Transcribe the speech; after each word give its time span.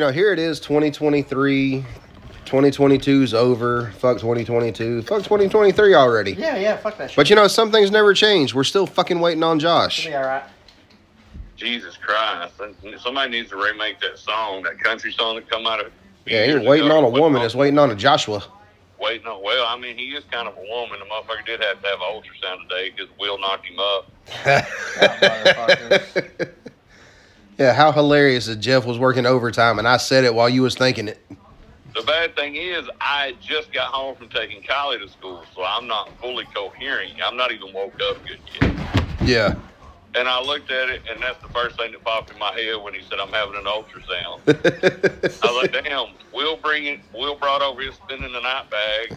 You 0.00 0.06
know, 0.06 0.12
here 0.12 0.32
it 0.32 0.38
is 0.38 0.60
2023. 0.60 1.84
2022's 2.46 3.34
over. 3.34 3.90
Fuck 3.98 4.16
2022. 4.16 5.02
Fuck 5.02 5.18
2023 5.18 5.94
already. 5.94 6.32
Yeah, 6.32 6.56
yeah, 6.56 6.78
fuck 6.78 6.96
that 6.96 7.10
shit. 7.10 7.16
But 7.16 7.28
you 7.28 7.36
know, 7.36 7.46
some 7.48 7.70
things 7.70 7.90
never 7.90 8.14
change. 8.14 8.54
We're 8.54 8.64
still 8.64 8.86
fucking 8.86 9.20
waiting 9.20 9.42
on 9.42 9.58
Josh. 9.58 10.06
It'll 10.06 10.12
be 10.12 10.16
alright. 10.16 10.44
Jesus 11.54 11.98
Christ! 11.98 12.54
Somebody 13.02 13.30
needs 13.30 13.50
to 13.50 13.58
remake 13.58 14.00
that 14.00 14.18
song, 14.18 14.62
that 14.62 14.80
country 14.80 15.12
song 15.12 15.34
that 15.34 15.50
come 15.50 15.66
out 15.66 15.84
of. 15.84 15.92
Yeah, 16.24 16.46
he 16.46 16.52
ain't 16.52 16.64
waiting 16.64 16.90
on 16.90 17.04
a 17.04 17.10
woman. 17.10 17.42
It's 17.42 17.54
waiting 17.54 17.78
on 17.78 17.90
a 17.90 17.94
Joshua. 17.94 18.42
Waiting 18.98 19.26
on. 19.26 19.42
Well, 19.42 19.66
I 19.68 19.76
mean, 19.78 19.98
he 19.98 20.04
is 20.14 20.24
kind 20.30 20.48
of 20.48 20.56
a 20.56 20.62
woman. 20.62 20.98
The 20.98 21.04
motherfucker 21.04 21.44
did 21.44 21.60
have 21.62 21.82
to 21.82 21.88
have 21.88 22.00
an 22.00 22.06
ultrasound 22.10 22.66
today 22.70 22.90
because 22.96 23.10
Will 23.18 23.38
knocked 23.38 23.66
him 23.66 23.78
up. 23.78 24.10
motherfuckers. 27.60 27.66
yeah, 27.66 27.72
how 27.74 27.92
hilarious 27.92 28.46
that 28.46 28.56
Jeff 28.56 28.84
was 28.86 28.98
working 28.98 29.26
overtime 29.26 29.78
and 29.78 29.86
I 29.88 29.96
said 29.96 30.24
it 30.24 30.34
while 30.34 30.48
you 30.48 30.62
was 30.62 30.74
thinking 30.74 31.08
it. 31.08 31.18
The 31.94 32.02
bad 32.02 32.36
thing 32.36 32.54
is, 32.54 32.88
I 33.00 33.34
just 33.40 33.72
got 33.72 33.92
home 33.92 34.14
from 34.14 34.28
taking 34.28 34.62
Kylie 34.62 35.00
to 35.00 35.08
school, 35.08 35.42
so 35.54 35.64
I'm 35.64 35.88
not 35.88 36.08
fully 36.20 36.44
coherent. 36.54 37.14
I'm 37.24 37.36
not 37.36 37.50
even 37.50 37.72
woke 37.72 37.94
up 38.08 38.16
good 38.24 38.38
yet. 38.60 39.04
Yeah. 39.22 39.54
And 40.14 40.28
I 40.28 40.40
looked 40.40 40.70
at 40.70 40.88
it, 40.88 41.02
and 41.10 41.20
that's 41.22 41.40
the 41.42 41.48
first 41.48 41.76
thing 41.76 41.92
that 41.92 42.02
popped 42.04 42.32
in 42.32 42.38
my 42.38 42.52
head 42.52 42.76
when 42.82 42.94
he 42.94 43.00
said, 43.08 43.18
"I'm 43.20 43.28
having 43.28 43.56
an 43.56 43.64
ultrasound." 43.64 44.40
I 45.42 45.52
was 45.52 45.62
like, 45.62 45.84
"Damn, 45.84 46.08
Will 46.32 46.56
bring 46.56 46.86
it. 46.86 47.00
Will 47.12 47.36
brought 47.36 47.62
over 47.62 47.80
his 47.80 47.94
spending 47.94 48.32
the 48.32 48.40
night 48.40 48.70
bag. 48.70 49.16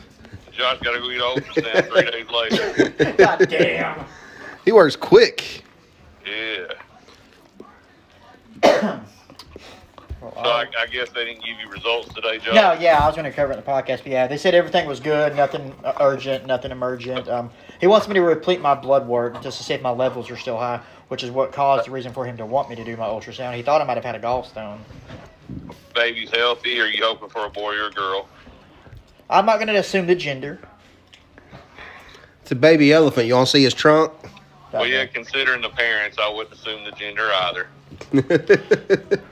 Josh 0.52 0.80
got 0.82 0.92
to 0.94 1.00
go 1.00 1.10
get 1.10 1.22
an 1.22 1.64
ultrasound 1.64 1.90
three 1.90 2.12
days 2.12 2.30
later." 2.30 3.14
God 3.18 3.50
damn. 3.50 4.06
he 4.66 4.72
works 4.72 4.96
quick. 4.96 5.64
Yeah. 6.28 6.74
Well, 8.64 10.34
So 10.36 10.50
I, 10.50 10.66
I 10.80 10.86
guess 10.88 11.10
they 11.10 11.26
didn't 11.26 11.44
give 11.44 11.60
you 11.60 11.70
results 11.70 12.14
today, 12.14 12.38
Joe. 12.40 12.54
No, 12.54 12.74
yeah, 12.74 12.98
I 13.00 13.08
was 13.08 13.16
going 13.16 13.30
to 13.30 13.36
cover 13.36 13.52
it 13.52 13.58
in 13.58 13.64
the 13.64 13.70
podcast, 13.70 14.04
but 14.04 14.08
yeah, 14.08 14.26
they 14.26 14.38
said 14.38 14.56
everything 14.56 14.88
was 14.88 15.02
good, 15.02 15.36
nothing 15.36 15.76
uh, 15.84 15.94
urgent, 16.00 16.46
nothing 16.46 16.72
emergent. 16.72 17.28
Um, 17.28 17.50
he 17.82 17.88
wants 17.88 18.08
me 18.08 18.14
to 18.14 18.22
replete 18.22 18.62
my 18.62 18.74
blood 18.74 19.06
work 19.06 19.42
just 19.42 19.58
to 19.58 19.64
see 19.66 19.74
if 19.74 19.82
my 19.82 19.90
levels 19.90 20.32
are 20.32 20.38
still 20.38 20.58
high, 20.58 20.80
which 21.10 21.24
is 21.24 21.32
what 21.32 21.52
caused 21.52 21.88
the 21.88 21.92
reason 21.92 22.14
for 22.14 22.26
him 22.26 22.38
to 22.38 22.46
want 22.46 22.70
me 22.70 22.76
to 22.78 22.86
do 22.86 22.96
my 22.96 23.06
ultrasound. 23.06 23.56
He 23.56 23.64
thought 23.64 23.82
I 23.82 23.84
might 23.84 23.98
have 23.98 24.06
had 24.06 24.16
a 24.16 24.20
gallstone. 24.20 24.80
Baby's 25.94 26.32
healthy. 26.32 26.80
Or 26.80 26.86
are 26.86 26.88
you 26.88 27.04
hoping 27.04 27.28
for 27.28 27.46
a 27.46 27.50
boy 27.50 27.76
or 27.76 27.88
a 27.88 27.92
girl? 27.92 28.30
I'm 29.30 29.46
not 29.46 29.58
going 29.58 29.68
to 29.68 29.76
assume 29.76 30.08
the 30.08 30.16
gender. 30.16 30.60
It's 32.42 32.52
a 32.52 32.56
baby 32.56 32.94
elephant. 32.94 33.28
You 33.28 33.36
want 33.36 33.48
to 33.48 33.52
see 33.52 33.64
his 33.64 33.74
trunk? 33.74 34.14
Well, 34.74 34.88
yeah, 34.88 35.06
considering 35.06 35.62
the 35.62 35.70
parents, 35.70 36.18
I 36.20 36.30
wouldn't 36.30 36.54
assume 36.54 36.84
the 36.84 36.92
gender 36.92 37.30
either. 37.32 37.68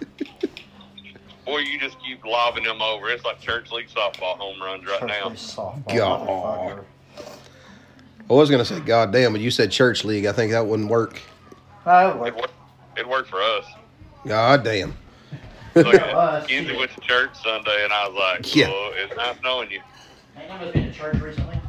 Boy, 1.45 1.58
you 1.59 1.80
just 1.80 1.97
keep 2.00 2.23
lobbing 2.23 2.64
them 2.64 2.81
over. 2.81 3.09
It's 3.09 3.25
like 3.25 3.39
church 3.42 3.72
league 3.72 3.88
softball 3.88 4.38
home 4.38 4.62
runs 4.62 4.86
right 4.86 5.08
now. 5.08 5.30
Softball, 5.30 5.95
God. 5.95 6.86
I 8.30 8.34
was 8.34 8.52
gonna 8.52 8.64
say, 8.64 8.80
God 8.81 9.12
damn, 9.12 9.31
but 9.34 9.42
you 9.42 9.50
said 9.52 9.72
church 9.72 10.06
league. 10.06 10.25
I 10.25 10.31
think 10.31 10.52
that 10.52 10.66
wouldn't 10.66 10.89
work. 10.89 11.19
Oh, 11.86 12.09
It 12.09 12.16
well, 12.17 12.31
worked, 12.34 12.53
it 12.95 13.09
worked 13.09 13.30
for 13.30 13.42
us. 13.42 13.66
God 14.25 14.64
damn. 14.64 14.95
Look 15.75 15.86
Yeah, 15.94 16.06
at 16.06 16.16
us, 16.16 16.50
went 16.50 16.92
to 16.92 17.02
church 17.02 17.31
Sunday, 17.44 17.84
and 17.84 17.92
I 17.92 18.08
was 18.08 18.16
like, 18.16 18.56
Yeah. 18.56 18.67
well, 18.67 18.92
it's 18.95 19.16
nice 19.17 19.36
knowing 19.44 19.72
you. 19.72 19.81
Ain't 20.38 20.47
none 20.47 20.64
of 20.64 20.73
been 20.73 20.84
to 20.86 20.94
church 20.94 21.19
recently? 21.19 21.61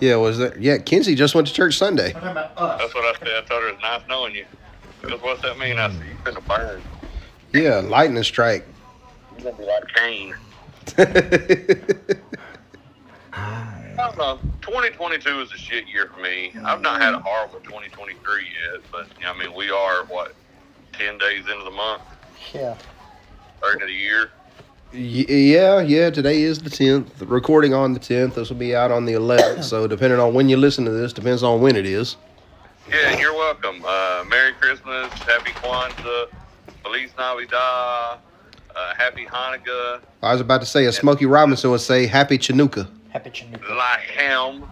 Yeah, 0.00 0.16
was 0.16 0.38
that? 0.38 0.60
Yeah, 0.60 0.78
Kinsey 0.78 1.14
just 1.14 1.34
went 1.34 1.46
to 1.46 1.52
church 1.54 1.76
Sunday. 1.78 2.08
I'm 2.08 2.12
talking 2.14 2.28
about 2.30 2.58
us. 2.58 2.80
That's 2.80 2.94
what 2.94 3.04
I 3.04 3.18
said. 3.18 3.28
I 3.28 3.46
told 3.46 3.62
her 3.62 3.72
was 3.72 3.80
nice 3.82 4.02
knowing 4.08 4.34
you. 4.34 4.44
Because 5.00 5.22
what's 5.22 5.42
that 5.42 5.58
mean? 5.58 5.78
I 5.78 5.90
said, 5.90 6.02
you 6.06 6.14
finna 6.24 6.46
burn. 6.46 6.82
Yeah, 7.54 7.76
lightning 7.80 8.22
strike. 8.22 8.66
You're 9.38 9.52
going 9.52 9.56
to 9.56 9.62
be 9.62 9.68
like 9.68 9.84
Cain. 9.94 10.34
I 13.32 13.94
don't 13.96 14.18
know. 14.18 14.38
2022 14.62 15.40
is 15.40 15.52
a 15.52 15.56
shit 15.56 15.86
year 15.88 16.10
for 16.14 16.20
me. 16.20 16.52
I've 16.64 16.80
not 16.82 17.00
had 17.00 17.14
a 17.14 17.18
horrible 17.20 17.60
2023 17.60 18.42
yet, 18.42 18.82
but 18.92 19.06
I 19.26 19.32
mean, 19.38 19.54
we 19.54 19.70
are 19.70 20.04
what 20.06 20.34
10 20.92 21.16
days 21.18 21.40
into 21.50 21.64
the 21.64 21.70
month, 21.70 22.02
Yeah. 22.52 22.76
or 23.62 23.72
into 23.72 23.86
the 23.86 23.92
year. 23.92 24.30
Y- 24.92 25.26
yeah, 25.28 25.80
yeah. 25.80 26.10
Today 26.10 26.42
is 26.42 26.60
the 26.60 26.70
tenth. 26.70 27.20
Recording 27.22 27.74
on 27.74 27.92
the 27.92 27.98
tenth. 27.98 28.36
This 28.36 28.48
will 28.48 28.56
be 28.56 28.74
out 28.74 28.90
on 28.90 29.04
the 29.04 29.12
eleventh. 29.14 29.64
so 29.64 29.86
depending 29.94 30.20
on 30.20 30.32
when 30.34 30.48
you 30.48 30.56
listen 30.56 30.84
to 30.84 30.90
this, 30.90 31.12
depends 31.12 31.42
on 31.42 31.60
when 31.60 31.76
it 31.76 31.86
is. 31.86 32.16
Yeah, 32.88 33.10
and 33.10 33.20
you're 33.20 33.34
welcome. 33.34 33.82
Uh, 33.86 34.24
Merry 34.28 34.52
Christmas, 34.52 35.12
Happy 35.14 35.50
Kwanzaa, 35.50 36.28
Feliz 36.84 37.10
Navidad, 37.18 38.18
uh, 38.76 38.94
Happy 38.96 39.26
Hanukkah, 39.26 40.00
I 40.22 40.32
was 40.32 40.40
about 40.40 40.60
to 40.60 40.66
say, 40.66 40.86
as 40.86 40.96
Smokey 40.96 41.26
Robinson 41.26 41.70
would 41.72 41.80
say, 41.80 42.06
"Happy 42.06 42.38
Chinooka." 42.38 42.88
Happy 43.10 43.30
Chinooka. 43.30 43.64
Lahem. 43.76 44.68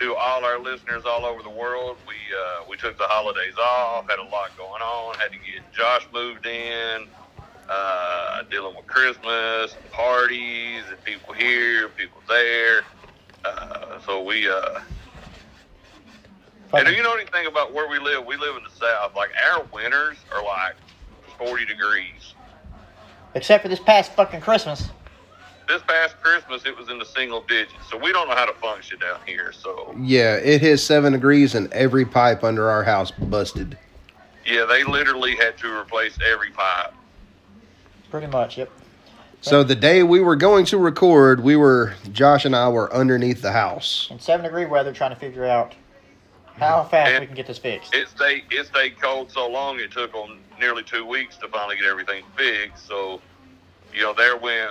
To 0.00 0.14
all 0.16 0.44
our 0.44 0.58
listeners 0.58 1.04
all 1.06 1.24
over 1.24 1.40
the 1.42 1.50
world, 1.50 1.96
we 2.08 2.14
uh, 2.14 2.64
we 2.68 2.76
took 2.76 2.98
the 2.98 3.04
holidays 3.06 3.54
off, 3.62 4.08
had 4.10 4.18
a 4.18 4.24
lot 4.24 4.50
going 4.56 4.82
on, 4.82 5.14
had 5.18 5.30
to 5.30 5.38
get 5.38 5.72
Josh 5.72 6.08
moved 6.12 6.46
in, 6.46 7.06
uh, 7.68 8.42
dealing 8.50 8.76
with 8.76 8.86
Christmas, 8.86 9.74
and 9.74 9.90
parties, 9.90 10.82
and 10.88 11.02
people 11.04 11.34
here, 11.34 11.88
people 11.88 12.20
there. 12.28 12.82
Uh, 13.44 14.00
so 14.00 14.22
we, 14.22 14.48
uh, 14.48 14.80
and 16.72 16.88
do 16.88 16.92
you 16.92 17.02
know 17.02 17.14
anything 17.14 17.46
about 17.46 17.72
where 17.72 17.88
we 17.88 17.98
live? 17.98 18.26
We 18.26 18.36
live 18.36 18.56
in 18.56 18.64
the 18.64 18.70
south. 18.70 19.14
Like 19.14 19.30
our 19.52 19.64
winters 19.72 20.16
are 20.34 20.42
like 20.42 20.74
40 21.38 21.64
degrees. 21.66 22.34
Except 23.34 23.62
for 23.62 23.68
this 23.68 23.80
past 23.80 24.12
fucking 24.12 24.40
Christmas. 24.40 24.90
This 25.68 25.82
past 25.82 26.16
Christmas, 26.20 26.66
it 26.66 26.76
was 26.76 26.90
in 26.90 26.98
the 26.98 27.04
single 27.04 27.42
digits. 27.42 27.72
So 27.90 27.96
we 27.96 28.12
don't 28.12 28.28
know 28.28 28.34
how 28.34 28.44
to 28.44 28.52
function 28.54 28.98
down 28.98 29.18
here. 29.24 29.52
So 29.52 29.94
Yeah, 29.98 30.36
it 30.36 30.60
hit 30.60 30.78
seven 30.78 31.12
degrees 31.12 31.54
and 31.54 31.72
every 31.72 32.04
pipe 32.04 32.44
under 32.44 32.68
our 32.68 32.82
house 32.82 33.10
busted. 33.10 33.78
Yeah, 34.44 34.66
they 34.66 34.84
literally 34.84 35.36
had 35.36 35.56
to 35.58 35.72
replace 35.78 36.18
every 36.26 36.50
pipe. 36.50 36.92
Pretty 38.14 38.28
much, 38.28 38.58
yep. 38.58 38.70
So 39.40 39.64
the 39.64 39.74
day 39.74 40.04
we 40.04 40.20
were 40.20 40.36
going 40.36 40.66
to 40.66 40.78
record, 40.78 41.42
we 41.42 41.56
were 41.56 41.94
Josh 42.12 42.44
and 42.44 42.54
I 42.54 42.68
were 42.68 42.94
underneath 42.94 43.42
the 43.42 43.50
house. 43.50 44.06
In 44.08 44.20
seven 44.20 44.44
degree 44.44 44.66
weather, 44.66 44.92
trying 44.92 45.10
to 45.10 45.16
figure 45.16 45.44
out 45.44 45.74
how 46.56 46.84
fast 46.84 47.18
we 47.18 47.26
can 47.26 47.34
get 47.34 47.48
this 47.48 47.58
fixed. 47.58 47.92
It 47.92 48.06
stayed 48.06 48.44
it 48.52 48.68
stayed 48.68 49.02
cold 49.02 49.32
so 49.32 49.48
long 49.50 49.80
it 49.80 49.90
took 49.90 50.12
them 50.12 50.38
nearly 50.60 50.84
two 50.84 51.04
weeks 51.04 51.36
to 51.38 51.48
finally 51.48 51.74
get 51.74 51.86
everything 51.86 52.22
fixed. 52.36 52.86
So, 52.86 53.20
you 53.92 54.02
know, 54.02 54.14
there 54.14 54.36
went 54.36 54.70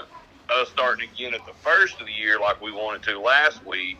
us 0.49 0.69
starting 0.69 1.09
again 1.09 1.33
at 1.33 1.45
the 1.45 1.53
first 1.55 1.99
of 1.99 2.07
the 2.07 2.13
year 2.13 2.39
like 2.39 2.61
we 2.61 2.71
wanted 2.71 3.03
to 3.09 3.19
last 3.19 3.65
week. 3.65 3.97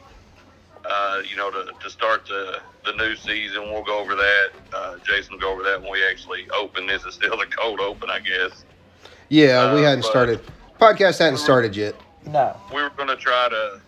Uh, 0.90 1.22
you 1.30 1.36
know, 1.36 1.52
to, 1.52 1.70
to 1.82 1.90
start 1.90 2.26
the, 2.28 2.62
the 2.86 2.94
new 2.94 3.14
season, 3.18 3.64
we'll 3.64 3.84
go 3.84 4.00
over 4.00 4.16
that. 4.16 4.48
Uh, 4.72 4.96
Jason 5.06 5.34
will 5.34 5.40
go 5.42 5.52
over 5.52 5.64
that 5.64 5.82
when 5.82 5.92
we 5.92 6.02
actually 6.10 6.50
open. 6.52 6.88
This 6.88 7.04
is 7.04 7.14
still 7.14 7.36
the 7.36 7.46
cold 7.46 7.82
open, 7.82 8.10
I 8.10 8.20
guess. 8.22 8.64
Yeah, 9.34 9.74
we 9.74 9.82
Uh, 9.84 9.90
hadn't 9.90 10.04
started. 10.04 10.40
Podcast 10.80 11.18
hadn't 11.18 11.38
started 11.40 11.76
yet. 11.76 11.96
No. 12.28 12.56
we 12.74 12.84
were 12.84 12.92
going 12.92 13.10
to 13.10 13.16
try 13.16 13.50
to, 13.50 13.82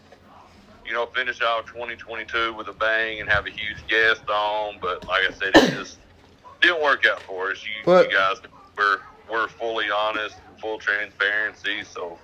you 0.87 0.91
know, 0.93 1.05
finish 1.15 1.39
out 1.41 1.67
2022 1.67 2.51
with 2.53 2.67
a 2.67 2.73
bang 2.73 3.19
and 3.21 3.29
have 3.29 3.45
a 3.45 3.51
huge 3.51 3.77
guest 3.87 4.27
on, 4.27 4.77
but 4.81 5.07
like 5.07 5.21
I 5.29 5.31
said, 5.33 5.51
it 5.55 5.71
just 5.75 5.99
didn't 6.61 6.81
work 6.81 7.05
out 7.05 7.21
for 7.21 7.51
us. 7.51 7.63
You, 7.63 7.69
But- 7.85 8.09
you 8.11 8.17
guys, 8.17 8.37
we're 8.75 8.97
we're 9.31 9.47
fully 9.47 9.85
honest, 9.91 10.35
full 10.59 10.79
transparency, 10.79 11.83
so 11.83 12.17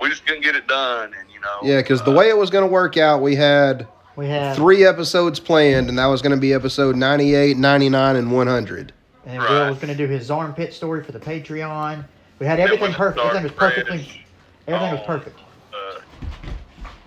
we 0.00 0.08
just 0.10 0.26
couldn't 0.26 0.42
get 0.42 0.54
it 0.54 0.66
done. 0.66 1.12
And 1.18 1.30
you 1.32 1.40
know, 1.40 1.58
Yeah, 1.62 1.78
because 1.78 2.02
the 2.02 2.10
uh, 2.12 2.14
way 2.14 2.28
it 2.28 2.36
was 2.36 2.50
going 2.50 2.64
to 2.64 2.70
work 2.70 2.96
out, 2.98 3.22
we 3.22 3.36
had 3.36 3.86
We 4.16 4.28
had 4.28 4.54
three 4.54 4.84
episodes 4.84 5.40
planned, 5.40 5.88
and 5.88 5.98
that 5.98 6.06
was 6.06 6.20
going 6.22 6.34
to 6.34 6.40
be 6.40 6.52
episode 6.52 6.94
98, 6.94 7.56
99, 7.56 8.16
and 8.16 8.30
100. 8.32 8.92
and 9.24 9.40
then 9.42 9.50
Will 9.50 9.68
was 9.70 9.76
going 9.78 9.88
to 9.88 9.94
do 9.94 10.06
his 10.12 10.30
armpit 10.30 10.74
story 10.74 11.02
for 11.02 11.12
the 11.12 11.18
Patreon. 11.20 12.04
We 12.40 12.46
had 12.46 12.58
everything 12.58 12.94
perfect. 12.94 13.22
Everything 13.22 13.42
was 13.44 13.52
perfectly. 13.52 14.24
Everything 14.66 14.92
was 14.96 15.06
perfect. 15.06 15.38
Uh, 15.74 16.00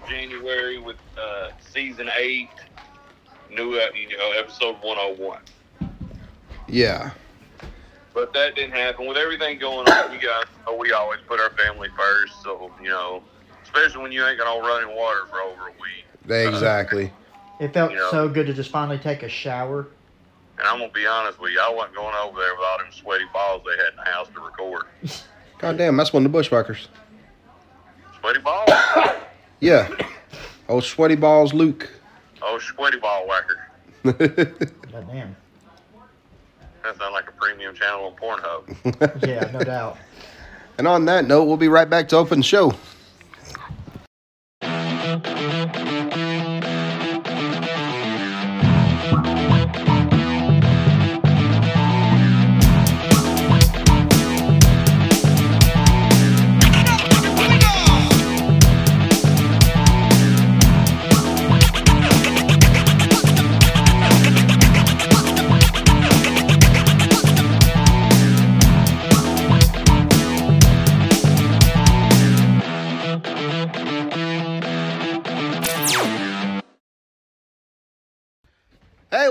January 0.08 0.78
with 0.78 0.98
uh, 1.20 1.50
season 1.60 2.10
eight, 2.16 2.50
new 3.50 3.80
ep- 3.80 3.96
you 3.96 4.16
know 4.16 4.32
episode 4.38 4.76
101. 4.82 5.42
Yeah. 6.68 7.12
But 8.14 8.32
that 8.34 8.54
didn't 8.54 8.74
happen. 8.74 9.08
With 9.08 9.18
everything 9.18 9.58
going 9.58 9.90
on, 9.90 10.14
you 10.14 10.20
guys 10.20 10.44
know 10.68 10.76
we 10.76 10.92
always 10.92 11.20
put 11.28 11.40
our 11.40 11.50
family 11.52 11.90
first. 11.98 12.44
So, 12.44 12.72
you 12.80 12.90
know, 12.90 13.24
especially 13.64 14.04
when 14.04 14.12
you 14.12 14.24
ain't 14.24 14.38
got 14.38 14.46
no 14.46 14.66
running 14.66 14.96
water 14.96 15.26
for 15.32 15.42
over 15.42 15.70
a 15.70 15.72
week. 15.72 16.06
Exactly. 16.48 17.12
It 17.60 17.74
felt 17.74 17.92
you 17.92 17.98
know. 17.98 18.12
so 18.12 18.30
good 18.30 18.46
to 18.46 18.54
just 18.54 18.70
finally 18.70 19.00
take 19.00 19.24
a 19.24 19.30
shower. 19.30 19.88
And 20.60 20.68
I'm 20.68 20.78
going 20.78 20.92
to 20.92 20.94
be 20.94 21.08
honest 21.08 21.40
with 21.40 21.52
you, 21.52 21.60
I 21.60 21.74
wasn't 21.74 21.96
going 21.96 22.14
over 22.16 22.40
there 22.40 22.54
with 22.54 22.64
all 22.64 22.78
them 22.78 22.88
sweaty 22.92 23.26
balls 23.34 23.64
they 23.66 23.84
had 23.84 23.94
in 23.94 23.98
the 23.98 24.12
house 24.12 24.28
to 24.36 24.40
record. 24.40 24.84
God 25.64 25.78
damn, 25.78 25.96
that's 25.96 26.12
one 26.12 26.26
of 26.26 26.30
the 26.32 26.38
bushwhackers. 26.38 26.90
Sweaty 28.20 28.40
balls? 28.40 28.70
Yeah. 29.62 29.88
Oh, 30.68 30.82
sweaty 30.82 31.16
balls, 31.16 31.54
Luke. 31.54 31.90
oh, 32.42 32.60
sweaty 32.60 32.98
ball 33.00 33.26
whacker. 33.26 33.66
God 34.04 35.08
damn. 35.10 35.34
That 36.84 36.98
sounds 36.98 37.14
like 37.14 37.30
a 37.30 37.32
premium 37.32 37.74
channel 37.74 38.08
on 38.08 38.14
Pornhub. 38.18 39.26
Yeah, 39.26 39.50
no 39.54 39.62
doubt. 39.64 39.98
And 40.78 40.86
on 40.86 41.06
that 41.06 41.28
note, 41.28 41.46
we'll 41.46 41.56
be 41.56 41.70
right 41.70 41.90
back 41.90 42.10
to 42.10 42.18
open 42.18 42.40
the 42.40 42.44
show. 42.44 42.74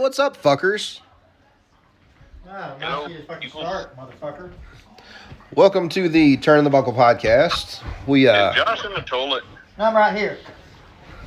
What's 0.02 0.18
up, 0.18 0.36
fuckers? 0.36 0.98
No, 2.44 2.76
Hello, 2.80 3.08
fucking 3.28 3.50
start, 3.50 3.96
motherfucker. 3.96 4.50
Welcome 5.54 5.88
to 5.90 6.08
the 6.08 6.38
Turn 6.38 6.64
the 6.64 6.70
Buckle 6.70 6.92
podcast. 6.92 7.80
We 8.08 8.24
Is 8.24 8.30
uh, 8.30 8.52
Josh 8.52 8.84
in 8.84 8.92
the 8.94 9.02
toilet? 9.02 9.44
No, 9.78 9.84
I'm 9.84 9.94
right 9.94 10.16
here. 10.16 10.38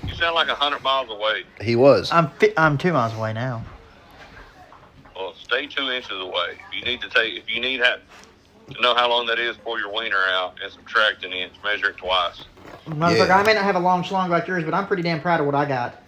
You 0.06 0.14
sound 0.16 0.36
like 0.36 0.50
a 0.50 0.56
hundred 0.56 0.84
miles 0.84 1.10
away. 1.10 1.44
he 1.62 1.78
was. 1.78 2.12
I'm 2.12 2.30
fi- 2.32 2.54
I'm 2.58 2.78
two 2.78 2.92
miles 2.92 3.14
away 3.14 3.32
now. 3.32 3.64
Well, 5.16 5.34
stay 5.42 5.68
two 5.68 5.90
inches 5.90 6.20
away. 6.20 6.58
If 6.70 6.76
you 6.78 6.84
need 6.84 7.00
to 7.00 7.10
take, 7.10 7.36
if 7.36 7.50
you 7.50 7.62
need 7.62 7.80
ha- 7.80 8.00
to 8.74 8.82
know 8.82 8.94
how 8.94 9.10
long 9.10 9.26
that 9.28 9.40
is, 9.40 9.56
pull 9.56 9.80
your 9.80 9.94
wiener 9.94 10.18
out 10.32 10.58
and 10.62 10.70
subtract 10.70 11.24
an 11.24 11.32
inch. 11.32 11.54
Measure 11.64 11.92
it 11.92 11.98
twice. 11.98 12.44
Motherfucker, 12.88 13.28
Yeah. 13.30 13.38
I 13.40 13.44
may 13.44 13.54
not 13.54 13.64
have 13.64 13.78
a 13.78 13.80
long 13.80 14.04
schlong 14.04 14.28
like 14.28 14.48
yours, 14.48 14.66
but 14.66 14.74
I'm 14.74 14.86
pretty 14.86 15.02
damn 15.04 15.22
proud 15.22 15.40
of 15.40 15.46
what 15.46 15.56
I 15.56 15.64
got. 15.64 16.04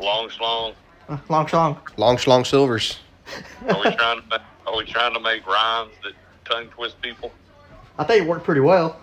Long 0.00 0.28
slong. 0.28 0.72
Uh, 1.08 1.18
long 1.28 1.46
schlong. 1.46 1.78
Long 1.96 2.16
schlong 2.16 2.46
silvers. 2.46 2.98
Are 3.68 3.76
we 3.76 3.94
trying 3.94 4.20
to? 4.22 4.26
ma- 4.28 4.38
Are 4.66 4.76
we 4.76 4.84
trying 4.86 5.12
to 5.14 5.20
make 5.20 5.46
rhymes 5.46 5.92
that 6.02 6.12
tongue 6.44 6.68
twist 6.68 7.00
people? 7.02 7.30
I 7.98 8.04
think 8.04 8.22
it 8.24 8.28
worked 8.28 8.44
pretty 8.44 8.60
well. 8.62 8.98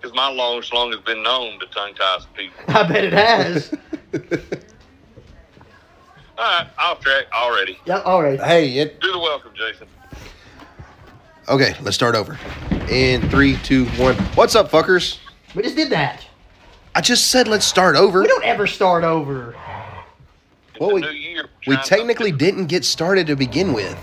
Because 0.00 0.14
my 0.16 0.30
long 0.30 0.60
schlong 0.62 0.92
has 0.92 1.00
been 1.00 1.22
known 1.22 1.58
to 1.60 1.66
tongue 1.66 1.94
tie 1.94 2.18
some 2.20 2.28
people. 2.34 2.62
I 2.68 2.82
bet 2.88 3.04
it 3.04 3.12
has. 3.12 3.72
All 6.38 6.44
right, 6.44 6.66
off 6.78 7.00
track 7.00 7.26
already. 7.32 7.78
yep, 7.84 8.04
all 8.04 8.22
right. 8.22 8.40
hey, 8.40 8.78
it. 8.78 9.00
Do 9.00 9.12
the 9.12 9.18
welcome, 9.18 9.52
Jason. 9.54 9.86
Okay, 11.48 11.74
let's 11.82 11.94
start 11.94 12.14
over. 12.16 12.38
In 12.88 13.28
three, 13.28 13.56
two, 13.58 13.84
one. 13.90 14.16
What's 14.34 14.54
up, 14.56 14.70
fuckers? 14.70 15.18
We 15.54 15.62
just 15.62 15.76
did 15.76 15.90
that. 15.90 16.24
I 16.94 17.00
just 17.00 17.28
said 17.30 17.46
let's 17.48 17.66
start 17.66 17.96
over. 17.96 18.22
We 18.22 18.26
don't 18.28 18.44
ever 18.44 18.66
start 18.66 19.04
over. 19.04 19.54
It's 20.82 20.92
Well, 20.92 20.94
we- 20.94 21.00
new 21.00 21.10
year. 21.10 21.46
We 21.66 21.76
technically 21.78 22.32
didn't 22.32 22.66
get 22.66 22.84
started 22.84 23.26
to 23.28 23.36
begin 23.36 23.72
with. 23.72 23.96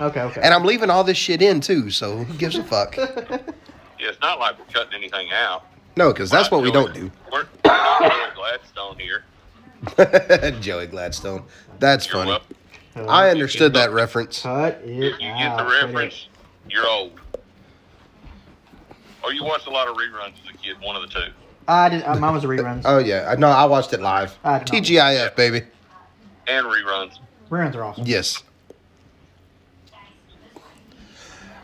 Okay, 0.00 0.20
okay. 0.22 0.40
And 0.42 0.54
I'm 0.54 0.64
leaving 0.64 0.88
all 0.88 1.02
this 1.04 1.18
shit 1.18 1.42
in 1.42 1.60
too, 1.60 1.90
so 1.90 2.18
who 2.18 2.34
gives 2.34 2.56
a 2.56 2.62
fuck? 2.64 2.96
Yeah, 4.02 4.08
it's 4.08 4.20
not 4.22 4.38
like 4.38 4.58
we're 4.58 4.64
cutting 4.72 4.94
anything 4.94 5.28
out. 5.30 5.66
No, 5.94 6.10
because 6.10 6.30
that's 6.30 6.50
what 6.50 6.62
we 6.62 6.72
don't 6.72 6.94
do. 6.94 7.10
We're, 7.30 7.44
we're 7.62 7.70
not 7.70 8.00
Joey 8.00 8.34
Gladstone 8.34 8.96
here. 8.98 9.24
Joey 10.62 10.86
Gladstone. 10.86 11.42
That's 11.80 12.06
You're 12.06 12.14
funny. 12.24 12.30
welcome. 12.94 13.10
I 13.10 13.28
understood 13.28 13.74
that 13.74 13.92
reference. 13.92 14.40
Cut 14.40 14.80
it 14.82 14.88
If 14.88 15.12
you 15.20 15.28
get 15.28 15.36
out. 15.36 15.58
the 15.58 15.64
Cut 15.64 15.72
it. 15.82 15.84
reference, 15.84 16.28
you're 16.70 16.88
old. 16.88 17.12
Or 19.22 19.34
you 19.34 19.44
watched 19.44 19.66
a 19.66 19.70
lot 19.70 19.86
of 19.86 19.96
reruns 19.98 20.32
as 20.48 20.54
a 20.54 20.56
kid, 20.56 20.76
one 20.80 20.96
of 20.96 21.02
the 21.02 21.08
two. 21.08 21.26
I 21.68 21.90
did. 21.90 22.02
Uh, 22.04 22.16
mine 22.16 22.32
was 22.32 22.42
a 22.44 22.46
reruns. 22.46 22.80
Oh 22.86 22.96
yeah, 22.96 23.34
no, 23.38 23.48
I 23.48 23.66
watched 23.66 23.92
it 23.92 24.00
live. 24.00 24.38
I 24.44 24.60
did. 24.60 24.82
TGIF, 24.82 25.36
baby. 25.36 25.60
And 26.50 26.66
reruns. 26.66 27.18
reruns 27.48 27.76
are 27.76 27.84
awesome. 27.84 28.04
Yes. 28.08 28.42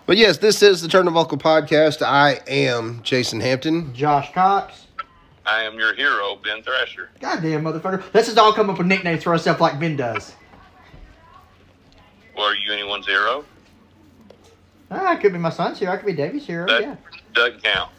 But 0.06 0.16
yes, 0.16 0.38
this 0.38 0.62
is 0.62 0.80
the 0.80 0.86
Turn 0.86 1.06
the 1.06 1.10
Buckle 1.10 1.38
podcast. 1.38 2.02
I 2.02 2.38
am 2.46 3.02
Jason 3.02 3.40
Hampton. 3.40 3.92
Josh 3.92 4.32
Cox. 4.32 4.86
I 5.44 5.64
am 5.64 5.76
your 5.76 5.92
hero, 5.96 6.36
Ben 6.36 6.62
Thrasher. 6.62 7.10
Goddamn 7.18 7.64
motherfucker. 7.64 8.04
Let's 8.14 8.28
just 8.28 8.38
all 8.38 8.52
come 8.52 8.70
up 8.70 8.78
with 8.78 8.86
nicknames 8.86 9.24
for 9.24 9.30
ourselves 9.30 9.60
like 9.60 9.80
Ben 9.80 9.96
does. 9.96 10.36
Well, 12.36 12.46
are 12.46 12.54
you 12.54 12.72
anyone's 12.72 13.08
hero? 13.08 13.44
Ah, 14.92 15.14
it 15.14 15.20
could 15.20 15.32
be 15.32 15.38
my 15.40 15.50
son's 15.50 15.80
hero. 15.80 15.94
I 15.94 15.96
could 15.96 16.06
be 16.06 16.12
Davey's 16.12 16.46
hero. 16.46 16.68
That 16.68 16.82
yeah. 16.82 16.96
doesn't 17.32 17.64
count. 17.64 17.90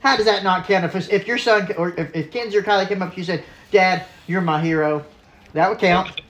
How 0.00 0.16
does 0.16 0.24
that 0.24 0.42
not 0.42 0.66
count? 0.66 0.86
If, 0.86 1.12
if 1.12 1.26
your 1.26 1.36
son 1.36 1.70
or 1.76 1.90
if, 2.00 2.16
if 2.16 2.30
Kenzie 2.30 2.56
or 2.56 2.62
Kylie 2.62 2.88
came 2.88 3.02
up 3.02 3.10
to 3.10 3.16
you 3.16 3.20
and 3.20 3.26
said, 3.26 3.44
Dad, 3.70 4.06
you're 4.26 4.40
my 4.40 4.62
hero, 4.62 5.04
that 5.56 5.70
would 5.70 5.78
count. 5.78 6.20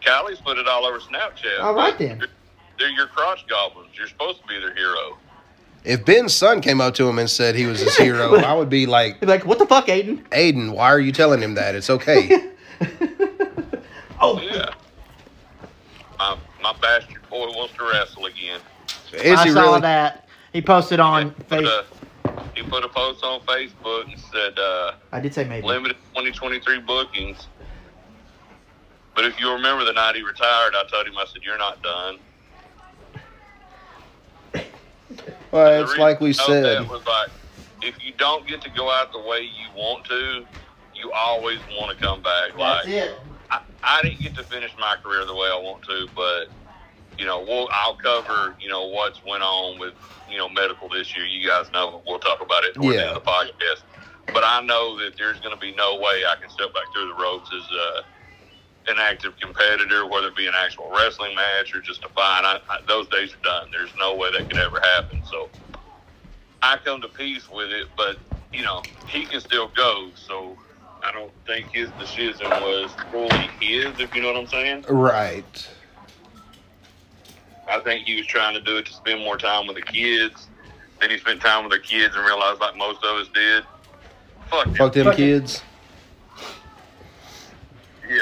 Kylie's 0.00 0.40
put 0.40 0.56
it 0.58 0.66
all 0.68 0.84
over 0.86 1.00
Snapchat. 1.00 1.60
All 1.60 1.74
right, 1.74 1.96
then. 1.98 2.18
They're, 2.18 2.28
they're 2.78 2.88
your 2.90 3.08
crotch 3.08 3.44
goblins. 3.48 3.88
You're 3.98 4.06
supposed 4.06 4.40
to 4.42 4.46
be 4.46 4.58
their 4.60 4.72
hero. 4.74 5.18
If 5.84 6.04
Ben's 6.04 6.32
son 6.32 6.60
came 6.60 6.80
up 6.80 6.94
to 6.94 7.08
him 7.08 7.18
and 7.18 7.28
said 7.28 7.54
he 7.56 7.66
was 7.66 7.80
his 7.80 7.96
hero, 7.98 8.36
I 8.36 8.54
would 8.54 8.68
be 8.70 8.86
like, 8.86 9.20
be 9.20 9.26
like, 9.26 9.44
what 9.44 9.58
the 9.58 9.66
fuck, 9.66 9.86
Aiden? 9.86 10.22
Aiden, 10.30 10.72
why 10.72 10.86
are 10.86 11.00
you 11.00 11.10
telling 11.12 11.40
him 11.42 11.54
that? 11.54 11.74
It's 11.74 11.90
okay. 11.90 12.52
oh, 14.20 14.40
Yeah. 14.40 14.70
My, 16.18 16.38
my 16.62 16.72
bastard 16.80 17.28
boy 17.28 17.46
wants 17.48 17.74
to 17.74 17.84
wrestle 17.84 18.26
again. 18.26 18.60
Is 19.12 19.38
I 19.38 19.44
he 19.44 19.50
saw 19.52 19.60
really? 19.62 19.80
that. 19.82 20.28
He 20.52 20.62
posted 20.62 20.98
on 21.00 21.26
He 21.26 21.30
put, 21.44 21.64
Facebook. 21.64 21.84
a, 22.24 22.42
he 22.54 22.62
put 22.62 22.84
a 22.84 22.88
post 22.88 23.22
on 23.24 23.40
Facebook 23.40 24.10
and 24.10 24.18
said, 24.32 24.58
uh, 24.58 24.92
I 25.12 25.20
did 25.20 25.34
say 25.34 25.44
maybe. 25.44 25.66
limited 25.66 25.96
2023 26.14 26.80
bookings. 26.80 27.46
But 29.16 29.24
if 29.24 29.40
you 29.40 29.50
remember 29.50 29.84
the 29.86 29.94
night 29.94 30.14
he 30.14 30.22
retired, 30.22 30.74
I 30.76 30.84
told 30.92 31.06
him, 31.06 31.16
I 31.16 31.24
said, 31.24 31.40
you're 31.42 31.56
not 31.56 31.82
done. 31.82 32.18
Well, 35.50 35.82
it's 35.82 35.96
like 35.96 36.20
we 36.20 36.34
said. 36.34 36.64
That 36.64 36.86
was 36.86 37.02
like, 37.06 37.30
if 37.82 37.96
you 38.04 38.12
don't 38.18 38.46
get 38.46 38.60
to 38.60 38.70
go 38.70 38.90
out 38.90 39.10
the 39.12 39.20
way 39.20 39.40
you 39.40 39.70
want 39.74 40.04
to, 40.04 40.44
you 40.94 41.10
always 41.12 41.60
want 41.70 41.96
to 41.96 42.04
come 42.04 42.22
back. 42.22 42.50
That's 42.58 42.58
like, 42.58 42.88
it. 42.88 43.18
I, 43.50 43.60
I 43.82 44.02
didn't 44.02 44.20
get 44.20 44.34
to 44.34 44.44
finish 44.44 44.72
my 44.78 44.96
career 45.02 45.24
the 45.24 45.34
way 45.34 45.48
I 45.48 45.58
want 45.62 45.82
to, 45.84 46.08
but 46.14 46.48
you 47.18 47.24
know, 47.24 47.40
we'll 47.40 47.68
I'll 47.72 47.96
cover 47.96 48.56
you 48.60 48.68
know 48.68 48.86
what's 48.88 49.22
went 49.26 49.42
on 49.42 49.78
with 49.78 49.94
you 50.28 50.36
know 50.36 50.48
medical 50.48 50.88
this 50.88 51.16
year. 51.16 51.24
You 51.24 51.46
guys 51.46 51.70
know 51.72 52.02
we'll 52.06 52.18
talk 52.18 52.40
about 52.42 52.64
it 52.64 52.74
toward 52.74 52.96
the 52.96 53.00
end 53.00 53.16
of 53.16 53.24
the 53.24 53.30
podcast. 53.30 53.84
But 54.34 54.42
I 54.44 54.60
know 54.62 54.98
that 54.98 55.12
there's 55.16 55.40
going 55.40 55.54
to 55.54 55.60
be 55.60 55.74
no 55.74 55.96
way 55.96 56.24
I 56.28 56.36
can 56.40 56.50
step 56.50 56.74
back 56.74 56.84
through 56.92 57.08
the 57.08 57.22
ropes 57.22 57.50
as 57.54 57.68
uh, 57.72 58.00
an 58.88 58.96
active 58.98 59.34
competitor, 59.40 60.06
whether 60.06 60.28
it 60.28 60.36
be 60.36 60.46
an 60.46 60.54
actual 60.56 60.90
wrestling 60.90 61.34
match 61.34 61.74
or 61.74 61.80
just 61.80 62.04
a 62.04 62.08
fight. 62.08 62.42
I, 62.44 62.60
I, 62.68 62.78
those 62.86 63.08
days 63.08 63.34
are 63.34 63.42
done. 63.42 63.68
There's 63.72 63.90
no 63.98 64.14
way 64.14 64.30
that 64.32 64.48
could 64.48 64.58
ever 64.58 64.80
happen. 64.80 65.22
So 65.28 65.48
I 66.62 66.76
come 66.84 67.00
to 67.02 67.08
peace 67.08 67.48
with 67.50 67.70
it, 67.70 67.88
but 67.96 68.16
you 68.52 68.62
know 68.62 68.82
he 69.08 69.24
can 69.24 69.40
still 69.40 69.68
go. 69.76 70.10
So 70.14 70.56
I 71.02 71.12
don't 71.12 71.32
think 71.46 71.70
his 71.72 71.90
decision 71.98 72.48
was 72.48 72.90
fully 73.10 73.50
his, 73.60 73.98
if 74.00 74.14
you 74.14 74.22
know 74.22 74.32
what 74.32 74.36
I'm 74.40 74.46
saying. 74.46 74.84
Right. 74.88 75.68
I 77.68 77.80
think 77.80 78.06
he 78.06 78.16
was 78.16 78.26
trying 78.26 78.54
to 78.54 78.60
do 78.60 78.76
it 78.76 78.86
to 78.86 78.92
spend 78.92 79.20
more 79.20 79.36
time 79.36 79.66
with 79.66 79.76
the 79.76 79.82
kids. 79.82 80.46
Then 81.00 81.10
he 81.10 81.18
spent 81.18 81.40
time 81.42 81.64
with 81.64 81.72
the 81.72 81.80
kids 81.80 82.14
and 82.16 82.24
realized, 82.24 82.60
like 82.60 82.76
most 82.76 83.04
of 83.04 83.16
us 83.16 83.28
did, 83.34 83.64
fuck. 84.48 84.68
Fuck 84.76 84.92
them 84.92 85.04
Fuck 85.04 85.14
it. 85.14 85.16
kids. 85.16 85.62
Yeah. 88.08 88.20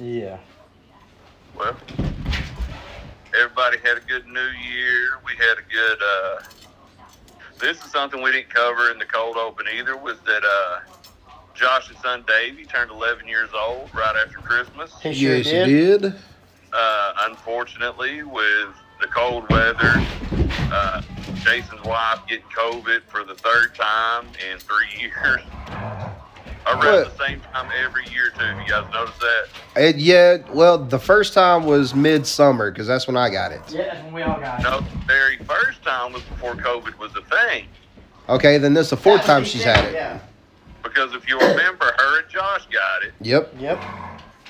Yeah. 0.00 0.38
Well, 1.56 1.76
everybody 3.38 3.76
had 3.84 3.98
a 3.98 4.00
good 4.08 4.26
New 4.26 4.40
Year. 4.40 5.18
We 5.26 5.32
had 5.36 5.58
a 5.58 5.70
good. 5.70 5.98
uh 6.02 6.42
This 7.58 7.84
is 7.84 7.90
something 7.90 8.22
we 8.22 8.32
didn't 8.32 8.48
cover 8.48 8.90
in 8.90 8.98
the 8.98 9.04
cold 9.04 9.36
open 9.36 9.66
either. 9.76 9.96
Was 9.96 10.18
that 10.20 10.42
uh 10.42 10.80
Josh's 11.54 11.98
son 11.98 12.24
Davey 12.26 12.64
turned 12.64 12.90
11 12.90 13.28
years 13.28 13.50
old 13.54 13.90
right 13.94 14.16
after 14.24 14.38
Christmas. 14.38 14.98
He 15.02 15.12
sure 15.12 15.36
yes, 15.36 15.44
did. 15.44 15.68
you 15.68 15.98
did. 15.98 16.14
uh, 16.72 17.12
unfortunately, 17.24 18.22
with 18.22 18.68
the 19.02 19.06
cold 19.08 19.46
weather, 19.50 19.92
uh, 20.72 21.02
Jason's 21.44 21.84
wife 21.84 22.20
getting 22.26 22.46
COVID 22.56 23.02
for 23.08 23.24
the 23.24 23.34
third 23.34 23.74
time 23.74 24.28
in 24.50 24.58
three 24.58 24.98
years. 25.00 25.40
Around 26.70 26.84
What? 26.84 27.18
the 27.18 27.24
same 27.26 27.40
time 27.52 27.70
every 27.84 28.04
year, 28.08 28.30
too. 28.38 28.44
You 28.44 28.68
guys 28.68 28.92
notice 28.92 29.14
that? 29.18 29.46
It, 29.76 29.96
yeah, 29.96 30.38
well, 30.52 30.78
the 30.78 30.98
first 30.98 31.32
time 31.34 31.64
was 31.64 31.94
midsummer 31.94 32.70
because 32.70 32.86
that's 32.86 33.06
when 33.06 33.16
I 33.16 33.30
got 33.30 33.52
it. 33.52 33.60
Yeah, 33.68 33.82
that's 33.94 34.04
when 34.04 34.12
we 34.14 34.22
all 34.22 34.38
got 34.40 34.60
it. 34.60 34.62
No, 34.62 34.80
the 34.80 35.06
very 35.06 35.36
first 35.38 35.82
time 35.82 36.12
was 36.12 36.22
before 36.22 36.54
COVID 36.54 36.98
was 36.98 37.12
a 37.16 37.22
thing. 37.22 37.66
Okay, 38.28 38.58
then 38.58 38.74
this 38.74 38.86
is 38.86 38.90
the 38.90 38.96
fourth 38.96 39.24
time 39.24 39.44
she's 39.44 39.64
had 39.64 39.84
it. 39.86 39.94
Yeah. 39.94 40.20
Because 40.82 41.12
if 41.14 41.28
you 41.28 41.38
remember, 41.38 41.92
her 41.98 42.20
and 42.20 42.28
Josh 42.30 42.66
got 42.72 43.02
it. 43.02 43.12
Yep. 43.20 43.54
Yep. 43.58 43.82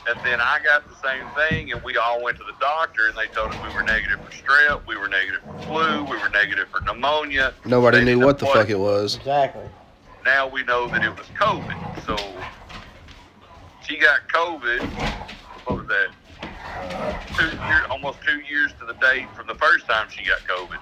And 0.09 0.19
then 0.25 0.41
I 0.41 0.59
got 0.65 0.89
the 0.89 0.97
same 1.07 1.27
thing, 1.37 1.73
and 1.73 1.83
we 1.83 1.97
all 1.97 2.23
went 2.23 2.39
to 2.39 2.45
the 2.45 2.55
doctor, 2.61 3.09
and 3.09 3.17
they 3.17 3.27
told 3.29 3.53
us 3.53 3.57
we 3.69 3.75
were 3.75 3.83
negative 3.83 4.19
for 4.25 4.31
strep, 4.33 4.87
we 4.87 4.97
were 4.97 5.09
negative 5.09 5.41
for 5.43 5.59
flu, 5.67 6.05
we 6.05 6.17
were 6.19 6.29
negative 6.31 6.69
for 6.69 6.81
pneumonia. 6.81 7.53
Nobody 7.65 7.99
They 7.99 8.05
knew 8.05 8.25
what 8.25 8.39
the 8.39 8.47
fuck 8.47 8.71
it 8.71 8.79
was. 8.79 9.17
Exactly. 9.17 9.65
Now 10.31 10.47
we 10.47 10.63
know 10.63 10.87
that 10.87 11.03
it 11.03 11.11
was 11.19 11.27
COVID. 11.37 12.07
So 12.07 12.17
she 13.83 13.99
got 13.99 14.29
COVID. 14.29 14.81
What 15.65 15.79
was 15.79 15.89
that? 15.89 16.11
Two 17.37 17.47
years, 17.47 17.83
almost 17.91 18.19
two 18.25 18.39
years 18.41 18.73
to 18.79 18.87
the 18.87 18.93
date 18.95 19.27
from 19.35 19.49
the 19.49 19.57
first 19.57 19.89
time 19.89 20.07
she 20.09 20.25
got 20.25 20.39
COVID. 20.47 20.79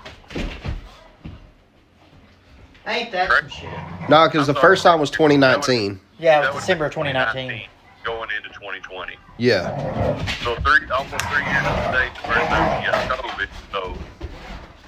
Ain't 2.86 3.10
that 3.12 3.30
some 3.30 3.48
shit? 3.48 3.70
Nah, 4.10 4.28
because 4.28 4.46
the 4.46 4.52
sorry. 4.52 4.60
first 4.60 4.82
time 4.82 5.00
was 5.00 5.10
2019. 5.10 5.98
Yeah, 6.18 6.46
it 6.46 6.54
was 6.54 6.62
December 6.62 6.86
of 6.86 6.92
been 6.92 7.14
2019. 7.14 7.68
Going 8.04 8.28
into 8.36 8.48
2020. 8.50 9.14
Yeah. 9.38 10.18
So 10.44 10.56
three, 10.56 10.90
almost 10.90 11.24
three 11.24 11.44
years 11.44 11.64
to 11.64 11.72
the 11.72 11.92
date, 11.96 12.14
the 12.14 12.28
first 12.28 12.48
time 12.48 12.82
she 12.82 12.90
got 12.90 13.18
COVID. 13.18 13.48
So 13.72 13.96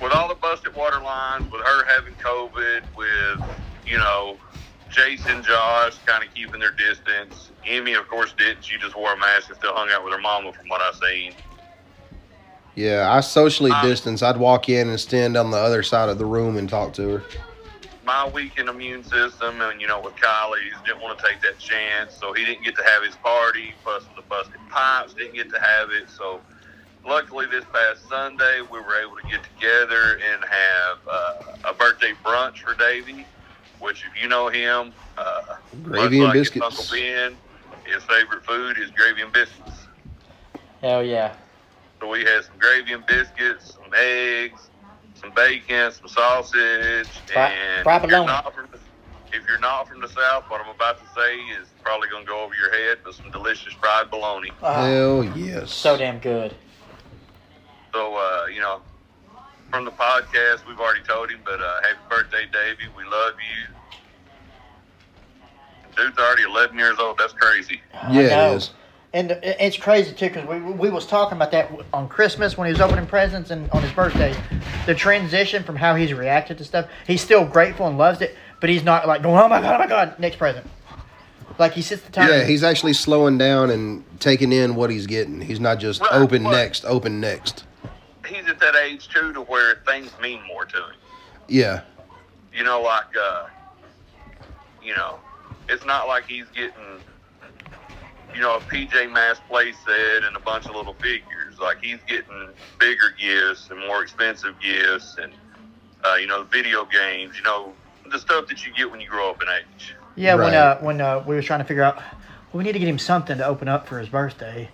with 0.03 0.13
all 0.13 0.29
the 0.29 0.35
busted 0.35 0.75
water 0.75 1.01
lines, 1.01 1.51
with 1.51 1.63
her 1.63 1.85
having 1.87 2.15
COVID, 2.15 2.83
with 2.95 3.43
you 3.87 3.97
know 3.97 4.37
Jason, 4.91 5.43
Josh 5.43 5.97
kind 6.07 6.25
of 6.25 6.35
keeping 6.35 6.61
their 6.61 6.73
distance. 6.73 7.51
Emmy, 7.67 7.95
of 7.95 8.09
course, 8.09 8.33
didn't. 8.37 8.65
She 8.65 8.77
just 8.79 8.97
wore 8.97 9.13
a 9.13 9.17
mask 9.17 9.49
and 9.49 9.57
still 9.57 9.75
hung 9.75 9.91
out 9.91 10.05
with 10.05 10.13
her 10.13 10.21
mama, 10.21 10.53
from 10.53 10.69
what 10.69 10.81
I've 10.81 10.97
seen. 10.97 11.33
Yeah, 12.75 13.13
I 13.13 13.21
socially 13.21 13.71
Um, 13.71 13.87
distance. 13.87 14.23
I'd 14.23 14.37
walk 14.37 14.69
in 14.69 14.89
and 14.89 14.99
stand 14.99 15.37
on 15.37 15.51
the 15.51 15.59
other 15.59 15.83
side 15.83 16.09
of 16.09 16.19
the 16.19 16.25
room 16.25 16.57
and 16.57 16.69
talk 16.69 16.93
to 16.95 17.09
her. 17.09 17.23
My 18.05 18.27
weakened 18.29 18.69
immune 18.69 19.05
system, 19.05 19.61
and 19.61 19.81
you 19.81 19.87
know, 19.87 20.01
with 20.01 20.17
Kylie's, 20.17 20.75
didn't 20.85 21.01
want 21.01 21.19
to 21.19 21.27
take 21.27 21.41
that 21.43 21.59
chance, 21.59 22.15
so 22.15 22.33
he 22.33 22.45
didn't 22.45 22.65
get 22.65 22.75
to 22.77 22.83
have 22.83 23.03
his 23.05 23.15
party. 23.17 23.75
Plus, 23.85 24.03
with 24.05 24.17
the 24.17 24.23
busted 24.23 24.61
pipes, 24.69 25.15
didn't 25.15 25.35
get 25.35 25.51
to 25.51 25.61
have 25.61 25.91
it. 25.91 26.09
So, 26.09 26.41
luckily, 27.07 27.47
this 27.47 27.65
past 27.73 28.09
Sunday, 28.09 28.63
we 28.63 28.81
were 28.81 28.97
able 29.01 29.17
to 29.17 29.29
get 29.29 29.43
together 29.45 30.19
and 30.33 30.43
have 30.45 30.99
uh, 31.09 31.71
a 31.71 31.75
birthday 31.75 32.13
brunch 32.25 32.59
for 32.59 32.75
Davey. 32.75 33.27
Which, 33.81 34.05
if 34.05 34.23
you 34.23 34.29
know 34.29 34.49
him, 34.49 34.93
uh, 35.17 35.41
Gravy 35.83 36.01
much 36.03 36.13
and 36.13 36.23
like 36.25 36.35
his 36.37 36.51
biscuits. 36.51 36.81
Uncle 36.81 36.97
Ben, 36.97 37.37
his 37.87 38.03
favorite 38.05 38.45
food 38.45 38.79
is 38.79 38.91
gravy 38.91 39.23
and 39.23 39.33
biscuits. 39.33 39.87
Hell 40.83 41.03
yeah. 41.03 41.35
So 42.01 42.09
we 42.09 42.21
had 42.25 42.45
some 42.45 42.59
gravy 42.59 42.93
and 42.93 43.05
biscuits, 43.07 43.75
some 43.75 43.93
eggs, 43.95 44.71
some 45.15 45.33
bacon, 45.35 45.93
some 45.93 46.09
sausage, 46.09 47.09
Fri- 47.27 47.37
and 47.37 47.83
fried 47.83 48.05
if 48.05 48.11
you're, 48.11 48.19
bologna. 48.21 48.27
not 48.27 48.55
from 48.55 48.69
the, 48.73 48.79
if 49.33 49.47
you're 49.49 49.59
not 49.59 49.89
from 49.89 50.01
the 50.01 50.09
south, 50.09 50.45
what 50.49 50.61
I'm 50.61 50.75
about 50.75 50.99
to 50.99 51.05
say 51.19 51.37
is 51.61 51.69
probably 51.83 52.09
going 52.09 52.25
to 52.25 52.29
go 52.31 52.43
over 52.45 52.55
your 52.55 52.71
head, 52.73 52.99
but 53.05 53.15
some 53.15 53.31
delicious 53.31 53.73
fried 53.75 54.11
bologna. 54.11 54.51
Ah, 54.63 54.85
Hell 54.87 55.25
yes. 55.37 55.71
so 55.73 55.97
damn 55.97 56.19
good. 56.19 56.55
So 57.95 58.15
uh, 58.17 58.47
you 58.47 58.61
know, 58.61 58.83
from 59.71 59.85
the 59.85 59.91
podcast, 59.93 60.67
we've 60.67 60.81
already 60.81 61.03
told 61.05 61.31
him, 61.31 61.41
but 61.45 61.61
uh, 61.61 61.81
happy 61.83 61.99
birthday, 62.09 62.47
Davey. 62.53 62.91
We 62.97 63.05
love 63.05 63.35
you. 63.39 63.75
Dude's 65.97 66.19
already 66.19 66.43
11 66.43 66.79
years 66.79 66.99
old. 66.99 67.19
That's 67.19 67.33
crazy. 67.33 67.81
Yeah, 68.11 68.29
know. 68.29 68.53
it 68.53 68.57
is. 68.57 68.71
And 69.13 69.33
it's 69.43 69.77
crazy 69.77 70.13
too 70.15 70.29
because 70.29 70.47
we 70.47 70.61
we 70.61 70.89
was 70.89 71.05
talking 71.05 71.37
about 71.37 71.51
that 71.51 71.69
on 71.93 72.07
Christmas 72.09 72.57
when 72.57 72.67
he 72.67 72.73
was 72.73 72.81
opening 72.81 73.07
presents 73.07 73.51
and 73.51 73.69
on 73.73 73.83
his 73.83 73.91
birthday, 73.91 74.33
the 74.87 74.95
transition 74.95 75.65
from 75.65 75.75
how 75.75 75.97
he's 75.97 76.13
reacted 76.13 76.59
to 76.59 76.65
stuff. 76.65 76.89
He's 77.09 77.21
still 77.21 77.45
grateful 77.45 77.89
and 77.89 77.99
loves 77.99 78.21
it, 78.21 78.37
but 78.61 78.71
he's 78.71 78.85
not 78.85 79.09
like 79.09 79.23
going, 79.23 79.37
"Oh 79.37 79.49
my 79.49 79.61
god, 79.61 79.75
oh 79.75 79.79
my 79.79 79.89
god, 79.89 80.17
next 80.21 80.37
present." 80.37 80.65
Like 81.59 81.73
he 81.73 81.83
sits 81.83 82.03
the 82.03 82.13
time. 82.13 82.29
Yeah, 82.29 82.45
he's 82.45 82.63
actually 82.63 82.93
slowing 82.93 83.37
down 83.37 83.71
and 83.71 84.05
taking 84.21 84.53
in 84.53 84.77
what 84.77 84.91
he's 84.91 85.09
getting. 85.09 85.41
He's 85.41 85.59
not 85.59 85.81
just 85.81 86.01
Right, 86.03 86.13
open 86.13 86.45
right. 86.45 86.53
next, 86.53 86.85
open 86.85 87.19
next. 87.21 87.65
He's 88.31 88.47
at 88.49 88.61
that 88.61 88.77
age 88.77 89.09
too, 89.09 89.33
to 89.33 89.41
where 89.41 89.77
things 89.87 90.13
mean 90.21 90.41
more 90.47 90.65
to 90.65 90.77
him. 90.77 90.95
Yeah. 91.49 91.83
you 92.53 92.63
know, 92.65 92.81
like, 92.81 93.05
uh, 93.21 93.47
you 94.83 94.95
know, 94.95 95.19
it's 95.69 95.85
not 95.85 96.07
like 96.07 96.25
he's 96.29 96.47
getting, 96.55 97.03
you 98.35 98.41
know, 98.41 98.57
a 98.57 98.61
PJ 98.61 99.13
Masks 99.13 99.43
play 99.49 99.73
set 99.73 100.25
and 100.25 100.37
a 100.37 100.41
bunch 100.41 100.69
of 100.69 100.75
little 100.77 100.95
figures. 100.95 101.59
Like 101.61 101.79
he's 101.83 101.99
getting 102.07 102.49
bigger 102.79 103.11
gifts 103.21 103.69
and 103.71 103.81
more 103.81 104.03
expensive 104.03 104.55
gifts 104.61 105.17
and, 105.21 105.33
uh, 106.05 106.15
you 106.15 106.27
know, 106.27 106.45
video 106.45 106.85
games. 106.85 107.37
You 107.37 107.43
know, 107.43 107.73
the 108.11 108.19
stuff 108.19 108.47
that 108.49 108.65
you 108.65 108.73
get 108.75 108.91
when 108.91 109.01
you 109.01 109.09
grow 109.09 109.31
up 109.31 109.43
in 109.43 109.49
age. 109.49 109.95
Yeah, 110.17 110.35
when 110.35 110.55
uh 110.55 110.79
when 110.81 111.01
uh 111.01 111.25
we 111.27 111.35
were 111.35 111.43
trying 111.43 111.61
to 111.61 111.65
figure 111.65 111.83
out, 111.83 111.97
well, 111.97 112.05
we 112.55 112.65
need 112.65 112.73
to 112.73 112.79
get 112.79 112.89
him 112.89 112.99
something 112.99 113.39
to 113.39 113.47
open 113.47 113.69
up 113.69 113.87
for 113.87 113.99
his 113.99 114.09
birthday. 114.09 114.69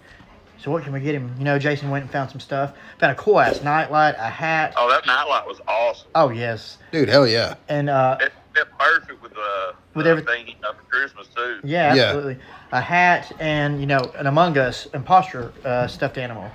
So 0.66 0.72
what 0.72 0.82
can 0.82 0.92
we 0.92 0.98
get 0.98 1.14
him? 1.14 1.32
You 1.38 1.44
know, 1.44 1.60
Jason 1.60 1.90
went 1.90 2.02
and 2.02 2.10
found 2.10 2.28
some 2.28 2.40
stuff. 2.40 2.72
Found 2.98 3.12
a 3.12 3.14
cool 3.14 3.38
ass 3.38 3.62
nightlight, 3.62 4.16
a 4.18 4.24
hat. 4.28 4.74
Oh, 4.76 4.88
that 4.90 5.06
nightlight 5.06 5.46
was 5.46 5.60
awesome. 5.68 6.08
Oh 6.16 6.30
yes, 6.30 6.78
Dude, 6.90 7.08
hell 7.08 7.24
yeah. 7.24 7.54
and 7.68 7.88
uh 7.88 8.18
It 8.20 8.32
fit 8.52 8.66
perfect 8.76 9.22
with 9.22 9.30
uh, 9.38 9.74
With 9.94 10.08
everything- 10.08 10.44
thing 10.44 10.46
he 10.46 10.60
got 10.60 10.76
for 10.76 10.82
Christmas 10.90 11.28
too. 11.28 11.60
yeah, 11.62 11.94
Yeah. 11.94 12.02
absolutely, 12.06 12.38
a 12.72 12.80
hat 12.80 13.30
and 13.38 13.78
you 13.80 13.86
know 13.86 14.00
an 14.16 14.26
Among 14.26 14.58
Us 14.58 14.86
imposter 14.92 15.52
uh, 15.64 15.86
stuffed 15.86 16.18
animal. 16.18 16.50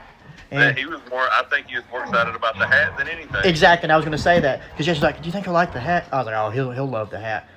That 0.49 0.61
And 0.71 0.77
he 0.77 0.85
was 0.85 0.99
more. 1.09 1.21
I 1.31 1.43
think 1.49 1.67
he 1.67 1.77
was 1.77 1.85
more 1.89 2.01
excited 2.03 2.35
about 2.35 2.59
the 2.59 2.67
hat 2.67 2.97
than 2.97 3.07
anything. 3.07 3.45
exactly, 3.45 3.85
and 3.85 3.93
I 3.93 3.95
was 3.95 4.03
going 4.03 4.17
to 4.17 4.21
say 4.21 4.41
that 4.41 4.59
because 4.71 4.87
Jason's 4.87 5.03
like, 5.03 5.21
"Do 5.21 5.25
you 5.27 5.31
think 5.31 5.45
he'll 5.45 5.53
like 5.53 5.71
the 5.71 5.79
hat?" 5.79 6.09
I 6.11 6.17
was 6.17 6.25
like, 6.25 6.35
"Oh, 6.35 6.49
he'll 6.49 6.71
he'll 6.71 6.85
love 6.89 7.11
the 7.11 7.19
hat." 7.21 7.47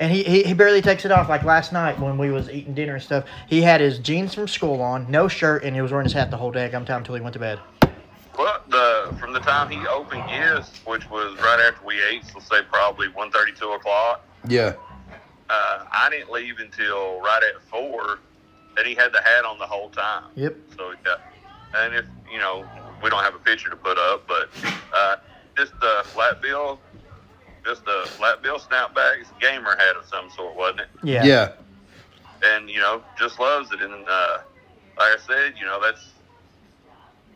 And 0.00 0.12
he, 0.12 0.22
he, 0.22 0.42
he 0.44 0.54
barely 0.54 0.80
takes 0.80 1.04
it 1.04 1.10
off. 1.10 1.28
Like 1.28 1.42
last 1.42 1.72
night 1.72 1.98
when 1.98 2.18
we 2.18 2.30
was 2.30 2.48
eating 2.50 2.74
dinner 2.74 2.94
and 2.94 3.02
stuff, 3.02 3.24
he 3.48 3.62
had 3.62 3.80
his 3.80 3.98
jeans 3.98 4.32
from 4.32 4.46
school 4.46 4.80
on, 4.80 5.10
no 5.10 5.26
shirt, 5.26 5.64
and 5.64 5.74
he 5.74 5.82
was 5.82 5.90
wearing 5.90 6.04
his 6.06 6.12
hat 6.12 6.30
the 6.30 6.36
whole 6.36 6.52
day. 6.52 6.70
I'm 6.72 6.84
time 6.84 6.98
until 6.98 7.16
he 7.16 7.20
went 7.20 7.32
to 7.32 7.40
bed. 7.40 7.58
Well, 8.38 8.62
the 8.68 9.16
from 9.18 9.32
the 9.32 9.40
time 9.40 9.68
he 9.68 9.84
opened 9.88 10.22
gifts, 10.28 10.80
which 10.86 11.10
was 11.10 11.36
right 11.38 11.60
after 11.66 11.84
we 11.84 12.00
ate, 12.00 12.24
so 12.24 12.38
say 12.38 12.62
probably 12.70 13.08
one 13.08 13.32
thirty, 13.32 13.52
two 13.52 13.70
o'clock. 13.70 14.24
Yeah. 14.48 14.74
Uh, 15.50 15.84
I 15.90 16.08
didn't 16.10 16.30
leave 16.30 16.60
until 16.60 17.20
right 17.20 17.42
at 17.42 17.60
four, 17.62 18.20
and 18.76 18.86
he 18.86 18.94
had 18.94 19.12
the 19.12 19.20
hat 19.20 19.44
on 19.44 19.58
the 19.58 19.66
whole 19.66 19.90
time. 19.90 20.24
Yep. 20.36 20.56
So 20.76 20.92
yeah, 21.04 21.16
and 21.76 21.94
if 21.96 22.04
you 22.30 22.38
know, 22.38 22.64
we 23.02 23.10
don't 23.10 23.24
have 23.24 23.34
a 23.34 23.40
picture 23.40 23.70
to 23.70 23.76
put 23.76 23.98
up, 23.98 24.28
but 24.28 24.50
uh, 24.94 25.16
just 25.56 25.72
the 25.80 26.02
flat 26.04 26.40
bill, 26.40 26.78
just 27.68 27.82
a 27.86 28.08
flat 28.08 28.42
bill 28.42 28.58
snapback, 28.58 29.20
it's 29.20 29.30
a 29.30 29.40
gamer 29.40 29.76
hat 29.76 29.96
of 29.96 30.06
some 30.06 30.30
sort, 30.30 30.56
wasn't 30.56 30.80
it? 30.80 30.88
Yeah. 31.02 31.24
Yeah. 31.24 31.52
And 32.42 32.70
you 32.70 32.78
know, 32.80 33.02
just 33.18 33.38
loves 33.38 33.70
it. 33.72 33.82
And 33.82 33.92
uh, 33.92 34.38
like 34.96 35.12
I 35.12 35.16
said, 35.26 35.54
you 35.58 35.66
know, 35.66 35.80
that's 35.80 36.08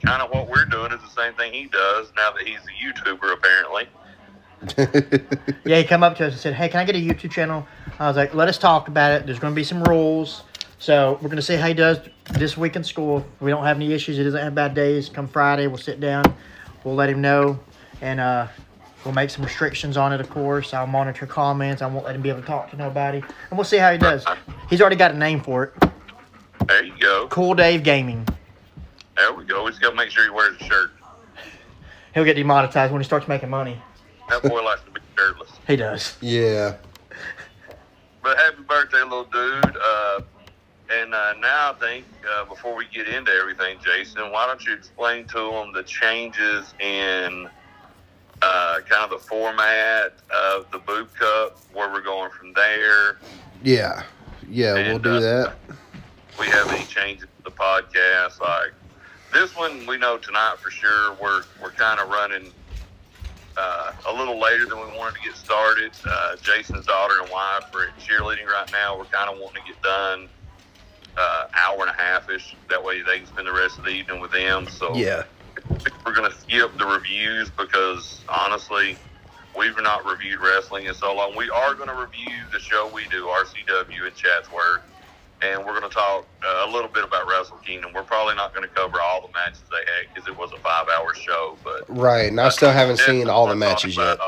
kind 0.03 0.23
of 0.23 0.31
what 0.31 0.49
we're 0.49 0.65
doing 0.65 0.91
is 0.93 1.01
the 1.01 1.23
same 1.23 1.35
thing 1.35 1.53
he 1.53 1.67
does 1.67 2.11
now 2.17 2.33
that 2.33 2.47
he's 2.47 2.59
a 2.59 2.83
YouTuber 2.83 3.35
apparently. 3.35 3.89
Yeah, 5.65 5.79
he 5.79 5.85
come 5.85 6.03
up 6.03 6.17
to 6.17 6.27
us 6.27 6.33
and 6.33 6.41
said, 6.41 6.55
"Hey, 6.55 6.69
can 6.69 6.81
I 6.81 6.85
get 6.85 6.95
a 6.95 6.99
YouTube 6.99 7.33
channel?" 7.33 7.67
I 7.99 8.07
was 8.07 8.17
like, 8.17 8.33
"Let 8.35 8.49
us 8.49 8.59
talk 8.59 8.89
about 8.89 9.12
it. 9.12 9.27
There's 9.27 9.39
going 9.41 9.53
to 9.53 9.57
be 9.57 9.65
some 9.65 9.83
rules, 9.85 10.43
so 10.79 11.15
we're 11.15 11.29
going 11.29 11.37
to 11.37 11.43
see 11.43 11.57
how 11.57 11.67
he 11.67 11.75
does 11.75 11.99
this 12.33 12.57
week 12.57 12.77
in 12.77 12.85
school. 12.85 13.19
If 13.19 13.43
we 13.43 13.51
don't 13.51 13.65
have 13.65 13.77
any 13.77 13.93
issues, 13.93 14.17
he 14.17 14.25
doesn't 14.25 14.41
have 14.41 14.55
bad 14.55 14.75
days. 14.75 15.09
Come 15.09 15.27
Friday, 15.27 15.67
we'll 15.67 15.79
sit 15.79 15.99
down, 15.99 16.25
we'll 16.85 16.95
let 16.95 17.11
him 17.11 17.21
know, 17.21 17.59
and 18.01 18.21
uh, 18.21 18.47
we'll 19.05 19.15
make 19.15 19.31
some 19.31 19.45
restrictions 19.45 19.97
on 19.97 20.13
it. 20.13 20.21
Of 20.21 20.31
course, 20.31 20.75
I'll 20.75 20.87
monitor 20.87 21.27
comments. 21.27 21.83
I 21.83 21.87
won't 21.87 22.05
let 22.05 22.15
him 22.15 22.23
be 22.23 22.29
able 22.29 22.41
to 22.41 22.47
talk 22.47 22.71
to 22.71 22.77
nobody, 22.77 23.19
and 23.19 23.59
we'll 23.59 23.65
see 23.65 23.79
how 23.79 23.93
he 23.93 23.99
does. 23.99 24.25
He's 24.71 24.81
already 24.81 24.97
got 24.97 25.13
a 25.13 25.19
name 25.19 25.41
for 25.41 25.65
it. 25.65 25.75
There 26.69 26.85
you 26.85 26.95
go. 26.99 27.27
Cool 27.29 27.55
Dave 27.55 27.83
Gaming. 27.83 28.27
There 29.17 29.33
we 29.35 29.45
go. 29.45 29.65
We 29.65 29.71
just 29.71 29.83
got 29.83 29.91
to 29.91 29.97
make 29.97 30.11
sure 30.11 30.25
he 30.25 30.31
wears 30.31 30.57
a 30.61 30.65
shirt. 30.65 30.91
He'll 32.15 32.25
get 32.25 32.35
demonetized 32.35 32.93
when 32.93 33.01
he 33.01 33.05
starts 33.05 33.29
making 33.29 33.51
money. 33.51 33.81
That 34.29 34.43
boy 34.43 34.63
likes 34.63 34.83
to 34.83 34.91
be 34.91 35.01
shirtless. 35.17 35.51
He 35.67 35.77
does. 35.77 36.17
yeah. 36.21 36.77
But 38.23 38.39
happy 38.39 38.63
birthday, 38.63 39.03
little 39.03 39.25
dude. 39.25 39.77
Uh, 39.77 40.21
and 40.91 41.15
uh, 41.15 41.35
now 41.41 41.73
I 41.73 41.75
think 41.81 42.05
uh, 42.31 42.45
before 42.45 42.77
we 42.77 42.87
get 42.93 43.09
into 43.09 43.33
everything, 43.33 43.79
Jason, 43.85 44.31
why 44.31 44.47
don't 44.47 44.65
you 44.65 44.75
explain 44.75 45.27
to 45.29 45.51
them 45.51 45.73
the 45.73 45.83
changes 45.83 46.73
in 46.81 47.49
uh, 48.43 48.81
kind 48.89 49.05
of 49.05 49.11
the 49.11 49.27
format 49.27 50.15
of 50.31 50.71
the 50.73 50.79
Boot 50.79 51.15
Cup, 51.15 51.59
where 51.73 51.91
we're 51.93 52.01
going 52.01 52.31
from 52.31 52.53
there. 52.53 53.19
Yeah. 53.63 54.03
Yeah, 54.49 54.75
we'll 54.75 54.99
do 54.99 55.13
uh, 55.13 55.21
that. 55.21 55.55
we 56.39 56.47
have 56.49 56.71
any 56.73 56.85
changes 56.85 57.27
to 57.39 57.45
the 57.45 57.51
podcast. 57.51 58.41
Like 58.41 58.73
this 59.33 59.57
one, 59.57 59.87
we 59.87 59.97
know 59.97 60.19
tonight 60.19 60.57
for 60.59 60.71
sure. 60.71 61.15
We're 61.15 61.43
we're 61.63 61.71
kind 61.71 62.01
of 62.01 62.09
running 62.09 62.53
uh, 63.57 63.93
a 64.09 64.13
little 64.13 64.39
later 64.39 64.67
than 64.67 64.79
we 64.79 64.97
wanted 64.99 65.21
to 65.23 65.29
get 65.29 65.37
started. 65.37 65.93
Uh, 66.05 66.37
Jason's 66.37 66.87
daughter 66.87 67.15
and 67.23 67.31
wife 67.31 67.65
are 67.75 67.85
at 67.85 67.99
cheerleading 67.99 68.47
right 68.47 68.71
now. 68.73 68.99
We're 68.99 69.05
kind 69.05 69.31
of 69.31 69.39
wanting 69.39 69.63
to 69.63 69.73
get 69.73 69.81
done 69.83 70.29
uh, 71.17 71.47
hour 71.55 71.81
and 71.81 71.91
a 71.91 71.95
half 71.95 72.29
ish. 72.31 72.57
That 72.69 72.83
way 72.83 73.03
they 73.03 73.19
can 73.19 73.27
spend 73.27 73.47
the 73.47 73.53
rest 73.53 73.79
of 73.79 73.85
the 73.85 73.91
evening 73.91 74.21
with 74.21 74.33
them. 74.33 74.67
So 74.69 74.95
Yeah. 74.95 75.25
We're 76.04 76.14
going 76.14 76.31
to 76.31 76.37
skip 76.38 76.76
the 76.78 76.87
reviews 76.87 77.50
because 77.50 78.21
honestly, 78.28 78.97
we've 79.57 79.76
not 79.83 80.04
reviewed 80.04 80.40
wrestling 80.40 80.87
in 80.87 80.95
so 80.95 81.14
long. 81.14 81.37
We 81.37 81.50
are 81.50 81.75
going 81.75 81.88
to 81.88 81.95
review 81.95 82.37
the 82.52 82.59
show 82.59 82.90
we 82.92 83.04
do, 83.09 83.26
RCW 83.26 84.07
in 84.07 84.14
Chatsworth, 84.14 84.83
and 85.42 85.64
we're 85.64 85.78
going 85.78 85.90
to 85.90 85.95
talk 85.95 86.26
uh, 86.45 86.66
a 86.69 86.71
little 86.71 86.88
bit 86.88 87.04
about 87.04 87.28
Wrestle 87.28 87.57
Kingdom. 87.59 87.92
We're 87.95 88.02
probably 88.02 88.35
not 88.35 88.54
going 88.54 88.66
to 88.69 88.75
cover 88.75 89.00
all 89.00 89.26
the 89.26 89.33
matches 89.33 89.62
they 89.71 89.76
had 89.78 90.14
because 90.14 90.28
it 90.28 90.37
was 90.37 90.52
a 90.52 90.59
five-hour 90.59 91.14
show, 91.14 91.57
but 91.64 91.85
Right, 91.88 92.28
and 92.28 92.40
I 92.40 92.49
still 92.49 92.73
haven't 92.73 92.99
seen 92.99 93.28
all 93.28 93.47
the 93.47 93.57
matches 93.57 93.97
yet. 93.97 94.19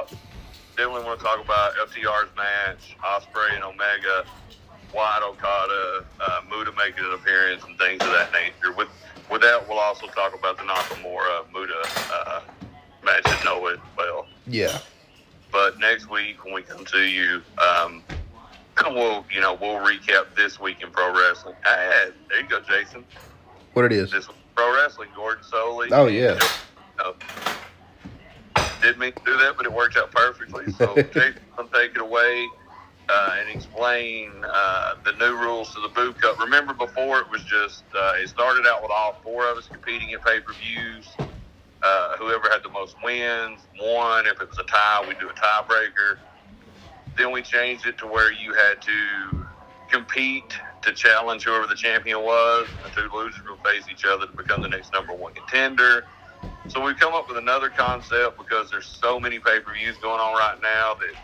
Definitely 0.77 1.05
want 1.05 1.21
to 1.21 1.25
talk 1.25 1.45
about 1.45 1.75
FTR's 1.89 2.31
match, 2.37 2.97
Ospreay 3.05 3.55
and 3.55 3.63
Omega, 3.63 4.25
White 4.93 5.21
Okada, 5.23 6.05
uh, 6.21 6.41
Muta 6.51 6.73
making 6.77 7.05
an 7.05 7.13
appearance, 7.13 7.63
and 7.65 7.79
things 7.79 8.03
of 8.03 8.11
that 8.11 8.33
nature. 8.33 8.73
With 8.77 8.89
with 9.31 9.43
that, 9.43 9.69
we'll 9.69 9.79
also 9.79 10.07
talk 10.09 10.39
about 10.39 10.57
the 10.57 10.65
Nakamura 10.65 11.51
Muta 11.53 11.83
uh, 12.13 12.41
match 13.05 13.27
at 13.27 13.45
Noah 13.45 13.75
as 13.75 13.79
well. 13.97 14.27
Yeah. 14.47 14.79
But 15.53 15.79
next 15.79 16.11
week 16.11 16.45
when 16.45 16.55
we 16.55 16.63
come 16.63 16.85
to 16.87 17.01
you, 17.01 17.43
um, 17.59 18.03
we'll 18.91 19.25
you 19.33 19.41
know 19.41 19.55
we'll 19.55 19.79
recap 19.79 20.35
this 20.37 20.59
week 20.59 20.83
in 20.83 20.91
pro 20.91 21.13
wrestling. 21.17 21.55
Ah, 21.65 22.07
there 22.29 22.41
you 22.41 22.49
go, 22.49 22.61
Jason. 22.61 23.05
What 23.73 23.85
it 23.85 23.93
is? 23.93 24.11
This 24.11 24.29
pro 24.55 24.75
wrestling, 24.75 25.09
Gordon 25.15 25.45
Solie. 25.45 25.89
Oh, 25.91 26.07
yeah. 26.07 26.39
Uh, 26.99 27.13
didn't 28.81 28.99
mean 28.99 29.13
to 29.13 29.23
do 29.25 29.37
that, 29.39 29.57
but 29.57 29.67
it 29.67 29.73
worked 29.73 29.97
out 29.97 30.11
perfectly. 30.11 30.71
So 30.73 30.95
Jason, 31.13 31.41
take 31.73 31.97
it 31.97 32.01
away 32.01 32.49
uh, 33.11 33.33
and 33.41 33.51
explain 33.51 34.31
uh, 34.45 34.95
the 35.05 35.13
new 35.15 35.37
rules 35.39 35.75
to 35.75 35.83
the 35.83 35.91
Boot 35.91 36.21
Cup. 36.21 36.39
Remember, 36.41 36.75
before 36.75 37.21
it 37.21 37.31
was 37.31 37.45
just 37.45 37.85
uh, 37.97 38.13
it 38.23 38.29
started 38.29 38.67
out 38.69 38.83
with 38.83 38.93
all 38.95 39.21
four 39.25 39.51
of 39.51 39.59
us 39.59 39.69
competing 39.73 40.11
in 40.11 40.21
pay 40.21 40.41
per 40.41 40.55
views. 40.55 41.19
Uh, 41.83 42.17
whoever 42.19 42.51
had 42.51 42.63
the 42.65 42.71
most 42.71 42.97
wins 43.05 43.69
won. 43.81 44.27
If 44.27 44.41
it 44.41 44.49
was 44.49 44.59
a 44.59 44.65
tie, 44.65 45.05
we'd 45.07 45.19
do 45.19 45.31
a 45.31 45.35
tiebreaker. 45.35 46.17
Then 47.19 47.33
we 47.33 47.43
changed 47.43 47.87
it 47.87 47.99
to 47.99 48.07
where 48.07 48.33
you 48.33 48.55
had 48.55 48.83
to 48.83 49.47
compete 49.91 50.55
to 50.83 50.93
challenge 50.95 51.45
whoever 51.45 51.67
the 51.67 51.77
champion 51.77 52.21
was. 52.23 52.69
The 52.85 52.91
two 52.91 53.09
losers 53.15 53.43
will 53.49 53.59
face 53.65 53.89
each 53.91 54.05
other 54.07 54.27
to 54.27 54.33
become 54.37 54.63
the 54.63 54.69
next 54.69 54.93
number 54.95 55.15
one 55.15 55.35
contender. 55.35 56.07
So 56.69 56.85
we've 56.85 56.99
come 56.99 57.15
up 57.15 57.29
with 57.29 57.39
another 57.39 57.71
concept 57.71 58.39
because 58.39 58.71
there's 58.71 58.87
so 58.87 59.21
many 59.21 59.39
pay 59.41 59.61
per 59.61 59.75
views 59.75 59.99
going 59.99 60.21
on 60.21 60.35
right 60.35 60.59
now 60.63 60.95
that 61.01 61.15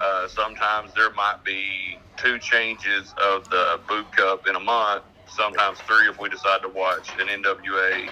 uh, 0.00 0.28
sometimes 0.28 0.92
there 0.94 1.12
might 1.12 1.38
be 1.44 1.98
two 2.16 2.38
changes 2.38 3.14
of 3.22 3.48
the 3.50 3.80
boot 3.88 4.10
cup 4.12 4.46
in 4.46 4.56
a 4.56 4.60
month. 4.60 5.04
Sometimes 5.28 5.78
three 5.80 6.08
if 6.08 6.20
we 6.20 6.28
decide 6.28 6.62
to 6.62 6.68
watch 6.68 7.10
an 7.18 7.28
NWA 7.28 8.10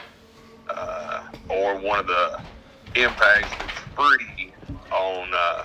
uh, 0.68 1.22
or 1.48 1.76
one 1.78 1.98
of 1.98 2.06
the 2.06 2.40
impacts 2.94 3.50
that's 3.58 3.78
free 3.94 4.52
on 4.92 5.30
uh, 5.32 5.64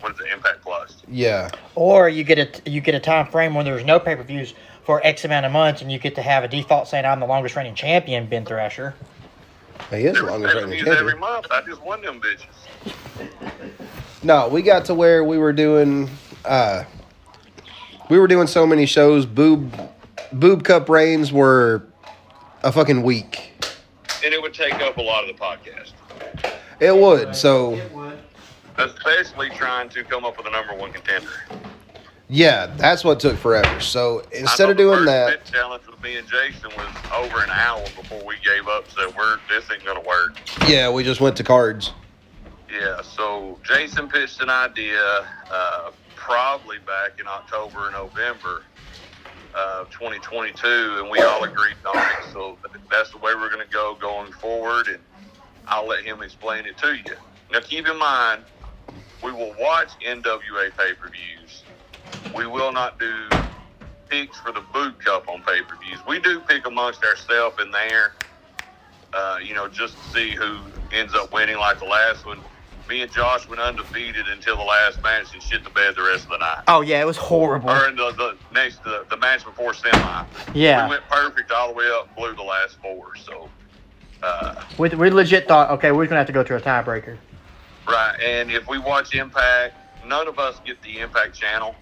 what 0.00 0.12
is 0.12 0.20
it, 0.20 0.32
Impact 0.32 0.62
Plus. 0.62 1.02
Yeah. 1.08 1.50
Or 1.74 2.08
you 2.08 2.24
get 2.24 2.38
a 2.38 2.70
you 2.70 2.80
get 2.80 2.94
a 2.94 3.00
time 3.00 3.26
frame 3.26 3.54
when 3.54 3.64
there's 3.64 3.84
no 3.84 3.98
pay 3.98 4.16
per 4.16 4.22
views 4.22 4.54
for 4.84 5.00
X 5.06 5.24
amount 5.24 5.46
of 5.46 5.52
months, 5.52 5.80
and 5.80 5.90
you 5.90 5.98
get 5.98 6.16
to 6.16 6.22
have 6.22 6.44
a 6.44 6.48
default 6.48 6.88
saying 6.88 7.04
I'm 7.04 7.20
the 7.20 7.26
longest 7.26 7.56
reigning 7.56 7.74
champion, 7.74 8.26
Ben 8.26 8.44
Thrasher. 8.44 8.94
He 9.90 10.06
is 10.06 10.14
the 10.14 10.22
There 10.22 10.22
was 10.24 10.30
longest 10.30 10.54
reigning 10.54 10.70
pay-per-views 10.70 10.98
every 10.98 11.16
month. 11.18 11.46
I 11.50 11.62
just 11.62 11.82
won 11.82 12.02
them 12.02 12.20
bitches. 12.20 13.32
No, 14.22 14.48
we 14.48 14.62
got 14.62 14.84
to 14.86 14.94
where 14.94 15.24
we 15.24 15.38
were 15.38 15.52
doing 15.52 16.10
uh 16.44 16.84
we 18.08 18.18
were 18.18 18.26
doing 18.28 18.46
so 18.46 18.66
many 18.66 18.86
shows, 18.86 19.26
boob 19.26 19.74
boob 20.32 20.64
cup 20.64 20.88
reigns 20.88 21.32
were 21.32 21.82
a 22.62 22.72
fucking 22.72 23.02
week. 23.02 23.52
And 24.24 24.32
it 24.32 24.40
would 24.40 24.54
take 24.54 24.74
up 24.74 24.96
a 24.96 25.02
lot 25.02 25.28
of 25.28 25.36
the 25.36 25.42
podcast. 25.42 25.92
It 26.80 26.96
would. 26.96 27.34
So 27.34 27.80
basically 29.04 29.50
trying 29.50 29.88
to 29.90 30.04
come 30.04 30.24
up 30.24 30.36
with 30.36 30.46
a 30.46 30.50
number 30.50 30.74
one 30.74 30.92
contender. 30.92 31.30
Yeah, 32.32 32.66
that's 32.78 33.04
what 33.04 33.20
took 33.20 33.36
forever. 33.36 33.78
So 33.80 34.22
instead 34.32 34.70
of 34.70 34.78
doing 34.78 35.04
that, 35.04 35.44
challenge 35.44 35.86
with 35.86 36.02
me 36.02 36.16
and 36.16 36.26
Jason 36.26 36.70
was 36.78 36.96
over 37.12 37.44
an 37.44 37.50
hour 37.50 37.84
before 37.94 38.24
we 38.24 38.36
gave 38.42 38.66
up. 38.68 38.90
So 38.90 39.12
we're 39.16 39.38
this 39.50 39.70
ain't 39.70 39.84
gonna 39.84 40.00
work. 40.00 40.34
yeah, 40.66 40.90
we 40.90 41.04
just 41.04 41.20
went 41.20 41.36
to 41.36 41.44
cards. 41.44 41.92
Yeah. 42.72 43.02
So 43.02 43.58
Jason 43.62 44.08
pitched 44.08 44.40
an 44.40 44.48
idea, 44.48 45.28
uh, 45.50 45.90
probably 46.16 46.78
back 46.78 47.20
in 47.20 47.26
October 47.26 47.88
or 47.88 47.90
November 47.90 48.62
of 49.54 49.90
2022, 49.90 51.00
and 51.00 51.10
we 51.10 51.20
all 51.20 51.44
agreed 51.44 51.76
on 51.84 51.98
it. 51.98 52.32
So 52.32 52.56
that's 52.90 53.10
the 53.10 53.18
way 53.18 53.34
we're 53.34 53.50
gonna 53.50 53.66
go 53.70 53.94
going 54.00 54.32
forward, 54.32 54.88
and 54.88 55.00
I'll 55.68 55.86
let 55.86 56.02
him 56.02 56.22
explain 56.22 56.64
it 56.64 56.78
to 56.78 56.94
you. 56.94 57.16
Now, 57.52 57.60
keep 57.60 57.86
in 57.86 57.98
mind, 57.98 58.44
we 59.22 59.32
will 59.32 59.54
watch 59.60 59.90
NWA 60.02 60.70
pay 60.76 60.94
per 60.94 61.10
views. 61.10 61.61
We 62.36 62.46
will 62.46 62.72
not 62.72 62.98
do 62.98 63.28
picks 64.08 64.38
for 64.38 64.52
the 64.52 64.62
boot 64.72 65.02
cup 65.04 65.28
on 65.28 65.42
pay 65.42 65.62
per 65.62 65.76
views. 65.76 65.98
We 66.06 66.20
do 66.20 66.40
pick 66.40 66.66
amongst 66.66 67.02
ourselves 67.04 67.56
in 67.60 67.70
there, 67.70 68.12
uh, 69.12 69.38
you 69.42 69.54
know, 69.54 69.68
just 69.68 69.96
to 69.96 70.10
see 70.10 70.30
who 70.30 70.58
ends 70.92 71.14
up 71.14 71.32
winning. 71.32 71.56
Like 71.56 71.78
the 71.78 71.86
last 71.86 72.24
one, 72.26 72.40
me 72.88 73.02
and 73.02 73.10
Josh 73.10 73.48
went 73.48 73.60
undefeated 73.60 74.26
until 74.28 74.56
the 74.56 74.62
last 74.62 75.02
match 75.02 75.32
and 75.32 75.42
shit 75.42 75.64
the 75.64 75.70
bed 75.70 75.94
the 75.96 76.02
rest 76.02 76.24
of 76.24 76.30
the 76.30 76.38
night. 76.38 76.64
Oh 76.68 76.80
yeah, 76.82 77.00
it 77.00 77.06
was 77.06 77.16
horrible. 77.16 77.70
Or 77.70 77.88
in 77.88 77.96
the, 77.96 78.12
the 78.12 78.36
next 78.52 78.82
the, 78.84 79.06
the 79.10 79.16
match 79.16 79.44
before 79.44 79.74
semi. 79.74 80.24
Yeah, 80.54 80.84
We 80.84 80.90
went 80.90 81.04
perfect 81.08 81.50
all 81.50 81.68
the 81.68 81.74
way 81.74 81.88
up 81.90 82.06
and 82.08 82.16
blew 82.16 82.34
the 82.34 82.42
last 82.42 82.76
four. 82.82 83.16
So, 83.16 83.48
uh, 84.22 84.62
we, 84.78 84.88
we 84.90 85.10
legit 85.10 85.48
thought, 85.48 85.70
okay, 85.70 85.92
we're 85.92 86.06
gonna 86.06 86.18
have 86.20 86.26
to 86.26 86.32
go 86.32 86.42
to 86.42 86.56
a 86.56 86.60
tiebreaker. 86.60 87.16
Right, 87.88 88.20
and 88.20 88.50
if 88.50 88.68
we 88.68 88.78
watch 88.78 89.14
Impact, 89.14 89.74
none 90.06 90.28
of 90.28 90.38
us 90.38 90.60
get 90.64 90.80
the 90.82 91.00
Impact 91.00 91.34
channel, 91.34 91.74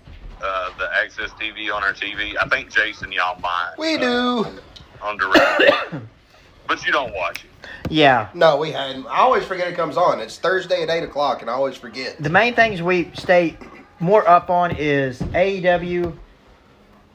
uh, 0.42 0.70
the 0.78 0.84
AXS 0.84 1.30
TV 1.30 1.72
on 1.74 1.82
our 1.82 1.92
TV. 1.92 2.36
I 2.40 2.48
think 2.48 2.70
Jason, 2.70 3.12
y'all 3.12 3.38
might. 3.40 3.74
We 3.78 3.96
uh, 3.96 3.98
do. 3.98 4.46
on 5.02 5.16
direct, 5.16 5.94
but 6.66 6.84
you 6.84 6.92
don't 6.92 7.14
watch 7.14 7.44
it. 7.44 7.50
Yeah, 7.88 8.28
No, 8.34 8.56
we 8.56 8.70
hadn't. 8.70 9.06
I 9.06 9.18
always 9.18 9.44
forget 9.44 9.68
it 9.68 9.74
comes 9.76 9.96
on. 9.96 10.20
It's 10.20 10.38
Thursday 10.38 10.82
at 10.82 10.90
eight 10.90 11.02
o'clock, 11.02 11.40
and 11.40 11.50
I 11.50 11.54
always 11.54 11.76
forget. 11.76 12.16
the 12.20 12.30
main 12.30 12.54
things 12.54 12.80
we 12.82 13.10
stay 13.14 13.56
more 13.98 14.26
up 14.28 14.48
on 14.48 14.76
is 14.76 15.20
AEW, 15.20 16.16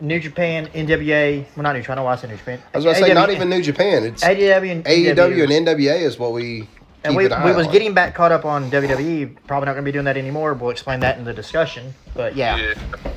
New 0.01 0.19
Japan, 0.19 0.67
NWA. 0.67 1.45
Well, 1.55 1.63
not 1.63 1.75
New 1.75 1.81
Japan. 1.81 1.93
I 1.93 1.95
don't 1.95 1.95
know 1.95 2.03
why 2.03 2.15
I 2.15 2.27
New 2.27 2.37
Japan. 2.37 2.61
I 2.73 2.77
was 2.77 2.85
gonna 2.85 2.97
say 2.97 3.13
not 3.13 3.29
even 3.29 3.49
New 3.49 3.61
Japan. 3.61 4.03
It's 4.03 4.23
AEW 4.23 4.71
and 4.71 4.85
AEW 4.85 5.43
and 5.43 5.67
NWA 5.67 6.01
is 6.01 6.19
what 6.19 6.33
we 6.33 6.67
And 7.05 7.13
keep 7.13 7.29
we, 7.29 7.35
an 7.35 7.43
we 7.43 7.53
was 7.53 7.67
on. 7.67 7.73
getting 7.73 7.93
back 7.93 8.13
caught 8.15 8.31
up 8.31 8.43
on 8.45 8.69
WWE. 8.71 9.35
Probably 9.47 9.65
not 9.65 9.73
going 9.73 9.83
to 9.83 9.89
be 9.89 9.91
doing 9.91 10.05
that 10.05 10.17
anymore. 10.17 10.53
We'll 10.53 10.71
explain 10.71 10.99
that 11.01 11.17
in 11.17 11.23
the 11.23 11.33
discussion. 11.33 11.93
But 12.13 12.35
yeah, 12.35 12.57
Yeah. 12.57 13.11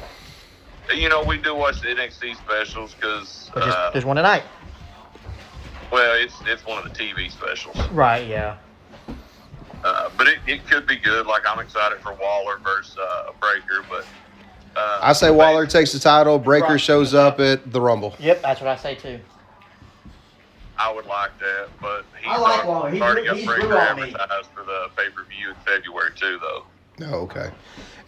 You 0.94 1.08
know, 1.10 1.22
we 1.22 1.36
do 1.38 1.54
watch 1.54 1.80
the 1.82 1.88
NXT 1.88 2.36
specials 2.36 2.94
because, 2.94 3.50
uh, 3.54 3.90
there's 3.92 4.06
one 4.06 4.16
tonight. 4.16 4.42
well, 5.92 6.14
it's 6.14 6.34
it's 6.46 6.64
one 6.66 6.78
of 6.78 6.84
the 6.84 6.90
TV 6.98 7.30
specials. 7.30 7.76
Right. 7.90 8.26
Yeah. 8.26 8.56
Uh, 9.84 10.10
but 10.16 10.26
it, 10.26 10.38
it 10.46 10.66
could 10.66 10.86
be 10.86 10.96
good. 10.96 11.26
Like 11.26 11.42
I'm 11.46 11.58
excited 11.60 11.98
for 12.00 12.14
Waller 12.14 12.58
versus 12.64 12.96
uh, 12.98 13.30
Breakker, 13.38 13.84
but 13.88 14.04
uh, 14.76 14.98
I 15.02 15.12
say 15.12 15.30
Waller 15.30 15.66
takes 15.66 15.92
the 15.92 15.98
title. 15.98 16.38
Breakker 16.38 16.68
Right. 16.72 16.80
shows 16.80 17.12
up 17.14 17.38
at 17.38 17.70
the 17.70 17.80
Rumble. 17.80 18.14
Yep. 18.18 18.42
That's 18.42 18.60
what 18.60 18.68
I 18.68 18.76
say 18.76 18.94
too. 18.94 19.20
I 20.78 20.92
would 20.92 21.06
like 21.06 21.36
that, 21.40 21.68
but 21.80 22.04
he's 22.18 22.26
I 22.30 22.38
like 22.38 22.64
already, 22.64 22.68
Waller. 22.68 22.90
He's- 22.90 23.02
already 23.02 23.26
got 23.26 23.36
he's 23.36 23.46
Breakker 23.46 23.78
on 23.78 23.96
me. 23.96 24.02
advertised 24.04 24.48
for 24.54 24.64
the 24.64 24.88
pay 24.96 25.08
per 25.10 25.24
view 25.24 25.50
in 25.50 25.54
February 25.66 26.10
too, 26.14 26.38
though. 26.40 26.64
Oh, 27.06 27.14
okay. 27.22 27.50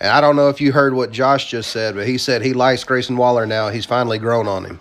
And 0.00 0.10
I 0.10 0.20
don't 0.20 0.34
know 0.36 0.48
if 0.48 0.60
you 0.60 0.72
heard 0.72 0.94
what 0.94 1.10
Josh 1.12 1.50
just 1.50 1.70
said, 1.70 1.94
but 1.94 2.06
he 2.06 2.16
said 2.18 2.42
he 2.42 2.52
likes 2.52 2.84
Grayson 2.84 3.16
Waller 3.16 3.46
now. 3.46 3.68
He's 3.68 3.84
finally 3.86 4.18
grown 4.18 4.48
on 4.48 4.64
him. 4.64 4.80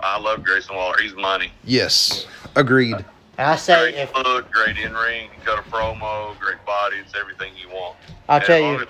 I 0.00 0.18
love 0.18 0.42
Grayson 0.44 0.74
Waller. 0.76 0.98
He's 0.98 1.14
money. 1.14 1.50
Yes, 1.64 2.26
agreed. 2.56 2.94
And 3.38 3.48
I 3.50 3.56
say 3.56 3.92
Great 3.92 3.94
if 4.02 4.14
look, 4.14 4.50
great 4.50 4.76
in 4.76 4.92
ring, 4.94 5.30
cut 5.44 5.58
a 5.58 5.62
promo, 5.62 6.38
great 6.38 6.62
body. 6.66 6.96
It's 6.98 7.14
everything 7.18 7.52
you 7.60 7.68
want. 7.74 7.96
I'll 8.28 8.36
And 8.36 8.44
tell 8.44 8.56
as 8.74 8.80
you, 8.80 8.86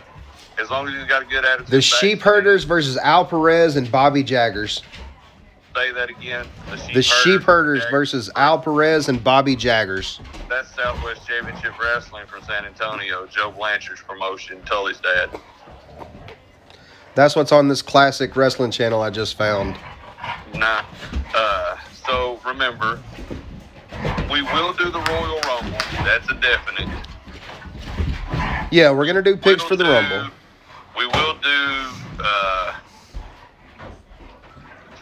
as, 0.59 0.65
as 0.65 0.71
long 0.71 0.89
as 0.89 0.95
he's 0.95 1.05
got 1.07 1.23
a 1.23 1.27
good 1.27 1.45
attitude. 1.45 1.69
The 1.69 1.77
back- 1.77 1.83
Sheep 1.83 2.21
Herders 2.21 2.65
versus 2.65 2.97
Al 2.99 3.25
Perez 3.25 3.77
and 3.77 3.91
Bobby 3.91 4.23
Jaggers. 4.23 4.83
Say 5.81 5.93
that 5.93 6.11
again. 6.11 6.47
The 6.69 6.77
Sheep, 6.77 6.95
The 6.95 7.03
Sheep 7.03 7.43
Herders 7.43 7.83
versus 7.91 8.29
Al 8.37 8.59
Perez 8.59 9.09
and 9.09 9.25
Bobby 9.25 9.57
Jaggers. 9.57 10.21
That's 10.47 10.75
Southwest 10.75 11.27
Championship 11.27 11.73
Wrestling 11.81 12.27
from 12.27 12.43
San 12.43 12.67
Antonio. 12.67 13.27
Joe 13.27 13.51
Blanchard's 13.51 14.03
promotion. 14.03 14.61
Tully's 14.67 15.01
dad. 15.01 15.31
That's 17.15 17.35
what's 17.35 17.51
on 17.51 17.69
this 17.69 17.81
classic 17.81 18.37
wrestling 18.37 18.71
channel 18.71 19.01
I 19.01 19.09
just 19.09 19.39
found. 19.39 19.79
Nah. 20.55 20.85
Uh, 21.35 21.79
so 22.07 22.39
remember, 22.45 23.03
we 24.31 24.43
will 24.43 24.75
do 24.75 24.91
the 24.91 25.01
Royal 25.01 25.41
Rumble. 25.47 25.79
That's 26.05 26.29
a 26.29 26.35
definite. 26.35 26.91
Yeah, 28.71 28.91
we're 28.91 29.07
gonna 29.07 29.23
do 29.23 29.35
picks 29.35 29.63
We'll 29.63 29.69
for 29.71 29.77
the 29.77 29.85
do- 29.85 29.91
Rumble. 29.91 30.31
We 30.99 31.07
will 31.07 31.35
do 31.37 31.87
uh, 32.23 32.75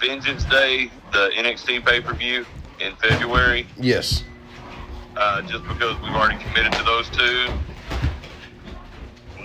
Vengeance 0.00 0.44
Day, 0.44 0.90
the 1.12 1.30
NXT 1.36 1.84
pay 1.84 2.00
per 2.00 2.14
view 2.14 2.44
in 2.80 2.94
February, 2.96 3.66
Yes. 3.76 4.24
uh, 5.16 5.42
just 5.42 5.66
because 5.66 5.96
we've 6.00 6.12
already 6.12 6.42
committed 6.42 6.72
to 6.74 6.82
those 6.84 7.08
two. 7.10 7.48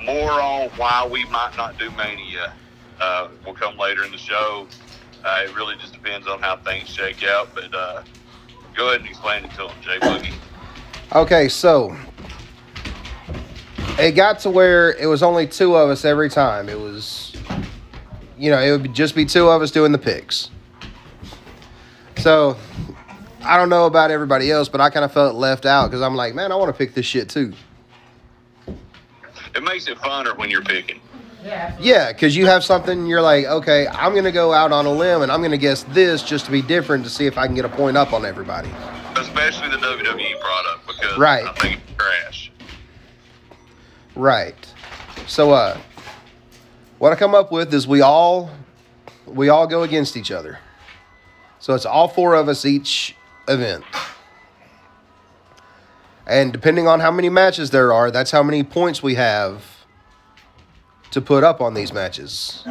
More 0.05 0.31
on 0.31 0.69
why 0.71 1.07
we 1.09 1.23
might 1.25 1.53
not 1.57 1.77
do 1.79 1.89
Mania 1.91 2.53
uh, 2.99 3.29
will 3.45 3.53
come 3.53 3.77
later 3.77 4.03
in 4.03 4.11
the 4.11 4.17
show. 4.17 4.67
Uh, 5.23 5.43
it 5.45 5.55
really 5.55 5.75
just 5.77 5.93
depends 5.93 6.27
on 6.27 6.41
how 6.41 6.57
things 6.57 6.89
shake 6.89 7.23
out. 7.23 7.49
But 7.55 7.73
uh, 7.73 8.03
go 8.75 8.89
ahead 8.89 8.99
and 8.99 9.09
explain 9.09 9.45
it 9.45 9.51
to 9.51 9.57
them, 9.57 9.71
Jay 9.81 9.99
Boogie. 9.99 10.33
Okay, 11.15 11.47
so 11.47 11.95
it 13.97 14.11
got 14.11 14.39
to 14.39 14.49
where 14.49 14.91
it 14.93 15.05
was 15.05 15.23
only 15.23 15.47
two 15.47 15.75
of 15.75 15.89
us 15.89 16.03
every 16.03 16.29
time. 16.29 16.67
It 16.67 16.79
was, 16.79 17.32
you 18.37 18.51
know, 18.51 18.59
it 18.59 18.71
would 18.81 18.93
just 18.93 19.15
be 19.15 19.25
two 19.25 19.47
of 19.49 19.61
us 19.61 19.71
doing 19.71 19.91
the 19.91 19.97
picks. 19.97 20.49
So 22.17 22.57
I 23.43 23.57
don't 23.57 23.69
know 23.69 23.85
about 23.85 24.11
everybody 24.11 24.51
else, 24.51 24.69
but 24.69 24.81
I 24.81 24.89
kind 24.89 25.03
of 25.03 25.11
felt 25.11 25.35
left 25.35 25.65
out 25.65 25.89
because 25.89 26.01
I'm 26.01 26.15
like, 26.15 26.35
man, 26.35 26.51
I 26.51 26.55
want 26.55 26.69
to 26.73 26.77
pick 26.77 26.93
this 26.93 27.05
shit 27.05 27.29
too. 27.29 27.53
It 29.55 29.63
makes 29.63 29.87
it 29.87 29.97
funner 29.97 30.35
when 30.37 30.49
you're 30.49 30.63
picking. 30.63 30.99
Yeah. 31.43 31.75
Yeah, 31.79 32.11
because 32.13 32.35
you 32.37 32.45
have 32.45 32.63
something, 32.63 33.05
you're 33.05 33.21
like, 33.21 33.45
okay, 33.45 33.85
I'm 33.87 34.13
going 34.13 34.23
to 34.23 34.31
go 34.31 34.53
out 34.53 34.71
on 34.71 34.85
a 34.85 34.91
limb 34.91 35.21
and 35.23 35.31
I'm 35.31 35.41
going 35.41 35.51
to 35.51 35.57
guess 35.57 35.83
this 35.89 36.23
just 36.23 36.45
to 36.45 36.51
be 36.51 36.61
different 36.61 37.03
to 37.03 37.09
see 37.09 37.25
if 37.25 37.37
I 37.37 37.45
can 37.47 37.55
get 37.55 37.65
a 37.65 37.69
point 37.69 37.97
up 37.97 38.13
on 38.13 38.25
everybody. 38.25 38.69
Especially 39.17 39.69
the 39.69 39.77
WWE 39.77 40.39
product 40.39 40.87
because 40.87 41.17
Right. 41.17 41.45
I 41.45 41.51
think 41.53 41.81
it's 41.85 41.93
trash. 41.97 42.51
Right. 44.15 44.55
So 45.27 45.51
uh 45.51 45.77
what 46.99 47.11
I 47.11 47.15
come 47.15 47.35
up 47.35 47.51
with 47.51 47.73
is 47.73 47.87
we 47.87 48.01
all 48.01 48.49
we 49.25 49.49
all 49.49 49.67
go 49.67 49.83
against 49.83 50.17
each 50.17 50.31
other. 50.31 50.59
So 51.59 51.73
it's 51.73 51.85
all 51.85 52.07
four 52.07 52.33
of 52.35 52.47
us 52.49 52.65
each 52.65 53.15
event. 53.47 53.83
And 56.25 56.51
depending 56.53 56.87
on 56.87 56.99
how 56.99 57.11
many 57.11 57.29
matches 57.29 57.71
there 57.71 57.91
are, 57.91 58.09
that's 58.11 58.31
how 58.31 58.43
many 58.43 58.63
points 58.63 59.03
we 59.03 59.15
have 59.15 59.63
to 61.11 61.21
put 61.21 61.43
up 61.43 61.61
on 61.61 61.73
these 61.73 61.91
matches. 61.93 62.65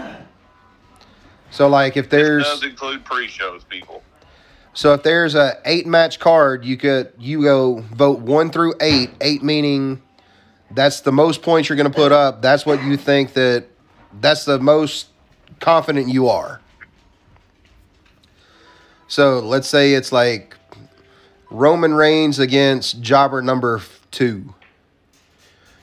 So 1.51 1.69
like 1.69 1.97
if 1.97 2.07
It 2.07 2.11
there's 2.11 2.45
does 2.45 2.63
include 2.65 3.05
pre-shows, 3.05 3.65
people. 3.65 4.03
so 4.73 4.95
if 4.95 5.03
there's 5.03 5.35
a 5.35 5.59
eight 5.67 5.87
match 5.87 6.19
card, 6.19 6.65
you 6.65 6.77
could 6.77 7.13
you 7.19 7.43
go 7.43 7.81
vote 7.95 8.21
one 8.21 8.51
through 8.51 8.75
eight. 8.81 9.11
Eight 9.21 9.43
meaning 9.43 10.03
that's 10.71 11.01
the 11.01 11.13
most 11.13 11.43
points 11.43 11.69
you're 11.69 11.77
going 11.77 11.91
to 11.91 11.97
put 11.97 12.13
up. 12.13 12.41
That's 12.41 12.65
what 12.65 12.83
you 12.83 12.97
think 12.97 13.35
that 13.35 13.67
that's 14.21 14.45
the 14.45 14.59
most 14.59 15.09
confident 15.61 16.09
you 16.09 16.29
are. 16.29 16.61
So 19.09 19.41
let's 19.41 19.69
say 19.69 19.93
it's 19.95 20.13
like 20.13 20.57
Roman 21.51 21.95
Reigns 21.95 22.39
against 22.39 23.01
Jobber 23.03 23.43
number 23.43 23.81
two. 24.11 24.55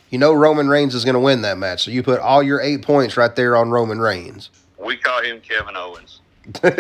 You 0.10 0.18
know 0.18 0.34
Roman 0.34 0.68
Reigns 0.68 0.96
is 0.96 1.06
going 1.06 1.14
to 1.14 1.20
win 1.20 1.44
that 1.44 1.58
match, 1.58 1.84
so 1.86 1.92
you 1.92 2.02
put 2.02 2.20
all 2.20 2.42
your 2.42 2.60
eight 2.60 2.82
points 2.82 3.16
right 3.18 3.36
there 3.36 3.56
on 3.56 3.70
Roman 3.70 4.00
Reigns. 4.00 4.50
We 4.80 4.98
call 4.98 5.22
him 5.22 5.40
Kevin 5.42 5.76
Owens. 5.78 6.22
Goddamn. 6.62 6.80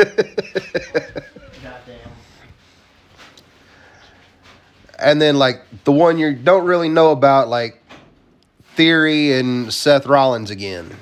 and 4.97 5.21
then 5.21 5.37
like 5.37 5.61
the 5.83 5.91
one 5.91 6.17
you 6.17 6.33
don't 6.33 6.65
really 6.65 6.89
know 6.89 7.11
about, 7.11 7.49
like 7.49 7.79
Theory 8.75 9.33
and 9.33 9.71
Seth 9.71 10.07
Rollins 10.07 10.49
again. 10.49 10.95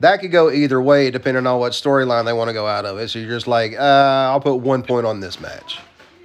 That 0.00 0.20
could 0.20 0.32
go 0.32 0.50
either 0.50 0.80
way 0.80 1.10
depending 1.10 1.46
on 1.46 1.60
what 1.60 1.72
storyline 1.72 2.24
they 2.24 2.32
want 2.32 2.48
to 2.48 2.54
go 2.54 2.66
out 2.66 2.86
of 2.86 2.98
it. 2.98 3.08
So 3.08 3.18
you're 3.18 3.28
just 3.28 3.46
like, 3.46 3.74
uh, 3.78 3.82
I'll 4.30 4.40
put 4.40 4.56
one 4.56 4.82
point 4.82 5.06
on 5.06 5.20
this 5.20 5.38
match. 5.40 5.78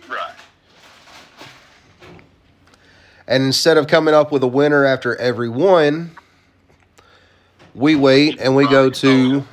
Right. 0.10 0.34
And 3.28 3.44
instead 3.44 3.78
of 3.78 3.88
coming 3.88 4.14
up 4.14 4.32
with 4.32 4.44
a 4.44 4.48
winner 4.48 4.86
after 4.86 5.16
every 5.18 5.50
one, 5.50 6.12
we 7.74 7.96
wait 7.96 8.40
and 8.40 8.56
we 8.56 8.68
go 8.68 8.90
to 8.90 9.44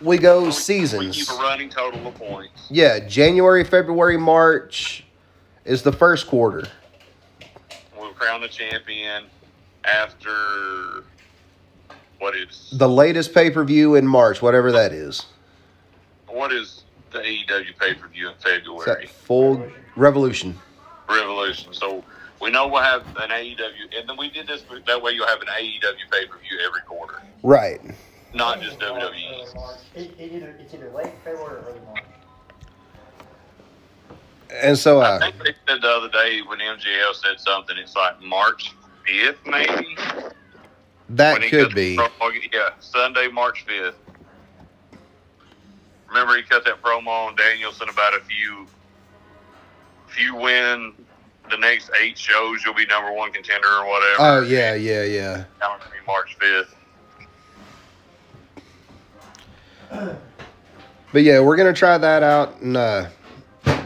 we 0.00 0.18
go 0.18 0.44
We 0.46 0.52
seasons. 0.52 1.16
keep 1.16 1.28
a 1.30 1.40
running 1.40 1.68
total 1.70 2.06
of 2.06 2.14
points. 2.14 2.66
Yeah, 2.70 3.00
January, 3.00 3.64
February, 3.64 4.16
March 4.16 5.04
is 5.64 5.82
the 5.82 5.92
first 5.92 6.26
quarter. 6.26 6.66
We'll 7.98 8.12
crown 8.12 8.40
the 8.40 8.48
champion 8.48 9.24
after 9.84 11.04
what 12.18 12.36
is 12.36 12.70
The 12.72 12.88
latest 12.88 13.34
pay 13.34 13.50
per 13.50 13.64
view 13.64 13.94
in 13.94 14.06
March, 14.06 14.42
whatever 14.42 14.72
that 14.72 14.92
is. 14.92 15.26
what 16.28 16.52
is 16.52 16.84
the 17.10 17.18
AEW 17.20 17.76
pay 17.78 17.94
per 17.94 18.08
view 18.08 18.28
in 18.28 18.34
Is 18.34 18.42
that 18.44 18.60
February? 18.64 19.06
full 19.06 19.66
revolution? 19.96 20.58
Revolution. 21.08 21.72
So 21.72 22.04
we 22.40 22.50
know 22.50 22.68
we'll 22.68 22.82
have 22.82 23.06
an 23.16 23.30
AEW, 23.30 23.98
and 23.98 24.08
then 24.08 24.16
we 24.16 24.30
did 24.30 24.46
this 24.46 24.62
that 24.86 25.02
way. 25.02 25.12
You'll 25.12 25.26
have 25.26 25.40
an 25.40 25.48
AEW 25.48 26.10
pay 26.12 26.26
per 26.26 26.38
view 26.38 26.58
every 26.66 26.82
quarter, 26.82 27.22
Right. 27.42 27.80
not 28.34 28.60
just 28.60 28.78
WWE. 28.78 29.48
It, 29.94 30.10
it 30.18 30.32
either, 30.32 30.54
it's 30.60 30.74
either 30.74 30.90
late 30.90 31.12
February 31.24 31.56
or 31.56 31.64
early 31.68 31.80
March. 31.86 32.04
And 34.50 34.78
so, 34.78 35.00
I 35.00 35.16
uh, 35.16 35.18
think 35.18 35.36
they 35.38 35.54
said 35.66 35.82
the 35.82 35.88
other 35.88 36.08
day 36.08 36.40
when 36.46 36.58
MJF 36.58 37.14
said 37.14 37.38
something. 37.38 37.76
It's 37.76 37.94
like 37.94 38.20
March 38.22 38.74
fifth, 39.06 39.38
maybe. 39.46 39.96
That 41.10 41.40
could 41.42 41.74
be. 41.74 41.96
the 41.96 42.10
yeah, 42.52 42.70
Sunday, 42.80 43.28
March 43.28 43.64
fifth. 43.66 43.96
Remember, 46.08 46.36
he 46.36 46.42
cut 46.42 46.64
that 46.64 46.82
promo 46.82 47.28
on 47.28 47.36
Danielson 47.36 47.88
about 47.88 48.14
if 48.14 48.28
you 48.30 48.66
if 50.08 50.18
you 50.18 50.34
win 50.34 50.92
the 51.50 51.56
next 51.58 51.90
eight 52.00 52.18
shows, 52.18 52.64
you'll 52.64 52.74
be 52.74 52.86
number 52.86 53.12
one 53.12 53.32
contender 53.32 53.68
or 53.68 53.86
whatever. 53.86 54.16
Oh, 54.18 54.40
yeah, 54.42 54.74
yeah, 54.74 55.04
yeah. 55.04 55.44
That 55.60 55.70
would 55.70 55.80
be 55.90 56.06
March 56.06 56.36
fifth. 56.38 56.74
But 61.10 61.22
yeah, 61.22 61.40
we're 61.40 61.56
gonna 61.56 61.72
try 61.72 61.96
that 61.96 62.22
out, 62.22 62.60
and 62.60 62.76
uh, 62.76 63.08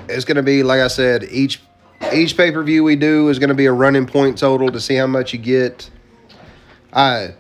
it's 0.09 0.25
gonna 0.25 0.43
be 0.43 0.63
like 0.63 0.81
I 0.81 0.89
said, 0.89 1.25
each 1.25 1.63
each 2.13 2.37
pay 2.37 2.51
per 2.51 2.63
view 2.65 2.83
we 2.83 2.97
do 2.97 3.29
is 3.29 3.39
gonna 3.39 3.55
be 3.55 3.67
a 3.67 3.73
running 3.73 4.07
point 4.07 4.39
total 4.39 4.71
to 4.73 4.81
see 4.81 4.97
how 4.97 5.07
much 5.07 5.33
you 5.33 5.39
get. 5.39 5.89
I 6.93 7.35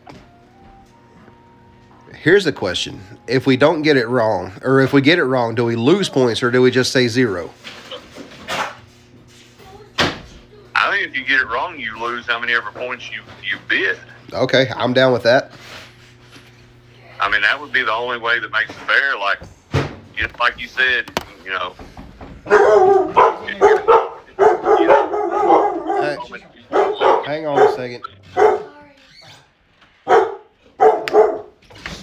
here's 2.15 2.45
the 2.45 2.53
question: 2.53 3.01
If 3.27 3.47
we 3.47 3.57
don't 3.57 3.83
get 3.83 3.97
it 3.97 4.07
wrong, 4.07 4.53
or 4.63 4.81
if 4.81 4.93
we 4.93 5.01
get 5.01 5.19
it 5.19 5.25
wrong, 5.25 5.55
do 5.55 5.65
we 5.65 5.77
lose 5.77 6.09
points, 6.09 6.43
or 6.43 6.51
do 6.51 6.63
we 6.63 6.71
just 6.71 6.93
say 6.93 7.09
zero? 7.09 7.51
I 10.75 10.91
think 10.91 11.09
if 11.09 11.17
you 11.17 11.25
get 11.25 11.41
it 11.41 11.49
wrong, 11.49 11.79
you 11.79 11.99
lose 12.01 12.27
how 12.27 12.39
many 12.39 12.55
ever 12.55 12.71
points 12.71 13.11
you 13.11 13.23
you 13.43 13.59
bid. 13.69 13.99
Okay, 14.33 14.71
I'm 14.75 14.93
down 14.93 15.13
with 15.13 15.25
that. 15.25 15.53
I 17.21 17.31
mean, 17.31 17.43
that 17.43 17.61
would 17.61 17.73
be 17.73 17.83
the 17.83 17.93
only 17.93 18.19
way 18.19 18.41
that 18.41 18.51
makes 18.51 18.71
it 18.71 18.77
fair. 18.77 19.17
Like, 19.17 19.39
you, 20.17 20.27
like 20.41 20.59
you 20.61 20.67
said, 20.67 21.11
you 21.45 21.51
know. 21.51 21.75
Hang 27.25 27.47
on 27.47 27.61
a 27.61 27.73
second. 27.77 28.03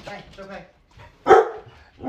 Hey, 0.06 0.24
it's 0.40 0.48
okay. 0.48 0.66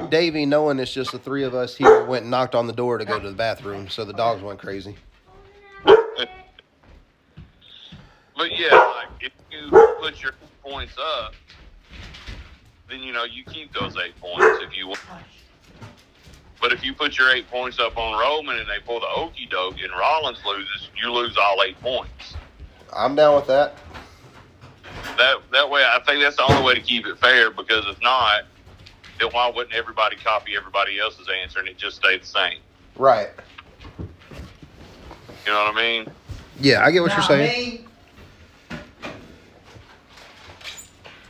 Davey, 0.09 0.47
knowing 0.47 0.79
it's 0.79 0.93
just 0.93 1.12
the 1.12 1.19
three 1.19 1.45
of 1.45 1.55
us 1.55 1.77
here, 1.77 2.05
went 2.05 2.23
and 2.23 2.31
knocked 2.31 2.55
on 2.55 2.66
the 2.66 2.73
door 2.73 2.99
to 2.99 3.05
go 3.05 3.19
to 3.19 3.29
the 3.29 3.35
bathroom, 3.35 3.88
so 3.88 4.05
the 4.05 4.12
dogs 4.12 4.43
went 4.43 4.59
crazy. 4.59 4.97
But 8.37 8.59
yeah, 8.59 8.71
like 8.71 9.09
if 9.21 9.33
you 9.51 9.71
put 10.01 10.23
your 10.23 10.33
points 10.64 10.97
up, 10.99 11.35
then 12.88 13.01
you 13.01 13.12
know 13.12 13.25
you 13.25 13.45
keep 13.45 13.73
those 13.75 13.97
eight 13.99 14.19
points 14.21 14.61
if 14.62 14.77
you 14.77 14.88
want. 14.88 15.01
But 16.61 16.73
if 16.73 16.85
you 16.85 16.95
put 16.95 17.19
your 17.19 17.31
eight 17.31 17.51
points 17.51 17.79
up 17.79 17.97
on 17.97 18.19
Roman 18.19 18.59
and 18.59 18.69
they 18.69 18.79
pull 18.87 19.01
the 19.01 19.07
okey 19.16 19.47
doke 19.51 19.77
and 19.83 19.90
Rollins 19.93 20.38
loses, 20.47 20.90
you 21.03 21.11
lose 21.12 21.37
all 21.37 21.62
eight 21.66 21.79
points. 21.81 22.35
I'm 22.95 23.14
down 23.14 23.37
with 23.37 23.47
that. 23.47 23.75
That 25.16 25.37
that 25.53 25.70
way, 25.70 25.83
I 25.83 26.00
think 26.00 26.22
that's 26.22 26.37
the 26.37 26.44
only 26.44 26.62
way 26.62 26.74
to 26.74 26.81
keep 26.81 27.07
it 27.07 27.18
fair. 27.18 27.50
Because 27.50 27.85
if 27.87 28.00
not, 28.03 28.44
then 29.18 29.29
why 29.33 29.50
wouldn't 29.50 29.74
everybody 29.74 30.16
copy 30.16 30.57
everybody 30.57 30.98
else's 30.98 31.29
answer 31.42 31.59
and 31.59 31.68
it 31.68 31.76
just 31.76 31.96
stay 31.96 32.18
the 32.18 32.26
same? 32.26 32.59
Right. 32.96 33.29
You 33.98 35.53
know 35.53 35.64
what 35.64 35.74
I 35.74 35.76
mean? 35.76 36.07
Yeah, 36.61 36.85
I 36.85 36.90
get 36.90 37.03
what 37.03 37.12
you're 37.12 37.22
saying. 37.22 37.87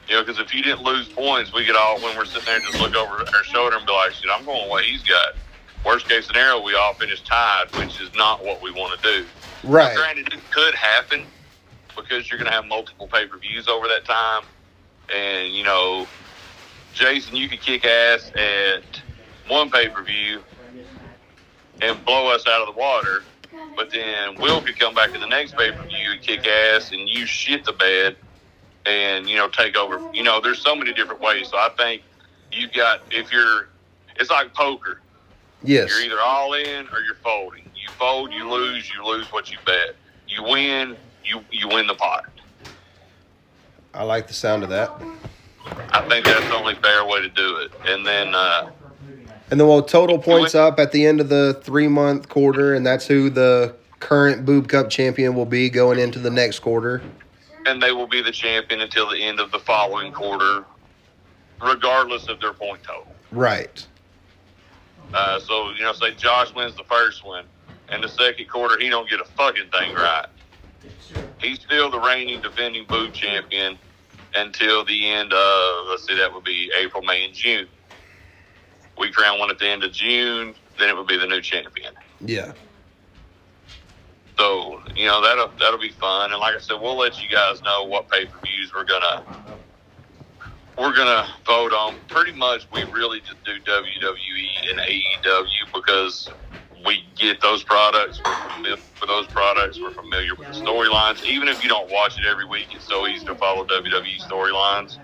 You 0.09 0.17
know, 0.17 0.25
because 0.25 0.41
if 0.41 0.53
you 0.53 0.63
didn't 0.63 0.83
lose 0.83 1.09
points, 1.09 1.53
we 1.53 1.65
could 1.65 1.77
all, 1.77 2.01
when 2.01 2.17
we're 2.17 2.25
sitting 2.25 2.47
there, 2.47 2.59
just 2.59 2.81
look 2.81 2.97
over 2.97 3.21
our 3.21 3.45
shoulder 3.45 3.77
and 3.77 3.87
be 3.87 3.93
like, 3.93 4.13
shit, 4.13 4.29
I'm 4.33 4.45
going 4.45 4.69
what 4.69 4.85
he's 4.85 5.03
got. 5.03 5.35
Worst 5.85 6.09
case 6.09 6.27
scenario, 6.27 6.61
we 6.61 6.75
all 6.75 6.95
finish 6.95 7.23
tied, 7.23 7.67
which 7.75 8.01
is 8.01 8.11
not 8.17 8.45
what 8.45 8.61
we 8.61 8.73
want 8.73 9.01
to 9.01 9.09
do. 9.09 9.27
Right. 9.63 9.97
Granted, 9.97 10.33
it 10.33 10.41
could 10.51 10.75
happen 10.75 11.27
because 11.97 12.29
you're 12.29 12.39
going 12.39 12.51
to 12.51 12.55
have 12.55 12.67
multiple 12.67 13.09
pay 13.09 13.27
per 13.27 13.39
views 13.39 13.69
over 13.69 13.87
that 13.89 14.05
time. 14.05 14.45
And, 15.15 15.53
you 15.53 15.65
know, 15.65 16.07
Jason, 16.95 17.37
you 17.37 17.49
could 17.49 17.61
kick 17.61 17.85
ass 17.85 18.31
at 18.37 18.83
one 19.49 19.71
pay 19.71 19.89
per 19.89 20.03
view 20.03 20.43
and 21.83 22.05
blow 22.05 22.29
us 22.29 22.47
out 22.47 22.67
of 22.67 22.75
the 22.75 22.79
water. 22.79 23.23
But 23.77 23.91
then 23.91 24.37
Will 24.37 24.61
could 24.61 24.79
come 24.79 24.95
back 24.95 25.13
to 25.13 25.19
the 25.19 25.27
next 25.27 25.57
pay 25.57 25.73
per 25.73 25.83
view 25.85 26.13
and 26.13 26.21
kick 26.21 26.47
ass, 26.47 26.93
and 26.93 27.09
you 27.09 27.27
shit 27.27 27.65
the 27.65 27.73
bed 27.73 28.17
and 28.87 29.29
you 29.29 29.37
know 29.37 29.49
take 29.49 29.77
over. 29.77 30.01
You 30.13 30.23
know, 30.23 30.41
there's 30.41 30.61
so 30.61 30.75
many 30.75 30.93
different 30.93 31.21
ways. 31.21 31.49
So 31.49 31.57
I 31.57 31.71
think 31.77 32.03
you've 32.53 32.73
got 32.73 33.01
if 33.11 33.33
you're, 33.33 33.69
it's 34.17 34.31
like 34.31 34.55
poker. 34.55 35.01
Yes. 35.63 35.91
You're 35.91 36.07
either 36.07 36.21
all 36.21 36.55
in 36.55 36.87
or 36.89 37.01
you're 37.01 37.17
folding. 37.23 37.65
You 37.75 37.91
fold, 37.99 38.33
you 38.33 38.51
lose. 38.51 38.91
You 38.93 39.05
lose 39.05 39.27
what 39.33 39.51
you 39.51 39.59
bet. 39.67 39.95
You 40.27 40.43
win, 40.45 40.97
you 41.25 41.45
you 41.51 41.69
win 41.69 41.87
the 41.87 41.95
pot. 41.95 42.27
I 43.95 44.05
like 44.05 44.27
the 44.29 44.35
sound 44.35 44.63
of 44.63 44.69
that. 44.71 44.91
I 45.93 46.07
think 46.09 46.25
that's 46.25 46.47
the 46.47 46.55
only 46.55 46.75
fair 46.77 47.05
way 47.05 47.21
to 47.21 47.29
do 47.29 47.57
it. 47.57 47.73
And 47.87 48.07
then 48.07 48.35
uh, 48.35 48.71
And 49.51 49.59
then 49.61 49.67
we'll 49.67 49.83
total 49.83 50.19
points 50.19 50.55
up 50.55 50.79
at 50.79 50.93
the 50.93 51.05
end 51.07 51.21
of 51.21 51.29
the 51.29 51.61
three 51.63 51.89
month 51.89 52.29
quarter, 52.29 52.75
and 52.75 52.87
that's 52.87 53.07
who 53.07 53.31
the 53.31 53.75
current 53.99 54.45
Boob 54.47 54.69
Cup 54.69 54.89
champion 54.91 55.35
will 55.35 55.47
be 55.47 55.69
going 55.69 55.99
into 55.99 56.19
the 56.19 56.31
next 56.31 56.61
quarter. 56.61 57.03
and 57.67 57.83
they 57.83 57.93
will 57.93 58.07
be 58.07 58.23
the 58.23 58.33
champion 58.33 58.81
until 58.81 59.11
the 59.11 59.19
end 59.23 59.39
of 59.41 59.51
the 59.51 59.59
following 59.59 60.13
quarter, 60.13 60.65
regardless 61.61 62.29
of 62.29 62.41
their 62.41 62.53
point 62.55 62.83
total. 62.83 63.13
Right. 63.33 63.87
Uh, 65.13 65.41
so 65.41 65.71
you 65.73 65.83
know, 65.83 65.93
say 65.93 66.15
Josh 66.15 66.55
wins 66.55 66.75
the 66.77 66.85
first 66.85 67.25
one, 67.25 67.45
and 67.89 68.03
the 68.03 68.09
second 68.09 68.49
quarter 68.49 68.79
he 68.79 68.89
don't 68.89 69.11
get 69.11 69.21
a 69.21 69.25
fucking 69.25 69.69
thing 69.71 69.95
right. 69.95 70.27
He's 71.41 71.61
still 71.61 71.91
the 71.91 72.01
reigning 72.01 72.41
defending 72.41 72.87
boob 72.91 73.13
champion 73.13 73.79
until 74.35 74.85
the 74.85 75.11
end 75.11 75.33
of 75.33 75.87
let's 75.89 76.07
see, 76.07 76.17
that 76.17 76.33
would 76.33 76.45
be 76.45 76.71
April, 76.79 77.03
May, 77.03 77.25
and 77.25 77.35
June. 77.35 77.67
We 78.99 79.11
crown 79.11 79.39
one 79.39 79.51
at 79.51 79.59
the 79.59 79.67
end 79.67 79.83
of 79.83 79.93
June, 79.93 80.55
then 80.79 80.89
it 80.89 80.97
would 80.97 81.07
be 81.07 81.17
the 81.19 81.27
new 81.27 81.41
champion. 81.41 81.95
Yeah. 82.21 82.53
So 84.39 84.81
you 84.97 85.07
know 85.07 85.23
that'll 85.23 85.53
that'll 85.59 85.79
be 85.79 85.91
fun, 85.91 86.33
and 86.33 86.41
like 86.41 86.55
I 86.55 86.59
said, 86.59 86.81
we'll 86.81 86.97
let 86.97 87.23
you 87.23 87.29
guys 87.29 87.63
know 87.63 87.85
what 87.85 88.09
pay 88.09 88.27
per 88.27 88.39
views 88.41 88.73
we're 88.75 88.85
gonna 88.85 89.23
we're 90.79 90.95
gonna 90.95 91.27
vote 91.47 91.73
on. 91.73 92.01
Pretty 92.09 92.33
much, 92.33 92.67
we 92.73 92.85
really 92.85 93.21
just 93.21 93.43
do 93.45 93.53
WWE 93.61 94.71
and 94.71 94.81
AEW 94.81 95.73
because 95.75 96.31
we 96.87 97.05
get 97.19 97.41
those 97.43 97.65
products. 97.65 98.21
We're 98.25 98.37
familiar 98.37 98.77
with 99.01 99.09
those 99.09 99.29
products. 99.29 99.81
We're 99.83 99.93
familiar 99.93 100.35
with 100.37 100.49
the 100.49 100.55
storylines. 100.55 101.23
Even 101.25 101.49
if 101.49 101.63
you 101.63 101.69
don't 101.69 101.91
watch 101.91 102.19
it 102.19 102.27
every 102.27 102.47
week, 102.47 102.69
it's 102.73 102.89
so 102.89 103.07
easy 103.07 103.25
to 103.27 103.37
follow 103.37 103.65
WWE 103.67 104.19
storylines 104.25 104.99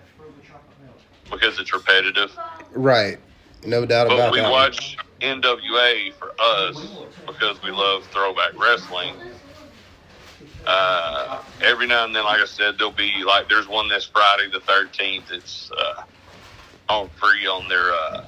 because 1.31 1.59
it's 1.59 1.73
repetitive. 1.75 2.39
Right. 2.73 3.19
No 3.65 3.87
doubt 3.87 4.09
But 4.09 4.15
about 4.15 4.33
we 4.33 4.39
that. 4.39 4.47
We 4.47 4.53
watch 4.53 4.97
NWA 5.23 6.13
for 6.15 6.33
us 6.41 7.07
because 7.27 7.61
we 7.63 7.71
love 7.71 8.05
throwback 8.15 8.53
wrestling. 8.61 9.23
Uh, 10.67 11.43
every 11.63 11.87
now 11.87 12.05
and 12.05 12.15
then, 12.15 12.25
like 12.25 12.41
I 12.41 12.47
said, 12.47 12.77
there'll 12.79 12.93
be 12.95 13.25
like 13.27 13.49
there's 13.49 13.69
one 13.69 13.89
this 13.89 14.07
Friday 14.07 14.51
the 14.53 14.61
13th. 14.61 15.33
It's 15.33 15.71
uh, 15.79 16.03
on 16.93 17.11
free 17.21 17.47
on 17.47 17.69
their 17.69 17.93
uh, 17.93 18.23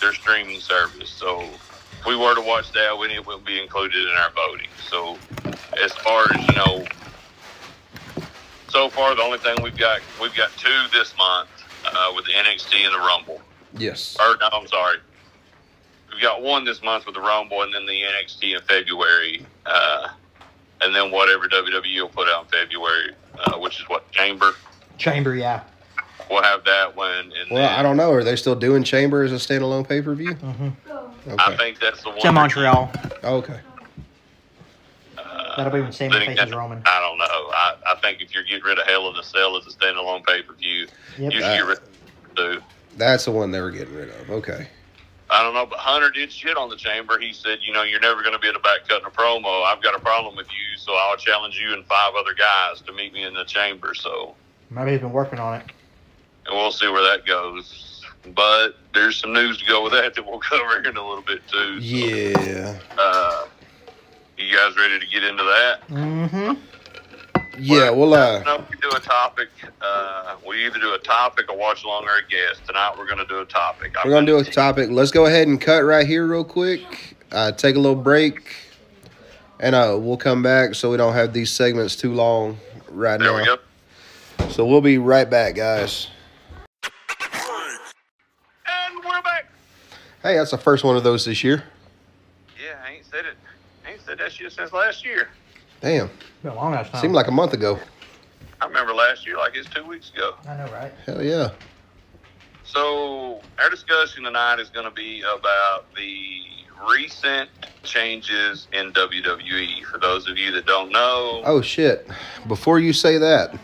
their 0.00 0.12
streaming 0.14 0.60
service. 0.60 1.10
So 1.12 1.60
if 1.98 2.06
we 2.06 2.16
were 2.16 2.34
to 2.34 2.40
watch 2.40 2.72
that, 2.72 2.96
we 2.98 3.08
it 3.14 3.26
will 3.26 3.38
be 3.40 3.60
included 3.60 4.00
in 4.02 4.14
our 4.16 4.30
voting. 4.30 4.68
So 4.88 5.18
as 5.82 5.92
far 5.94 6.26
as 6.34 6.46
you 6.48 6.54
know, 6.54 6.84
so 8.68 8.88
far 8.88 9.14
the 9.14 9.22
only 9.22 9.38
thing 9.38 9.56
we've 9.62 9.76
got 9.76 10.00
we've 10.20 10.34
got 10.34 10.50
two 10.56 10.86
this 10.92 11.14
month 11.16 11.48
uh, 11.84 12.12
with 12.14 12.24
the 12.26 12.32
NXT 12.32 12.84
and 12.84 12.94
the 12.94 12.98
Rumble. 12.98 13.40
yes. 13.76 14.16
Or 14.20 14.36
no, 14.40 14.48
I'm 14.52 14.66
sorry. 14.68 14.98
We've 16.12 16.22
got 16.22 16.42
one 16.42 16.64
this 16.64 16.82
month 16.82 17.06
with 17.06 17.14
the 17.14 17.20
Rumble, 17.20 17.62
and 17.62 17.72
then 17.74 17.86
the 17.86 17.92
NXT 18.02 18.54
in 18.56 18.60
February, 18.62 19.44
uh, 19.66 20.08
and 20.80 20.94
then 20.94 21.10
whatever 21.12 21.46
WWE 21.48 22.00
will 22.00 22.08
put 22.08 22.28
out 22.28 22.44
in 22.44 22.48
February, 22.50 23.12
uh, 23.44 23.58
which 23.58 23.78
is 23.80 23.88
what 23.88 24.10
Chamber. 24.10 24.52
Chamber, 24.96 25.36
yeah. 25.36 25.62
We'll 26.28 26.42
have 26.42 26.64
that 26.64 26.96
one, 26.96 27.32
and 27.38 27.50
Well, 27.50 27.62
then 27.68 27.78
I 27.78 27.82
don't 27.82 27.96
know. 27.96 28.10
Are 28.12 28.24
they 28.24 28.36
still 28.36 28.56
doing 28.56 28.82
Chamber 28.84 29.22
as 29.22 29.32
a 29.32 29.36
standalone 29.36 29.88
pay 29.88 30.02
per 30.02 30.14
view? 30.14 30.36
Hmm 31.24 31.34
I 31.38 31.56
think 31.56 31.78
that's 31.80 32.02
the 32.02 32.08
one. 32.10 32.16
It's 32.18 32.24
in 32.26 32.34
Montreal. 32.34 32.90
Okay. 33.24 33.60
Uh, 35.16 35.56
That'll 35.56 35.72
be 35.72 35.80
when 35.80 35.92
Sami 35.92 36.10
Zayn 36.14 36.26
faces 36.26 36.44
again, 36.44 36.54
Roman. 36.56 36.82
I 36.86 37.00
don't 37.00 37.18
know. 37.18 37.24
I, 37.24 37.74
I 37.92 37.94
think 38.00 38.20
if 38.22 38.32
you're 38.34 38.44
getting 38.44 38.62
rid 38.64 38.78
of 38.78 38.86
Hell 38.86 39.08
in 39.08 39.14
the 39.16 39.22
Cell 39.22 39.56
as 39.56 39.66
a 39.66 39.70
standalone 39.76 40.24
pay 40.24 40.42
per 40.42 40.54
view, 40.54 40.86
Yep. 41.18 41.32
you 41.32 41.40
should 41.40 41.40
get 41.40 41.66
rid 41.66 41.78
of 41.78 42.56
it. 42.58 42.62
That's 42.96 43.24
the 43.24 43.32
one 43.32 43.50
they 43.50 43.60
were 43.60 43.70
getting 43.70 43.94
rid 43.94 44.10
of. 44.10 44.30
Okay. 44.30 44.68
I 45.30 45.42
don't 45.42 45.52
know, 45.54 45.66
but 45.66 45.78
Hunter 45.78 46.10
did 46.10 46.32
shit 46.32 46.56
on 46.56 46.70
the 46.70 46.76
chamber. 46.76 47.18
He 47.18 47.32
said, 47.34 47.58
you 47.62 47.72
know, 47.72 47.82
you're 47.82 48.00
never 48.00 48.22
going 48.22 48.32
to 48.32 48.38
be 48.38 48.48
at 48.48 48.54
the 48.54 48.60
back 48.60 48.88
cutting 48.88 49.06
a 49.06 49.10
promo. 49.10 49.62
I've 49.66 49.82
got 49.82 49.94
a 49.94 49.98
problem 50.00 50.36
with 50.36 50.46
you, 50.46 50.78
so 50.78 50.94
I'll 50.94 51.16
challenge 51.18 51.58
you 51.60 51.74
and 51.74 51.84
five 51.84 52.12
other 52.18 52.32
guys 52.34 52.80
to 52.82 52.92
meet 52.92 53.12
me 53.12 53.24
in 53.24 53.34
the 53.34 53.44
chamber. 53.44 53.92
So, 53.94 54.34
Maybe 54.70 54.92
he's 54.92 55.00
been 55.00 55.12
working 55.12 55.38
on 55.38 55.60
it. 55.60 55.66
and 56.46 56.56
we'll 56.56 56.70
see 56.72 56.88
where 56.88 57.02
that 57.02 57.26
goes. 57.26 57.84
But 58.34 58.76
there's 58.94 59.16
some 59.16 59.32
news 59.32 59.58
to 59.58 59.66
go 59.66 59.82
with 59.84 59.92
that 59.92 60.14
that 60.14 60.26
we'll 60.26 60.38
cover 60.40 60.78
in 60.78 60.96
a 60.96 61.08
little 61.08 61.22
bit 61.24 61.46
too. 61.48 61.80
So, 61.80 61.86
Yeah. 61.86 62.78
Uh, 62.98 63.46
you 64.36 64.56
guys 64.56 64.76
ready 64.76 65.00
to 65.00 65.06
get 65.06 65.24
into 65.24 65.42
that? 65.42 65.80
Mm-hmm. 65.88 66.52
Yeah. 67.60 67.90
Well, 67.90 68.14
uh, 68.14 68.40
No, 68.44 68.64
we 68.70 68.76
do 68.78 68.88
a 68.96 69.00
topic. 69.00 69.48
Uh, 69.80 70.36
we 70.46 70.64
either 70.64 70.78
do 70.78 70.94
a 70.94 70.98
topic 70.98 71.50
or 71.50 71.58
watch 71.58 71.82
along 71.82 72.04
a 72.04 72.30
guest. 72.30 72.64
Tonight 72.66 72.94
we're 72.96 73.06
going 73.06 73.18
to 73.18 73.26
do 73.26 73.40
a 73.40 73.44
topic. 73.44 73.96
we're 74.04 74.10
gonna 74.12 74.26
do 74.26 74.38
a 74.38 74.44
topic. 74.44 74.90
Let's 74.90 75.10
go 75.10 75.26
ahead 75.26 75.48
and 75.48 75.60
cut 75.60 75.80
right 75.80 76.06
here, 76.06 76.24
real 76.26 76.44
quick. 76.44 77.16
Uh, 77.32 77.50
take 77.50 77.74
a 77.74 77.78
little 77.80 78.00
break, 78.00 78.54
and 79.60 79.74
uh, 79.74 79.96
we'll 80.00 80.16
come 80.16 80.40
back 80.42 80.74
so 80.76 80.88
we 80.90 80.96
don't 80.96 81.14
have 81.14 81.32
these 81.32 81.50
segments 81.50 81.96
too 81.96 82.12
long 82.14 82.58
right 82.90 83.18
There 83.18 83.32
now. 83.32 83.38
we 83.38 83.44
go. 83.44 83.56
So 84.50 84.64
we'll 84.64 84.80
be 84.80 84.98
right 84.98 85.28
back, 85.28 85.56
guys. 85.56 86.08
And 86.84 89.04
we're 89.04 89.22
back. 89.22 89.46
Hey, 90.28 90.36
that's 90.36 90.50
the 90.50 90.58
first 90.58 90.84
one 90.84 90.94
of 90.94 91.04
those 91.04 91.24
this 91.24 91.42
year. 91.42 91.64
Yeah, 92.62 92.74
I 92.86 92.90
ain't 92.96 93.06
said 93.06 93.24
it. 93.24 93.32
I 93.86 93.92
ain't 93.92 94.02
said 94.04 94.18
that 94.18 94.30
shit 94.30 94.52
since 94.52 94.74
last 94.74 95.02
year. 95.02 95.28
Damn, 95.80 96.10
Been 96.42 96.52
a 96.52 96.54
long 96.54 96.74
ass 96.74 96.90
time. 96.90 97.00
seemed 97.00 97.14
like 97.14 97.28
a 97.28 97.32
month 97.32 97.54
ago. 97.54 97.78
I 98.60 98.66
remember 98.66 98.92
last 98.92 99.26
year 99.26 99.38
like 99.38 99.56
it's 99.56 99.66
two 99.70 99.86
weeks 99.86 100.10
ago. 100.14 100.34
I 100.46 100.56
know, 100.58 100.70
right? 100.70 100.92
Hell 101.06 101.22
yeah. 101.24 101.52
So 102.64 103.40
our 103.58 103.70
discussion 103.70 104.24
tonight 104.24 104.58
is 104.60 104.68
going 104.68 104.84
to 104.84 104.90
be 104.90 105.22
about 105.22 105.86
the 105.96 106.42
recent 106.90 107.48
changes 107.82 108.68
in 108.74 108.92
WWE. 108.92 109.82
For 109.84 109.96
those 109.96 110.28
of 110.28 110.36
you 110.36 110.52
that 110.52 110.66
don't 110.66 110.92
know, 110.92 111.40
Oh 111.46 111.62
shit! 111.62 112.06
Before 112.46 112.78
you 112.78 112.92
say 112.92 113.16
that, 113.16 113.58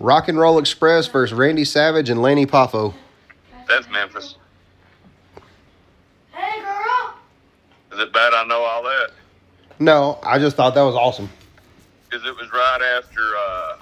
Rock 0.00 0.26
and 0.26 0.40
Roll 0.40 0.58
Express 0.58 1.06
versus 1.06 1.38
Randy 1.38 1.64
Savage 1.64 2.10
and 2.10 2.20
Lanny 2.20 2.46
Poffo. 2.46 2.94
that's 3.68 3.88
Memphis. 3.90 4.34
Hey, 6.32 6.60
girl. 6.62 7.14
Is 7.94 8.00
it 8.00 8.12
bad 8.12 8.34
I 8.34 8.44
know 8.44 8.62
all 8.62 8.82
that? 8.82 9.10
No, 9.78 10.18
I 10.24 10.40
just 10.40 10.56
thought 10.56 10.74
that 10.74 10.82
was 10.82 10.96
awesome. 10.96 11.30
Because 12.10 12.26
it 12.26 12.36
was 12.36 12.52
right 12.52 12.82
after 12.98 13.20
uh, 13.36 13.76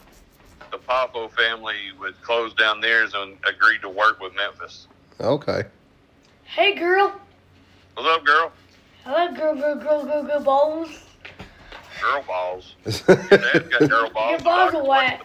the 0.70 0.76
Poffo 0.76 1.30
family 1.32 1.76
would 1.98 2.20
close 2.20 2.52
down 2.52 2.82
theirs 2.82 3.14
and 3.14 3.38
agreed 3.48 3.80
to 3.80 3.88
work 3.88 4.20
with 4.20 4.34
Memphis. 4.34 4.86
Okay. 5.18 5.62
Hey, 6.44 6.74
girl. 6.74 7.18
What's 7.94 8.08
up, 8.08 8.26
girl? 8.26 8.52
Hello, 9.04 9.32
girl, 9.32 9.54
girl, 9.54 9.76
girl, 9.76 10.04
girl, 10.04 10.22
girl, 10.24 10.40
balls. 10.40 10.90
Girl 12.02 12.22
balls. 12.26 12.74
Your 12.84 13.16
dad's 13.16 13.68
got 13.68 13.88
girl 13.88 14.10
balls. 14.10 14.30
Your 14.30 14.40
balls 14.40 14.74
are 14.74 14.84
wet. 14.84 15.22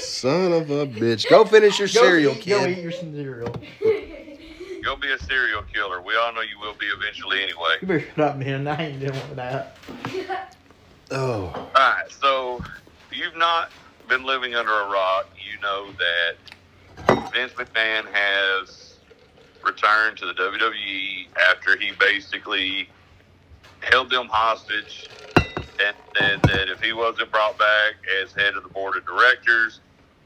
Son 0.00 0.52
of 0.52 0.68
a 0.70 0.86
bitch. 0.86 1.30
Go 1.30 1.44
finish 1.44 1.78
your 1.78 1.86
cereal, 1.86 2.34
eat, 2.34 2.46
Go 2.46 2.66
eat 2.66 2.78
your 2.78 2.90
cereal. 2.90 3.54
Go 4.88 4.96
be 4.96 5.12
a 5.12 5.18
serial 5.18 5.60
killer. 5.70 6.00
We 6.00 6.16
all 6.16 6.32
know 6.32 6.40
you 6.40 6.58
will 6.58 6.72
be 6.72 6.86
eventually 6.86 7.42
anyway. 7.42 7.76
You 7.82 7.88
better 7.88 8.00
shut 8.00 8.20
up, 8.20 8.38
man. 8.38 8.66
I 8.66 8.86
ain't 8.86 9.00
doing 9.00 9.34
that. 9.34 9.76
Oh. 11.10 11.46
All 11.54 11.70
right, 11.74 12.04
so 12.10 12.62
if 13.10 13.16
you've 13.16 13.36
not 13.38 13.70
been 14.10 14.26
living 14.26 14.54
under 14.54 14.70
a 14.70 14.90
rock, 14.90 15.26
you 15.42 15.58
know 15.62 15.88
that 15.96 17.32
Vince 17.32 17.54
McMahon 17.54 18.04
has 18.12 18.98
returned 19.64 20.18
to 20.18 20.26
the 20.26 20.34
WWE 20.34 21.28
after 21.50 21.78
he 21.78 21.92
basically 21.92 22.90
held 23.80 24.10
them 24.10 24.28
hostage 24.28 25.08
and 25.38 25.96
said 26.14 26.42
that 26.42 26.68
if 26.68 26.82
he 26.82 26.92
wasn't 26.92 27.32
brought 27.32 27.58
back 27.58 27.94
as 28.22 28.34
head 28.34 28.54
of 28.54 28.64
the 28.64 28.68
board 28.68 28.98
of 28.98 29.06
directors, 29.06 29.80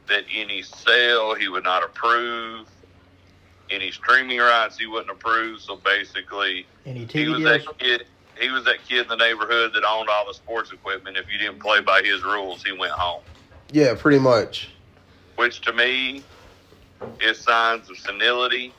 that 0.08 0.24
any 0.34 0.62
sale 0.62 1.34
he 1.36 1.46
would 1.46 1.62
not 1.62 1.84
approve, 1.84 2.66
any 3.70 3.90
streaming 3.90 4.38
rights 4.38 4.78
he 4.78 4.86
wouldn't 4.86 5.10
approve. 5.10 5.60
So 5.60 5.76
basically, 5.76 6.66
Any 6.86 7.04
he 7.06 7.28
was 7.28 7.38
deals? 7.40 7.64
that 7.64 7.78
kid. 7.78 8.06
He 8.40 8.48
was 8.50 8.64
that 8.64 8.84
kid 8.88 9.02
in 9.02 9.08
the 9.08 9.16
neighborhood 9.16 9.72
that 9.74 9.84
owned 9.84 10.08
all 10.08 10.26
the 10.26 10.34
sports 10.34 10.72
equipment. 10.72 11.16
If 11.16 11.30
you 11.30 11.38
didn't 11.38 11.60
play 11.60 11.80
by 11.80 12.02
his 12.02 12.22
rules, 12.22 12.64
he 12.64 12.72
went 12.72 12.92
home. 12.92 13.22
Yeah, 13.72 13.94
pretty 13.94 14.18
much. 14.18 14.70
Which 15.36 15.60
to 15.62 15.72
me 15.72 16.22
is 17.20 17.38
signs 17.38 17.90
of 17.90 17.98
senility 17.98 18.72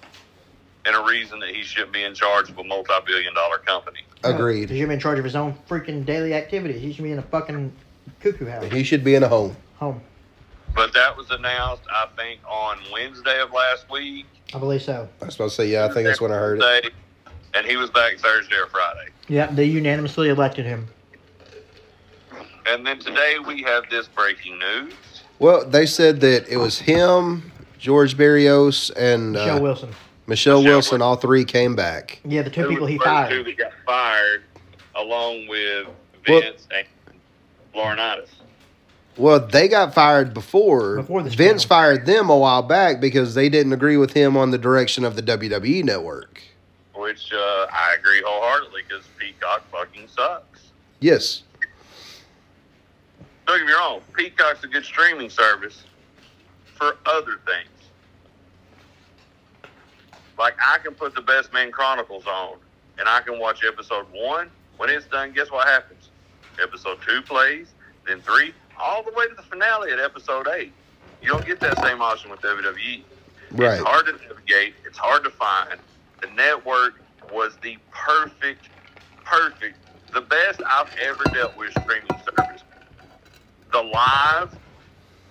and 0.85 0.95
a 0.95 1.03
reason 1.03 1.39
that 1.39 1.49
he 1.49 1.61
shouldn't 1.63 1.93
be 1.93 2.03
in 2.03 2.13
charge 2.13 2.49
of 2.49 2.57
a 2.57 2.63
multi-billion 2.63 3.33
dollar 3.33 3.57
company. 3.59 3.99
Agreed. 4.23 4.69
He 4.69 4.79
should 4.79 4.87
be 4.89 4.93
in 4.93 4.99
charge 4.99 5.19
of 5.19 5.23
his 5.25 5.35
own 5.35 5.55
freaking 5.69 6.05
daily 6.05 6.33
activities. 6.33 6.81
He 6.81 6.91
should 6.93 7.03
be 7.03 7.11
in 7.11 7.19
a 7.19 7.23
fucking 7.23 7.71
Cuckoo 8.19 8.45
house. 8.47 8.71
He 8.71 8.83
should 8.83 9.03
be 9.03 9.15
in 9.15 9.23
a 9.23 9.27
home. 9.27 9.55
Home. 9.75 10.01
But 10.75 10.93
that 10.93 11.15
was 11.15 11.29
announced, 11.31 11.83
I 11.91 12.07
think, 12.17 12.41
on 12.47 12.77
Wednesday 12.91 13.39
of 13.41 13.51
last 13.51 13.89
week. 13.91 14.25
I 14.53 14.59
believe 14.59 14.81
so. 14.81 15.07
I 15.21 15.25
was 15.25 15.33
supposed 15.35 15.55
to 15.55 15.61
say, 15.63 15.69
yeah, 15.69 15.85
I 15.85 15.89
think 15.93 16.07
that's 16.07 16.21
when 16.21 16.31
I 16.31 16.35
heard 16.35 16.61
it. 16.61 16.93
And 17.53 17.65
he 17.67 17.77
was 17.77 17.91
back 17.91 18.17
Thursday 18.17 18.55
or 18.55 18.67
Friday. 18.67 19.09
Yeah, 19.27 19.47
they 19.51 19.65
unanimously 19.65 20.29
elected 20.29 20.65
him. 20.65 20.87
And 22.65 22.85
then 22.85 22.97
today 22.99 23.35
we 23.45 23.61
have 23.63 23.83
this 23.91 24.07
breaking 24.07 24.57
news. 24.57 24.93
Well, 25.39 25.65
they 25.65 25.85
said 25.85 26.21
that 26.21 26.47
it 26.49 26.57
was 26.57 26.79
him, 26.79 27.51
George 27.77 28.17
Barrios, 28.17 28.89
and 28.91 29.33
Michelle 29.33 29.57
uh, 29.57 29.61
Wilson. 29.61 29.89
Michelle 30.25 30.59
Michelle 30.59 30.63
Wilson. 30.63 31.01
All 31.01 31.17
three 31.17 31.43
came 31.45 31.75
back. 31.75 32.19
Yeah, 32.25 32.41
the 32.43 32.49
two 32.49 32.61
Who 32.63 32.69
people 32.69 32.83
was 32.83 32.91
he 32.91 32.97
the 32.97 33.03
first 33.03 33.29
Two 33.29 33.43
fired. 33.43 33.45
that 33.45 33.57
got 33.57 33.71
fired, 33.85 34.43
along 34.95 35.47
with 35.47 35.87
Well- 36.27 36.41
Vince 36.41 36.67
and 36.75 36.87
Laurinaitis. 37.75 38.29
Well, 39.17 39.39
they 39.39 39.67
got 39.67 39.93
fired 39.93 40.33
before. 40.33 40.97
Before 40.97 41.21
this 41.21 41.35
Vince 41.35 41.63
channel. 41.63 41.69
fired 41.69 42.05
them 42.05 42.29
a 42.29 42.37
while 42.37 42.63
back 42.63 42.99
because 42.99 43.35
they 43.35 43.47
didn't 43.49 43.73
agree 43.73 43.97
with 43.97 44.13
him 44.13 44.35
on 44.35 44.51
the 44.51 44.57
direction 44.57 45.05
of 45.05 45.15
the 45.15 45.21
WWE 45.21 45.83
network. 45.83 46.41
Which 46.95 47.31
uh, 47.31 47.37
I 47.71 47.95
agree 47.99 48.21
wholeheartedly 48.25 48.81
because 48.87 49.05
Peacock 49.17 49.63
fucking 49.71 50.07
sucks. 50.07 50.71
Yes. 50.99 51.43
Don't 53.45 53.59
get 53.59 53.67
me 53.67 53.73
wrong, 53.73 54.01
Peacock's 54.13 54.63
a 54.63 54.67
good 54.67 54.85
streaming 54.85 55.29
service 55.29 55.83
for 56.77 56.97
other 57.05 57.39
things. 57.45 57.69
Like 60.37 60.55
I 60.63 60.77
can 60.79 60.93
put 60.93 61.13
the 61.13 61.21
Best 61.21 61.53
Man 61.53 61.71
Chronicles 61.71 62.25
on, 62.25 62.57
and 62.97 63.07
I 63.07 63.21
can 63.21 63.37
watch 63.39 63.63
episode 63.67 64.05
one. 64.11 64.49
When 64.77 64.89
it's 64.89 65.05
done, 65.05 65.33
guess 65.33 65.51
what 65.51 65.67
happens? 65.67 66.09
Episode 66.61 66.97
two 67.07 67.21
plays, 67.21 67.73
then 68.07 68.21
three, 68.21 68.53
all 68.83 69.01
the 69.01 69.11
way 69.11 69.27
to 69.27 69.35
the 69.35 69.41
finale 69.43 69.91
at 69.91 69.99
episode 69.99 70.47
eight. 70.49 70.73
You 71.21 71.29
don't 71.29 71.45
get 71.45 71.61
that 71.61 71.81
same 71.81 72.01
option 72.01 72.29
with 72.29 72.41
WWE. 72.41 73.03
Right. 73.51 73.75
It's 73.75 73.83
hard 73.83 74.05
to 74.07 74.11
navigate. 74.11 74.75
It's 74.85 74.97
hard 74.97 75.23
to 75.23 75.29
find. 75.29 75.79
The 76.21 76.27
network 76.31 76.99
was 77.31 77.55
the 77.63 77.77
perfect, 77.91 78.67
perfect, 79.23 79.77
the 80.13 80.21
best 80.21 80.61
I've 80.67 80.93
ever 81.01 81.23
dealt 81.33 81.55
with 81.57 81.71
streaming 81.71 82.09
service. 82.09 82.63
The 83.71 83.81
live 83.81 84.57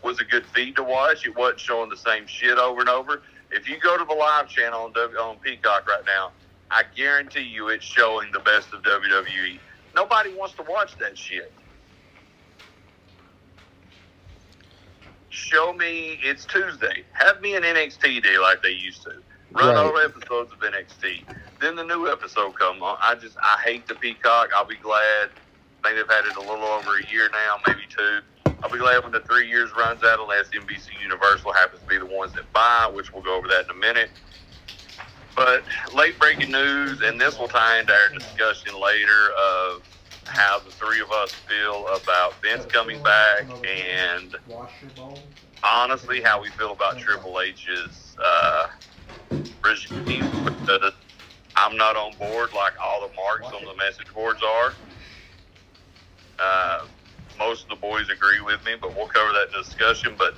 was 0.03 0.19
a 0.19 0.25
good 0.25 0.47
feed 0.47 0.77
to 0.77 0.83
watch. 0.83 1.27
It 1.27 1.37
wasn't 1.37 1.61
showing 1.61 1.91
the 1.91 1.97
same 1.97 2.27
shit 2.27 2.57
over 2.59 2.81
and 2.81 2.89
over. 2.89 3.23
If 3.51 3.69
you 3.69 3.79
go 3.79 3.99
to 3.99 4.05
the 4.05 4.15
live 4.15 4.49
channel 4.49 4.85
on, 4.85 4.93
w, 4.93 5.19
on 5.19 5.37
Peacock 5.41 5.87
right 5.87 6.05
now, 6.07 6.33
I 6.71 6.85
guarantee 6.97 7.43
you 7.43 7.69
it's 7.69 7.85
showing 7.85 8.33
the 8.33 8.41
best 8.41 8.73
of 8.73 8.83
WWE. 8.83 9.59
Nobody 9.95 10.35
wants 10.35 10.55
to 10.55 10.63
watch 10.63 10.97
that 10.99 11.19
shit. 11.19 11.53
Show 15.33 15.75
me 15.75 16.21
it's 16.23 16.47
Tuesday. 16.47 17.05
Have 17.15 17.41
me 17.43 17.57
an 17.57 17.65
NXT 17.65 18.23
day 18.25 18.39
like 18.39 18.63
they 18.63 18.71
used 18.71 19.03
to. 19.05 19.13
Run 19.59 19.77
Right. 19.77 19.79
all 19.79 19.99
episodes 19.99 20.53
of 20.53 20.61
NXT. 20.61 21.27
Then 21.61 21.77
the 21.77 21.85
new 21.85 22.09
episode 22.11 22.53
come 22.61 22.83
on. 22.85 22.99
I 23.03 23.17
just 23.17 23.39
I 23.43 23.59
hate 23.65 23.89
the 23.89 23.97
Peacock. 23.97 24.51
I'll 24.57 24.67
be 24.67 24.79
glad. 24.79 25.31
I 25.85 25.89
think 25.91 25.97
they've 25.99 26.17
had 26.17 26.27
it 26.27 26.37
a 26.37 26.43
little 26.43 26.67
over 26.67 26.99
a 26.99 27.05
year 27.11 27.31
now, 27.33 27.57
maybe 27.67 27.83
two. 27.89 28.21
I'll 28.63 28.71
be 28.71 28.79
glad 28.79 29.05
when 29.05 29.13
the 29.13 29.23
three 29.31 29.49
years 29.49 29.73
runs 29.79 30.05
out 30.05 30.21
unless 30.21 30.51
NBC 30.51 30.91
Universal 31.03 31.55
happens 31.55 31.83
to 31.83 31.89
be 31.89 31.99
the 31.99 32.07
ones 32.07 32.35
that 32.35 32.53
buy, 32.55 32.91
which 32.93 33.13
we'll 33.15 33.25
go 33.25 33.37
over 33.39 33.49
that 33.49 33.67
in 33.67 33.73
a 33.77 33.81
minute. 33.81 34.11
But 35.37 35.65
late 35.95 36.19
breaking 36.21 36.53
news, 36.53 37.03
and 37.03 37.21
this 37.21 37.39
will 37.39 37.49
tie 37.49 37.81
into 37.81 37.95
our 37.95 38.11
discussion 38.15 38.75
later 38.81 39.31
of 39.41 39.83
how 40.33 40.61
the 40.61 40.73
three 40.73 41.01
of 41.01 41.11
us 41.11 41.39
feel 41.49 41.87
about 41.95 42.43
Vince 42.43 42.67
coming 42.67 43.01
back 43.03 43.55
and 43.69 44.37
honestly 45.65 46.23
how 46.23 46.43
we 46.43 46.51
feel 46.51 46.73
about 46.73 46.99
Triple 46.99 47.41
H's 47.41 48.17
uh, 48.25 48.67
regime. 49.65 50.31
Because 50.45 50.93
I'm 51.57 51.77
not 51.77 51.97
on 51.97 52.17
board 52.19 52.51
like 52.55 52.75
all 52.83 53.07
the 53.09 53.15
marks 53.15 53.53
on 53.53 53.65
the 53.65 53.75
message 53.85 54.13
boards 54.15 54.43
are. 54.43 54.77
Uh, 56.39 56.87
most 57.39 57.65
of 57.65 57.71
the 57.71 57.77
boys 57.77 58.09
agree 58.11 58.41
with 58.41 58.65
me, 58.65 58.75
but 58.81 58.95
we'll 58.97 59.09
cover 59.09 59.33
that 59.33 59.49
in 59.55 59.63
discussion. 59.63 60.17
But 60.19 60.35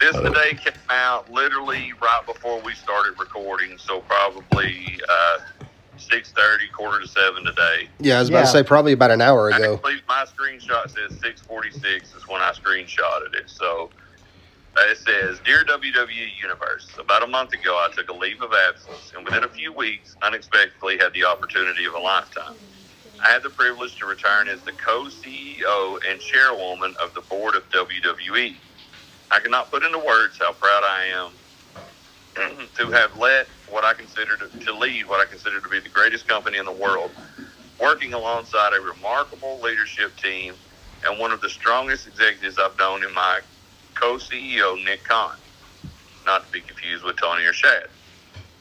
this 0.00 0.20
today 0.20 0.54
came 0.54 0.72
out 0.90 1.30
literally 1.30 1.92
right 2.02 2.22
before 2.26 2.62
we 2.62 2.74
started 2.74 3.14
recording, 3.18 3.78
so 3.78 4.00
probably 4.00 5.00
uh, 5.08 5.38
six 6.00 6.32
thirty, 6.32 6.68
quarter 6.68 7.00
to 7.00 7.08
seven 7.08 7.44
today. 7.44 7.88
Yeah, 7.98 8.16
I 8.16 8.20
was 8.20 8.28
about 8.28 8.42
to 8.42 8.46
say 8.46 8.62
probably 8.62 8.92
about 8.92 9.10
an 9.10 9.20
hour 9.20 9.48
ago. 9.48 9.74
Actually, 9.74 10.00
my 10.08 10.24
screenshot 10.24 10.90
says 10.90 11.18
646 11.20 12.14
is 12.14 12.28
when 12.28 12.40
I 12.40 12.52
screenshotted 12.52 13.34
it. 13.34 13.48
So 13.48 13.90
uh, 14.76 14.82
it 14.90 14.98
says, 14.98 15.40
Dear 15.44 15.64
WWE 15.64 16.40
Universe, 16.40 16.88
about 16.98 17.22
a 17.22 17.26
month 17.26 17.52
ago 17.52 17.74
I 17.74 17.94
took 17.94 18.08
a 18.08 18.14
leave 18.14 18.40
of 18.40 18.52
absence 18.68 19.12
and 19.16 19.24
within 19.24 19.44
a 19.44 19.48
few 19.48 19.72
weeks 19.72 20.16
unexpectedly 20.22 20.98
had 20.98 21.12
the 21.12 21.24
opportunity 21.24 21.84
of 21.84 21.94
a 21.94 21.98
lifetime. 21.98 22.54
I 23.22 23.28
had 23.30 23.42
the 23.42 23.50
privilege 23.50 23.96
to 23.96 24.06
return 24.06 24.48
as 24.48 24.60
the 24.62 24.72
co-CEO 24.72 25.98
and 26.08 26.20
chairwoman 26.20 26.94
of 27.02 27.12
the 27.14 27.20
board 27.22 27.54
of 27.54 27.68
WWE. 27.70 28.56
I 29.30 29.40
cannot 29.40 29.70
put 29.70 29.82
into 29.82 29.98
words 29.98 30.38
how 30.38 30.52
proud 30.52 30.82
I 30.82 31.04
am 31.12 31.32
to 32.34 32.90
have 32.90 33.16
led 33.16 33.46
what 33.68 33.84
I 33.84 33.94
consider 33.94 34.36
to, 34.36 34.48
to 34.48 34.72
lead 34.72 35.06
what 35.06 35.20
I 35.20 35.28
consider 35.28 35.60
to 35.60 35.68
be 35.68 35.80
the 35.80 35.88
greatest 35.88 36.28
company 36.28 36.58
in 36.58 36.64
the 36.64 36.72
world 36.72 37.10
working 37.80 38.12
alongside 38.12 38.72
a 38.76 38.80
remarkable 38.80 39.58
leadership 39.60 40.16
team 40.16 40.54
and 41.06 41.18
one 41.18 41.32
of 41.32 41.40
the 41.40 41.48
strongest 41.48 42.06
executives 42.06 42.58
I've 42.58 42.78
known 42.78 43.02
in 43.02 43.12
my 43.14 43.40
co-CEO, 43.94 44.82
Nick 44.84 45.04
Khan, 45.04 45.34
Not 46.26 46.46
to 46.46 46.52
be 46.52 46.60
confused 46.60 47.04
with 47.04 47.16
Tony 47.16 47.44
or 47.44 47.52
Shad. 47.52 47.88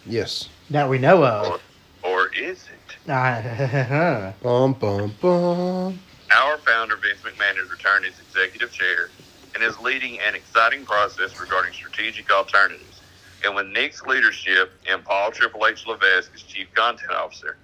Yes. 0.06 0.50
That 0.70 0.90
we 0.90 0.98
know 0.98 1.24
of. 1.26 1.62
Or, 2.04 2.10
or 2.10 2.28
is 2.34 2.64
it? 2.70 2.98
Ah, 3.10 4.34
Bum 4.44 4.74
bum 4.74 5.14
bum. 5.22 6.00
Our 6.36 6.58
founder, 6.60 6.96
Vince 6.96 7.20
McMahon, 7.22 7.58
has 7.58 7.70
returned 7.70 8.06
as 8.06 8.20
executive 8.20 8.72
chair 8.72 9.10
and 9.56 9.64
is 9.64 9.78
leading 9.80 10.20
an 10.20 10.36
exciting 10.36 10.86
process 10.86 11.40
regarding 11.40 11.74
strategic 11.74 12.32
alternatives. 12.32 12.99
And 13.46 13.56
with 13.56 13.68
Nick's 13.68 14.02
leadership 14.04 14.72
and 14.90 15.04
Paul 15.04 15.32
Triple 15.32 15.66
H 15.66 15.86
Levesque 15.88 16.32
as 16.36 16.42
chief 16.42 16.68
content 16.74 17.12
officer, 17.12 17.58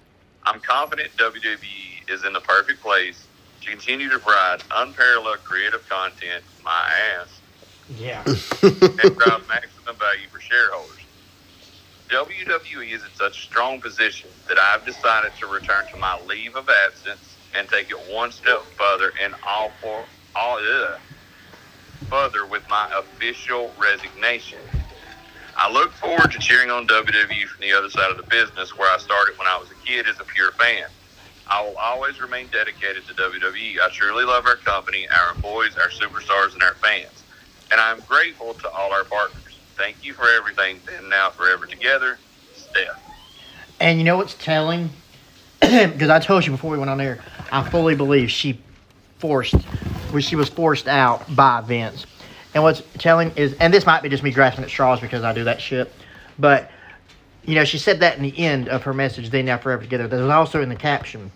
I'm 0.45 0.61
confident 0.61 1.09
WWE 1.17 2.09
is 2.09 2.23
in 2.23 2.33
the 2.33 2.41
perfect 2.41 2.81
place 2.81 3.27
to 3.61 3.69
continue 3.69 4.09
to 4.09 4.19
provide 4.19 4.61
unparalleled 4.71 5.43
creative 5.43 5.87
content, 5.89 6.43
my 6.63 6.91
ass, 7.19 7.41
yeah. 7.97 8.23
and 8.63 9.17
drive 9.17 9.47
maximum 9.47 9.97
value 9.97 10.27
for 10.31 10.39
shareholders. 10.39 11.01
WWE 12.09 12.93
is 12.93 13.03
in 13.03 13.09
such 13.15 13.37
a 13.37 13.41
strong 13.41 13.81
position 13.81 14.29
that 14.47 14.59
I've 14.59 14.85
decided 14.85 15.31
to 15.39 15.47
return 15.47 15.85
to 15.91 15.97
my 15.97 16.19
leave 16.25 16.55
of 16.55 16.69
absence 16.69 17.37
and 17.55 17.67
take 17.67 17.89
it 17.89 17.97
one 18.13 18.31
step 18.31 18.63
further 18.77 19.11
and 19.21 19.33
all 19.47 19.71
for 19.81 20.05
all 20.35 20.59
ugh, 20.59 20.99
further 22.09 22.45
with 22.45 22.63
my 22.69 22.87
official 22.97 23.73
resignation. 23.77 24.59
I 25.57 25.71
look 25.71 25.91
forward 25.93 26.31
to 26.31 26.39
cheering 26.39 26.69
on 26.69 26.87
WWE 26.87 27.47
from 27.47 27.61
the 27.61 27.71
other 27.73 27.89
side 27.89 28.11
of 28.11 28.17
the 28.17 28.23
business 28.23 28.77
where 28.77 28.91
I 28.91 28.97
started 28.97 29.37
when 29.37 29.47
I 29.47 29.57
was 29.57 29.69
a 29.71 29.85
kid 29.85 30.07
as 30.07 30.19
a 30.19 30.23
pure 30.25 30.51
fan. 30.51 30.85
I 31.47 31.61
will 31.63 31.77
always 31.77 32.19
remain 32.19 32.47
dedicated 32.51 33.05
to 33.07 33.13
WWE. 33.13 33.79
I 33.79 33.89
truly 33.89 34.25
love 34.25 34.45
our 34.45 34.57
company, 34.57 35.07
our 35.07 35.33
employees, 35.35 35.77
our 35.77 35.89
superstars, 35.89 36.53
and 36.53 36.63
our 36.63 36.73
fans. 36.75 37.23
And 37.71 37.79
I'm 37.79 37.99
grateful 38.01 38.53
to 38.55 38.69
all 38.69 38.91
our 38.91 39.03
partners. 39.03 39.41
Thank 39.77 40.03
you 40.03 40.13
for 40.13 40.27
everything. 40.29 40.79
Then 40.85 41.09
now 41.09 41.29
forever 41.29 41.65
together, 41.65 42.17
Steph. 42.55 42.99
And 43.79 43.99
you 43.99 44.03
know 44.03 44.17
what's 44.17 44.35
telling? 44.35 44.89
Because 45.61 46.09
I 46.09 46.19
told 46.19 46.45
you 46.45 46.51
before 46.51 46.71
we 46.71 46.77
went 46.77 46.89
on 46.89 47.01
air, 47.01 47.23
I 47.51 47.67
fully 47.69 47.95
believe 47.95 48.29
she 48.29 48.59
forced, 49.19 49.55
where 50.11 50.21
she 50.21 50.35
was 50.35 50.47
forced 50.47 50.87
out 50.87 51.35
by 51.35 51.61
Vince. 51.61 52.05
And 52.55 52.63
what's 52.63 52.81
telling 52.97 53.31
is, 53.35 53.53
and 53.59 53.71
this 53.73 53.85
might 53.85 54.01
be 54.01 54.07
just 54.07 54.23
me 54.23 54.31
grasping 54.31 54.63
at 54.63 54.69
straws 54.69 55.01
because 55.01 55.23
I 55.25 55.33
do 55.33 55.43
that 55.43 55.59
shit, 55.61 55.91
but 56.39 56.71
you 57.43 57.53
know, 57.53 57.65
she 57.65 57.77
said 57.77 57.99
that 57.99 58.15
in 58.17 58.23
the 58.23 58.39
end 58.39 58.69
of 58.69 58.81
her 58.83 58.93
message, 58.93 59.29
"They 59.29 59.43
now 59.43 59.57
forever 59.57 59.83
together." 59.83 60.07
There 60.07 60.21
was 60.21 60.29
also 60.31 60.61
in 60.61 60.69
the 60.69 60.75
caption, 60.75 61.31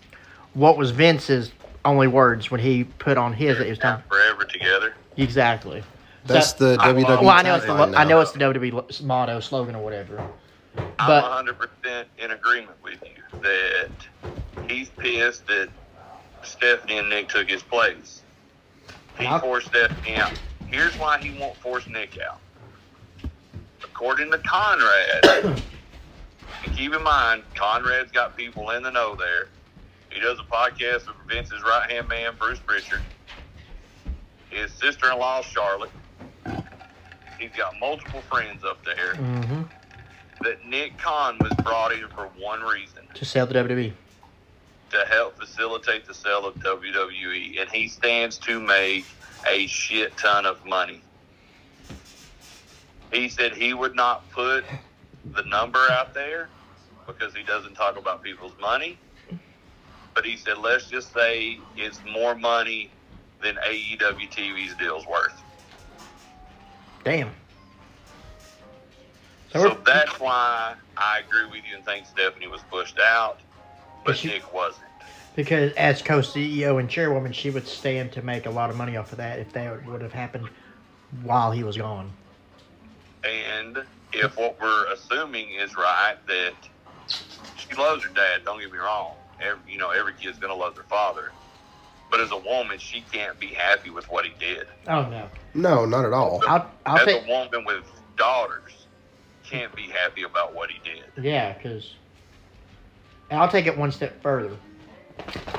what 0.54 0.76
was 0.78 0.90
Vince's 0.92 1.52
only 1.84 2.08
words 2.08 2.50
when 2.50 2.60
he 2.60 2.84
put 2.84 3.16
on 3.18 3.34
his 3.34 3.58
that 3.58 3.66
it 3.66 3.70
was 3.70 3.78
time. 3.78 4.02
Forever 4.08 4.44
together. 4.44 4.94
Exactly. 5.18 5.82
That's 6.24 6.56
So- 6.56 6.70
the 6.74 6.78
WWE. 6.78 7.20
Well, 7.20 7.28
I 7.30 7.42
know 7.42 7.54
it's 7.54 7.66
the 7.66 7.72
tagline 7.72 7.96
I 7.96 8.04
know 8.04 8.20
it's 8.20 8.32
the 8.32 8.38
WWE 8.38 9.02
motto, 9.02 9.40
slogan, 9.40 9.74
or 9.76 9.84
whatever. 9.84 10.20
I'm 10.78 11.06
But 11.06 11.24
100% 11.24 12.06
in 12.18 12.30
agreement 12.30 12.76
with 12.82 12.98
you 13.02 13.40
that 13.42 13.90
he's 14.70 14.88
pissed 14.88 15.46
that 15.48 15.68
Stephanie 16.42 16.98
and 16.98 17.08
Nick 17.10 17.28
took 17.28 17.48
his 17.48 17.62
place. 17.62 18.22
He 19.18 19.26
Huh? 19.26 19.38
forced 19.40 19.66
Stephanie 19.68 20.16
out. 20.16 20.32
Here's 20.70 20.96
why 20.98 21.18
he 21.18 21.38
won't 21.38 21.56
force 21.56 21.86
Nick 21.86 22.18
out. 22.20 22.40
According 23.82 24.30
to 24.30 24.38
Conrad, 24.38 25.24
and 26.64 26.76
keep 26.76 26.92
in 26.94 27.02
mind, 27.02 27.42
Conrad's 27.54 28.10
got 28.12 28.36
people 28.36 28.70
in 28.70 28.82
the 28.82 28.90
know 28.90 29.14
there. 29.16 29.48
He 30.10 30.20
does 30.20 30.38
a 30.38 30.42
podcast 30.42 31.06
with 31.06 31.16
Vince's 31.28 31.62
right 31.62 31.90
hand 31.90 32.08
man, 32.08 32.32
Bruce 32.38 32.58
Pritchard. 32.58 33.00
his 34.50 34.72
sister-in-law 34.72 35.42
Charlotte. 35.42 35.90
He's 37.38 37.50
got 37.56 37.78
multiple 37.80 38.20
friends 38.22 38.64
up 38.64 38.84
there. 38.84 39.14
Mm-hmm. 39.14 39.62
That 40.42 40.64
Nick 40.66 40.98
Khan 40.98 41.36
was 41.40 41.52
brought 41.62 41.92
in 41.92 42.06
for 42.08 42.28
one 42.38 42.60
reason: 42.62 43.02
To 43.14 43.24
sell 43.24 43.46
the 43.46 43.54
WWE. 43.54 43.92
to 44.90 45.04
help 45.08 45.38
facilitate 45.38 46.06
the 46.06 46.14
sale 46.14 46.46
of 46.46 46.54
WWE, 46.56 47.60
and 47.60 47.70
he 47.70 47.88
stands 47.88 48.36
to 48.38 48.58
make 48.60 49.04
a 49.48 49.66
shit 49.66 50.16
ton 50.16 50.46
of 50.46 50.64
money. 50.64 51.02
He 53.12 53.28
said 53.28 53.52
he 53.54 53.74
would 53.74 53.96
not 53.96 54.30
put 54.30 54.64
the 55.34 55.42
number 55.44 55.80
out 55.90 56.14
there 56.14 56.50
because 57.06 57.34
he 57.34 57.42
doesn't 57.42 57.74
talk 57.74 57.98
about 57.98 58.22
people's 58.22 58.54
money. 58.60 58.98
But 60.14 60.24
he 60.24 60.36
said, 60.36 60.58
let's 60.58 60.88
just 60.88 61.12
say 61.12 61.60
it's 61.76 62.00
more 62.04 62.34
money 62.34 62.92
than 63.42 63.56
AEW 63.68 64.30
TV's 64.30 64.76
deal's 64.76 65.06
worth. 65.06 65.42
Damn. 67.04 67.30
So, 69.52 69.60
So 69.62 69.78
that's 69.84 70.20
why 70.20 70.74
I 70.96 71.20
agree 71.26 71.46
with 71.50 71.64
you 71.68 71.76
and 71.76 71.84
think 71.84 72.06
Stephanie 72.06 72.46
was 72.46 72.62
pushed 72.62 72.98
out, 73.00 73.38
but 74.04 74.12
But 74.12 74.16
she- 74.18 74.28
Nick 74.28 74.52
wasn't. 74.52 74.89
Because 75.36 75.72
as 75.72 76.02
co-CEO 76.02 76.80
and 76.80 76.88
chairwoman, 76.88 77.32
she 77.32 77.50
would 77.50 77.66
stand 77.66 78.12
to 78.12 78.22
make 78.22 78.46
a 78.46 78.50
lot 78.50 78.70
of 78.70 78.76
money 78.76 78.96
off 78.96 79.12
of 79.12 79.18
that 79.18 79.38
if 79.38 79.52
that 79.52 79.86
would 79.86 80.02
have 80.02 80.12
happened 80.12 80.48
while 81.22 81.50
he 81.50 81.62
was 81.62 81.76
gone. 81.76 82.12
And 83.24 83.78
if 84.12 84.36
what 84.36 84.56
we're 84.60 84.86
assuming 84.92 85.50
is 85.50 85.76
right, 85.76 86.16
that 86.26 86.54
she 87.56 87.74
loves 87.76 88.02
her 88.04 88.10
dad. 88.14 88.44
Don't 88.44 88.60
get 88.60 88.72
me 88.72 88.78
wrong. 88.78 89.14
Every, 89.40 89.72
you 89.72 89.78
know, 89.78 89.90
every 89.90 90.14
kid's 90.14 90.38
gonna 90.38 90.54
love 90.54 90.74
their 90.74 90.84
father. 90.84 91.32
But 92.10 92.20
as 92.20 92.32
a 92.32 92.38
woman, 92.38 92.78
she 92.78 93.02
can't 93.12 93.38
be 93.38 93.48
happy 93.48 93.90
with 93.90 94.10
what 94.10 94.24
he 94.24 94.32
did. 94.38 94.66
Oh 94.88 95.08
no. 95.08 95.28
No, 95.54 95.84
not 95.84 96.04
at 96.04 96.12
all. 96.12 96.42
I'll 96.46 96.70
I'll 96.86 96.98
as 96.98 97.04
take 97.04 97.24
a 97.24 97.28
woman 97.28 97.64
with 97.64 97.84
daughters, 98.16 98.86
can't 99.48 99.74
be 99.76 99.84
happy 99.84 100.22
about 100.22 100.54
what 100.54 100.70
he 100.70 100.78
did. 100.88 101.24
yeah, 101.24 101.52
because 101.52 101.94
I'll 103.30 103.48
take 103.48 103.66
it 103.66 103.76
one 103.76 103.92
step 103.92 104.20
further. 104.22 104.56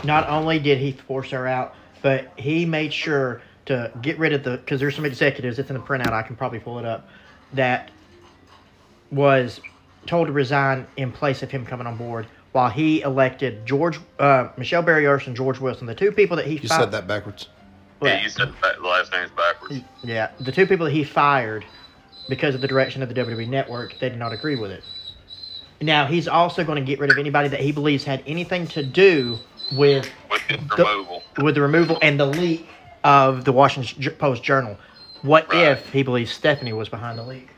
Not 0.03 0.27
only 0.29 0.59
did 0.59 0.77
he 0.79 0.91
force 0.93 1.29
her 1.31 1.47
out, 1.47 1.75
but 2.01 2.31
he 2.37 2.65
made 2.65 2.93
sure 2.93 3.41
to 3.67 3.91
get 4.01 4.17
rid 4.17 4.33
of 4.33 4.43
the 4.43 4.57
because 4.57 4.79
there's 4.79 4.95
some 4.95 5.05
executives. 5.05 5.59
It's 5.59 5.69
in 5.69 5.75
the 5.75 5.81
printout. 5.81 6.11
I 6.13 6.23
can 6.23 6.35
probably 6.35 6.59
pull 6.59 6.79
it 6.79 6.85
up. 6.85 7.07
That 7.53 7.91
was 9.11 9.59
told 10.07 10.27
to 10.27 10.33
resign 10.33 10.87
in 10.97 11.11
place 11.11 11.43
of 11.43 11.51
him 11.51 11.65
coming 11.65 11.87
on 11.87 11.97
board. 11.97 12.27
While 12.53 12.69
he 12.69 13.01
elected 13.01 13.65
George, 13.65 13.99
uh, 14.19 14.49
Michelle 14.57 14.81
Barrios 14.81 15.25
and 15.27 15.35
George 15.35 15.59
Wilson, 15.59 15.87
the 15.87 15.95
two 15.95 16.11
people 16.11 16.35
that 16.37 16.45
he 16.45 16.55
You 16.57 16.67
fi- 16.67 16.79
said 16.79 16.91
that 16.91 17.07
backwards. 17.07 17.47
Yeah, 18.01 18.21
you 18.21 18.29
said 18.29 18.49
the 18.61 18.75
the 18.81 18.87
last 18.87 19.11
name's 19.11 19.31
backwards. 19.31 19.81
Yeah, 20.03 20.31
the 20.39 20.51
two 20.51 20.65
people 20.65 20.85
that 20.87 20.91
he 20.91 21.03
fired 21.03 21.63
because 22.27 22.55
of 22.55 22.61
the 22.61 22.67
direction 22.67 23.03
of 23.03 23.09
the 23.09 23.15
WWE 23.15 23.47
network, 23.47 23.97
they 23.99 24.09
did 24.09 24.17
not 24.17 24.33
agree 24.33 24.55
with 24.55 24.71
it. 24.71 24.83
Now 25.81 26.05
he's 26.05 26.27
also 26.27 26.63
going 26.63 26.77
to 26.77 26.85
get 26.85 26.99
rid 26.99 27.11
of 27.11 27.17
anybody 27.17 27.49
that 27.49 27.59
he 27.59 27.71
believes 27.71 28.03
had 28.03 28.23
anything 28.27 28.67
to 28.67 28.83
do 28.83 29.37
with 29.73 30.09
With 30.29 30.41
The- 30.47 30.83
removal. 30.83 31.23
with 31.41 31.55
the 31.55 31.61
removal 31.61 31.97
and 32.01 32.19
the 32.19 32.25
leak 32.25 32.67
of 33.03 33.45
the 33.45 33.51
Washington 33.51 34.13
Post 34.19 34.43
Journal. 34.43 34.77
What 35.23 35.51
Right. 35.51 35.67
if 35.69 35.89
he 35.91 36.03
believes 36.03 36.31
Stephanie 36.31 36.73
was 36.73 36.87
behind 36.89 37.17
the 37.17 37.23
leak? 37.23 37.49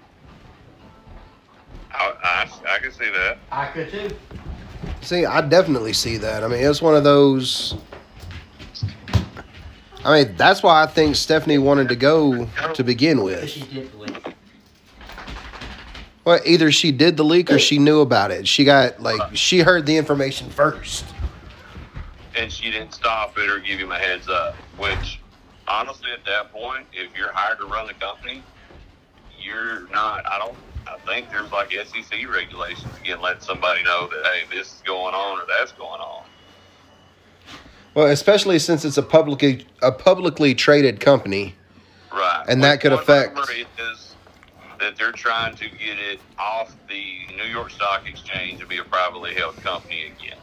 I, 1.93 2.13
I, 2.24 2.49
I 2.76 2.80
can 2.80 2.91
see 2.91 3.09
that. 3.09 3.38
I 3.51 3.65
could 3.67 3.91
too. 3.91 4.09
See, 5.01 5.26
I 5.26 5.41
definitely 5.41 5.93
see 5.93 6.17
that. 6.17 6.43
I 6.43 6.47
mean, 6.47 6.63
it's 6.65 6.82
one 6.82 6.95
of 6.95 7.03
those. 7.03 7.76
I 10.05 10.24
mean, 10.24 10.36
that's 10.36 10.61
why 10.63 10.84
I 10.84 10.88
think 10.88 11.15
Stephanie 11.15 11.57
wanted 11.57 11.88
to 11.89 11.95
go 11.95 12.47
to 12.74 12.84
begin 12.84 13.21
with. 13.24 13.49
She 13.49 13.61
did 13.61 13.91
the 13.93 13.97
leak. 13.97 14.32
Well, 16.26 16.39
either 16.45 16.71
she 16.71 16.91
did 16.91 17.17
the 17.17 17.24
leak 17.24 17.51
or 17.51 17.59
she 17.59 17.80
knew 17.80 17.99
about 17.99 18.32
it. 18.32 18.47
She 18.47 18.63
got 18.63 19.01
like 19.01 19.36
she 19.36 19.59
heard 19.59 19.86
the 19.86 19.97
information 19.97 20.49
first. 20.49 21.05
and 22.38 22.51
she 22.51 22.71
didn't 22.71 22.93
stop 22.93 23.38
it 23.38 23.49
or 23.49 23.59
give 23.59 23.80
him 23.80 23.91
a 23.91 23.97
heads 23.99 24.28
up. 24.30 24.55
Which, 24.78 25.19
honestly, 25.67 26.09
at 26.11 26.24
that 26.26 26.51
point, 26.53 26.86
if 26.93 27.15
you're 27.17 27.32
hired 27.34 27.59
to 27.59 27.65
run 27.65 27.88
the 27.88 27.93
company, 27.95 28.41
you're 29.39 29.88
not. 29.89 30.26
I 30.26 30.39
don't. 30.39 30.55
I 30.88 30.97
think 31.05 31.30
there's 31.30 31.51
like 31.51 31.71
SEC 31.71 32.28
regulations 32.30 32.91
again, 33.01 33.21
letting 33.21 33.41
somebody 33.41 33.84
know 33.84 34.07
that 34.07 34.26
hey, 34.26 34.55
this 34.55 34.67
is 34.67 34.82
going 34.86 35.13
on 35.13 35.39
or 35.39 35.43
that's 35.59 35.71
going 35.74 36.01
on. 36.01 36.24
Well, 37.95 38.07
especially 38.07 38.59
since 38.59 38.86
it's 38.86 38.97
a 38.97 39.03
publicly 39.03 39.67
a 39.82 39.91
publicly 39.91 40.55
traded 40.55 40.99
company. 41.01 41.55
Right. 42.11 42.45
And 42.47 42.63
that 42.63 42.80
could 42.80 42.93
affect- 42.93 43.36
that 44.84 44.97
they're 44.97 45.13
trying 45.13 45.55
to 45.55 45.69
get 45.69 45.97
it 45.97 46.19
off 46.38 46.75
the 46.89 47.34
New 47.38 47.45
York 47.45 47.69
Stock 47.69 48.07
Exchange 48.07 48.59
and 48.59 48.69
be 48.69 48.79
a 48.79 48.84
privately 48.84 49.34
held 49.34 49.55
company 49.57 50.11
again. 50.17 50.38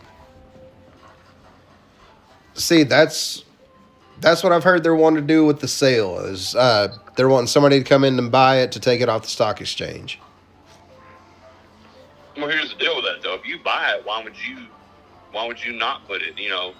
See, 2.54 2.82
that's 2.82 3.44
that's 4.20 4.42
what 4.42 4.52
I've 4.52 4.64
heard 4.64 4.82
they're 4.82 4.94
wanting 4.94 5.26
to 5.26 5.26
do 5.26 5.44
with 5.44 5.60
the 5.60 5.68
sale. 5.68 6.18
Is 6.20 6.54
uh, 6.54 6.96
they're 7.16 7.28
wanting 7.28 7.48
somebody 7.48 7.78
to 7.78 7.84
come 7.84 8.02
in 8.02 8.18
and 8.18 8.32
buy 8.32 8.60
it 8.60 8.72
to 8.72 8.80
take 8.80 9.02
it 9.02 9.08
off 9.08 9.22
the 9.22 9.28
stock 9.28 9.60
exchange. 9.60 10.18
Well, 12.36 12.48
here's 12.48 12.72
the 12.72 12.78
deal 12.78 12.96
with 12.96 13.04
that 13.04 13.22
though. 13.22 13.34
If 13.34 13.46
you 13.46 13.58
buy 13.62 13.94
it, 13.94 14.06
why 14.06 14.24
would 14.24 14.36
you? 14.48 14.66
Why 15.32 15.46
would 15.46 15.62
you 15.62 15.74
not 15.74 16.08
put 16.08 16.22
it? 16.22 16.38
You 16.38 16.48
know, 16.48 16.74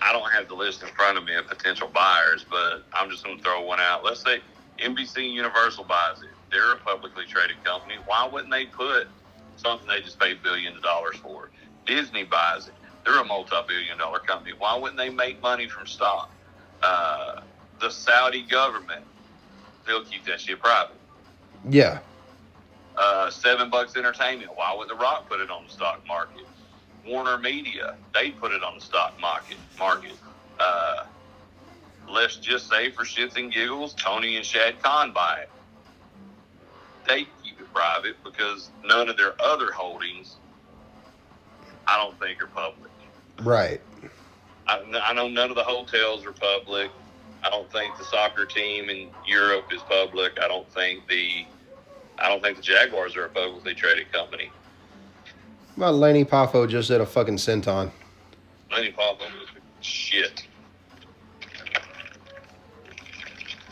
I 0.00 0.12
don't 0.12 0.30
have 0.30 0.48
the 0.48 0.54
list 0.54 0.82
in 0.82 0.88
front 0.90 1.18
of 1.18 1.24
me 1.24 1.34
of 1.34 1.46
potential 1.46 1.90
buyers, 1.92 2.46
but 2.48 2.84
I'm 2.94 3.10
just 3.10 3.24
going 3.24 3.36
to 3.36 3.42
throw 3.42 3.62
one 3.62 3.80
out. 3.80 4.02
Let's 4.04 4.22
say 4.22 4.40
NBC 4.78 5.32
Universal 5.32 5.84
buys 5.84 6.22
it. 6.22 6.30
They're 6.50 6.72
a 6.72 6.76
publicly 6.78 7.24
traded 7.26 7.62
company. 7.64 7.96
Why 8.06 8.28
wouldn't 8.30 8.50
they 8.52 8.66
put 8.66 9.08
something 9.56 9.88
they 9.88 10.00
just 10.00 10.18
paid 10.20 10.42
billions 10.42 10.76
of 10.76 10.82
dollars 10.82 11.16
for? 11.16 11.50
Disney 11.86 12.24
buys 12.24 12.68
it. 12.68 12.74
They're 13.04 13.20
a 13.20 13.24
multi-billion 13.24 13.98
dollar 13.98 14.18
company. 14.20 14.52
Why 14.58 14.76
wouldn't 14.76 14.98
they 14.98 15.10
make 15.10 15.40
money 15.42 15.68
from 15.68 15.86
stock? 15.86 16.30
Uh, 16.82 17.40
the 17.80 17.90
Saudi 17.90 18.42
government, 18.42 19.04
they'll 19.86 20.04
keep 20.04 20.24
that 20.26 20.40
shit 20.40 20.60
private 20.60 20.96
Yeah, 21.68 22.00
uh, 22.96 23.30
Seven 23.30 23.70
Bucks 23.70 23.96
Entertainment. 23.96 24.50
Why 24.54 24.74
would 24.76 24.88
The 24.88 24.94
Rock 24.94 25.28
put 25.28 25.40
it 25.40 25.50
on 25.50 25.64
the 25.66 25.72
stock 25.72 26.06
market? 26.06 26.46
Warner 27.06 27.38
Media, 27.38 27.96
they 28.14 28.30
put 28.30 28.52
it 28.52 28.62
on 28.62 28.76
the 28.76 28.80
stock 28.80 29.18
market. 29.20 29.58
Market. 29.78 30.12
Uh, 30.58 31.04
let's 32.08 32.36
just 32.36 32.68
say, 32.68 32.90
for 32.90 33.04
shits 33.04 33.36
and 33.36 33.52
giggles, 33.52 33.94
Tony 33.94 34.36
and 34.36 34.44
Shad 34.44 34.82
Khan 34.82 35.12
buy 35.12 35.40
it. 35.42 35.50
They 37.06 37.26
keep 37.42 37.60
it 37.60 37.72
private 37.72 38.16
because 38.24 38.70
none 38.84 39.08
of 39.08 39.16
their 39.16 39.34
other 39.40 39.70
holdings, 39.72 40.36
I 41.86 41.96
don't 41.96 42.18
think, 42.18 42.42
are 42.42 42.46
public. 42.46 42.90
right. 43.42 43.80
I, 44.68 44.82
I 45.04 45.12
know 45.12 45.28
none 45.28 45.50
of 45.50 45.56
the 45.56 45.62
hotels 45.62 46.26
are 46.26 46.32
public. 46.32 46.90
I 47.44 47.50
don't 47.50 47.70
think 47.70 47.96
the 47.96 48.04
soccer 48.04 48.44
team 48.44 48.90
in 48.90 49.10
Europe 49.24 49.72
is 49.72 49.80
public. 49.82 50.38
I 50.42 50.48
don't 50.48 50.68
think 50.72 51.06
the 51.06 51.46
I 52.18 52.28
don't 52.28 52.42
think 52.42 52.56
the 52.56 52.62
Jaguars 52.62 53.14
are 53.14 53.26
a 53.26 53.28
publicly 53.28 53.74
traded 53.74 54.10
company. 54.10 54.50
Well, 55.76 55.92
Lanny 55.92 56.24
Poffo 56.24 56.68
just 56.68 56.88
did 56.88 57.00
a 57.00 57.06
fucking 57.06 57.36
senton. 57.36 57.92
Lanny 58.72 58.90
Poffo 58.90 59.20
was 59.20 59.48
shit. 59.82 60.46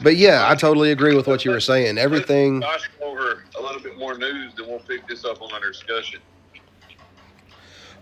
But 0.05 0.17
yeah, 0.17 0.51
I 0.51 0.55
totally 0.55 0.93
agree 0.93 1.17
with 1.17 1.27
what 1.27 1.47
you 1.47 1.51
were 1.51 1.61
saying. 1.61 1.97
Everything. 1.97 2.61
Josh, 2.61 2.91
over 3.03 3.43
a 3.59 3.63
little 3.63 3.81
bit 3.81 3.99
more 3.99 4.19
news, 4.19 4.53
then 4.55 4.69
we'll 4.69 4.79
pick 4.81 5.09
this 5.09 5.25
up 5.25 5.41
on 5.41 5.51
our 5.51 5.61
discussion. 5.61 6.21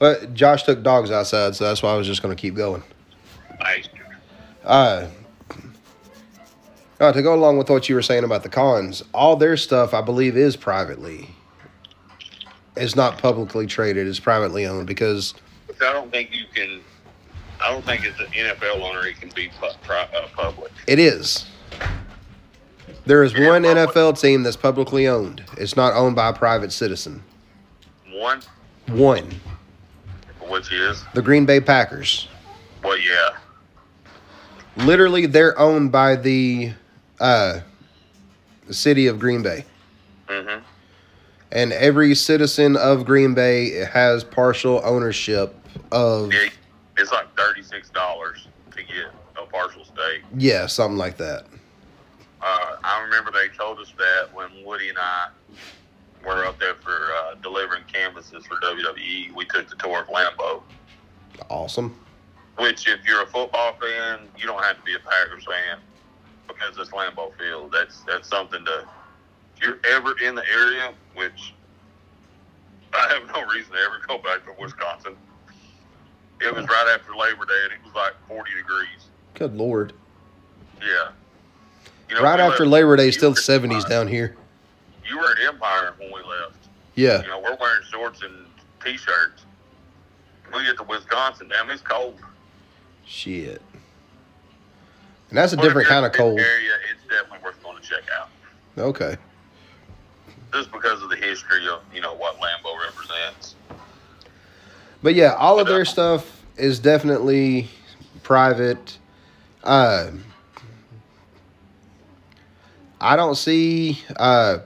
But 0.01 0.35
Josh 0.35 0.65
took 0.65 0.83
dogs 0.83 1.13
outside, 1.13 1.55
so 1.55 1.63
that's 1.63 1.81
why 1.81 1.93
I 1.93 1.97
was 1.97 2.09
just 2.09 2.21
going 2.21 2.35
to 2.35 2.41
keep 2.41 2.57
going. 2.57 2.83
Nice. 3.61 3.89
Uh, 4.65 5.07
uh, 6.99 7.13
to 7.13 7.23
go 7.23 7.37
along 7.37 7.57
with 7.57 7.71
what 7.71 7.89
you 7.89 7.95
were 7.95 8.03
saying 8.03 8.25
about 8.25 8.43
the 8.43 8.49
Khans, 8.49 9.05
all 9.15 9.37
their 9.37 9.57
stuff, 9.57 9.95
I 9.95 10.01
believe, 10.01 10.37
is 10.37 10.57
privately. 10.57 11.29
It's 12.77 12.97
not 12.97 13.19
publicly 13.19 13.69
traded. 13.69 14.09
It's 14.09 14.19
privately 14.19 14.67
owned 14.67 14.89
because 14.89 15.35
I 15.81 15.93
don't 15.93 16.11
think 16.11 16.35
you 16.35 16.47
can. 16.53 16.81
I 17.61 17.71
don't 17.71 17.85
think 17.85 18.05
as 18.05 18.19
an 18.19 18.27
NFL 18.27 18.81
owner 18.81 19.07
it 19.07 19.21
can 19.21 19.31
be 19.37 19.53
uh, 19.63 20.27
public. 20.35 20.73
it 20.89 20.99
is. 20.99 21.47
There 23.05 23.23
is 23.25 23.35
one 23.35 23.63
NFL 23.65 24.21
team 24.21 24.43
that's 24.45 24.57
publicly 24.57 25.09
owned. 25.09 25.43
It's 25.59 25.77
not 25.77 25.93
owned 25.95 26.15
by 26.15 26.29
a 26.29 26.33
private 26.33 26.73
citizen. 26.73 27.23
One, 28.13 28.41
One, 28.89 29.29
which 30.49 30.73
is 30.73 31.03
the 31.15 31.23
Green 31.23 31.45
Bay 31.45 31.61
Packers. 31.61 32.29
well, 32.85 32.97
yeah, 32.99 33.31
Literally, 34.77 35.27
they're 35.27 35.59
owned 35.59 35.91
by 35.93 36.17
the 36.17 36.73
uh, 37.21 37.61
the 38.67 38.75
city 38.75 39.07
of 39.09 39.19
Green 39.19 39.43
Bay. 39.43 39.65
Mm-hmm. 40.29 40.63
and 41.51 41.73
every 41.75 42.15
citizen 42.15 42.77
of 42.77 43.05
Green 43.05 43.35
Bay 43.35 43.71
has 43.85 44.25
partial 44.25 44.81
ownership 44.85 45.55
of. 45.91 46.33
yeah. 46.33 46.49
It's 46.99 47.11
like 47.11 47.27
thirty 47.37 47.63
six 47.63 47.91
dollars 47.91 48.47
to 48.71 48.79
get 48.79 49.07
a 49.37 49.45
partial 49.47 49.85
stake. 49.85 50.23
Yeah, 50.37 50.67
something 50.67 50.97
like 50.99 51.17
that. 51.19 51.47
Uh, 52.43 52.77
I 52.83 53.03
remember 53.05 53.31
they 53.31 53.49
told 53.57 53.79
us 53.79 53.93
that 53.99 54.35
when 54.35 54.49
Woody 54.65 54.89
and 54.89 54.99
I 54.99 55.29
were 56.25 56.45
up 56.45 56.59
there 56.59 56.75
for 56.77 56.91
uh, 56.91 57.35
delivering 57.43 57.85
canvases 57.93 58.47
for 58.47 58.57
WWE. 58.57 59.35
We 59.35 59.45
took 59.47 59.69
the 59.69 59.77
tour 59.77 60.01
of 60.03 60.09
Lambeau, 60.09 60.63
Awesome. 61.49 61.97
which, 62.59 62.89
if 62.89 63.01
you're 63.07 63.23
a 63.23 63.27
football 63.27 63.75
fan, 63.81 64.21
you 64.37 64.47
don't 64.47 64.63
have 64.63 64.77
to 64.77 64.83
be 64.83 64.95
a 64.95 64.99
Packers 64.99 65.45
fan 65.45 65.79
because 66.49 66.77
it's 66.79 66.91
Lambeau 66.91 67.33
Field. 67.39 67.73
That's 67.73 68.03
that's 68.03 68.29
something 68.29 68.65
to. 68.65 68.85
If 69.57 69.63
you're 69.63 69.81
ever 69.91 70.19
in 70.21 70.35
the 70.35 70.45
area, 70.49 70.93
which 71.15 71.55
I 72.93 73.09
have 73.09 73.27
no 73.35 73.47
reason 73.53 73.73
to 73.73 73.79
ever 73.79 74.01
go 74.07 74.19
back 74.19 74.45
to 74.47 74.53
Wisconsin. 74.61 75.17
It 76.41 76.53
was 76.53 76.67
right 76.67 76.97
after 76.99 77.15
Labor 77.15 77.45
Day, 77.45 77.55
and 77.65 77.73
it 77.73 77.79
was 77.85 77.95
like 77.95 78.15
40 78.27 78.51
degrees. 78.57 79.11
Good 79.35 79.55
lord. 79.57 79.93
Yeah. 80.81 81.11
You 82.13 82.19
know, 82.19 82.25
Right 82.25 82.41
after 82.41 82.65
left- 82.67 82.73
Labor 82.73 82.97
Day, 82.97 83.11
still 83.11 83.35
70s 83.35 83.89
down 83.89 84.07
here. 84.07 84.37
You 85.09 85.17
were 85.19 85.31
at 85.33 85.39
Empire 85.49 85.95
when 85.99 86.09
we 86.13 86.21
left. 86.21 86.57
Yeah. 86.95 87.23
You 87.23 87.29
know, 87.29 87.39
we're 87.39 87.57
wearing 87.57 87.83
shorts 87.91 88.21
and 88.23 88.35
t-shirts. 88.85 89.45
We 90.55 90.63
get 90.65 90.77
to 90.77 90.83
Wisconsin, 90.83 91.49
damn, 91.49 91.71
it's 91.71 91.81
cold. 91.81 92.19
Shit. 93.07 93.63
And 95.31 95.39
that's 95.39 95.55
a 95.55 95.57
But 95.57 95.63
different 95.63 95.89
kind 95.89 96.05
of 96.05 96.13
cold. 96.13 96.39
Area, 96.39 96.73
it's 96.93 97.03
definitely 97.09 97.39
worth 97.43 97.63
going 97.63 97.81
to 97.81 97.89
check 97.89 98.03
out, 98.21 98.29
Okay. 98.77 99.17
just 100.53 100.71
because 100.71 101.03
of 101.03 101.09
the 101.09 101.17
history 101.17 101.67
of 101.69 101.81
you 101.95 102.03
know 102.03 102.13
what 102.13 102.37
Lambeau 102.39 102.79
represents. 102.85 103.55
But 105.03 105.15
yeah, 105.15 105.33
all 105.39 105.59
of 105.59 105.67
their 105.67 105.87
stuff 105.87 106.43
is 106.59 106.79
definitely 106.79 107.71
private. 108.23 108.99
Uh, 109.65 110.11
I 113.03 113.17
don't 113.17 113.35
see 113.35 113.99
uh, 114.17 114.59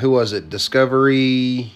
who 0.00 0.10
was 0.10 0.34
it? 0.34 0.50
Discovery. 0.50 1.72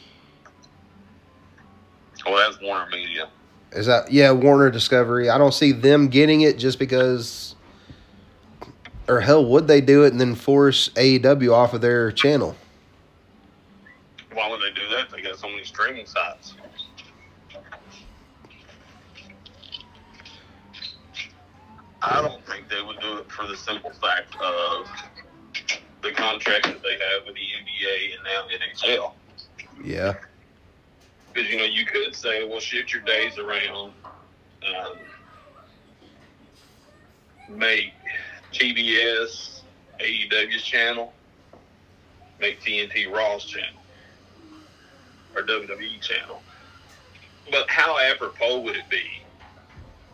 Well, 2.27 2.37
that's 2.37 2.63
Warner 2.63 2.91
Media. 2.91 3.31
Is 3.73 3.87
that 3.87 4.13
yeah 4.13 4.33
Warner 4.33 4.71
Discovery? 4.71 5.31
I 5.31 5.39
don't 5.39 5.55
see 5.55 5.73
them 5.73 6.09
getting 6.09 6.43
it 6.43 6.59
just 6.59 6.79
because. 6.79 7.55
Or 9.09 9.21
hell, 9.21 9.45
would 9.47 9.67
they 9.67 9.81
do 9.81 10.05
it 10.05 10.13
and 10.13 10.21
then 10.21 10.35
force 10.37 10.91
AEW 10.91 11.53
off 11.53 11.75
of 11.75 11.81
their 11.81 12.13
channel? 12.13 12.55
Why 14.33 14.49
would 14.49 14.61
they 14.61 14.73
do 14.73 14.87
that? 14.95 15.11
They 15.11 15.23
got 15.23 15.37
so 15.37 15.49
many 15.49 15.65
streaming 15.65 16.07
sites. 16.07 16.55
I 22.03 22.23
don't 22.23 22.45
think 22.47 22.69
they 22.69 22.83
would 22.83 23.01
do 23.01 23.19
it 23.19 23.31
for 23.33 23.47
the 23.47 23.57
simple 23.57 23.91
fact 23.91 24.35
of 24.41 24.89
the 26.03 26.13
contract 26.13 26.67
that 26.67 26.83
they 26.83 26.93
have 26.93 27.27
with 27.27 27.35
the 27.35 27.41
NBA 27.41 28.15
and 28.15 28.25
now 28.25 28.45
NHL. 28.67 29.13
Yeah. 29.85 30.15
Because 31.33 31.51
you 31.51 31.59
know 31.59 31.65
you 31.65 31.85
could 31.85 32.15
say, 32.15 32.47
well, 32.49 32.61
shift 32.61 32.93
your 32.93 33.03
days 33.03 33.39
around, 33.39 33.93
um, 34.67 34.97
make 37.49 37.93
TBS 38.53 39.63
AEW's 40.01 40.63
channel, 40.63 41.13
make 42.41 42.61
TNT 42.61 43.11
Raw's 43.13 43.45
channel, 43.45 43.81
or 45.37 45.43
WWE 45.43 46.01
channel. 46.01 46.43
But 47.51 47.69
how 47.69 47.99
apropos 47.99 48.61
would 48.61 48.77
it 48.77 48.89
be 48.91 49.23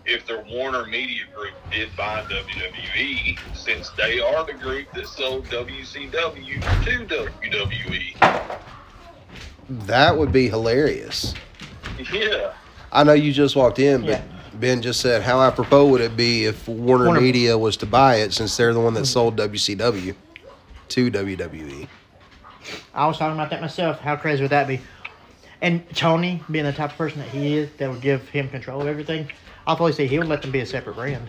if 0.07 0.27
the 0.27 0.45
Warner 0.51 0.87
Media 0.87 1.23
Group 1.35 1.55
did 1.71 1.89
buy 1.97 2.23
WWE, 2.29 3.39
since 3.57 3.91
they 3.91 4.21
are 4.21 4.45
the 4.45 4.53
group 4.55 4.87
that 4.95 5.07
sold 5.07 5.47
WCW 5.47 6.61
to 6.85 7.27
WWE? 7.51 8.59
That 9.69 10.17
would 10.17 10.33
be 10.33 10.49
hilarious. 10.49 11.35
Yeah. 12.13 12.53
I 12.93 13.03
know 13.05 13.13
you 13.15 13.33
just 13.33 13.57
walked 13.57 13.79
in, 13.79 14.03
but 14.03 14.11
Yeah. 14.11 14.23
Ben 14.55 14.81
just 14.81 15.01
said, 15.01 15.23
how 15.23 15.43
apropos 15.43 15.87
would 15.89 16.01
it 16.01 16.17
be 16.17 16.45
if 16.47 16.67
Warner, 16.69 17.07
Warner- 17.07 17.21
Media 17.21 17.59
was 17.59 17.77
to 17.79 17.87
buy 17.87 18.17
it 18.17 18.33
since 18.33 18.57
they're 18.57 18.73
the 18.73 18.81
one 18.81 18.95
that 18.95 19.07
sold 19.07 19.37
WCW 19.37 20.15
to? 20.89 21.11
WWE? 21.11 21.89
I 22.95 23.07
was 23.07 23.19
talking 23.19 23.37
about 23.37 23.51
that 23.51 23.61
myself. 23.61 23.99
How 24.01 24.17
crazy 24.17 24.43
would 24.43 24.51
that 24.53 24.67
be? 24.67 24.81
And 25.61 25.85
Tony, 25.95 26.43
being 26.51 26.65
the 26.65 26.73
type 26.73 26.93
of 26.93 26.97
person 26.97 27.19
that 27.21 27.29
he 27.29 27.57
is, 27.57 27.71
that 27.79 27.91
would 27.91 28.01
give 28.01 28.29
him 28.29 28.49
control 28.49 28.81
of 28.81 28.87
everything, 28.87 29.31
I'll 29.67 29.77
probably 29.77 29.93
say 29.93 30.07
he 30.07 30.19
would 30.19 30.29
let 30.29 30.43
them 30.43 30.51
be 30.53 30.61
a 30.61 30.67
separate 30.67 30.95
brand 30.97 31.27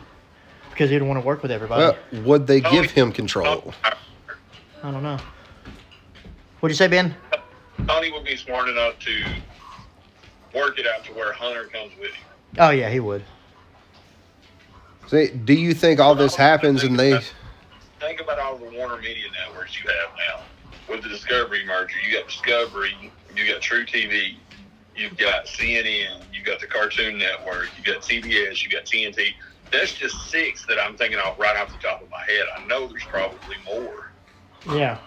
because 0.70 0.90
he 0.90 0.96
would 1.00 1.08
want 1.08 1.20
to 1.20 1.26
work 1.26 1.42
with 1.42 1.52
everybody. 1.52 1.98
Well, 2.14 2.22
would 2.24 2.48
they 2.48 2.62
Oh, 2.64 2.72
give 2.72 2.92
him 2.92 3.12
control? 3.12 3.74
I 3.84 4.92
don't 4.92 5.04
know. 5.04 5.18
What'd 6.60 6.74
you 6.76 6.78
say, 6.78 6.88
Ben? 6.88 7.16
Tony 7.88 8.12
would 8.12 8.24
be 8.26 8.36
smart 8.36 8.70
enough 8.70 9.00
to 9.00 9.24
work 10.58 10.80
it 10.80 10.86
out 10.88 11.04
to 11.06 11.14
where 11.14 11.32
Hunter 11.34 11.66
comes 11.66 11.92
with 12.00 12.12
him. 12.12 12.26
Oh 12.60 12.70
yeah, 12.70 12.90
he 12.90 13.00
would. 13.00 13.24
Say, 15.08 15.30
do 15.30 15.54
you 15.54 15.74
think 15.74 16.00
all 16.00 16.16
this 16.16 16.36
happens 16.36 16.84
and 16.84 17.00
they? 17.00 17.20
Think 18.00 18.20
about 18.22 18.40
all 18.40 18.58
the 18.58 18.70
Warner 18.72 18.98
Media 18.98 19.26
networks 19.46 19.82
you 19.82 19.90
have 19.90 20.12
now. 20.18 20.44
With 20.94 21.02
the 21.04 21.10
Discovery 21.10 21.66
merger, 21.66 21.96
you 22.08 22.16
got 22.18 22.28
Discovery, 22.28 22.94
you 23.36 23.48
got 23.52 23.62
truTV, 23.62 24.36
you've 24.96 25.18
got 25.18 25.46
CNN, 25.46 26.22
you've 26.34 26.37
got 26.48 26.60
the 26.60 26.68
Cartoon 26.68 27.18
Network, 27.18 27.70
you 27.78 27.84
got 27.94 28.02
TBS, 28.02 28.64
you 28.64 28.70
got 28.70 28.86
TNT. 28.86 29.34
That's 29.72 29.94
just 29.94 30.30
six 30.30 30.66
that 30.68 30.80
I'm 30.80 30.96
thinking 30.96 31.20
of 31.20 31.38
right 31.38 31.58
off 31.58 31.68
the 31.70 31.78
top 31.86 32.02
of 32.02 32.10
my 32.10 32.22
head. 32.22 32.46
I 32.58 32.66
know 32.66 32.88
there's 32.88 33.04
probably 33.04 33.58
more. 33.66 34.12
Yeah. 34.74 34.98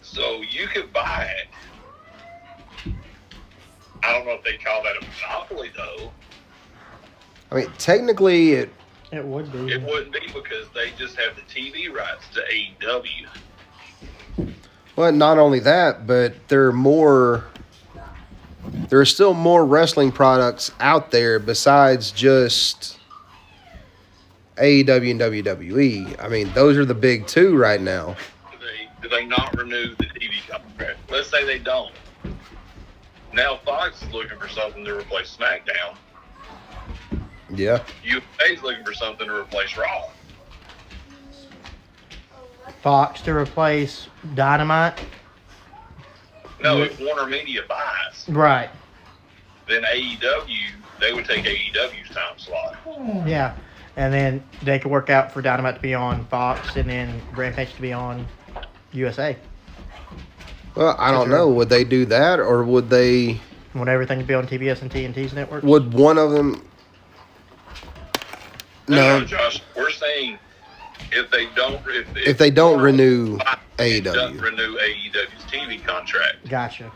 So 0.00 0.42
you 0.42 0.68
could 0.68 0.92
buy 0.92 1.28
it. 1.38 1.48
I 4.04 4.12
don't 4.12 4.26
know 4.26 4.32
if 4.32 4.44
they 4.44 4.56
call 4.56 4.82
that 4.82 4.96
a 4.96 5.00
monopoly 5.00 5.70
though. 5.76 6.12
I 7.50 7.56
mean, 7.56 7.72
technically, 7.78 8.52
it. 8.52 8.70
It 9.10 9.24
would 9.24 9.52
be. 9.52 9.72
It 9.72 9.82
wouldn't 9.82 10.12
be 10.12 10.26
because 10.32 10.68
they 10.74 10.90
just 10.96 11.16
have 11.16 11.36
the 11.36 11.42
TV 11.42 11.92
rights 11.92 12.24
to 12.34 12.40
AEW. 12.40 13.28
Well, 14.96 15.12
not 15.12 15.38
only 15.38 15.60
that, 15.60 16.06
but 16.06 16.48
there 16.48 16.66
are 16.66 16.72
more. 16.72 17.44
There 18.88 19.00
are 19.00 19.04
still 19.04 19.34
more 19.34 19.64
wrestling 19.64 20.12
products 20.12 20.70
out 20.80 21.10
there 21.10 21.38
besides 21.38 22.10
just 22.10 22.98
AEW 24.56 25.10
and 25.10 25.20
WWE. 25.20 26.22
I 26.22 26.28
mean, 26.28 26.52
those 26.54 26.76
are 26.76 26.84
the 26.84 26.94
big 26.94 27.26
two 27.26 27.56
right 27.56 27.80
now. 27.80 28.16
Do 28.52 28.58
they 28.58 28.88
do 29.02 29.08
they 29.08 29.24
not 29.24 29.56
renew 29.56 29.94
the 29.96 30.04
TV 30.04 30.46
contract? 30.48 30.98
Let's 31.10 31.30
say 31.30 31.44
they 31.44 31.58
don't. 31.58 31.92
Now 33.32 33.58
Fox 33.64 34.02
is 34.02 34.12
looking 34.12 34.38
for 34.38 34.48
something 34.48 34.84
to 34.84 34.98
replace 34.98 35.36
SmackDown. 35.36 35.96
Yeah. 37.50 37.82
USA's 38.02 38.62
looking 38.62 38.84
for 38.84 38.94
something 38.94 39.26
to 39.26 39.34
replace 39.40 39.76
Raw. 39.76 40.10
Fox 42.82 43.20
to 43.22 43.32
replace 43.32 44.08
Dynamite. 44.34 44.98
No, 46.62 46.78
Yeah. 46.78 46.84
if 46.84 47.00
Warner 47.00 47.26
Media 47.26 47.62
buys, 47.68 48.24
Right. 48.28 48.70
then 49.68 49.82
AEW 49.84 50.56
they 51.00 51.12
would 51.12 51.24
take 51.24 51.44
AEW's 51.44 52.10
time 52.10 52.38
slot. 52.38 52.76
Hmm. 52.86 53.26
Yeah. 53.26 53.54
And 53.96 54.14
then 54.14 54.42
they 54.62 54.78
could 54.78 54.90
work 54.90 55.10
out 55.10 55.32
for 55.32 55.42
Dynamite 55.42 55.74
to 55.74 55.80
be 55.82 55.94
on 55.94 56.24
Fox 56.26 56.76
and 56.76 56.88
then 56.88 57.20
Rampage 57.34 57.74
to 57.74 57.82
be 57.82 57.92
on 57.92 58.26
USA. 58.92 59.36
Well, 60.76 60.94
I 60.98 61.10
don't 61.10 61.28
know. 61.28 61.48
Would 61.48 61.68
they 61.68 61.84
do 61.84 62.06
that, 62.06 62.38
or 62.40 62.62
would 62.64 62.88
they? 62.88 63.40
Want 63.74 63.88
everything 63.90 64.18
to 64.20 64.24
be 64.24 64.32
on 64.34 64.46
TBS 64.46 64.80
and 64.82 64.90
TNT's 64.90 65.32
network? 65.34 65.62
Would 65.64 65.92
one 65.92 66.16
of 66.18 66.30
them? 66.30 66.64
No, 68.88 69.18
No. 69.18 69.24
Josh, 69.24 69.60
we're 69.76 69.90
saying 69.90 70.38
if 71.12 71.30
they 71.30 71.46
don't 71.54 71.80
if, 71.88 72.06
If 72.16 72.38
they 72.38 72.50
don't 72.50 72.74
Warner 72.74 72.84
renew 72.84 73.38
doesn't 73.78 74.40
renew 74.40 74.76
AEW's 74.76 75.44
TV 75.50 75.84
contract. 75.84 76.48
Gotcha. 76.48 76.90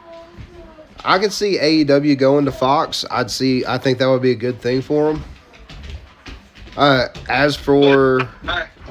I 1.05 1.19
could 1.19 1.33
see 1.33 1.59
AEW 1.59 2.19
going 2.19 2.45
to 2.47 2.53
Fox. 2.53 3.05
I'd 3.11 3.31
see. 3.31 3.64
I 3.67 3.79
think 3.79 3.99
that 3.99 4.07
would 4.07 4.23
be 4.23 4.33
a 4.33 4.37
good 4.37 4.61
thing 4.61 4.83
for 4.83 5.12
them. 5.12 5.25
Uh, 6.77 7.09
as 7.29 7.57
for 7.57 8.21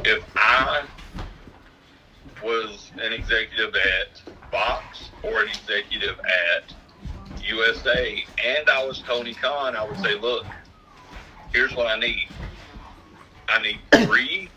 if 0.04 0.24
I 0.36 0.84
was 2.44 2.92
an 3.02 3.14
executive 3.14 3.76
at 3.76 4.22
Fox 4.52 5.10
or 5.24 5.42
an 5.42 5.50
executive 5.50 6.20
at 6.20 6.74
USA 7.44 8.24
and 8.44 8.70
I 8.70 8.86
was 8.86 9.00
Tony 9.02 9.34
Khan, 9.34 9.76
I 9.76 9.84
would 9.88 10.00
say, 10.00 10.16
look, 10.16 10.46
here's 11.54 11.76
what 11.76 11.88
I 11.88 12.00
need. 12.00 12.28
I 13.48 13.62
need 13.62 13.80
three. 14.06 14.50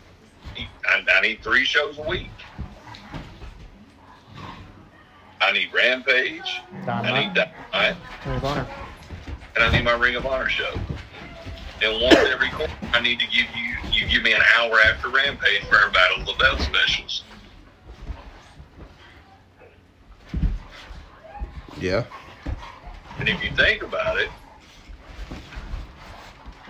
I, 0.87 1.03
I 1.13 1.21
need 1.21 1.43
three 1.43 1.65
shows 1.65 1.97
a 1.97 2.01
week. 2.03 2.29
I 5.41 5.51
need 5.51 5.73
Rampage. 5.73 6.61
I 6.87 7.23
need 7.23 7.33
Dynamite. 7.33 7.33
Dynamite. 7.71 7.95
Ring 8.25 8.35
of 8.35 8.45
Honor. 8.45 8.67
And 9.55 9.63
I 9.63 9.71
need 9.71 9.83
my 9.83 9.93
Ring 9.93 10.15
of 10.15 10.25
Honor 10.25 10.49
show. 10.49 10.73
And 11.81 12.01
once 12.01 12.17
every 12.17 12.49
quarter, 12.49 12.73
I 12.93 12.99
need 12.99 13.19
to 13.19 13.25
give 13.27 13.45
you 13.55 13.69
you 13.91 14.07
give 14.07 14.23
me 14.23 14.33
an 14.33 14.41
hour 14.57 14.79
after 14.81 15.09
Rampage 15.09 15.63
for 15.65 15.77
our 15.77 15.89
Battle 15.91 16.21
of 16.21 16.27
the 16.27 16.33
Belt 16.33 16.59
specials. 16.59 17.23
Yeah. 21.79 22.05
And 23.17 23.29
if 23.29 23.43
you 23.43 23.51
think 23.55 23.83
about 23.83 24.17
it, 24.19 24.29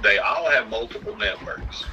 they 0.02 0.20
all 0.20 0.50
have 0.50 0.70
multiple 0.70 1.16
networks. 1.16 1.86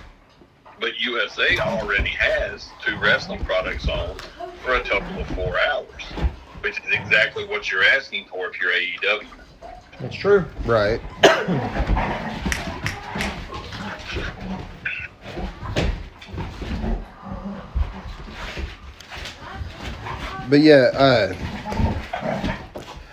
But 0.78 1.00
USA 1.00 1.58
already 1.58 2.10
has 2.10 2.68
two 2.84 2.98
wrestling 2.98 3.44
products 3.44 3.88
on 3.88 4.16
for 4.62 4.74
a 4.74 4.84
total 4.84 5.20
of 5.20 5.26
four 5.28 5.58
hours, 5.58 6.02
which 6.60 6.78
is 6.78 6.92
exactly 6.92 7.46
what 7.46 7.70
you're 7.70 7.84
asking 7.84 8.26
for 8.26 8.48
if 8.48 8.60
you're 8.60 8.72
AEW. 8.72 9.26
That's 10.00 10.14
true. 10.16 10.44
Right. 10.66 11.00
But 20.48 20.60
yeah, 20.60 20.90
uh, 20.94 21.34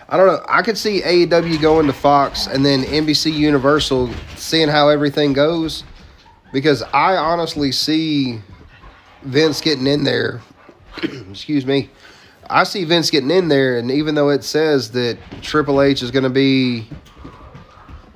I 0.10 0.18
don't 0.18 0.28
know. 0.28 0.46
I 0.48 0.62
could 0.62 0.78
see 0.78 1.02
AEW 1.02 1.60
going 1.62 1.88
to 1.88 1.94
Fox 1.94 2.46
and 2.46 2.64
then 2.64 2.84
NBC 2.84 3.34
Universal 3.34 4.12
seeing 4.36 4.70
how 4.70 4.90
everything 4.90 5.34
goes 5.34 5.84
because 6.54 6.84
I 6.84 7.18
honestly 7.18 7.74
see 7.74 8.40
Vince 9.24 9.60
getting 9.60 9.88
in 9.88 10.06
there. 10.06 10.40
excuse 11.30 11.66
me. 11.66 11.90
I 12.50 12.64
see 12.64 12.86
Vince 12.86 13.10
getting 13.10 13.32
in 13.32 13.48
there, 13.48 13.78
and 13.78 13.90
even 13.90 14.16
though 14.16 14.30
it 14.30 14.44
says 14.44 14.92
that 14.92 15.18
Triple 15.42 15.82
H 15.82 16.04
is 16.04 16.12
going 16.12 16.24
to 16.24 16.30
be, 16.30 16.88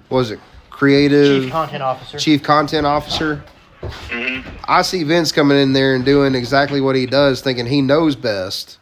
what 0.07 0.19
was 0.19 0.31
it, 0.31 0.39
creative 0.69 1.43
Chief 1.43 1.51
content 1.51 1.83
officer. 1.83 2.17
chief 2.19 2.43
content 2.43 2.85
officer. 2.85 3.43
Mm-hmm. 3.81 4.47
I 4.65 4.81
see 4.83 5.03
Vince 5.03 5.31
coming 5.31 5.57
in 5.57 5.73
there 5.73 5.95
and 5.95 6.05
doing 6.05 6.35
exactly 6.35 6.81
what 6.81 6.95
he 6.95 7.05
does, 7.05 7.41
thinking 7.41 7.65
he 7.65 7.81
knows 7.81 8.15
best, 8.15 8.77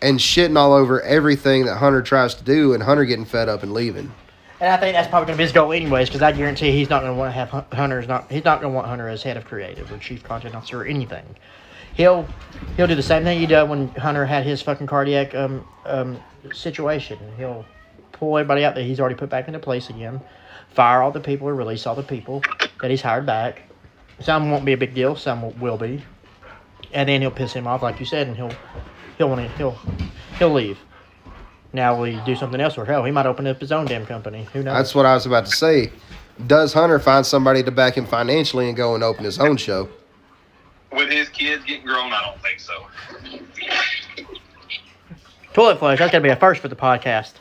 and 0.00 0.18
shitting 0.18 0.56
all 0.56 0.72
over 0.72 1.02
everything 1.02 1.66
that 1.66 1.76
Hunter 1.76 2.00
tries 2.00 2.34
to 2.36 2.44
do, 2.44 2.72
and 2.72 2.82
Hunter 2.82 3.04
getting 3.04 3.24
fed 3.24 3.48
up 3.48 3.62
and 3.62 3.74
leaving. 3.74 4.12
And 4.64 4.72
I 4.72 4.78
think 4.78 4.94
that's 4.94 5.08
probably 5.08 5.26
going 5.26 5.36
to 5.36 5.42
be 5.42 5.44
his 5.44 5.52
goal 5.52 5.74
anyways, 5.74 6.08
because 6.08 6.22
I 6.22 6.32
guarantee 6.32 6.72
he's 6.72 6.88
not 6.88 7.02
going 7.02 7.12
to 7.12 7.18
want 7.18 7.28
to 7.28 7.32
have 7.32 7.50
Hun- 7.50 7.66
Hunter's 7.70 8.08
not 8.08 8.32
he's 8.32 8.46
not 8.46 8.62
going 8.62 8.72
to 8.72 8.74
want 8.74 8.86
Hunter 8.86 9.10
as 9.10 9.22
head 9.22 9.36
of 9.36 9.44
creative 9.44 9.92
or 9.92 9.98
chief 9.98 10.24
content 10.24 10.54
officer 10.54 10.80
or 10.80 10.86
anything. 10.86 11.36
He'll 11.92 12.26
he'll 12.74 12.86
do 12.86 12.94
the 12.94 13.02
same 13.02 13.24
thing 13.24 13.38
he 13.38 13.44
did 13.44 13.68
when 13.68 13.88
Hunter 13.88 14.24
had 14.24 14.46
his 14.46 14.62
fucking 14.62 14.86
cardiac 14.86 15.34
um 15.34 15.66
um 15.84 16.18
situation. 16.54 17.18
He'll 17.36 17.66
pull 18.12 18.38
everybody 18.38 18.64
out 18.64 18.74
that 18.76 18.84
he's 18.84 19.00
already 19.00 19.16
put 19.16 19.28
back 19.28 19.48
into 19.48 19.58
place 19.58 19.90
again, 19.90 20.22
fire 20.70 21.02
all 21.02 21.10
the 21.10 21.20
people 21.20 21.46
or 21.46 21.54
release 21.54 21.86
all 21.86 21.94
the 21.94 22.02
people 22.02 22.42
that 22.80 22.90
he's 22.90 23.02
hired 23.02 23.26
back. 23.26 23.64
Some 24.20 24.50
won't 24.50 24.64
be 24.64 24.72
a 24.72 24.78
big 24.78 24.94
deal, 24.94 25.14
some 25.14 25.60
will 25.60 25.76
be, 25.76 26.02
and 26.90 27.06
then 27.06 27.20
he'll 27.20 27.30
piss 27.30 27.52
him 27.52 27.66
off 27.66 27.82
like 27.82 28.00
you 28.00 28.06
said, 28.06 28.28
and 28.28 28.34
he'll 28.34 28.52
he'll 29.18 29.28
want 29.28 29.42
to 29.42 29.56
he'll 29.58 29.78
he'll 30.38 30.54
leave. 30.54 30.78
Now 31.74 31.96
will 31.96 32.04
he 32.04 32.20
do 32.24 32.36
something 32.36 32.60
else, 32.60 32.78
or 32.78 32.84
hell, 32.84 33.04
he 33.04 33.10
might 33.10 33.26
open 33.26 33.46
up 33.48 33.60
his 33.60 33.72
own 33.72 33.84
damn 33.86 34.06
company. 34.06 34.44
Who 34.52 34.62
knows? 34.62 34.76
That's 34.76 34.94
what 34.94 35.06
I 35.06 35.14
was 35.14 35.26
about 35.26 35.44
to 35.46 35.50
say. 35.54 35.90
Does 36.46 36.72
Hunter 36.72 37.00
find 37.00 37.26
somebody 37.26 37.64
to 37.64 37.70
back 37.72 37.96
him 37.96 38.06
financially 38.06 38.68
and 38.68 38.76
go 38.76 38.94
and 38.94 39.02
open 39.02 39.24
his 39.24 39.40
own 39.40 39.56
show? 39.56 39.88
With 40.92 41.10
his 41.10 41.28
kids 41.30 41.64
getting 41.64 41.84
grown, 41.84 42.12
I 42.12 42.22
don't 42.24 42.40
think 42.40 42.60
so. 42.60 42.86
Toilet 45.52 45.78
flush. 45.80 45.98
That's 45.98 46.12
gonna 46.12 46.22
be 46.22 46.28
a 46.30 46.36
first 46.36 46.60
for 46.62 46.68
the 46.68 46.76
podcast. 46.76 47.32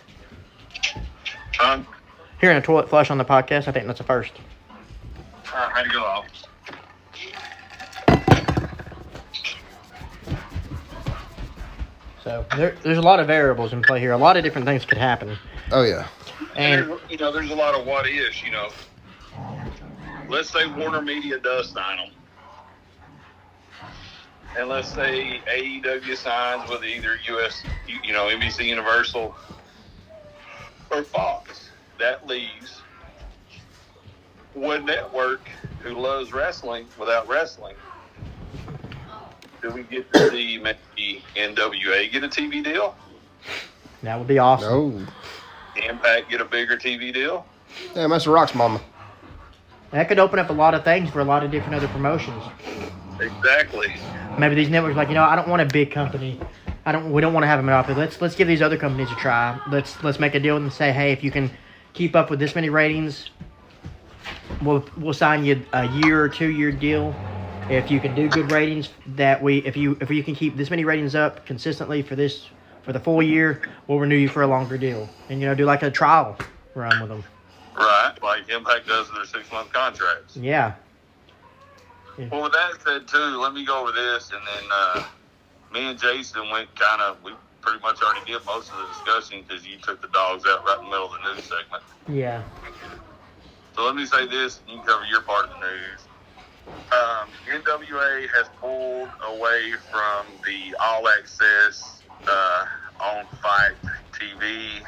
Um, 1.63 1.86
Hearing 2.41 2.57
a 2.57 2.61
toilet 2.61 2.89
flush 2.89 3.11
on 3.11 3.19
the 3.19 3.25
podcast, 3.25 3.67
I 3.67 3.71
think 3.71 3.86
that's 3.86 3.99
a 3.99 4.03
first. 4.03 4.34
uh, 5.53 5.69
how'd 5.69 5.86
it 5.86 5.91
go 5.93 6.03
off? 6.03 6.25
So 12.24 12.45
there, 12.55 12.78
there's 12.84 12.97
a 12.97 13.01
lot 13.01 13.19
of 13.19 13.28
variables 13.28 13.74
in 13.74 13.84
play 13.84 13.99
here. 13.99 14.13
A 14.13 14.17
lot 14.17 14.38
of 14.38 14.43
different 14.43 14.65
things 14.65 14.86
could 14.86 14.97
happen. 14.97 15.38
Oh 15.71 15.84
yeah, 15.84 16.07
And 16.55 16.89
there's, 16.89 17.01
you 17.09 17.17
know, 17.17 17.32
there's 17.32 17.49
a 17.49 17.55
lot 17.55 17.76
of 17.78 17.86
what 17.86 18.07
ifs. 18.07 18.43
You 18.43 18.51
know, 18.51 18.69
let's 20.30 20.49
say 20.49 20.65
Warner 20.67 21.01
Media 21.01 21.39
does 21.39 21.71
sign 21.71 21.97
them, 21.97 22.11
and 24.55 24.69
let's 24.69 24.88
say 24.89 25.43
AEW 25.53 26.15
signs 26.15 26.69
with 26.69 26.84
either 26.86 27.17
US, 27.30 27.65
you, 27.86 27.97
you 28.03 28.13
know, 28.13 28.28
NBC 28.28 28.65
Universal 28.65 29.36
or 30.91 31.03
Fox. 31.03 31.71
That 31.99 32.26
leaves 32.26 32.84
one 34.53 34.86
network 34.86 35.49
who 35.80 35.95
loves 35.99 36.32
wrestling 36.32 36.88
without 36.97 37.28
wrestling. 37.28 37.76
Do 39.64 39.70
we 39.70 39.84
get 39.84 40.11
to 40.11 40.30
see 40.30 40.57
maybe 40.57 41.24
NWA 41.38 42.11
get 42.11 42.22
a 42.22 42.28
TV 42.28 42.61
deal? 42.61 42.95
that 44.01 44.18
would 44.18 44.28
be 44.28 44.38
awesome. 44.38 45.05
no, 45.05 45.07
Impact 45.88 46.30
get 46.30 46.41
a 46.41 46.45
bigger 46.45 46.76
TV 46.76 47.14
deal? 47.14 47.45
damn, 47.93 48.09
that's 48.09 48.28
Rock's 48.28 48.53
mama. 48.53 48.82
That 49.91 50.09
could 50.09 50.20
open 50.20 50.38
up 50.38 50.49
a 50.49 50.53
lot 50.53 50.74
of 50.74 50.84
things 50.84 51.09
for 51.11 51.22
a 51.22 51.24
lot 51.24 51.45
of 51.45 51.51
different 51.51 51.76
other 51.76 51.88
promotions. 51.88 52.43
Exactly. 53.22 53.95
Maybe 54.38 54.53
these 54.53 54.70
networks, 54.70 54.97
like 54.97 55.07
you 55.07 55.14
know, 55.14 55.24
I 55.24 55.38
don't 55.38 55.47
want 55.47 55.61
a 55.61 55.66
big 55.66 55.91
company. 55.91 56.41
I 56.86 56.91
don't. 56.91 57.14
We 57.14 57.22
don't 57.22 57.34
want 57.34 57.45
to 57.45 57.47
have 57.47 57.61
a 57.61 57.64
monopoly. 57.64 57.95
Let's 57.95 58.20
let's 58.20 58.36
give 58.36 58.49
these 58.49 58.61
other 58.61 58.76
companies 58.76 59.09
a 59.11 59.16
try. 59.16 59.57
Let's 59.72 60.03
let's 60.03 60.20
make 60.20 60.36
a 60.36 60.41
deal 60.41 60.57
and 60.57 60.74
say, 60.74 60.91
hey, 60.91 61.14
if 61.14 61.24
you 61.24 61.32
can 61.32 61.49
keep 61.93 62.18
up 62.18 62.30
with 62.30 62.39
this 62.39 62.53
many 62.53 62.70
ratings, 62.70 63.30
we'll 64.61 64.84
we'll 64.97 65.14
sign 65.14 65.45
you 65.45 65.64
a 65.72 65.88
year 65.88 66.22
or 66.22 66.28
two 66.28 66.49
year 66.49 66.74
deal. 66.74 67.16
If 67.70 67.89
you 67.89 67.99
can 67.99 68.14
do 68.14 68.28
good 68.30 68.51
ratings, 68.51 68.89
that 69.16 69.41
we 69.41 69.59
if 69.59 69.78
you 69.78 69.97
if 70.01 70.09
you 70.09 70.24
can 70.24 70.36
keep 70.36 70.57
this 70.57 70.70
many 70.70 70.84
ratings 70.84 71.16
up 71.16 71.45
consistently 71.45 72.01
for 72.01 72.16
this 72.16 72.47
for 72.84 72.93
the 72.93 72.99
full 72.99 73.24
year, 73.24 73.61
we'll 73.88 73.99
renew 73.99 74.16
you 74.16 74.28
for 74.28 74.41
a 74.41 74.47
longer 74.47 74.78
deal. 74.78 75.07
And 75.30 75.39
you 75.39 75.47
know, 75.47 75.55
do 75.55 75.66
like 75.66 75.84
a 75.84 75.91
trial 75.91 76.38
run 76.76 76.99
with 76.99 77.09
them. 77.09 77.24
Right, 77.76 78.14
like 78.22 78.49
Impact 78.49 78.88
does 78.88 79.07
with 79.07 79.18
their 79.18 79.26
six 79.41 79.51
month 79.51 79.72
contracts. 79.74 80.38
Yeah. 80.38 80.74
Well, 82.18 82.43
with 82.43 82.51
that 82.51 82.74
said, 82.86 83.07
too, 83.07 83.18
let 83.18 83.53
me 83.53 83.66
go 83.66 83.82
over 83.82 83.91
this, 83.91 84.32
and 84.32 84.41
then 84.45 84.70
uh, 84.72 85.03
me 85.74 85.89
and 85.89 85.99
Jason 85.99 86.49
went 86.51 86.74
kind 86.76 87.01
of. 87.01 87.18
We 87.24 87.32
pretty 87.61 87.80
much 87.80 88.01
already 88.03 88.32
did 88.32 88.45
most 88.45 88.72
of 88.72 88.78
the 88.78 88.86
discussion 88.88 89.43
because 89.47 89.66
you 89.66 89.78
took 89.78 90.01
the 90.01 90.09
dogs 90.09 90.43
out 90.45 90.64
right 90.66 90.78
in 90.78 90.86
the 90.86 90.91
middle 90.91 91.05
of 91.05 91.11
the 91.14 91.34
news 91.34 91.43
segment. 91.45 91.84
Yeah. 92.07 92.43
So 93.76 93.84
let 93.84 93.95
me 93.95 94.05
say 94.05 94.28
this, 94.28 94.59
and 94.59 94.70
you 94.70 94.78
can 94.78 94.86
cover 94.86 95.05
your 95.05 95.22
part 95.22 95.45
of 95.45 95.51
the 95.51 95.66
news. 95.66 96.05
Um, 96.91 97.30
NWA 97.51 98.28
has 98.36 98.49
pulled 98.59 99.09
away 99.28 99.74
from 99.91 100.28
the 100.45 100.76
All 100.80 101.07
Access 101.07 102.03
uh, 102.28 102.66
on 102.99 103.26
FITE 103.41 103.78
TV. 104.14 104.82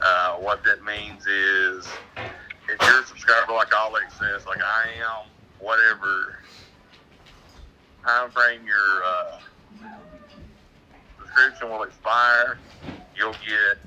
Uh, 0.00 0.34
what 0.36 0.62
that 0.64 0.82
means 0.84 1.26
is, 1.26 2.00
if 2.68 2.80
you're 2.82 3.02
a 3.02 3.06
subscriber 3.06 3.52
like 3.52 3.74
All 3.74 3.96
Access, 3.96 4.46
like 4.46 4.60
I 4.62 4.88
am, 5.00 5.30
whatever 5.58 6.36
time 8.06 8.30
frame 8.30 8.62
your 8.66 9.04
uh, 9.04 9.38
subscription 11.18 11.70
will 11.70 11.82
expire, 11.82 12.60
you'll 13.16 13.32
get 13.32 13.78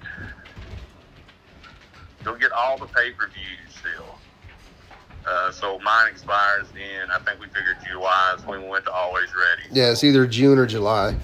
you'll 2.26 2.38
get 2.38 2.52
all 2.52 2.78
the 2.78 2.88
pay 2.88 3.12
per 3.12 3.28
views 3.30 3.76
still. 3.80 4.17
Uh, 5.28 5.52
so 5.52 5.78
mine 5.80 6.08
expires 6.10 6.68
in 6.76 7.12
I 7.12 7.20
think 7.20 7.42
we 7.42 7.48
figured 7.48 7.78
July 7.86 8.36
is 8.38 8.46
when 8.46 8.62
we 8.62 8.70
went 8.70 8.86
to 8.86 8.92
Always 8.92 9.28
Ready. 9.36 9.68
Yeah, 9.72 9.92
it's 9.92 10.04
either 10.04 10.26
June 10.26 10.58
or 10.58 10.66
July. 10.66 11.16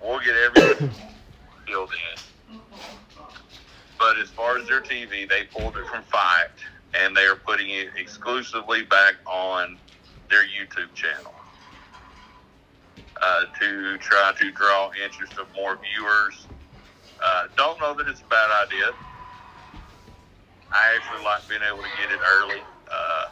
We'll 0.00 0.20
get 0.20 0.36
everything 0.36 0.90
filled 1.66 1.90
in. 2.48 2.60
But 3.98 4.18
as 4.18 4.30
far 4.30 4.58
as 4.58 4.68
their 4.68 4.80
TV, 4.80 5.28
they 5.28 5.44
pulled 5.44 5.76
it 5.76 5.86
from 5.88 6.04
FITE, 6.04 6.50
and 6.94 7.16
they 7.16 7.24
are 7.24 7.34
putting 7.34 7.70
it 7.70 7.88
exclusively 7.96 8.82
back 8.82 9.14
on 9.26 9.76
their 10.30 10.44
YouTube 10.44 10.92
channel 10.94 11.34
uh, 13.20 13.44
to 13.58 13.98
try 13.98 14.32
to 14.38 14.52
draw 14.52 14.92
interest 15.04 15.32
of 15.38 15.48
more 15.56 15.78
viewers. 15.82 16.46
Uh, 17.20 17.48
don't 17.56 17.80
know 17.80 17.94
that 17.94 18.06
it's 18.06 18.20
a 18.20 18.26
bad 18.26 18.66
idea. 18.68 18.90
I 20.70 20.96
actually 20.96 21.24
like 21.24 21.48
being 21.48 21.62
able 21.66 21.82
to 21.82 21.88
get 22.00 22.12
it 22.12 22.20
early. 22.24 22.60
Uh, 22.90 23.24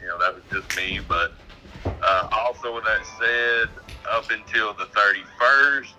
you 0.00 0.06
know, 0.06 0.18
that 0.18 0.34
was 0.34 0.44
just 0.52 0.76
me, 0.76 1.00
but 1.06 1.32
uh, 2.02 2.28
also 2.32 2.74
with 2.74 2.84
that 2.84 3.04
said, 3.18 3.68
up 4.10 4.30
until 4.30 4.74
the 4.74 4.86
31st, 4.86 5.92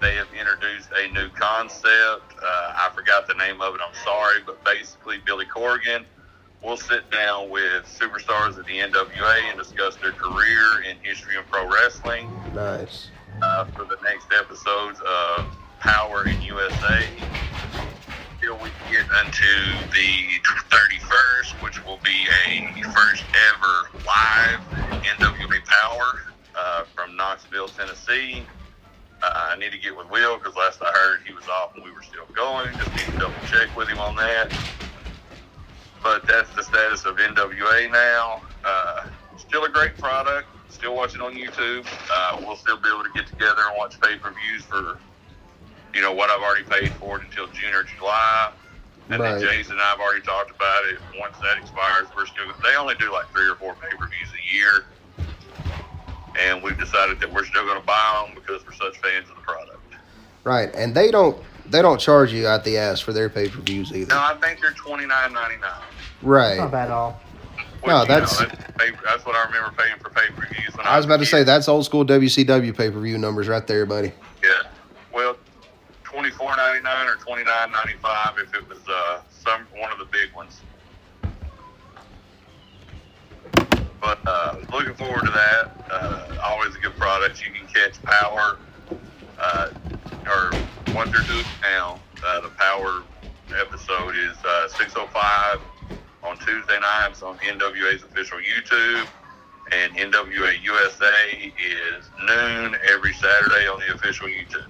they 0.00 0.14
have 0.14 0.28
introduced 0.38 0.88
a 0.96 1.12
new 1.12 1.28
concept. 1.30 2.34
Uh, 2.42 2.72
I 2.74 2.90
forgot 2.94 3.26
the 3.28 3.34
name 3.34 3.60
of 3.60 3.74
it. 3.74 3.80
I'm 3.86 3.94
sorry, 4.04 4.38
but 4.44 4.64
basically, 4.64 5.18
Billy 5.26 5.44
Corgan 5.44 6.04
will 6.64 6.76
sit 6.76 7.10
down 7.10 7.50
with 7.50 7.84
superstars 7.84 8.58
of 8.58 8.66
the 8.66 8.78
NWA 8.78 9.42
and 9.48 9.58
discuss 9.58 9.96
their 9.96 10.12
career 10.12 10.82
in 10.88 10.96
history 11.02 11.36
of 11.36 11.46
pro 11.50 11.66
wrestling 11.70 12.30
Nice. 12.54 13.08
uh, 13.42 13.64
for 13.66 13.84
the 13.84 13.96
next 14.02 14.28
episodes 14.32 15.00
of 15.00 15.46
Power 15.80 16.26
in 16.26 16.40
USA. 16.42 17.06
Until 18.50 18.64
we 18.64 18.72
get 18.90 19.02
into 19.02 19.88
the 19.92 20.40
31st, 20.70 21.62
which 21.62 21.84
will 21.84 22.00
be 22.02 22.26
a 22.48 22.82
first 22.82 23.22
ever 23.52 23.90
live 24.04 24.58
NWA 25.04 25.64
Power 25.64 26.20
uh, 26.58 26.82
from 26.92 27.14
Knoxville, 27.16 27.68
Tennessee. 27.68 28.42
Uh, 29.22 29.50
I 29.52 29.56
need 29.56 29.70
to 29.70 29.78
get 29.78 29.96
with 29.96 30.10
Will 30.10 30.36
because 30.36 30.56
last 30.56 30.82
I 30.82 30.90
heard 30.90 31.20
he 31.24 31.32
was 31.32 31.46
off 31.46 31.76
and 31.76 31.84
we 31.84 31.92
were 31.92 32.02
still 32.02 32.26
going. 32.34 32.66
Just 32.76 32.90
need 32.90 33.12
to 33.12 33.18
double 33.20 33.34
check 33.46 33.76
with 33.76 33.88
him 33.88 34.00
on 34.00 34.16
that. 34.16 34.52
But 36.02 36.26
that's 36.26 36.52
the 36.56 36.64
status 36.64 37.04
of 37.04 37.18
NWA 37.18 37.92
now. 37.92 38.42
Uh, 38.64 39.06
still 39.36 39.64
a 39.64 39.68
great 39.68 39.96
product. 39.96 40.48
Still 40.70 40.96
watching 40.96 41.20
on 41.20 41.34
YouTube. 41.34 41.86
Uh, 42.12 42.38
we'll 42.40 42.56
still 42.56 42.78
be 42.78 42.88
able 42.88 43.04
to 43.04 43.10
get 43.14 43.28
together 43.28 43.62
and 43.68 43.76
watch 43.78 44.00
pay 44.00 44.16
per 44.16 44.32
views 44.32 44.64
for, 44.64 44.98
you 45.94 46.00
know, 46.00 46.12
what 46.12 46.30
I've 46.30 46.40
already 46.42 46.64
paid 46.64 46.92
for 46.94 47.18
it 47.18 47.22
until 47.28 47.46
June 47.48 47.74
or 47.74 47.82
July. 47.84 48.52
And 49.10 49.20
Right. 49.20 49.40
then 49.40 49.48
Jason 49.48 49.72
and 49.72 49.80
I 49.82 49.86
have 49.86 49.98
already 50.00 50.20
talked 50.24 50.50
about 50.50 50.84
it. 50.86 50.98
Once 51.18 51.36
that 51.42 51.58
expires, 51.58 52.06
we're 52.16 52.26
still. 52.26 52.44
They 52.62 52.76
only 52.76 52.94
do 52.94 53.12
like 53.12 53.28
three 53.32 53.48
or 53.50 53.56
four 53.56 53.74
pay 53.74 53.88
per 53.96 54.06
views 54.06 54.28
a 54.30 54.54
year, 54.54 54.84
and 56.38 56.62
we've 56.62 56.78
decided 56.78 57.18
that 57.20 57.32
we're 57.32 57.44
still 57.44 57.64
going 57.64 57.80
to 57.80 57.86
buy 57.86 58.24
them 58.26 58.34
because 58.36 58.64
we're 58.64 58.72
such 58.74 58.98
fans 59.00 59.28
of 59.28 59.36
the 59.36 59.42
product. 59.42 59.78
Right, 60.44 60.72
and 60.74 60.94
they 60.94 61.10
don't 61.10 61.36
they 61.66 61.82
don't 61.82 61.98
charge 62.00 62.32
you 62.32 62.46
out 62.46 62.64
the 62.64 62.78
ass 62.78 63.00
for 63.00 63.12
their 63.12 63.28
pay 63.28 63.48
per 63.48 63.60
views 63.60 63.92
either. 63.92 64.14
No, 64.14 64.20
I 64.20 64.34
think 64.40 64.60
they're 64.60 64.70
twenty 64.72 65.06
nine 65.06 65.32
ninety 65.32 65.56
nine. 65.60 65.82
Right. 66.22 66.58
Not 66.58 66.70
bad 66.70 66.84
at 66.86 66.90
all. 66.92 67.20
No, 67.86 68.04
that's- 68.04 68.38
that's, 68.38 68.54
pay, 68.78 68.90
that's 69.04 69.24
what 69.24 69.34
I 69.34 69.44
remember 69.46 69.72
paying 69.76 69.96
for 70.00 70.10
pay 70.10 70.28
per 70.36 70.46
views. 70.54 70.74
I 70.82 70.96
was 70.96 71.04
about 71.06 71.18
to 71.20 71.26
say 71.26 71.42
that's 71.44 71.66
old 71.68 71.84
school 71.84 72.04
WCW 72.04 72.76
pay 72.76 72.90
per 72.90 73.00
view 73.00 73.18
numbers 73.18 73.48
right 73.48 73.66
there, 73.66 73.86
buddy. 73.86 74.12
Yeah. 74.42 74.50
Well, 75.12 75.36
twenty 76.10 76.30
four 76.30 76.54
ninety 76.56 76.82
nine 76.82 77.06
or 77.06 77.14
twenty 77.16 77.44
nine 77.44 77.70
ninety 77.70 77.94
five 78.02 78.36
if 78.38 78.52
it 78.54 78.68
was 78.68 78.80
uh, 78.88 79.20
some 79.30 79.66
one 79.76 79.92
of 79.92 79.98
the 79.98 80.06
big 80.06 80.34
ones. 80.34 80.60
But 84.00 84.18
uh, 84.26 84.56
looking 84.72 84.94
forward 84.94 85.24
to 85.26 85.30
that. 85.30 85.86
Uh, 85.90 86.38
always 86.42 86.74
a 86.74 86.78
good 86.78 86.96
product. 86.96 87.44
You 87.46 87.52
can 87.52 87.66
catch 87.68 88.02
Power 88.02 88.58
uh, 89.38 89.70
or 90.26 90.50
Wonder 90.94 91.18
two 91.22 91.42
now. 91.62 92.00
Uh, 92.24 92.40
the 92.40 92.48
Power 92.50 93.02
episode 93.56 94.16
is 94.16 94.36
uh, 94.44 94.68
six 94.68 94.94
oh 94.96 95.06
five 95.12 95.60
on 96.22 96.36
Tuesday 96.38 96.78
nights 96.80 97.22
on 97.22 97.36
NWA's 97.38 98.02
official 98.02 98.38
YouTube. 98.38 99.06
And 99.72 99.94
NWA 99.94 100.60
USA 100.64 101.52
is 101.56 102.04
noon 102.26 102.76
every 102.92 103.12
Saturday 103.12 103.68
on 103.68 103.78
the 103.78 103.94
official 103.94 104.26
YouTube. 104.26 104.66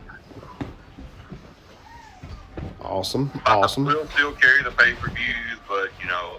Awesome, 2.83 3.31
awesome. 3.47 3.85
We'll 3.85 4.07
still 4.09 4.33
carry 4.33 4.63
the 4.63 4.71
pay 4.71 4.95
per 4.95 5.09
views, 5.11 5.59
but 5.69 5.91
you 6.01 6.09
know, 6.09 6.39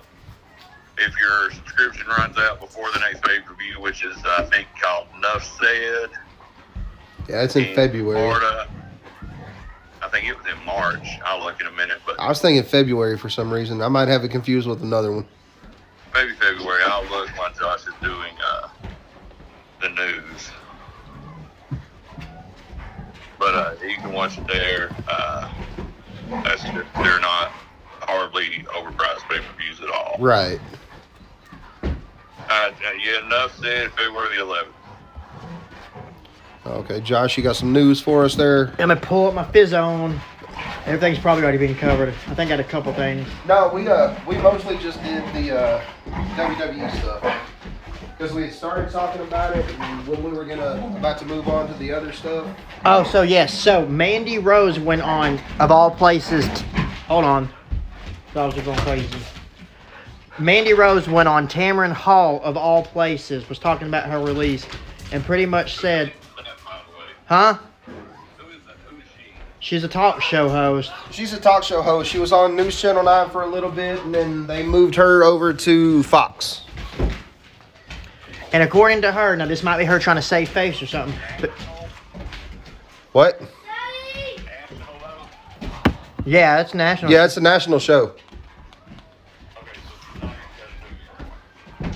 if 0.97 1.13
your 1.19 1.51
subscription 1.51 2.07
runs 2.07 2.37
out 2.37 2.59
before 2.59 2.91
the 2.93 2.99
next 2.99 3.23
pay 3.23 3.39
per 3.39 3.53
view, 3.55 3.79
which 3.81 4.03
is 4.03 4.17
I 4.25 4.43
think 4.45 4.67
called 4.81 5.07
Enough 5.17 5.43
Said 5.59 6.09
Yeah, 7.29 7.43
it's 7.43 7.55
in 7.55 7.73
February. 7.75 8.19
Florida. 8.19 8.67
I 10.03 10.07
think 10.09 10.27
it 10.27 10.35
was 10.35 10.45
in 10.47 10.65
March. 10.65 11.07
I'll 11.23 11.43
look 11.43 11.61
in 11.61 11.67
a 11.67 11.71
minute, 11.71 11.99
but 12.05 12.19
I 12.19 12.27
was 12.27 12.41
thinking 12.41 12.63
February 12.63 13.17
for 13.17 13.29
some 13.29 13.51
reason. 13.53 13.81
I 13.81 13.87
might 13.87 14.07
have 14.07 14.23
it 14.23 14.29
confused 14.31 14.67
with 14.67 14.81
another 14.81 15.11
one. 15.11 15.27
maybe 16.13 16.33
February. 16.33 16.81
I'll 16.85 17.03
look 17.03 17.29
when 17.37 17.53
Josh 17.53 17.85
is 17.87 17.93
doing 18.01 18.33
uh, 18.43 18.67
the 19.79 19.89
news. 19.89 20.51
But 23.37 23.55
uh, 23.55 23.73
you 23.83 23.95
can 23.95 24.11
watch 24.11 24.37
it 24.39 24.47
there. 24.47 24.89
Uh, 25.07 25.51
that's 26.43 26.63
they're 26.63 27.19
not 27.19 27.51
horribly 28.01 28.65
overpriced 28.69 29.27
pay 29.29 29.39
per 29.39 29.57
views 29.57 29.79
at 29.81 29.89
all. 29.89 30.15
Right. 30.19 30.59
Uh, 31.83 32.71
yeah, 33.03 33.25
enough 33.25 33.57
said. 33.57 33.91
February 33.91 34.37
the 34.37 34.43
11th. 34.43 34.67
Okay, 36.65 37.01
Josh, 37.01 37.37
you 37.37 37.43
got 37.43 37.55
some 37.55 37.73
news 37.73 37.99
for 37.99 38.23
us 38.23 38.35
there? 38.35 38.67
I'm 38.71 38.75
gonna 38.77 38.95
pull 38.95 39.27
up 39.27 39.33
my 39.33 39.43
Fizzone. 39.45 40.19
Everything's 40.85 41.19
probably 41.19 41.43
already 41.43 41.57
been 41.57 41.75
covered. 41.75 42.09
I 42.09 42.35
think 42.35 42.51
I 42.51 42.57
got 42.57 42.59
a 42.59 42.63
couple 42.63 42.93
things. 42.93 43.27
No, 43.47 43.71
we 43.73 43.87
uh 43.87 44.15
we 44.27 44.37
mostly 44.37 44.77
just 44.77 45.01
did 45.03 45.23
the 45.33 45.57
uh, 45.57 45.83
WWE 46.35 46.91
stuff 46.99 47.23
because 48.21 48.35
we 48.35 48.43
had 48.43 48.53
started 48.53 48.91
talking 48.91 49.19
about 49.23 49.57
it 49.57 49.65
when 50.05 50.21
we 50.21 50.29
were 50.29 50.45
gonna 50.45 50.95
about 50.95 51.17
to 51.17 51.25
move 51.25 51.47
on 51.47 51.67
to 51.67 51.73
the 51.79 51.91
other 51.91 52.11
stuff. 52.11 52.47
Oh, 52.85 53.03
so 53.03 53.23
yes, 53.23 53.51
so 53.51 53.87
Mandy 53.87 54.37
Rose 54.37 54.77
went 54.77 55.01
on, 55.01 55.39
of 55.59 55.71
all 55.71 55.89
places. 55.89 56.45
t- 56.49 56.63
hold 57.07 57.25
on, 57.25 57.49
dogs 58.35 58.55
are 58.59 58.61
going 58.61 58.77
crazy. 58.81 59.09
Mandy 60.37 60.73
Rose 60.73 61.09
went 61.09 61.27
on 61.27 61.47
Tamron 61.47 61.91
Hall, 61.91 62.39
of 62.43 62.55
all 62.57 62.83
places, 62.83 63.49
was 63.49 63.57
talking 63.57 63.87
about 63.87 64.07
her 64.07 64.19
release, 64.19 64.67
and 65.11 65.23
pretty 65.23 65.47
much 65.47 65.77
said, 65.77 66.13
By 66.37 66.43
the 66.43 66.49
way, 66.51 67.05
"Huh? 67.25 67.53
who 67.87 68.49
is 68.49 68.57
that? 68.67 68.75
Who 68.87 68.97
is 68.97 69.03
she? 69.17 69.33
She's 69.61 69.83
a 69.83 69.87
talk 69.87 70.21
show 70.21 70.47
host. 70.47 70.91
She's 71.09 71.33
a 71.33 71.39
talk 71.39 71.63
show 71.63 71.81
host. 71.81 72.11
She 72.11 72.19
was 72.19 72.31
on 72.31 72.55
News 72.55 72.79
Channel 72.79 73.01
Nine 73.01 73.31
for 73.31 73.41
a 73.41 73.47
little 73.47 73.71
bit, 73.71 73.99
and 74.03 74.13
then 74.13 74.45
they 74.45 74.61
moved 74.61 74.93
her 74.93 75.23
over 75.23 75.53
to 75.53 76.03
Fox. 76.03 76.61
And 78.53 78.63
according 78.63 79.01
to 79.03 79.11
her, 79.11 79.35
now 79.35 79.45
this 79.45 79.63
might 79.63 79.77
be 79.77 79.85
her 79.85 79.97
trying 79.99 80.17
to 80.17 80.21
save 80.21 80.49
face 80.49 80.81
or 80.81 80.87
something, 80.87 81.17
but 81.39 81.51
What? 83.13 83.39
Daddy! 83.39 84.43
Yeah, 86.25 86.59
it's 86.61 86.73
national. 86.73 87.11
Yeah, 87.11 87.25
it's 87.25 87.37
a 87.37 87.41
national 87.41 87.79
show. 87.79 88.13
Okay, 88.13 89.71
so 89.73 89.87
she's 90.21 90.21
not 90.21 90.35
in 90.35 90.47
Chattanooga. 91.79 91.93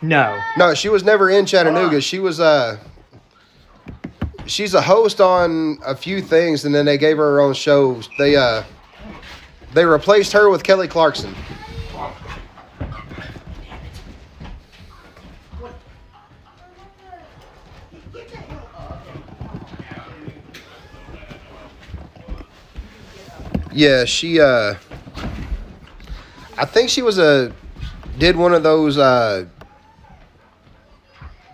No. 0.00 0.40
No, 0.56 0.74
she 0.74 0.88
was 0.88 1.04
never 1.04 1.30
in 1.30 1.46
Chattanooga. 1.46 2.00
She 2.00 2.18
was 2.18 2.40
uh 2.40 2.78
she's 4.46 4.72
a 4.74 4.80
host 4.80 5.20
on 5.20 5.78
a 5.84 5.94
few 5.94 6.22
things 6.22 6.64
and 6.64 6.74
then 6.74 6.86
they 6.86 6.96
gave 6.98 7.18
her 7.18 7.32
her 7.32 7.40
own 7.40 7.52
show. 7.54 8.00
They 8.18 8.34
uh 8.36 8.62
they 9.74 9.84
replaced 9.84 10.32
her 10.32 10.48
with 10.48 10.62
Kelly 10.64 10.88
Clarkson. 10.88 11.34
Yeah, 23.78 24.06
she 24.06 24.40
uh 24.40 24.74
I 26.56 26.64
think 26.64 26.90
she 26.90 27.00
was 27.00 27.16
a 27.16 27.54
did 28.18 28.34
one 28.34 28.52
of 28.52 28.64
those 28.64 28.98
uh 28.98 29.46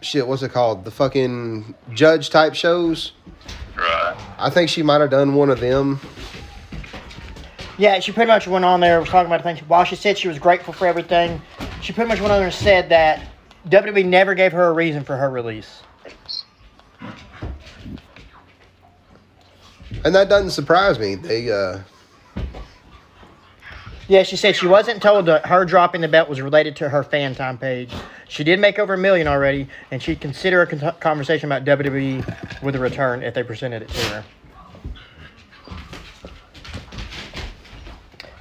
shit, 0.00 0.26
what's 0.26 0.42
it 0.42 0.50
called? 0.50 0.86
The 0.86 0.90
fucking 0.90 1.74
judge 1.92 2.30
type 2.30 2.54
shows. 2.54 3.12
Right. 3.76 4.16
I 4.38 4.48
think 4.48 4.70
she 4.70 4.82
might 4.82 5.02
have 5.02 5.10
done 5.10 5.34
one 5.34 5.50
of 5.50 5.60
them. 5.60 6.00
Yeah, 7.76 8.00
she 8.00 8.10
pretty 8.10 8.28
much 8.28 8.48
went 8.48 8.64
on 8.64 8.80
there, 8.80 9.00
was 9.00 9.10
talking 9.10 9.30
about 9.30 9.42
things. 9.42 9.60
While 9.60 9.84
she 9.84 9.94
said 9.94 10.16
she 10.16 10.28
was 10.28 10.38
grateful 10.38 10.72
for 10.72 10.86
everything, 10.86 11.42
she 11.82 11.92
pretty 11.92 12.08
much 12.08 12.20
went 12.20 12.32
on 12.32 12.38
there 12.38 12.46
and 12.46 12.54
said 12.54 12.88
that 12.88 13.28
WWE 13.68 14.06
never 14.06 14.34
gave 14.34 14.52
her 14.52 14.64
a 14.64 14.72
reason 14.72 15.04
for 15.04 15.18
her 15.18 15.28
release. 15.28 15.82
And 20.06 20.14
that 20.14 20.30
doesn't 20.30 20.52
surprise 20.52 20.98
me. 20.98 21.16
They 21.16 21.52
uh 21.52 21.80
Yeah, 24.06 24.22
she 24.22 24.36
said 24.36 24.54
she 24.54 24.66
wasn't 24.66 25.02
told 25.02 25.26
that 25.26 25.46
her 25.46 25.64
dropping 25.64 26.02
the 26.02 26.08
belt 26.08 26.28
was 26.28 26.42
related 26.42 26.76
to 26.76 26.90
her 26.90 27.02
FanTime 27.02 27.58
page. 27.58 27.90
She 28.28 28.44
did 28.44 28.60
make 28.60 28.78
over 28.78 28.94
a 28.94 28.98
million 28.98 29.26
already, 29.26 29.66
and 29.90 30.02
she'd 30.02 30.20
consider 30.20 30.60
a 30.60 30.66
con- 30.66 30.94
conversation 31.00 31.50
about 31.50 31.64
WWE 31.64 32.62
with 32.62 32.76
a 32.76 32.78
return 32.78 33.22
if 33.22 33.32
they 33.32 33.42
presented 33.42 33.82
it 33.82 33.88
to 33.88 34.06
her. 34.08 34.24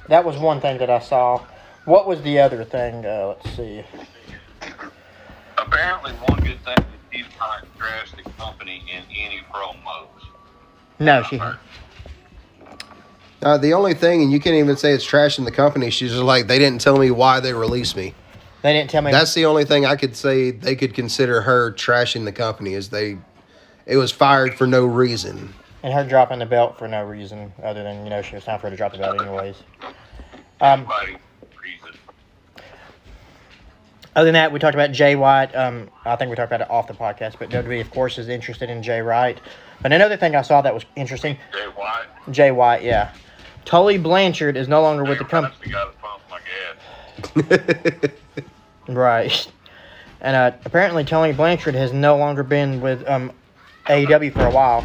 That 0.08 0.24
was 0.24 0.36
one 0.36 0.60
thing 0.60 0.76
that 0.78 0.90
I 0.90 0.98
saw. 0.98 1.42
What 1.86 2.06
was 2.06 2.20
the 2.22 2.38
other 2.38 2.64
thing? 2.64 3.06
Uh, 3.06 3.28
let's 3.28 3.56
see. 3.56 3.82
Apparently, 5.56 6.12
one 6.12 6.40
good 6.40 6.62
thing 6.62 6.76
is 6.78 6.84
he's 7.10 7.38
not 7.38 7.64
trashed 7.78 8.22
the 8.22 8.28
company 8.32 8.82
in 8.92 9.02
any 9.16 9.40
promos. 9.50 10.08
No, 10.98 11.22
she. 11.22 11.40
Uh, 13.42 13.58
the 13.58 13.74
only 13.74 13.94
thing, 13.94 14.22
and 14.22 14.32
you 14.32 14.40
can't 14.40 14.56
even 14.56 14.76
say 14.76 14.92
it's 14.92 15.06
trashing 15.06 15.44
the 15.44 15.50
company. 15.52 15.90
She's 15.90 16.10
just 16.10 16.22
like 16.22 16.46
they 16.46 16.58
didn't 16.58 16.80
tell 16.80 16.98
me 16.98 17.10
why 17.10 17.40
they 17.40 17.52
released 17.52 17.96
me. 17.96 18.14
They 18.62 18.72
didn't 18.72 18.90
tell 18.90 19.02
me. 19.02 19.12
That's 19.12 19.34
the 19.34 19.44
only 19.44 19.64
thing 19.64 19.84
I 19.84 19.96
could 19.96 20.16
say 20.16 20.50
they 20.50 20.74
could 20.76 20.94
consider 20.94 21.42
her 21.42 21.72
trashing 21.72 22.24
the 22.24 22.32
company 22.32 22.72
is 22.74 22.88
they 22.88 23.18
it 23.86 23.96
was 23.98 24.10
fired 24.10 24.54
for 24.54 24.66
no 24.66 24.86
reason. 24.86 25.52
and 25.82 25.92
her 25.92 26.04
dropping 26.08 26.38
the 26.38 26.46
belt 26.46 26.78
for 26.78 26.88
no 26.88 27.04
reason 27.04 27.52
other 27.62 27.82
than 27.82 28.04
you 28.04 28.10
know 28.10 28.22
she 28.22 28.34
was 28.34 28.44
time 28.44 28.58
for 28.58 28.68
her 28.68 28.70
to 28.70 28.76
drop 28.76 28.92
the 28.92 28.98
belt 28.98 29.20
anyways. 29.20 29.56
Um, 30.62 30.86
other 34.16 34.26
than 34.26 34.34
that, 34.34 34.52
we 34.52 34.58
talked 34.60 34.74
about 34.74 34.92
Jay 34.92 35.16
White. 35.16 35.54
Um, 35.56 35.90
I 36.04 36.14
think 36.16 36.30
we 36.30 36.36
talked 36.36 36.50
about 36.52 36.60
it 36.60 36.70
off 36.70 36.86
the 36.86 36.94
podcast, 36.94 37.34
but 37.38 37.50
WWE, 37.50 37.80
of 37.80 37.90
course, 37.90 38.16
is 38.16 38.28
interested 38.28 38.70
in 38.70 38.82
Jay 38.82 39.00
Wright. 39.00 39.38
But 39.82 39.92
another 39.92 40.16
thing 40.16 40.36
I 40.36 40.42
saw 40.42 40.62
that 40.62 40.72
was 40.72 40.84
interesting, 40.94 41.36
Jay 41.52 41.66
White. 41.74 42.06
Jay 42.30 42.50
White, 42.52 42.82
yeah. 42.82 43.12
Tully 43.64 43.98
Blanchard 43.98 44.56
is 44.56 44.68
no 44.68 44.82
longer 44.82 45.04
with 45.04 45.18
the 45.18 45.24
company. 45.24 45.54
that's 45.60 45.64
the 45.64 45.70
guy 45.70 47.24
that 47.40 47.50
my 47.50 48.00
gas. 48.00 48.10
Right. 48.88 49.50
And 50.20 50.36
uh, 50.36 50.52
apparently, 50.66 51.04
Tony 51.04 51.32
Blanchard 51.32 51.74
has 51.74 51.92
no 51.92 52.16
longer 52.18 52.42
been 52.42 52.80
with 52.82 53.06
um, 53.08 53.32
AEW 53.86 54.32
for 54.32 54.46
a 54.46 54.50
while. 54.50 54.84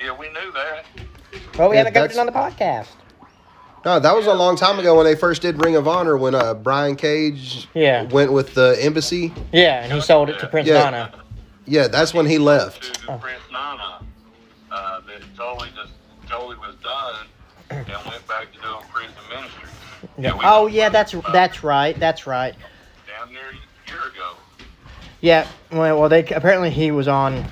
Yeah, 0.00 0.16
we 0.16 0.26
knew 0.28 0.52
that. 0.52 0.84
Well, 1.56 1.68
we 1.70 1.76
Yeah, 1.76 1.78
haven't 1.84 1.94
got 1.94 2.04
it 2.06 2.14
that's- 2.14 2.18
on 2.18 2.26
the 2.26 2.32
podcast. 2.32 2.88
no, 3.84 4.00
that 4.00 4.14
was 4.14 4.26
a 4.26 4.34
long 4.34 4.56
time 4.56 4.78
ago 4.80 4.96
when 4.96 5.04
they 5.04 5.14
first 5.14 5.40
did 5.42 5.64
Ring 5.64 5.76
of 5.76 5.86
Honor 5.86 6.16
when 6.16 6.34
uh, 6.34 6.54
Brian 6.54 6.96
Cage 6.96 7.68
Yeah. 7.74 8.02
went 8.04 8.32
with 8.32 8.54
the 8.54 8.76
embassy. 8.80 9.32
Yeah, 9.52 9.84
and 9.84 9.92
he 9.92 10.00
sold 10.00 10.28
it 10.30 10.38
to 10.40 10.46
Prince 10.48 10.66
Yeah. 10.68 10.82
Nana. 10.90 11.12
Yeah, 11.66 11.86
that's 11.88 12.12
when 12.12 12.26
he 12.26 12.38
left. 12.38 12.94
To 13.04 13.12
Oh. 13.12 13.18
Prince 13.18 13.40
Nana, 13.52 14.00
uh, 14.72 15.00
that 15.00 15.22
totally 15.36 15.68
just 15.76 15.92
totally 16.28 16.56
was 16.56 16.74
done 16.82 17.26
and 17.78 18.06
went 18.06 18.26
back 18.28 18.52
to 18.52 18.60
doing 18.60 18.82
prison 18.92 19.14
ministry. 19.28 19.68
Yeah. 20.18 20.34
we 20.34 20.40
Oh, 20.44 20.66
yeah, 20.66 20.88
that's 20.88 21.14
that's 21.32 21.62
right. 21.64 21.98
That's 21.98 22.26
right. 22.26 22.54
damn 23.06 23.32
near 23.32 23.40
a 23.40 23.90
year 23.90 24.00
ago. 24.00 24.32
Yeah. 25.20 25.46
Well, 25.72 26.00
well, 26.00 26.08
they 26.08 26.24
apparently 26.26 26.70
he 26.70 26.90
was 26.90 27.08
on 27.08 27.44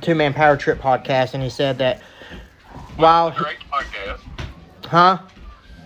Two 0.00 0.14
Man 0.14 0.32
Power 0.32 0.56
Trip 0.56 0.80
podcast, 0.80 1.34
and 1.34 1.42
he 1.42 1.50
said 1.50 1.78
that 1.78 2.02
while, 2.96 3.30
great 3.30 3.58
podcast, 3.70 4.20
huh? 4.84 5.18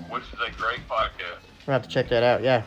which 0.08 0.22
is 0.32 0.38
a 0.46 0.50
great 0.56 0.80
podcast. 0.88 1.40
We'll 1.66 1.72
have 1.74 1.82
to 1.82 1.88
check 1.88 2.08
that 2.08 2.22
out. 2.22 2.42
Yeah. 2.42 2.62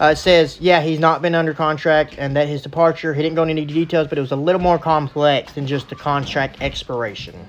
Uh, 0.00 0.06
it 0.06 0.16
says, 0.16 0.60
yeah, 0.60 0.80
he's 0.80 0.98
not 0.98 1.22
been 1.22 1.34
under 1.34 1.54
contract, 1.54 2.16
and 2.18 2.34
that 2.36 2.48
his 2.48 2.62
departure, 2.62 3.14
he 3.14 3.22
didn't 3.22 3.36
go 3.36 3.42
into 3.42 3.52
any 3.52 3.64
details, 3.64 4.08
but 4.08 4.18
it 4.18 4.20
was 4.20 4.32
a 4.32 4.36
little 4.36 4.60
more 4.60 4.78
complex 4.78 5.52
than 5.52 5.66
just 5.66 5.88
the 5.88 5.94
contract 5.94 6.60
expiration. 6.60 7.48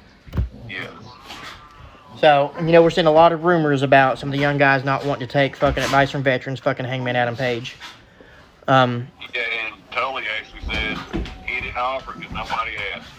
Yes. 2.25 2.51
So, 2.55 2.63
you 2.65 2.71
know, 2.71 2.81
we're 2.81 2.89
seeing 2.89 3.07
a 3.07 3.11
lot 3.11 3.31
of 3.31 3.43
rumors 3.43 3.81
about 3.83 4.17
some 4.19 4.29
of 4.29 4.33
the 4.33 4.39
young 4.39 4.57
guys 4.57 4.83
not 4.83 5.05
wanting 5.05 5.27
to 5.27 5.31
take 5.31 5.55
fucking 5.55 5.83
advice 5.83 6.09
from 6.11 6.23
veterans, 6.23 6.59
fucking 6.59 6.85
Hangman 6.85 7.15
Adam 7.15 7.35
Page. 7.35 7.75
Um, 8.67 9.07
Yeah, 9.33 9.41
and 9.67 9.75
Tully 9.91 10.23
actually 10.39 10.61
said 10.73 10.97
he 11.45 11.61
didn't 11.61 11.77
offer 11.77 12.13
because 12.17 12.33
nobody 12.33 12.71
asked. 12.95 13.09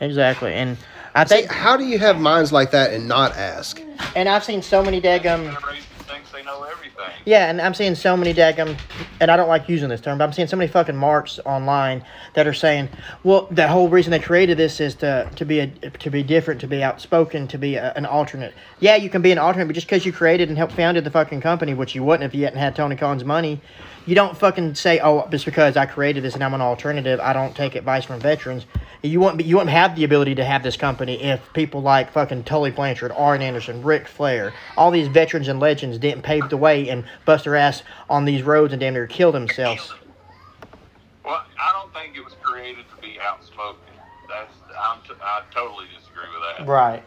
exactly. 0.00 0.52
And 0.54 0.76
I 1.14 1.24
See, 1.24 1.36
think, 1.42 1.50
how 1.52 1.76
do 1.76 1.84
you 1.84 1.98
have 1.98 2.18
minds 2.18 2.52
like 2.52 2.70
that 2.72 2.92
and 2.92 3.06
not 3.06 3.36
ask? 3.36 3.80
and 4.16 4.28
I've 4.28 4.44
seen 4.44 4.60
so 4.62 4.82
many 4.82 5.00
daggum. 5.00 5.44
Generation 5.52 5.84
thinks 6.00 6.30
they 6.32 6.42
know 6.42 6.62
everything. 6.64 6.87
Yeah, 7.24 7.50
and 7.50 7.60
I'm 7.60 7.74
seeing 7.74 7.94
so 7.94 8.16
many 8.16 8.32
daggum, 8.32 8.78
and 9.20 9.30
I 9.30 9.36
don't 9.36 9.48
like 9.48 9.68
using 9.68 9.88
this 9.88 10.00
term, 10.00 10.18
but 10.18 10.24
I'm 10.24 10.32
seeing 10.32 10.48
so 10.48 10.56
many 10.56 10.70
fucking 10.70 10.96
marks 10.96 11.38
online 11.44 12.04
that 12.34 12.46
are 12.46 12.54
saying, 12.54 12.88
well, 13.22 13.48
the 13.50 13.68
whole 13.68 13.88
reason 13.88 14.10
they 14.10 14.18
created 14.18 14.56
this 14.56 14.80
is 14.80 14.94
to 14.96 15.28
to 15.36 15.44
be 15.44 15.60
a 15.60 15.66
to 15.66 16.10
be 16.10 16.22
different, 16.22 16.60
to 16.60 16.66
be 16.66 16.82
outspoken, 16.82 17.48
to 17.48 17.58
be 17.58 17.76
a, 17.76 17.92
an 17.94 18.06
alternate. 18.06 18.54
Yeah, 18.80 18.96
you 18.96 19.10
can 19.10 19.22
be 19.22 19.32
an 19.32 19.38
alternate, 19.38 19.66
but 19.66 19.74
just 19.74 19.86
because 19.86 20.06
you 20.06 20.12
created 20.12 20.48
and 20.48 20.56
helped 20.56 20.74
founded 20.74 21.04
the 21.04 21.10
fucking 21.10 21.40
company, 21.40 21.74
which 21.74 21.94
you 21.94 22.02
wouldn't 22.02 22.24
if 22.24 22.34
you 22.34 22.44
hadn't 22.44 22.60
had 22.60 22.74
Tony 22.74 22.96
Khan's 22.96 23.24
money, 23.24 23.60
you 24.06 24.14
don't 24.14 24.36
fucking 24.36 24.74
say, 24.74 25.00
oh, 25.00 25.28
just 25.30 25.44
because 25.44 25.76
I 25.76 25.86
created 25.86 26.22
this 26.22 26.34
and 26.34 26.42
I'm 26.42 26.54
an 26.54 26.60
alternative, 26.60 27.20
I 27.20 27.32
don't 27.32 27.54
take 27.54 27.74
advice 27.74 28.04
from 28.04 28.20
veterans. 28.20 28.66
You 29.02 29.20
wouldn't 29.20 29.38
be, 29.38 29.44
you 29.44 29.56
wouldn't 29.56 29.70
have 29.70 29.96
the 29.96 30.04
ability 30.04 30.34
to 30.36 30.44
have 30.44 30.62
this 30.62 30.76
company 30.76 31.22
if 31.22 31.52
people 31.52 31.82
like 31.82 32.12
fucking 32.12 32.44
Tully 32.44 32.70
Blanchard, 32.70 33.12
Arn 33.12 33.42
Anderson, 33.42 33.82
Ric 33.82 34.08
Flair, 34.08 34.52
all 34.76 34.90
these 34.90 35.08
veterans 35.08 35.48
and 35.48 35.60
legends 35.60 35.98
didn't 35.98 36.22
pave 36.22 36.48
the 36.48 36.56
way 36.56 36.88
and 36.88 37.04
bust 37.24 37.44
their 37.44 37.56
ass 37.56 37.82
on 38.08 38.24
these 38.24 38.42
roads 38.42 38.72
and 38.72 38.80
damn 38.80 38.94
near 38.94 39.06
kill 39.06 39.30
themselves. 39.30 39.92
Well, 41.24 41.44
I 41.60 41.72
don't 41.72 41.92
think 41.92 42.16
it 42.16 42.24
was 42.24 42.34
created 42.42 42.84
to 42.94 43.02
be 43.02 43.20
outspoken. 43.20 43.82
That's 44.28 44.52
I'm 44.78 45.00
t- 45.02 45.14
I 45.22 45.42
totally 45.52 45.86
disagree 45.96 46.24
with 46.32 46.58
that. 46.58 46.66
Right. 46.66 47.02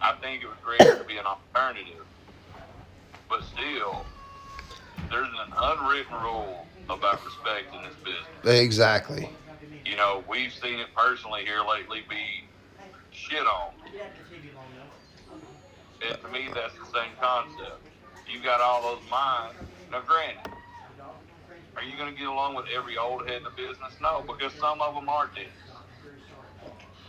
I 0.00 0.12
think 0.16 0.42
it 0.42 0.46
was 0.46 0.56
created 0.62 0.98
to 0.98 1.04
be 1.04 1.16
an 1.16 1.26
alternative. 1.26 2.04
But 3.28 3.42
still, 3.44 4.04
there's 5.10 5.28
an 5.28 5.52
unwritten 5.56 6.14
rule 6.22 6.66
about 6.88 7.24
respect 7.24 7.74
in 7.74 7.82
this 7.82 7.94
business. 8.04 8.60
Exactly. 8.60 9.30
You 9.84 9.96
know, 9.96 10.24
we've 10.28 10.52
seen 10.52 10.78
it 10.78 10.88
personally 10.96 11.44
here 11.44 11.60
lately 11.68 12.02
be 12.08 12.44
shit 13.10 13.40
on. 13.40 13.72
And 16.06 16.20
to 16.20 16.28
me, 16.28 16.48
that's 16.54 16.74
the 16.74 16.86
same 16.86 17.12
concept. 17.20 17.80
You 18.30 18.42
got 18.42 18.60
all 18.60 18.82
those 18.94 19.10
minds. 19.10 19.54
Now, 19.90 20.00
granted, 20.06 20.52
are 21.76 21.82
you 21.82 21.96
going 21.96 22.12
to 22.12 22.18
get 22.18 22.28
along 22.28 22.54
with 22.54 22.66
every 22.74 22.96
old 22.96 23.26
head 23.26 23.38
in 23.38 23.42
the 23.44 23.50
business? 23.50 23.92
No, 24.00 24.24
because 24.26 24.52
some 24.54 24.80
of 24.80 24.94
them 24.94 25.08
are 25.08 25.30
dicks. 25.34 25.50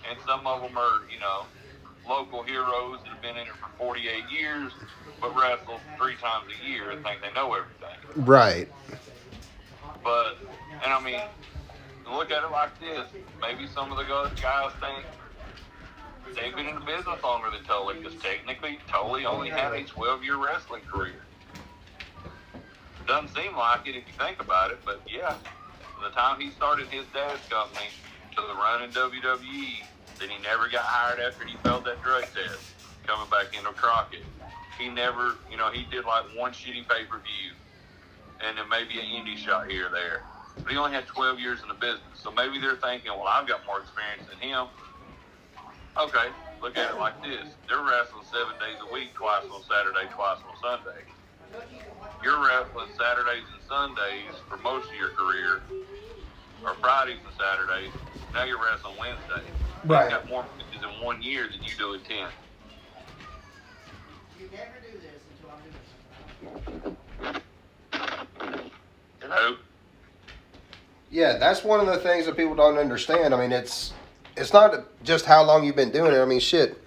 And 0.10 0.20
some 0.28 0.46
of 0.46 0.62
them 0.62 0.78
are, 0.78 1.02
you 1.12 1.20
know, 1.20 1.46
local 2.08 2.44
heroes 2.44 3.00
that 3.04 3.10
have 3.10 3.22
been 3.22 3.38
in 3.38 3.48
it 3.48 3.54
for 3.60 3.70
48 3.78 4.24
years, 4.30 4.72
but 5.22 5.36
wrestle 5.36 5.80
three 5.98 6.16
times 6.16 6.46
a 6.52 6.68
year 6.68 6.92
and 6.92 7.04
think 7.04 7.22
they 7.22 7.32
know 7.34 7.54
everything. 7.54 8.26
Right. 8.26 8.68
But, 10.04 10.38
and 10.84 10.92
I 10.94 11.02
mean, 11.04 11.22
look 12.12 12.32
at 12.32 12.44
it 12.44 12.52
like 12.52 12.80
this. 12.80 13.08
Maybe 13.42 13.68
some 13.68 13.92
of 13.92 13.98
the 13.98 14.04
guys 14.04 14.72
think 14.82 15.06
they've 16.36 16.56
been 16.56 16.68
in 16.68 16.76
the 16.76 16.86
business 16.86 17.22
longer 17.24 17.50
than 17.52 17.64
Tully, 17.64 17.96
because 17.98 18.16
technically 18.22 18.80
Tully 18.90 19.26
only 19.26 19.50
had 19.50 19.74
a 19.74 19.84
12 19.84 20.24
year 20.24 20.38
wrestling 20.38 20.82
career. 20.92 21.24
Doesn't 23.08 23.36
seem 23.36 23.56
like 23.56 23.86
it 23.86 23.96
if 23.96 24.08
you 24.08 24.14
think 24.18 24.42
about 24.42 24.72
it, 24.72 24.80
but 24.86 25.02
yeah, 25.08 25.36
the 26.02 26.10
time 26.10 26.40
he 26.40 26.52
started 26.52 26.88
his 26.88 27.06
dad's 27.14 27.42
company 27.50 27.88
to 28.36 28.42
the 28.42 28.54
run 28.56 28.84
in 28.84 28.92
WWE, 28.92 29.84
then 30.20 30.30
he 30.30 30.40
never 30.40 30.70
got 30.70 30.84
hired 30.86 31.20
after 31.20 31.46
he 31.46 31.58
failed 31.64 31.86
that 31.86 32.02
drug 32.02 32.26
test, 32.34 32.76
coming 33.06 33.30
back 33.30 33.54
into 33.58 33.72
Crockett. 33.74 34.28
He 34.78 34.90
never, 34.90 35.40
you 35.50 35.58
know, 35.58 35.72
he 35.72 35.86
did 35.86 36.06
like 36.06 36.26
one 36.36 36.54
shitty 36.54 36.88
pay 36.90 37.06
per 37.06 37.20
view 37.22 37.54
and 38.42 38.58
then 38.58 38.68
maybe 38.70 39.00
an 39.00 39.06
indie 39.08 39.38
shot 39.38 39.70
here 39.70 39.88
or 39.88 39.92
there. 39.92 40.26
But 40.64 40.74
he 40.74 40.78
only 40.78 40.94
had 40.94 41.08
12 41.08 41.40
years 41.40 41.62
in 41.62 41.70
the 41.70 41.76
business. 41.80 42.20
So 42.20 42.32
maybe 42.32 42.60
they're 42.60 42.78
thinking, 42.78 43.12
well, 43.12 43.30
I've 43.30 43.48
got 43.48 43.66
more 43.68 43.80
experience 43.80 44.26
than 44.30 44.40
him. 44.40 44.68
Okay, 46.00 46.30
look 46.62 46.78
at 46.78 46.92
it 46.92 46.98
like 47.00 47.22
this. 47.22 47.58
They're 47.70 47.84
wrestling 47.84 48.24
seven 48.26 48.58
days 48.60 48.80
a 48.82 48.92
week, 48.94 49.14
twice 49.16 49.46
on 49.54 49.62
Saturday, 49.64 50.10
twice 50.12 50.40
on 50.48 50.56
Sunday. 50.58 51.06
You're 52.24 52.42
wrestling 52.46 52.90
Saturdays 52.98 53.48
and 53.54 53.62
Sundays 53.64 54.42
for 54.48 54.58
most 54.58 54.90
of 54.90 54.98
your 54.98 55.12
career, 55.12 55.64
or 56.66 56.76
Fridays 56.82 57.22
and 57.26 57.34
Saturdays. 57.34 57.94
Now 58.34 58.46
you're 58.46 58.62
wrestling 58.64 58.98
Wednesday. 59.00 59.52
Right. 59.86 60.04
You've 60.10 60.22
got 60.22 60.30
more 60.30 60.46
matches 60.58 60.84
in 60.84 61.06
one 61.06 61.22
year 61.22 61.48
than 61.50 61.62
you 61.64 61.76
do 61.78 61.94
in 61.94 62.00
10. 62.02 62.28
Hello? 69.22 69.58
Yeah, 71.12 71.38
that's 71.38 71.64
one 71.64 71.80
of 71.80 71.88
the 71.88 71.98
things 71.98 72.26
that 72.26 72.38
people 72.38 72.56
don't 72.56 72.78
understand. 72.78 73.34
I 73.34 73.40
mean, 73.40 73.52
it's 73.52 73.94
it's 74.38 74.54
not 74.54 74.74
just 75.04 75.26
how 75.26 75.44
long 75.44 75.66
you've 75.66 75.76
been 75.76 75.92
doing 75.92 76.14
it. 76.14 76.18
I 76.20 76.26
mean, 76.26 76.40
shit. 76.40 76.80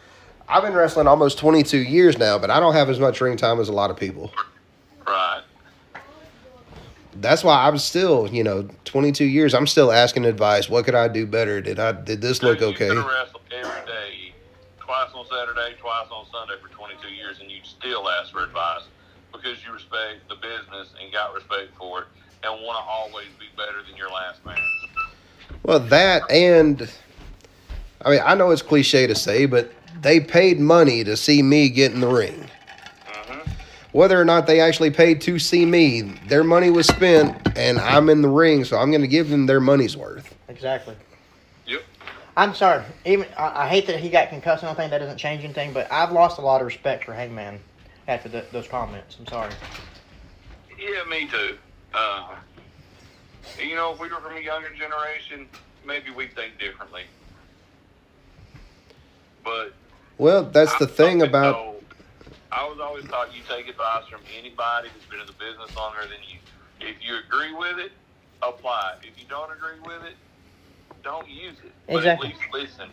I've 0.48 0.62
been 0.62 0.74
wrestling 0.74 1.08
almost 1.08 1.38
22 1.38 1.78
years 1.78 2.18
now, 2.18 2.38
but 2.38 2.50
I 2.50 2.60
don't 2.60 2.74
have 2.74 2.88
as 2.88 3.00
much 3.00 3.20
ring 3.20 3.36
time 3.36 3.58
as 3.60 3.68
a 3.68 3.72
lot 3.72 3.90
of 3.90 3.96
people. 3.96 4.32
Right. 5.06 5.42
That's 7.20 7.44
why 7.44 7.66
I'm 7.66 7.78
still, 7.78 8.28
you 8.28 8.44
know, 8.44 8.68
22 8.84 9.24
years. 9.24 9.54
I'm 9.54 9.66
still 9.66 9.92
asking 9.92 10.24
advice. 10.24 10.68
What 10.68 10.84
could 10.84 10.94
I 10.94 11.08
do 11.08 11.26
better? 11.26 11.60
Did 11.60 11.78
I 11.78 11.92
did 11.92 12.20
this 12.20 12.42
look 12.42 12.60
You 12.60 12.66
okay? 12.68 12.88
have 12.88 13.28
every 13.52 13.86
day, 13.86 14.32
twice 14.78 15.10
on 15.14 15.26
Saturday, 15.26 15.74
twice 15.78 16.06
on 16.10 16.26
Sunday 16.30 16.54
for 16.62 16.68
22 16.68 17.08
years, 17.08 17.40
and 17.40 17.50
you'd 17.50 17.66
still 17.66 18.08
ask 18.08 18.32
for 18.32 18.44
advice 18.44 18.82
because 19.32 19.64
you 19.64 19.72
respect 19.72 20.28
the 20.28 20.36
business 20.36 20.94
and 21.00 21.12
got 21.12 21.34
respect 21.34 21.74
for 21.76 22.02
it 22.02 22.06
and 22.42 22.62
want 22.62 22.78
to 22.78 22.84
always 22.84 23.28
be 23.38 23.46
better 23.56 23.82
than 23.86 23.96
your 23.96 24.10
last 24.10 24.44
man. 24.44 24.58
Well, 25.62 25.80
that 25.80 26.30
and 26.30 26.90
I 28.04 28.10
mean, 28.10 28.20
I 28.24 28.34
know 28.34 28.50
it's 28.50 28.62
cliche 28.62 29.06
to 29.06 29.14
say, 29.14 29.46
but 29.46 29.72
they 30.00 30.20
paid 30.20 30.60
money 30.60 31.02
to 31.04 31.16
see 31.16 31.42
me 31.42 31.68
get 31.68 31.92
in 31.92 32.00
the 32.00 32.08
ring. 32.08 32.48
Whether 33.96 34.20
or 34.20 34.26
not 34.26 34.46
they 34.46 34.60
actually 34.60 34.90
paid 34.90 35.22
to 35.22 35.38
see 35.38 35.64
me, 35.64 36.02
their 36.28 36.44
money 36.44 36.68
was 36.68 36.86
spent, 36.86 37.34
and 37.56 37.78
I'm 37.78 38.10
in 38.10 38.20
the 38.20 38.28
ring, 38.28 38.62
so 38.62 38.76
I'm 38.76 38.90
going 38.90 39.00
to 39.00 39.08
give 39.08 39.30
them 39.30 39.46
their 39.46 39.58
money's 39.58 39.96
worth. 39.96 40.34
Exactly. 40.48 40.94
Yep. 41.66 41.80
I'm 42.36 42.54
sorry. 42.54 42.84
Even 43.06 43.26
I, 43.38 43.62
I 43.62 43.68
hate 43.68 43.86
that 43.86 43.98
he 43.98 44.10
got 44.10 44.28
concussed. 44.28 44.62
and 44.62 44.68
I 44.70 44.74
think 44.74 44.90
that 44.90 44.98
doesn't 44.98 45.16
change 45.16 45.44
anything, 45.44 45.72
but 45.72 45.90
I've 45.90 46.12
lost 46.12 46.36
a 46.36 46.42
lot 46.42 46.60
of 46.60 46.66
respect 46.66 47.04
for 47.04 47.14
Hangman 47.14 47.58
after 48.06 48.28
the, 48.28 48.44
those 48.52 48.68
comments. 48.68 49.16
I'm 49.18 49.26
sorry. 49.28 49.52
Yeah, 50.78 51.02
me 51.08 51.26
too. 51.28 51.56
Uh, 51.94 52.34
you 53.58 53.76
know, 53.76 53.94
if 53.94 53.98
we 53.98 54.10
were 54.10 54.16
from 54.20 54.36
a 54.36 54.40
younger 54.40 54.68
generation, 54.74 55.48
maybe 55.86 56.10
we'd 56.10 56.34
think 56.34 56.58
differently. 56.58 57.04
But 59.42 59.72
Well, 60.18 60.42
that's 60.44 60.76
the 60.76 60.84
I've 60.84 60.94
thing 60.94 61.22
about 61.22 61.52
told- 61.54 61.75
I 62.52 62.68
was 62.68 62.78
always 62.80 63.04
taught 63.06 63.34
you 63.34 63.42
take 63.48 63.68
advice 63.68 64.04
from 64.10 64.20
anybody 64.38 64.88
that's 64.92 65.04
been 65.10 65.20
in 65.20 65.26
the 65.26 65.32
business 65.32 65.74
longer 65.76 66.02
than 66.02 66.18
you. 66.30 66.38
If 66.80 66.96
you 67.04 67.16
agree 67.26 67.52
with 67.54 67.78
it, 67.78 67.92
apply. 68.42 68.96
If 69.02 69.20
you 69.20 69.26
don't 69.28 69.50
agree 69.52 69.80
with 69.84 70.04
it, 70.04 70.14
don't 71.02 71.28
use 71.28 71.56
it. 71.64 71.72
But 71.86 71.96
Exactly. 71.96 72.28
at 72.28 72.34
least 72.34 72.70
listen. 72.78 72.88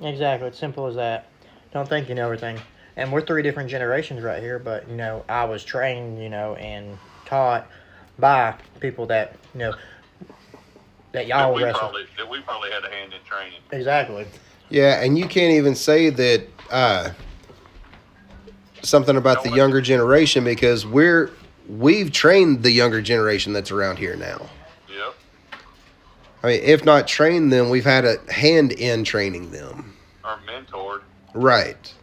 Exactly. 0.00 0.48
It's 0.48 0.58
simple 0.58 0.86
as 0.86 0.96
that. 0.96 1.26
Don't 1.72 1.88
think 1.88 2.08
you 2.08 2.14
know 2.14 2.24
everything. 2.24 2.58
And 2.96 3.12
we're 3.12 3.22
three 3.24 3.42
different 3.42 3.70
generations 3.70 4.22
right 4.22 4.42
here, 4.42 4.58
but 4.58 4.88
you 4.88 4.96
know, 4.96 5.24
I 5.28 5.44
was 5.44 5.64
trained, 5.64 6.22
you 6.22 6.28
know, 6.28 6.54
and 6.56 6.98
taught 7.24 7.66
by 8.18 8.54
people 8.80 9.06
that 9.06 9.36
you 9.54 9.60
know 9.60 9.70
that 9.72 9.78
That 11.12 11.26
y'all 11.26 11.54
we 11.54 11.62
wrestle. 11.62 11.80
probably 11.80 12.04
that 12.18 12.28
we 12.28 12.40
probably 12.40 12.70
had 12.70 12.84
a 12.84 12.90
hand 12.90 13.14
in 13.14 13.20
training. 13.24 13.60
Exactly. 13.70 14.26
Yeah, 14.68 15.02
and 15.02 15.18
you 15.18 15.26
can't 15.26 15.52
even 15.52 15.74
say 15.74 16.10
that 16.10 16.46
uh, 16.72 17.12
something 18.82 19.16
about 19.16 19.44
the 19.44 19.50
younger 19.50 19.80
generation 19.80 20.42
because 20.42 20.84
we're 20.84 21.30
we've 21.68 22.10
trained 22.10 22.62
the 22.62 22.70
younger 22.70 23.00
generation 23.00 23.52
that's 23.52 23.70
around 23.70 23.98
here 23.98 24.16
now. 24.16 24.48
Yep. 24.88 25.14
I 26.42 26.46
mean, 26.46 26.60
if 26.62 26.84
not 26.84 27.06
trained 27.06 27.52
them, 27.52 27.68
we've 27.68 27.84
had 27.84 28.04
a 28.04 28.16
hand 28.32 28.72
in 28.72 29.04
training 29.04 29.50
them. 29.52 29.94
Or 30.24 30.38
mentored. 30.46 31.02
Right. 31.34 31.94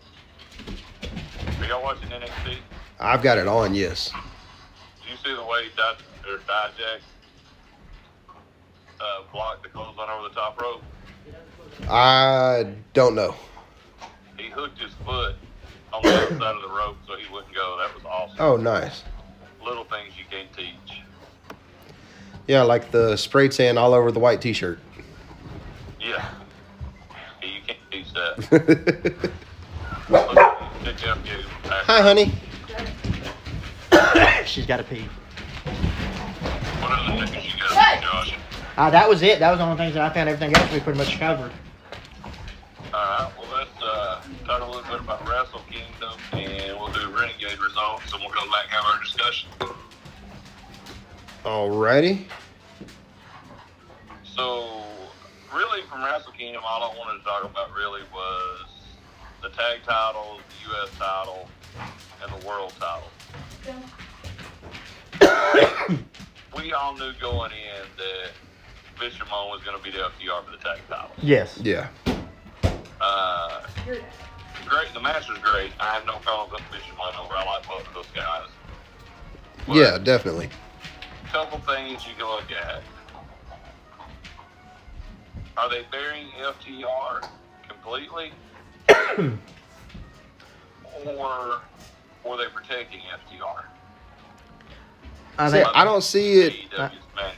Are 1.59 1.65
y'all 1.65 1.83
watching 1.83 2.09
NXT? 2.09 2.57
I've 2.99 3.21
got 3.21 3.37
it 3.37 3.47
on. 3.47 3.73
Yes. 3.75 4.11
Do 4.11 5.11
you 5.11 5.17
see 5.17 5.35
the 5.35 5.45
way 5.45 5.65
Di- 5.75 6.31
or 6.31 6.37
Dijak 6.39 6.99
uh, 9.01 9.23
blocked 9.33 9.63
the 9.63 9.69
clothesline 9.69 10.09
over 10.09 10.29
the 10.29 10.35
top 10.35 10.61
rope? 10.61 10.83
I 11.89 12.73
don't 12.93 13.15
know. 13.15 13.35
He 14.49 14.55
hooked 14.55 14.79
his 14.79 14.91
foot 15.05 15.35
on 15.93 16.01
the 16.01 16.09
other 16.09 16.39
side 16.39 16.55
of 16.55 16.63
the 16.63 16.69
rope 16.69 16.97
so 17.05 17.15
he 17.15 17.31
wouldn't 17.31 17.53
go. 17.53 17.77
That 17.77 17.93
was 17.93 18.03
awesome. 18.03 18.37
Oh, 18.39 18.57
nice. 18.57 19.03
Little 19.63 19.83
things 19.83 20.13
you 20.17 20.23
can't 20.27 20.51
teach. 20.57 21.01
Yeah, 22.47 22.63
like 22.63 22.89
the 22.89 23.15
spray 23.15 23.49
tan 23.49 23.77
all 23.77 23.93
over 23.93 24.11
the 24.11 24.17
white 24.17 24.41
T-shirt. 24.41 24.79
Yeah. 26.01 26.27
Yeah, 27.43 27.47
you 27.47 27.61
can't 27.67 27.77
teach 27.91 28.11
that. 28.13 29.29
Look, 30.09 30.33
Dick 30.83 31.07
F 31.07 31.23
gave 31.23 31.33
him 31.33 31.45
a 31.65 31.69
Hi, 31.83 32.01
honey. 32.01 32.31
She's 34.47 34.65
got 34.65 34.77
to 34.77 34.83
pee. 34.83 35.03
What 36.81 36.91
other 36.91 37.27
tickets 37.27 37.53
you 37.53 37.59
got, 37.59 38.01
Josh? 38.01 38.35
Uh, 38.77 38.89
that 38.89 39.07
was 39.07 39.21
it. 39.21 39.37
That 39.37 39.51
was 39.51 39.59
the 39.59 39.65
only 39.65 39.77
things 39.77 39.93
that 39.93 40.01
I 40.01 40.11
found. 40.11 40.27
Everything 40.27 40.55
else 40.55 40.73
we 40.73 40.79
pretty 40.79 40.97
much 40.97 41.19
covered. 41.19 41.51
Alright, 42.91 43.31
well 43.37 43.47
let's 43.53 43.58
uh, 43.89 44.21
talk 44.45 44.61
a 44.61 44.65
little 44.65 44.83
bit 44.83 44.99
about 44.99 45.27
Wrestle 45.27 45.61
Kingdom 45.69 46.17
and 46.33 46.77
we'll 46.79 46.91
do 46.91 47.09
Renegade 47.09 47.59
results 47.59 48.11
and 48.13 48.21
we'll 48.21 48.31
come 48.31 48.49
back 48.49 48.65
and 48.65 48.73
have 48.73 48.85
our 48.85 49.01
discussion. 49.03 49.49
Alrighty. 51.43 52.25
So, 54.23 54.83
really, 55.53 55.81
from 55.83 56.03
Wrestle 56.03 56.33
Kingdom, 56.33 56.61
all 56.65 56.91
I 56.91 56.97
wanted 56.97 57.19
to 57.19 57.25
talk 57.25 57.43
about 57.43 57.73
really 57.75 58.01
was 58.13 58.67
the 59.41 59.49
tag 59.49 59.79
titles, 59.85 60.41
the 60.49 60.69
U.S. 60.69 60.89
title, 60.97 61.49
and 62.21 62.41
the 62.41 62.47
world 62.47 62.73
title. 62.79 63.09
we 66.57 66.73
all 66.73 66.95
knew 66.95 67.11
going 67.19 67.51
in 67.51 67.87
that 67.97 68.31
Bishamon 68.97 69.49
was 69.49 69.61
going 69.63 69.77
to 69.77 69.83
be 69.83 69.91
the 69.91 69.99
FTR 69.99 70.43
for 70.45 70.51
the 70.51 70.57
tag 70.57 70.79
title. 70.89 71.11
Yes. 71.21 71.59
Yeah. 71.63 71.87
Uh, 73.01 73.61
great. 74.67 74.93
The 74.93 74.99
match 74.99 75.29
was 75.29 75.37
great. 75.39 75.71
I 75.79 75.93
have 75.93 76.05
no 76.05 76.17
problems 76.17 76.51
with 76.53 76.81
Bishamon 76.81 77.17
over. 77.23 77.33
I 77.33 77.45
like 77.45 77.67
both 77.67 77.87
of 77.87 77.93
those 77.93 78.07
guys. 78.15 78.47
But 79.67 79.75
Yeah, 79.75 79.97
definitely. 79.97 80.49
A 81.25 81.27
couple 81.27 81.59
things 81.59 82.05
you 82.05 82.13
can 82.17 82.25
look 82.27 82.51
at. 82.51 82.81
Are 85.57 85.69
they 85.69 85.83
burying 85.91 86.27
FTR 86.39 87.27
completely? 87.67 88.31
or 91.05 91.61
were 92.25 92.37
they 92.37 92.47
protecting 92.53 93.01
FTR? 93.01 93.63
I 95.37 95.47
See, 95.47 95.51
think 95.51 95.67
I 95.73 95.83
don't 95.83 96.03
see 96.03 96.41
it. 96.41 96.53
AEW's 96.53 96.71
management. 97.15 97.37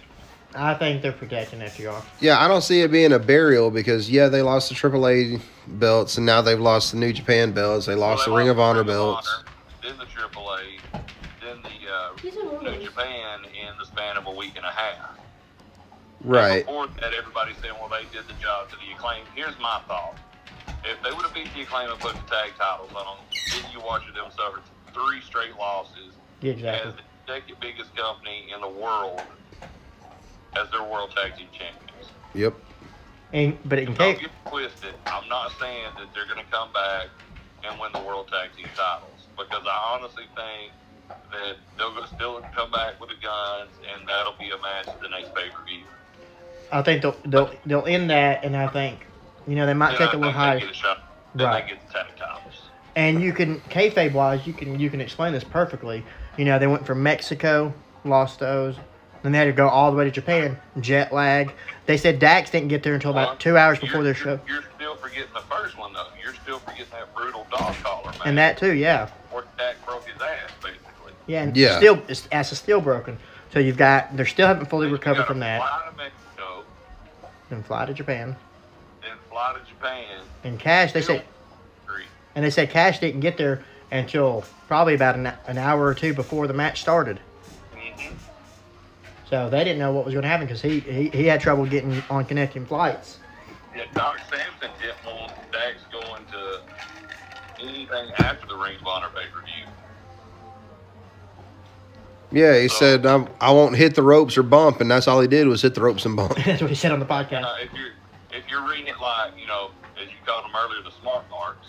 I 0.54 0.74
think 0.74 1.02
they're 1.02 1.12
protecting 1.14 1.60
FTR. 1.60 2.04
Yeah, 2.20 2.40
I 2.44 2.48
don't 2.48 2.62
see 2.62 2.82
it 2.82 2.92
being 2.92 3.14
a 3.14 3.20
burial 3.20 3.72
because 3.72 4.10
yeah, 4.10 4.28
they 4.28 4.42
lost 4.42 4.70
the 4.70 4.76
AAA 4.76 5.42
belts 5.68 6.18
and 6.18 6.26
now 6.26 6.42
they've 6.42 6.60
lost 6.60 6.92
the 6.92 6.98
New 6.98 7.14
Japan 7.14 7.52
belts. 7.54 7.86
They 7.86 7.96
lost 7.96 8.28
Well, 8.28 8.36
the 8.36 8.40
Ring 8.40 8.50
of 8.50 8.60
Honor 8.60 8.80
Ring 8.80 8.88
belts. 8.88 9.30
Honor, 9.34 9.46
then 9.82 9.98
the 9.98 10.06
AAA, 10.06 10.80
then 11.42 11.62
the 11.62 12.68
uh, 12.70 12.70
New. 12.78 12.84
Japan 12.84 13.40
in 13.46 13.78
the 13.80 13.86
span 13.86 14.18
of 14.18 14.26
a 14.28 14.32
week 14.32 14.54
and 14.58 14.66
a 14.66 14.72
half. 14.72 15.18
Right. 16.24 16.66
Before 16.66 16.88
that, 16.88 17.14
everybody's 17.14 17.58
saying, 17.58 17.74
well, 17.80 17.90
they 17.90 18.04
did 18.16 18.28
the 18.28 18.34
job 18.42 18.70
to 18.70 18.76
the 18.76 18.94
acclaim. 18.94 19.24
Here's 19.36 19.58
my 19.60 19.82
thought. 19.88 20.18
If 20.84 21.02
they 21.04 21.12
would 21.12 21.22
have 21.26 21.34
beat 21.34 21.48
the 21.56 21.62
acclaim 21.62 21.90
and 21.90 22.00
put 22.00 22.14
the 22.14 22.22
tag 22.30 22.52
titles 22.58 22.92
on 22.96 23.06
them, 23.06 23.26
then 23.54 23.72
you 23.72 23.80
watch 23.86 24.04
them 24.14 24.26
suffer 24.36 24.62
three 24.94 25.22
straight 25.22 25.56
losses 25.58 26.14
Yeah, 26.42 26.52
as 26.52 26.58
exactly. 26.58 26.92
the 27.28 27.34
second 27.34 27.56
biggest 27.62 27.96
company 27.96 28.48
in 28.54 28.62
the 28.62 28.68
world 28.68 29.22
as 30.56 30.70
their 30.72 30.84
world 30.84 31.12
tag 31.16 31.36
team 31.38 31.48
champions. 31.52 32.10
Yep. 32.34 32.54
And 33.34 33.58
but 33.66 33.80
in 33.80 33.86
Don't 33.94 33.98
case 33.98 34.20
get 34.20 34.32
twisted. 34.50 34.94
I'm 35.06 35.28
not 35.30 35.52
saying 35.60 35.88
that 35.98 36.08
they're 36.14 36.26
going 36.26 36.44
to 36.44 36.52
come 36.52 36.72
back 36.74 37.08
and 37.64 37.80
win 37.80 37.92
the 37.94 38.02
world 38.02 38.28
tag 38.28 38.50
team 38.56 38.68
titles 38.76 39.28
because 39.38 39.64
I 39.66 39.96
honestly 39.96 40.26
think 40.36 40.72
that 41.32 41.56
they'll 41.78 41.94
go- 41.94 42.06
still 42.06 42.42
come 42.56 42.72
back 42.72 43.00
with 43.00 43.10
the 43.10 43.16
guns 43.22 43.70
and 43.94 44.08
that'll 44.08 44.36
be 44.40 44.50
a 44.50 44.58
match 44.62 44.88
at 44.88 45.02
the 45.02 45.10
next 45.10 45.34
pay 45.34 45.50
per 45.50 45.64
view. 45.66 45.84
I 46.72 46.82
think 46.82 47.02
they'll 47.02 47.16
they'll 47.26 47.52
they'll 47.66 47.86
end 47.86 48.10
that, 48.10 48.44
and 48.44 48.56
I 48.56 48.68
think 48.68 49.06
you 49.48 49.56
know 49.56 49.66
they 49.66 49.74
might 49.74 49.98
Then 49.98 50.08
take 50.08 50.10
I 50.10 50.14
a 50.14 50.18
little 50.18 50.32
higher. 50.34 50.60
They 50.60 50.66
get 50.68 50.76
a 50.84 50.98
Right. 51.34 51.66
they 51.66 51.74
get 51.76 51.88
the 51.88 51.94
tag 51.94 52.08
titles. 52.18 52.62
And 52.96 53.22
you 53.22 53.32
can 53.32 53.62
kayfabe 53.62 54.12
wise, 54.14 54.46
you 54.46 54.54
can 54.54 54.80
you 54.80 54.90
can 54.90 55.00
explain 55.00 55.32
this 55.34 55.44
perfectly. 55.44 56.04
You 56.38 56.46
know, 56.46 56.60
they 56.60 56.68
went 56.68 56.86
from 56.86 57.02
Mexico, 57.04 57.74
lost 58.04 58.40
those, 58.40 58.76
then 59.24 59.32
they 59.32 59.38
had 59.38 59.46
to 59.46 59.52
go 59.52 59.68
all 59.68 59.92
the 59.92 59.98
way 59.98 60.06
to 60.06 60.12
Japan, 60.12 60.58
jet 60.80 61.14
lag. 61.14 61.52
They 61.86 61.98
said 61.98 62.20
Dax 62.20 62.50
didn't 62.52 62.70
get 62.70 62.84
there 62.84 62.94
until 62.94 63.12
about 63.12 63.40
two 63.40 63.58
hours 63.58 63.80
before 63.80 63.98
you're- 64.02 64.06
their 64.06 64.14
show, 64.16 64.40
You're, 64.48 64.56
you're 64.62 64.64
still 64.76 64.96
forgetting 64.96 65.34
the 65.34 65.42
first 65.42 65.78
one 65.78 65.94
though. 65.94 66.08
You're 66.24 66.34
still 66.36 66.60
forgetting 66.60 66.86
that 66.92 67.14
brutal 67.16 67.46
dog 67.52 67.76
collar 67.84 68.06
match. 68.12 68.22
and 68.26 68.38
that 68.38 68.58
too, 68.58 68.74
yeah, 68.74 69.10
where 69.32 69.44
Dak 69.58 69.84
broke 69.86 70.08
his 70.08 70.22
ass 70.22 70.52
basically. 70.64 71.14
yeah, 71.28 71.44
and 71.44 71.56
Yeah. 71.58 71.78
still 71.78 72.02
it's, 72.08 72.28
ass 72.32 72.52
is 72.52 72.58
still 72.60 72.82
broken. 72.82 73.18
So 73.54 73.60
you've 73.60 73.78
got 73.78 74.16
they're 74.16 74.26
still 74.26 74.48
haven't 74.48 74.68
fully 74.68 74.86
Then 74.88 74.94
recovered 74.94 75.26
from 75.26 75.40
that, 75.40 75.60
Fly 75.62 75.90
to 75.92 75.98
Mexico, 75.98 76.64
and 77.52 77.66
fly 77.66 77.86
to 77.86 77.94
Japan. 77.94 78.36
then 79.02 79.12
fly 79.30 79.54
to 79.54 79.70
Japan. 79.70 80.22
And 80.44 80.58
Cash, 80.60 80.94
they 80.94 81.02
said, 81.02 81.24
and 82.36 82.46
they 82.46 82.50
said 82.50 82.70
Cash 82.70 83.00
didn't 83.00 83.20
get 83.20 83.38
there 83.38 83.62
until 83.92 84.46
probably 84.70 84.94
about 84.96 85.16
an, 85.16 85.34
an 85.48 85.58
hour 85.58 85.84
or 85.86 85.94
two 85.94 86.14
before 86.14 86.48
the 86.48 86.54
match 86.54 86.80
started. 86.80 87.20
So 89.32 89.50
they 89.50 89.64
didn't 89.64 89.80
know 89.80 89.94
what 89.94 90.04
was 90.04 90.14
going 90.14 90.24
to 90.24 90.28
happen 90.28 90.46
because 90.46 90.62
he, 90.62 90.82
he 90.82 91.08
he 91.10 91.26
had 91.26 91.40
trouble 91.40 91.66
getting 91.66 92.04
on 92.10 92.26
connecting 92.26 92.66
flights. 92.66 93.18
Yeah, 93.74 93.86
Doc 93.94 94.20
Sampson 94.30 94.70
didn't 94.82 95.06
want 95.06 95.32
Dax 95.54 95.78
going 95.90 96.26
to 96.26 96.62
anything 97.64 98.12
after 98.18 98.46
the 98.46 98.58
Ring 98.58 98.76
of 98.76 98.86
Honor 98.86 99.08
pay 99.16 99.24
per 99.34 99.40
view. 99.46 99.66
Yeah, 102.34 102.60
he 102.60 102.68
said 102.68 103.06
I'm, 103.06 103.30
I 103.40 103.52
won't 103.52 103.78
hit 103.78 103.96
the 103.96 104.04
ropes 104.04 104.38
or 104.38 104.44
bump, 104.44 104.82
and 104.82 104.92
that's 104.92 105.08
all 105.08 105.22
he 105.22 105.30
did 105.30 105.48
was 105.48 105.62
hit 105.62 105.76
the 105.76 105.82
ropes 105.82 106.06
and 106.06 106.16
bump. 106.18 106.36
That's 106.46 106.62
what 106.62 106.70
he 106.70 106.76
said 106.76 106.92
on 106.92 107.00
the 107.00 107.06
podcast. 107.06 107.44
Uh, 107.44 107.56
if 107.62 107.74
you're 107.74 107.92
if 108.38 108.44
you're 108.50 108.68
reading 108.68 108.88
it 108.88 109.00
like 109.00 109.32
you 109.40 109.48
know, 109.48 109.72
as 110.02 110.10
you 110.10 110.16
called 110.26 110.44
them 110.44 110.52
earlier, 110.56 110.84
the 110.84 110.92
smart 111.02 111.24
marks. 111.30 111.68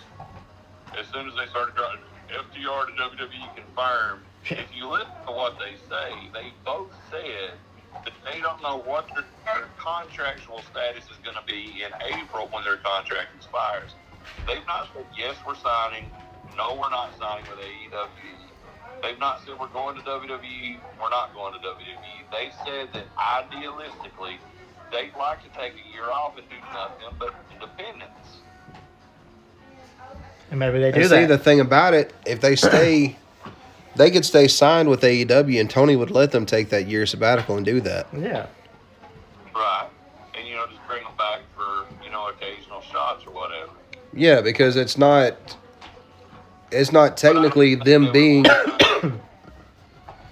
As 0.99 1.07
soon 1.13 1.29
as 1.29 1.35
they 1.37 1.47
started 1.47 1.77
dropping 1.77 2.01
FTR 2.29 2.87
to 2.87 2.93
WWE 2.93 3.57
confirmed, 3.57 4.23
if 4.47 4.67
you 4.75 4.89
listen 4.89 5.09
to 5.27 5.33
what 5.33 5.59
they 5.59 5.75
say, 5.89 6.13
they 6.33 6.53
both 6.65 6.93
said 7.11 7.53
that 8.05 8.13
they 8.25 8.41
don't 8.41 8.61
know 8.63 8.79
what 8.79 9.07
their, 9.15 9.25
their 9.45 9.67
contractual 9.79 10.61
status 10.71 11.05
is 11.05 11.17
going 11.25 11.37
to 11.37 11.43
be 11.47 11.83
in 11.85 11.93
April 12.19 12.49
when 12.51 12.65
their 12.65 12.79
contract 12.79 13.29
expires. 13.37 13.93
They've 14.47 14.67
not 14.67 14.89
said 14.95 15.07
yes, 15.17 15.37
we're 15.47 15.55
signing. 15.57 16.11
No, 16.57 16.75
we're 16.75 16.91
not 16.91 17.11
signing 17.19 17.45
with 17.51 17.61
AEW. 17.65 19.03
They've 19.03 19.19
not 19.19 19.41
said 19.45 19.59
we're 19.59 19.69
going 19.69 19.97
to 19.97 20.03
WWE. 20.03 20.79
We're 21.01 21.11
not 21.11 21.35
going 21.35 21.55
to 21.55 21.59
WWE. 21.61 22.31
They 22.31 22.51
said 22.65 22.89
that 22.93 23.07
idealistically, 23.17 24.37
they'd 24.91 25.13
like 25.19 25.43
to 25.43 25.59
take 25.59 25.73
a 25.75 25.93
year 25.93 26.05
off 26.11 26.37
and 26.39 26.49
do 26.49 26.57
nothing 26.73 27.17
but 27.19 27.35
independence. 27.53 28.39
And 30.51 30.59
maybe 30.61 30.79
they 30.81 30.93
do 30.93 31.01
And 31.01 31.09
see, 31.09 31.17
that. 31.21 31.27
the 31.29 31.39
thing 31.39 31.61
about 31.61 31.95
it, 31.95 32.13
if 32.27 32.41
they 32.41 32.57
stay, 32.57 33.17
they 33.97 34.11
could 34.11 34.25
stay 34.25 34.49
signed 34.49 34.89
with 34.89 35.01
AEW, 35.03 35.61
and 35.61 35.69
Tony 35.71 35.97
would 35.97 36.11
let 36.11 36.33
them 36.33 36.47
take 36.47 36.71
that 36.71 36.87
year 36.87 37.07
sabbatical 37.07 37.57
and 37.57 37.65
do 37.65 37.81
that. 37.83 38.07
yeah. 38.17 38.47
Right. 39.55 39.89
And, 40.37 40.47
you 40.49 40.55
know, 40.57 40.67
just 40.67 40.81
bring 40.89 41.03
them 41.05 41.13
back 41.19 41.41
for, 41.55 41.85
you 42.05 42.11
know, 42.11 42.29
occasional 42.29 42.81
shots 42.83 43.27
or 43.27 43.33
whatever. 43.33 43.71
Yeah, 44.15 44.41
because 44.41 44.77
it's 44.77 44.97
not, 44.97 45.57
it's 46.71 46.91
not 46.93 47.17
technically 47.17 47.73
I 47.79 47.85
them 47.85 48.05
think 48.05 48.13
being. 48.15 48.47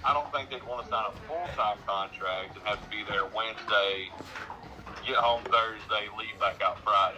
I 0.03 0.13
don't 0.13 0.31
think 0.33 0.49
they'd 0.49 0.63
want 0.67 0.83
to 0.85 0.89
sign 0.89 1.05
a 1.07 1.11
full 1.27 1.45
time 1.55 1.77
contract 1.85 2.55
and 2.57 2.65
have 2.67 2.83
to 2.83 2.89
be 2.89 3.03
there 3.09 3.25
Wednesday 3.35 4.09
get 5.05 5.15
home 5.15 5.41
Thursday, 5.43 6.07
leave 6.17 6.39
back 6.39 6.61
out 6.61 6.79
Friday. 6.83 7.17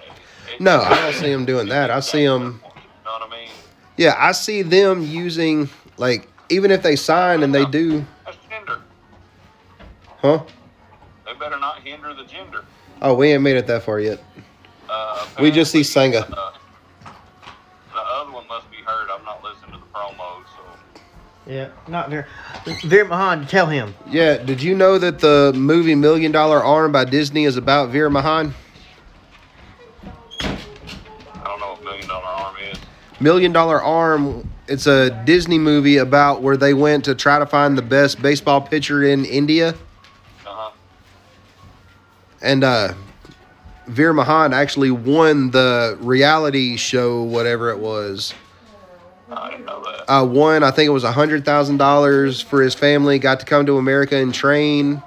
It- 0.53 0.61
No, 0.61 0.79
I 0.81 1.01
don't 1.01 1.13
see 1.13 1.31
them 1.31 1.45
doing 1.45 1.67
that. 1.69 1.91
I 1.91 1.99
see 1.99 2.25
them. 2.25 2.61
You 2.63 2.71
know 3.05 3.11
what 3.19 3.23
I 3.23 3.29
mean? 3.29 3.49
Yeah, 3.97 4.15
I 4.17 4.31
see 4.31 4.61
them 4.61 5.03
using 5.03 5.69
like 5.97 6.27
even 6.49 6.71
if 6.71 6.81
they 6.83 6.95
sign 6.95 7.43
and 7.43 7.53
they 7.53 7.65
do, 7.65 8.05
That's 8.25 8.37
Jinder. 8.49 8.79
huh? 10.19 10.43
They 11.25 11.33
better 11.33 11.59
not 11.59 11.79
hinder 11.81 12.13
the 12.13 12.23
Jinder. 12.23 12.63
Oh, 13.01 13.13
we 13.15 13.31
ain't 13.31 13.43
made 13.43 13.55
it 13.57 13.67
that 13.67 13.83
far 13.83 13.99
yet. 13.99 14.19
Uh, 14.89 15.25
We 15.39 15.51
just 15.51 15.71
see 15.71 15.81
apparently, 15.81 16.21
Sanga. 16.21 16.37
Uh, 16.37 16.51
the 17.93 17.99
other 17.99 18.31
one 18.31 18.47
must 18.47 18.69
be 18.71 18.77
heard. 18.77 19.09
I'm 19.09 19.23
not 19.25 19.43
listening 19.43 19.71
to 19.71 19.77
the 19.77 19.85
promos, 19.93 20.43
so 20.55 20.63
Yeah, 21.51 21.69
not 21.87 22.09
Veer. 22.09 22.27
Veer 22.83 23.05
Mahaan, 23.05 23.47
tell 23.47 23.67
him. 23.67 23.93
Yeah, 24.09 24.37
did 24.37 24.61
you 24.61 24.75
know 24.75 24.97
that 24.97 25.19
the 25.19 25.51
movie 25.55 25.95
Million 25.95 26.31
Dollar 26.31 26.63
Arm 26.63 26.91
by 26.91 27.05
Disney 27.05 27.45
is 27.45 27.57
about 27.57 27.89
Veer 27.89 28.09
Mahaan? 28.09 28.53
Million 33.23 33.53
Dollar 33.53 33.81
Arm, 33.81 34.49
it's 34.67 34.85
a 34.85 35.09
Disney 35.23 35.57
movie 35.57 35.97
about 35.97 36.41
where 36.41 36.57
they 36.57 36.73
went 36.73 37.05
to 37.05 37.15
try 37.15 37.39
to 37.39 37.45
find 37.45 37.77
the 37.77 37.81
best 37.81 38.21
baseball 38.21 38.59
pitcher 38.59 39.03
in 39.03 39.23
India. 39.23 39.69
Uh 39.69 39.73
huh. 40.45 40.71
And 42.41 42.63
uh 42.63 42.93
Veer 43.87 44.13
Mahaan 44.13 44.53
actually 44.53 44.91
won 44.91 45.51
the 45.51 45.97
reality 45.99 46.77
show, 46.77 47.23
whatever 47.23 47.69
it 47.69 47.79
was. 47.79 48.33
I 49.29 49.51
didn't 49.51 49.65
know 49.65 49.83
that. 49.83 50.09
Uh, 50.09 50.25
won, 50.25 50.63
I 50.63 50.71
think 50.71 50.87
it 50.87 50.91
was 50.91 51.03
$100,000 51.03 52.43
for 52.43 52.61
his 52.61 52.75
family, 52.75 53.19
got 53.19 53.39
to 53.41 53.45
come 53.45 53.65
to 53.65 53.77
America 53.77 54.15
and 54.15 54.33
train. 54.33 55.01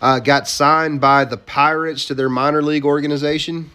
Uh, 0.00 0.18
got 0.18 0.48
signed 0.48 1.00
by 1.00 1.24
the 1.24 1.36
Pirates 1.36 2.06
to 2.06 2.14
their 2.14 2.28
minor 2.28 2.62
league 2.62 2.84
organization. 2.84 3.70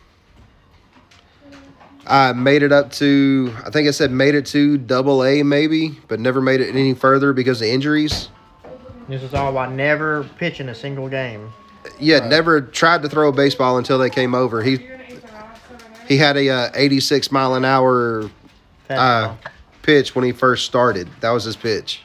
I 2.08 2.32
made 2.32 2.64
it 2.64 2.72
up 2.72 2.92
to, 2.94 3.54
I 3.66 3.70
think 3.70 3.88
I 3.88 3.92
said 3.92 4.12
made 4.12 4.34
it 4.34 4.46
to 4.48 4.78
double 4.78 5.24
A 5.26 5.44
maybe, 5.44 6.00
but 6.08 6.20
never 6.20 6.40
made 6.40 6.62
it 6.62 6.70
any 6.70 6.94
further 6.94 7.34
because 7.34 7.62
of 7.62 7.68
injuries. 7.68 8.30
This 9.10 9.24
is 9.24 9.34
all 9.34 9.54
while 9.54 9.70
never 9.70 10.24
pitching 10.38 10.70
a 10.70 10.76
single 10.76 11.10
game. 11.10 11.52
Yeah, 12.00 12.28
never 12.28 12.62
tried 12.62 13.02
to 13.04 13.10
throw 13.10 13.30
a 13.30 13.32
baseball 13.32 13.78
until 13.78 13.98
they 13.98 14.10
came 14.10 14.36
over. 14.36 14.62
He 14.62 14.90
he 16.08 16.18
had 16.18 16.38
a 16.38 16.50
uh, 16.50 16.72
86 16.74 17.32
mile 17.32 17.56
an 17.56 17.66
hour 17.66 18.30
uh, 18.90 19.36
pitch 19.82 20.16
when 20.16 20.26
he 20.26 20.32
first 20.32 20.66
started. 20.66 21.10
That 21.22 21.32
was 21.32 21.44
his 21.44 21.56
pitch. 21.56 22.02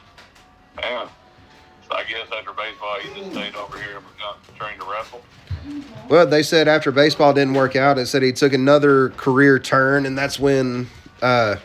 Damn. 0.77 1.07
So 1.87 1.95
I 1.95 2.03
guess 2.03 2.27
after 2.37 2.53
baseball, 2.53 3.01
you 3.01 3.21
just 3.21 3.31
stayed 3.31 3.55
over 3.55 3.77
here 3.77 3.97
and 3.97 4.05
got 4.19 4.39
trained 4.57 4.79
to 4.81 4.89
wrestle. 4.89 5.21
Well, 6.09 6.27
they 6.27 6.43
said 6.43 6.67
after 6.67 6.91
baseball 6.91 7.33
didn't 7.33 7.53
work 7.53 7.75
out, 7.75 7.97
it 7.97 8.07
said 8.07 8.21
he 8.21 8.31
took 8.33 8.53
another 8.53 9.09
career 9.11 9.57
turn, 9.59 10.05
and 10.05 10.17
that's 10.17 10.39
when 10.39 10.87
uh, 11.21 11.55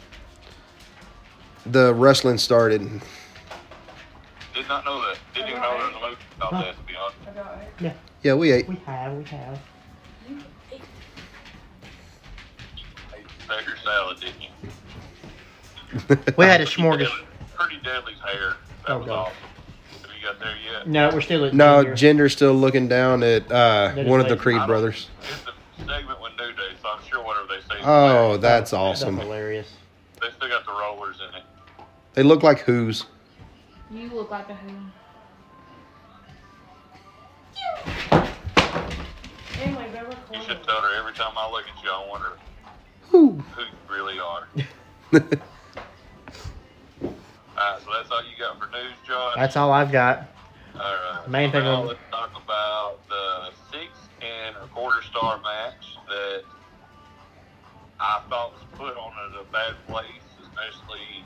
the 1.66 1.92
wrestling 1.94 2.38
started. 2.38 2.80
Did 4.55 4.68
not 4.68 4.84
know 4.84 5.01
that. 5.03 5.18
Didn't 5.34 5.51
even 5.51 5.61
know 5.62 5.76
there 5.78 5.86
was 5.88 5.96
a 5.96 6.01
movie 6.09 6.16
about 6.36 6.53
Huh. 6.55 6.62
that. 6.62 6.76
To 6.76 6.82
be 6.84 6.94
honest. 6.96 7.66
Yeah, 7.80 7.92
Yeah, 8.22 8.34
we 8.34 8.53
ate. 8.53 8.68
we 8.68 8.76
have, 8.86 9.12
we 9.16 9.24
have. 9.24 9.59
You 10.28 10.38
Ate 10.72 10.80
Better 13.49 13.76
salad, 13.84 14.20
didn't 14.20 14.40
you? 14.40 14.49
We 16.36 16.44
had 16.44 16.61
a 16.61 16.64
Pretty 16.66 16.82
smorgas- 16.82 16.99
Deadly- 16.99 17.26
Pretty 17.57 17.78
Deadly's 17.82 18.18
hair. 18.20 18.55
That 18.86 18.92
Oh, 18.94 18.99
was 18.99 19.07
God. 19.07 19.18
awesome. 19.28 19.34
Have 20.29 20.37
you 20.37 20.41
got 20.41 20.41
there 20.41 20.57
yet? 20.72 20.89
No, 20.89 21.11
we're 21.12 21.20
still 21.20 21.45
at 21.47 21.55
no, 21.55 21.83
junior. 21.83 21.97
Jinder's 21.97 22.33
still 22.33 22.55
looking 22.55 22.89
down 22.89 23.22
at 23.22 23.51
uh, 23.51 23.95
one 24.05 24.20
of 24.20 24.29
the 24.29 24.37
Creed 24.37 24.61
brothers. 24.66 25.09
It's 25.22 25.43
the 25.43 25.53
segment 25.87 26.20
with 26.20 26.33
New 26.39 26.53
Day, 26.53 26.72
so 26.83 26.89
I'm 26.89 27.03
sure 27.09 27.24
whatever 27.24 27.47
they 27.49 27.61
say. 27.61 27.81
Oh, 27.83 28.09
hilarious. 28.33 28.41
that's 28.43 28.70
That's 28.70 28.72
awesome. 28.74 29.16
hilarious. 29.18 29.72
They 30.20 30.29
still 30.37 30.49
got 30.49 30.66
the 30.66 30.72
rollers 30.72 31.16
in 31.29 31.35
it. 31.37 31.45
They 32.14 32.22
look 32.22 32.43
like 32.43 32.61
who's. 32.61 33.07
You 33.91 34.09
look 34.11 34.31
like 34.31 34.49
a 34.51 34.55
who. 34.55 34.70
Anyway, 39.62 39.91
You 40.33 40.41
should 40.43 40.62
tell 40.62 40.81
her 40.83 40.99
every 40.99 41.14
time 41.14 41.33
I 41.37 41.51
look 41.51 41.64
at 41.66 41.83
you, 41.83 41.91
I 41.91 42.07
wonder 42.09 42.33
Who? 43.11 43.43
who 43.55 43.62
you 43.62 43.68
really 43.91 44.18
are. 44.20 44.47
Alright, 48.11 48.11
so 48.11 48.11
that's 48.11 48.11
all 48.11 48.22
you 48.30 48.38
got 48.38 48.59
for 48.59 48.70
news, 48.76 48.92
John? 49.06 49.32
That's 49.36 49.56
all 49.56 49.72
I've 49.72 49.92
got. 49.92 50.28
Alright. 50.74 51.28
Main 51.28 51.50
thing 51.50 51.64
now 51.64 51.82
on- 51.82 51.86
let's 51.88 51.98
talk 52.11 52.30
about 52.42 52.98
the 53.09 53.50
six 53.72 53.90
and 54.22 54.56
a 54.56 54.66
quarter 54.68 55.02
star 55.02 55.40
match 55.42 55.96
that 56.09 56.42
I 58.00 58.20
thought 58.28 58.52
was 58.52 58.62
put 58.74 58.96
on 58.96 59.12
at 59.34 59.40
a 59.40 59.44
bad 59.52 59.74
place, 59.86 60.06
especially 60.42 61.24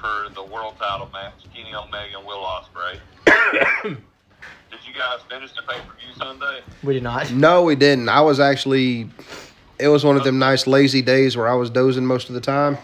for 0.00 0.28
the 0.34 0.42
world 0.42 0.74
title 0.78 1.08
match, 1.12 1.34
Kenny 1.54 1.74
Omega 1.74 2.18
and 2.18 2.26
Will 2.26 2.42
Ospreay. 2.42 2.98
Did 3.84 4.78
you 4.86 4.94
guys 4.94 5.20
finish 5.30 5.52
the 5.52 5.62
pay 5.62 5.78
per 5.80 5.94
view 5.94 6.14
Sunday? 6.16 6.60
We 6.82 6.94
did 6.94 7.02
not. 7.02 7.30
No, 7.32 7.62
we 7.62 7.76
didn't. 7.76 8.08
I 8.08 8.20
was 8.20 8.40
actually. 8.40 9.08
It 9.78 9.88
was 9.88 10.04
one 10.04 10.16
of 10.16 10.24
them 10.24 10.38
nice 10.38 10.66
lazy 10.66 11.02
days 11.02 11.36
where 11.36 11.48
I 11.48 11.54
was 11.54 11.68
dozing 11.70 12.06
most 12.06 12.28
of 12.28 12.34
the 12.34 12.40
time. 12.40 12.76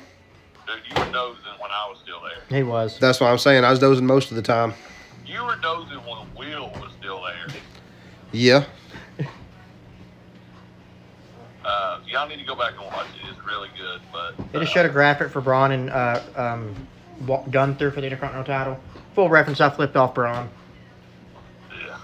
Dude, 0.66 0.76
you 0.88 0.94
were 1.04 1.10
dozing 1.12 1.42
when 1.58 1.70
I 1.70 1.86
was 1.88 1.98
still 2.02 2.20
there. 2.20 2.39
He 2.50 2.62
was. 2.64 2.98
That's 2.98 3.20
what 3.20 3.30
I'm 3.30 3.38
saying. 3.38 3.64
I 3.64 3.70
was 3.70 3.78
dozing 3.78 4.04
most 4.06 4.30
of 4.30 4.36
the 4.36 4.42
time. 4.42 4.74
You 5.24 5.44
were 5.44 5.56
dozing 5.62 5.98
when 5.98 6.26
Will 6.36 6.68
was 6.80 6.90
still 6.98 7.22
there. 7.22 7.46
Yeah. 8.32 8.64
Uh, 11.64 12.00
y'all 12.08 12.26
need 12.28 12.38
to 12.38 12.44
go 12.44 12.56
back 12.56 12.72
and 12.72 12.86
watch 12.86 13.06
it. 13.22 13.28
It's 13.30 13.46
really 13.46 13.68
good. 13.78 14.00
But 14.12 14.36
They 14.52 14.58
just 14.58 14.72
uh, 14.72 14.74
showed 14.74 14.86
a 14.86 14.92
graphic 14.92 15.30
for 15.30 15.40
Braun 15.40 15.70
and 15.70 15.90
uh, 15.90 16.20
um, 16.34 16.74
Wa- 17.26 17.44
Gunther 17.50 17.92
for 17.92 18.00
the 18.00 18.06
Intercontinental 18.08 18.44
title. 18.52 18.80
Full 19.14 19.28
reference. 19.28 19.60
I 19.60 19.70
flipped 19.70 19.94
off 19.94 20.14
Braun. 20.14 20.48
Yeah. 21.86 21.98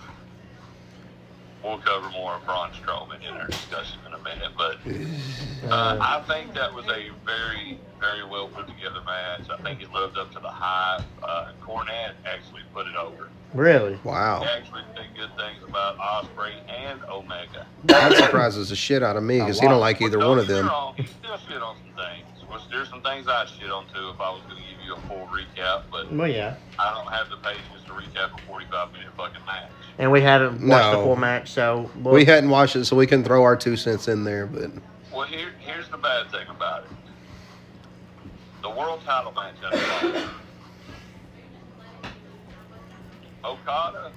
We'll 1.64 1.78
cover 1.78 2.09
more 2.11 2.34
of 2.34 2.44
Braun 2.44 2.70
Strowman 2.72 3.26
in 3.28 3.34
our 3.34 3.47
discussion 3.49 3.99
in 4.05 4.05
a 4.05 4.05
minute, 4.27 4.53
but 4.57 4.77
uh, 5.70 5.99
I 6.01 6.22
think 6.27 6.55
that 6.55 6.72
was 6.74 6.85
a 6.87 7.11
very, 7.24 7.79
very 8.01 8.24
well 8.29 8.49
put 8.49 8.66
together 8.66 9.01
match. 9.07 9.49
I 9.51 9.57
think 9.62 9.81
it 9.83 9.91
lived 9.93 10.18
up 10.18 10.33
to 10.33 10.39
the 10.41 10.49
hype. 10.51 11.03
Uh, 11.22 11.53
Cornette 11.64 12.14
actually 12.27 12.62
put 12.74 12.87
it 12.87 12.97
over. 12.97 13.29
really? 13.55 13.95
He 13.95 14.09
Wow. 14.09 14.45
actually 14.45 14.83
said 14.95 15.07
good 15.16 15.31
things 15.37 15.62
about 15.68 15.97
Ospreay 15.99 16.55
and 16.68 17.03
Omega. 17.05 17.66
That 17.85 18.16
surprises 18.16 18.68
the 18.70 18.77
shit 18.77 19.03
out 19.03 19.16
of 19.16 19.22
me 19.22 19.39
because 19.41 19.61
he 19.61 19.66
don't 19.66 19.81
like 19.81 20.01
either 20.03 20.18
Don't 20.18 20.29
one 20.29 20.39
of 20.39 20.47
them. 20.49 20.66
wrong, 20.66 20.95
he 20.97 21.05
still 21.07 21.39
shit 21.49 21.62
on 21.62 21.77
some 21.77 22.05
things. 22.05 22.36
Well, 22.49 22.61
there's 22.70 22.88
some 22.88 23.03
things 23.03 23.26
I'd 23.28 23.49
shit 23.49 23.70
on 23.70 23.84
too 23.92 24.11
if 24.14 24.20
I 24.20 24.30
was 24.30 24.42
going 24.49 24.57
to 24.57 24.62
give 24.62 24.80
you 24.84 24.94
a 24.94 25.01
full 25.09 25.26
recap, 25.28 25.82
but 25.91 26.12
Well, 26.12 26.29
yeah. 26.29 26.57
I 26.79 26.95
don't 26.95 27.12
have 27.12 27.29
the 27.29 27.37
patience 27.38 27.83
to 27.87 27.92
recap 27.92 28.38
a 28.38 28.42
45 28.46 28.92
minute 28.92 29.08
fucking 29.16 29.45
match. 29.46 29.71
And 29.99 30.12
we 30.12 30.21
hadn't 30.21 30.53
watched 30.66 30.91
the 30.92 30.99
No. 30.99 31.04
full 31.04 31.16
match, 31.16 31.50
so 31.50 31.91
we'll, 31.96 32.14
We 32.14 32.25
hadn't 32.25 32.50
watched 32.50 32.76
it, 32.76 32.84
so 32.84 32.96
we 32.96 33.07
can 33.07 33.25
throw 33.25 33.42
our 33.42 33.57
two 33.57 33.76
cents 33.76 34.07
in 34.08 34.25
there. 34.25 34.46
But 34.46 34.71
Well, 35.12 35.26
here, 35.26 35.53
here's 35.58 35.88
the 35.88 35.96
bad 35.99 36.30
thing 36.30 36.46
about 36.49 36.84
it. 36.84 36.91
The 38.62 38.71
world 38.71 39.00
title 39.04 39.33
match 39.33 39.54
at 39.64 39.72
the. 40.03 40.29
Okada, 43.45 44.11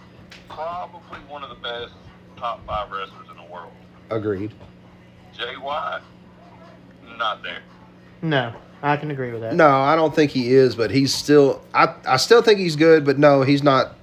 probably 0.49 1.20
one 1.28 1.44
of 1.44 1.49
the 1.49 1.56
best 1.56 1.94
top 2.38 2.66
five 2.66 2.90
wrestlers 2.91 3.28
in 3.30 3.38
the 3.38 3.52
world. 3.52 3.72
agreed. 4.10 4.52
Jay 5.38 5.54
White, 5.56 6.02
not 7.18 7.44
there. 7.44 7.62
No, 8.22 8.54
I 8.82 8.98
can 8.98 9.12
agree 9.12 9.32
with 9.32 9.41
that. 9.41 9.56
No, 9.56 9.68
I 9.70 9.96
don't 9.96 10.14
think 10.16 10.32
he 10.32 10.54
is, 10.54 10.76
but 10.76 10.91
he's 10.91 11.14
still. 11.14 11.62
I 11.74 11.94
I 12.06 12.18
still 12.18 12.41
think 12.41 12.60
he's 12.60 12.76
good, 12.76 13.06
but 13.06 13.18
no, 13.20 13.41
he's 13.44 13.64
not 13.64 13.96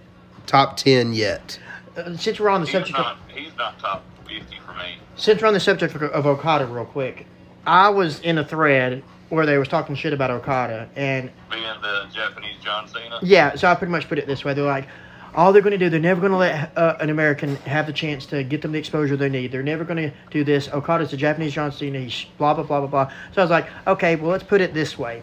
top 0.47 0.77
ten 0.77 1.13
yet. 1.13 1.59
Uh, 1.97 2.17
since 2.17 2.39
we're 2.39 2.49
on 2.51 2.61
the 2.61 2.67
He's 2.67 2.73
subject, 2.73 2.99
of, 2.99 3.17
he's 3.35 3.57
not 3.57 3.79
top 3.79 4.05
50 4.29 4.59
for 4.67 4.75
me. 4.75 4.97
since 5.17 5.41
we're 5.41 5.49
on 5.49 5.55
the 5.55 5.61
subject 5.61 5.95
of, 5.95 6.03
of 6.03 6.27
Okada, 6.27 6.67
real 6.67 6.85
quick, 6.85 7.27
I 7.67 7.89
was 7.89 8.21
in 8.21 8.37
a 8.37 8.45
thread 8.45 9.03
where 9.31 9.47
they 9.47 9.57
was 9.57 9.67
talking 9.67 9.97
shit 9.97 10.13
about 10.13 10.31
Okada, 10.31 10.89
and 10.95 11.31
Being 11.51 11.63
the 11.83 12.07
Japanese 12.13 12.57
John 12.63 12.87
Cena. 12.87 13.19
Yeah, 13.23 13.55
so 13.57 13.69
I 13.69 13.75
pretty 13.75 13.91
much 13.93 14.09
put 14.09 14.19
it 14.19 14.27
this 14.27 14.45
way: 14.45 14.53
they're 14.55 14.63
like, 14.65 14.87
all 15.35 15.53
they're 15.53 15.63
going 15.63 15.73
to 15.73 15.79
do, 15.79 15.91
they're 15.91 16.01
never 16.01 16.21
going 16.21 16.33
to 16.33 16.39
let 16.39 16.77
uh, 16.77 16.97
an 17.01 17.11
American 17.11 17.57
have 17.57 17.87
the 17.87 17.93
chance 17.93 18.27
to 18.27 18.43
get 18.43 18.63
them 18.63 18.73
the 18.73 18.79
exposure 18.79 19.17
they 19.17 19.29
need. 19.29 19.53
They're 19.53 19.63
never 19.63 19.85
going 19.85 20.11
to 20.11 20.17
do 20.31 20.45
this. 20.45 20.69
Okada's 20.69 21.13
a 21.13 21.17
Japanese 21.17 21.53
John 21.53 21.73
Cena. 21.73 21.99
He's 21.99 22.27
blah 22.39 22.55
blah 22.55 22.65
blah 22.65 22.81
blah 22.81 22.89
blah. 22.89 23.13
So 23.33 23.43
I 23.43 23.45
was 23.45 23.51
like, 23.51 23.69
okay, 23.87 24.17
well 24.17 24.31
let's 24.31 24.45
put 24.45 24.61
it 24.61 24.73
this 24.73 24.99
way: 24.99 25.23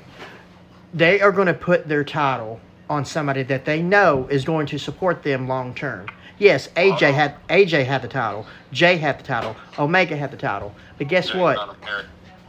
they 0.94 1.22
are 1.22 1.32
going 1.32 1.48
to 1.48 1.54
put 1.54 1.88
their 1.88 2.04
title 2.04 2.60
on 2.90 3.06
somebody 3.06 3.44
that 3.44 3.66
they 3.66 3.82
know 3.82 4.28
is 4.30 4.46
going 4.46 4.68
to 4.68 4.78
support 4.78 5.24
them 5.24 5.48
long 5.48 5.74
term. 5.74 6.08
Yes, 6.38 6.68
AJ 6.70 7.14
had 7.14 7.36
AJ 7.48 7.86
had 7.86 8.02
the 8.02 8.08
title, 8.08 8.46
Jay 8.72 8.98
had 8.98 9.20
the 9.20 9.24
title, 9.24 9.56
Omega 9.80 10.16
had 10.16 10.32
the 10.32 10.38
title, 10.38 10.74
but 10.98 11.08
guess 11.08 11.28
Jay's 11.28 11.36
what? 11.36 11.78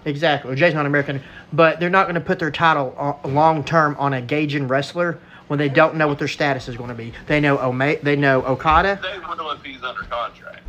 Exactly. 0.07 0.55
Jay's 0.55 0.75
not 0.75 0.85
American, 0.85 1.23
but 1.53 1.81
they're 1.81 1.91
not 1.91 2.05
going 2.05 2.15
to 2.15 2.21
put 2.21 2.39
their 2.39 2.51
title 2.51 3.21
long 3.25 3.65
term 3.65 3.97
on 3.99 4.15
a 4.15 4.21
gaijin 4.21 4.69
wrestler 4.69 5.19
when 5.49 5.59
they 5.59 5.69
don't 5.69 5.97
know 5.97 6.09
what 6.09 6.19
their 6.19 6.29
status 6.29 6.69
is 6.69 6.77
going 6.77 6.89
to 6.89 6.95
be. 6.95 7.12
They 7.27 7.41
know 7.41 7.59
Ome- 7.59 7.99
they 8.03 8.16
know 8.16 8.45
Okada. 8.45 8.99
They 9.03 9.19
will 9.19 9.51
if 9.51 9.62
he's 9.62 9.83
under 9.83 10.03
contract. 10.03 10.61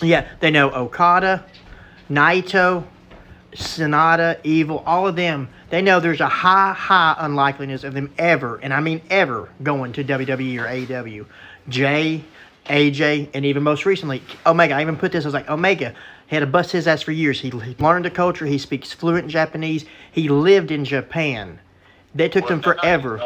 Yeah, 0.00 0.26
they 0.40 0.50
know 0.50 0.70
Okada, 0.70 1.44
Naito, 2.10 2.84
Sanada, 3.52 4.38
Evil, 4.42 4.82
all 4.86 5.06
of 5.06 5.16
them. 5.16 5.48
They 5.70 5.82
know 5.82 6.00
there's 6.00 6.20
a 6.20 6.28
high, 6.28 6.72
high 6.72 7.14
unlikeliness 7.18 7.84
of 7.84 7.94
them 7.94 8.12
ever, 8.18 8.56
and 8.58 8.74
I 8.74 8.80
mean 8.80 9.00
ever, 9.10 9.48
going 9.62 9.92
to 9.94 10.04
WWE 10.04 10.60
or 10.60 10.66
AEW. 10.66 11.26
Jay, 11.68 12.24
AJ, 12.66 13.28
and 13.34 13.44
even 13.44 13.62
most 13.62 13.86
recently, 13.86 14.22
Omega. 14.44 14.74
I 14.74 14.82
even 14.82 14.96
put 14.96 15.12
this, 15.12 15.24
I 15.24 15.28
was 15.28 15.34
like, 15.34 15.48
Omega 15.48 15.94
he 16.32 16.36
had 16.36 16.40
to 16.40 16.46
bust 16.46 16.72
his 16.72 16.88
ass 16.88 17.02
for 17.02 17.12
years. 17.12 17.38
He, 17.42 17.50
he 17.50 17.76
learned 17.78 18.06
the 18.06 18.10
culture, 18.10 18.46
he 18.46 18.56
speaks 18.56 18.90
fluent 18.90 19.28
Japanese, 19.28 19.84
he 20.12 20.30
lived 20.30 20.70
in 20.70 20.82
Japan. 20.82 21.58
They 22.14 22.30
took 22.30 22.44
Well, 22.44 22.54
him 22.54 22.62
forever. 22.62 23.20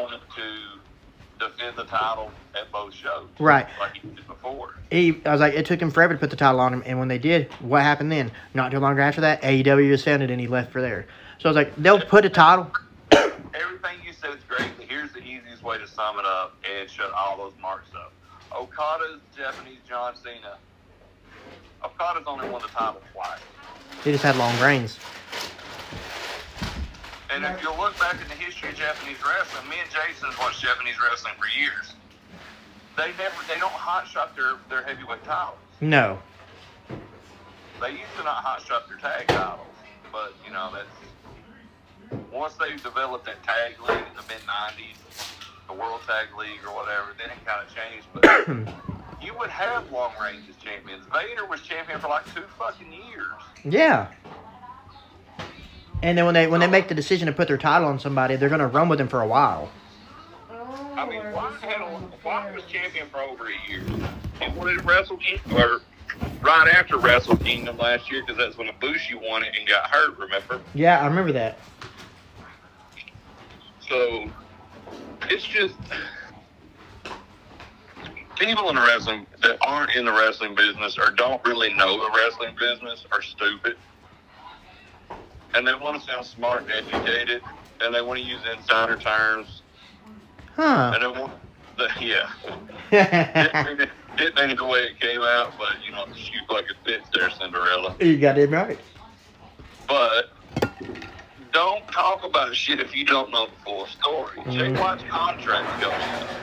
He 1.38 1.44
wanted 1.44 1.56
to 1.56 1.58
defend 1.58 1.76
the 1.76 1.84
title 1.84 2.30
at 2.54 2.70
both 2.72 2.94
shows. 2.94 3.28
Right. 3.38 3.66
Like 3.78 3.94
he 3.94 4.08
did 4.08 4.26
before. 4.26 4.74
he, 4.90 5.20
I 5.24 5.32
was 5.32 5.40
like, 5.40 5.54
it 5.54 5.66
took 5.66 5.80
him 5.80 5.90
forever 5.90 6.14
to 6.14 6.20
put 6.20 6.30
the 6.30 6.36
title 6.36 6.60
on 6.60 6.72
him, 6.72 6.82
and 6.86 6.98
when 6.98 7.08
they 7.08 7.18
did, 7.18 7.52
what 7.60 7.82
happened 7.82 8.12
then? 8.12 8.30
Not 8.54 8.70
too 8.72 8.78
long 8.78 8.98
after 8.98 9.20
that, 9.22 9.42
AEW 9.42 9.90
was 9.90 10.04
founded, 10.04 10.30
and 10.30 10.40
he 10.40 10.46
left 10.46 10.72
for 10.72 10.80
there. 10.80 11.06
So 11.38 11.48
I 11.48 11.50
was 11.50 11.56
like, 11.56 11.76
they'll 11.76 12.00
put 12.00 12.24
a 12.24 12.30
title. 12.30 12.70
Everything 13.12 13.98
you 14.04 14.12
said 14.12 14.30
is 14.30 14.42
great, 14.48 14.70
but 14.76 14.86
here's 14.86 15.12
the 15.12 15.22
easiest 15.22 15.62
way 15.62 15.78
to 15.78 15.86
sum 15.86 16.18
it 16.18 16.24
up 16.24 16.56
and 16.78 16.88
shut 16.88 17.12
all 17.12 17.36
those 17.36 17.52
marks 17.60 17.90
up. 17.94 18.12
Okada's 18.54 19.20
Japanese 19.36 19.78
John 19.88 20.14
Cena. 20.16 20.56
Okada's 21.84 22.24
only 22.26 22.48
won 22.48 22.62
the 22.62 22.68
title 22.68 23.02
twice. 23.12 23.38
He 24.02 24.12
just 24.12 24.24
had 24.24 24.36
long 24.36 24.58
reigns. 24.60 24.98
And 27.30 27.44
if 27.44 27.60
you 27.62 27.70
look 27.76 27.98
back 27.98 28.14
in 28.20 28.28
the 28.28 28.34
history 28.34 28.70
of 28.70 28.76
Japanese 28.76 29.18
wrestling, 29.24 29.68
me 29.68 29.76
and 29.82 29.90
Jason 29.90 30.30
have 30.30 30.38
watched 30.38 30.62
Japanese 30.62 30.94
wrestling 31.02 31.34
for 31.38 31.48
years. 31.58 31.94
They 32.96 33.08
never, 33.18 33.36
they 33.48 33.58
don't 33.58 33.72
hot 33.72 34.06
shot 34.06 34.34
their, 34.36 34.54
their 34.70 34.82
heavyweight 34.82 35.24
titles. 35.24 35.58
No. 35.80 36.18
They 37.80 37.90
used 37.90 38.16
to 38.16 38.24
not 38.24 38.36
hot 38.42 38.62
shot 38.62 38.88
their 38.88 38.96
tag 38.96 39.26
titles, 39.28 39.66
but 40.10 40.32
you 40.46 40.52
know 40.52 40.70
that's 40.72 40.88
once 42.32 42.54
they 42.54 42.74
developed 42.76 43.26
that 43.26 43.42
tag 43.42 43.78
league 43.80 43.98
in 43.98 44.16
the 44.16 44.22
mid 44.28 44.40
'90s, 44.48 44.96
the 45.66 45.74
World 45.74 46.00
Tag 46.06 46.28
League 46.38 46.60
or 46.66 46.74
whatever, 46.74 47.08
then 47.18 47.28
it 47.28 47.44
kind 47.44 47.60
of 47.60 47.74
changed. 47.74 48.06
But 48.14 49.22
you 49.22 49.36
would 49.38 49.50
have 49.50 49.90
long 49.90 50.12
range 50.22 50.44
as 50.48 50.56
champions. 50.56 51.04
Vader 51.12 51.44
was 51.44 51.60
champion 51.60 51.98
for 52.00 52.08
like 52.08 52.24
two 52.34 52.44
fucking 52.58 52.92
years. 52.92 53.26
Yeah. 53.64 54.08
And 56.02 56.16
then 56.16 56.24
when 56.24 56.34
they 56.34 56.46
when 56.46 56.60
they 56.60 56.66
make 56.66 56.88
the 56.88 56.94
oh. 56.94 56.96
decision 56.96 57.26
to 57.26 57.32
put 57.32 57.48
their 57.48 57.58
title 57.58 57.88
on 57.88 57.98
somebody, 57.98 58.36
they're 58.36 58.48
gonna 58.48 58.68
run 58.68 58.88
with 58.88 58.98
them 58.98 59.08
for 59.08 59.22
a 59.22 59.26
while. 59.26 59.70
Oh, 60.50 60.94
I 60.96 61.08
mean, 61.08 61.18
Lord, 61.18 61.34
why 61.34 61.56
had 61.60 61.80
a, 61.80 61.90
sounds 61.90 62.14
why 62.22 62.50
was 62.52 62.64
champion 62.64 63.08
for 63.08 63.20
over 63.20 63.48
a 63.48 63.70
year? 63.70 63.82
And 64.40 64.54
wanted 64.56 64.84
Wrestle 64.84 65.16
Kingdom 65.16 65.56
or 65.56 65.80
right 66.40 66.68
after 66.74 66.98
Wrestle 66.98 67.36
Kingdom 67.36 67.78
last 67.78 68.10
year 68.10 68.22
because 68.22 68.36
that's 68.36 68.56
when 68.56 68.68
Ibushi 68.68 69.14
won 69.28 69.42
it 69.42 69.54
and 69.58 69.66
got 69.66 69.90
hurt. 69.90 70.18
Remember? 70.18 70.60
Yeah, 70.74 71.00
I 71.00 71.06
remember 71.06 71.32
that. 71.32 71.58
So 73.88 74.28
it's 75.30 75.44
just 75.44 75.74
people 78.36 78.68
in 78.68 78.76
the 78.76 78.82
wrestling 78.82 79.26
that 79.42 79.58
aren't 79.62 79.94
in 79.94 80.04
the 80.04 80.12
wrestling 80.12 80.54
business 80.54 80.98
or 80.98 81.10
don't 81.10 81.44
really 81.46 81.72
know 81.74 81.98
the 81.98 82.10
wrestling 82.16 82.54
business 82.58 83.06
are 83.12 83.22
stupid. 83.22 83.76
And 85.56 85.66
they 85.66 85.74
want 85.74 86.00
to 86.02 86.06
sound 86.12 86.26
smart 86.26 86.64
and 86.64 86.72
educated 86.72 87.42
and 87.80 87.94
they 87.94 88.02
want 88.02 88.18
to 88.18 88.24
use 88.24 88.42
insider 88.54 88.96
terms 88.96 89.62
Huh. 90.54 90.92
and 90.94 91.02
they 91.02 91.20
want 91.20 91.32
the 91.78 91.88
yeah. 92.00 92.28
didn't, 92.90 93.66
mean 93.66 93.80
it, 93.80 93.90
didn't 94.16 94.36
mean 94.36 94.50
it 94.50 94.58
the 94.58 94.64
way 94.64 94.80
it 94.80 95.00
came 95.00 95.20
out, 95.22 95.54
but 95.58 95.68
you 95.84 95.92
know, 95.92 96.04
shoot 96.14 96.42
like 96.50 96.64
it 96.70 96.76
fits 96.86 97.10
there, 97.12 97.30
Cinderella. 97.30 97.96
you 98.00 98.18
got 98.18 98.38
it 98.38 98.50
right. 98.50 98.80
But 99.88 100.26
don't 101.52 101.90
talk 101.92 102.24
about 102.24 102.54
shit 102.54 102.80
if 102.80 102.94
you 102.94 103.04
don't 103.04 103.30
know 103.30 103.46
the 103.46 103.56
full 103.64 103.86
story. 103.86 104.42
Check 104.50 104.72
Mhm. 104.72 104.78
White's 104.78 105.04
contract 105.10 105.68
goes. 105.80 106.36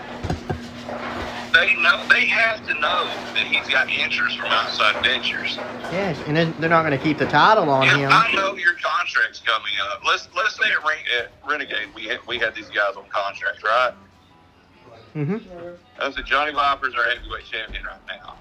They 1.54 1.76
know 1.76 2.02
they 2.10 2.26
have 2.26 2.66
to 2.68 2.74
know 2.80 3.06
that 3.36 3.44
he's 3.46 3.68
got 3.70 3.88
interest 3.92 4.38
from 4.40 4.48
outside 4.52 4.96
ventures. 5.04 5.58
Yes, 5.92 6.20
and 6.26 6.36
then 6.36 6.54
they're 6.60 6.70
not 6.70 6.84
gonna 6.84 6.98
keep 6.98 7.20
the 7.20 7.28
title 7.28 7.70
on 7.70 7.88
him. 7.88 8.10
I 8.12 8.32
know 8.34 8.56
your 8.56 8.74
contract's 8.74 9.40
coming 9.40 9.74
up. 9.92 10.02
Let's 10.06 10.28
let's 10.36 10.56
say 10.56 10.72
at, 10.72 10.84
Ren- 10.84 11.06
at 11.20 11.32
Renegade 11.48 11.94
we 11.94 12.06
had, 12.06 12.20
we 12.28 12.40
had 12.40 12.56
these 12.56 12.70
guys 12.70 12.96
on 12.98 13.06
contract, 13.10 13.64
right? 13.64 13.94
Mm-hmm. 15.16 15.38
I 16.00 16.12
said 16.12 16.26
Johnny 16.26 16.54
Viper's 16.54 16.96
our 16.96 17.04
heavyweight 17.04 17.46
champion 17.46 17.84
right 17.86 18.00
now. 18.08 18.36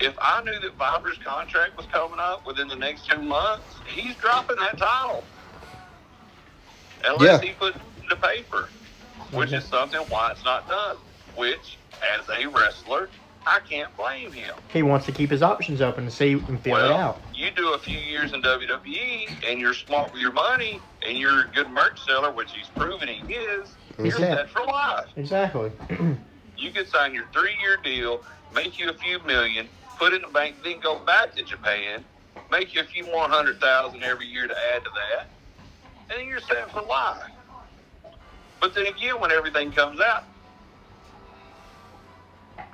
If 0.00 0.14
I 0.20 0.42
knew 0.42 0.58
that 0.60 0.74
Viper's 0.76 1.18
contract 1.18 1.76
was 1.76 1.86
coming 1.86 2.18
up 2.18 2.46
within 2.46 2.68
the 2.68 2.76
next 2.76 3.06
two 3.08 3.20
months, 3.20 3.64
he's 3.86 4.14
dropping 4.16 4.56
that 4.56 4.78
title. 4.78 5.24
Unless 7.04 7.42
Yeah. 7.42 7.48
he 7.48 7.54
put 7.54 7.76
it 7.76 7.82
to 8.08 8.16
paper, 8.16 8.70
which 9.32 9.52
is 9.52 9.64
something 9.64 10.00
why 10.08 10.30
it's 10.30 10.44
not 10.44 10.66
done. 10.68 10.96
Which, 11.34 11.76
as 12.18 12.28
a 12.28 12.46
wrestler, 12.48 13.08
I 13.46 13.60
can't 13.60 13.94
blame 13.96 14.32
him. 14.32 14.54
He 14.72 14.82
wants 14.82 15.06
to 15.06 15.12
keep 15.12 15.30
his 15.30 15.42
options 15.42 15.80
open 15.80 16.04
to 16.04 16.10
see 16.10 16.32
and 16.32 16.60
feel 16.60 16.76
it 16.76 16.82
well, 16.82 16.92
out. 16.94 17.22
you 17.32 17.50
do 17.52 17.74
a 17.74 17.78
few 17.78 17.98
years 17.98 18.32
in 18.32 18.42
WWE 18.42 19.28
and 19.48 19.60
you're 19.60 19.74
smart 19.74 20.12
with 20.12 20.20
your 20.20 20.32
money 20.32 20.80
and 21.06 21.16
you're 21.16 21.42
a 21.42 21.48
good 21.54 21.70
merch 21.70 22.04
seller, 22.04 22.32
which 22.32 22.52
he's 22.52 22.66
proven 22.68 23.06
he 23.08 23.20
is, 23.32 23.72
He's 23.96 24.06
you're 24.06 24.18
set. 24.18 24.36
set 24.38 24.50
for 24.50 24.64
life. 24.64 25.06
Exactly. 25.16 25.70
You 26.58 26.70
could 26.70 26.88
sign 26.88 27.12
your 27.12 27.26
three-year 27.34 27.76
deal, 27.84 28.22
make 28.54 28.78
you 28.78 28.88
a 28.88 28.94
few 28.94 29.18
million, 29.24 29.68
put 29.98 30.14
it 30.14 30.16
in 30.16 30.22
the 30.22 30.28
bank, 30.28 30.56
then 30.64 30.80
go 30.80 30.98
back 31.04 31.34
to 31.36 31.42
Japan, 31.42 32.02
make 32.50 32.74
you 32.74 32.80
a 32.80 32.84
few 32.84 33.04
more 33.04 33.28
hundred 33.28 33.60
thousand 33.60 34.02
every 34.02 34.26
year 34.26 34.46
to 34.46 34.54
add 34.74 34.82
to 34.82 34.90
that, 34.94 35.26
and 36.08 36.18
then 36.18 36.26
you're 36.26 36.40
set 36.40 36.70
for 36.70 36.80
life. 36.80 37.30
But 38.58 38.74
then 38.74 38.86
again, 38.86 39.20
when 39.20 39.30
everything 39.32 39.70
comes 39.70 40.00
out, 40.00 40.24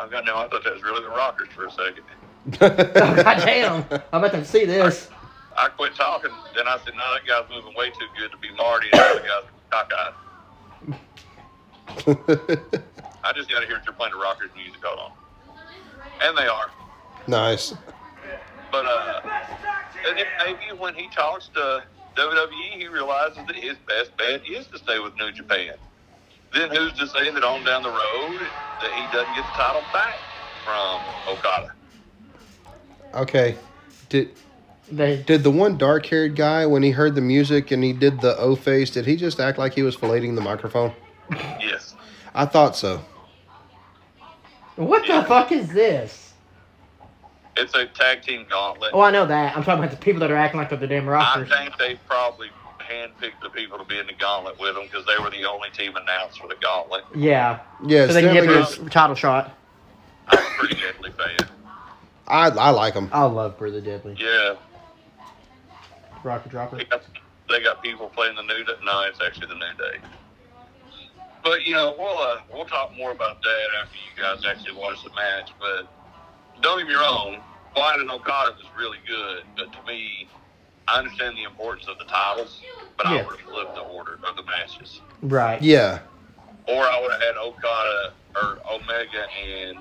I 0.01 0.09
got 0.09 0.25
no. 0.25 0.37
I 0.37 0.49
thought 0.49 0.65
that 0.65 0.73
was 0.75 0.83
really 0.83 1.03
the 1.03 1.11
Rockers 1.11 1.49
for 1.55 1.67
a 1.67 1.71
second. 1.71 2.05
oh, 2.61 2.69
God 3.23 3.39
damn. 3.45 3.85
I'm 4.13 4.25
about 4.25 4.33
to 4.33 4.45
see 4.45 4.65
this. 4.65 5.09
I 5.57 5.69
quit 5.69 5.95
talking, 5.95 6.31
then 6.57 6.67
I 6.67 6.79
said, 6.85 6.95
"No, 6.95 7.03
that 7.15 7.27
guy's 7.27 7.49
moving 7.55 7.75
way 7.77 7.91
too 7.91 8.07
good 8.19 8.31
to 8.31 8.37
be 8.39 8.51
Marty." 8.57 8.89
And 8.93 9.01
the 9.01 9.05
other 9.05 9.23
guy's 9.23 9.45
cockeyed. 9.71 10.15
I 13.25 13.33
just 13.35 13.49
got 13.51 13.61
to 13.61 13.67
hear 13.67 13.77
if 13.77 13.85
they're 13.85 13.93
playing 13.93 14.13
the 14.15 14.19
Rockers 14.19 14.51
music. 14.57 14.83
Hold 14.83 14.99
on, 14.99 15.13
and 16.23 16.37
they 16.37 16.47
are. 16.47 16.71
nice. 17.29 17.75
But 18.73 18.87
uh, 18.87 19.21
and 20.09 20.17
then 20.19 20.25
maybe 20.45 20.73
when 20.79 20.95
he 20.95 21.09
talks 21.09 21.49
to 21.49 21.83
WWE, 22.17 22.79
he 22.79 22.89
realizes 22.89 23.37
that 23.47 23.55
his 23.55 23.77
best 23.87 24.17
bet 24.17 24.41
is 24.49 24.67
to 24.69 24.79
stay 24.79 24.99
with 24.99 25.15
New 25.17 25.31
Japan. 25.31 25.75
Then 26.53 26.71
who's 26.71 26.93
to 26.95 27.07
say 27.07 27.31
that 27.31 27.43
on 27.43 27.65
down 27.65 27.83
the 27.83 27.89
road 27.89 28.41
that 28.81 28.93
he 28.93 29.03
doesn't 29.13 29.35
get 29.35 29.45
the 29.45 29.53
title 29.53 29.83
back 29.93 30.15
from 30.65 31.01
Okada? 31.35 31.73
Okay. 33.15 33.57
Did 34.09 34.31
They 34.91 35.23
did 35.23 35.43
the 35.43 35.51
one 35.51 35.79
dark 35.79 36.05
haired 36.07 36.37
guy 36.37 36.67
when 36.67 36.83
he 36.83 36.91
heard 36.91 37.15
the 37.15 37.21
music 37.23 37.71
and 37.71 37.83
he 37.83 37.93
did 37.93 38.21
the 38.21 38.37
O 38.37 38.55
face? 38.55 38.91
Did 38.91 39.07
he 39.07 39.17
just 39.17 39.41
act 39.41 39.59
like 39.59 39.75
he 39.75 39.83
was 39.83 39.97
filleting 39.97 40.35
the 40.35 40.43
microphone? 40.43 40.93
Yes. 41.31 41.95
I 42.35 42.45
thought 42.45 42.77
so. 42.77 43.03
What 44.77 45.07
the 45.07 45.23
fuck 45.27 45.53
is 45.53 45.73
this? 45.73 46.33
It's 47.57 47.75
a 47.75 47.87
tag 47.87 48.23
team 48.23 48.47
gauntlet. 48.49 48.91
Oh, 48.95 49.01
I 49.01 49.11
know 49.11 49.27
that. 49.27 49.57
I'm 49.57 49.63
talking 49.63 49.85
about 49.85 49.91
the 49.91 50.03
people 50.03 50.21
that 50.21 50.31
are 50.31 50.37
acting 50.37 50.59
like 50.59 50.71
they're 50.71 50.79
the 50.79 50.87
damn 50.87 51.07
rockers. 51.07 51.51
I 51.53 51.65
think 51.65 51.79
they 51.79 51.95
probably 52.09 52.49
handpicked 52.83 53.41
the 53.43 53.51
people 53.51 53.79
to 53.79 53.85
be 53.85 53.99
in 53.99 54.07
the 54.07 54.13
gauntlet 54.15 54.59
with 54.61 54.75
them 54.75 54.85
because 54.85 55.05
they 55.07 55.23
were 55.23 55.31
the 55.31 55.45
only 55.45 55.71
team 55.71 55.95
announced 55.97 56.41
for 56.41 56.49
the 56.49 56.57
gauntlet. 56.61 57.05
Yeah. 57.15 57.61
Yeah, 57.87 58.07
So 58.07 58.13
they 58.15 58.23
can 58.23 58.35
get 58.35 58.43
definitely- 58.47 58.79
their 58.83 58.89
title 58.91 59.17
shot. 59.17 59.57
I'm 60.29 60.39
a 60.39 60.43
pretty 60.59 60.75
deadly 60.77 61.11
fan. 61.13 61.49
I 62.29 62.49
I 62.49 62.71
like 62.71 62.95
them. 62.95 63.11
I 63.13 63.25
love 63.25 63.59
Brother 63.59 63.81
Deadly. 63.81 64.17
Yeah. 64.19 64.55
Rocker 66.23 66.49
Dropper. 66.49 66.77
They 66.77 66.85
got, 66.85 67.03
they 67.49 67.61
got 67.63 67.83
people 67.83 68.09
playing 68.09 68.37
the 68.37 68.43
new 68.43 68.65
day. 68.65 68.73
No, 68.85 69.03
it's 69.03 69.19
actually 69.21 69.49
the 69.49 69.55
new 69.55 69.75
day. 69.77 69.99
But 71.43 71.67
you 71.67 71.75
know, 71.75 71.95
we'll 71.99 72.17
uh, 72.19 72.37
we'll 72.53 72.65
talk 72.65 72.97
more 72.97 73.11
about 73.11 73.43
that 73.43 73.67
after 73.83 73.97
you 73.97 74.23
guys 74.23 74.45
actually 74.47 74.79
watch 74.79 75.03
the 75.03 75.11
match. 75.11 75.51
But 75.59 75.93
don't 76.63 76.79
get 76.79 76.87
me 76.87 76.95
wrong, 76.95 77.39
White 77.75 77.99
and 77.99 78.09
Okada 78.11 78.53
was 78.53 78.67
really 78.79 78.99
good. 79.07 79.43
But 79.57 79.73
to 79.73 79.83
me, 79.87 80.29
I 80.89 80.99
understand 80.99 81.37
the 81.37 81.45
importance 81.45 81.87
of 81.89 81.99
the 81.99 82.05
titles, 82.05 82.61
but 82.97 83.07
I 83.07 83.17
Yeah. 83.17 83.27
would 83.27 83.39
have 83.39 83.49
flipped 83.49 83.75
the 83.75 83.83
order 83.83 84.19
of 84.29 84.37
the 84.37 84.43
matches, 84.45 85.01
Right. 85.23 85.61
Yeah. 85.63 86.01
or 86.67 86.85
I 86.85 87.01
would 87.01 87.13
have 87.13 87.21
had 87.23 87.37
Okada 87.37 88.13
or 88.37 88.59
Omega 88.71 89.27
and 89.41 89.79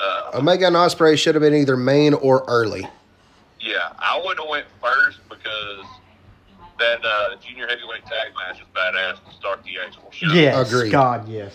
uh, 0.00 0.30
Omega 0.34 0.66
and 0.66 0.74
Ospreay 0.76 1.16
should 1.16 1.34
have 1.36 1.42
been 1.42 1.54
either 1.54 1.76
main 1.76 2.12
or 2.14 2.44
early. 2.48 2.86
Yeah, 3.60 3.92
I 4.00 4.20
would 4.24 4.36
have 4.38 4.48
went 4.48 4.66
first 4.82 5.20
because 5.28 5.84
that 6.80 7.04
uh, 7.04 7.36
junior 7.36 7.68
heavyweight 7.68 8.04
tag 8.06 8.32
match 8.34 8.60
is 8.60 8.66
badass 8.74 9.24
to 9.28 9.34
start 9.36 9.62
the 9.62 9.78
actual 9.84 10.10
show. 10.10 10.26
Yes. 10.32 10.72
Agreed. 10.72 10.90
God, 10.90 11.28
yes. 11.28 11.52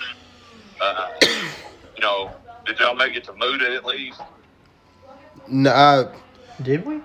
Uh, 0.80 1.10
you 1.22 2.02
know, 2.02 2.32
did 2.66 2.80
y'all 2.80 2.96
make 2.96 3.16
it 3.18 3.26
to 3.26 3.34
Muta 3.34 3.74
at 3.76 3.84
least? 3.84 4.22
No, 5.50 5.70
uh, 5.72 6.14
Did 6.62 6.86
we? 6.86 7.02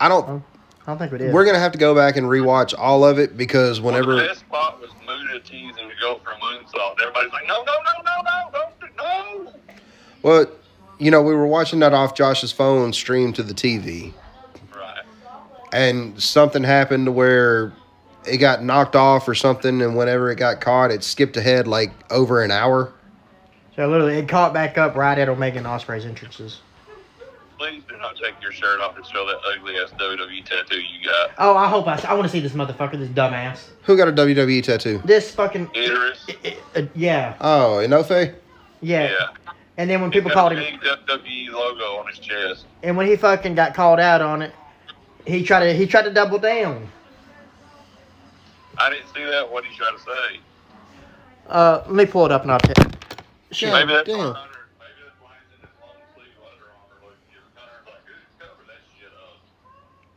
I 0.00 0.08
don't. 0.08 0.26
I 0.28 0.40
don't 0.86 0.98
think 0.98 1.12
we 1.12 1.18
did. 1.18 1.32
We're 1.32 1.44
gonna 1.44 1.58
have 1.58 1.72
to 1.72 1.78
go 1.78 1.94
back 1.94 2.16
and 2.16 2.26
rewatch 2.26 2.74
all 2.76 3.04
of 3.04 3.18
it 3.18 3.36
because 3.36 3.80
Well, 3.80 3.92
the 3.92 4.00
whenever 4.00 4.26
best 4.28 4.40
spot 4.40 4.80
was 4.80 4.90
Muta 5.06 5.40
teasing 5.40 5.74
to 5.76 5.94
go 6.00 6.18
for 6.24 6.30
a 6.30 6.34
moonsault. 6.36 6.98
Everybody's 7.00 7.32
like, 7.32 7.46
no, 7.46 7.62
no, 7.62 7.72
no, 7.84 8.02
no, 8.02 8.22
no, 8.22 8.50
don't, 8.52 8.80
do- 8.80 8.86
no. 9.44 9.74
well, 10.22 10.46
you 10.98 11.10
know, 11.10 11.22
we 11.22 11.34
were 11.34 11.46
watching 11.46 11.78
that 11.80 11.92
off 11.92 12.14
Josh's 12.14 12.50
phone 12.52 12.92
stream 12.92 13.32
to 13.34 13.42
the 13.42 13.54
TV, 13.54 14.12
Right. 14.74 15.02
and 15.72 16.20
something 16.20 16.62
happened 16.64 17.06
to 17.06 17.12
where 17.12 17.72
it 18.26 18.38
got 18.38 18.62
knocked 18.64 18.96
off 18.96 19.28
or 19.28 19.34
something, 19.34 19.80
and 19.82 19.96
whenever 19.96 20.30
it 20.30 20.36
got 20.36 20.60
caught, 20.60 20.90
it 20.90 21.02
skipped 21.04 21.36
ahead 21.36 21.66
like 21.68 21.90
over 22.10 22.42
an 22.42 22.50
hour. 22.50 22.92
so 23.76 23.86
literally, 23.88 24.16
it 24.18 24.28
caught 24.28 24.52
back 24.54 24.76
up 24.78 24.94
right 24.96 25.18
at 25.18 25.28
Omega 25.28 25.58
and 25.58 25.66
Ospreay's 25.66 26.04
entrances. 26.04 26.60
Please 27.60 27.82
do 27.86 27.98
not 27.98 28.16
take 28.16 28.40
your 28.40 28.52
shirt 28.52 28.80
off 28.80 28.96
and 28.96 29.04
show 29.04 29.26
that 29.26 29.36
ugly 29.54 29.76
ass 29.76 29.90
WWE 29.98 30.42
tattoo 30.46 30.78
you 30.80 31.04
got. 31.04 31.32
Oh, 31.36 31.54
I 31.54 31.68
hope 31.68 31.86
I. 31.86 32.02
I 32.08 32.14
want 32.14 32.24
to 32.24 32.30
see 32.32 32.40
this 32.40 32.52
motherfucker, 32.52 32.92
this 32.98 33.10
dumbass. 33.10 33.66
Who 33.82 33.98
got 33.98 34.08
a 34.08 34.12
WWE 34.12 34.62
tattoo? 34.62 35.02
This 35.04 35.34
fucking. 35.34 35.68
Edris. 35.74 36.24
i- 36.30 36.36
i- 36.74 36.78
uh, 36.78 36.86
yeah, 36.94 37.34
Oh, 37.38 37.82
Enofe. 37.82 38.34
yeah, 38.80 39.02
Yeah. 39.10 39.26
And 39.76 39.90
then 39.90 40.00
when 40.00 40.10
people 40.10 40.30
called 40.30 40.52
him, 40.52 40.58
big 40.58 40.80
WWE 40.80 41.50
logo 41.52 41.98
on 42.00 42.08
his 42.08 42.18
chest. 42.18 42.64
and 42.82 42.96
when 42.96 43.06
he 43.06 43.14
fucking 43.16 43.54
got 43.54 43.74
called 43.74 44.00
out 44.00 44.22
on 44.22 44.40
it, 44.40 44.54
he 45.26 45.44
tried 45.44 45.66
to 45.66 45.74
he 45.74 45.86
tried 45.86 46.04
to 46.04 46.10
double 46.14 46.38
down. 46.38 46.88
I 48.78 48.88
didn't 48.88 49.06
see 49.14 49.22
that. 49.24 49.52
What 49.52 49.66
he 49.66 49.76
trying 49.76 49.96
to 49.98 50.02
say? 50.02 50.40
Uh, 51.46 51.82
let 51.88 51.94
me 51.94 52.06
pull 52.06 52.24
it 52.24 52.32
up 52.32 52.40
and 52.42 52.52
I'll 52.52 52.58
tell. 52.60 52.86
Shit. 53.50 53.70
Maybe 53.70 53.92
that's 53.92 54.08
damn. 54.08 54.18
why 54.18 54.24
Hunter. 54.24 54.58
Maybe 54.78 54.92
that's 55.04 55.20
why 55.20 55.30
he's 55.44 55.58
in 55.58 55.60
his 55.60 55.70
long 55.80 55.96
sleeve 56.14 56.26
Under 56.40 56.66
Armour 56.70 57.00
look. 57.02 57.16
Hunter's 57.56 57.86
like, 57.86 58.04
who's 58.06 58.36
cover 58.38 58.64
that 58.68 58.80
shit 58.96 59.12
up? 59.16 59.36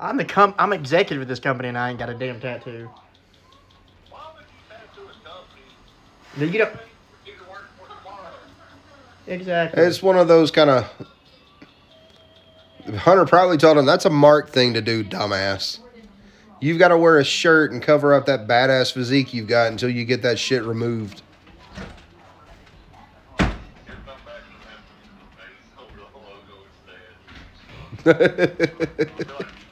I'm 0.04 0.18
the 0.18 0.26
com- 0.26 0.54
I'm 0.60 0.74
executive 0.74 1.22
of 1.22 1.30
this 1.30 1.40
company 1.40 1.70
and 1.70 1.78
I 1.78 1.90
ain't 1.90 1.98
got 1.98 2.10
a 2.10 2.14
damn 2.14 2.38
tattoo. 2.42 2.90
Why 4.10 4.20
would 4.36 4.44
you 4.44 4.60
tattoo 4.70 5.08
a 5.08 5.14
company? 5.26 5.62
No, 6.38 6.46
You 6.46 6.60
don't. 6.60 6.76
Exactly. 9.26 9.82
It's 9.82 10.04
one 10.04 10.18
of 10.18 10.28
those 10.28 10.52
kind 10.52 10.70
of. 10.70 10.92
Hunter 12.98 13.26
probably 13.26 13.56
told 13.56 13.78
him 13.78 13.86
that's 13.86 14.04
a 14.04 14.10
Mark 14.10 14.50
thing 14.50 14.74
to 14.74 14.82
do, 14.82 15.06
dumbass. 15.06 15.80
You've 16.60 16.80
got 16.80 16.90
to 16.90 16.98
wear 16.98 17.18
a 17.18 17.24
shirt 17.24 17.72
and 17.72 17.82
cover 17.82 18.14
up 18.14 18.26
that 18.26 18.46
badass 18.46 18.92
physique 18.92 19.34
you've 19.34 19.48
got 19.48 19.72
until 19.72 19.90
you 19.90 20.04
get 20.04 20.22
that 20.24 20.38
shit 20.38 20.64
removed. 20.64 21.22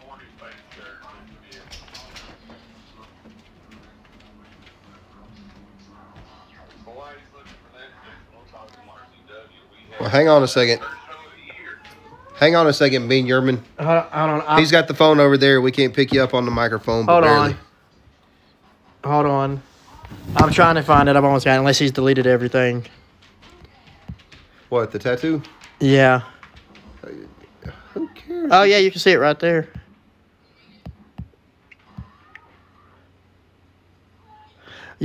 Well, 10.02 10.10
hang 10.10 10.28
on 10.28 10.41
a 10.41 10.48
second. 10.48 10.80
first 10.80 10.91
show 10.91 11.14
of 11.14 11.19
the 11.36 11.53
year. 11.53 11.80
Hang 12.40 12.56
on 12.56 12.65
a 12.68 12.73
second, 12.73 13.07
Bean 13.07 13.28
Yerman. 13.28 13.60
on. 13.78 13.86
Hold 13.86 14.06
on. 14.14 14.41
I'm- 14.41 14.60
He's 14.60 14.72
got 14.72 14.88
the 14.88 14.94
phone 14.95 15.19
over 15.19 15.38
there. 15.38 15.61
We 15.61 15.72
can't 15.72 15.94
pick 15.94 16.11
you 16.11 16.23
up 16.23 16.34
on 16.34 16.45
the 16.45 16.52
microphone. 16.52 17.06
Hold 17.06 17.23
barely. 17.23 17.53
on. 17.53 17.57
Hold 19.03 19.26
on. 19.28 19.61
I'm 20.38 20.52
trying 20.52 20.76
to 20.76 20.84
find 20.84 21.07
it. 21.07 21.15
I've 21.15 21.23
almost 21.23 21.45
got 21.45 21.56
it, 21.56 21.60
unless 21.60 21.78
he's 21.78 21.91
deleted 21.91 22.26
everything. 22.28 22.86
What 24.69 24.91
the 24.91 24.99
tattoo? 24.99 25.41
Yeah. 25.80 26.22
Who 27.94 28.07
cares? 28.10 28.49
Oh 28.52 28.64
yeah, 28.64 28.78
you 28.78 28.90
can 28.91 28.99
see 28.99 29.11
it 29.11 29.19
right 29.19 29.38
there. 29.40 29.68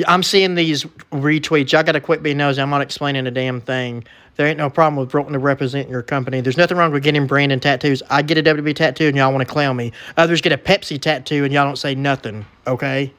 I'm 0.07 0.23
seeing 0.23 0.55
these 0.55 0.85
retweets. 1.11 1.73
Y'all 1.73 1.83
got 1.83 1.93
to 1.93 2.01
quit 2.01 2.23
being 2.23 2.37
nosy. 2.37 2.61
I'm 2.61 2.69
not 2.71 2.83
explaining 2.83 3.27
a 3.27 3.31
damn 3.31 3.61
thing. 3.63 4.05
There 4.37 4.47
ain't 4.47 4.59
no 4.59 4.69
problem 4.69 4.97
with 4.97 5.15
wanting 5.15 5.33
to 5.33 5.39
represent 5.39 5.89
your 5.89 6.03
company. 6.03 6.43
There's 6.43 6.59
nothing 6.59 6.77
wrong 6.77 6.93
with 6.93 7.03
getting 7.03 7.27
branding 7.27 7.59
tattoos. 7.59 8.03
I 8.11 8.21
get 8.21 8.37
a 8.37 8.43
WWE 8.43 8.75
tattoo 8.75 9.07
and 9.07 9.17
y'all 9.17 9.33
want 9.33 9.47
to 9.47 9.51
clown 9.53 9.77
me. 9.77 9.93
Others 10.19 10.43
get 10.43 10.53
a 10.53 10.59
Pepsi 10.59 11.01
tattoo 11.01 11.45
and 11.45 11.53
y'all 11.53 11.65
don't 11.65 11.79
say 11.79 11.95
nothing. 11.95 12.45
Okay? 12.67 13.13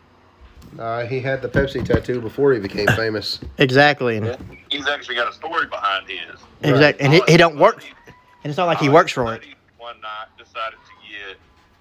Uh, 0.77 1.05
he 1.05 1.19
had 1.19 1.41
the 1.41 1.49
Pepsi 1.49 1.83
tattoo 1.83 2.21
before 2.21 2.53
he 2.53 2.59
became 2.59 2.87
famous. 2.95 3.39
Exactly. 3.57 4.17
And, 4.17 4.37
He's 4.69 4.87
actually 4.87 5.15
got 5.15 5.31
a 5.31 5.33
story 5.33 5.65
behind 5.65 6.07
his. 6.07 6.39
exact, 6.61 7.01
and 7.01 7.13
he, 7.13 7.21
he 7.27 7.37
don't 7.37 7.57
work. 7.57 7.83
And 8.43 8.51
it's 8.51 8.57
not 8.57 8.65
like 8.65 8.77
he 8.77 8.89
works 8.89 9.11
for 9.11 9.33
it. 9.33 9.43
One 9.79 9.99
night 10.01 10.27
decided 10.37 10.77
to 10.85 11.09
get 11.09 11.37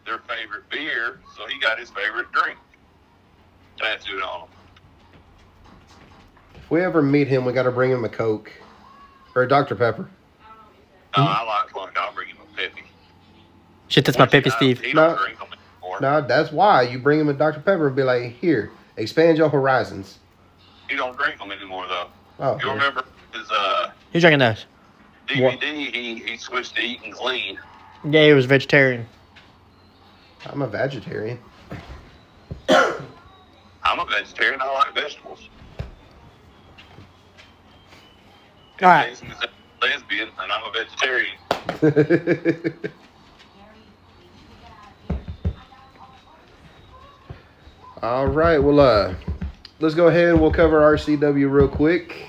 their 0.07 0.19
favorite 0.21 0.69
beer, 0.71 1.21
so 1.37 1.47
he 1.47 1.61
got 1.61 1.79
his 1.79 1.91
favorite 1.91 2.31
drink 2.33 2.57
tattooed 3.77 4.23
on 4.23 4.43
him. 4.43 4.49
If 6.55 6.71
we 6.71 6.83
ever 6.83 7.03
meet 7.03 7.29
him, 7.29 7.45
we 7.45 7.53
got 7.53 7.65
to 7.65 7.71
bring 7.71 7.91
him 7.91 8.05
a 8.05 8.09
Coke 8.09 8.51
or 9.37 9.43
a 9.43 9.49
Dr. 9.49 9.77
Pepper. 9.77 10.09
Oh, 11.15 11.23
I 11.23 11.45
like 11.45 11.73
Clunk. 11.73 11.97
I'll 11.97 12.13
bring 12.15 12.29
him 12.29 12.39
a 12.43 12.59
Pepsi. 12.61 12.83
Shit, 13.89 14.05
that's 14.05 14.19
my 14.19 14.23
Once 14.23 14.33
Peppy 14.33 14.51
Steve. 14.51 14.81
He 14.81 14.93
don't 14.93 15.13
No. 15.17 15.23
drink 15.23 15.39
anymore. 15.41 16.01
No, 16.01 16.21
that's 16.27 16.51
why 16.51 16.83
you 16.83 16.99
bring 16.99 17.21
him 17.21 17.29
a 17.29 17.35
Dr. 17.35 17.61
Pepper 17.61 17.87
and 17.87 17.95
be 17.97 18.03
like, 18.03 18.33
here, 18.33 18.71
expand 18.97 19.39
your 19.39 19.49
horizons. 19.49 20.19
He 20.89 20.97
don't 20.97 21.17
drink 21.17 21.39
them 21.39 21.53
anymore 21.53 21.87
though. 21.87 22.09
Oh, 22.41 22.59
You 22.63 22.71
remember 22.71 23.05
his 23.33 23.49
uh, 23.51 23.91
He's 24.13 24.23
drinking 24.23 24.41
those. 24.41 24.67
DVD? 25.29 25.63
He 25.95 26.15
he 26.17 26.37
switched 26.37 26.77
to 26.77 26.83
eating 26.83 27.13
clean. 27.13 27.59
Yeah, 28.09 28.27
he 28.27 28.33
was 28.33 28.47
vegetarian. 28.47 29.07
I'm 30.47 30.63
a 30.63 30.67
vegetarian. 30.69 31.39
I'm 32.69 33.99
a 33.99 34.05
vegetarian. 34.07 34.61
I 34.61 34.73
like 34.73 34.95
vegetables. 34.95 35.49
All 38.83 38.89
right. 38.89 39.09
Jason's 39.09 39.33
a 39.43 39.49
lesbian, 39.85 40.29
and 40.39 40.53
I'm 40.53 40.65
a 40.65 40.71
vegetarian. 40.71 41.37
All 48.03 48.27
right, 48.27 48.59
well, 48.59 48.79
uh, 48.79 49.15
let's 49.81 49.95
go 49.95 50.09
ahead 50.09 50.29
and 50.29 50.41
we'll 50.41 50.53
cover 50.53 50.81
RCW 50.95 51.51
real 51.51 51.69
quick. 51.69 52.29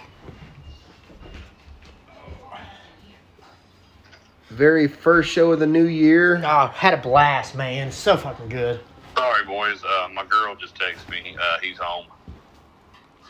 Very 4.50 4.88
first 4.88 5.30
show 5.30 5.52
of 5.52 5.60
the 5.60 5.68
new 5.68 5.86
year. 5.86 6.42
Oh, 6.46 6.68
had 6.68 6.94
a 6.94 6.98
blast, 6.98 7.56
man. 7.56 7.92
So 7.92 8.16
fucking 8.16 8.48
good. 8.48 8.80
Sorry, 9.18 9.44
boys. 9.44 9.84
Uh, 9.84 10.08
my 10.14 10.24
girl 10.26 10.56
just 10.56 10.76
texted 10.76 11.10
me. 11.10 11.36
Uh, 11.40 11.58
he's 11.62 11.78
home. 11.78 12.06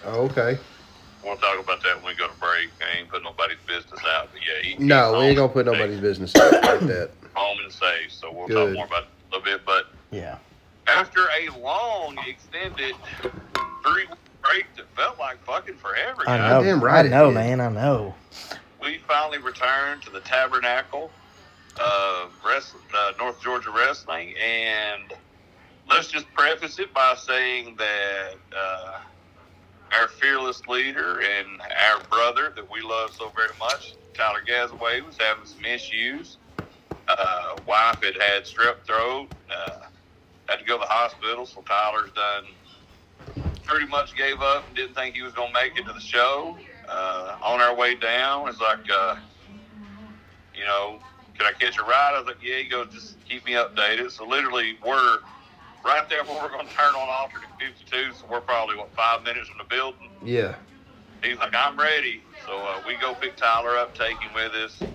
Oh, 0.06 0.22
okay. 0.26 0.60
We'll 1.24 1.36
talk 1.38 1.60
about 1.60 1.84
that 1.84 1.96
when 2.04 2.14
we 2.14 2.16
go 2.16 2.28
to 2.28 2.34
break. 2.40 2.70
I 2.82 3.00
ain't 3.00 3.10
put 3.10 3.24
nobody's 3.24 3.58
business 3.68 4.00
out, 4.16 4.30
but 4.32 4.42
yeah, 4.42 4.62
he, 4.64 4.84
No, 4.84 5.20
we 5.20 5.26
ain't 5.26 5.38
gonna 5.38 5.50
put 5.52 5.66
safe- 5.66 5.74
nobody's 5.74 6.00
business 6.00 6.36
out 6.36 6.52
like 6.64 6.80
that. 6.82 7.12
home 7.34 7.58
and 7.64 7.72
safe. 7.72 8.12
So 8.12 8.32
we'll 8.32 8.48
Good. 8.48 8.68
talk 8.68 8.74
more 8.76 8.86
about 8.86 9.04
it 9.04 9.10
a 9.32 9.36
little 9.36 9.44
bit. 9.58 9.66
But 9.66 9.86
Yeah. 10.12 10.38
after 10.88 11.22
a 11.42 11.50
long, 11.60 12.18
extended 12.28 12.96
three 13.84 14.06
week 14.08 14.10
break 14.44 14.66
that 14.78 14.86
felt 14.96 15.20
like 15.20 15.44
fucking 15.44 15.76
forever, 15.78 16.22
I 16.28 16.38
guys, 16.38 16.50
know. 16.50 16.60
Goddamn 16.60 16.84
right 16.84 17.06
I 17.06 17.08
it 17.08 17.12
know, 17.12 17.28
did. 17.28 17.34
man. 17.36 17.62
I 17.62 17.70
know. 17.70 18.16
we 18.82 19.00
finally 19.08 19.40
returned 19.40 20.04
to 20.04 20.10
the 20.12 20.22
Tabernacle 20.22 21.12
of 21.80 22.32
Wrest- 22.46 22.76
uh, 22.96 23.12
North 23.20 23.42
Georgia 23.42 23.72
Wrestling, 23.72 24.34
and 24.42 25.14
let's 25.90 26.08
just 26.08 26.32
preface 26.34 26.80
it 26.80 26.94
by 26.94 27.16
saying 27.18 27.76
that 27.78 28.36
uh, 28.58 29.00
our 29.94 30.08
fearless 30.08 30.62
leader 30.68 31.20
and 31.22 31.48
our 31.92 32.02
brother 32.10 32.54
that 32.56 32.66
we 32.72 32.82
love 32.82 33.12
so 33.14 33.32
very 33.36 33.58
much, 33.60 33.98
Tyler 34.16 34.42
Gazaway, 34.48 35.02
was 35.06 35.18
having 35.20 35.46
some 35.46 35.66
issues. 35.66 36.40
Uh, 37.08 37.60
wife 37.68 37.98
had 38.04 38.16
had 38.22 38.44
strep 38.44 38.86
throat, 38.86 39.30
uh, 39.50 39.86
had 40.50 40.58
to 40.58 40.66
go 40.66 40.78
to 40.78 40.82
the 40.82 40.94
hospital, 40.94 41.46
so 41.46 41.62
Tyler's 41.64 42.12
done 42.14 42.46
pretty 43.66 43.88
much 43.88 44.16
gave 44.16 44.42
up 44.42 44.68
and 44.68 44.76
didn't 44.76 44.96
think 44.96 45.16
he 45.16 45.22
was 45.22 45.34
going 45.34 45.54
to 45.54 45.60
make 45.62 45.78
it 45.78 45.86
to 45.86 45.94
the 45.94 46.00
show. 46.02 46.60
Uh, 46.90 47.36
on 47.44 47.62
our 47.62 47.76
way 47.76 47.96
down, 47.96 48.48
it's 48.48 48.62
like, 48.62 48.80
uh, 48.94 49.16
you 50.54 50.66
know, 50.66 51.00
can 51.38 51.48
I 51.48 51.54
catch 51.60 51.78
a 51.78 51.84
ride? 51.84 52.14
I 52.16 52.20
was 52.20 52.28
like, 52.28 52.44
yeah. 52.44 52.58
He 52.58 52.70
goes, 52.70 52.88
just 52.94 53.18
keep 53.28 53.46
me 53.46 53.54
updated. 53.54 54.12
So 54.12 54.26
literally, 54.26 54.78
we're 54.86 55.20
right 55.88 56.10
there 56.10 56.26
where 56.26 56.42
we're 56.42 56.52
going 56.52 56.68
to 56.68 56.76
turn 56.76 56.96
on 56.96 57.10
alternate 57.10 57.52
52. 57.60 58.14
So 58.14 58.28
we're 58.32 58.42
probably 58.42 58.78
what 58.78 58.96
five 58.96 59.24
minutes 59.24 59.50
from 59.50 59.60
the 59.60 59.76
building. 59.76 60.12
Yeah. 60.22 60.58
He's 61.24 61.38
like, 61.40 61.56
I'm 61.56 61.80
ready. 61.80 62.26
So 62.38 62.66
uh, 62.66 62.82
we 62.86 62.98
go 62.98 63.16
pick 63.16 63.38
Tyler 63.38 63.78
up, 63.78 63.96
take 63.96 64.24
him 64.24 64.34
with 64.34 64.54
us. 64.54 64.86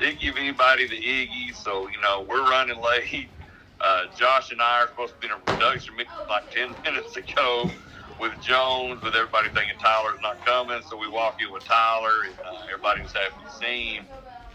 Didn't 0.00 0.20
give 0.20 0.36
anybody 0.38 0.88
the 0.88 0.96
Iggy, 0.96 1.54
so 1.54 1.88
you 1.88 2.00
know 2.02 2.26
we're 2.28 2.48
running 2.50 2.82
late. 2.82 3.30
Uh, 3.82 4.02
Josh 4.14 4.52
and 4.52 4.62
I 4.62 4.82
are 4.82 4.88
supposed 4.88 5.14
to 5.14 5.20
be 5.20 5.28
in 5.28 5.32
a 5.34 5.38
production 5.40 5.96
meeting 5.96 6.12
like 6.28 6.50
10 6.50 6.76
minutes 6.84 7.16
ago 7.16 7.74
with 8.18 8.38
Jones, 8.40 9.02
with 9.02 9.14
everybody 9.14 9.48
thinking 9.54 9.78
Tyler's 9.78 10.20
not 10.22 10.44
coming. 10.44 10.82
So 10.82 10.98
we 10.98 11.08
walk 11.08 11.36
in 11.40 11.52
with 11.52 11.64
Tyler, 11.64 12.24
and 12.26 12.36
uh, 12.44 12.58
everybody 12.72 13.02
was 13.02 13.12
happy 13.14 13.44
to 13.44 13.50
see 13.50 13.96
him. 13.96 14.08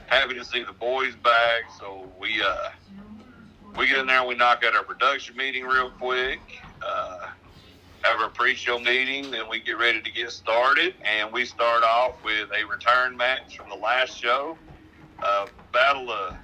happy 0.08 0.36
to 0.36 0.46
see 0.46 0.64
the 0.64 0.74
boys 0.74 1.16
back. 1.18 1.70
So 1.70 2.14
we 2.20 2.42
uh, 2.44 2.70
we 3.78 3.88
get 3.88 4.00
in 4.00 4.08
there 4.08 4.20
and 4.20 4.28
we 4.28 4.36
knock 4.36 4.64
out 4.64 4.76
our 4.76 4.84
production 4.84 5.36
meeting 5.36 5.64
real 5.66 5.90
quick. 5.90 6.40
Uh, 6.82 7.28
have 8.04 8.20
our 8.20 8.30
pre-show 8.30 8.78
meeting, 8.80 9.32
then 9.32 9.48
we 9.50 9.62
get 9.62 9.78
ready 9.78 10.02
to 10.02 10.12
get 10.12 10.30
started, 10.30 10.94
and 11.06 11.32
we 11.32 11.46
start 11.46 11.84
off 11.84 12.22
with 12.24 12.50
a 12.52 12.66
return 12.68 13.16
match 13.16 13.58
from 13.58 13.70
the 13.70 13.76
last 13.76 14.18
show. 14.18 14.58
Uh, 15.22 15.48
battle 15.72 16.12
of 16.12 16.36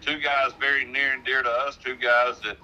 two 0.00 0.18
guys 0.18 0.52
very 0.58 0.86
near 0.86 1.12
and 1.12 1.24
dear 1.24 1.42
to 1.42 1.50
us, 1.50 1.76
two 1.76 1.96
guys 1.96 2.40
that 2.40 2.56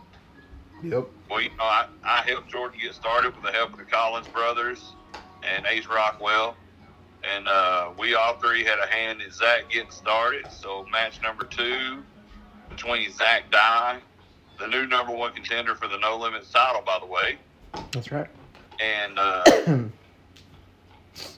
Yep. 0.83 1.07
well, 1.31 1.41
you 1.41 1.51
know, 1.51 1.65
I, 1.65 1.87
I 2.03 2.23
helped 2.27 2.51
Jordan 2.51 2.81
get 2.83 2.95
started 2.95 3.35
with 3.35 3.45
the 3.45 3.53
help 3.53 3.73
of 3.73 3.79
the 3.79 3.85
Collins 3.85 4.27
brothers 4.29 4.97
and 5.43 5.65
Ace 5.67 5.87
Rockwell. 5.87 6.57
And 7.23 7.47
uh, 7.47 7.91
we 7.97 8.15
all 8.15 8.37
three 8.41 8.65
had 8.65 8.81
a 8.81 8.93
hand 8.93 9.21
in 9.23 9.31
Zach 9.31 9.71
getting 9.71 9.93
started. 9.93 10.51
So, 10.51 10.85
match 10.91 11.21
number 11.23 11.45
two 11.45 12.03
between 12.77 13.13
Zach 13.13 13.51
Dye, 13.51 13.99
the 14.59 14.67
new 14.67 14.87
number 14.87 15.13
one 15.15 15.33
contender 15.33 15.75
for 15.75 15.89
the 15.89 15.99
No 15.99 16.17
Limits 16.19 16.51
title, 16.51 16.83
by 16.85 16.99
the 17.01 17.07
way, 17.07 17.39
That's 17.93 18.11
right. 18.11 18.29
and 18.81 19.19
uh, 19.19 19.43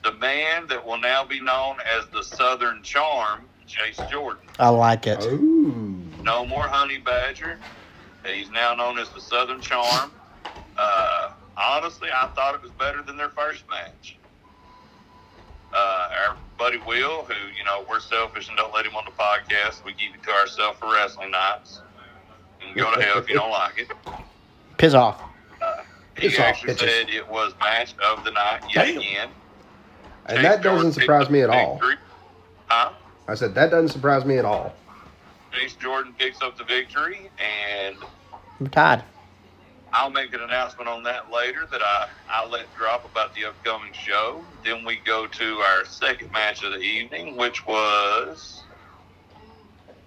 the 0.04 0.12
man 0.18 0.66
that 0.68 0.84
will 0.84 1.00
now 1.00 1.24
be 1.24 1.40
known 1.40 1.76
as 1.98 2.06
the 2.12 2.22
Southern 2.22 2.82
Charm, 2.82 3.42
Chase 3.66 4.00
Jordan. 4.10 4.44
I 4.58 4.68
like 4.68 5.06
it. 5.06 5.22
Ooh. 5.24 6.00
No 6.22 6.46
more 6.46 6.62
Honey 6.68 6.98
Badger. 6.98 7.58
He's 8.24 8.50
now 8.50 8.74
known 8.74 8.98
as 8.98 9.08
the 9.10 9.20
Southern 9.20 9.60
Charm. 9.60 10.10
Uh, 10.76 11.32
honestly, 11.56 12.08
I 12.14 12.28
thought 12.34 12.54
it 12.54 12.62
was 12.62 12.70
better 12.72 13.02
than 13.02 13.16
their 13.16 13.28
first 13.30 13.64
match. 13.68 14.18
Uh, 15.74 16.08
our 16.28 16.36
buddy 16.56 16.78
Will, 16.86 17.24
who, 17.24 17.34
you 17.56 17.64
know, 17.64 17.84
we're 17.88 18.00
selfish 18.00 18.48
and 18.48 18.56
don't 18.56 18.72
let 18.72 18.86
him 18.86 18.94
on 18.94 19.04
the 19.04 19.10
podcast. 19.10 19.84
We 19.84 19.92
keep 19.92 20.14
it 20.14 20.22
to 20.22 20.30
ourselves 20.30 20.78
for 20.78 20.92
wrestling 20.92 21.32
nights. 21.32 21.80
Can 22.60 22.76
go 22.76 22.94
to 22.94 23.02
hell 23.02 23.18
if 23.18 23.28
you 23.28 23.34
don't 23.34 23.50
like 23.50 23.78
it. 23.78 23.88
Piss 24.78 24.94
off. 24.94 25.20
Uh, 25.60 25.82
he 26.16 26.28
Piss 26.28 26.38
actually 26.38 26.76
said 26.76 27.08
it 27.08 27.28
was 27.28 27.52
match 27.60 27.94
of 28.04 28.24
the 28.24 28.30
night 28.30 28.60
yet 28.74 28.86
Damn. 28.86 28.98
again. 28.98 29.28
And 30.26 30.36
Chase 30.36 30.42
that 30.42 30.62
doesn't 30.62 30.92
surprise 30.92 31.28
me 31.28 31.42
at 31.42 31.50
all. 31.50 31.80
Huh? 32.66 32.92
I 33.28 33.34
said 33.34 33.54
that 33.54 33.70
doesn't 33.70 33.88
surprise 33.88 34.24
me 34.24 34.38
at 34.38 34.44
all. 34.44 34.74
Chase 35.52 35.74
Jordan 35.74 36.14
picks 36.18 36.40
up 36.42 36.56
the 36.56 36.64
victory, 36.64 37.30
and 37.38 37.96
I'm 38.60 38.68
tired. 38.68 39.02
I'll 39.94 40.10
make 40.10 40.34
an 40.34 40.40
announcement 40.40 40.88
on 40.88 41.04
that 41.04 41.30
later 41.30 41.66
that 41.70 41.80
I, 41.80 42.08
I 42.28 42.46
let 42.48 42.66
drop 42.76 43.08
about 43.08 43.32
the 43.36 43.44
upcoming 43.44 43.92
show. 43.92 44.44
Then 44.64 44.84
we 44.84 44.96
go 44.96 45.28
to 45.28 45.54
our 45.58 45.84
second 45.84 46.32
match 46.32 46.64
of 46.64 46.72
the 46.72 46.80
evening, 46.80 47.36
which 47.36 47.64
was 47.64 48.64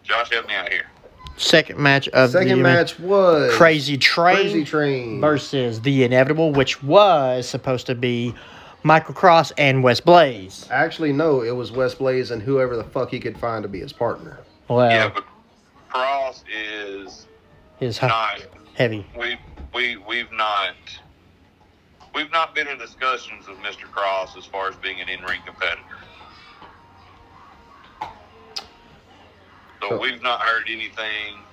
Josh 0.04 0.30
help 0.30 0.46
me 0.48 0.56
out 0.56 0.70
here. 0.70 0.88
Second 1.38 1.80
match 1.80 2.10
of 2.10 2.34
the 2.34 2.40
Second 2.40 2.62
match 2.62 3.00
was 3.00 3.54
Crazy 3.56 3.98
Train 3.98 4.36
Crazy 4.36 4.66
Train 4.66 5.22
versus 5.22 5.80
The 5.82 6.04
Inevitable, 6.04 6.52
which 6.52 6.84
was 6.84 7.48
supposed 7.48 7.86
to 7.86 7.96
be 7.96 8.36
Michael 8.84 9.14
Cross 9.14 9.52
and 9.52 9.84
Wes 9.84 10.02
Blaze. 10.02 10.68
Actually, 10.70 11.14
no, 11.14 11.44
it 11.44 11.56
was 11.56 11.72
Wes 11.72 11.96
Blaze 11.96 12.32
and 12.32 12.42
whoever 12.42 12.76
the 12.76 12.84
fuck 12.84 13.10
he 13.12 13.22
could 13.22 13.38
find 13.38 13.64
to 13.64 13.70
be 13.70 13.80
his 13.80 13.94
partner. 13.94 14.40
Well, 14.68 14.90
yeah, 14.90 15.10
but 15.14 15.24
Cross 15.88 16.44
is 16.54 17.28
his 17.80 18.02
not 18.02 18.42
heavy. 18.74 19.06
we 19.18 19.38
we 19.74 19.98
we've 19.98 20.32
not 20.32 20.76
we've 22.16 22.32
not 22.32 22.56
been 22.56 22.68
in 22.68 22.78
discussions 22.78 23.48
with 23.48 23.60
Mr. 23.60 23.90
Cross 23.92 24.38
as 24.38 24.46
far 24.46 24.70
as 24.70 24.76
being 24.78 25.02
an 25.02 25.10
in 25.10 25.22
ring 25.24 25.42
competitor. 25.46 25.84
So 29.82 30.00
we've 30.00 30.22
not 30.22 30.42
heard 30.42 30.64
anything 30.70 31.46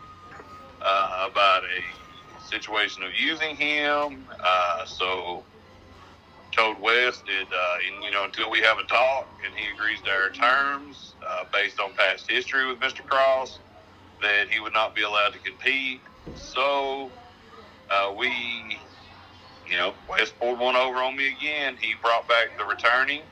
uh, 0.85 1.29
about 1.31 1.63
a 1.65 2.41
situation 2.41 3.03
of 3.05 3.11
using 3.15 3.57
him. 3.57 4.29
Uh, 4.43 4.85
so 4.87 5.45
told 6.57 6.81
Wes 6.81 7.21
that 7.23 7.47
uh, 7.53 7.77
and, 7.93 8.05
you 8.05 8.11
know 8.11 8.25
until 8.25 8.51
we 8.51 8.61
have 8.61 8.79
a 8.79 8.85
talk 8.85 9.29
and 9.45 9.55
he 9.57 9.71
agrees 9.73 10.01
to 10.03 10.11
our 10.11 10.31
terms 10.31 11.17
uh, 11.29 11.45
based 11.53 11.81
on 11.81 11.93
past 11.95 12.31
history 12.31 12.67
with 12.67 12.79
Mr. 12.81 13.05
Cross 13.05 13.61
that 14.23 14.49
he 14.51 14.61
would 14.61 14.73
not 14.73 14.95
be 14.95 15.03
allowed 15.03 15.33
to 15.33 15.41
compete. 15.41 16.03
So 16.35 17.13
uh, 17.91 18.13
we, 18.17 18.29
you 19.69 19.77
know, 19.77 19.95
Wes 20.09 20.31
pulled 20.31 20.59
one 20.59 20.77
over 20.77 20.99
on 20.99 21.17
me 21.17 21.29
again. 21.29 21.77
He 21.81 21.95
brought 22.03 22.29
back 22.29 22.57
the 22.59 22.65
returning 22.65 23.23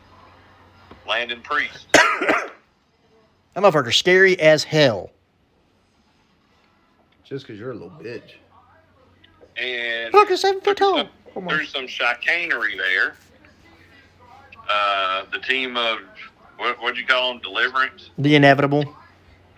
Landon 1.07 1.41
Priest. 1.43 1.87
That 3.55 3.63
motherfucker 3.63 3.93
scary 3.93 4.39
as 4.41 4.65
hell. 4.65 5.11
Just 7.23 7.47
because 7.47 7.61
you're 7.61 7.73
a 7.73 7.75
little 7.75 7.91
bitch. 7.91 8.33
And 9.59 10.13
Fucker 10.13 10.39
seven 10.39 10.63
foot 10.63 10.79
tall. 10.79 10.95
There's 10.95 11.09
Oh 11.29 11.35
some, 11.35 11.47
there's 11.47 11.71
some 11.73 11.87
chicanery 11.87 12.77
there. 12.77 13.15
Uh, 14.71 15.25
the 15.33 15.39
team 15.39 15.77
of, 15.77 15.99
what, 16.57 16.81
what'd 16.81 16.97
you 16.97 17.07
call 17.07 17.33
them? 17.33 17.43
Deliverance? 17.43 18.11
The 18.17 18.35
Inevitable. 18.37 18.85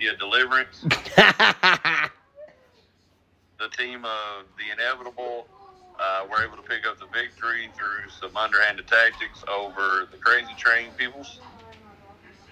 Yeah, 0.00 0.12
Deliverance. 0.18 0.84
the 3.58 3.68
team 3.68 4.04
of 4.04 4.44
the 4.58 4.72
inevitable 4.72 5.46
uh, 5.98 6.26
were 6.30 6.44
able 6.44 6.56
to 6.56 6.62
pick 6.62 6.86
up 6.86 6.98
the 6.98 7.06
victory 7.06 7.68
through 7.76 8.10
some 8.20 8.36
underhanded 8.36 8.86
tactics 8.86 9.44
over 9.48 10.08
the 10.10 10.18
crazy 10.18 10.52
train 10.56 10.90
peoples. 10.96 11.40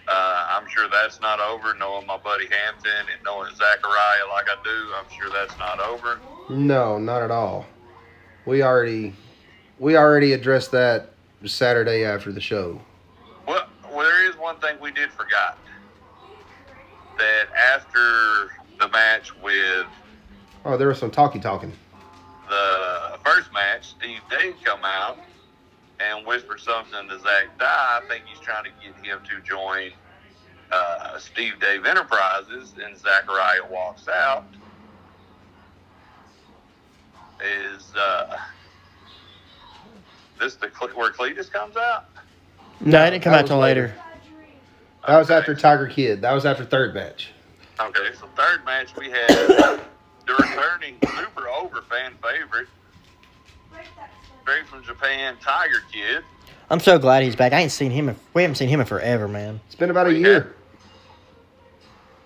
Uh, 0.09 0.47
I'm 0.51 0.69
sure 0.69 0.89
that's 0.89 1.21
not 1.21 1.41
over. 1.41 1.75
Knowing 1.75 2.07
my 2.07 2.19
buddy 2.19 2.47
Hampton 2.47 3.07
and 3.13 3.23
knowing 3.25 3.55
Zachariah 3.55 4.29
like 4.31 4.47
I 4.49 4.57
do, 4.65 4.93
I'm 4.97 5.05
sure 5.17 5.31
that's 5.33 5.57
not 5.59 5.81
over. 5.81 6.21
No, 6.51 6.99
not 6.99 7.23
at 7.23 7.31
all. 7.31 7.67
We 8.45 8.63
already 8.63 9.15
we 9.79 9.97
already 9.97 10.33
addressed 10.33 10.73
that 10.73 11.11
Saturday 11.45 12.05
after 12.05 12.33
the 12.33 12.41
show. 12.41 12.81
Well, 13.47 13.69
well, 13.85 14.05
there 14.05 14.29
is 14.29 14.37
one 14.37 14.57
thing 14.57 14.77
we 14.81 14.91
did 14.91 15.11
forgot. 15.13 15.59
That 17.19 17.47
after 17.53 18.53
the 18.81 18.89
match 18.89 19.37
with 19.41 19.87
Oh, 20.65 20.77
there 20.77 20.89
was 20.89 20.99
some 20.99 21.11
talkie 21.11 21.41
talking. 21.41 21.73
the 22.49 23.19
first 23.25 23.53
match, 23.53 23.87
Steve 23.91 24.21
Dave 24.31 24.55
come 24.65 24.81
out 24.85 25.19
and 26.01 26.27
whisper 26.27 26.57
something 26.59 27.09
to 27.09 27.19
Zach 27.21 27.59
Dye. 27.59 28.01
I 28.03 28.09
think 28.09 28.25
he's 28.27 28.39
trying 28.41 28.65
to 28.65 28.71
get 28.83 28.95
him 29.05 29.19
to 29.29 29.41
join 29.49 29.91
uh, 30.71 31.19
Steve 31.19 31.55
Dave 31.61 31.85
Enterprises, 31.85 32.75
and 32.83 32.97
Zachariah 32.97 33.67
walks 33.71 34.09
out. 34.09 34.45
Is 37.45 37.93
uh, 37.97 38.37
this 40.39 40.55
the 40.55 40.69
Cle- 40.69 40.89
where 40.91 41.11
Cletus 41.11 41.51
comes 41.51 41.77
out? 41.77 42.05
no, 42.81 43.05
it 43.05 43.11
didn't 43.11 43.23
come 43.25 43.33
That 43.33 43.41
out 43.43 43.47
till 43.49 43.59
later. 43.59 43.95
That 45.07 45.19
was 45.19 45.31
after 45.31 45.55
Tiger 45.57 45.89
Kid. 45.89 46.21
That 46.23 46.33
was 46.33 46.47
after 46.47 46.65
third 46.65 46.95
match. 46.95 47.33
Okay, 47.81 48.11
so 48.19 48.29
third 48.37 48.65
match 48.65 48.95
we 48.97 49.11
had 49.11 49.81
the 50.27 50.35
returning 50.35 50.97
super 51.17 51.49
over 51.49 51.83
fan 51.83 52.13
favorite, 52.23 52.69
straight 54.43 54.67
from 54.67 54.83
Japan, 54.85 55.37
Tiger 55.43 55.83
Kid. 55.93 56.23
I'm 56.71 56.81
so 56.81 56.99
glad 56.99 57.23
he's 57.23 57.37
back. 57.37 57.53
I 57.53 57.61
ain't 57.61 57.73
seen 57.73 57.91
him. 57.91 58.09
In, 58.09 58.17
we 58.35 58.43
haven't 58.43 58.55
seen 58.57 58.69
him 58.69 58.81
in 58.81 58.87
forever, 58.87 59.29
man. 59.29 59.61
It's 59.67 59.75
been 59.75 59.91
about 59.91 60.07
a 60.07 60.11
We 60.11 60.21
year. 60.21 60.55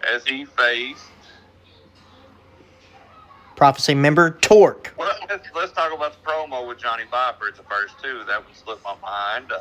as 0.09 0.24
he 0.24 0.44
faced. 0.44 1.02
Prophecy 3.56 3.94
member 3.94 4.32
Torque. 4.43 4.93
Well, 4.98 5.10
let's, 5.31 5.48
let's 5.55 5.73
talk 5.73 5.93
about 5.94 6.12
the 6.12 6.28
promo 6.31 6.68
with 6.68 6.78
Johnny 6.78 7.05
Viper 7.10 7.48
at 7.48 7.56
the 7.56 7.62
first 7.62 7.94
two. 8.02 8.23
That 8.27 8.47
would 8.47 8.55
slip 8.55 8.78
my 8.85 8.94
mind. 9.02 9.51
Uh, 9.51 9.60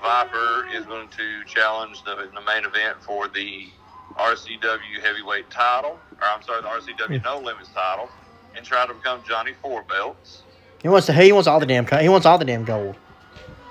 Viper 0.00 0.68
is 0.72 0.84
going 0.86 1.08
to 1.08 1.44
challenge 1.44 2.04
the, 2.04 2.14
the 2.14 2.40
main 2.42 2.64
event 2.64 3.02
for 3.02 3.26
the 3.26 3.66
RCW 4.14 5.02
heavyweight 5.02 5.50
title, 5.50 5.98
or 6.20 6.26
I'm 6.26 6.42
sorry, 6.42 6.62
the 6.62 6.68
RCW 6.68 7.22
No 7.24 7.38
Limits 7.40 7.68
title, 7.74 8.08
and 8.56 8.64
try 8.64 8.86
to 8.86 8.94
become 8.94 9.20
Johnny 9.28 9.52
Four 9.62 9.82
Belts. 9.82 10.42
He 10.82 10.88
wants 10.88 11.06
to. 11.06 11.12
He 11.12 11.32
wants 11.32 11.46
all 11.48 11.60
the 11.60 11.66
damn. 11.66 11.86
He 11.86 12.08
wants 12.08 12.26
all 12.26 12.38
the 12.38 12.44
damn 12.44 12.64
gold. 12.64 12.96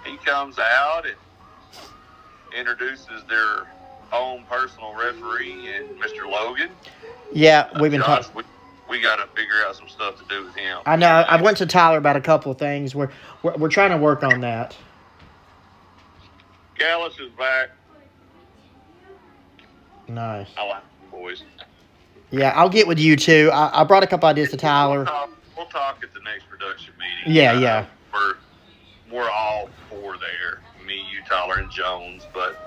He 0.06 0.18
comes 0.18 0.60
out 0.60 1.06
and 1.06 1.16
introduces 2.56 3.24
their 3.28 3.68
own 4.14 4.44
personal 4.50 4.94
referee 4.96 5.68
and 5.76 5.90
Mr. 6.00 6.30
Logan. 6.30 6.70
Yeah, 7.34 7.70
Uh, 7.74 7.80
we've 7.82 7.92
been 7.92 8.02
Josh, 8.02 8.28
talking. 8.28 8.44
we, 8.88 8.98
we 8.98 9.02
got 9.02 9.16
to 9.18 9.28
figure 9.36 9.56
out 9.68 9.76
some 9.76 9.90
stuff 9.90 10.18
to 10.20 10.26
do 10.30 10.46
with 10.46 10.56
him. 10.56 10.80
I 10.86 10.96
know. 10.96 11.08
I 11.08 11.42
went 11.42 11.58
to 11.58 11.66
Tyler 11.66 11.98
about 11.98 12.16
a 12.16 12.22
couple 12.22 12.52
of 12.52 12.60
things. 12.60 12.94
We're 12.94 13.10
we're, 13.42 13.56
we're 13.56 13.70
trying 13.70 13.90
to 13.92 13.98
work 13.98 14.24
on 14.24 14.42
that. 14.42 14.76
Gallus 16.78 17.18
is 17.20 17.32
back. 17.32 17.70
Nice. 20.08 20.48
I 20.58 20.68
like 20.68 20.82
them 20.82 21.10
boys. 21.12 21.44
Yeah, 22.32 22.50
I'll 22.56 22.70
get 22.70 22.88
with 22.88 23.00
you 23.00 23.16
too. 23.16 23.50
I, 23.54 23.82
I 23.82 23.84
brought 23.84 24.04
a 24.04 24.08
couple 24.08 24.28
ideas 24.30 24.50
to 24.50 24.56
We'll 24.56 24.60
Tyler. 24.62 25.06
talk, 25.06 25.30
we'll 25.56 25.66
talk 25.68 26.04
at 26.04 26.14
the 26.14 26.20
next 26.22 26.50
production 26.50 26.94
meeting. 27.00 27.36
Yeah, 27.36 27.54
Uh, 27.54 27.60
yeah. 27.60 27.86
We're 28.14 28.34
we're 29.12 29.30
all 29.30 29.70
four 29.90 30.18
there. 30.18 30.62
Me, 30.86 31.04
you, 31.12 31.22
Tyler, 31.28 31.56
and 31.60 31.72
Jones. 31.72 32.28
But 32.34 32.58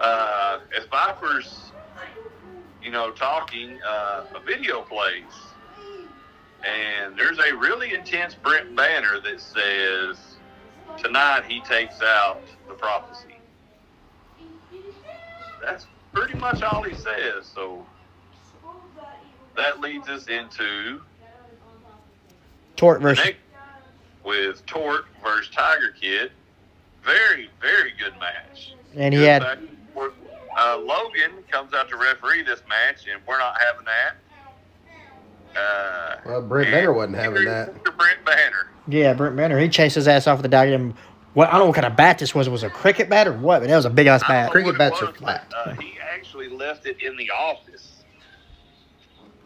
uh, 0.00 0.60
as 0.78 0.84
Vipers 0.86 1.70
you 2.82 2.90
know, 2.90 3.10
talking, 3.10 3.78
uh, 3.82 4.24
a 4.34 4.40
video 4.44 4.82
plays. 4.82 5.22
And 6.66 7.16
there's 7.18 7.38
a 7.38 7.54
really 7.56 7.94
intense 7.94 8.34
Brent 8.34 8.76
banner 8.76 9.20
that 9.20 9.40
says, 9.40 10.18
tonight 11.02 11.44
he 11.48 11.60
takes 11.62 12.02
out 12.02 12.42
the 12.68 12.74
prophecy. 12.74 13.36
That's 15.62 15.86
pretty 16.38 16.56
much 16.58 16.62
all 16.62 16.82
he 16.82 16.94
says. 16.94 17.46
So 17.54 17.84
that 19.56 19.80
leads 19.80 20.08
us 20.08 20.26
into 20.28 21.00
Torque 22.76 22.98
the 23.00 23.08
versus 23.08 23.24
next 23.24 23.38
with 24.24 24.64
Torque 24.66 25.06
versus 25.22 25.50
Tiger 25.54 25.94
Kid. 26.00 26.30
Very, 27.04 27.50
very 27.60 27.92
good 27.98 28.14
match. 28.18 28.74
and 28.96 29.12
he 29.12 29.20
Good 29.20 29.26
had 29.28 29.42
back 29.42 29.58
and 29.58 29.68
forth. 29.92 30.14
Uh, 30.58 30.78
Logan 30.78 31.32
comes 31.50 31.74
out 31.74 31.88
to 31.90 31.96
referee 31.96 32.42
this 32.44 32.62
match, 32.68 33.06
and 33.12 33.20
we're 33.26 33.38
not 33.38 33.56
having 33.60 33.84
that. 33.84 35.60
Uh, 35.60 36.16
Well, 36.24 36.42
Brent 36.42 36.70
Banner 36.70 36.92
wasn't 36.92 37.16
having 37.16 37.44
that. 37.44 37.74
Mr. 37.74 37.96
Brent 37.96 38.24
Banner. 38.24 38.68
yeah 38.88 39.12
Brent 39.14 39.36
Banner. 39.36 39.58
He 39.58 39.68
chased 39.68 39.96
his 39.96 40.08
ass 40.08 40.26
off 40.26 40.38
with 40.38 40.44
the 40.44 40.48
goddamn. 40.48 40.94
What 41.34 41.48
I 41.48 41.52
don't 41.52 41.60
know 41.62 41.66
what 41.66 41.74
kind 41.74 41.86
of 41.86 41.96
bat 41.96 42.18
this 42.18 42.34
was. 42.34 42.46
It 42.46 42.50
Was 42.50 42.62
a 42.62 42.70
cricket 42.70 43.08
bat 43.10 43.26
or 43.28 43.32
what? 43.34 43.58
But 43.60 43.68
that 43.68 43.76
was 43.76 43.84
a 43.84 43.90
big 43.90 44.06
ass 44.06 44.22
bat. 44.26 44.50
Cricket 44.52 44.66
what 44.66 44.74
it 44.76 44.78
bats 44.78 45.02
are 45.02 45.12
flat. 45.12 45.52
Uh, 45.54 45.72
he 45.74 45.98
actually 46.34 46.56
left 46.56 46.86
it 46.86 47.00
in 47.02 47.16
the 47.16 47.30
office 47.30 48.02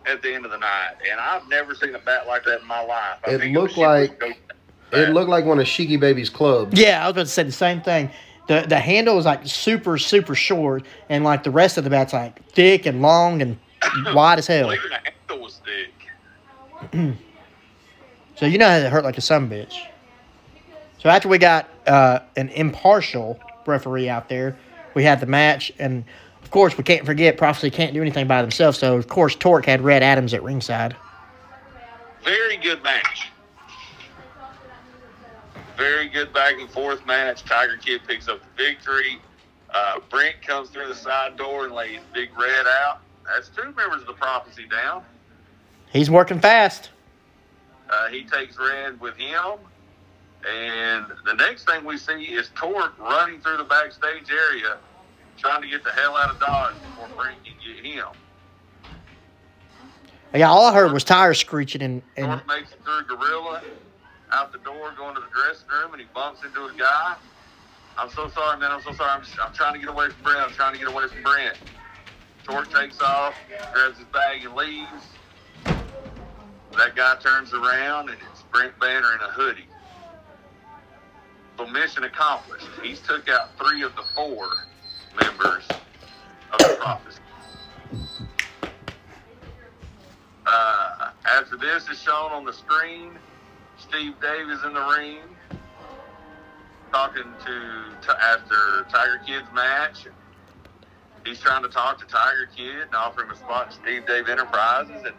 at 0.06 0.22
the 0.22 0.32
end 0.34 0.44
of 0.46 0.50
the 0.50 0.56
night, 0.58 0.94
and 1.10 1.20
I've 1.20 1.46
never 1.48 1.74
seen 1.74 1.94
a 1.94 1.98
bat 1.98 2.26
like 2.26 2.44
that 2.44 2.62
in 2.62 2.66
my 2.66 2.80
life. 2.82 3.18
I 3.26 3.32
It 3.32 3.40
think 3.40 3.56
was 3.56 3.76
looked 3.76 3.78
like- 3.78 4.38
It 4.90 5.10
looked 5.10 5.28
like 5.28 5.44
one 5.44 5.58
of 5.58 5.66
Shiki 5.66 6.00
Baby's 6.00 6.30
clubs. 6.30 6.80
Yeah, 6.80 7.02
I 7.04 7.08
was 7.08 7.12
about 7.12 7.20
to 7.26 7.26
say 7.26 7.42
the 7.42 7.52
same 7.52 7.82
thing. 7.82 8.10
The 8.46 8.64
the 8.66 8.78
handle 8.78 9.16
was 9.16 9.26
like 9.26 9.46
super 9.46 9.98
super 9.98 10.34
short, 10.34 10.84
and 11.10 11.24
like 11.24 11.42
the 11.42 11.50
rest 11.50 11.76
of 11.76 11.84
the 11.84 11.90
bat's 11.90 12.14
like 12.14 12.42
thick 12.52 12.86
and 12.86 13.02
long 13.02 13.42
and 13.42 13.58
wide 14.14 14.38
as 14.38 14.46
hell. 14.46 14.72
Even 14.72 14.88
the 14.88 15.10
handle 15.28 15.44
was 15.44 15.60
thick. 15.64 17.16
So 18.36 18.46
you 18.46 18.56
know 18.56 18.68
how 18.68 18.76
it 18.76 18.88
hurt 18.88 19.02
like 19.02 19.18
a 19.18 19.20
son 19.20 19.50
bitch. 19.50 19.74
So 20.98 21.08
after 21.08 21.28
we 21.28 21.38
got 21.38 21.68
uh, 21.88 22.20
an 22.36 22.50
impartial 22.50 23.36
referee 23.66 24.08
out 24.08 24.28
there, 24.28 24.56
we 24.94 25.02
had 25.02 25.18
the 25.18 25.26
match, 25.26 25.72
and 25.80 26.04
of 26.48 26.52
course 26.52 26.78
we 26.78 26.82
can't 26.82 27.04
forget 27.04 27.36
Prophecy 27.36 27.70
can't 27.70 27.92
do 27.92 28.00
anything 28.00 28.26
by 28.26 28.40
themselves. 28.40 28.78
So 28.78 28.96
of 28.96 29.06
course 29.06 29.34
Torque 29.34 29.66
had 29.66 29.82
Red 29.82 30.02
Adams 30.02 30.32
at 30.32 30.42
ringside. 30.42 30.96
Very 32.24 32.56
good 32.56 32.82
match. 32.82 33.28
Very 35.76 36.08
good 36.08 36.32
back 36.32 36.54
and 36.58 36.70
forth 36.70 37.04
match. 37.04 37.44
Tiger 37.44 37.76
Kid 37.76 38.00
picks 38.08 38.28
up 38.28 38.40
the 38.40 38.64
victory. 38.64 39.18
Uh, 39.74 40.00
Brent 40.08 40.40
comes 40.40 40.70
through 40.70 40.88
the 40.88 40.94
side 40.94 41.36
door 41.36 41.66
and 41.66 41.74
lays 41.74 42.00
Big 42.14 42.30
Red 42.38 42.64
out. 42.80 43.00
That's 43.26 43.50
two 43.50 43.64
members 43.64 44.00
of 44.00 44.06
the 44.06 44.14
prophecy 44.14 44.64
down. 44.70 45.04
He's 45.92 46.10
working 46.10 46.40
fast. 46.40 46.88
Uh, 47.90 48.08
he 48.08 48.24
takes 48.24 48.56
Red 48.58 48.98
with 49.02 49.18
him. 49.18 49.58
And 50.50 51.04
the 51.26 51.34
next 51.34 51.66
thing 51.66 51.84
we 51.84 51.98
see 51.98 52.24
is 52.24 52.50
Torque 52.54 52.98
running 52.98 53.38
through 53.42 53.58
the 53.58 53.64
backstage 53.64 54.30
area, 54.30 54.78
trying 55.38 55.62
to 55.62 55.68
get 55.68 55.84
the 55.84 55.90
hell 55.90 56.16
out 56.16 56.30
of 56.30 56.40
Dodge 56.40 56.74
before 56.74 57.08
Brent 57.16 57.38
can 57.44 57.54
get 57.64 57.84
him. 57.84 58.06
Yeah, 60.34 60.50
all 60.50 60.66
I 60.66 60.74
heard 60.74 60.92
was 60.92 61.04
tires 61.04 61.38
screeching 61.38 61.80
and, 61.80 62.02
and 62.16 62.26
Torque 62.26 62.46
makes 62.46 62.72
it 62.72 62.84
through 62.84 63.04
Gorilla, 63.04 63.62
out 64.30 64.52
the 64.52 64.58
door, 64.58 64.92
going 64.96 65.14
to 65.14 65.20
the 65.20 65.26
dressing 65.34 65.68
room, 65.68 65.92
and 65.92 66.00
he 66.02 66.08
bumps 66.14 66.44
into 66.44 66.64
a 66.64 66.72
guy. 66.76 67.16
I'm 67.96 68.10
so 68.10 68.28
sorry, 68.28 68.58
man. 68.58 68.70
I'm 68.70 68.82
so 68.82 68.92
sorry. 68.92 69.10
I'm, 69.10 69.22
just, 69.22 69.38
I'm 69.40 69.52
trying 69.52 69.72
to 69.72 69.80
get 69.80 69.88
away 69.88 70.10
from 70.10 70.22
Brent. 70.22 70.40
I'm 70.40 70.52
trying 70.52 70.74
to 70.74 70.78
get 70.78 70.88
away 70.88 71.08
from 71.08 71.22
Brent. 71.22 71.56
Torque 72.44 72.72
takes 72.72 73.00
off, 73.00 73.34
grabs 73.72 73.98
his 73.98 74.06
bag, 74.08 74.44
and 74.44 74.54
leaves. 74.54 75.04
That 76.76 76.94
guy 76.94 77.16
turns 77.20 77.52
around, 77.52 78.10
and 78.10 78.18
it's 78.30 78.42
Brent 78.52 78.78
Banner 78.78 79.14
in 79.14 79.20
a 79.20 79.30
hoodie. 79.32 79.66
So 81.56 81.66
mission 81.66 82.04
accomplished. 82.04 82.66
He's 82.82 83.00
took 83.00 83.28
out 83.28 83.58
three 83.58 83.82
of 83.82 83.96
the 83.96 84.04
four 84.14 84.48
members 85.14 85.66
of 86.52 86.58
the 86.58 86.76
prophecy. 86.80 87.20
Uh, 90.46 91.10
after 91.26 91.56
this 91.56 91.88
is 91.88 92.00
shown 92.00 92.32
on 92.32 92.44
the 92.44 92.52
screen, 92.52 93.18
Steve 93.78 94.14
Davis 94.20 94.60
in 94.64 94.74
the 94.74 94.96
ring 94.96 95.18
talking 96.90 97.24
to, 97.44 97.84
to 98.02 98.22
after 98.22 98.86
Tiger 98.90 99.20
Kid's 99.26 99.46
match. 99.54 100.06
He's 101.24 101.40
trying 101.40 101.62
to 101.62 101.68
talk 101.68 101.98
to 101.98 102.06
Tiger 102.06 102.48
Kid 102.56 102.82
and 102.82 102.94
offer 102.94 103.22
him 103.22 103.30
a 103.30 103.36
spot 103.36 103.66
in 103.66 103.72
Steve 103.82 104.06
Dave 104.06 104.28
Enterprises, 104.28 105.02
and 105.04 105.14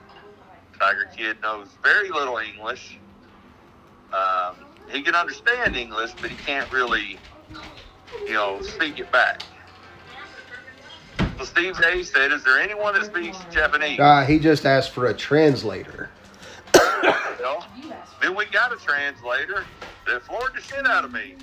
Tiger 0.79 1.09
Kid 1.15 1.41
knows 1.41 1.67
very 1.83 2.09
little 2.09 2.37
English. 2.37 2.97
Um, 4.11 4.55
he 4.89 5.03
can 5.03 5.13
understand 5.13 5.75
English, 5.75 6.13
but 6.19 6.31
he 6.31 6.37
can't 6.37 6.71
really, 6.71 7.19
you 8.25 8.33
know, 8.33 8.61
speak 8.61 8.99
it 8.99 9.11
back. 9.11 9.43
So 11.39 11.45
Steve 11.45 11.77
Davis 11.81 12.09
said, 12.09 12.33
"Is 12.33 12.43
there 12.43 12.59
anyone 12.59 12.93
that 12.95 13.05
speaks 13.05 13.37
Japanese?" 13.49 13.97
Uh, 13.97 14.25
he 14.25 14.39
just 14.39 14.65
asked 14.65 14.91
for 14.91 15.05
a 15.05 15.13
translator. 15.13 16.09
You 16.75 16.81
know? 17.39 17.63
Then 18.21 18.35
we 18.35 18.45
got 18.47 18.73
a 18.73 18.75
translator 18.75 19.63
that 20.05 20.21
floored 20.23 20.53
the 20.53 20.61
shit 20.61 20.85
out 20.85 21.05
of 21.05 21.13
me. 21.13 21.35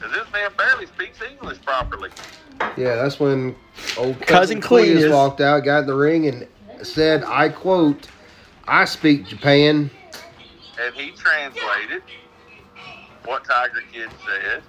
Cause 0.00 0.10
this 0.12 0.26
man 0.32 0.50
barely 0.58 0.86
speaks 0.86 1.20
English 1.22 1.62
properly. 1.62 2.10
Yeah, 2.76 2.96
that's 2.96 3.20
when 3.20 3.54
old 3.96 4.20
Cousin 4.20 4.60
cousin, 4.60 4.60
Cletus 4.60 5.02
Cletus. 5.02 5.12
walked 5.12 5.40
out, 5.40 5.60
got 5.60 5.82
in 5.82 5.86
the 5.86 5.94
ring, 5.94 6.26
and 6.26 6.48
said, 6.82 7.22
"I 7.22 7.50
quote, 7.50 8.08
I 8.66 8.84
speak 8.84 9.28
Japan." 9.28 9.90
And 10.80 10.94
he 10.96 11.12
translated 11.12 12.02
what 13.24 13.44
Tiger 13.44 13.82
Kid 13.92 14.08
said. 14.26 14.62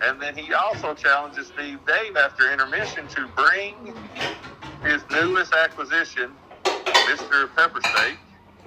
And 0.00 0.20
then 0.20 0.36
he 0.36 0.52
also 0.52 0.94
challenges 0.94 1.48
Steve 1.48 1.78
Dave 1.86 2.16
after 2.16 2.52
intermission 2.52 3.08
to 3.08 3.26
bring 3.36 3.94
his 4.84 5.02
newest 5.10 5.52
acquisition, 5.52 6.30
Mr. 6.64 7.48
Pepper 7.56 7.80
Steak, 7.82 8.16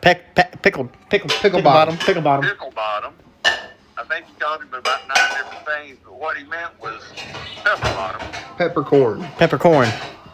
peck, 0.01 0.35
peck, 0.35 0.61
pickled, 0.61 0.89
pickled, 1.09 1.31
Pickle 1.31 1.41
pickle 1.41 1.61
bottom. 1.61 1.95
bottom, 1.95 2.05
pickle 2.05 2.21
bottom. 2.21 2.49
Pickle 2.49 2.71
Bottom. 2.71 3.13
I 3.97 4.03
think 4.05 4.25
he 4.25 4.33
called 4.39 4.61
him 4.61 4.73
about 4.73 4.99
nine 5.07 5.37
different 5.37 5.65
things, 5.65 5.97
but 6.03 6.13
what 6.19 6.35
he 6.37 6.43
meant 6.45 6.71
was 6.81 7.01
Pepper 7.63 7.81
Bottom. 7.81 8.27
Peppercorn, 8.57 9.21
Peppercorn. 9.37 9.87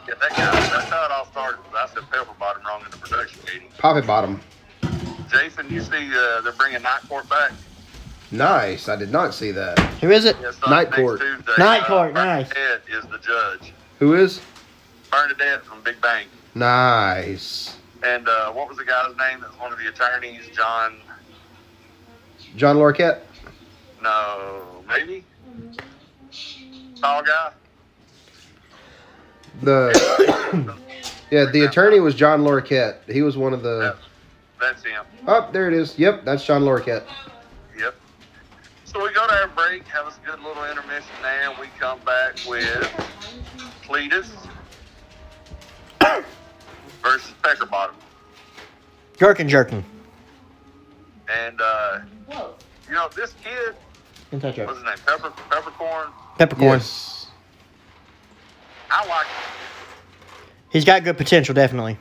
Yeah, 0.07 0.13
that 0.21 0.29
guy, 0.31 0.51
that's 0.51 0.89
how 0.89 1.05
it 1.05 1.11
all 1.11 1.25
started. 1.27 1.59
I 1.75 1.87
said 1.93 2.03
pepper 2.11 2.33
bottom 2.39 2.63
wrong 2.65 2.81
in 2.85 2.91
the 2.91 2.97
production 2.97 3.39
meeting. 3.45 3.69
poppy 3.77 4.05
bottom. 4.07 4.39
Jason, 5.29 5.69
you 5.69 5.81
see 5.81 6.09
uh, 6.15 6.41
they're 6.41 6.53
bringing 6.53 6.81
Night 6.81 7.01
Court 7.09 7.27
back? 7.29 7.51
Nice. 8.31 8.89
I 8.89 8.95
did 8.95 9.11
not 9.11 9.33
see 9.33 9.51
that. 9.51 9.79
Who 10.01 10.11
is 10.11 10.25
it? 10.25 10.35
Yeah, 10.41 10.51
so 10.51 10.69
Night 10.69 10.89
next 10.89 10.95
Court. 10.97 11.19
Tuesday, 11.21 11.51
Night 11.57 11.83
uh, 11.83 11.87
Court, 11.87 12.13
nice. 12.13 12.49
Bernadette 12.49 12.81
is 12.89 13.03
the 13.05 13.17
judge. 13.19 13.73
Who 13.99 14.15
is? 14.15 14.41
Bernadette 15.09 15.63
from 15.63 15.81
Big 15.81 15.99
Bang. 16.01 16.27
Nice. 16.53 17.77
And 18.03 18.27
uh, 18.27 18.51
what 18.51 18.67
was 18.67 18.77
the 18.77 18.83
guy's 18.85 19.15
name 19.17 19.39
that 19.41 19.49
was 19.49 19.59
one 19.59 19.71
of 19.71 19.79
the 19.79 19.87
attorneys? 19.87 20.47
John, 20.53 20.97
John 22.55 22.75
Larroquette. 22.75 23.21
no, 24.01 24.83
maybe? 24.87 25.23
Tall 27.01 27.23
guy? 27.23 27.51
The 29.61 30.75
yeah, 31.31 31.45
the 31.51 31.65
attorney 31.67 31.99
was 31.99 32.13
John 32.13 32.41
Larroquette. 32.41 32.97
He 33.09 33.21
was 33.21 33.37
one 33.37 33.53
of 33.53 33.63
the. 33.63 33.95
That's 34.59 34.83
him. 34.83 35.05
Oh, 35.27 35.49
there 35.51 35.67
it 35.67 35.73
is. 35.73 35.97
Yep, 35.97 36.25
that's 36.25 36.43
John 36.45 36.63
Larroquette. 36.63 37.03
Yep. 38.97 39.03
So 39.03 39.07
we 39.07 39.13
go 39.13 39.27
to 39.27 39.33
our 39.33 39.47
break, 39.49 39.87
have 39.87 40.07
a 40.07 40.13
good 40.25 40.39
little 40.41 40.63
intermission 40.65 41.11
there, 41.21 41.49
and 41.49 41.59
we 41.59 41.67
come 41.79 41.99
back 42.05 42.39
with 42.47 42.83
Cletus 43.83 44.29
versus 47.03 47.33
Pecker 47.43 47.65
Bottom. 47.65 47.95
Gherkin 49.17 49.49
jerkin. 49.49 49.83
And, 51.29 51.59
uh, 51.61 51.99
you 52.87 52.93
know, 52.93 53.09
this 53.15 53.33
kid, 53.43 53.75
In 54.31 54.39
touch 54.39 54.57
what's 54.57 54.77
his 54.77 54.83
name? 54.83 54.95
Pepper, 55.05 55.31
Peppercorn? 55.49 56.07
Peppercorn. 56.37 56.79
Yes. 56.79 57.27
I 58.89 59.05
like 59.07 59.27
him. 59.27 59.51
He's 60.71 60.85
got 60.85 61.03
good 61.03 61.17
potential, 61.17 61.53
definitely. 61.53 61.97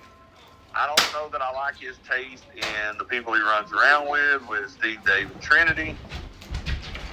I 0.75 0.87
don't 0.87 1.13
know 1.13 1.29
that 1.31 1.41
I 1.43 1.53
like 1.53 1.77
his 1.77 1.97
taste 2.09 2.45
in 2.55 2.99
the 2.99 3.05
people 3.05 3.35
he 3.35 3.41
runs 3.41 3.73
around 3.73 4.11
with, 4.11 4.49
with 4.49 4.71
Steve 4.71 5.01
Dave 5.05 5.31
and 5.31 5.41
Trinity, 5.41 5.97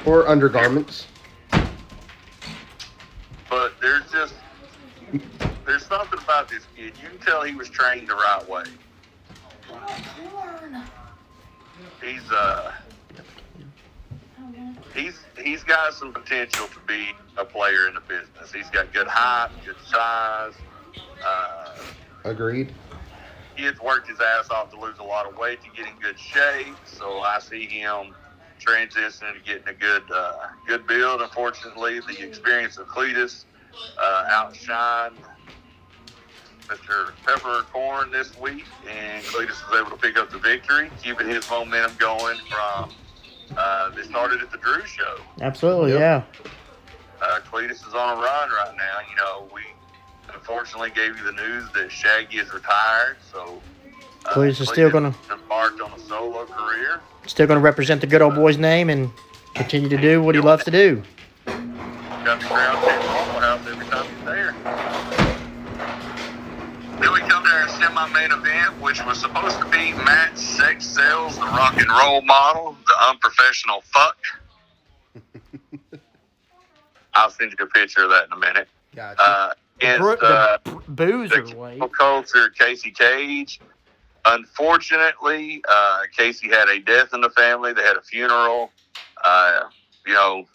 Or 0.05 0.27
undergarments. 0.27 1.07
but 3.49 3.73
there's 3.81 4.09
just, 4.11 4.33
there's 5.65 5.85
something 5.85 6.19
about 6.19 6.49
this 6.49 6.63
kid. 6.75 6.93
You 7.01 7.09
can 7.09 7.19
tell 7.19 7.43
he 7.43 7.55
was 7.55 7.69
trained 7.69 8.07
the 8.09 8.15
right 8.15 8.43
way. 8.49 8.63
He's, 12.01 12.31
uh, 12.31 12.73
he's 14.93 15.19
he's 15.41 15.63
got 15.63 15.93
some 15.93 16.11
potential 16.11 16.67
to 16.67 16.79
be 16.87 17.07
a 17.37 17.45
player 17.45 17.87
in 17.87 17.93
the 17.95 18.01
business. 18.01 18.51
He's 18.53 18.69
got 18.69 18.91
good 18.93 19.07
height, 19.07 19.49
good 19.65 19.75
size, 19.87 20.53
Uh, 21.25 21.75
Agreed. 22.25 22.73
he 23.55 23.63
has 23.63 23.79
worked 23.79 24.09
his 24.09 24.19
ass 24.19 24.49
off 24.49 24.69
to 24.71 24.79
lose 24.79 24.97
a 24.99 25.03
lot 25.03 25.25
of 25.25 25.37
weight 25.37 25.59
to 25.63 25.69
get 25.75 25.87
in 25.87 25.97
good 26.01 26.19
shape. 26.19 26.75
So 26.85 27.19
I 27.21 27.39
see 27.39 27.65
him 27.67 28.13
transitioning 28.65 29.33
to 29.33 29.39
getting 29.45 29.67
a 29.67 29.73
good 29.73 30.03
uh, 30.13 30.33
good 30.65 30.87
build. 30.87 31.21
Unfortunately, 31.21 31.99
the 31.99 32.21
experience 32.23 32.77
of 32.77 32.87
Cletus 32.87 33.45
uh, 33.97 34.23
outshined 34.31 35.19
Mr. 36.67 37.11
Peppercorn 37.25 38.11
this 38.11 38.35
week, 38.37 38.63
and 38.89 39.25
Cletus 39.27 39.61
was 39.69 39.79
able 39.79 39.91
to 39.91 39.97
pick 39.97 40.17
up 40.17 40.31
the 40.31 40.39
victory, 40.39 40.91
keeping 41.01 41.27
his 41.27 41.47
momentum 41.49 41.95
going 41.97 42.37
from 42.49 42.95
uh, 43.57 43.89
they 43.95 44.03
started 44.03 44.41
at 44.41 44.49
the 44.51 44.57
Drew 44.57 44.85
show. 44.85 45.25
Absolutely, 45.41 45.91
Yep. 45.91 45.99
yeah. 45.99 46.23
Uh, 47.21 47.39
Cletus 47.41 47.85
is 47.87 47.93
on 47.93 48.17
a 48.17 48.21
run 48.21 48.49
right 48.49 48.73
now. 48.77 48.99
You 49.09 49.15
know, 49.15 49.49
we 49.53 49.61
unfortunately 50.33 50.89
gave 50.91 51.17
you 51.17 51.23
the 51.23 51.31
news 51.33 51.69
that 51.73 51.91
Shaggy 51.91 52.37
is 52.37 52.51
retired, 52.53 53.17
so 53.31 53.61
uh, 54.25 54.33
Cletus 54.33 54.61
is 54.61 54.69
still 54.69 54.89
gonna- 54.89 55.13
embarked 55.31 55.81
on 55.81 55.91
a 55.91 55.99
solo 55.99 56.45
career. 56.45 57.01
Still 57.25 57.47
going 57.47 57.57
to 57.59 57.63
represent 57.63 58.01
the 58.01 58.07
good 58.07 58.21
old 58.21 58.35
boy's 58.35 58.57
name 58.57 58.89
and 58.89 59.09
continue 59.53 59.87
to 59.89 59.97
do 59.97 60.21
what 60.21 60.35
he 60.35 60.41
loves 60.41 60.63
to 60.65 60.71
do. 60.71 61.01
Got 61.45 62.39
the 62.39 62.45
crowd 62.47 62.75
at 62.83 63.05
Waffle 63.05 63.39
House 63.39 63.67
every 63.67 63.85
time 63.85 64.05
he's 64.05 64.25
there. 64.25 64.51
Then 66.99 67.13
we 67.13 67.19
come 67.21 67.43
to 67.43 67.49
our 67.49 67.67
semi-main 67.69 68.31
event, 68.31 68.79
which 68.81 69.03
was 69.05 69.19
supposed 69.19 69.57
to 69.59 69.65
be 69.65 69.93
Matt 69.93 70.37
Sex 70.37 70.85
Sells, 70.85 71.35
the 71.37 71.45
rock 71.45 71.77
and 71.77 71.89
roll 71.89 72.21
model, 72.21 72.75
the 72.87 73.07
unprofessional 73.09 73.83
fuck. 73.93 74.17
I'll 77.13 77.29
send 77.29 77.53
you 77.57 77.65
a 77.65 77.67
picture 77.69 78.03
of 78.03 78.09
that 78.09 78.25
in 78.27 78.33
a 78.33 78.37
minute. 78.37 78.67
Gotcha. 78.95 79.21
Uh, 79.21 79.53
against 79.79 80.23
uh, 80.23 80.57
the 80.65 80.81
boozer 80.89 81.41
the 81.45 81.89
culture, 81.97 82.49
Casey 82.49 82.91
Cage. 82.91 83.59
Unfortunately, 84.25 85.61
uh, 85.69 86.01
Casey 86.15 86.47
had 86.49 86.69
a 86.69 86.79
death 86.79 87.13
in 87.13 87.21
the 87.21 87.29
family. 87.31 87.73
They 87.73 87.83
had 87.83 87.97
a 87.97 88.01
funeral. 88.01 88.71
Uh, 89.23 89.61
you 90.05 90.13
know, 90.13 90.45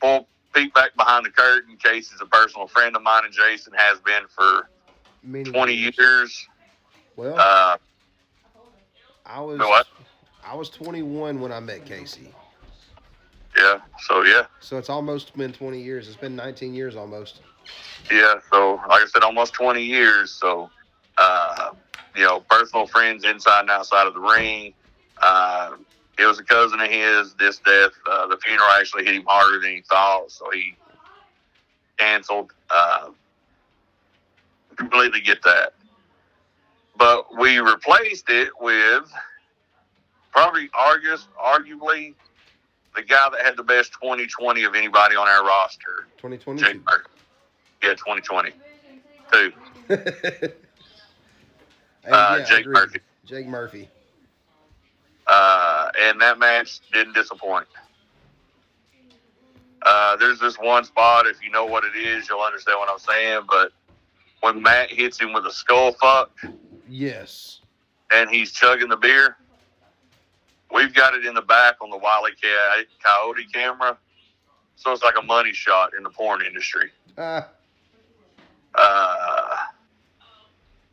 full 0.00 0.26
peek 0.54 0.72
back 0.74 0.96
behind 0.96 1.24
the 1.26 1.30
curtain. 1.30 1.76
Casey's 1.82 2.20
a 2.20 2.26
personal 2.26 2.66
friend 2.66 2.96
of 2.96 3.02
mine, 3.02 3.24
and 3.24 3.32
Jason 3.32 3.72
has 3.76 3.98
been 4.00 4.22
for 4.28 4.68
Many 5.22 5.50
20 5.50 5.74
years. 5.74 6.48
Well, 7.16 7.38
Uh, 7.38 7.76
I 9.26 9.40
was 9.40 9.58
what? 9.58 9.86
I 10.44 10.54
was 10.54 10.70
21 10.70 11.40
when 11.40 11.52
I 11.52 11.60
met 11.60 11.84
Casey, 11.84 12.34
yeah, 13.56 13.80
so 14.06 14.22
yeah. 14.22 14.46
so 14.60 14.78
it's 14.78 14.88
almost 14.88 15.36
been 15.36 15.52
20 15.52 15.80
years. 15.80 16.08
It's 16.08 16.16
been 16.16 16.34
19 16.34 16.74
years 16.74 16.96
almost. 16.96 17.40
Yeah, 18.10 18.34
so 18.50 18.80
like 18.88 19.02
I 19.02 19.06
said, 19.06 19.22
almost 19.22 19.52
20 19.52 19.82
years. 19.82 20.32
So, 20.32 20.70
uh, 21.18 21.72
you 22.16 22.24
know, 22.24 22.40
personal 22.48 22.86
friends 22.86 23.24
inside 23.24 23.60
and 23.60 23.70
outside 23.70 24.06
of 24.06 24.14
the 24.14 24.20
ring. 24.20 24.72
Uh, 25.20 25.76
it 26.18 26.26
was 26.26 26.38
a 26.38 26.44
cousin 26.44 26.80
of 26.80 26.90
his. 26.90 27.34
This 27.34 27.58
death, 27.58 27.92
uh, 28.10 28.26
the 28.26 28.36
funeral 28.38 28.68
actually 28.78 29.04
hit 29.04 29.14
him 29.14 29.24
harder 29.26 29.60
than 29.60 29.70
he 29.70 29.82
thought, 29.82 30.30
so 30.30 30.50
he 30.50 30.74
canceled. 31.98 32.52
Uh, 32.68 33.10
completely 34.76 35.20
get 35.20 35.42
that. 35.42 35.74
But 36.96 37.36
we 37.38 37.58
replaced 37.58 38.28
it 38.28 38.50
with 38.60 39.10
probably 40.32 40.68
argus, 40.74 41.26
arguably 41.42 42.14
the 42.94 43.02
guy 43.02 43.28
that 43.30 43.40
had 43.40 43.56
the 43.56 43.62
best 43.62 43.92
2020 43.94 44.64
of 44.64 44.74
anybody 44.74 45.16
on 45.16 45.28
our 45.28 45.46
roster, 45.46 46.06
2020. 46.18 46.62
Jake 46.62 46.84
Murphy. 46.84 47.08
Yeah, 47.82 47.90
2020. 47.90 48.50
Two. 49.32 49.52
Uh, 52.08 52.44
Jake. 52.44 52.66
Murphy. 52.66 53.00
Jake 53.26 53.46
Murphy. 53.46 53.88
Uh, 55.26 55.90
and 56.00 56.20
that 56.20 56.38
match 56.38 56.80
didn't 56.92 57.12
disappoint. 57.14 57.66
Uh, 59.82 60.16
there's 60.16 60.38
this 60.40 60.56
one 60.58 60.84
spot, 60.84 61.26
if 61.26 61.42
you 61.42 61.50
know 61.50 61.64
what 61.64 61.84
it 61.84 61.96
is, 61.96 62.28
you'll 62.28 62.40
understand 62.40 62.78
what 62.78 62.90
I'm 62.90 62.98
saying. 62.98 63.42
But 63.48 63.72
when 64.40 64.62
Matt 64.62 64.90
hits 64.90 65.18
him 65.20 65.32
with 65.32 65.46
a 65.46 65.52
skull 65.52 65.92
fuck 65.92 66.30
Yes. 66.88 67.60
and 68.12 68.28
he's 68.28 68.52
chugging 68.52 68.88
the 68.88 68.96
beer, 68.96 69.36
we've 70.74 70.92
got 70.92 71.14
it 71.14 71.24
in 71.24 71.34
the 71.34 71.42
back 71.42 71.76
on 71.80 71.90
the 71.90 71.96
Wiley 71.96 72.32
Coyote 73.02 73.44
camera. 73.52 73.96
So 74.76 74.92
it's 74.92 75.02
like 75.02 75.16
a 75.18 75.22
money 75.22 75.52
shot 75.52 75.92
in 75.96 76.02
the 76.02 76.10
porn 76.10 76.42
industry. 76.44 76.90
Ah, 77.16 77.48
Uh, 78.74 79.49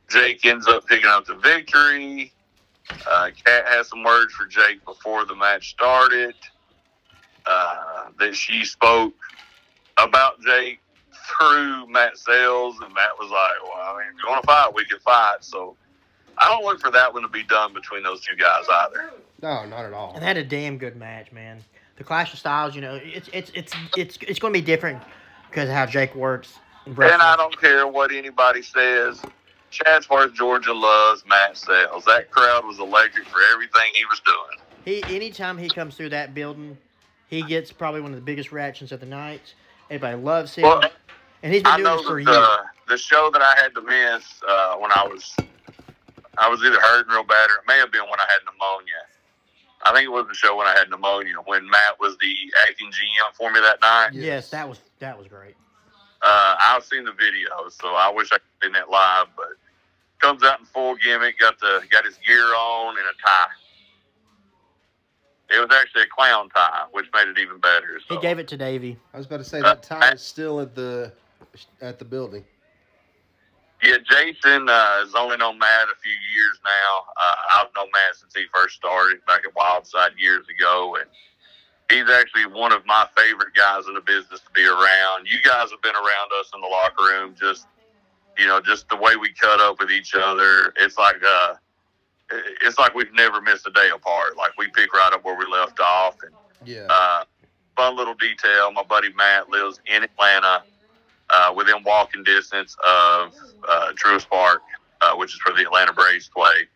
Jake 0.09 0.45
ends 0.45 0.67
up 0.67 0.85
picking 0.87 1.09
up 1.09 1.25
the 1.25 1.35
victory. 1.35 2.31
Uh, 3.09 3.29
Kat 3.45 3.65
has 3.67 3.89
some 3.89 4.03
words 4.03 4.33
for 4.33 4.45
Jake 4.45 4.83
before 4.85 5.25
the 5.25 5.35
match 5.35 5.69
started. 5.69 6.35
Uh, 7.45 8.09
that 8.19 8.35
she 8.35 8.65
spoke 8.65 9.13
about 9.97 10.41
Jake 10.41 10.79
through 11.29 11.87
Matt 11.87 12.17
Sales, 12.17 12.75
and 12.83 12.93
Matt 12.93 13.11
was 13.17 13.29
like, 13.31 13.63
"Well, 13.63 13.95
I 13.95 13.97
mean, 13.99 14.07
if 14.15 14.23
you 14.23 14.29
want 14.29 14.41
to 14.43 14.47
fight, 14.47 14.73
we 14.73 14.85
can 14.85 14.99
fight." 14.99 15.37
So 15.41 15.75
I 16.37 16.49
don't 16.49 16.63
look 16.65 16.81
for 16.81 16.91
that 16.91 17.13
one 17.13 17.23
to 17.23 17.29
be 17.29 17.43
done 17.43 17.73
between 17.73 18.03
those 18.03 18.21
two 18.21 18.35
guys 18.35 18.65
either. 18.69 19.11
no, 19.41 19.65
not 19.65 19.85
at 19.85 19.93
all. 19.93 20.13
And 20.13 20.21
they 20.21 20.27
had 20.27 20.37
a 20.37 20.43
damn 20.43 20.77
good 20.77 20.97
match, 20.97 21.31
man. 21.31 21.63
The 21.97 22.03
Clash 22.03 22.33
of 22.33 22.39
Styles, 22.39 22.75
you 22.75 22.81
know, 22.81 22.99
it's 23.01 23.29
it's 23.33 23.51
it's 23.53 23.73
it's 23.95 24.17
it's 24.27 24.39
going 24.39 24.53
to 24.53 24.59
be 24.59 24.65
different 24.65 25.01
because 25.49 25.69
of 25.69 25.75
how 25.75 25.85
Jake 25.85 26.15
works. 26.15 26.59
And 26.85 26.99
I 26.99 27.35
don't 27.37 27.59
care 27.59 27.87
what 27.87 28.11
anybody 28.13 28.61
says. 28.61 29.21
Chatsworth, 29.71 30.33
Georgia 30.33 30.73
loves 30.73 31.23
Matt 31.27 31.57
Sales. 31.57 32.05
That 32.05 32.31
crowd 32.31 32.65
was 32.65 32.79
electric 32.79 33.25
for 33.25 33.39
everything 33.53 33.91
he 33.93 34.05
was 34.05 34.21
doing. 34.21 34.67
He 34.85 35.15
anytime 35.15 35.57
he 35.57 35.69
comes 35.69 35.95
through 35.95 36.09
that 36.09 36.33
building, 36.33 36.77
he 37.27 37.41
gets 37.43 37.71
probably 37.71 38.01
one 38.01 38.11
of 38.11 38.15
the 38.15 38.23
biggest 38.25 38.51
reactions 38.51 38.91
of 38.91 38.99
the 38.99 39.05
night. 39.05 39.53
Everybody 39.89 40.17
loves 40.21 40.55
him, 40.55 40.63
Well, 40.63 40.81
and 41.43 41.53
he's 41.53 41.63
been 41.63 41.73
I 41.73 41.77
doing 41.77 41.97
this 41.97 42.05
for 42.05 42.19
years. 42.19 42.25
the, 42.27 42.57
the 42.89 42.97
show 42.97 43.29
that 43.31 43.41
I 43.41 43.53
had 43.61 43.73
to 43.75 43.81
miss 43.81 44.41
uh, 44.47 44.75
when 44.77 44.91
I 44.91 45.07
was, 45.07 45.35
I 46.37 46.49
was 46.49 46.61
either 46.63 46.79
hurting 46.79 47.11
real 47.11 47.23
bad 47.23 47.49
or 47.49 47.61
it 47.61 47.67
may 47.67 47.77
have 47.79 47.91
been 47.91 48.03
when 48.03 48.19
I 48.19 48.25
had 48.27 48.39
pneumonia. 48.45 49.03
I 49.83 49.93
think 49.93 50.05
it 50.05 50.11
was 50.11 50.25
the 50.27 50.33
show 50.33 50.57
when 50.57 50.67
I 50.67 50.73
had 50.77 50.89
pneumonia 50.89 51.35
when 51.45 51.69
Matt 51.69 51.99
was 51.99 52.17
the 52.19 52.33
acting 52.67 52.87
GM 52.87 53.33
for 53.35 53.51
me 53.51 53.59
that 53.59 53.79
night. 53.81 54.09
Yes. 54.13 54.23
Yes, 54.23 54.49
that 54.49 54.67
was 54.67 54.79
that 54.99 55.17
was 55.17 55.27
great. 55.27 55.55
Uh, 56.21 56.55
I've 56.59 56.83
seen 56.83 57.03
the 57.03 57.11
video, 57.11 57.69
so 57.69 57.89
I 57.89 58.11
wish 58.13 58.31
I 58.31 58.37
could 58.37 58.41
have 58.61 58.63
seen 58.63 58.73
that 58.73 58.89
live. 58.89 59.27
But 59.35 59.57
comes 60.19 60.43
out 60.43 60.59
in 60.59 60.65
full 60.65 60.95
gimmick, 60.95 61.39
got 61.39 61.59
the 61.59 61.81
got 61.91 62.05
his 62.05 62.17
gear 62.25 62.43
on 62.43 62.97
and 62.97 63.05
a 63.05 63.25
tie. 63.25 63.47
It 65.49 65.59
was 65.59 65.69
actually 65.73 66.03
a 66.03 66.07
clown 66.07 66.49
tie, 66.49 66.85
which 66.91 67.05
made 67.13 67.27
it 67.29 67.37
even 67.39 67.59
better. 67.59 67.99
So. 68.07 68.15
He 68.15 68.21
gave 68.21 68.37
it 68.37 68.47
to 68.49 68.57
Davey. 68.57 68.97
I 69.13 69.17
was 69.17 69.27
about 69.27 69.37
to 69.37 69.45
say 69.45 69.61
that 69.61 69.83
tie 69.83 70.11
is 70.11 70.21
still 70.21 70.59
at 70.59 70.75
the 70.75 71.13
at 71.81 71.99
the 71.99 72.05
building. 72.05 72.43
Yeah, 73.83 73.97
Jason 74.09 74.67
uh, 74.67 75.05
has 75.05 75.13
only 75.13 75.37
known 75.37 75.59
Matt 75.59 75.87
a 75.87 75.95
few 76.01 76.11
years 76.33 76.59
now. 76.65 77.05
Uh, 77.15 77.61
I've 77.61 77.67
known 77.75 77.87
Matt 77.93 78.15
since 78.15 78.33
he 78.33 78.45
first 78.53 78.75
started 78.75 79.23
back 79.27 79.41
at 79.45 79.53
Wildside 79.53 80.17
years 80.17 80.45
ago, 80.49 80.97
and 80.99 81.07
he's 81.91 82.09
actually 82.09 82.45
one 82.45 82.71
of 82.71 82.85
my 82.85 83.07
favorite 83.15 83.53
guys 83.55 83.87
in 83.87 83.93
the 83.93 84.01
business 84.01 84.41
to 84.41 84.51
be 84.53 84.65
around. 84.65 85.25
You 85.25 85.41
guys 85.41 85.71
have 85.71 85.81
been 85.81 85.95
around 85.95 86.31
us 86.39 86.51
in 86.53 86.61
the 86.61 86.67
locker 86.67 87.03
room, 87.03 87.35
just 87.39 87.67
you 88.37 88.45
know, 88.45 88.61
just 88.61 88.87
the 88.89 88.95
way 88.97 89.15
we 89.15 89.31
cut 89.33 89.59
up 89.59 89.79
with 89.79 89.89
each 89.91 90.13
other. 90.15 90.73
It's 90.77 90.97
like 90.97 91.17
uh, 91.25 91.55
it's 92.61 92.77
like 92.77 92.93
we've 92.93 93.13
never 93.13 93.41
missed 93.41 93.65
a 93.67 93.71
day 93.71 93.89
apart. 93.93 94.37
Like 94.37 94.51
we 94.57 94.67
pick 94.69 94.93
right 94.93 95.11
up 95.13 95.23
where 95.25 95.35
we 95.37 95.45
left 95.51 95.79
off, 95.79 96.17
and 96.21 96.31
Yeah. 96.65 96.87
uh, 96.89 97.23
fun 97.75 97.95
little 97.95 98.13
detail. 98.15 98.71
My 98.71 98.83
buddy 98.83 99.11
Matt 99.13 99.49
lives 99.49 99.79
in 99.87 100.03
Atlanta, 100.03 100.63
uh, 101.29 101.53
within 101.55 101.83
walking 101.83 102.23
distance 102.23 102.75
of 102.85 103.33
uh, 103.67 103.91
Truist 103.93 104.29
Park, 104.29 104.61
uh, 105.01 105.15
which 105.15 105.33
is 105.33 105.39
where 105.45 105.55
the 105.55 105.63
Atlanta 105.63 105.93
Braves 105.93 106.29
play. 106.29 106.67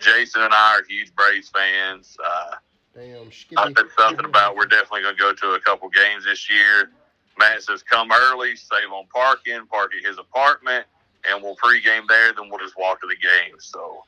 Jason 0.00 0.42
and 0.42 0.52
I 0.54 0.76
are 0.78 0.84
huge 0.88 1.14
Braves 1.14 1.48
fans. 1.48 2.16
Uh, 2.24 2.54
Damn. 2.98 3.30
I 3.58 3.72
said 3.76 3.86
something 3.96 4.24
about 4.24 4.56
we're 4.56 4.66
definitely 4.66 5.02
going 5.02 5.16
to 5.16 5.20
go 5.20 5.32
to 5.32 5.54
a 5.54 5.60
couple 5.60 5.88
games 5.88 6.24
this 6.24 6.50
year. 6.50 6.90
Matt 7.38 7.62
says 7.62 7.82
come 7.84 8.10
early, 8.12 8.56
save 8.56 8.90
on 8.92 9.06
parking, 9.14 9.64
park 9.70 9.92
at 9.96 10.04
his 10.04 10.18
apartment, 10.18 10.84
and 11.28 11.42
we'll 11.42 11.56
pregame 11.56 12.02
there. 12.08 12.32
Then 12.32 12.48
we'll 12.50 12.58
just 12.58 12.76
walk 12.76 13.00
to 13.02 13.06
the 13.06 13.14
game. 13.14 13.54
So 13.60 14.02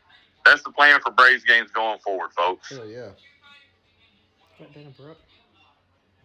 that's 0.44 0.62
the 0.62 0.70
plan 0.72 1.00
for 1.00 1.12
Braves 1.12 1.44
games 1.44 1.70
going 1.70 2.00
forward, 2.00 2.32
folks. 2.32 2.70
Hell 2.70 2.86
yeah. 2.86 3.10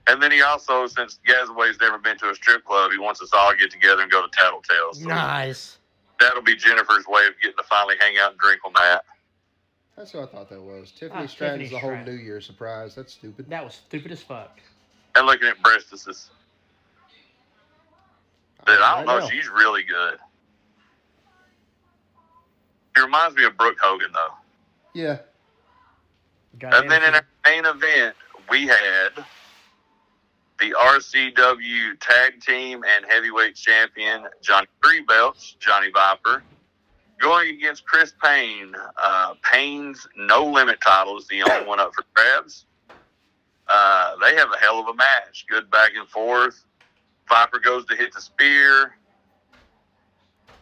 And 0.08 0.22
then 0.22 0.32
he 0.32 0.42
also, 0.42 0.88
since 0.88 1.20
Gazaway's 1.28 1.80
never 1.80 1.98
been 1.98 2.18
to 2.20 2.30
a 2.30 2.36
strip 2.36 2.64
club, 2.66 2.92
he 2.92 2.98
wants 3.00 3.22
us 3.22 3.30
all 3.34 3.52
to 3.52 3.58
get 3.58 3.72
together 3.72 4.02
and 4.04 4.12
go 4.12 4.22
to 4.22 4.28
Tattletales. 4.38 4.96
So 5.02 5.08
Nice. 5.10 5.78
that'll 6.20 6.44
be 6.44 6.56
Jennifer's 6.56 7.06
way 7.08 7.26
of 7.28 7.34
getting 7.42 7.58
to 7.58 7.64
finally 7.64 7.96
hang 8.00 8.18
out 8.18 8.32
and 8.32 8.40
drink 8.40 8.62
on 8.66 8.74
that. 8.74 9.04
That's 9.98 10.14
what 10.14 10.24
I 10.24 10.26
thought 10.26 10.50
that 10.50 10.62
was. 10.62 10.92
Tiffany 10.92 11.24
Ah, 11.24 11.26
Stratton's 11.26 11.62
Tiffany 11.62 11.68
the 11.70 11.80
whole 11.80 11.92
Stratton. 11.92 12.16
New 12.16 12.22
Year 12.22 12.42
surprise. 12.42 12.96
That's 12.96 13.14
stupid. 13.14 13.50
That 13.50 13.64
was 13.64 13.76
stupid 13.76 14.12
as 14.12 14.22
fuck. 14.22 14.60
And 15.16 15.26
looking 15.26 15.48
at 15.48 15.62
breastises. 15.64 16.28
Dude, 18.66 18.78
I 18.80 18.98
don't 18.98 19.06
know. 19.06 19.20
know. 19.20 19.30
She's 19.30 19.48
really 19.50 19.84
good. 19.84 20.18
He 22.96 23.02
reminds 23.02 23.36
me 23.36 23.44
of 23.46 23.56
Brooke 23.58 23.78
Hogan 23.80 24.10
though. 24.14 24.34
Yeah. 24.94 25.20
And 26.62 26.90
then 26.90 27.04
in 27.04 27.14
our 27.16 27.26
main 27.46 27.66
event, 27.66 28.16
we 28.50 28.66
had 28.66 29.10
the 30.60 30.72
RCW 30.80 32.00
Tag 32.00 32.40
Team 32.42 32.84
and 32.96 33.06
Heavyweight 33.06 33.56
Champion 33.56 34.24
Johnny 34.42 34.68
Three 34.84 35.02
Belts, 35.02 35.56
Johnny 35.60 35.90
Viper, 35.94 36.44
going 37.20 37.50
against 37.56 37.86
Chris 37.86 38.14
Payne. 38.24 38.74
Uh, 39.02 39.34
Payne's 39.52 40.08
No 40.16 40.46
Limit 40.46 40.80
title 40.86 41.18
is 41.18 41.28
the 41.28 41.44
only 41.44 41.66
one 41.68 41.80
up 41.80 41.92
for 41.96 42.04
grabs. 42.14 42.66
Uh, 43.68 44.16
they 44.22 44.36
have 44.36 44.50
a 44.54 44.58
hell 44.58 44.80
of 44.80 44.88
a 44.88 44.94
match. 44.94 45.46
Good 45.50 45.70
back 45.72 45.92
and 45.98 46.08
forth. 46.08 46.64
Viper 47.28 47.60
goes 47.60 47.86
to 47.86 47.96
hit 47.96 48.14
the 48.14 48.22
spear. 48.22 48.96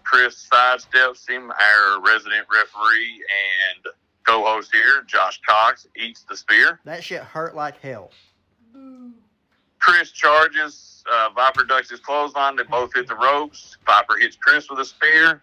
Chris 0.04 0.48
sidesteps 0.52 1.28
him. 1.28 1.52
Our 1.52 2.02
resident 2.02 2.48
referee 2.52 3.24
and 3.76 3.94
co-host 4.26 4.70
here, 4.74 5.04
Josh 5.06 5.40
Cox, 5.46 5.88
eats 5.98 6.24
the 6.24 6.38
spear. 6.38 6.80
that 6.86 7.04
shit 7.04 7.22
hurt 7.22 7.56
like 7.56 7.80
hell. 7.82 8.12
Chris 9.80 10.12
charges. 10.12 11.04
Uh, 11.12 11.30
Viper 11.36 11.66
ducks 11.66 11.90
his 11.90 12.00
clothesline. 12.00 12.56
They 12.56 12.64
both 12.64 12.94
hit 12.94 13.08
the 13.08 13.16
ropes. 13.16 13.78
Viper 13.86 14.16
hits 14.18 14.38
Chris 14.38 14.70
with 14.70 14.80
a 14.80 14.86
spear. 14.86 15.42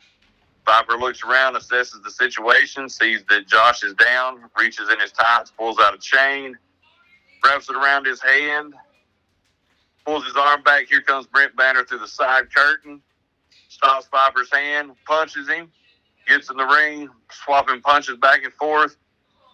Viper 0.67 0.97
looks 0.97 1.23
around, 1.25 1.55
assesses 1.55 2.03
the 2.03 2.11
situation, 2.11 2.89
sees 2.89 3.25
that 3.29 3.47
Josh 3.49 3.83
is 3.83 3.95
down, 3.95 4.41
reaches 4.59 4.89
in 4.91 5.01
his 5.01 5.13
tights, 5.13 5.53
pulls 5.57 5.79
out 5.81 5.95
a 5.95 5.99
chain, 5.99 6.57
wraps 7.45 7.69
it 7.69 7.77
around 7.77 8.07
his 8.07 8.21
hand, 8.23 8.75
pulls 10.05 10.25
his 10.25 10.37
arm 10.37 10.63
back. 10.63 10.87
Here 10.89 11.03
comes 11.03 11.27
Brent 11.27 11.57
Banner 11.57 11.85
through 11.85 11.99
the 11.99 12.09
side 12.09 12.55
curtain, 12.55 13.01
stops 13.69 14.09
Viper's 14.11 14.53
hand, 14.53 14.93
punches 15.07 15.49
him, 15.49 15.71
gets 16.29 16.51
in 16.51 16.57
the 16.57 16.67
ring, 16.67 17.09
swapping 17.31 17.81
punches 17.81 18.17
back 18.19 18.45
and 18.45 18.53
forth. 18.55 18.97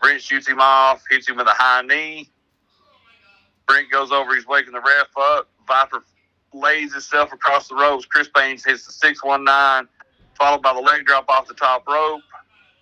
Brent 0.02 0.20
shoots 0.20 0.46
him 0.46 0.60
off, 0.60 1.02
hits 1.10 1.28
him 1.28 1.36
with 1.36 1.46
a 1.46 1.54
high 1.54 1.82
knee. 1.82 2.30
Brent 3.66 3.90
goes 3.90 4.12
over, 4.12 4.34
he's 4.34 4.46
waking 4.46 4.72
the 4.72 4.80
ref 4.80 5.08
up. 5.18 5.48
Viper 5.66 6.04
lays 6.52 6.92
himself 6.92 7.32
across 7.32 7.68
the 7.68 7.74
ropes. 7.74 8.04
Chris 8.06 8.28
Payne 8.34 8.58
hits 8.64 8.86
the 8.86 8.92
619, 8.92 9.88
followed 10.36 10.62
by 10.62 10.72
the 10.74 10.80
leg 10.80 11.04
drop 11.06 11.28
off 11.28 11.46
the 11.46 11.54
top 11.54 11.86
rope. 11.88 12.22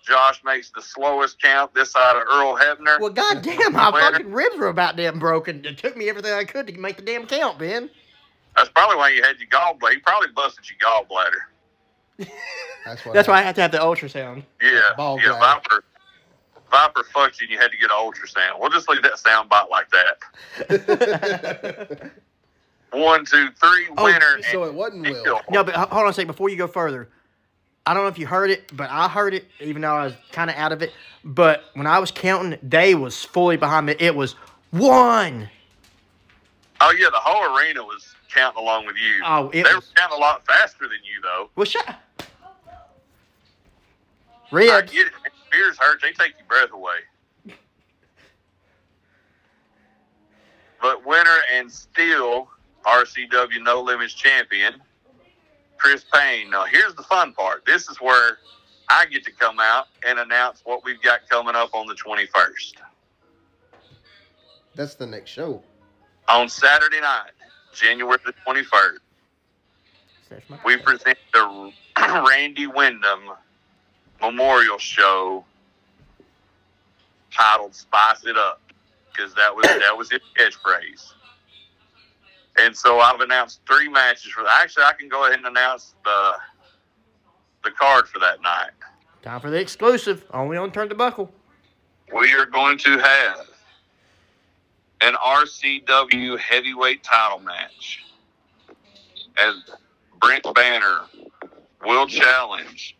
Josh 0.05 0.41
makes 0.45 0.69
the 0.69 0.81
slowest 0.83 1.41
count 1.41 1.73
this 1.73 1.91
side 1.91 2.15
of 2.15 2.23
Earl 2.31 2.55
Hebner. 2.57 2.99
Well, 2.99 3.09
goddamn, 3.09 3.73
my 3.73 3.89
Winner. 3.89 4.11
fucking 4.11 4.31
ribs 4.31 4.55
were 4.57 4.67
about 4.67 4.95
damn 4.95 5.17
broken. 5.17 5.65
It 5.65 5.79
took 5.79 5.97
me 5.97 6.09
everything 6.09 6.31
I 6.33 6.43
could 6.43 6.67
to 6.67 6.73
make 6.77 6.97
the 6.97 7.01
damn 7.01 7.25
count, 7.25 7.57
Ben. 7.57 7.89
That's 8.55 8.69
probably 8.69 8.97
why 8.97 9.09
you 9.09 9.23
had 9.23 9.37
your 9.39 9.49
gallbladder. 9.49 9.93
He 9.93 9.97
probably 9.99 10.29
busted 10.35 10.65
your 10.69 10.77
gallbladder. 10.79 12.27
That's 12.85 13.03
what. 13.03 13.13
That's 13.15 13.27
why 13.27 13.39
I 13.39 13.41
had 13.41 13.55
to 13.55 13.61
have 13.61 13.71
the 13.71 13.79
ultrasound. 13.79 14.43
Yeah, 14.61 14.79
Ball 14.95 15.19
yeah. 15.19 15.29
bladder. 15.39 15.59
Viper, 15.69 15.83
Viper 16.71 17.03
fucked 17.11 17.41
you, 17.41 17.45
and 17.45 17.51
you 17.53 17.57
had 17.59 17.71
to 17.71 17.77
get 17.77 17.89
an 17.89 17.97
ultrasound. 17.97 18.59
We'll 18.59 18.69
just 18.69 18.87
leave 18.87 19.01
that 19.01 19.17
sound 19.17 19.49
bite 19.49 19.69
like 19.71 19.87
that. 20.69 22.11
One, 22.91 23.25
two, 23.25 23.49
three, 23.59 23.87
Oh, 23.97 24.03
winner. 24.05 24.39
so 24.51 24.63
it 24.65 24.73
wasn't 24.73 25.01
Will. 25.09 25.41
No, 25.49 25.63
but 25.63 25.75
hold 25.75 26.03
on 26.03 26.09
a 26.09 26.13
second 26.13 26.27
before 26.27 26.49
you 26.49 26.55
go 26.55 26.67
further. 26.67 27.09
I 27.87 27.93
don't 27.93 28.03
know 28.03 28.09
if 28.09 28.17
you 28.17 28.25
heard 28.25 28.49
it, 28.49 28.75
but 28.75 28.89
I 28.89 29.07
heard 29.07 29.33
it, 29.33 29.45
even 29.59 29.83
though 29.83 29.93
I 29.93 30.05
was 30.05 30.13
kind 30.31 30.49
of 30.49 30.55
out 30.55 30.71
of 30.71 30.81
it. 30.81 30.91
But 31.23 31.65
when 31.73 31.85
I 31.85 31.99
was 31.99 32.09
counting, 32.11 32.57
they 32.63 32.95
was 32.95 33.23
fully 33.23 33.57
behind 33.57 33.85
me. 33.85 33.95
It 33.99 34.15
was 34.15 34.33
one. 34.71 35.49
Oh 36.81 36.91
yeah, 36.97 37.09
the 37.11 37.17
whole 37.19 37.55
arena 37.57 37.83
was 37.83 38.15
counting 38.33 38.61
along 38.61 38.85
with 38.87 38.95
you. 38.95 39.21
Oh, 39.25 39.49
it 39.49 39.63
they 39.63 39.69
were 39.69 39.75
was. 39.75 39.91
counting 39.95 40.17
a 40.17 40.21
lot 40.21 40.45
faster 40.45 40.87
than 40.87 40.97
you 41.03 41.21
though. 41.21 41.49
Well, 41.55 41.65
shut. 41.65 41.87
I 41.87 41.95
Ribs. 44.51 44.91
get 44.91 45.07
it. 45.07 45.13
Beers 45.51 45.77
hurt. 45.77 46.01
They 46.01 46.11
take 46.11 46.33
your 46.37 46.47
breath 46.47 46.71
away. 46.73 47.55
But 50.81 51.05
winner 51.05 51.39
and 51.53 51.71
still 51.71 52.49
RCW 52.85 53.63
No 53.63 53.81
Limits 53.81 54.13
champion, 54.13 54.75
Chris 55.85 56.03
Payne. 56.11 56.49
Now, 56.49 56.63
here's 56.63 56.95
the 56.95 57.03
fun 57.03 57.31
part. 57.33 57.63
This 57.63 57.87
is 57.87 58.01
where 58.01 58.39
I 58.89 59.05
get 59.05 59.23
to 59.25 59.31
come 59.31 59.59
out 59.59 59.85
and 60.03 60.17
announce 60.17 60.61
what 60.63 60.83
we've 60.83 60.99
got 60.99 61.29
coming 61.29 61.53
up 61.53 61.75
on 61.75 61.85
the 61.85 61.93
21st. 61.93 62.73
That's 64.73 64.95
the 64.95 65.05
next 65.05 65.29
show. 65.29 65.61
On 66.27 66.49
Saturday 66.49 67.01
night, 67.01 67.33
January 67.71 68.17
the 68.25 68.33
21st, 68.47 68.97
we 70.65 70.77
present 70.77 71.19
the 71.31 71.71
Randy 72.29 72.65
Wyndham 72.65 73.29
Memorial 74.19 74.79
Show 74.79 75.45
titled 77.31 77.75
"Spice 77.75 78.25
It 78.25 78.35
Up" 78.35 78.59
because 79.11 79.35
that 79.35 79.55
was 79.55 79.67
that 79.67 79.95
was 79.95 80.09
his 80.09 80.21
catchphrase. 80.35 81.13
And 82.59 82.75
so 82.75 82.99
I've 82.99 83.19
announced 83.19 83.61
three 83.67 83.89
matches 83.89 84.31
for. 84.31 84.45
Actually, 84.47 84.83
I 84.83 84.93
can 84.93 85.09
go 85.09 85.25
ahead 85.25 85.37
and 85.37 85.47
announce 85.47 85.95
the 86.03 86.33
the 87.63 87.71
card 87.71 88.07
for 88.07 88.19
that 88.19 88.41
night. 88.41 88.71
Time 89.21 89.39
for 89.39 89.49
the 89.49 89.59
exclusive. 89.59 90.25
Only 90.31 90.55
on 90.55 90.71
Turn 90.71 90.87
the 90.87 90.95
Buckle. 90.95 91.31
We 92.13 92.31
are 92.33 92.45
going 92.45 92.77
to 92.79 92.97
have 92.99 93.47
an 95.01 95.15
RCW 95.15 96.37
heavyweight 96.39 97.03
title 97.03 97.39
match 97.39 98.03
as 99.37 99.55
Brent 100.21 100.45
Banner 100.53 101.01
will 101.83 102.07
challenge 102.07 102.95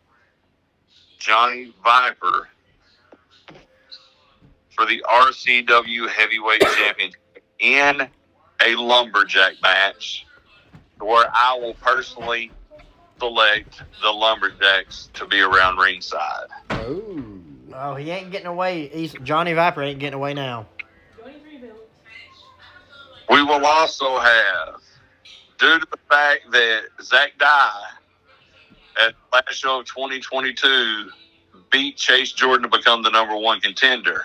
Johnny 1.19 1.73
Viper 1.83 2.49
for 4.75 4.85
the 4.85 5.03
RCW 5.07 6.09
heavyweight 6.09 6.61
championship 6.61 7.15
in 7.59 8.07
a 8.63 8.75
lumberjack 8.75 9.53
match 9.61 10.25
where 10.99 11.29
I 11.33 11.57
will 11.59 11.73
personally 11.75 12.51
select 13.19 13.81
the 14.01 14.11
lumberjacks 14.11 15.09
to 15.13 15.25
be 15.25 15.41
around 15.41 15.77
ringside. 15.77 16.47
Oh. 16.71 17.23
Oh, 17.73 17.95
he 17.95 18.09
ain't 18.09 18.31
getting 18.31 18.47
away. 18.47 18.87
He's 18.87 19.13
Johnny 19.23 19.53
Viper 19.53 19.81
ain't 19.81 19.99
getting 19.99 20.15
away 20.15 20.33
now. 20.33 20.67
We 23.29 23.41
will 23.41 23.65
also 23.65 24.19
have, 24.19 24.75
due 25.57 25.79
to 25.79 25.87
the 25.89 25.97
fact 26.09 26.51
that 26.51 26.83
Zach 27.01 27.37
Dye 27.39 27.83
at 29.01 29.13
the 29.13 29.37
last 29.37 29.55
show 29.55 29.79
of 29.79 29.87
2022 29.87 31.09
beat 31.71 31.97
Chase 31.97 32.31
Jordan 32.31 32.69
to 32.69 32.77
become 32.77 33.01
the 33.01 33.09
number 33.09 33.35
one 33.35 33.59
contender. 33.59 34.23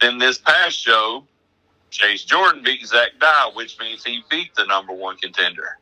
In 0.00 0.18
this 0.18 0.38
past 0.38 0.78
show, 0.78 1.24
Chase 1.96 2.24
Jordan 2.24 2.62
beat 2.62 2.86
Zach 2.86 3.12
Dye, 3.18 3.50
which 3.54 3.78
means 3.80 4.04
he 4.04 4.22
beat 4.28 4.54
the 4.54 4.66
number 4.66 4.92
one 4.92 5.16
contender. 5.16 5.78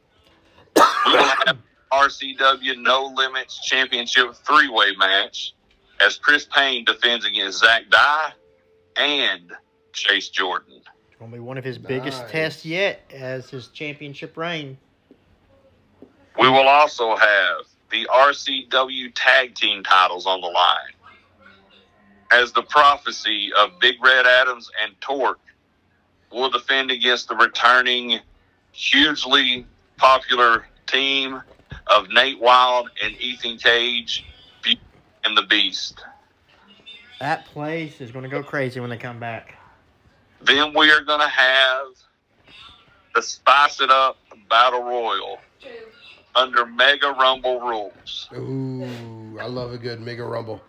We 0.76 1.12
will 1.12 1.24
have 1.24 1.58
RCW 1.92 2.78
No 2.78 3.12
Limits 3.16 3.60
Championship 3.64 4.34
three 4.34 4.68
way 4.68 4.94
match 4.96 5.54
as 6.00 6.16
Chris 6.16 6.46
Payne 6.54 6.84
defends 6.84 7.24
against 7.24 7.58
Zach 7.58 7.90
Dye 7.90 8.32
and 8.96 9.52
Chase 9.92 10.28
Jordan. 10.28 10.82
It's 11.08 11.18
gonna 11.18 11.32
be 11.32 11.40
one 11.40 11.58
of 11.58 11.64
his 11.64 11.78
biggest 11.78 12.28
tests 12.28 12.64
yet 12.64 13.02
as 13.12 13.50
his 13.50 13.68
championship 13.68 14.36
reign. 14.36 14.78
We 16.38 16.48
will 16.48 16.68
also 16.68 17.16
have 17.16 17.66
the 17.90 18.06
RCW 18.06 19.12
tag 19.16 19.56
team 19.56 19.82
titles 19.82 20.26
on 20.26 20.40
the 20.40 20.46
line. 20.46 20.92
As 22.32 22.52
the 22.52 22.62
prophecy 22.62 23.50
of 23.56 23.78
Big 23.80 23.96
Red 24.02 24.26
Adams 24.26 24.70
and 24.82 24.94
Torque 25.00 25.40
will 26.34 26.50
defend 26.50 26.90
against 26.90 27.28
the 27.28 27.36
returning 27.36 28.20
hugely 28.72 29.66
popular 29.96 30.66
team 30.86 31.40
of 31.86 32.08
Nate 32.10 32.40
Wild 32.40 32.90
and 33.02 33.14
Ethan 33.20 33.56
Cage 33.58 34.24
and 35.24 35.36
the 35.36 35.42
Beast. 35.42 36.04
That 37.20 37.46
place 37.46 38.00
is 38.00 38.10
gonna 38.10 38.28
go 38.28 38.42
crazy 38.42 38.80
when 38.80 38.90
they 38.90 38.96
come 38.96 39.18
back. 39.18 39.54
Then 40.42 40.74
we 40.74 40.90
are 40.90 41.00
going 41.00 41.20
to 41.20 41.28
have 41.28 41.86
the 43.14 43.22
Spice 43.22 43.80
It 43.80 43.90
Up 43.90 44.18
Battle 44.50 44.82
Royal 44.82 45.38
under 46.34 46.66
Mega 46.66 47.12
Rumble 47.12 47.60
rules. 47.60 48.28
Ooh, 48.34 49.38
I 49.40 49.46
love 49.46 49.72
a 49.72 49.78
good 49.78 50.00
Mega 50.00 50.24
Rumble. 50.24 50.60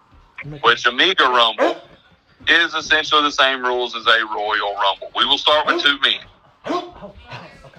which 0.61 0.85
Amiga 0.85 1.25
Rumble 1.25 1.75
is 2.49 2.73
essentially 2.73 3.23
the 3.23 3.31
same 3.31 3.63
rules 3.63 3.95
as 3.95 4.05
a 4.05 4.25
Royal 4.25 4.75
Rumble. 4.75 5.11
We 5.15 5.25
will 5.25 5.37
start 5.37 5.67
with 5.67 5.81
two 5.81 5.99
men. 6.01 6.21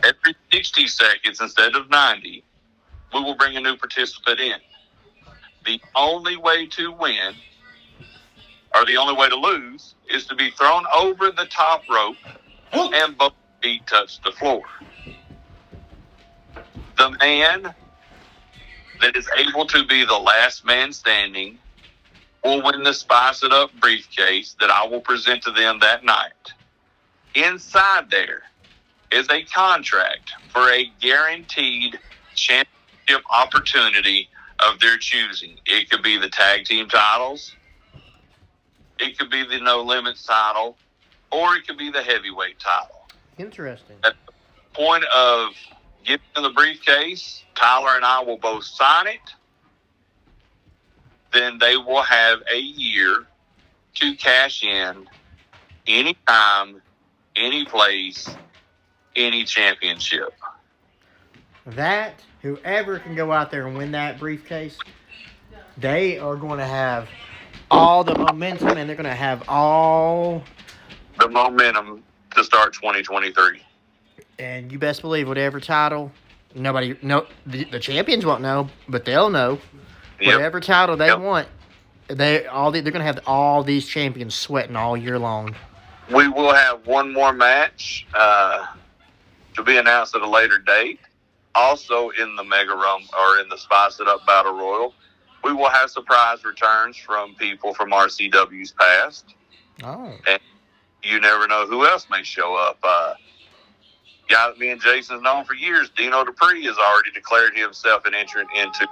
Every 0.04 0.34
60 0.52 0.86
seconds 0.86 1.40
instead 1.40 1.74
of 1.74 1.90
90, 1.90 2.44
we 3.14 3.20
will 3.20 3.36
bring 3.36 3.56
a 3.56 3.60
new 3.60 3.76
participant 3.76 4.40
in. 4.40 4.58
The 5.64 5.80
only 5.94 6.36
way 6.36 6.66
to 6.68 6.92
win, 6.92 7.34
or 8.74 8.84
the 8.86 8.96
only 8.96 9.14
way 9.14 9.28
to 9.28 9.36
lose, 9.36 9.94
is 10.12 10.26
to 10.26 10.34
be 10.34 10.50
thrown 10.50 10.84
over 10.94 11.30
the 11.30 11.46
top 11.46 11.82
rope 11.90 12.16
and 12.72 13.16
both 13.18 13.32
feet 13.62 13.86
touch 13.86 14.20
the 14.22 14.32
floor. 14.32 14.62
The 16.98 17.10
man 17.20 17.74
that 19.00 19.16
is 19.16 19.28
able 19.36 19.66
to 19.66 19.84
be 19.86 20.04
the 20.04 20.18
last 20.18 20.64
man 20.64 20.92
standing 20.92 21.58
will 22.46 22.62
win 22.62 22.82
the 22.82 22.94
Spice 22.94 23.42
It 23.42 23.52
Up 23.52 23.70
briefcase 23.80 24.54
that 24.60 24.70
I 24.70 24.86
will 24.86 25.00
present 25.00 25.42
to 25.42 25.50
them 25.50 25.80
that 25.80 26.04
night. 26.04 26.32
Inside 27.34 28.10
there 28.10 28.42
is 29.10 29.28
a 29.30 29.42
contract 29.44 30.32
for 30.52 30.70
a 30.70 30.90
guaranteed 31.00 31.98
championship 32.34 33.24
opportunity 33.34 34.28
of 34.60 34.80
their 34.80 34.96
choosing. 34.96 35.58
It 35.66 35.90
could 35.90 36.02
be 36.02 36.18
the 36.18 36.28
tag 36.28 36.64
team 36.64 36.88
titles, 36.88 37.54
it 38.98 39.18
could 39.18 39.30
be 39.30 39.44
the 39.44 39.60
no 39.60 39.82
limits 39.82 40.24
title, 40.24 40.76
or 41.30 41.56
it 41.56 41.66
could 41.66 41.76
be 41.76 41.90
the 41.90 42.02
heavyweight 42.02 42.58
title. 42.58 43.08
Interesting. 43.38 43.96
At 44.04 44.14
the 44.26 44.32
Point 44.72 45.04
of 45.04 45.52
giving 46.04 46.20
the 46.34 46.50
briefcase, 46.50 47.42
Tyler 47.54 47.96
and 47.96 48.04
I 48.04 48.22
will 48.22 48.38
both 48.38 48.64
sign 48.64 49.06
it. 49.06 49.20
Then 51.36 51.58
they 51.58 51.76
will 51.76 52.00
have 52.00 52.40
a 52.50 52.58
year 52.58 53.26
to 53.96 54.14
cash 54.14 54.64
in 54.64 55.06
anytime, 55.86 56.80
any 57.36 57.66
place, 57.66 58.34
any 59.14 59.44
championship. 59.44 60.32
That 61.66 62.14
whoever 62.40 63.00
can 63.00 63.14
go 63.14 63.32
out 63.32 63.50
there 63.50 63.66
and 63.66 63.76
win 63.76 63.92
that 63.92 64.18
briefcase, 64.18 64.78
they 65.76 66.16
are 66.16 66.36
going 66.36 66.58
to 66.58 66.64
have 66.64 67.06
all 67.70 68.02
the 68.02 68.16
momentum 68.16 68.78
and 68.78 68.88
they're 68.88 68.96
going 68.96 69.04
to 69.04 69.14
have 69.14 69.46
all. 69.46 70.42
The 71.20 71.28
momentum 71.28 72.02
to 72.34 72.44
start 72.44 72.72
2023. 72.72 73.60
And 74.38 74.72
you 74.72 74.78
best 74.78 75.02
believe 75.02 75.28
whatever 75.28 75.60
title, 75.60 76.12
nobody, 76.54 76.96
no, 77.02 77.26
the, 77.44 77.64
the 77.64 77.78
champions 77.78 78.24
won't 78.24 78.40
know, 78.40 78.70
but 78.88 79.04
they'll 79.04 79.28
know. 79.28 79.58
Yep. 80.20 80.34
Whatever 80.34 80.60
title 80.60 80.96
they 80.96 81.06
Yep. 81.08 81.20
want, 81.20 81.48
they 82.08 82.46
all 82.46 82.70
the, 82.70 82.80
they're 82.80 82.92
going 82.92 83.00
to 83.00 83.12
have 83.12 83.20
all 83.26 83.62
these 83.62 83.86
champions 83.86 84.34
sweating 84.34 84.76
all 84.76 84.96
year 84.96 85.18
long. 85.18 85.54
We 86.14 86.28
will 86.28 86.54
have 86.54 86.86
one 86.86 87.12
more 87.12 87.32
match 87.32 88.06
uh, 88.14 88.66
to 89.54 89.62
be 89.62 89.76
announced 89.76 90.14
at 90.14 90.22
a 90.22 90.28
later 90.28 90.58
date. 90.58 91.00
Also 91.54 92.10
in 92.10 92.36
the 92.36 92.44
Mega 92.44 92.74
Rum 92.74 93.02
or 93.18 93.38
in 93.40 93.48
the 93.48 93.56
Spice 93.56 93.98
It 93.98 94.06
Up 94.06 94.24
Battle 94.26 94.52
Royal, 94.52 94.94
we 95.42 95.52
will 95.52 95.70
have 95.70 95.90
surprise 95.90 96.44
returns 96.44 96.96
from 96.96 97.34
people 97.36 97.72
from 97.74 97.90
RCW's 97.90 98.72
past. 98.72 99.24
Oh, 99.82 100.14
And 100.28 100.38
You 101.02 101.18
never 101.20 101.46
know 101.48 101.66
who 101.66 101.86
else 101.86 102.06
may 102.10 102.22
show 102.22 102.54
up. 102.56 102.78
Uh, 102.82 103.14
guy 104.28 104.48
that 104.48 104.58
me 104.58 104.70
and 104.70 104.80
Jason's 104.80 105.22
known 105.22 105.44
for 105.44 105.54
years, 105.54 105.90
Dino 105.96 106.24
Dupree, 106.24 106.64
has 106.64 106.76
already 106.76 107.10
declared 107.12 107.56
himself 107.56 108.04
an 108.06 108.14
entrant 108.14 108.48
into 108.56 108.86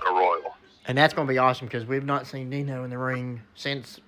Battle 0.00 0.16
Royal. 0.16 0.54
and 0.86 0.96
that's 0.96 1.14
going 1.14 1.26
to 1.26 1.32
be 1.32 1.38
awesome 1.38 1.66
because 1.66 1.84
we've 1.86 2.04
not 2.04 2.26
seen 2.26 2.50
Dino 2.50 2.84
in 2.84 2.90
the 2.90 2.98
ring 2.98 3.42
since 3.54 4.00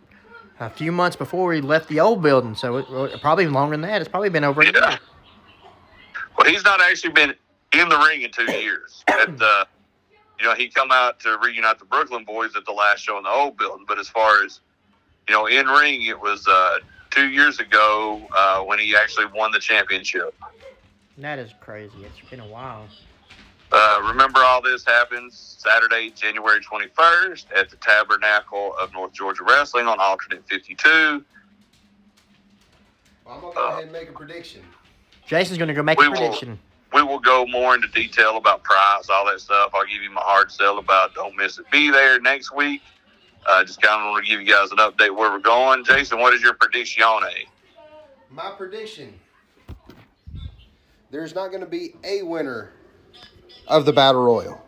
a 0.60 0.68
few 0.70 0.92
months 0.92 1.16
before 1.16 1.48
we 1.48 1.60
left 1.60 1.88
the 1.88 2.00
old 2.00 2.22
building. 2.22 2.54
So 2.54 2.76
it, 2.78 3.20
probably 3.20 3.46
longer 3.46 3.72
than 3.76 3.82
that. 3.82 4.00
It's 4.00 4.08
probably 4.10 4.28
been 4.30 4.44
over 4.44 4.62
a 4.62 4.66
Yeah. 4.66 4.90
year. 4.90 4.98
Well, 6.36 6.48
he's 6.48 6.64
not 6.64 6.80
actually 6.80 7.12
been 7.12 7.34
in 7.72 7.88
the 7.88 7.98
ring 7.98 8.22
in 8.22 8.30
two 8.30 8.50
years. 8.50 9.02
At 9.08 9.38
the, 9.38 9.66
you 10.38 10.46
know, 10.46 10.54
he 10.54 10.68
come 10.68 10.90
out 10.92 11.18
to 11.20 11.36
reunite 11.42 11.78
the 11.78 11.84
Brooklyn 11.84 12.24
boys 12.24 12.54
at 12.56 12.64
the 12.64 12.72
last 12.72 13.00
show 13.00 13.16
in 13.18 13.24
the 13.24 13.28
old 13.30 13.56
building. 13.56 13.84
But 13.88 13.98
as 13.98 14.08
far 14.08 14.44
as 14.44 14.60
you 15.28 15.34
know, 15.34 15.46
in 15.46 15.66
ring, 15.66 16.02
it 16.06 16.18
was 16.18 16.46
uh, 16.46 16.78
two 17.10 17.28
years 17.28 17.58
ago 17.58 18.20
uh, 18.36 18.60
when 18.62 18.78
he 18.78 18.94
actually 18.96 19.26
won 19.34 19.50
the 19.50 19.58
championship. 19.58 20.32
That 21.18 21.40
is 21.40 21.50
crazy. 21.60 21.92
It's 22.04 22.30
been 22.30 22.38
a 22.40 22.46
while. 22.46 22.86
Uh, 23.70 24.00
remember, 24.08 24.40
all 24.40 24.62
this 24.62 24.84
happens 24.84 25.56
Saturday, 25.58 26.10
January 26.10 26.60
21st 26.60 27.46
at 27.54 27.68
the 27.68 27.76
Tabernacle 27.76 28.74
of 28.80 28.92
North 28.94 29.12
Georgia 29.12 29.44
Wrestling 29.44 29.86
on 29.86 30.00
alternate 30.00 30.46
52. 30.48 31.24
I'm 33.28 33.40
gonna 33.42 33.54
go 33.54 33.68
ahead 33.68 33.82
and 33.84 33.92
make 33.92 34.08
a 34.08 34.12
prediction. 34.12 34.62
Jason's 35.26 35.58
going 35.58 35.68
to 35.68 35.74
go 35.74 35.82
make 35.82 35.98
We 35.98 36.06
a 36.06 36.10
will- 36.10 36.16
prediction. 36.16 36.58
we 36.94 37.02
will 37.02 37.18
go 37.18 37.46
more 37.46 37.74
into 37.74 37.88
detail 37.88 38.38
about 38.38 38.62
price, 38.62 39.10
all 39.10 39.26
that 39.26 39.40
stuff. 39.40 39.72
I'll 39.74 39.84
give 39.84 40.02
you 40.02 40.10
my 40.10 40.22
hard 40.22 40.50
sell 40.50 40.78
about 40.78 41.14
don't 41.14 41.36
miss 41.36 41.58
it. 41.58 41.70
Be 41.70 41.90
there 41.90 42.18
next 42.20 42.54
week. 42.54 42.80
Uh, 43.46 43.62
just 43.64 43.82
kind 43.82 44.00
of 44.00 44.10
want 44.10 44.24
to 44.24 44.30
give 44.30 44.40
you 44.40 44.46
guys 44.50 44.70
an 44.70 44.78
update 44.78 45.14
where 45.14 45.30
we're 45.30 45.38
going. 45.38 45.84
Jason, 45.84 46.18
what 46.18 46.32
is 46.32 46.40
your 46.40 46.54
prediction? 46.54 47.04
My 48.30 48.50
prediction: 48.56 49.18
There's 51.10 51.34
not 51.34 51.48
going 51.48 51.60
to 51.60 51.66
be 51.66 51.94
a 52.04 52.22
winner 52.22 52.72
of 53.68 53.84
the 53.84 53.92
battle 53.92 54.22
royal. 54.22 54.64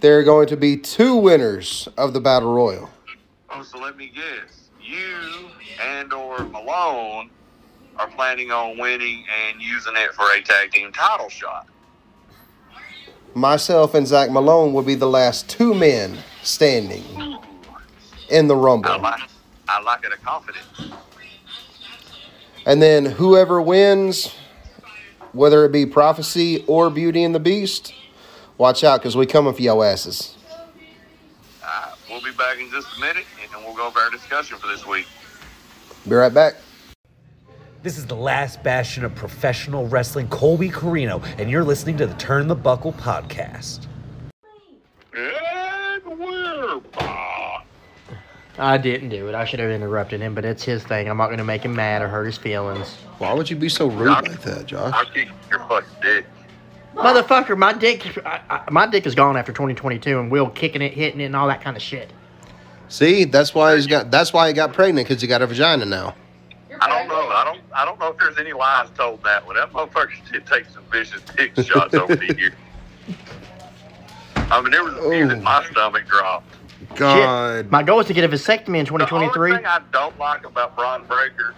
There 0.00 0.18
are 0.18 0.24
going 0.24 0.48
to 0.48 0.56
be 0.56 0.76
two 0.76 1.16
winners 1.16 1.88
of 1.96 2.12
the 2.12 2.20
battle 2.20 2.52
royal. 2.52 2.90
Oh, 3.50 3.62
so 3.62 3.78
let 3.78 3.96
me 3.96 4.12
guess. 4.14 4.68
You 4.82 5.48
and 5.80 6.12
or 6.12 6.40
Malone 6.40 7.30
are 7.96 8.08
planning 8.08 8.50
on 8.50 8.76
winning 8.76 9.24
and 9.46 9.62
using 9.62 9.94
it 9.96 10.12
for 10.12 10.30
a 10.32 10.42
tag 10.42 10.72
team 10.72 10.92
title 10.92 11.28
shot. 11.28 11.68
Myself 13.34 13.94
and 13.94 14.06
Zach 14.06 14.30
Malone 14.30 14.72
will 14.72 14.82
be 14.82 14.94
the 14.94 15.08
last 15.08 15.48
two 15.48 15.74
men 15.74 16.18
standing 16.42 17.02
in 18.28 18.46
the 18.46 18.56
Rumble. 18.56 18.90
I 18.90 18.96
like, 18.96 19.20
I 19.68 19.82
like 19.82 20.04
it. 20.04 20.12
A 20.12 20.16
confidence. 20.18 20.92
And 22.66 22.80
then 22.80 23.06
whoever 23.06 23.60
wins, 23.60 24.34
whether 25.34 25.64
it 25.64 25.72
be 25.72 25.84
Prophecy 25.84 26.64
or 26.66 26.88
Beauty 26.90 27.22
and 27.24 27.34
the 27.34 27.40
Beast, 27.40 27.92
watch 28.56 28.84
out 28.84 29.00
because 29.00 29.16
we 29.16 29.26
coming 29.26 29.52
for 29.52 29.62
your 29.62 29.84
asses. 29.84 30.36
Uh, 31.62 31.94
we'll 32.08 32.22
be 32.22 32.30
back 32.32 32.58
in 32.58 32.70
just 32.70 32.86
a 32.96 33.00
minute, 33.00 33.24
and 33.42 33.52
then 33.52 33.62
we'll 33.64 33.76
go 33.76 33.86
over 33.86 33.98
our 33.98 34.10
discussion 34.10 34.56
for 34.58 34.68
this 34.68 34.86
week. 34.86 35.06
Be 36.08 36.14
right 36.14 36.32
back. 36.32 36.54
This 37.82 37.98
is 37.98 38.06
the 38.06 38.16
last 38.16 38.62
bastion 38.62 39.04
of 39.04 39.14
professional 39.14 39.86
wrestling, 39.88 40.28
Colby 40.28 40.70
Corino, 40.70 41.22
and 41.38 41.50
you're 41.50 41.64
listening 41.64 41.98
to 41.98 42.06
the 42.06 42.14
Turn 42.14 42.48
the 42.48 42.54
Buckle 42.54 42.94
podcast. 42.94 43.86
And 45.14 46.18
we're 46.18 46.80
back. 46.80 47.13
I 48.58 48.78
didn't 48.78 49.08
do 49.08 49.28
it. 49.28 49.34
I 49.34 49.44
should 49.44 49.58
have 49.60 49.70
interrupted 49.70 50.20
him, 50.20 50.34
but 50.34 50.44
it's 50.44 50.62
his 50.62 50.84
thing. 50.84 51.08
I'm 51.08 51.16
not 51.16 51.26
going 51.26 51.38
to 51.38 51.44
make 51.44 51.62
him 51.62 51.74
mad 51.74 52.02
or 52.02 52.08
hurt 52.08 52.24
his 52.26 52.38
feelings. 52.38 52.94
Why 53.18 53.32
would 53.32 53.50
you 53.50 53.56
be 53.56 53.68
so 53.68 53.88
rude 53.88 54.10
like 54.10 54.42
that, 54.42 54.66
Josh? 54.66 54.92
I'll 54.94 55.06
kick 55.06 55.28
your 55.50 55.58
fucking 55.60 55.88
dick. 56.00 56.26
Motherfucker, 56.94 57.58
my 57.58 57.72
dick, 57.72 58.24
I, 58.24 58.40
I, 58.48 58.70
my 58.70 58.86
dick 58.86 59.06
is 59.06 59.16
gone 59.16 59.36
after 59.36 59.52
2022, 59.52 60.20
and 60.20 60.30
Will 60.30 60.48
kicking 60.48 60.82
it, 60.82 60.92
hitting 60.92 61.20
it, 61.20 61.24
and 61.24 61.34
all 61.36 61.48
that 61.48 61.60
kind 61.60 61.76
of 61.76 61.82
shit. 61.82 62.12
See, 62.88 63.24
that's 63.24 63.52
why 63.54 63.74
he's 63.74 63.88
got. 63.88 64.12
That's 64.12 64.32
why 64.32 64.46
he 64.46 64.52
got 64.52 64.72
pregnant 64.72 65.08
because 65.08 65.20
he 65.20 65.26
got 65.26 65.42
a 65.42 65.46
vagina 65.46 65.84
now. 65.84 66.14
I 66.80 66.88
don't 66.88 67.08
know. 67.08 67.14
I 67.14 67.44
don't. 67.44 67.60
I 67.74 67.84
don't 67.84 67.98
know 67.98 68.08
if 68.08 68.18
there's 68.18 68.38
any 68.38 68.52
lies 68.52 68.88
told 68.96 69.18
in 69.18 69.24
that 69.24 69.44
one. 69.44 69.56
That 69.56 69.72
motherfucker 69.72 70.12
did 70.30 70.46
take 70.46 70.66
some 70.66 70.84
vicious 70.92 71.22
dick 71.36 71.56
shots 71.66 71.94
over 71.94 72.14
the 72.14 72.36
years. 72.36 72.52
I 74.36 74.60
mean, 74.60 74.70
there 74.70 74.84
was 74.84 74.94
a 74.94 75.10
few 75.10 75.26
that 75.26 75.42
my 75.42 75.64
stomach 75.70 76.06
dropped. 76.06 76.54
God, 76.96 77.70
My 77.70 77.82
goal 77.82 78.00
is 78.00 78.06
to 78.06 78.14
get 78.14 78.24
a 78.24 78.28
vasectomy 78.28 78.78
in 78.78 78.86
2023. 78.86 79.08
The 79.08 79.14
only 79.14 79.26
2023. 79.28 79.56
thing 79.56 79.66
I 79.66 79.80
don't 79.92 80.18
like 80.18 80.46
about 80.46 80.76
Bron 80.76 81.04
Breakker 81.06 81.54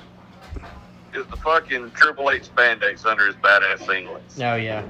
is 1.14 1.26
the 1.26 1.36
fucking 1.36 1.90
Triple 1.92 2.30
H 2.30 2.48
spandex 2.54 3.04
under 3.06 3.26
his 3.26 3.36
badass 3.36 3.78
singlets. 3.78 4.38
Oh 4.40 4.56
yeah. 4.56 4.82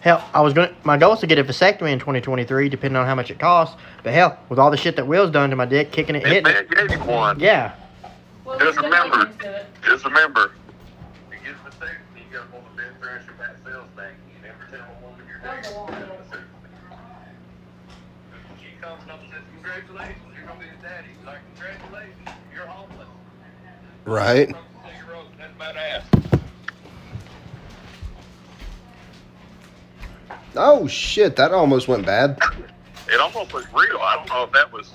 Hell, 0.00 0.22
I 0.32 0.40
was 0.40 0.52
gonna. 0.54 0.72
My 0.84 0.96
goal 0.96 1.14
is 1.14 1.20
to 1.20 1.26
get 1.26 1.38
a 1.38 1.44
vasectomy 1.44 1.90
in 1.92 1.98
2023, 1.98 2.68
depending 2.68 2.96
on 2.96 3.06
how 3.06 3.14
much 3.16 3.30
it 3.30 3.38
costs. 3.40 3.76
But 4.04 4.12
hell, 4.12 4.38
with 4.48 4.58
all 4.58 4.70
the 4.70 4.76
shit 4.76 4.94
that 4.96 5.06
Will's 5.06 5.30
done 5.30 5.50
to 5.50 5.56
my 5.56 5.64
dick, 5.66 5.90
kicking 5.90 6.14
it, 6.14 6.22
And 6.24 6.32
hitting 6.32 6.54
it, 6.54 6.70
gave 6.70 6.90
you 6.92 6.98
one. 7.04 7.40
yeah. 7.40 7.72
Well, 8.44 8.58
Just 8.60 8.80
remember. 8.80 9.32
it. 9.42 9.66
Just 9.84 10.04
remember, 10.04 10.52
if 11.32 11.42
you 11.42 11.52
get 11.52 11.64
the 11.64 11.70
thing, 11.72 11.88
you 12.16 12.22
gotta 12.32 12.46
pull 12.46 12.60
the 12.76 12.76
Ben 12.82 12.92
Thrasher 13.00 13.32
back 13.36 13.56
sales 13.64 13.88
thing. 13.96 14.14
You 14.30 14.46
never 14.46 14.64
tell 14.70 14.86
a 14.86 15.04
woman 15.04 15.26
you're 15.26 15.40
That 15.42 15.58
was 15.58 15.66
a 15.66 15.74
long 15.74 15.88
dating. 15.90 16.44
She 18.60 18.80
comes 18.80 19.02
up 19.10 19.20
and 19.20 19.30
says, 19.32 19.42
congratulations, 19.66 20.22
you're 20.36 20.46
gonna 20.46 20.60
be 20.60 20.66
his 20.66 20.80
daddy. 20.82 21.08
He's 21.16 21.26
like, 21.26 21.38
congratulations, 21.54 22.28
you're 22.54 22.66
homeless. 22.66 23.08
right? 24.04 24.54
That's 25.38 25.54
badass. 25.58 26.40
Oh 30.54 30.86
shit, 30.86 31.36
that 31.36 31.52
almost 31.52 31.88
went 31.88 32.06
bad. 32.06 32.38
It 33.08 33.20
almost 33.20 33.52
looked 33.52 33.72
real. 33.74 33.98
I 34.00 34.16
don't 34.16 34.28
know 34.28 34.44
if 34.44 34.52
that 34.52 34.72
was. 34.72 34.90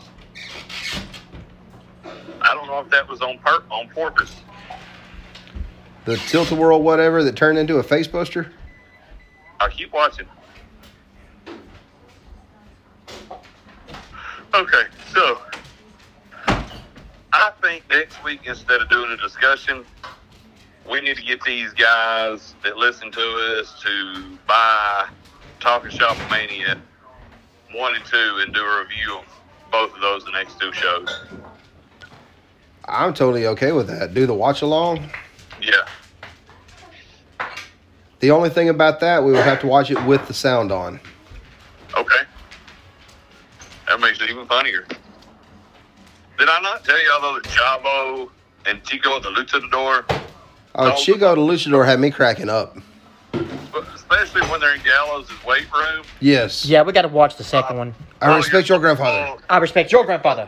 I 2.41 2.55
don't 2.55 2.67
know 2.67 2.79
if 2.79 2.89
that 2.89 3.07
was 3.07 3.21
on 3.21 3.37
pur- 3.39 3.63
on 3.69 3.87
purpose. 3.89 4.35
The 6.05 6.17
tilt 6.17 6.51
a 6.51 6.55
whirl 6.55 6.81
whatever 6.81 7.23
that 7.23 7.35
turned 7.35 7.59
into 7.59 7.77
a 7.77 7.83
face 7.83 8.07
buster. 8.07 8.51
I'll 9.59 9.69
keep 9.69 9.93
watching. 9.93 10.25
Okay, 14.53 14.83
so 15.13 15.41
I 17.31 17.51
think 17.61 17.83
next 17.89 18.21
week 18.23 18.41
instead 18.45 18.81
of 18.81 18.89
doing 18.89 19.11
a 19.11 19.17
discussion, 19.17 19.85
we 20.89 20.99
need 21.01 21.15
to 21.17 21.23
get 21.23 21.41
these 21.43 21.71
guys 21.73 22.55
that 22.63 22.75
listen 22.77 23.11
to 23.11 23.59
us 23.59 23.81
to 23.81 24.37
buy 24.47 25.07
Talking 25.59 25.91
Shop 25.91 26.17
Mania 26.29 26.81
one 27.73 27.95
and 27.95 28.03
two 28.05 28.39
and 28.41 28.53
do 28.53 28.61
a 28.61 28.79
review 28.79 29.19
of 29.19 29.25
both 29.71 29.95
of 29.95 30.01
those 30.01 30.25
the 30.25 30.31
next 30.31 30.59
two 30.59 30.73
shows. 30.73 31.21
I'm 32.85 33.13
totally 33.13 33.47
okay 33.47 33.71
with 33.71 33.87
that. 33.87 34.13
Do 34.13 34.25
the 34.25 34.33
watch 34.33 34.61
along. 34.61 35.09
Yeah. 35.61 37.47
The 38.19 38.31
only 38.31 38.49
thing 38.49 38.69
about 38.69 38.99
that, 38.99 39.23
we 39.23 39.31
would 39.31 39.45
have 39.45 39.61
to 39.61 39.67
watch 39.67 39.89
it 39.89 40.03
with 40.05 40.27
the 40.27 40.33
sound 40.33 40.71
on. 40.71 40.99
Okay. 41.97 42.23
That 43.91 43.99
makes 43.99 44.21
it 44.21 44.29
even 44.29 44.47
funnier. 44.47 44.85
Did 46.39 46.47
I 46.47 46.61
not 46.61 46.85
tell 46.85 46.95
y'all 47.03 47.19
though 47.21 47.39
that 47.41 47.43
Chavo 47.51 48.29
and 48.65 48.81
Chico 48.85 49.19
the 49.19 49.27
Luchador, 49.31 50.05
Oh. 50.75 50.95
Chico 50.95 51.35
de 51.35 51.41
Luchador 51.41 51.85
had 51.85 51.99
me 51.99 52.09
cracking 52.09 52.47
up. 52.47 52.77
especially 53.93 54.39
when 54.43 54.61
they're 54.61 54.75
in 54.75 54.81
Gallows' 54.83 55.29
weight 55.45 55.67
room? 55.73 56.05
Yes. 56.21 56.65
Yeah, 56.65 56.83
we 56.83 56.93
got 56.93 57.01
to 57.01 57.09
watch 57.09 57.35
the 57.35 57.43
second 57.43 57.75
one. 57.77 57.93
I 58.21 58.31
Oh, 58.31 58.37
respect 58.37 58.69
your 58.69 58.79
grandfather. 58.79 59.37
so- 59.37 59.43
I 59.49 59.57
respect 59.57 59.91
your 59.91 60.05
grandfather. 60.05 60.47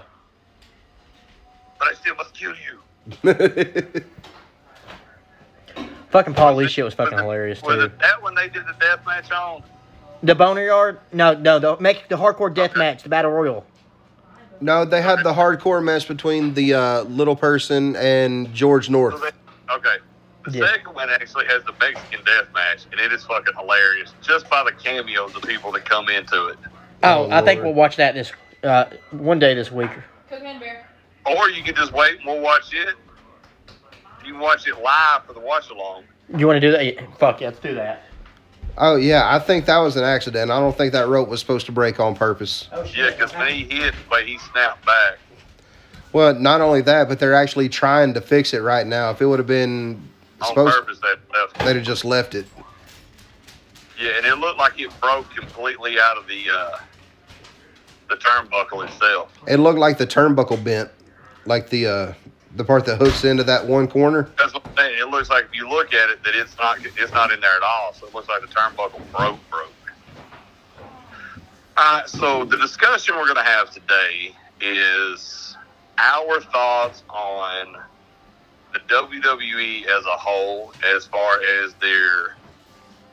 But 1.79 1.89
I 1.89 1.93
still 1.95 2.15
must 2.15 2.33
kill 2.33 2.53
you. 2.55 4.03
Fucking 6.11 6.33
Paul 6.33 6.55
Lee 6.55 6.69
shit 6.69 6.85
was 6.85 6.93
fucking 6.93 7.11
was 7.15 7.19
it- 7.19 7.23
hilarious 7.25 7.61
Was 7.61 7.75
too. 7.75 7.81
it 7.81 7.99
that 7.99 8.21
when 8.23 8.35
they 8.35 8.47
did 8.47 8.65
the 8.67 8.73
death 8.79 9.05
match 9.05 9.29
on? 9.31 9.63
The 10.23 10.35
Boneyard? 10.35 10.99
No, 11.11 11.33
no, 11.33 11.59
the 11.59 11.77
make 11.79 12.07
the 12.07 12.15
hardcore 12.15 12.53
death 12.53 12.75
match, 12.77 13.03
the 13.03 13.09
battle 13.09 13.31
royal. 13.31 13.65
no, 14.61 14.85
they 14.85 15.01
had 15.01 15.23
the 15.23 15.33
hardcore 15.33 15.83
match 15.83 16.07
between 16.07 16.53
the 16.53 16.73
uh, 16.73 17.01
little 17.03 17.35
person 17.35 17.95
and 17.97 18.53
George 18.53 18.85
So 18.87 18.91
North. 18.93 19.21
they- 19.21 19.73
okay. 19.75 19.95
The 20.45 20.51
Yeah. 20.59 20.67
second 20.67 20.93
one 20.93 21.09
actually 21.09 21.45
has 21.47 21.63
the 21.63 21.73
Mexican 21.79 22.23
death 22.25 22.47
match, 22.53 22.85
and 22.91 22.99
it 22.99 23.11
is 23.13 23.23
fucking 23.25 23.53
hilarious 23.57 24.13
just 24.21 24.49
by 24.49 24.63
the 24.63 24.71
cameos 24.71 25.35
of 25.35 25.41
people 25.43 25.71
that 25.73 25.83
come 25.85 26.07
into 26.09 26.47
it. 26.47 26.57
Oh, 27.03 27.25
Oh, 27.25 27.29
I 27.31 27.41
think 27.41 27.61
we'll 27.63 27.73
watch 27.73 27.97
that 27.97 28.13
this 28.15 28.31
uh, 28.63 28.85
one 29.11 29.39
day 29.39 29.53
this 29.53 29.71
week. 29.71 29.89
Cookman 30.31 30.59
Bear. 30.61 30.87
Or 31.25 31.49
you 31.49 31.63
can 31.63 31.75
just 31.75 31.91
wait 31.93 32.17
and 32.19 32.25
we'll 32.25 32.39
watch 32.41 32.73
it. 32.73 32.95
You 34.25 34.31
can 34.33 34.39
watch 34.39 34.67
it 34.67 34.75
live 34.81 35.25
for 35.25 35.33
the 35.33 35.39
watch 35.41 35.69
along. 35.69 36.03
You 36.37 36.47
want 36.47 36.59
to 36.61 36.61
do 36.61 36.71
that? 36.71 37.17
Fuck 37.19 37.41
yeah, 37.41 37.47
let's 37.47 37.59
do 37.59 37.75
that. 37.75 38.03
Oh 38.77 38.95
yeah, 38.95 39.33
I 39.33 39.39
think 39.39 39.65
that 39.65 39.77
was 39.77 39.95
an 39.95 40.03
accident. 40.03 40.49
I 40.51 40.59
don't 40.59 40.75
think 40.75 40.93
that 40.93 41.07
rope 41.07 41.29
was 41.29 41.39
supposed 41.39 41.65
to 41.67 41.71
break 41.71 41.99
on 41.99 42.15
purpose. 42.15 42.67
Oh 42.71 42.83
Yeah, 42.83 43.11
because 43.11 43.31
when 43.35 43.53
he 43.53 43.63
hit, 43.65 43.93
but 44.09 44.25
he 44.25 44.37
snapped 44.51 44.85
back. 44.85 45.19
Well, 46.11 46.33
not 46.35 46.61
only 46.61 46.81
that, 46.81 47.07
but 47.07 47.19
they're 47.19 47.33
actually 47.35 47.69
trying 47.69 48.13
to 48.13 48.21
fix 48.21 48.53
it 48.53 48.59
right 48.61 48.85
now. 48.85 49.09
If 49.11 49.21
it 49.21 49.25
would 49.25 49.39
have 49.39 49.47
been 49.47 50.01
On 50.41 50.47
supposed, 50.47 50.75
purpose, 50.75 50.99
that 50.99 51.17
left. 51.33 51.59
they'd 51.65 51.75
have 51.75 51.85
just 51.85 52.05
left 52.05 52.35
it. 52.35 52.45
Yeah, 53.99 54.11
and 54.17 54.25
it 54.25 54.35
looked 54.37 54.57
like 54.59 54.79
it 54.79 54.91
broke 54.99 55.33
completely 55.35 55.99
out 55.99 56.17
of 56.17 56.27
the 56.27 56.43
uh, 56.51 56.77
the 58.09 58.15
turnbuckle 58.15 58.85
itself. 58.87 59.31
It 59.47 59.57
looked 59.57 59.79
like 59.79 59.97
the 59.97 60.07
turnbuckle 60.07 60.63
bent, 60.63 60.89
like 61.45 61.69
the 61.69 61.87
uh, 61.87 62.13
the 62.55 62.63
part 62.63 62.85
that 62.85 62.97
hooks 62.97 63.23
into 63.23 63.43
that 63.43 63.65
one 63.65 63.87
corner. 63.87 64.29
That's 64.37 64.53
what 64.53 64.63
I'm 64.65 64.83
saying. 64.85 64.97
It 64.99 65.09
looks 65.09 65.29
like 65.29 65.45
if 65.45 65.55
you 65.55 65.67
look 65.67 65.93
at 65.93 66.09
it, 66.09 66.23
that 66.23 66.35
it's 66.35 66.57
not 66.57 66.77
it's 66.83 67.13
not 67.13 67.31
in 67.31 67.39
there 67.39 67.55
at 67.55 67.63
all. 67.63 67.93
So 67.93 68.07
it 68.07 68.13
looks 68.13 68.29
like 68.29 68.41
the 68.41 68.47
turnbuckle 68.47 69.01
broke, 69.11 69.39
broke. 69.49 69.73
All 71.77 71.97
right. 71.97 72.07
So 72.07 72.45
the 72.45 72.57
discussion 72.57 73.15
we're 73.15 73.25
going 73.25 73.35
to 73.35 73.43
have 73.43 73.71
today 73.71 74.35
is 74.61 75.57
our 75.97 76.41
thoughts 76.41 77.03
on 77.09 77.75
the 78.73 78.79
WWE 78.79 79.85
as 79.85 80.05
a 80.05 80.17
whole, 80.17 80.73
as 80.95 81.05
far 81.07 81.39
as 81.61 81.73
their 81.75 82.37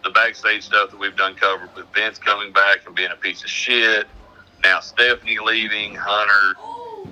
the 0.03 0.11
backstage 0.11 0.65
stuff 0.65 0.91
that 0.91 0.99
we've 0.99 1.17
done 1.17 1.35
covered 1.35 1.75
with 1.75 1.87
Vince 1.95 2.19
coming 2.19 2.53
back 2.53 2.79
and 2.87 2.95
being 2.95 3.11
a 3.11 3.17
piece 3.17 3.43
of 3.43 3.51
shit. 3.51 4.07
Now 4.63 4.81
Stephanie 4.81 5.39
leaving, 5.43 5.95
Hunter. 5.95 6.59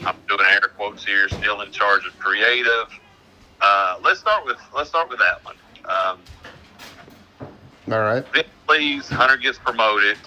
I'm 0.04 0.16
doing 0.28 0.40
air 0.50 0.60
quotes 0.76 1.04
here, 1.04 1.28
still 1.28 1.60
in 1.62 1.72
charge 1.72 2.06
of 2.06 2.18
creative. 2.18 2.88
Uh, 3.60 3.98
let's 4.02 4.20
start 4.20 4.44
with 4.44 4.58
let's 4.74 4.88
start 4.88 5.08
with 5.08 5.18
that 5.18 5.44
one. 5.44 5.56
Um, 5.84 6.20
All 7.92 8.00
right. 8.00 8.24
Vince 8.32 8.48
leaves, 8.68 9.08
Hunter 9.08 9.36
gets 9.36 9.58
promoted. 9.58 10.18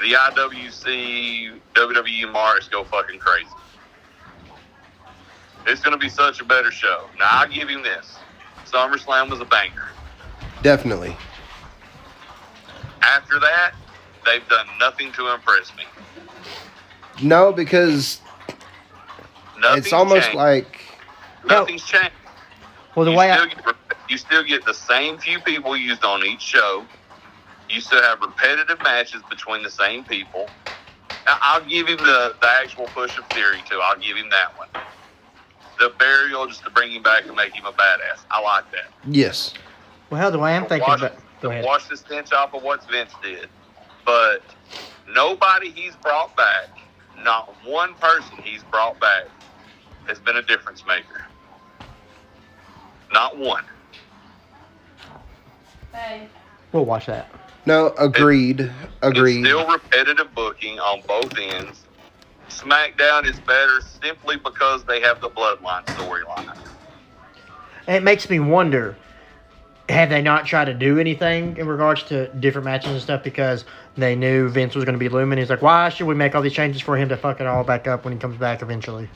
The 0.00 0.12
IWC 0.12 1.60
WWE 1.74 2.32
marks 2.32 2.68
go 2.68 2.84
fucking 2.84 3.18
crazy. 3.18 3.46
It's 5.66 5.82
going 5.82 5.92
to 5.92 5.98
be 5.98 6.08
such 6.08 6.40
a 6.40 6.44
better 6.44 6.70
show. 6.70 7.06
Now 7.18 7.28
I'll 7.30 7.48
give 7.48 7.68
him 7.68 7.82
this: 7.82 8.16
SummerSlam 8.66 9.30
was 9.30 9.40
a 9.40 9.44
banger. 9.44 9.88
Definitely. 10.62 11.16
After 13.02 13.38
that, 13.40 13.72
they've 14.24 14.46
done 14.48 14.66
nothing 14.78 15.12
to 15.12 15.34
impress 15.34 15.74
me. 15.76 15.84
No, 17.22 17.52
because 17.52 18.20
Nothing's 19.60 19.86
it's 19.86 19.92
almost 19.92 20.22
changed. 20.22 20.36
like 20.36 20.80
nothing's 21.48 21.84
changed. 21.84 22.10
Well, 22.94 23.04
the 23.04 23.12
you, 23.12 23.16
way 23.18 23.30
still 23.32 23.44
I, 23.44 23.46
get, 23.48 23.76
you 24.08 24.18
still 24.18 24.42
get 24.42 24.64
the 24.64 24.74
same 24.74 25.18
few 25.18 25.38
people 25.40 25.76
used 25.76 26.04
on 26.04 26.24
each 26.24 26.40
show. 26.40 26.84
You 27.68 27.80
still 27.80 28.02
have 28.02 28.20
repetitive 28.20 28.80
matches 28.82 29.22
between 29.30 29.62
the 29.62 29.70
same 29.70 30.04
people. 30.04 30.48
I- 31.26 31.38
I'll 31.42 31.64
give 31.64 31.86
him 31.86 31.98
the, 31.98 32.34
the 32.40 32.48
actual 32.62 32.86
push 32.86 33.16
of 33.18 33.24
Theory 33.26 33.62
too. 33.68 33.80
I'll 33.82 33.98
give 33.98 34.16
him 34.16 34.28
that 34.30 34.56
one. 34.58 34.68
The 35.78 35.90
burial 35.98 36.46
just 36.46 36.64
to 36.64 36.70
bring 36.70 36.92
him 36.92 37.02
back 37.02 37.26
and 37.26 37.36
make 37.36 37.54
him 37.54 37.64
a 37.64 37.72
badass. 37.72 38.20
I 38.30 38.40
like 38.42 38.64
that. 38.72 38.90
yes. 39.08 39.54
well, 40.10 40.30
the 40.30 40.38
way 40.38 40.54
I'm 40.56 40.66
thinking 40.66 40.88
wash, 40.88 41.00
about. 41.00 41.14
Go 41.40 41.48
to 41.48 41.50
ahead. 41.50 41.64
wash 41.64 41.86
the 41.88 41.96
stench 41.96 42.32
off 42.32 42.52
of 42.54 42.62
what 42.62 42.86
Vince 42.90 43.12
did. 43.22 43.48
But 44.04 44.42
nobody 45.08 45.70
he's 45.70 45.94
brought 45.96 46.36
back, 46.36 46.68
not 47.22 47.54
one 47.64 47.94
person 47.94 48.36
he's 48.42 48.62
brought 48.64 48.98
back, 49.00 49.26
has 50.10 50.18
been 50.18 50.36
a 50.36 50.42
difference 50.42 50.84
maker. 50.86 51.24
Not 53.12 53.38
one. 53.38 53.64
Hey. 55.92 56.28
We'll 56.72 56.84
watch 56.84 57.06
that. 57.06 57.30
No, 57.64 57.94
agreed. 57.96 58.60
It's 58.60 58.72
Agreed. 59.02 59.44
still 59.44 59.70
repetitive 59.70 60.34
booking 60.34 60.80
on 60.80 61.02
both 61.06 61.32
ends. 61.38 61.84
SmackDown 62.48 63.24
is 63.24 63.38
better 63.40 63.80
simply 64.02 64.36
because 64.36 64.82
they 64.84 65.00
have 65.00 65.20
the 65.20 65.30
Bloodline 65.30 65.84
storyline. 65.86 66.58
It 67.86 68.02
makes 68.02 68.28
me 68.28 68.40
wonder 68.40 68.96
have 69.88 70.10
they 70.10 70.22
not 70.22 70.46
tried 70.46 70.66
to 70.66 70.74
do 70.74 70.98
anything 70.98 71.56
in 71.56 71.66
regards 71.66 72.02
to 72.04 72.28
different 72.34 72.64
matches 72.64 72.92
and 72.92 73.00
stuff 73.00 73.22
because 73.22 73.64
they 73.96 74.16
knew 74.16 74.48
Vince 74.48 74.74
was 74.74 74.84
going 74.84 74.94
to 74.94 74.98
be 75.00 75.08
looming? 75.08 75.38
He's 75.38 75.50
like, 75.50 75.62
why 75.62 75.88
should 75.88 76.06
we 76.06 76.14
make 76.14 76.34
all 76.34 76.42
these 76.42 76.52
changes 76.52 76.80
for 76.82 76.96
him 76.96 77.08
to 77.08 77.16
fuck 77.16 77.40
it 77.40 77.46
all 77.46 77.62
back 77.64 77.86
up 77.86 78.04
when 78.04 78.12
he 78.12 78.18
comes 78.18 78.36
back 78.36 78.62
eventually? 78.62 79.08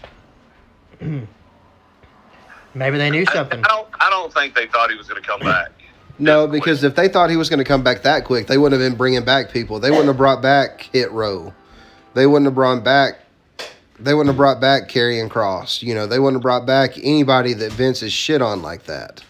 Maybe 2.75 2.99
they 2.99 3.11
knew 3.11 3.25
I, 3.29 3.31
I 3.31 3.35
something. 3.35 3.62
don't. 3.62 3.89
I 4.01 4.11
don't 4.11 4.33
think 4.33 4.55
they 4.55 4.66
thought 4.66 4.91
he 4.91 4.97
was 4.97 5.07
going 5.09 5.21
to 5.23 5.27
come 5.29 5.41
back. 5.41 5.71
No, 6.19 6.47
because 6.47 6.81
quick. 6.81 6.91
if 6.91 6.97
they 6.97 7.09
thought 7.09 7.31
he 7.31 7.37
was 7.37 7.49
going 7.49 7.59
to 7.59 7.65
come 7.65 7.83
back 7.83 8.03
that 8.03 8.25
quick, 8.25 8.47
they 8.47 8.57
wouldn't 8.59 8.81
have 8.81 8.91
been 8.91 8.97
bringing 8.97 9.25
back 9.25 9.51
people. 9.51 9.81
They 9.81 9.91
wouldn't 9.91 10.09
have 10.09 10.16
brought 10.16 10.41
back 10.43 10.83
Hit 10.93 11.11
Row. 11.12 11.53
They 12.15 12.27
wouldn't 12.27 12.47
have 12.47 12.55
brought 12.55 12.85
back. 12.85 13.19
They 13.99 14.12
wouldn't 14.15 14.29
have 14.29 14.37
brought 14.37 14.61
back 14.61 14.89
Karrion 14.89 15.29
Cross. 15.31 15.83
You 15.83 15.95
know, 15.95 16.07
they 16.07 16.19
wouldn't 16.19 16.37
have 16.37 16.43
brought 16.43 16.66
back 16.66 16.97
anybody 16.99 17.53
that 17.55 17.73
Vince 17.73 18.03
is 18.03 18.12
shit 18.12 18.43
on 18.43 18.61
like 18.62 18.85
that. 18.85 19.23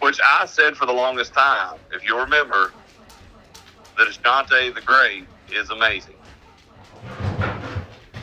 which 0.00 0.18
I 0.22 0.44
said 0.46 0.76
for 0.76 0.84
the 0.86 0.92
longest 0.92 1.32
time, 1.34 1.78
if 1.92 2.06
you 2.06 2.18
remember, 2.18 2.72
that 3.96 4.08
Ashante 4.08 4.74
the 4.74 4.80
Great 4.82 5.26
is 5.50 5.70
amazing. 5.70 6.14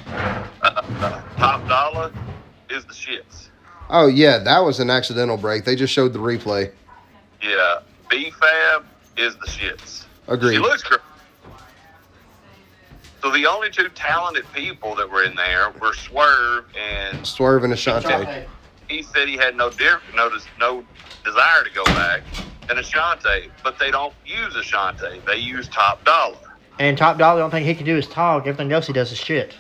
Uh, 0.08 0.64
uh, 0.64 1.22
Top 1.38 1.68
Dollar 1.68 2.12
is 2.72 2.86
the 2.86 2.94
shits. 2.94 3.50
Oh 3.90 4.08
yeah, 4.08 4.40
that 4.40 4.60
was 4.60 4.80
an 4.80 4.90
accidental 4.90 5.38
break. 5.38 5.66
They 5.66 5.76
just 5.76 5.94
showed 5.94 6.14
the 6.14 6.20
replay. 6.20 6.72
Yeah, 7.44 7.76
B 8.10 8.32
Fab 8.32 8.86
is 9.18 9.36
the 9.36 9.48
shits. 9.48 10.06
Agreed. 10.28 10.54
She 10.54 10.60
looks 10.60 10.84
great. 10.84 11.02
So 13.24 13.32
the 13.32 13.46
only 13.46 13.70
two 13.70 13.90
talented 13.90 14.52
people 14.52 14.96
that 14.96 15.10
were 15.10 15.24
in 15.24 15.36
there 15.36 15.72
were 15.82 15.94
Swerve 15.94 16.66
and 16.80 17.26
Swerve 17.26 17.64
and 17.64 17.74
Ashante. 17.74 18.48
he 18.88 19.04
said 19.04 19.28
he 19.28 19.38
had 19.38 19.56
no 19.56 19.70
de- 19.70 20.02
no, 20.16 20.32
no 20.60 20.84
desire 21.24 21.64
to 21.64 21.70
go 21.76 21.86
back. 21.86 22.22
And 22.70 22.80
Ashante, 22.80 23.52
but 23.64 23.78
they 23.78 23.92
don't 23.92 24.14
use 24.26 24.56
Ashante. 24.56 25.24
They 25.26 25.36
use 25.36 25.68
Top 25.68 26.04
Dollar. 26.06 26.38
And 26.80 26.98
Top 26.98 27.18
Dollar, 27.20 27.40
the 27.40 27.44
only 27.44 27.60
thing 27.60 27.66
he 27.66 27.76
can 27.76 27.86
do 27.86 27.98
is 27.98 28.08
talk. 28.08 28.48
Everything 28.48 28.72
else 28.72 28.88
he 28.88 28.94
does 28.94 29.12
is 29.12 29.18
shit. 29.20 29.54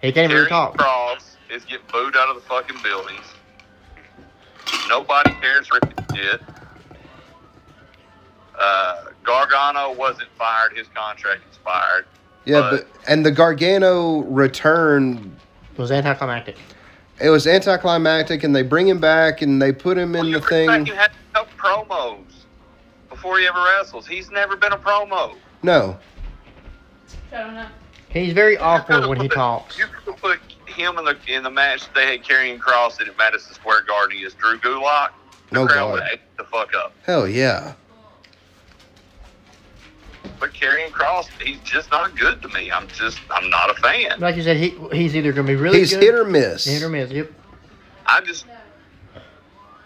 He 0.00 0.10
can't 0.10 0.24
even 0.24 0.36
really 0.36 0.46
Karrion 0.46 0.48
talk. 0.48 0.78
Cross 0.78 1.33
is 1.54 1.64
getting 1.64 1.86
booed 1.92 2.16
out 2.16 2.28
of 2.28 2.34
the 2.34 2.48
fucking 2.48 2.76
buildings. 2.82 3.24
Nobody 4.88 5.30
cares 5.40 5.66
for 5.68 5.78
his 5.86 6.16
shit. 6.16 6.40
Uh, 8.58 9.04
Gargano 9.22 9.94
wasn't 9.94 10.28
fired. 10.36 10.76
His 10.76 10.88
contract 10.88 11.42
expired. 11.48 12.06
Yeah, 12.44 12.68
but 12.70 12.86
and 13.08 13.24
the 13.24 13.30
Gargano 13.30 14.18
return, 14.22 15.34
was 15.76 15.90
anticlimactic. 15.90 16.56
it 17.20 17.30
was 17.30 17.46
anticlimactic, 17.46 18.44
and 18.44 18.54
they 18.54 18.62
bring 18.62 18.86
him 18.86 18.98
back 18.98 19.40
and 19.40 19.60
they 19.60 19.72
put 19.72 19.96
him 19.96 20.14
in 20.14 20.20
Well, 20.20 20.28
you 20.28 20.40
the 20.40 20.46
thing. 20.46 20.86
You 20.86 20.94
had 20.94 21.12
no 21.34 21.44
promos 21.56 22.22
before 23.08 23.38
he 23.38 23.46
ever 23.46 23.64
wrestles. 23.78 24.06
He's 24.06 24.30
never 24.30 24.56
been 24.56 24.72
a 24.72 24.78
promo. 24.78 25.34
No, 25.62 25.96
Showing 27.30 27.56
up. 27.56 27.70
He's 28.10 28.32
very 28.32 28.56
awkward 28.56 29.08
when 29.08 29.20
he 29.20 29.28
talks. 29.28 29.76
You 29.78 29.86
could 29.86 30.16
put 30.18 30.38
him 30.74 30.98
in 30.98 31.04
the 31.04 31.16
in 31.28 31.42
the 31.42 31.50
match 31.50 31.82
they 31.94 32.06
had 32.06 32.22
Karrion 32.24 32.58
Cross 32.58 33.00
in 33.00 33.08
at 33.08 33.16
Madison 33.16 33.54
Square 33.54 33.82
Garden 33.82 34.16
against 34.18 34.38
Drew 34.38 34.58
Gulak. 34.58 35.10
The 35.50 35.54
No 35.54 35.66
crowd 35.66 35.76
God. 35.76 35.92
would 35.92 36.02
have 36.04 36.18
the 36.36 36.44
fuck 36.44 36.74
up. 36.74 36.92
Hell 37.04 37.26
yeah. 37.28 37.74
But 40.40 40.52
Karrion 40.52 40.90
Cross, 40.90 41.28
he's 41.42 41.60
just 41.60 41.90
not 41.90 42.16
good 42.16 42.42
to 42.42 42.48
me. 42.48 42.70
I'm 42.70 42.88
just 42.88 43.18
I'm 43.30 43.48
not 43.50 43.70
a 43.70 43.74
fan. 43.80 44.18
Like 44.20 44.36
you 44.36 44.42
said, 44.42 44.56
he 44.56 44.70
he's 44.92 45.14
either 45.16 45.32
going 45.32 45.46
to 45.46 45.52
be 45.52 45.56
really 45.56 45.78
He's 45.78 45.92
good. 45.92 46.02
hit 46.02 46.14
or 46.14 46.24
miss. 46.24 46.64
hit 46.64 46.82
or 46.82 46.88
miss. 46.88 47.10
Yep. 47.10 47.30
I 48.06 48.20
just 48.20 48.44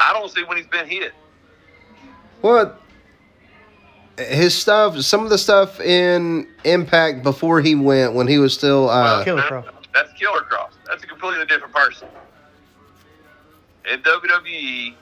I 0.00 0.12
don't 0.12 0.30
see 0.30 0.42
when 0.44 0.56
he's 0.56 0.66
been 0.66 0.86
hit. 0.88 1.12
What? 2.40 2.80
His 4.16 4.54
stuff, 4.54 4.98
some 5.00 5.22
of 5.22 5.30
the 5.30 5.38
stuff 5.38 5.80
in 5.80 6.48
Impact 6.64 7.22
before 7.22 7.60
he 7.60 7.74
went, 7.76 8.14
when 8.14 8.26
he 8.26 8.38
was 8.38 8.52
still, 8.52 8.88
uh, 8.90 9.22
Killer 9.22 9.42
Cross. 9.42 9.66
That's 9.94 10.12
Killer 10.14 10.40
Cross. 10.40 10.72
That's 10.88 11.04
a 11.04 11.06
completely 11.06 11.44
different 11.46 11.74
person. 11.74 12.08
In 13.90 14.00
WWE, 14.02 14.94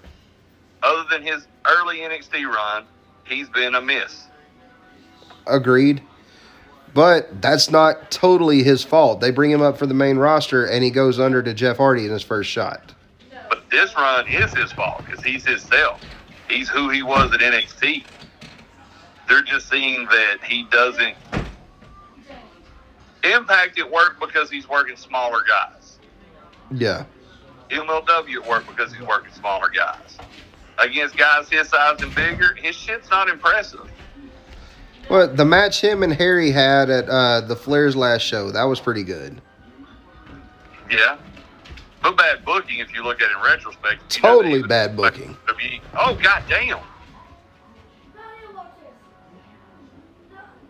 other 0.82 1.04
than 1.10 1.22
his 1.22 1.46
early 1.66 1.98
NXT 1.98 2.46
run, 2.46 2.84
he's 3.24 3.48
been 3.48 3.74
a 3.74 3.80
miss. 3.80 4.26
agreed. 5.46 6.02
But 6.92 7.42
that's 7.42 7.70
not 7.70 8.10
totally 8.10 8.62
his 8.62 8.82
fault. 8.82 9.20
They 9.20 9.30
bring 9.30 9.50
him 9.50 9.60
up 9.60 9.76
for 9.76 9.86
the 9.86 9.94
main 9.94 10.16
roster, 10.16 10.64
and 10.64 10.82
he 10.82 10.90
goes 10.90 11.20
under 11.20 11.42
to 11.42 11.52
Jeff 11.52 11.76
Hardy 11.76 12.06
in 12.06 12.10
his 12.10 12.22
first 12.22 12.50
shot. 12.50 12.94
But 13.50 13.68
this 13.70 13.94
run 13.94 14.26
is 14.28 14.54
his 14.54 14.72
fault 14.72 15.04
because 15.04 15.22
he's 15.22 15.44
himself. 15.44 16.00
He's 16.48 16.68
who 16.68 16.88
he 16.88 17.02
was 17.02 17.32
at 17.34 17.40
NXT. 17.40 18.06
They're 19.28 19.42
just 19.42 19.68
seeing 19.68 20.06
that 20.06 20.38
he 20.42 20.64
doesn't 20.70 21.16
impact 23.24 23.78
at 23.78 23.90
work 23.90 24.18
because 24.20 24.50
he's 24.50 24.68
working 24.68 24.96
smaller 24.96 25.40
guys. 25.46 25.75
Yeah. 26.70 27.04
MLW 27.70 28.42
at 28.42 28.48
work 28.48 28.66
because 28.66 28.92
he's 28.94 29.06
working 29.06 29.32
smaller 29.32 29.68
guys. 29.68 30.18
Against 30.78 31.16
guys 31.16 31.48
his 31.48 31.68
size 31.68 32.02
and 32.02 32.14
bigger, 32.14 32.54
his 32.54 32.76
shit's 32.76 33.10
not 33.10 33.28
impressive. 33.28 33.90
Well, 35.08 35.28
the 35.28 35.44
match 35.44 35.80
him 35.80 36.02
and 36.02 36.12
Harry 36.12 36.50
had 36.50 36.90
at 36.90 37.08
uh, 37.08 37.40
the 37.42 37.56
Flair's 37.56 37.96
last 37.96 38.22
show, 38.22 38.50
that 38.50 38.64
was 38.64 38.80
pretty 38.80 39.04
good. 39.04 39.40
Yeah. 40.90 41.18
But 42.02 42.16
bad 42.16 42.44
booking 42.44 42.78
if 42.80 42.92
you 42.94 43.02
look 43.02 43.20
at 43.20 43.30
it 43.30 43.36
in 43.36 43.42
retrospect. 43.42 44.16
You 44.16 44.22
know 44.22 44.36
Totally 44.36 44.62
bad 44.62 44.96
booking. 44.96 45.36
Oh, 45.94 46.18
god 46.22 46.42
damn. 46.48 46.78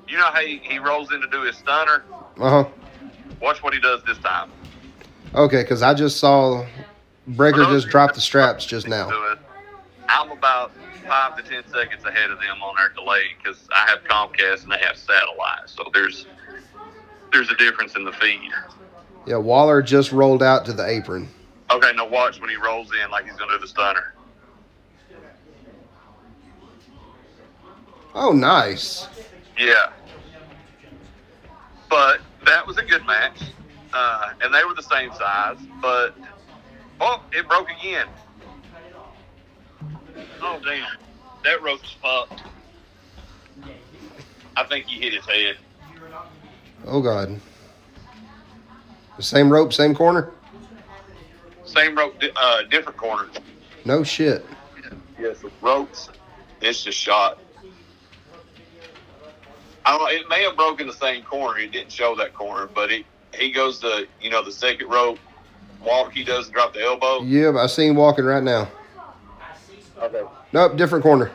You 0.08 0.16
know 0.16 0.30
how 0.30 0.40
he, 0.40 0.58
he 0.58 0.78
rolls 0.78 1.12
in 1.12 1.20
to 1.20 1.26
do 1.28 1.42
his 1.42 1.56
stunner? 1.56 2.04
Uh 2.38 2.50
huh. 2.50 2.68
Watch 3.40 3.62
what 3.62 3.74
he 3.74 3.80
does 3.80 4.02
this 4.04 4.18
time. 4.18 4.50
Okay, 5.34 5.62
because 5.62 5.82
I 5.82 5.94
just 5.94 6.18
saw 6.18 6.64
Breakker 7.26 7.64
just 7.64 7.88
drop 7.88 8.14
the 8.14 8.20
straps 8.20 8.64
just 8.64 8.88
now. 8.88 9.10
I'm 10.08 10.30
about 10.30 10.72
five 11.06 11.36
to 11.36 11.42
ten 11.42 11.62
seconds 11.70 12.04
ahead 12.04 12.30
of 12.30 12.38
them 12.38 12.62
on 12.62 12.74
their 12.76 12.90
delay 12.90 13.22
because 13.36 13.68
I 13.74 13.88
have 13.88 14.02
Comcast 14.04 14.62
and 14.62 14.72
they 14.72 14.78
have 14.78 14.96
satellite. 14.96 15.66
So 15.66 15.84
there's 15.92 16.26
there's 17.32 17.50
a 17.50 17.56
difference 17.56 17.96
in 17.96 18.04
the 18.04 18.12
feed. 18.12 18.50
Yeah, 19.26 19.36
Waller 19.36 19.82
just 19.82 20.12
rolled 20.12 20.42
out 20.42 20.64
to 20.66 20.72
the 20.72 20.86
apron. 20.86 21.28
Okay, 21.70 21.90
now 21.94 22.08
watch 22.08 22.40
when 22.40 22.48
he 22.48 22.56
rolls 22.56 22.90
in 23.02 23.10
like 23.10 23.24
he's 23.24 23.36
gonna 23.36 23.52
do 23.52 23.58
the 23.58 23.66
stunner. 23.66 24.14
Oh, 28.14 28.32
nice. 28.32 29.08
Yeah. 29.58 29.92
But 31.90 32.20
that 32.46 32.66
was 32.66 32.78
a 32.78 32.82
good 32.82 33.04
match. 33.04 33.42
Uh, 33.96 34.32
and 34.42 34.52
they 34.52 34.62
were 34.62 34.74
the 34.74 34.82
same 34.82 35.10
size. 35.14 35.56
But, 35.80 36.14
oh, 37.00 37.22
it 37.32 37.48
broke 37.48 37.68
again. 37.80 38.06
Oh, 40.42 40.60
damn. 40.62 40.86
That 41.44 41.62
rope's 41.62 41.96
fucked. 42.02 42.42
I 44.54 44.64
think 44.64 44.84
he 44.84 45.00
hit 45.00 45.14
his 45.14 45.24
head. 45.24 45.56
Oh, 46.86 47.00
God. 47.00 47.40
The 49.16 49.22
same 49.22 49.50
rope, 49.50 49.72
same 49.72 49.94
corner? 49.94 50.30
Same 51.64 51.96
rope, 51.96 52.22
uh, 52.36 52.64
different 52.70 52.98
corner. 52.98 53.28
No 53.86 54.02
shit. 54.02 54.44
Yes, 55.18 55.38
the 55.40 55.50
ropes. 55.62 56.10
It's 56.60 56.82
just 56.82 56.98
shot. 56.98 57.38
I 59.86 59.96
don't. 59.96 60.12
It 60.12 60.28
may 60.28 60.42
have 60.42 60.56
broken 60.56 60.86
the 60.86 60.92
same 60.92 61.22
corner. 61.22 61.58
It 61.60 61.72
didn't 61.72 61.92
show 61.92 62.14
that 62.16 62.34
corner, 62.34 62.66
but 62.66 62.90
he 62.90 63.06
he 63.36 63.50
goes 63.50 63.78
to 63.80 64.06
you 64.20 64.30
know 64.30 64.42
the 64.44 64.52
second 64.52 64.88
rope 64.88 65.18
walk. 65.84 66.12
He 66.12 66.24
does 66.24 66.48
drop 66.48 66.74
the 66.74 66.80
elbow. 66.82 67.22
Yeah, 67.22 67.56
I 67.56 67.66
see 67.66 67.86
him 67.86 67.96
walking 67.96 68.24
right 68.24 68.42
now. 68.42 68.68
Okay, 70.02 70.22
Nope, 70.52 70.76
different 70.76 71.02
corner. 71.02 71.30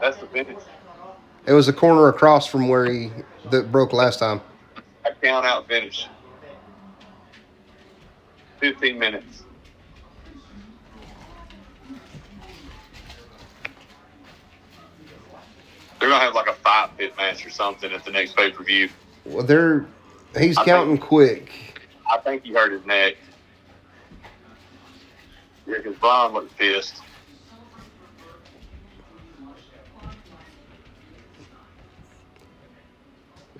that's 0.00 0.16
the 0.18 0.26
finish. 0.26 0.62
It 1.46 1.52
was 1.52 1.68
a 1.68 1.72
corner 1.72 2.08
across 2.08 2.46
from 2.46 2.68
where 2.68 2.86
he 2.86 3.10
that 3.50 3.70
broke 3.70 3.92
last 3.92 4.18
time. 4.18 4.40
I 5.04 5.10
count 5.22 5.44
out 5.46 5.68
finish. 5.68 6.08
Fifteen 8.58 8.98
minutes. 8.98 9.42
They're 15.98 16.08
gonna 16.08 16.22
have 16.24 16.34
like 16.34 16.46
a 16.48 16.52
five 16.54 16.96
pit 16.96 17.14
match 17.16 17.44
or 17.46 17.50
something 17.50 17.90
at 17.92 18.04
the 18.04 18.10
next 18.10 18.36
pay 18.36 18.50
per 18.50 18.62
view. 18.64 18.88
Well, 19.24 19.44
they're 19.44 19.86
he's 20.38 20.56
I 20.58 20.64
counting 20.64 20.98
quick. 20.98 21.50
I 22.10 22.18
think 22.18 22.44
he 22.44 22.52
hurt 22.52 22.72
his 22.72 22.84
neck. 22.86 23.14
Yeah, 25.66 25.78
because 25.78 25.96
Brian 25.96 26.32
looks 26.32 26.52
pissed. 26.54 27.02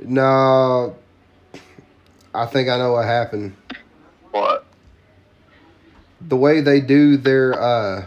No, 0.02 0.96
I 2.34 2.46
think 2.46 2.68
I 2.68 2.76
know 2.76 2.92
what 2.92 3.06
happened. 3.06 3.56
What? 4.30 4.64
The 6.28 6.36
way 6.36 6.60
they 6.60 6.80
do 6.80 7.16
their 7.16 7.54
uh, 7.60 8.04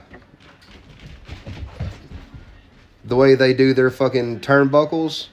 the 3.06 3.16
way 3.16 3.36
they 3.36 3.54
do 3.54 3.74
their 3.74 3.90
fucking 3.90 4.42
turnbuckles, 4.42 5.28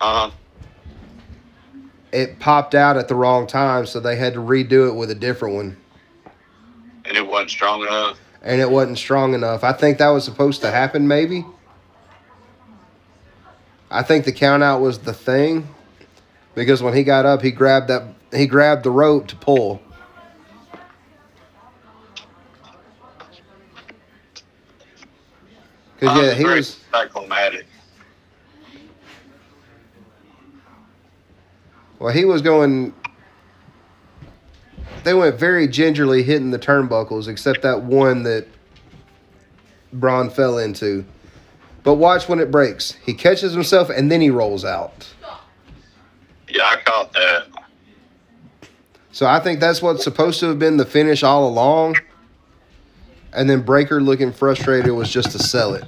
Uh 0.00 0.28
huh. 0.28 0.36
It 2.16 2.38
popped 2.38 2.74
out 2.74 2.96
at 2.96 3.08
the 3.08 3.14
wrong 3.14 3.46
time, 3.46 3.84
so 3.84 4.00
they 4.00 4.16
had 4.16 4.32
to 4.32 4.38
redo 4.40 4.88
it 4.88 4.94
with 4.94 5.10
a 5.10 5.14
different 5.14 5.54
one, 5.54 5.76
And 7.04 7.14
it 7.14 7.26
wasn't 7.26 7.50
strong 7.50 7.82
enough. 7.82 8.18
and 8.42 8.58
it 8.58 8.70
wasn't 8.70 8.96
strong 8.96 9.34
enough. 9.34 9.62
I 9.62 9.74
think 9.74 9.98
that 9.98 10.08
was 10.08 10.24
supposed 10.24 10.62
to 10.62 10.70
happen, 10.70 11.06
maybe. 11.06 11.44
I 13.90 14.02
think 14.02 14.24
the 14.24 14.32
count 14.32 14.62
out 14.62 14.80
was 14.80 15.00
the 15.00 15.12
thing, 15.12 15.68
because 16.54 16.82
when 16.82 16.94
he 16.94 17.04
got 17.04 17.26
up, 17.26 17.42
he 17.42 17.50
grabbed 17.50 17.88
that 17.88 18.02
he 18.32 18.46
grabbed 18.46 18.82
the 18.84 18.90
rope 18.90 19.28
to 19.28 19.36
pull. 19.36 19.82
Cause 26.00 26.22
yeah, 26.22 26.32
he 26.32 26.44
was. 26.44 26.80
Well, 31.98 32.12
he 32.12 32.24
was 32.24 32.42
going. 32.42 32.94
They 35.04 35.14
went 35.14 35.38
very 35.38 35.68
gingerly 35.68 36.22
hitting 36.22 36.50
the 36.50 36.58
turnbuckles, 36.58 37.28
except 37.28 37.62
that 37.62 37.82
one 37.82 38.24
that 38.24 38.46
Bron 39.92 40.30
fell 40.30 40.58
into. 40.58 41.04
But 41.84 41.94
watch 41.94 42.28
when 42.28 42.40
it 42.40 42.50
breaks. 42.50 42.92
He 43.04 43.14
catches 43.14 43.52
himself 43.52 43.90
and 43.90 44.10
then 44.10 44.20
he 44.20 44.30
rolls 44.30 44.64
out. 44.64 45.08
Yeah, 46.48 46.64
I 46.64 46.76
caught 46.84 47.12
that. 47.12 47.46
So 49.12 49.26
I 49.26 49.38
think 49.38 49.60
that's 49.60 49.80
what's 49.80 50.02
supposed 50.02 50.40
to 50.40 50.46
have 50.46 50.58
been 50.58 50.76
the 50.76 50.84
finish 50.84 51.22
all 51.22 51.48
along. 51.48 51.96
And 53.32 53.48
then 53.48 53.62
Breakker 53.62 54.00
looking 54.00 54.32
frustrated 54.32 54.90
was 54.92 55.10
just 55.10 55.30
to 55.32 55.38
sell 55.38 55.74
it. 55.74 55.84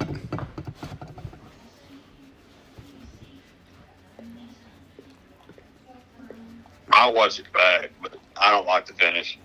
I'll 6.99 7.13
watch 7.13 7.39
it 7.39 7.45
back, 7.53 7.91
but 8.01 8.17
I 8.35 8.51
don't 8.51 8.65
like 8.67 8.85
the 8.85 8.93
finish. 8.93 9.39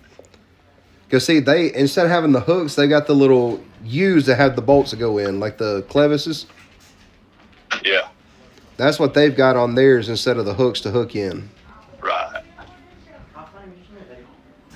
Because 1.07 1.25
see, 1.25 1.39
they 1.39 1.73
instead 1.73 2.05
of 2.05 2.11
having 2.11 2.33
the 2.33 2.41
hooks, 2.41 2.75
they 2.75 2.87
got 2.87 3.07
the 3.07 3.13
little 3.15 3.63
U's 3.85 4.25
that 4.25 4.35
have 4.35 4.55
the 4.57 4.61
bolts 4.61 4.91
that 4.91 4.97
go 4.97 5.17
in, 5.19 5.39
like 5.39 5.57
the 5.57 5.83
clevises. 5.83 6.47
Yeah, 7.83 8.07
That's 8.77 8.99
what 8.99 9.13
they've 9.13 9.35
got 9.35 9.55
on 9.55 9.75
theirs 9.75 10.09
instead 10.09 10.37
of 10.37 10.45
the 10.45 10.53
hooks 10.53 10.81
to 10.81 10.91
hook 10.91 11.15
in. 11.15 11.49
right. 12.01 12.41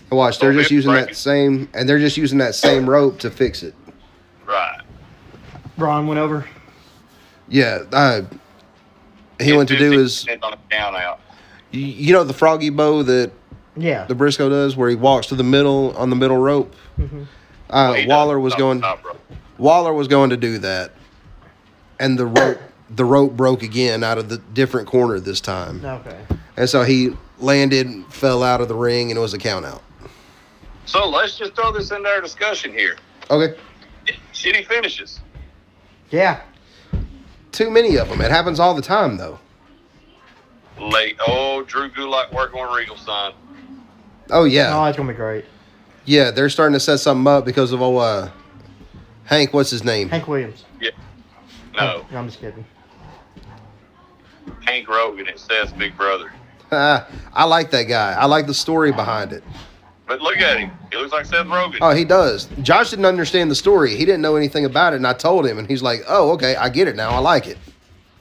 And 0.10 0.18
Watch, 0.18 0.40
they're 0.40 0.52
Oh, 0.52 0.54
just 0.54 0.72
using 0.72 0.92
that 0.94 0.98
breaking. 1.02 1.16
same, 1.16 1.70
and 1.74 1.88
they're 1.88 2.00
just 2.00 2.18
using 2.18 2.40
that 2.40 2.56
same 2.56 2.90
rope 2.90 3.20
to 3.20 3.30
fix 3.30 3.62
it. 3.64 3.76
Right. 4.46 4.82
Bron 5.78 6.08
went 6.08 6.20
over. 6.20 6.48
Yeah, 7.48 7.80
uh, 7.92 8.22
he 9.40 9.54
went 9.54 9.70
to 9.70 9.78
do 9.78 9.92
his. 9.92 10.26
on 10.42 10.54
a 10.54 10.58
count 10.72 10.96
out. 10.96 11.20
You, 11.72 11.82
you 11.82 12.14
know 12.14 12.24
the 12.24 12.34
froggy 12.34 12.70
bow 12.70 13.04
that 13.04 13.32
Yeah. 13.78 14.06
the 14.06 14.16
Briscoe 14.16 14.50
does, 14.50 14.76
where 14.76 14.90
he 14.90 14.96
walks 14.96 15.28
to 15.28 15.36
the 15.36 15.44
middle 15.44 15.96
on 15.98 16.10
the 16.10 16.16
middle 16.16 16.38
rope. 16.38 16.74
Mhm. 17.00 17.28
Uh, 17.70 17.94
He 17.94 18.08
Waller 18.08 18.40
was 18.40 18.54
top- 18.54 18.60
going. 18.60 18.82
top 18.82 19.06
rope. 19.06 19.20
Waller 19.58 19.94
was 19.94 20.08
going 20.08 20.30
to 20.32 20.38
do 20.38 20.58
that, 20.60 20.92
and 22.00 22.18
the 22.18 22.26
rope 22.26 22.58
the 22.96 23.06
rope 23.06 23.34
broke 23.38 23.62
again 23.62 24.04
out 24.04 24.18
of 24.18 24.30
the 24.30 24.40
different 24.40 24.88
corner 24.88 25.20
this 25.20 25.40
time, 25.40 25.80
Okay. 25.86 26.16
and 26.58 26.68
so 26.68 26.82
he 26.82 27.16
landed, 27.40 28.04
fell 28.10 28.42
out 28.42 28.62
of 28.62 28.68
the 28.68 28.74
ring, 28.74 29.12
and 29.12 29.18
it 29.20 29.22
was 29.22 29.36
a 29.36 29.38
count 29.38 29.64
out. 29.64 29.84
So 30.88 31.08
let's 31.08 31.38
just 31.38 31.54
throw 31.56 31.72
this 31.72 31.92
into 31.92 32.10
our 32.10 32.20
discussion 32.20 32.72
here. 32.74 32.96
Okay, 33.30 33.54
Shitty 34.34 34.66
finishes. 34.66 35.20
Yeah. 36.10 36.40
too 37.52 37.70
many 37.70 37.96
of 37.98 38.10
them. 38.10 38.22
It 38.22 38.32
happens 38.32 38.60
all 38.60 38.74
the 38.74 38.82
time, 38.82 39.18
though. 39.18 39.38
Late. 40.80 41.18
Oh, 41.28 41.64
Drew 41.64 41.90
Gulak 41.90 42.32
working 42.34 42.60
on 42.60 42.76
Regal, 42.76 42.96
son. 42.98 43.34
Oh 44.32 44.44
yeah, 44.44 44.78
Oh, 44.78 44.86
it's 44.86 44.98
gonna 44.98 45.12
be 45.12 45.16
great. 45.16 45.46
yeah. 46.06 46.32
They're 46.32 46.50
starting 46.50 46.74
to 46.74 46.80
set 46.80 46.98
something 47.00 47.28
up 47.32 47.46
because 47.46 47.72
of 47.72 47.82
oh 47.82 47.98
uh, 47.98 48.30
Hank. 49.26 49.54
What's 49.54 49.70
his 49.72 49.84
name? 49.84 50.10
Hank 50.10 50.28
Williams. 50.28 50.66
Yeah. 50.80 50.92
No, 51.76 52.06
I'm 52.12 52.28
just 52.28 52.40
kidding. 52.40 52.66
Hank 54.66 54.88
Rogan. 54.88 55.28
It 55.28 55.40
says 55.40 55.72
Big 55.74 55.96
Brother. 55.98 56.32
I 56.72 57.44
like 57.46 57.72
that 57.72 57.84
guy. 57.84 58.14
I 58.14 58.26
like 58.26 58.46
the 58.48 58.54
story 58.54 58.92
behind 58.92 59.32
it. 59.34 59.44
But 60.08 60.22
look 60.22 60.38
at 60.38 60.60
him. 60.60 60.72
He 60.92 60.98
looks 60.98 61.12
like 61.12 61.26
Seth 61.26 61.46
Rogen. 61.48 61.78
Oh, 61.82 61.94
he 61.94 62.04
does. 62.06 62.48
Josh 62.64 62.90
didn't 62.90 63.06
understand 63.06 63.50
the 63.52 63.56
story. 63.56 63.96
He 63.96 64.06
didn't 64.06 64.22
know 64.22 64.36
anything 64.36 64.66
about 64.66 64.94
it, 64.94 64.98
and 64.98 65.06
I 65.08 65.14
told 65.14 65.46
him, 65.46 65.58
and 65.60 65.68
he's 65.68 65.82
like, 65.84 66.02
"Oh, 66.08 66.32
okay, 66.32 66.56
I 66.56 66.70
get 66.70 66.88
it 66.88 66.96
now. 66.96 67.10
I 67.12 67.20
like 67.20 67.46
it." 67.48 67.58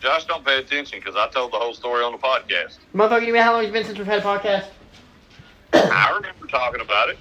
Josh, 0.00 0.26
don't 0.26 0.44
pay 0.44 0.58
attention 0.58 1.00
because 1.00 1.16
I 1.16 1.28
told 1.28 1.52
the 1.52 1.58
whole 1.58 1.74
story 1.74 2.04
on 2.04 2.12
the 2.12 2.18
podcast. 2.18 2.78
Motherfucker, 2.94 3.26
you 3.26 3.32
know 3.32 3.42
how 3.42 3.54
long 3.54 3.64
it's 3.64 3.72
been 3.72 3.84
since 3.84 3.98
we've 3.98 4.06
had 4.06 4.20
a 4.20 4.22
podcast? 4.22 4.66
I 5.72 6.12
remember 6.14 6.46
talking 6.46 6.80
about 6.80 7.08
it. 7.10 7.18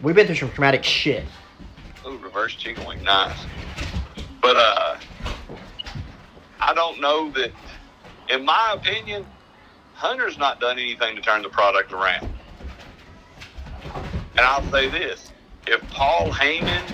We've 0.00 0.14
been 0.14 0.26
through 0.26 0.36
some 0.36 0.50
traumatic 0.52 0.84
shit. 0.84 1.24
Ooh, 2.06 2.18
reverse 2.18 2.54
chicken 2.54 2.86
wing, 2.86 3.02
nice. 3.02 3.46
But 4.40 4.56
uh, 4.56 4.96
I 6.60 6.74
don't 6.74 7.00
know 7.00 7.30
that. 7.32 7.52
In 8.30 8.44
my 8.44 8.74
opinion, 8.74 9.26
Hunter's 9.92 10.38
not 10.38 10.60
done 10.60 10.78
anything 10.78 11.14
to 11.16 11.22
turn 11.22 11.42
the 11.42 11.50
product 11.50 11.92
around. 11.92 12.28
And 14.36 14.40
I'll 14.40 14.64
say 14.70 14.88
this: 14.88 15.30
if 15.66 15.80
Paul 15.90 16.30
Heyman 16.30 16.90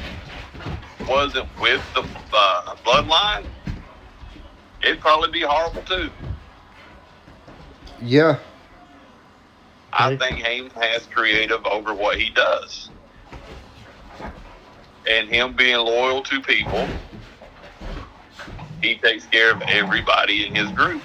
wasn't 1.11 1.49
with 1.61 1.82
the 1.95 2.03
uh, 2.32 2.77
Bloodline, 2.87 3.45
it'd 4.82 5.01
probably 5.01 5.31
be 5.32 5.41
horrible 5.43 5.82
too. 5.82 6.09
Yeah, 8.01 8.39
I 9.93 10.12
Okay. 10.12 10.16
think 10.19 10.47
Heyman 10.47 10.73
has 10.82 11.07
creative 11.07 11.66
over 11.66 11.93
what 11.93 12.19
he 12.19 12.31
does. 12.31 12.91
And 15.11 15.28
him 15.28 15.55
being 15.57 15.78
loyal 15.78 16.23
to 16.23 16.41
people, 16.41 16.87
he 18.81 18.97
takes 18.97 19.27
care 19.27 19.51
of 19.51 19.62
everybody 19.62 20.47
in 20.47 20.55
his 20.55 20.70
group. 20.70 21.03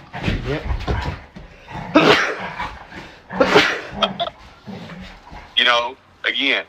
Yep. 0.48 0.64
You 5.58 5.64
know, 5.64 5.98
again, 6.26 6.66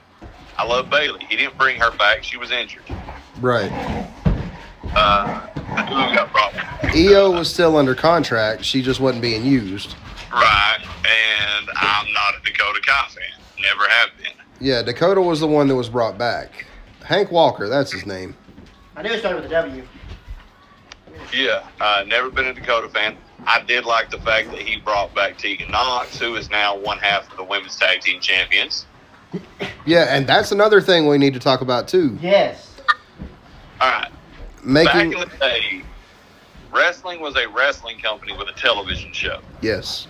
I 0.56 0.64
love 0.64 0.88
Bayley. 0.88 1.26
He 1.28 1.36
didn't 1.36 1.58
bring 1.58 1.78
her 1.80 1.90
back. 1.96 2.24
She 2.24 2.38
was 2.38 2.50
injured. 2.50 2.84
Right. 3.40 3.70
Uh, 4.94 5.40
who 5.40 6.14
got 6.14 6.32
brought 6.32 6.54
back? 6.54 6.84
IYO 6.94 7.30
was 7.30 7.52
still 7.52 7.76
under 7.76 7.94
contract. 7.94 8.64
She 8.64 8.82
just 8.82 9.00
wasn't 9.00 9.22
being 9.22 9.44
used. 9.44 9.94
Right. 10.32 10.78
And 10.80 11.68
I'm 11.76 12.12
not 12.12 12.34
a 12.34 12.42
Dakota 12.44 12.80
Kai 12.84 13.08
fan. 13.08 13.22
Never 13.60 13.88
have 13.88 14.10
been. 14.16 14.32
Yeah, 14.60 14.82
Dakota 14.82 15.20
was 15.20 15.40
the 15.40 15.46
one 15.46 15.68
that 15.68 15.74
was 15.76 15.88
brought 15.88 16.16
back. 16.16 16.66
Hank 17.04 17.30
Walker, 17.30 17.68
that's 17.68 17.92
his 17.92 18.06
name. 18.06 18.34
I 18.96 19.02
knew 19.02 19.10
it 19.10 19.20
started 19.20 19.42
with 19.42 19.46
a 19.46 19.54
W. 19.54 19.86
Yeah, 21.32 21.66
uh, 21.80 22.04
never 22.06 22.30
been 22.30 22.46
a 22.46 22.54
Dakota 22.54 22.88
fan. 22.88 23.16
I 23.46 23.62
did 23.62 23.84
like 23.84 24.10
the 24.10 24.18
fact 24.18 24.50
that 24.50 24.60
he 24.60 24.80
brought 24.80 25.14
back 25.14 25.38
Tegan 25.38 25.70
Nox, 25.70 26.18
who 26.18 26.34
is 26.36 26.50
now 26.50 26.76
one 26.76 26.98
half 26.98 27.30
of 27.30 27.36
the 27.36 27.44
women's 27.44 27.76
tag 27.76 28.00
team 28.00 28.20
champions. 28.20 28.86
Yeah, 29.84 30.06
and 30.08 30.26
that's 30.26 30.52
another 30.52 30.80
thing 30.80 31.06
we 31.06 31.18
need 31.18 31.34
to 31.34 31.40
talk 31.40 31.60
about 31.60 31.88
too. 31.88 32.18
Yes. 32.20 32.75
All 33.80 33.88
right. 33.90 34.10
Making 34.62 35.10
Back 35.10 35.22
in 35.22 35.28
the 35.28 35.36
day, 35.38 35.82
wrestling 36.72 37.20
was 37.20 37.36
a 37.36 37.48
wrestling 37.48 37.98
company 38.00 38.32
with 38.36 38.48
a 38.48 38.52
television 38.52 39.12
show. 39.12 39.40
yes, 39.60 40.08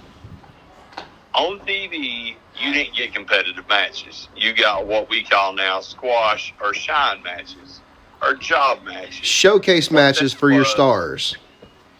On 1.35 1.59
TV, 1.61 2.37
you 2.59 2.73
didn't 2.73 2.97
get 2.97 3.13
competitive 3.13 3.69
matches. 3.69 4.29
You 4.35 4.55
got 4.55 4.87
what 4.87 5.11
we 5.11 5.23
call 5.23 5.53
now 5.53 5.81
squash 5.81 6.55
or 6.63 6.73
shine 6.73 7.23
matches 7.23 7.81
or 8.23 8.35
job 8.35 8.83
matches. 8.85 9.27
showcase 9.27 9.91
matches 9.91 10.33
for 10.33 10.51
your 10.51 10.65
stars. 10.65 11.37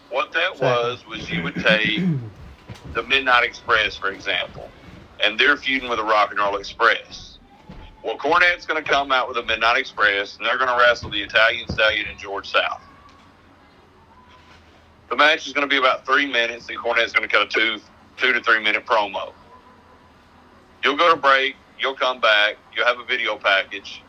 What 0.09 0.31
that 0.31 0.59
was 0.59 1.05
was 1.05 1.29
you 1.29 1.43
would 1.43 1.53
take 1.55 2.01
the 2.93 3.03
Midnight 3.03 3.43
Express, 3.43 3.95
for 3.97 4.09
example, 4.09 4.67
and 5.23 5.39
they're 5.39 5.57
feuding 5.57 5.89
with 5.89 5.99
the 5.99 6.03
Rock 6.05 6.31
and 6.31 6.39
Roll 6.39 6.55
Express. 6.55 7.26
Well, 8.03 8.17
Cornette's 8.17 8.65
going 8.65 8.83
to 8.83 8.89
come 8.89 9.11
out 9.11 9.27
with 9.27 9.37
the 9.37 9.43
Midnight 9.43 9.77
Express, 9.77 10.37
and 10.37 10.45
they're 10.45 10.57
going 10.57 10.69
to 10.69 10.77
wrestle 10.77 11.11
the 11.11 11.21
Italian 11.21 11.67
Stallion 11.67 12.07
and 12.09 12.19
George 12.19 12.49
South. 12.49 12.83
The 15.09 15.15
match 15.15 15.47
is 15.47 15.53
going 15.53 15.67
to 15.67 15.73
be 15.73 15.77
about 15.77 16.05
three 16.05 16.25
minutes, 16.25 16.69
and 16.69 16.77
Cornette's 16.77 17.13
going 17.13 17.27
to 17.27 17.33
cut 17.33 17.43
a 17.43 17.47
two, 17.47 17.81
two 18.17 18.33
to 18.33 18.41
three 18.41 18.61
minute 18.63 18.85
promo. 18.85 19.33
You'll 20.83 20.97
go 20.97 21.13
to 21.13 21.19
break. 21.21 21.57
You'll 21.79 21.95
come 21.95 22.21
back. 22.21 22.57
You'll 22.75 22.85
have 22.85 22.99
a 22.99 23.05
video 23.05 23.37
package 23.37 24.03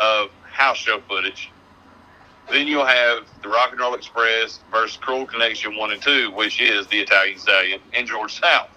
of 0.00 0.30
house 0.42 0.78
show 0.78 1.00
footage. 1.08 1.54
Then 2.50 2.66
you'll 2.66 2.86
have 2.86 3.28
the 3.42 3.48
Rock 3.48 3.70
and 3.72 3.80
Roll 3.80 3.94
Express 3.94 4.60
versus 4.70 4.98
Cruel 4.98 5.26
Connection 5.26 5.76
1 5.76 5.92
and 5.92 6.02
2, 6.02 6.32
which 6.32 6.60
is 6.60 6.86
the 6.88 7.00
Italian 7.00 7.38
Stallion 7.38 7.80
and 7.94 8.06
George 8.06 8.38
South 8.40 8.70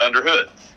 under 0.00 0.22
hoods. 0.22 0.73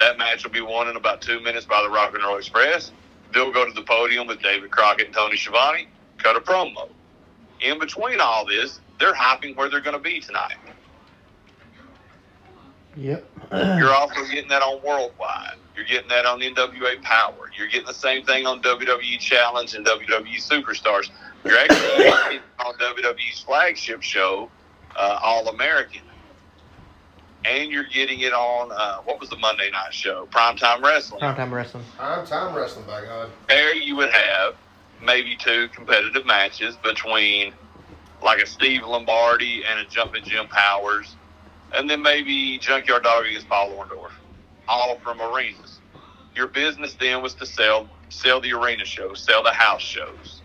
That 0.00 0.18
match 0.18 0.44
will 0.44 0.50
be 0.50 0.60
won 0.60 0.88
in 0.88 0.96
about 0.96 1.20
two 1.20 1.40
minutes 1.40 1.66
by 1.66 1.82
the 1.82 1.90
Rock 1.90 2.14
and 2.14 2.22
Roll 2.22 2.36
Express. 2.36 2.92
They'll 3.32 3.52
go 3.52 3.64
to 3.64 3.72
the 3.72 3.82
podium 3.82 4.26
with 4.26 4.42
David 4.42 4.70
Crockett 4.70 5.06
and 5.06 5.14
Tony 5.14 5.36
Schiavone, 5.36 5.88
cut 6.18 6.36
a 6.36 6.40
promo. 6.40 6.88
In 7.60 7.78
between 7.78 8.20
all 8.20 8.44
this, 8.44 8.80
they're 8.98 9.14
hyping 9.14 9.56
where 9.56 9.68
they're 9.68 9.80
going 9.80 9.96
to 9.96 10.02
be 10.02 10.20
tonight. 10.20 10.56
Yep. 12.96 13.28
You're 13.52 13.92
also 13.92 14.24
getting 14.30 14.48
that 14.50 14.62
on 14.62 14.80
Worldwide. 14.82 15.56
You're 15.74 15.84
getting 15.84 16.08
that 16.08 16.26
on 16.26 16.40
NWA 16.40 17.02
Power. 17.02 17.50
You're 17.56 17.66
getting 17.66 17.86
the 17.86 17.94
same 17.94 18.24
thing 18.24 18.46
on 18.46 18.62
WWE 18.62 19.18
Challenge 19.18 19.74
and 19.74 19.84
WWE 19.84 20.36
Superstars. 20.36 21.10
You're 21.44 21.58
actually 21.58 22.40
on 22.60 22.74
WWE's 22.74 23.40
flagship 23.40 24.02
show, 24.02 24.48
uh, 24.96 25.18
All 25.20 25.48
American. 25.48 26.02
And 27.44 27.70
you're 27.70 27.84
getting 27.84 28.20
it 28.20 28.32
on, 28.32 28.72
uh, 28.72 28.98
what 29.04 29.20
was 29.20 29.28
the 29.28 29.36
Monday 29.36 29.70
night 29.70 29.92
show? 29.92 30.26
Primetime 30.26 30.82
Wrestling. 30.82 31.20
Primetime 31.20 31.50
wrestling. 31.52 31.84
I'm 31.98 32.26
time 32.26 32.54
wrestling, 32.54 32.86
by 32.86 33.02
God. 33.02 33.30
There 33.48 33.74
you 33.74 33.96
would 33.96 34.10
have 34.12 34.54
maybe 35.02 35.36
two 35.36 35.68
competitive 35.68 36.24
matches 36.26 36.76
between 36.76 37.52
like 38.22 38.40
a 38.40 38.46
Steve 38.46 38.82
Lombardi 38.86 39.62
and 39.68 39.78
a 39.80 39.84
Jumping 39.86 40.24
Jim 40.24 40.48
Powers, 40.48 41.16
and 41.74 41.88
then 41.90 42.02
maybe 42.02 42.58
Junkyard 42.58 43.02
Dog 43.02 43.26
against 43.26 43.48
Paul 43.48 43.70
Orndorff, 43.72 44.12
all 44.68 44.98
from 45.00 45.20
arenas. 45.20 45.80
Your 46.34 46.48
business 46.48 46.94
then 46.98 47.22
was 47.22 47.34
to 47.34 47.46
sell 47.46 47.88
sell 48.08 48.40
the 48.40 48.52
arena 48.52 48.84
shows, 48.84 49.20
sell 49.20 49.42
the 49.42 49.52
house 49.52 49.82
shows. 49.82 50.42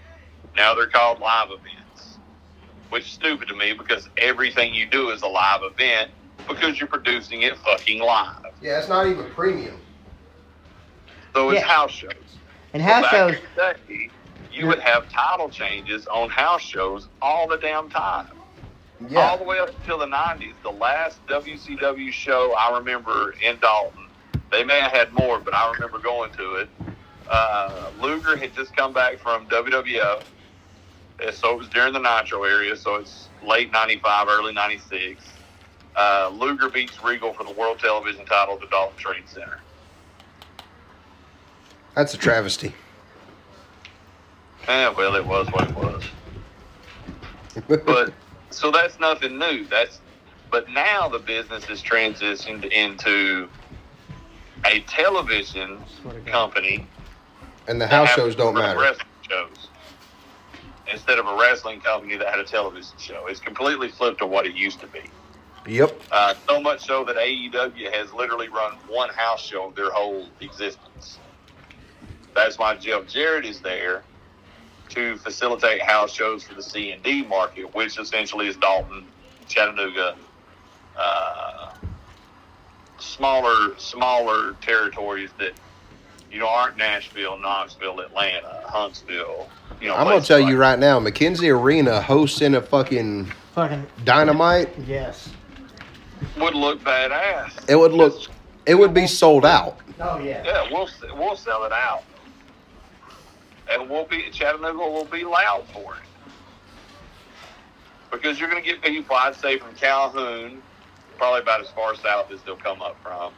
Now 0.58 0.76
they're 0.76 0.88
called 0.88 1.20
live 1.20 1.50
events, 1.50 2.20
which 2.90 3.06
is 3.06 3.12
stupid 3.12 3.48
to 3.50 3.56
me 3.56 3.74
because 3.74 4.10
everything 4.18 4.74
you 4.74 4.88
do 4.88 5.12
is 5.12 5.22
a 5.22 5.28
live 5.28 5.62
event 5.64 6.12
because 6.50 6.80
you're 6.80 6.90
producing 6.90 7.44
it 7.44 7.58
fucking 7.60 8.02
live. 8.02 8.42
Yeah, 8.62 8.80
it's 8.80 8.90
not 8.90 9.08
even 9.08 9.30
premium. 9.32 9.82
So 11.36 11.52
it's 11.52 11.62
Yeah. 11.62 11.68
house 11.68 11.92
shows. 11.92 12.40
And 12.74 12.84
house 12.84 13.04
Back 13.04 13.12
shows. 13.12 13.36
in 13.36 13.42
the 13.56 13.76
day, 13.88 14.12
you 14.52 14.68
would 14.68 14.80
have 14.80 15.08
title 15.10 15.50
changes 15.50 16.08
on 16.08 16.30
house 16.30 16.62
shows 16.62 17.10
all 17.22 17.48
the 17.48 17.58
damn 17.58 17.90
time. 17.90 18.42
Yeah. 19.08 19.20
All 19.22 19.38
the 19.38 19.46
way 19.46 19.60
up 19.60 19.76
until 19.76 20.00
the 20.00 20.08
90s. 20.08 20.56
The 20.64 20.72
last 20.72 21.26
WCW 21.28 22.12
show 22.12 22.56
I 22.56 22.78
remember 22.78 23.36
in 23.42 23.60
Dalton, 23.60 24.10
they 24.52 24.64
may 24.66 24.82
have 24.82 24.92
had 24.92 25.14
more, 25.14 25.40
but 25.40 25.54
I 25.56 25.72
remember 25.72 26.00
going 26.00 26.32
to 26.34 26.56
it. 26.56 26.70
Uh, 27.28 27.92
Luger 27.96 28.38
had 28.38 28.54
just 28.54 28.76
come 28.76 28.94
back 28.94 29.20
from 29.20 29.48
WWF, 29.50 30.24
and 31.24 31.34
so 31.36 31.54
it 31.54 31.58
was 31.58 31.70
during 31.70 31.94
the 31.94 32.00
Nitro 32.00 32.44
area, 32.44 32.76
so 32.76 32.96
it's 32.96 33.32
late 33.42 33.72
95, 33.72 34.28
early 34.30 34.54
96. 34.54 35.39
Uh, 35.96 36.32
Luger 36.34 36.70
beats 36.70 37.04
Regal 37.04 37.34
for 37.34 37.44
the 37.44 37.52
World 37.52 37.80
Television 37.80 38.26
title 38.26 38.56
at 38.56 38.62
the 38.62 38.68
Dalton 38.68 38.98
Trade 38.98 39.24
Center. 39.28 39.60
That's 41.96 42.14
a 42.14 42.18
travesty. 42.18 42.74
Eh, 44.68 44.90
well, 44.90 45.16
it 45.16 45.26
was 45.26 45.48
what 45.48 45.70
it 45.70 45.76
was. 45.76 46.04
but 47.86 48.14
so 48.52 48.72
that's 48.72 49.00
nothing 49.00 49.38
new. 49.38 49.66
That's 49.66 50.00
but 50.52 50.70
now 50.70 51.08
the 51.08 51.20
business 51.20 51.66
has 51.66 51.82
transitioned 51.82 52.72
into 52.72 53.50
a 54.66 54.82
television 54.82 55.80
Swear 56.02 56.14
to 56.16 56.32
company. 56.32 56.88
and 57.68 57.80
the 57.80 57.88
house 57.88 58.10
shows 58.10 58.36
don't 58.36 58.54
matter. 58.54 58.80
Wrestling 58.80 59.08
shows 59.30 59.68
instead 60.92 61.20
of 61.20 61.28
a 61.28 61.36
wrestling 61.36 61.80
company 61.82 62.18
that 62.18 62.28
had 62.28 62.40
a 62.40 62.44
television 62.44 62.98
show. 62.98 63.28
It's 63.28 63.40
completely 63.40 63.90
flipped 63.90 64.20
to 64.20 64.28
what 64.28 64.46
it 64.46 64.56
used 64.56 64.80
to 64.82 64.88
be. 64.88 65.02
Yep. 65.70 66.02
Uh, 66.12 66.34
so 66.48 66.60
much 66.60 66.86
so 66.86 67.04
that 67.06 67.16
AEW 67.16 67.94
has 67.94 68.12
literally 68.12 68.50
run 68.50 68.74
one 68.88 69.10
house 69.10 69.46
show 69.46 69.72
their 69.76 69.92
whole 69.92 70.26
existence. 70.42 71.20
That's 72.34 72.58
why 72.58 72.76
Jeff 72.76 73.06
Jarrett 73.08 73.46
is 73.46 73.60
there 73.60 74.04
to 74.90 75.18
facilitate 75.18 75.82
house 75.82 76.12
shows 76.12 76.44
for 76.44 76.56
the 76.56 76.64
C 76.64 76.92
and 76.92 77.04
D 77.04 77.24
market, 77.24 77.74
which 77.76 78.00
essentially 78.00 78.48
is 78.48 78.58
Dalton, 78.58 79.06
Chattanooga, 79.48 80.16
uh, 80.98 81.74
smaller 82.98 83.78
smaller 83.78 84.54
territories 84.62 85.30
that 85.38 85.54
you 86.32 86.40
know 86.40 86.48
aren't 86.48 86.78
Nashville, 86.78 87.38
Knoxville, 87.38 88.00
Atlanta, 88.00 88.64
Huntsville. 88.66 89.48
You 89.80 89.90
know, 89.90 89.96
I'm 89.96 90.08
gonna 90.08 90.22
tell 90.22 90.40
like 90.40 90.50
you 90.50 90.58
right 90.58 90.80
now, 90.80 91.00
McKenzie 91.00 91.56
Arena 91.56 92.02
hosting 92.02 92.56
a 92.56 92.62
fucking 92.62 93.32
Fucking 93.54 93.86
dynamite. 94.04 94.70
yes. 94.88 95.30
Would 96.38 96.56
look 96.56 96.82
badass. 96.84 97.70
It 97.70 97.76
would 97.76 97.92
look. 97.94 98.22
It 98.66 98.76
would 98.76 98.94
be 98.94 99.08
sold 99.08 99.46
out. 99.46 99.78
Oh 100.00 100.20
yeah. 100.20 100.44
Yeah, 100.46 100.68
we'll 100.72 100.90
we'll 101.16 101.36
sell 101.36 101.64
it 101.66 101.72
out, 101.72 102.04
and 103.72 103.90
we'll 103.90 104.06
be 104.06 104.30
Chattanooga 104.32 104.78
will 104.78 105.06
be 105.06 105.24
loud 105.24 105.66
for 105.74 105.96
it 105.96 106.02
because 108.12 108.40
you're 108.40 108.50
going 108.50 108.62
to 108.64 108.68
get 108.68 108.82
people. 108.82 109.16
I'd 109.16 109.36
say 109.36 109.58
from 109.58 109.76
Calhoun, 109.76 110.62
probably 111.18 111.42
about 111.42 111.62
as 111.62 111.70
far 111.70 111.96
south 111.96 112.32
as 112.32 112.42
they'll 112.44 112.56
come 112.56 112.82
up 112.82 112.98
from, 113.04 113.34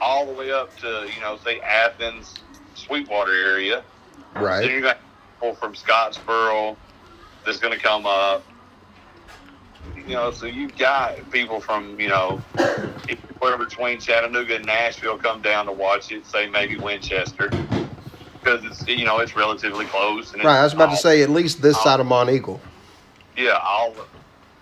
all 0.00 0.26
the 0.26 0.32
way 0.32 0.50
up 0.52 0.76
to 0.78 1.08
you 1.14 1.20
know 1.20 1.36
say 1.44 1.60
Athens, 1.60 2.34
Sweetwater 2.74 3.32
area. 3.32 3.82
Right. 4.34 4.60
Then 4.60 4.68
Right. 4.68 4.70
you 4.70 4.80
got 4.82 4.98
people 5.40 5.54
from 5.56 5.74
Scottsboro 5.74 6.76
that's 7.44 7.58
going 7.58 7.72
to 7.76 7.82
come 7.82 8.06
up. 8.06 8.44
You 9.96 10.14
know, 10.14 10.30
so 10.30 10.46
you've 10.46 10.76
got 10.76 11.30
people 11.30 11.60
from 11.60 11.98
you 12.00 12.08
know 12.08 12.38
where 13.38 13.58
between 13.58 14.00
Chattanooga 14.00 14.56
and 14.56 14.66
Nashville 14.66 15.18
come 15.18 15.42
down 15.42 15.66
to 15.66 15.72
watch 15.72 16.10
it. 16.10 16.26
Say 16.26 16.48
maybe 16.48 16.76
Winchester 16.76 17.50
because 18.38 18.64
it's 18.64 18.86
you 18.88 19.04
know 19.04 19.18
it's 19.18 19.36
relatively 19.36 19.84
close. 19.86 20.32
And 20.32 20.40
it's 20.40 20.46
Right. 20.46 20.58
I 20.60 20.64
was 20.64 20.72
about 20.72 20.90
to 20.90 20.96
say 20.96 21.22
at 21.22 21.30
least 21.30 21.60
this 21.62 21.80
side 21.82 22.00
of 22.00 22.06
Monteagle. 22.06 22.58
yeah, 23.36 23.58
all 23.62 23.94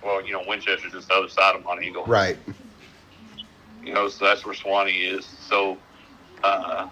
well 0.04 0.24
you 0.24 0.32
know 0.32 0.42
Winchester's 0.46 0.92
just 0.92 1.08
the 1.08 1.14
other 1.14 1.28
side 1.28 1.54
of 1.54 1.62
Monteagle. 1.62 2.06
Right. 2.06 2.36
You 3.84 3.94
know, 3.94 4.08
so 4.08 4.24
that's 4.24 4.44
where 4.44 4.54
Sewanee 4.54 5.12
is. 5.16 5.24
So 5.24 5.78
uh, 6.42 6.88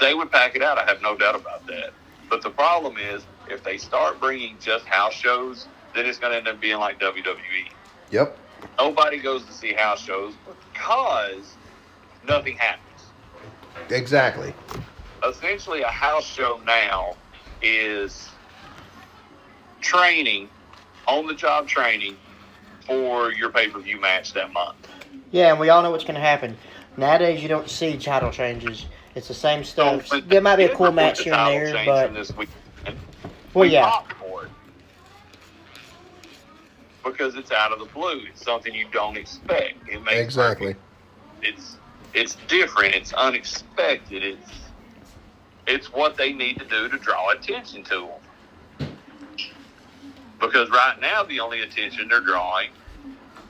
they 0.00 0.12
would 0.14 0.32
pack 0.32 0.56
it 0.56 0.62
out. 0.62 0.76
I 0.76 0.84
have 0.84 1.00
no 1.00 1.16
doubt 1.16 1.36
about 1.36 1.64
that. 1.68 1.92
But 2.28 2.42
the 2.42 2.50
problem 2.50 2.96
is, 2.96 3.22
if 3.48 3.62
they 3.62 3.76
start 3.78 4.18
bringing 4.18 4.56
just 4.60 4.84
house 4.86 5.12
shows, 5.12 5.68
then 5.94 6.06
it's 6.06 6.18
going 6.18 6.32
to 6.32 6.38
end 6.38 6.48
up 6.48 6.60
being 6.60 6.78
like 6.78 6.98
WWE. 7.00 7.68
Yep. 8.10 8.38
Nobody 8.78 9.18
goes 9.18 9.44
to 9.44 9.52
see 9.52 9.72
house 9.72 10.00
shows 10.00 10.34
because 10.72 11.56
nothing 12.26 12.56
happens. 12.56 13.06
Exactly. 13.90 14.54
Essentially, 15.26 15.82
a 15.82 15.88
house 15.88 16.24
show 16.24 16.60
now 16.64 17.16
is 17.62 18.28
training, 19.80 20.48
on 21.06 21.26
the 21.26 21.34
job 21.34 21.66
training 21.66 22.16
for 22.86 23.32
your 23.32 23.50
pay 23.50 23.68
per 23.68 23.78
view 23.80 24.00
match 24.00 24.32
that 24.34 24.52
month. 24.52 24.88
Yeah, 25.30 25.50
and 25.50 25.60
we 25.60 25.68
all 25.70 25.82
know 25.82 25.90
what's 25.90 26.04
going 26.04 26.14
to 26.14 26.20
happen. 26.20 26.56
Nowadays, 26.96 27.42
you 27.42 27.48
don't 27.48 27.68
see 27.68 27.96
title 27.96 28.30
changes. 28.30 28.86
It's 29.14 29.28
the 29.28 29.34
same 29.34 29.64
stuff. 29.64 30.06
So, 30.06 30.20
there 30.20 30.40
might 30.40 30.56
be 30.56 30.64
a 30.64 30.74
cool 30.74 30.92
match 30.92 31.22
here 31.22 31.34
and 31.34 31.74
there, 31.74 31.84
but 31.84 32.14
this 32.14 32.34
weekend. 32.36 32.58
well, 33.54 33.62
we 33.62 33.68
yeah, 33.68 33.88
popped 33.88 34.12
for 34.14 34.21
it 34.21 34.21
because 37.04 37.34
it's 37.34 37.50
out 37.50 37.72
of 37.72 37.78
the 37.78 37.86
blue. 37.86 38.20
It's 38.30 38.44
something 38.44 38.74
you 38.74 38.86
don't 38.92 39.16
expect. 39.16 39.88
It 39.88 40.02
makes 40.02 40.20
Exactly. 40.20 40.76
It's 41.42 41.76
it's 42.14 42.36
different. 42.48 42.94
It's 42.94 43.12
unexpected. 43.12 44.22
It's 44.22 44.50
it's 45.66 45.92
what 45.92 46.16
they 46.16 46.32
need 46.32 46.58
to 46.58 46.64
do 46.66 46.88
to 46.88 46.98
draw 46.98 47.30
attention 47.30 47.84
to 47.84 48.08
them. 48.08 49.38
Because 50.40 50.68
right 50.70 50.96
now, 51.00 51.22
the 51.22 51.38
only 51.38 51.60
attention 51.60 52.08
they're 52.08 52.20
drawing 52.20 52.70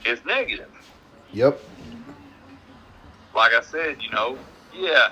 is 0.05 0.23
negative. 0.27 0.69
Yep. 1.33 1.59
Like 3.35 3.53
I 3.55 3.63
said, 3.63 3.97
you 4.03 4.11
know, 4.11 4.37
yeah, 4.75 5.09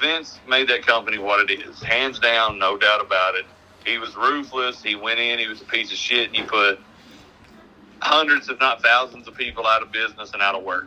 Vince 0.00 0.40
made 0.48 0.68
that 0.68 0.86
company 0.86 1.18
what 1.18 1.50
it 1.50 1.60
is, 1.60 1.82
hands 1.82 2.18
down, 2.18 2.58
no 2.58 2.78
doubt 2.78 3.04
about 3.04 3.34
it. 3.34 3.44
He 3.84 3.98
was 3.98 4.16
ruthless. 4.16 4.82
He 4.82 4.94
went 4.94 5.20
in. 5.20 5.38
He 5.38 5.46
was 5.46 5.60
a 5.60 5.66
piece 5.66 5.92
of 5.92 5.98
shit, 5.98 6.28
and 6.28 6.36
he 6.36 6.42
put 6.42 6.80
hundreds, 8.04 8.48
if 8.48 8.60
not 8.60 8.82
thousands, 8.82 9.26
of 9.26 9.34
people 9.34 9.66
out 9.66 9.82
of 9.82 9.90
business 9.90 10.32
and 10.32 10.42
out 10.42 10.54
of 10.54 10.62
work. 10.62 10.86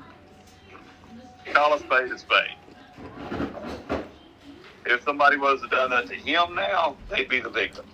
Call 1.53 1.73
a 1.73 1.79
spade 1.79 2.11
a 2.11 2.17
spade. 2.17 2.55
If 4.85 5.03
somebody 5.03 5.37
was 5.37 5.61
to 5.61 5.67
done 5.67 5.89
that 5.89 6.07
to 6.07 6.15
him 6.15 6.55
now, 6.55 6.95
they'd 7.09 7.27
be 7.27 7.39
the 7.39 7.49
victim. 7.49 7.85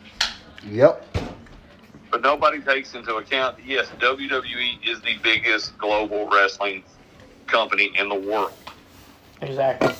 Yep. 0.68 1.18
But 2.12 2.22
nobody 2.22 2.62
takes 2.62 2.94
into 2.94 3.16
account 3.16 3.58
that 3.58 3.66
yes, 3.66 3.88
WWE 4.00 4.88
is 4.88 5.02
the 5.02 5.18
biggest 5.24 5.76
global 5.78 6.30
wrestling 6.30 6.84
company 7.48 7.91
in 7.98 8.10
the 8.10 8.16
world. 8.16 8.54
exactly. 9.41 9.94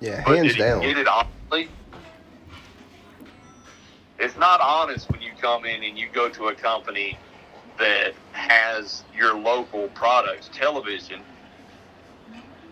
Yeah. 0.00 0.22
But 0.24 0.36
Hands 0.36 0.48
did 0.48 0.56
he 0.56 0.62
down. 0.62 0.80
Get 0.80 0.96
it 0.96 1.06
honestly? 1.06 1.68
It's 4.18 4.36
not 4.36 4.60
honest 4.60 5.10
when 5.10 5.20
you 5.20 5.32
come 5.40 5.66
in 5.66 5.82
and 5.82 5.98
you 5.98 6.08
go 6.12 6.30
to 6.30 6.48
a 6.48 6.54
company 6.54 7.18
that 7.80 8.14
has 8.32 9.04
your 9.12 9.36
local 9.36 9.88
products, 9.88 10.50
television, 10.52 11.24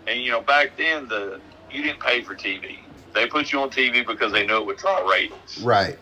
and 0.07 0.21
you 0.21 0.31
know 0.31 0.43
back 0.43 0.77
then 0.79 1.09
the 1.09 1.41
you 1.71 1.83
didn't 1.83 2.01
pay 2.01 2.23
for 2.23 2.35
TV. 2.37 2.79
They 3.15 3.27
put 3.27 3.53
you 3.53 3.61
on 3.61 3.71
TV 3.71 4.07
because 4.07 4.33
they 4.33 4.47
knew 4.47 4.59
it 4.59 4.67
would 4.67 4.79
draw 4.79 5.09
ratings. 5.11 5.59
Right. 5.65 5.99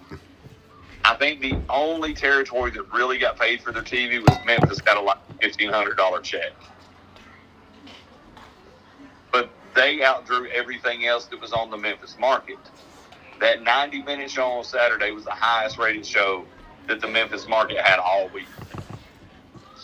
I 1.05 1.15
think 1.17 1.41
the 1.41 1.61
only 1.71 2.15
territory 2.15 2.73
that 2.73 2.83
really 2.93 3.19
got 3.19 3.39
paid 3.39 3.63
for 3.63 3.73
their 3.73 3.85
TV 3.85 4.23
was 4.23 4.41
Memphis 4.45 4.81
got 4.83 4.99
a 4.99 5.01
like 5.01 5.19
fifteen 5.41 5.71
hundred 5.71 5.97
dollar 5.97 6.21
check. 6.21 6.53
But 9.33 9.51
they 9.77 10.03
outdrew 10.03 10.49
everything 10.51 11.07
else 11.07 11.27
that 11.27 11.41
was 11.41 11.53
on 11.53 11.71
the 11.71 11.79
Memphis 11.79 12.17
market. 12.19 12.59
That 13.41 13.63
ninety 13.63 14.03
minute 14.03 14.31
show 14.31 14.47
on 14.47 14.65
Saturday 14.65 15.13
was 15.13 15.25
the 15.25 15.33
highest 15.35 15.79
rated 15.79 16.07
show 16.07 16.47
that 16.89 17.01
the 17.01 17.09
Memphis 17.09 17.49
market 17.49 17.79
had 17.85 18.01
all 18.01 18.31
week. 18.35 18.49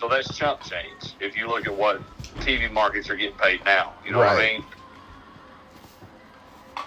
So 0.02 0.08
that's 0.08 0.36
chump 0.36 0.60
change 0.62 1.14
if 1.20 1.36
you 1.36 1.46
look 1.46 1.64
at 1.64 1.78
what 1.78 2.02
TV 2.40 2.68
markets 2.68 3.08
are 3.08 3.14
getting 3.14 3.38
paid 3.38 3.64
now. 3.64 3.92
You 4.04 4.10
know 4.10 4.18
what 4.18 4.30
I 4.30 4.36
mean? 4.36 4.64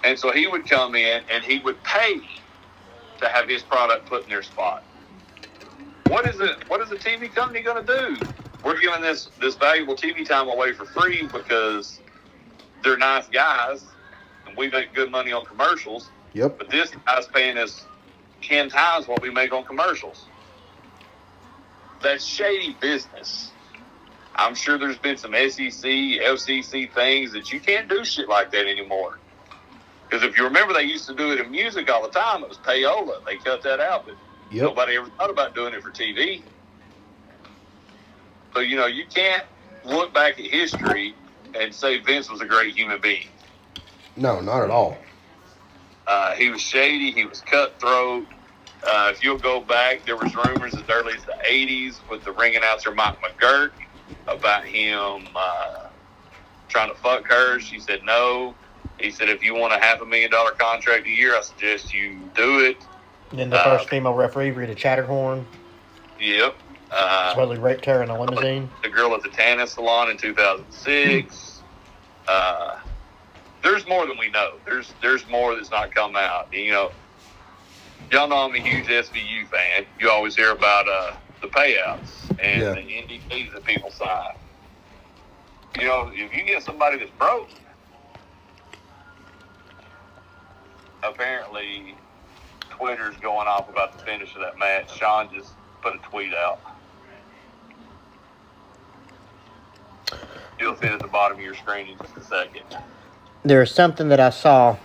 And 0.04 0.18
so 0.18 0.32
he 0.32 0.46
would 0.46 0.68
come 0.68 0.94
in 0.94 1.22
and 1.32 1.42
he 1.42 1.58
would 1.60 1.82
pay 1.82 2.20
to 3.16 3.28
have 3.28 3.48
his 3.48 3.62
product 3.62 4.06
put 4.06 4.24
in 4.24 4.28
their 4.28 4.42
spot. 4.42 4.84
What 6.08 6.28
is 6.28 6.38
it? 6.40 6.68
What 6.68 6.82
is 6.82 6.90
the 6.90 6.96
TV 6.96 7.34
company 7.34 7.62
going 7.62 7.86
to 7.86 7.90
do? 7.90 8.26
We're 8.62 8.78
giving 8.78 9.00
this 9.00 9.30
this 9.40 9.54
valuable 9.54 9.96
TV 9.96 10.28
time 10.28 10.50
away 10.50 10.74
for 10.74 10.84
free 10.84 11.26
because 11.26 12.00
they're 12.84 12.98
nice 12.98 13.28
guys 13.28 13.82
and 14.46 14.54
we 14.58 14.68
make 14.68 14.92
good 14.92 15.10
money 15.10 15.32
on 15.32 15.46
commercials. 15.46 16.10
Yep. 16.34 16.58
But 16.58 16.68
this 16.68 16.92
guy's 17.06 17.26
paying 17.28 17.56
us 17.56 17.86
ten 18.42 18.68
times 18.68 19.08
what 19.08 19.22
we 19.22 19.30
make 19.30 19.54
on 19.54 19.64
commercials. 19.64 20.26
That's 22.02 22.24
shady 22.26 22.78
business. 22.80 23.56
I'm 24.36 24.54
sure 24.54 24.78
there's 24.78 24.98
been 24.98 25.18
some 25.18 25.32
SEC, 25.34 25.84
FCC 25.84 26.92
things 26.94 27.32
that 27.32 27.52
you 27.52 27.60
can't 27.60 27.88
do 27.88 28.04
shit 28.04 28.28
like 28.28 28.52
that 28.52 28.66
anymore. 28.66 29.20
Because 30.10 30.24
if 30.24 30.38
you 30.38 30.44
remember, 30.44 30.74
they 30.74 30.84
used 30.84 31.08
to 31.08 31.14
do 31.14 31.32
it 31.32 31.40
in 31.40 31.50
music 31.50 31.90
all 31.90 32.02
the 32.02 32.10
time. 32.10 32.42
It 32.42 32.48
was 32.48 32.60
payola. 32.60 33.14
They 33.26 33.38
cut 33.38 33.62
that 33.64 33.80
out, 33.80 34.06
but 34.06 34.16
Yep. 34.50 34.64
nobody 34.68 34.96
ever 34.96 35.10
thought 35.18 35.30
about 35.30 35.54
doing 35.54 35.74
it 35.74 35.82
for 35.82 35.92
TV. 35.92 36.44
So 38.54 38.60
you 38.62 38.76
know, 38.76 38.86
you 38.86 39.04
can't 39.14 39.44
look 39.84 40.14
back 40.14 40.38
at 40.40 40.46
history 40.46 41.18
and 41.54 41.74
say 41.74 42.00
Vince 42.00 42.30
was 42.30 42.40
a 42.42 42.46
great 42.46 42.76
human 42.76 43.00
being. 43.00 43.28
No, 44.16 44.40
not 44.40 44.64
at 44.64 44.70
all. 44.70 44.98
Uh, 46.06 46.34
he 46.34 46.50
was 46.50 46.62
shady. 46.62 47.12
He 47.12 47.26
was 47.26 47.42
cutthroat. 47.42 48.28
Uh, 48.84 49.10
if 49.12 49.22
you'll 49.22 49.38
go 49.38 49.60
back, 49.60 50.04
there 50.04 50.16
was 50.16 50.34
rumors 50.34 50.74
as 50.74 50.82
early 50.88 51.14
as 51.14 51.24
the 51.24 51.36
'80s 51.48 51.98
with 52.10 52.24
the 52.24 52.32
ring 52.32 52.56
announcer 52.56 52.92
Mike 52.94 53.16
McGuirk 53.20 53.70
about 54.28 54.64
him 54.64 55.26
uh, 55.34 55.88
trying 56.68 56.88
to 56.90 56.94
fuck 56.96 57.26
her. 57.26 57.58
She 57.60 57.78
said 57.80 58.02
no. 58.04 58.54
He 58.98 59.10
said, 59.10 59.28
if 59.28 59.42
you 59.42 59.54
want 59.54 59.72
a 59.74 59.78
half 59.78 60.00
a 60.00 60.06
million 60.06 60.30
dollar 60.30 60.52
contract 60.52 61.06
a 61.06 61.10
year, 61.10 61.34
I 61.36 61.40
suggest 61.42 61.92
you 61.92 62.18
do 62.34 62.60
it. 62.60 62.76
Then 63.32 63.50
the 63.50 63.58
Uh, 63.60 63.78
first 63.78 63.88
female 63.90 64.14
referee, 64.14 64.52
Rita 64.52 64.74
Chatterton, 64.74 65.44
Yep. 66.20 66.54
Uh, 66.90 67.30
supposedly 67.30 67.58
raped 67.58 67.84
her 67.84 68.02
in 68.02 68.08
a 68.10 68.18
limousine. 68.18 68.70
the 68.82 68.88
girl 68.88 69.12
at 69.14 69.22
the 69.22 69.28
Tannis 69.28 69.72
salon 69.72 70.08
in 70.08 70.16
2006. 70.16 71.62
Uh, 72.28 72.78
there's 73.62 73.86
more 73.88 74.06
than 74.06 74.16
we 74.18 74.30
know. 74.30 74.52
There's 74.64 74.92
there's 75.02 75.28
more 75.28 75.54
that's 75.56 75.70
not 75.70 75.92
come 75.94 76.14
out. 76.16 76.48
You 76.54 76.70
know, 76.70 76.92
y'all 78.10 78.28
know 78.28 78.36
I'm 78.48 78.54
a 78.54 78.58
huge 78.60 78.86
SVU 78.86 79.46
fan. 79.48 79.86
You 79.98 80.10
always 80.10 80.36
hear 80.36 80.52
about 80.52 80.88
uh, 80.88 81.12
the 81.40 81.48
payouts 81.48 82.30
and 82.42 82.62
Yeah. 82.62 82.72
the 82.72 82.80
NDPs 82.80 83.52
that 83.52 83.64
people 83.64 83.90
sign. 83.90 84.34
You 85.78 85.86
know, 85.86 86.10
if 86.14 86.34
you 86.34 86.44
get 86.44 86.62
somebody 86.62 86.98
that's 86.98 87.10
broke, 87.18 87.48
apparently 91.02 91.94
Twitter's 92.70 93.16
going 93.18 93.46
off 93.48 93.68
about 93.68 93.96
the 93.98 94.04
finish 94.04 94.34
of 94.34 94.40
that 94.42 94.58
match. 94.58 94.96
Sean 94.96 95.28
just 95.34 95.52
put 95.82 95.94
a 95.94 95.98
tweet 95.98 96.32
out. 96.34 96.60
You'll 100.58 100.76
see 100.76 100.86
it 100.86 100.92
at 100.92 101.00
the 101.00 101.06
bottom 101.08 101.36
of 101.38 101.44
your 101.44 101.54
screen 101.54 101.88
in 101.88 101.98
just 101.98 102.16
a 102.16 102.22
second. 102.24 102.62
There's 103.44 103.72
something 103.72 104.08
that 104.08 104.20
I 104.20 104.30
saw 104.30 104.76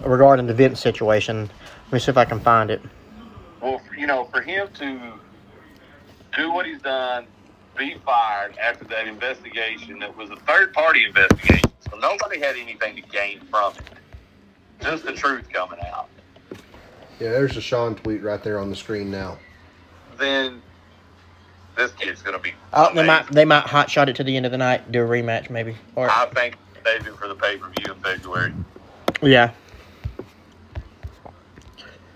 regarding 0.00 0.46
the 0.46 0.54
Vince 0.54 0.80
situation. 0.80 1.50
Let 1.88 1.92
me 1.94 1.98
see 2.00 2.10
if 2.10 2.18
I 2.18 2.26
can 2.26 2.38
find 2.38 2.70
it. 2.70 2.82
Well, 3.62 3.80
you 3.96 4.06
know, 4.06 4.24
for 4.26 4.42
him 4.42 4.68
to 4.74 5.12
do 6.36 6.52
what 6.52 6.66
he's 6.66 6.82
done, 6.82 7.26
be 7.78 7.96
fired 8.04 8.58
after 8.58 8.84
that 8.84 9.06
investigation 9.06 9.98
that 10.00 10.14
was 10.14 10.28
a 10.28 10.36
third 10.36 10.74
party 10.74 11.06
investigation, 11.06 11.70
so 11.90 11.96
nobody 11.96 12.40
had 12.40 12.56
anything 12.56 12.96
to 12.96 13.00
gain 13.00 13.40
from 13.50 13.72
it. 13.72 13.82
Just 14.82 15.06
the 15.06 15.12
truth 15.12 15.48
coming 15.50 15.78
out. 15.80 16.10
Yeah, 17.18 17.30
there's 17.30 17.56
a 17.56 17.60
Sean 17.62 17.94
tweet 17.94 18.22
right 18.22 18.42
there 18.44 18.58
on 18.58 18.68
the 18.68 18.76
screen 18.76 19.10
now. 19.10 19.38
Then 20.18 20.60
this 21.74 21.92
kid's 21.92 22.20
going 22.20 22.36
to 22.36 22.42
be. 22.42 22.52
Oh, 22.74 22.92
they 22.94 23.06
might 23.06 23.26
they 23.32 23.46
might 23.46 23.64
hot 23.64 23.90
shot 23.90 24.10
it 24.10 24.16
to 24.16 24.24
the 24.24 24.36
end 24.36 24.44
of 24.44 24.52
the 24.52 24.58
night, 24.58 24.92
do 24.92 25.02
a 25.02 25.08
rematch 25.08 25.48
maybe. 25.48 25.74
Or 25.94 26.10
I 26.10 26.26
think 26.34 26.56
they 26.84 26.98
do 26.98 27.14
for 27.14 27.28
the 27.28 27.34
pay 27.34 27.56
per 27.56 27.70
view 27.70 27.94
in 27.94 28.00
February. 28.00 28.52
yeah, 29.22 29.52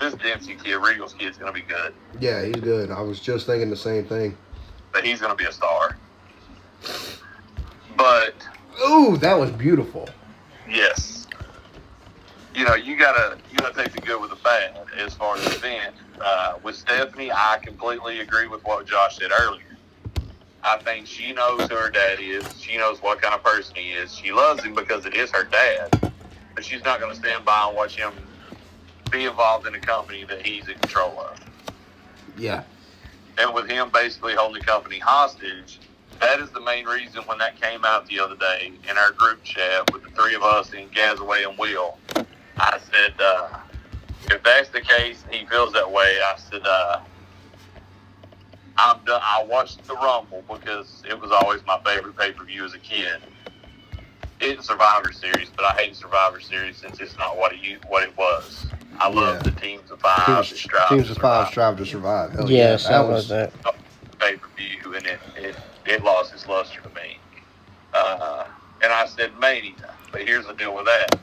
This 0.03 0.15
Dempsey 0.15 0.57
kid, 0.57 0.79
Regal's 0.79 1.15
kid's 1.15 1.39
going 1.39 1.55
to 1.55 1.61
be 1.61 1.65
good, 1.65 1.95
Yeah, 2.19 2.45
he's 2.45 2.57
good. 2.57 2.91
I 2.91 3.01
was 3.03 3.21
just 3.21 3.47
thinking 3.47 3.71
the 3.71 3.77
same 3.77 4.05
thing. 4.05 4.37
but 4.93 5.05
he's 5.05 5.21
going 5.21 5.31
to 5.31 5.37
be 5.37 5.49
a 5.49 5.53
star. 5.53 5.97
But 7.97 8.35
Ooh, 8.85 9.17
that 9.19 9.39
was 9.39 9.53
beautiful. 9.53 10.09
Yes. 10.69 11.29
You 12.53 12.65
know, 12.65 12.75
you 12.75 12.99
gotta 12.99 13.39
you 13.51 13.59
gotta 13.59 13.81
take 13.81 13.93
the 13.93 14.01
good 14.01 14.21
with 14.21 14.31
the 14.31 14.37
bad 14.37 14.77
as 14.99 15.15
far 15.15 15.37
as 15.37 15.45
the 15.45 15.55
event. 15.55 15.95
Uh, 16.21 16.55
with 16.65 16.75
Stephanie, 16.75 17.31
I 17.31 17.61
completely 17.63 18.21
agree 18.21 18.49
with 18.49 18.65
what 18.65 18.87
Josh 18.87 19.19
said 19.19 19.31
earlier. 19.41 19.77
I 20.65 20.79
think 20.79 21.07
she 21.07 21.33
knows 21.33 21.69
who 21.69 21.77
her 21.77 21.91
dad 21.91 22.19
is. 22.21 22.45
She 22.61 22.77
knows 22.77 23.01
what 23.03 23.23
kind 23.23 23.35
of 23.35 23.45
person 23.45 23.77
he 23.77 23.93
is. 23.93 24.13
She 24.15 24.33
loves 24.33 24.65
him 24.65 24.75
because 24.75 25.07
it 25.07 25.15
is 25.15 25.31
her 25.31 25.45
dad, 25.45 26.13
but 26.57 26.65
she's 26.65 26.83
not 26.85 26.99
going 26.99 27.13
to 27.13 27.19
stand 27.19 27.45
by 27.45 27.69
and 27.69 27.77
watch 27.77 27.97
him 27.97 28.13
be 29.13 29.27
involved 29.27 29.67
in 29.67 29.75
a 29.75 29.81
company 29.81 30.25
that 30.25 30.45
he's 30.45 30.67
in 30.69 30.79
control 30.79 31.21
of. 31.21 31.39
Yeah. 32.37 32.65
And 33.39 33.55
with 33.55 33.69
him 33.69 33.91
basically 33.93 34.35
holding 34.35 34.61
the 34.61 34.67
company 34.67 34.99
hostage, 34.99 35.81
that 36.21 36.41
is 36.41 36.51
the 36.51 36.61
main 36.61 36.87
reason 36.87 37.23
when 37.25 37.39
that 37.39 37.61
came 37.61 37.85
out 37.85 38.07
the 38.07 38.19
other 38.21 38.37
day 38.37 38.73
in 38.89 38.99
our 38.99 39.13
group 39.13 39.43
chat 39.43 39.93
with 39.93 40.03
the 40.03 40.11
three 40.11 40.35
of 40.35 40.43
us 40.43 40.73
and 40.73 40.93
Gazaway 40.93 41.49
and 41.49 41.59
Will. 41.59 41.99
I 42.59 42.79
said, 42.79 43.15
uh, 43.21 43.59
if 44.31 44.43
that's 44.43 44.69
the 44.71 44.81
case, 44.81 45.25
he 45.31 45.47
feels 45.47 45.73
that 45.73 45.91
way. 45.91 46.19
I 46.25 46.35
said, 46.37 46.63
uh, 46.65 47.01
I'm 48.77 49.05
done. 49.05 49.21
I 49.23 49.45
watched 49.45 49.85
the 49.87 49.95
Rumble 49.95 50.45
because 50.49 51.03
it 51.09 51.19
was 51.19 51.31
always 51.31 51.61
my 51.67 51.79
favorite 51.85 52.17
pay 52.17 52.33
per 52.33 52.45
view 52.45 52.65
as 52.65 52.75
a 52.75 52.79
kid. 52.79 53.21
It's 54.45 54.67
Survivor 54.67 55.13
Series, 55.13 55.51
but 55.55 55.65
I 55.65 55.73
hate 55.75 55.95
Survivor 55.95 56.41
Series 56.41 56.77
since 56.77 56.99
it's 56.99 57.17
not 57.17 57.37
what 57.39 57.53
it 57.53 57.85
what 57.87 58.03
it 58.03 58.17
was. 58.17 58.67
I 58.99 59.09
love 59.09 59.37
Yeah. 59.37 59.43
the 59.53 59.61
teams 59.61 59.89
of 59.93 60.01
five. 60.01 60.27
Teams, 60.49 60.61
strive 60.61 60.89
teams 60.89 61.07
to 61.07 61.13
of 61.13 61.19
five 61.19 61.47
strive 61.49 61.77
to 61.77 61.87
survive. 61.87 62.33
Hell 62.33 62.51
yes, 62.51 62.89
yeah, 62.91 63.01
I 63.01 63.05
was 63.05 63.29
that. 63.29 63.53
pay 64.19 64.37
per 64.37 64.49
view, 64.57 64.97
and 64.97 65.07
it, 65.07 65.21
it 65.37 65.55
it 65.87 66.03
lost 66.03 66.35
its 66.35 66.49
luster 66.49 66.81
to 66.81 66.89
me. 66.89 67.19
Uh, 67.95 68.45
and 68.83 68.93
I 68.93 69.07
said 69.07 69.31
Mania, 69.39 69.95
but 70.11 70.23
here's 70.23 70.47
the 70.49 70.55
deal 70.55 70.75
with 70.75 70.87
that. 70.87 71.21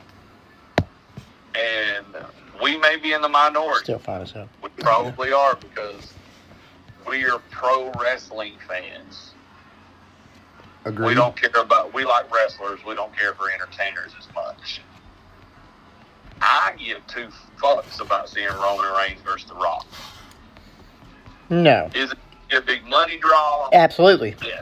And 1.56 2.06
we 2.64 2.78
may 2.78 2.96
be 2.96 3.12
in 3.12 3.22
the 3.22 3.28
minority. 3.28 3.84
Still 3.84 4.00
fine 4.00 4.22
as 4.22 4.32
hell. 4.32 4.48
We 4.64 4.70
probably 4.78 5.34
are 5.34 5.56
because 5.56 6.14
we 7.06 7.26
are 7.26 7.40
pro 7.52 7.92
wrestling 8.00 8.54
fans. 8.66 9.34
Agreed. 10.90 11.06
We 11.10 11.14
don't 11.14 11.36
care 11.40 11.52
about. 11.62 11.94
We 11.94 12.04
like 12.04 12.34
wrestlers. 12.34 12.80
We 12.86 12.96
don't 12.96 13.16
care 13.16 13.36
for 13.36 13.52
entertainers 13.52 14.12
as 14.18 14.28
much. 14.34 14.82
I 16.42 16.74
give 16.80 17.06
two 17.06 17.30
fucks 17.62 18.02
about 18.02 18.28
seeing 18.28 18.48
Roman 18.48 18.92
Reigns 18.98 19.22
versus 19.22 19.48
The 19.48 19.56
Rock. 19.56 19.86
No, 21.52 21.90
Is 21.94 22.12
it 22.12 22.58
a 22.58 22.62
big 22.62 22.86
money 22.88 23.18
draw? 23.20 23.70
absolutely. 23.74 24.36
Yeah. 24.44 24.62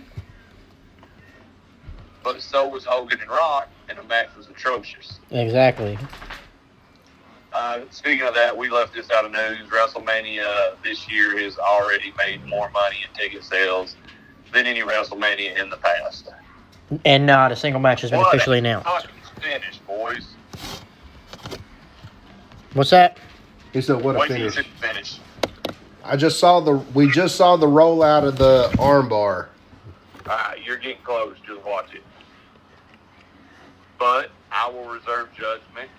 But 2.24 2.42
so 2.42 2.68
was 2.68 2.84
Hogan 2.84 3.22
and 3.22 3.30
Rock, 3.30 3.70
and 3.88 3.98
the 3.98 4.04
match 4.04 4.36
was 4.36 4.48
atrocious. 4.48 5.20
Exactly. 5.32 5.98
Uh, 7.54 7.82
speaking 7.90 8.28
of 8.28 8.34
that, 8.36 8.56
we 8.56 8.70
left 8.70 8.94
this 8.94 9.10
out 9.12 9.24
of 9.26 9.32
news. 9.32 9.70
WrestleMania 9.70 10.76
this 10.84 11.10
year 11.10 11.38
has 11.40 11.58
already 11.58 12.14
made 12.18 12.46
more 12.46 12.70
money 12.72 12.98
in 13.08 13.14
ticket 13.16 13.44
sales 13.46 13.96
than 14.54 14.66
any 14.66 14.82
WrestleMania 14.82 15.60
in 15.62 15.70
the 15.70 15.78
past. 15.78 16.30
And 17.06 17.26
not 17.26 17.52
a 17.52 17.56
single 17.56 17.82
match 17.82 18.02
has 18.02 18.12
been 18.12 18.20
What 18.20 18.34
officially 18.34 18.60
announced. 18.60 19.08
finish, 19.42 19.78
boys. 19.80 20.28
What's 22.74 22.92
that? 22.92 23.18
He 23.74 23.82
said, 23.82 24.02
"What 24.02 24.16
a 24.16 24.20
Wait 24.20 24.28
till 24.30 24.50
finish!" 24.52 24.68
finish. 24.80 25.20
I 26.04 26.16
just 26.16 26.40
saw 26.40 26.60
the. 26.60 26.74
We 26.94 27.10
just 27.12 27.36
saw 27.36 27.58
the 27.58 27.68
rollout 27.68 28.24
of 28.26 28.38
the 28.38 28.70
armbar. 28.78 29.48
All 30.30 30.36
right, 30.38 30.58
you're 30.64 30.78
getting 30.78 31.02
close. 31.04 31.36
Just 31.46 31.64
watch 31.66 31.94
it. 31.94 32.04
But 34.00 34.30
I 34.52 34.70
will 34.70 34.86
reserve 34.86 35.30
judgment 35.34 35.90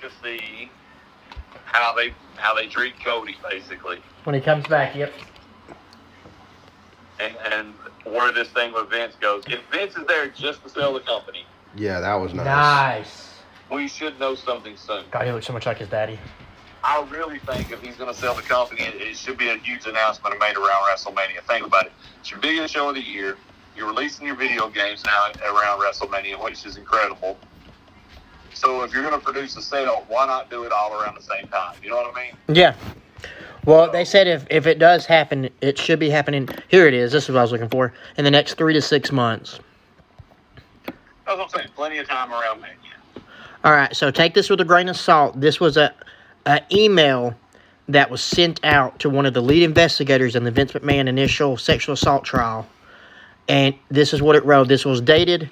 to 0.00 0.10
see 0.22 0.70
how 1.64 1.94
they 1.94 2.12
how 2.36 2.54
they 2.54 2.66
treat 2.66 2.94
Cody, 3.04 3.36
basically. 3.48 3.98
When 4.24 4.34
he 4.34 4.40
comes 4.40 4.66
back, 4.66 4.94
yep. 4.96 5.12
And, 7.20 7.34
and 7.52 7.74
where 8.04 8.32
this 8.32 8.48
thing 8.48 8.72
with 8.72 8.90
Vince 8.90 9.14
goes. 9.20 9.44
If 9.46 9.60
Vince 9.70 9.96
is 9.96 10.06
there 10.06 10.28
just 10.28 10.62
to 10.64 10.68
sell 10.68 10.94
the 10.94 11.00
company, 11.00 11.44
Yeah, 11.76 12.00
that 12.00 12.14
was 12.14 12.32
nice. 12.34 12.46
Nice. 12.46 13.34
we 13.70 13.88
should 13.88 14.18
know 14.18 14.34
something 14.34 14.76
soon. 14.76 15.04
God, 15.10 15.26
he 15.26 15.32
looks 15.32 15.46
so 15.46 15.52
much 15.52 15.66
like 15.66 15.78
his 15.78 15.88
daddy. 15.88 16.18
I 16.84 17.04
really 17.10 17.40
think 17.40 17.72
if 17.72 17.82
he's 17.82 17.96
going 17.96 18.12
to 18.12 18.18
sell 18.18 18.34
the 18.34 18.42
company, 18.42 18.82
it, 18.82 18.94
it 19.02 19.16
should 19.16 19.36
be 19.36 19.48
a 19.48 19.56
huge 19.58 19.86
announcement 19.86 20.38
made 20.38 20.56
around 20.56 20.86
WrestleMania. 20.88 21.42
Think 21.46 21.66
about 21.66 21.86
it. 21.86 21.92
It's 22.20 22.30
your 22.30 22.40
biggest 22.40 22.72
show 22.72 22.88
of 22.88 22.94
the 22.94 23.02
year. 23.02 23.36
You're 23.76 23.88
releasing 23.88 24.26
your 24.26 24.36
video 24.36 24.68
games 24.70 25.04
now 25.04 25.26
around 25.44 25.80
WrestleMania, 25.80 26.42
which 26.42 26.64
is 26.64 26.76
incredible. 26.76 27.36
So 28.54 28.82
if 28.82 28.92
you're 28.92 29.02
going 29.02 29.18
to 29.18 29.24
produce 29.24 29.56
a 29.56 29.62
sale, 29.62 30.04
why 30.08 30.26
not 30.26 30.50
do 30.50 30.64
it 30.64 30.72
all 30.72 31.00
around 31.00 31.16
the 31.16 31.22
same 31.22 31.46
time? 31.48 31.76
You 31.82 31.90
know 31.90 31.96
what 31.96 32.16
I 32.16 32.24
mean? 32.24 32.32
Yeah. 32.56 32.74
Well, 33.64 33.90
they 33.90 34.04
said 34.04 34.26
if, 34.26 34.46
if 34.50 34.66
it 34.66 34.78
does 34.78 35.06
happen, 35.06 35.50
it 35.60 35.78
should 35.78 35.98
be 35.98 36.10
happening. 36.10 36.48
Here 36.68 36.86
it 36.86 36.94
is. 36.94 37.12
This 37.12 37.24
is 37.24 37.30
what 37.30 37.38
I 37.38 37.42
was 37.42 37.52
looking 37.52 37.68
for. 37.68 37.92
In 38.16 38.24
the 38.24 38.30
next 38.30 38.54
three 38.54 38.74
to 38.74 38.82
six 38.82 39.12
months. 39.12 39.60
That's 40.86 40.96
what 41.26 41.40
I'm 41.40 41.48
saying. 41.48 41.68
Plenty 41.74 41.98
of 41.98 42.08
time 42.08 42.32
around 42.32 42.60
Mania. 42.60 42.76
All 43.64 43.72
right. 43.72 43.94
So 43.94 44.10
take 44.10 44.34
this 44.34 44.48
with 44.48 44.60
a 44.60 44.64
grain 44.64 44.88
of 44.88 44.96
salt. 44.96 45.38
This 45.40 45.60
was 45.60 45.76
a, 45.76 45.92
a 46.46 46.62
email 46.72 47.34
that 47.88 48.10
was 48.10 48.22
sent 48.22 48.64
out 48.64 48.98
to 49.00 49.10
one 49.10 49.26
of 49.26 49.34
the 49.34 49.42
lead 49.42 49.62
investigators 49.62 50.36
in 50.36 50.44
the 50.44 50.50
Vince 50.50 50.72
McMahon 50.72 51.08
initial 51.08 51.56
sexual 51.56 51.94
assault 51.94 52.24
trial. 52.24 52.66
And 53.48 53.74
this 53.90 54.12
is 54.12 54.20
what 54.22 54.36
it 54.36 54.44
wrote. 54.44 54.68
This 54.68 54.84
was 54.84 55.00
dated 55.00 55.50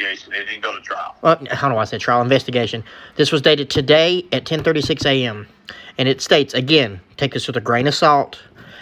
investigation? 0.00 0.32
It 0.32 0.46
didn't 0.46 0.62
go 0.62 0.74
to 0.74 0.80
trial. 0.82 1.14
uh, 1.22 1.54
how 1.54 1.68
do 1.68 1.76
I 1.76 1.84
say 1.84 1.98
trial 1.98 2.22
investigation? 2.22 2.84
This 3.16 3.32
was 3.32 3.42
dated 3.42 3.70
today 3.70 4.26
at 4.32 4.44
10:36 4.44 5.06
a.m. 5.06 5.46
and 6.00 6.08
it 6.08 6.22
states 6.22 6.54
again, 6.54 6.98
take 7.18 7.34
this 7.34 7.46
with 7.46 7.58
a 7.58 7.60
grain 7.60 7.86
of 7.86 7.94
salt. 7.94 8.40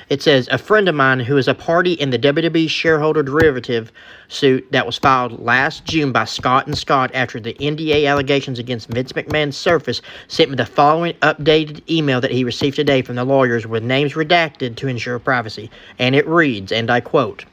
It 0.09 0.23
says 0.23 0.49
a 0.53 0.57
friend 0.57 0.89
of 0.89 0.95
mine 0.95 1.19
who 1.19 1.37
is 1.37 1.49
a 1.49 1.55
party 1.55 1.95
in 1.95 2.11
the 2.11 2.19
WWE 2.19 2.71
shareholder 2.71 3.25
derivative 3.25 3.91
suit 4.29 4.71
that 4.71 4.87
was 4.87 4.99
filed 4.99 5.41
last 5.41 5.85
June 5.85 6.13
by 6.13 6.27
Scott 6.27 6.69
and 6.69 6.79
Scott 6.79 7.11
after 7.15 7.41
the 7.41 7.55
NDA 7.55 8.07
allegations 8.07 8.61
against 8.61 8.89
Vince 8.89 9.13
McMahon 9.13 9.53
surfaced 9.53 10.03
sent 10.29 10.51
me 10.51 10.57
the 10.57 10.65
following 10.65 11.15
updated 11.15 11.83
email 11.91 12.21
that 12.21 12.31
he 12.31 12.45
received 12.45 12.77
today 12.77 13.03
from 13.03 13.17
the 13.17 13.25
lawyers 13.25 13.67
with 13.67 13.83
names 13.83 14.13
redacted 14.13 14.77
to 14.77 14.87
ensure 14.87 15.19
privacy. 15.19 15.73
And 15.99 16.15
it 16.15 16.27
reads, 16.29 16.71
and 16.71 16.89
I 16.89 17.01
quote, 17.01 17.45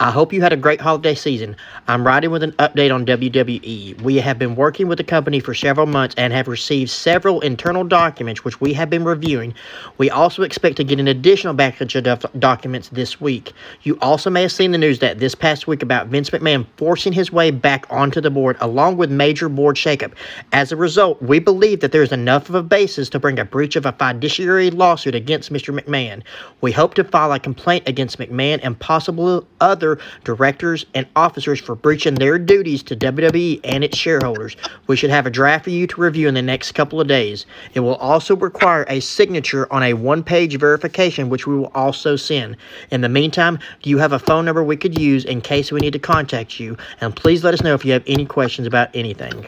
I 0.00 0.10
hope 0.10 0.32
you 0.32 0.42
had 0.42 0.52
a 0.52 0.56
great 0.56 0.80
holiday 0.80 1.14
season. 1.14 1.54
I'm 1.86 2.04
writing 2.04 2.32
with 2.32 2.42
an 2.42 2.50
update 2.52 2.92
on 2.92 3.06
WWE. 3.06 4.02
We 4.02 4.16
have 4.16 4.40
been 4.40 4.56
working 4.56 4.88
with 4.88 4.98
the 4.98 5.04
company 5.04 5.38
for 5.38 5.54
several 5.54 5.86
months 5.86 6.16
and 6.18 6.32
have 6.32 6.48
received 6.48 6.90
several 6.90 7.40
internal 7.42 7.84
documents 7.84 8.44
which 8.44 8.60
we 8.60 8.72
have 8.72 8.90
been 8.90 9.04
reviewing. 9.04 9.54
We 9.98 10.10
also 10.10 10.42
expect 10.42 10.78
to 10.78 10.84
get 10.84 10.98
an 10.98 11.06
additional 11.06 11.54
package 11.54 11.94
of 11.94 12.02
doc- 12.02 12.32
documents 12.40 12.88
this 12.88 13.20
week. 13.20 13.52
You 13.82 13.96
also 14.02 14.30
may 14.30 14.42
have 14.42 14.50
seen 14.50 14.72
the 14.72 14.78
news 14.78 14.98
that 14.98 15.20
this 15.20 15.36
past 15.36 15.68
week 15.68 15.80
about 15.80 16.08
Vince 16.08 16.30
McMahon 16.30 16.66
forcing 16.76 17.12
his 17.12 17.30
way 17.30 17.52
back 17.52 17.86
onto 17.88 18.20
the 18.20 18.30
board 18.30 18.56
along 18.60 18.96
with 18.96 19.12
major 19.12 19.48
board 19.48 19.76
shakeup. 19.76 20.12
As 20.52 20.72
a 20.72 20.76
result, 20.76 21.22
we 21.22 21.38
believe 21.38 21.78
that 21.80 21.92
there 21.92 22.02
is 22.02 22.10
enough 22.10 22.48
of 22.48 22.56
a 22.56 22.64
basis 22.64 23.08
to 23.10 23.20
bring 23.20 23.38
a 23.38 23.44
breach 23.44 23.76
of 23.76 23.86
a 23.86 23.92
fiduciary 23.92 24.72
lawsuit 24.72 25.14
against 25.14 25.52
Mr. 25.52 25.78
McMahon. 25.78 26.24
We 26.62 26.72
hope 26.72 26.94
to 26.94 27.04
file 27.04 27.32
a 27.32 27.38
complaint 27.38 27.88
against 27.88 28.18
McMahon 28.18 28.58
and 28.64 28.76
possible 28.76 29.46
other 29.60 29.83
directors 30.24 30.86
and 30.94 31.06
officers 31.14 31.60
for 31.60 31.74
breaching 31.74 32.14
their 32.14 32.38
duties 32.38 32.82
to 32.84 32.96
WWE 32.96 33.60
and 33.64 33.84
its 33.84 33.96
shareholders. 33.96 34.56
We 34.86 34.96
should 34.96 35.10
have 35.10 35.26
a 35.26 35.30
draft 35.30 35.64
for 35.64 35.70
you 35.70 35.86
to 35.86 36.00
review 36.00 36.28
in 36.28 36.34
the 36.34 36.42
next 36.42 36.72
couple 36.72 37.00
of 37.00 37.06
days. 37.06 37.46
It 37.74 37.80
will 37.80 37.96
also 37.96 38.34
require 38.36 38.86
a 38.88 39.00
signature 39.00 39.72
on 39.72 39.82
a 39.82 39.94
one 39.94 40.22
page 40.22 40.58
verification, 40.58 41.28
which 41.28 41.46
we 41.46 41.56
will 41.56 41.72
also 41.74 42.16
send. 42.16 42.56
In 42.90 43.00
the 43.00 43.08
meantime, 43.08 43.58
do 43.82 43.90
you 43.90 43.98
have 43.98 44.12
a 44.12 44.18
phone 44.18 44.44
number 44.44 44.62
we 44.62 44.76
could 44.76 44.98
use 44.98 45.24
in 45.24 45.40
case 45.40 45.70
we 45.70 45.80
need 45.80 45.92
to 45.92 45.98
contact 45.98 46.58
you? 46.58 46.76
And 47.00 47.14
please 47.14 47.44
let 47.44 47.54
us 47.54 47.62
know 47.62 47.74
if 47.74 47.84
you 47.84 47.92
have 47.92 48.04
any 48.06 48.24
questions 48.26 48.66
about 48.66 48.88
anything. 48.94 49.46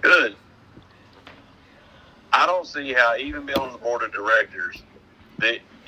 Good. 0.00 0.36
I 2.32 2.46
don't 2.46 2.66
see 2.66 2.92
how, 2.92 3.16
even 3.16 3.46
being 3.46 3.58
on 3.58 3.72
the 3.72 3.78
board 3.78 4.02
of 4.02 4.12
directors, 4.12 4.82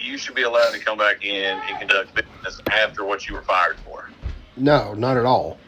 you 0.00 0.16
should 0.18 0.34
be 0.34 0.42
allowed 0.42 0.72
to 0.72 0.78
come 0.78 0.98
back 0.98 1.24
in 1.24 1.58
and 1.58 1.78
conduct 1.78 2.14
business 2.14 2.60
after 2.72 3.04
what 3.04 3.28
you 3.28 3.34
were 3.34 3.42
fired 3.42 3.76
for. 3.80 4.10
No, 4.56 4.94
not 4.94 5.16
at 5.16 5.24
all. 5.24 5.58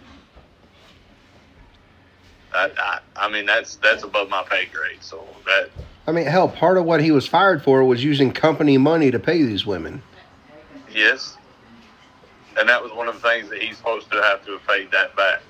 I, 2.54 2.70
I, 2.76 2.98
I 3.16 3.28
mean, 3.30 3.46
that's 3.46 3.76
that's 3.76 4.02
above 4.02 4.28
my 4.28 4.42
pay 4.48 4.66
grade. 4.66 4.98
So 5.00 5.26
that 5.46 5.70
I 6.06 6.12
mean, 6.12 6.26
hell, 6.26 6.48
part 6.48 6.76
of 6.76 6.84
what 6.84 7.00
he 7.02 7.10
was 7.10 7.26
fired 7.26 7.62
for 7.62 7.82
was 7.84 8.02
using 8.04 8.32
company 8.32 8.76
money 8.76 9.10
to 9.10 9.18
pay 9.18 9.42
these 9.42 9.64
women. 9.64 10.02
yes, 10.92 11.36
and 12.58 12.68
that 12.68 12.82
was 12.82 12.92
one 12.92 13.08
of 13.08 13.14
the 13.14 13.20
things 13.20 13.48
that 13.48 13.62
he's 13.62 13.76
supposed 13.78 14.10
to 14.10 14.20
have 14.22 14.44
to 14.44 14.52
have 14.52 14.66
paid 14.66 14.90
that 14.90 15.16
back. 15.16 15.40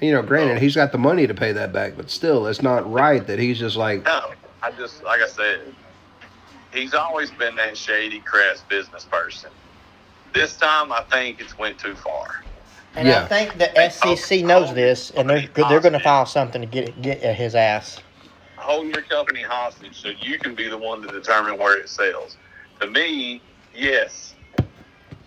You 0.00 0.12
know, 0.12 0.22
granted, 0.22 0.58
he's 0.58 0.74
got 0.74 0.92
the 0.92 0.98
money 0.98 1.26
to 1.26 1.32
pay 1.34 1.52
that 1.52 1.72
back, 1.72 1.94
but 1.96 2.10
still, 2.10 2.46
it's 2.46 2.60
not 2.60 2.90
right 2.90 3.26
that 3.26 3.38
he's 3.38 3.58
just 3.58 3.76
like, 3.76 4.04
No, 4.04 4.32
I 4.62 4.72
just 4.72 5.02
like 5.04 5.20
I 5.20 5.28
said, 5.28 5.74
he's 6.72 6.94
always 6.94 7.30
been 7.30 7.56
that 7.56 7.76
shady, 7.76 8.20
crass 8.20 8.64
business 8.68 9.04
person. 9.04 9.50
This 10.34 10.56
time, 10.56 10.92
I 10.92 11.02
think 11.10 11.40
it's 11.40 11.58
went 11.58 11.78
too 11.78 11.96
far. 11.96 12.26
And 12.96 13.08
Yeah. 13.08 13.24
I 13.24 13.28
think 13.28 13.58
the 13.58 13.90
SEC 13.90 14.42
knows 14.44 14.74
this, 14.74 15.10
and 15.10 15.28
they're 15.28 15.46
they're 15.54 15.80
going 15.80 15.92
to 15.92 16.00
file 16.00 16.26
something 16.26 16.62
to 16.62 16.66
get 16.66 17.00
get 17.02 17.22
at 17.22 17.36
his 17.36 17.54
ass. 17.54 18.00
Holding 18.58 18.92
your 18.92 19.02
company 19.02 19.42
hostage 19.42 20.00
so 20.00 20.10
you 20.20 20.38
can 20.38 20.54
be 20.54 20.68
the 20.68 20.78
one 20.78 21.02
to 21.02 21.08
determine 21.08 21.58
where 21.58 21.78
it 21.78 21.88
sells. 21.90 22.38
To 22.80 22.88
me, 22.88 23.44
yes, 23.74 24.34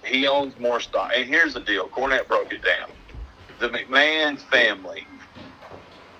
he 0.06 0.28
owns 0.28 0.58
more 0.60 0.80
stock. 0.80 1.12
And 1.16 1.28
here's 1.28 1.54
the 1.54 1.62
deal: 1.62 1.90
Cornette 1.90 2.28
broke 2.28 2.52
it 2.54 2.64
down. 2.64 2.90
The 3.60 3.70
McMahon 3.70 4.40
family, 4.40 5.08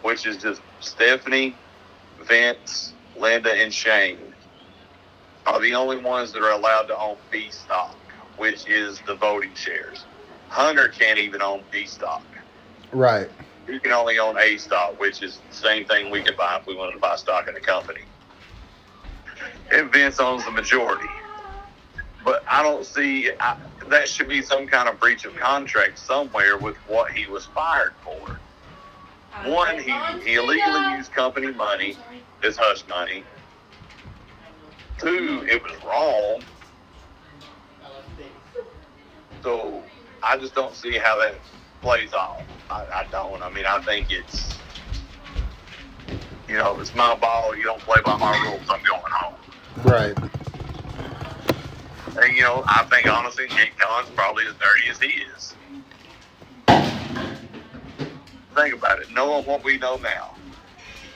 which 0.02 0.26
is 0.28 0.38
just 0.38 0.62
Stephanie, 0.80 1.62
Vince, 2.28 2.96
Linda, 3.20 3.54
and 3.54 3.74
Shane, 3.74 4.18
are 5.46 5.60
the 5.60 5.74
only 5.74 5.98
ones 5.98 6.32
that 6.34 6.42
are 6.42 6.52
allowed 6.52 6.84
to 6.84 6.98
own 6.98 7.18
B 7.32 7.50
stock, 7.50 7.96
which 8.38 8.68
is 8.68 9.02
the 9.06 9.16
voting 9.16 9.54
shares. 9.56 10.06
Hunter 10.50 10.88
can't 10.88 11.20
even 11.20 11.42
own 11.42 11.64
B 11.72 11.86
stock. 11.86 12.24
right. 12.92 13.30
You 13.68 13.80
can 13.80 13.92
only 13.92 14.18
own 14.18 14.36
A 14.40 14.58
stock, 14.58 15.00
which 15.00 15.22
is 15.22 15.40
the 15.48 15.56
same 15.56 15.86
thing 15.86 16.10
we 16.10 16.24
could 16.24 16.36
buy 16.36 16.58
if 16.60 16.66
we 16.66 16.76
wanted 16.76 16.94
to 16.94 17.00
buy 17.00 17.16
stock 17.18 17.48
in 17.48 17.56
a 17.56 17.60
company. 17.60 18.02
And 19.72 19.92
Vince 19.92 20.20
owns 20.20 20.44
the 20.44 20.52
majority. 20.52 21.08
But 22.26 22.44
I 22.50 22.64
don't 22.64 22.84
see 22.84 23.32
I, 23.40 23.58
that 23.90 24.10
should 24.10 24.28
be 24.28 24.42
some 24.42 24.68
kind 24.68 24.90
of 24.90 25.00
breach 25.00 25.26
of 25.26 25.36
contract 25.36 26.00
somewhere 26.00 26.58
with 26.58 26.78
what 26.88 27.12
he 27.12 27.28
was 27.28 27.46
fired 27.46 27.94
for. 28.04 28.40
One, 29.46 29.78
he, 29.78 29.94
he 30.24 30.36
illegally 30.36 30.98
used 30.98 31.12
company 31.12 31.52
money, 31.52 31.98
his 32.42 32.58
hush 32.58 32.86
money. 32.88 33.24
Two, 34.98 35.46
it 35.50 35.64
was 35.64 35.72
wrong. 35.84 36.42
So 39.42 39.82
I 40.22 40.38
just 40.38 40.54
don't 40.54 40.76
see 40.76 40.98
how 40.98 41.18
that 41.20 41.36
plays 41.82 42.14
off. 42.14 42.42
I, 42.70 42.86
I 42.94 43.08
don't. 43.12 43.42
I 43.42 43.50
mean, 43.50 43.66
I 43.66 43.80
think 43.82 44.12
it's, 44.12 44.56
you 46.48 46.58
know, 46.58 46.80
it's 46.80 46.94
my 46.94 47.16
ball. 47.16 47.56
You 47.56 47.64
don't 47.64 47.80
play 47.80 48.02
by 48.04 48.18
my 48.18 48.38
rules. 48.44 48.62
I'm 48.70 48.82
going 48.84 49.02
home. 49.06 49.36
Right. 49.84 50.18
And, 52.22 52.36
you 52.36 52.44
know, 52.44 52.64
I 52.68 52.84
think 52.90 53.08
honestly, 53.08 53.48
Jake 53.48 53.78
Khan's 53.78 54.10
probably 54.10 54.46
as 54.46 54.54
dirty 54.56 54.90
as 54.90 55.00
he 55.00 55.24
is. 55.24 55.56
Think 58.56 58.74
about 58.76 59.00
it. 59.00 59.12
Knowing 59.14 59.46
what 59.46 59.64
we 59.64 59.78
know 59.78 59.98
now, 59.98 60.36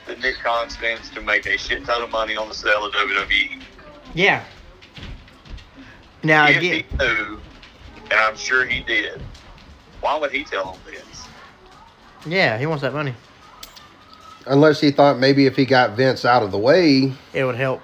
that 0.08 0.20
Nick 0.20 0.36
Khan 0.44 0.70
stands 0.70 1.10
to 1.12 1.22
make 1.22 1.46
a 1.46 1.58
shit 1.58 1.86
ton 1.86 2.02
of 2.02 2.10
money 2.12 2.36
on 2.36 2.48
the 2.50 2.56
sale 2.56 2.86
of 2.86 2.94
WWE. 2.94 3.62
Yeah. 4.14 4.44
Now 6.24 6.48
if 6.48 6.58
again, 6.58 6.84
he 6.90 6.98
knew, 6.98 7.40
and 8.06 8.14
I'm 8.14 8.38
sure 8.38 8.66
he 8.66 8.82
did, 8.82 9.22
why 10.02 10.18
would 10.18 10.32
he 10.32 10.44
tell 10.44 10.74
him 10.74 10.80
this? 10.86 11.26
yeah, 12.26 12.58
he 12.58 12.66
wants 12.66 12.82
that 12.84 12.94
money. 12.94 13.14
Unless 14.46 14.80
he 14.82 14.92
thought 14.92 15.20
maybe 15.20 15.46
if 15.46 15.56
he 15.56 15.66
got 15.66 15.92
Vince 15.98 16.24
out 16.26 16.44
of 16.44 16.52
the 16.52 16.58
way, 16.58 17.14
It 17.34 17.44
would 17.44 17.56
help 17.56 17.82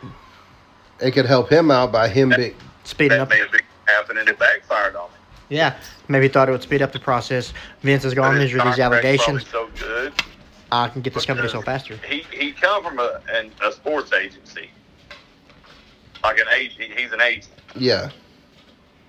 it 1.02 1.12
could 1.12 1.26
help 1.26 1.50
him 1.50 1.72
out 1.72 1.92
by 1.94 2.08
him 2.10 2.30
being. 2.36 2.56
speed 2.84 3.08
it 3.08 3.10
That 3.10 3.20
up. 3.22 3.30
may 3.30 3.40
have 3.40 3.52
been 3.52 3.62
happening 3.88 4.20
and 4.20 4.30
it 4.30 4.38
backfired 4.40 4.96
on 4.96 5.10
him. 5.10 5.19
Yeah, 5.50 5.76
maybe 6.08 6.28
thought 6.28 6.48
it 6.48 6.52
would 6.52 6.62
speed 6.62 6.82
up 6.82 6.92
the 6.92 7.00
process. 7.00 7.54
Vince 7.82 8.04
has 8.04 8.14
gone 8.14 8.36
But 8.38 8.50
through 8.50 8.60
his 8.62 8.76
these 8.76 8.80
allegations. 8.80 9.48
So 9.50 9.68
good. 9.80 10.14
I 10.72 10.88
can 10.90 11.02
get 11.02 11.14
this 11.16 11.26
company 11.26 11.50
so 11.50 11.62
faster. 11.64 11.98
He 12.08 12.20
he 12.32 12.52
come 12.52 12.84
from 12.84 13.00
a 13.00 13.20
an, 13.34 13.52
a 13.66 13.72
sports 13.72 14.14
agency, 14.14 14.70
like 16.24 16.38
an 16.38 16.46
agent. 16.56 16.94
He's 16.96 17.12
an 17.12 17.22
agent, 17.22 17.50
Yeah. 17.76 18.12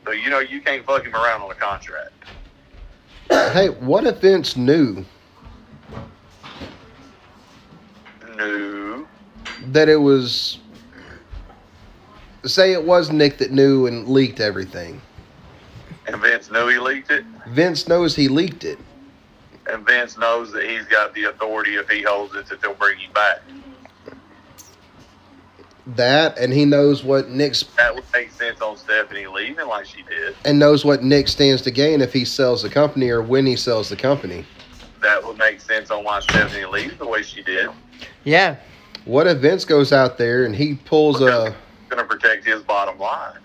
so 0.07 0.13
you 0.13 0.31
know 0.31 0.39
you 0.39 0.63
can't 0.63 0.85
fuck 0.87 1.05
him 1.05 1.15
around 1.15 1.43
on 1.43 1.51
a 1.51 1.55
contract. 1.55 2.13
Hey, 3.53 3.69
what 3.69 4.05
if 4.07 4.21
Vince 4.21 4.57
knew 4.57 5.05
No, 8.37 9.07
that 9.67 9.89
it 9.89 9.97
was. 9.97 10.59
Say 12.45 12.73
it 12.73 12.83
was 12.85 13.11
Nick 13.13 13.37
that 13.39 13.51
knew 13.51 13.87
and 13.87 14.09
leaked 14.09 14.41
everything. 14.41 15.01
And 16.13 16.21
Vince 16.23 16.51
knew 16.51 16.69
he 16.69 16.79
leaked 16.79 17.11
it, 17.11 17.25
Vince 17.49 17.87
knows 17.89 18.15
he 18.17 18.29
leaked 18.29 18.65
it. 18.65 18.79
and 19.71 19.87
Vince 19.87 20.17
knows 20.19 20.53
that 20.53 20.65
he's 20.69 20.85
got 20.87 21.15
the 21.15 21.25
authority 21.25 21.77
if 21.77 21.89
he 21.89 22.03
holds 22.03 22.35
it 22.35 22.47
that 22.47 22.61
they'll 22.61 22.75
bring 22.75 22.99
you 23.01 23.09
back. 23.15 23.41
That, 25.87 26.39
and 26.39 26.53
he 26.53 26.65
knows 26.65 27.03
what 27.03 27.31
Nick's 27.31 27.63
That 27.77 27.95
would 27.95 28.05
make 28.13 28.31
sense 28.31 28.61
on 28.61 28.77
Stephanie 28.77 29.27
leaving 29.27 29.67
like 29.67 29.87
she 29.87 30.03
did. 30.03 30.37
and 30.45 30.59
knows 30.59 30.85
what 30.85 31.03
Nick 31.03 31.27
stands 31.27 31.63
to 31.63 31.71
gain 31.71 32.01
if 32.01 32.13
he 32.13 32.25
sells 32.25 32.63
the 32.63 32.69
company 32.71 33.09
or 33.11 33.23
when 33.23 33.47
he 33.47 33.57
sells 33.57 33.89
the 33.89 33.97
company. 33.97 34.45
That 35.03 35.25
would 35.25 35.39
make 35.39 35.61
sense 35.61 35.91
on 35.91 36.05
why 36.05 36.21
Stephanie 36.21 36.67
leaves 36.67 36.97
the 36.99 37.07
way 37.07 37.23
she 37.23 37.43
did. 37.43 37.71
Yeah, 38.25 38.57
What 39.07 39.27
if 39.27 39.39
Vince 39.39 39.65
goes 39.65 39.93
out 39.93 40.19
there 40.19 40.45
and 40.45 40.55
he 40.55 40.75
pulls 40.75 41.21
a 41.23 41.55
Going 41.89 42.03
to 42.03 42.05
protect 42.05 42.45
his 42.45 42.63
bottom 42.63 42.99
line. 42.99 43.39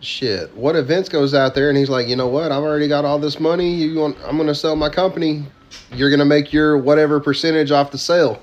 Shit? 0.00 0.54
What 0.54 0.76
if 0.76 0.86
Vince 0.86 1.08
goes 1.08 1.34
out 1.34 1.54
there 1.54 1.68
and 1.68 1.78
he's 1.78 1.88
like, 1.88 2.08
you 2.08 2.16
know 2.16 2.28
what? 2.28 2.52
I've 2.52 2.62
already 2.62 2.88
got 2.88 3.04
all 3.04 3.18
this 3.18 3.38
money. 3.40 3.74
You 3.74 4.00
want? 4.00 4.16
I'm 4.24 4.36
gonna 4.36 4.54
sell 4.54 4.76
my 4.76 4.88
company. 4.88 5.44
You're 5.92 6.10
gonna 6.10 6.24
make 6.24 6.52
your 6.52 6.78
whatever 6.78 7.20
percentage 7.20 7.70
off 7.70 7.90
the 7.90 7.98
sale. 7.98 8.40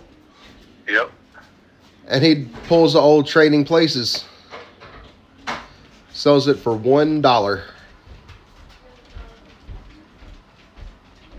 Yep. 0.88 1.12
And 2.08 2.24
he 2.24 2.46
pulls 2.68 2.94
the 2.94 3.00
old 3.00 3.28
trading 3.28 3.66
places, 3.66 4.26
sells 6.12 6.48
it 6.48 6.56
for 6.56 6.76
one 6.76 7.22
dollar. 7.22 7.64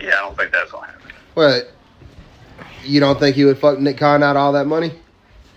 Yeah, 0.01 0.09
I 0.09 0.11
don't 0.23 0.37
think 0.37 0.53
that's 0.53 0.71
going 0.71 0.85
to 0.85 0.93
happen. 0.93 1.11
What? 1.35 1.73
You 2.85 3.01
don't 3.01 3.19
think 3.19 3.35
he 3.35 3.45
would 3.45 3.59
fuck 3.59 3.79
Nick 3.79 3.97
Khan 3.97 4.23
out 4.23 4.37
all 4.37 4.53
that 4.53 4.67
money? 4.67 4.93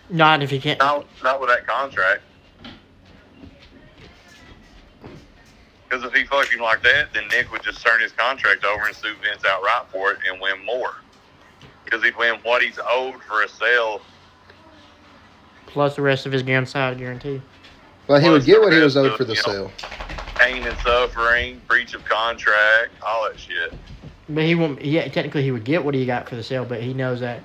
not 0.09 0.41
if 0.41 0.49
he 0.49 0.59
can't. 0.59 0.79
Not, 0.79 1.05
not 1.23 1.39
with 1.39 1.49
that 1.49 1.67
contract. 1.67 2.21
Because 5.89 6.05
if 6.05 6.13
he 6.13 6.23
fucked 6.25 6.53
him 6.53 6.61
like 6.61 6.83
that, 6.83 7.13
then 7.13 7.27
Nick 7.29 7.51
would 7.51 7.63
just 7.63 7.83
turn 7.83 7.99
his 7.99 8.11
contract 8.11 8.63
over 8.63 8.85
and 8.85 8.95
sue 8.95 9.15
Vince 9.23 9.43
outright 9.45 9.87
for 9.91 10.11
it 10.11 10.19
and 10.29 10.39
win 10.39 10.63
more. 10.63 10.95
Because 11.83 12.03
he'd 12.03 12.15
win 12.15 12.35
what 12.43 12.61
he's 12.61 12.79
owed 12.87 13.21
for 13.23 13.41
a 13.41 13.49
sale. 13.49 14.01
Plus 15.65 15.95
the 15.95 16.01
rest 16.01 16.25
of 16.25 16.31
his 16.31 16.43
guaranteed 16.43 16.99
guarantee. 16.99 17.41
Well, 18.07 18.19
he 18.19 18.29
would 18.29 18.45
get 18.45 18.61
what 18.61 18.73
he 18.73 18.79
was 18.79 18.97
owed 18.97 19.11
of, 19.11 19.17
for 19.17 19.23
the 19.23 19.33
you 19.33 19.41
know, 19.47 19.51
sale. 19.69 19.71
Pain 20.35 20.63
and 20.63 20.77
suffering, 20.79 21.61
breach 21.67 21.93
of 21.93 22.05
contract, 22.05 22.91
all 23.05 23.27
that 23.27 23.39
shit. 23.39 23.73
But 24.29 24.43
he 24.43 24.55
won't. 24.55 24.83
Yeah, 24.83 25.07
technically 25.07 25.43
he 25.43 25.51
would 25.51 25.63
get 25.63 25.83
what 25.83 25.95
he 25.95 26.05
got 26.05 26.29
for 26.29 26.35
the 26.35 26.43
sale, 26.43 26.65
but 26.65 26.81
he 26.81 26.93
knows 26.93 27.19
that. 27.19 27.43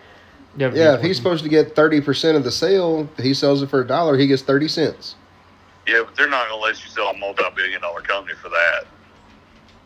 WWE's 0.59 0.77
Yeah, 0.77 0.95
if 0.95 1.03
he's 1.03 1.17
supposed 1.17 1.43
to 1.45 1.51
get 1.51 1.75
thirty 1.75 2.01
percent 2.01 2.37
of 2.37 2.45
the 2.45 2.51
sale, 2.51 3.09
he 3.19 3.35
sells 3.35 3.63
it 3.63 3.71
for 3.71 3.81
a 3.81 3.87
dollar. 3.87 4.17
He 4.17 4.27
gets 4.27 4.43
thirty 4.43 4.69
cents. 4.69 5.17
Yeah, 5.87 6.03
but 6.05 6.17
they're 6.17 6.29
not 6.29 6.49
going 6.49 6.61
to 6.61 6.65
let 6.65 6.83
you 6.83 6.91
sell 6.91 7.09
a 7.09 7.17
multi-billion 7.19 7.81
dollar 7.81 8.01
company 8.01 8.35
for 8.35 8.49
that. 8.49 8.87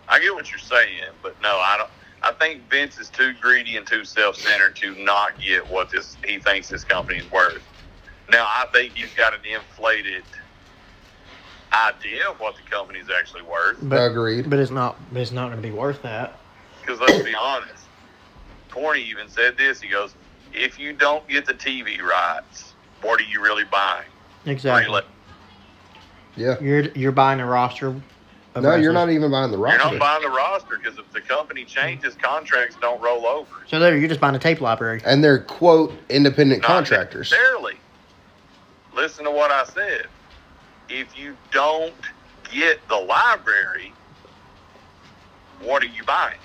I 0.09 0.21
get 0.21 0.35
what 0.35 0.51
you're 0.51 0.59
saying, 0.59 1.03
but 1.23 1.41
no, 1.43 1.49
I 1.49 1.77
don't. 1.79 1.91
I 2.23 2.33
think 2.33 2.69
Vince 2.69 2.99
is 2.99 3.09
too 3.11 3.33
greedy 3.41 3.77
and 3.77 3.87
too 3.87 4.05
self-centered 4.05 4.75
to 4.77 4.95
not 5.05 5.41
get 5.41 5.69
what 5.71 5.91
this 5.91 6.17
he 6.25 6.39
thinks 6.39 6.69
this 6.69 6.83
company 6.83 7.19
is 7.19 7.31
worth. 7.31 7.63
Now, 8.31 8.45
I 8.45 8.67
think 8.73 8.97
he's 8.97 9.13
got 9.15 9.35
an 9.35 9.41
inflated 9.45 10.25
idea 11.73 12.29
of 12.29 12.41
what 12.41 12.57
the 12.57 12.63
company 12.71 12.99
is 12.99 13.09
actually 13.17 13.43
worth. 13.43 13.79
But, 13.83 14.11
Agreed. 14.11 14.51
But 14.51 14.59
it's 14.59 14.71
not. 14.71 14.99
It's 15.15 15.33
not 15.33 15.51
going 15.51 15.63
to 15.63 15.69
be 15.69 15.75
worth 15.75 16.03
that. 16.03 16.39
Because 16.81 17.01
let's 17.01 17.23
be 17.23 17.35
honest, 17.35 17.85
Corny 18.71 19.03
even 19.03 19.29
said 19.29 19.57
this. 19.57 19.81
He 19.81 19.89
goes, 19.89 20.15
"If 20.53 20.79
you 20.79 20.93
don't 20.93 21.27
get 21.29 21.47
the 21.47 21.55
TV 21.55 22.01
rights, 22.01 22.75
what 23.03 23.21
are 23.21 23.25
you 23.25 23.43
really 23.43 23.65
buying? 23.65 24.09
Exactly. 24.47 25.03
Really? 26.39 26.51
Yeah. 26.51 26.61
You're 26.61 26.89
you're 26.95 27.13
buying 27.13 27.41
a 27.41 27.47
roster. 27.47 27.89
Of 28.55 28.63
No, 28.63 28.75
you're 28.77 28.93
not 28.93 29.11
even 29.11 29.31
buying 29.31 29.51
the 29.51 29.59
roster. 29.59 29.83
You're 29.83 29.99
not 29.99 30.01
buying 30.01 30.23
the 30.23 30.37
roster 30.37 30.79
because 30.83 30.99
if 30.99 31.11
the 31.13 31.21
company 31.21 31.65
changes, 31.65 32.17
contracts 32.17 32.77
don't 32.81 33.01
roll 33.01 33.27
over. 33.27 33.51
So 33.67 33.79
there, 33.79 33.97
you're 33.97 34.09
just 34.09 34.21
buying 34.21 34.35
a 34.35 34.39
tape 34.39 34.61
library. 34.61 35.01
and 35.05 35.23
they're 35.23 35.39
quote 35.39 35.93
independent 36.09 36.63
Not 36.63 36.69
contractors. 36.69 37.31
Barely. 37.31 37.77
Listen 38.95 39.25
to 39.27 39.31
what 39.31 39.51
I 39.51 39.65
said. 39.65 40.07
If 40.89 41.17
you 41.19 41.37
don't 41.53 41.95
get 42.51 42.81
the 42.89 42.97
library, 42.97 43.93
what 45.63 45.83
are 45.83 45.87
you 45.87 46.03
buying? 46.05 46.39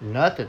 Nothing. 0.00 0.48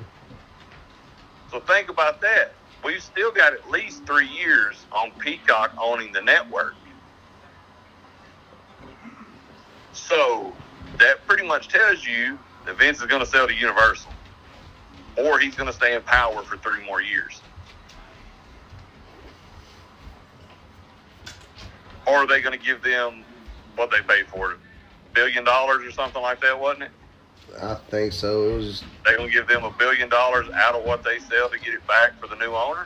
So 1.51 1.59
think 1.61 1.89
about 1.89 2.21
that. 2.21 2.53
We've 2.83 3.01
still 3.01 3.31
got 3.31 3.53
at 3.53 3.69
least 3.69 4.05
three 4.05 4.27
years 4.27 4.85
on 4.91 5.11
Peacock 5.19 5.71
owning 5.81 6.11
the 6.11 6.21
network. 6.21 6.75
So 10.13 10.53
that 10.99 11.25
pretty 11.27 11.47
much 11.47 11.69
tells 11.69 12.05
you 12.05 12.37
that 12.67 12.77
Vince 12.77 12.99
is 12.99 13.07
going 13.07 13.21
to 13.21 13.25
sell 13.25 13.47
to 13.47 13.53
Universal, 13.53 14.11
or 15.17 15.39
he's 15.39 15.55
going 15.55 15.65
to 15.65 15.73
stay 15.73 15.95
in 15.95 16.03
power 16.03 16.43
for 16.43 16.55
three 16.57 16.85
more 16.85 17.01
years. 17.01 17.41
Or 22.05 22.17
are 22.17 22.27
they 22.27 22.41
going 22.41 22.57
to 22.57 22.63
give 22.63 22.83
them 22.83 23.23
what 23.75 23.89
they 23.89 24.01
paid 24.01 24.27
for 24.27 24.51
it? 24.51 24.59
Billion 25.13 25.43
dollars 25.43 25.83
or 25.83 25.91
something 25.91 26.21
like 26.21 26.39
that, 26.41 26.59
wasn't 26.59 26.83
it? 26.83 26.91
I 27.59 27.75
think 27.89 28.13
so. 28.13 28.49
It 28.49 28.57
was 28.57 28.83
They're 29.05 29.17
going 29.17 29.29
to 29.29 29.33
give 29.33 29.47
them 29.47 29.63
a 29.63 29.71
billion 29.71 30.09
dollars 30.09 30.47
out 30.51 30.75
of 30.75 30.83
what 30.83 31.03
they 31.03 31.17
sell 31.19 31.49
to 31.49 31.59
get 31.59 31.73
it 31.73 31.87
back 31.87 32.19
for 32.19 32.27
the 32.27 32.35
new 32.35 32.53
owner? 32.53 32.85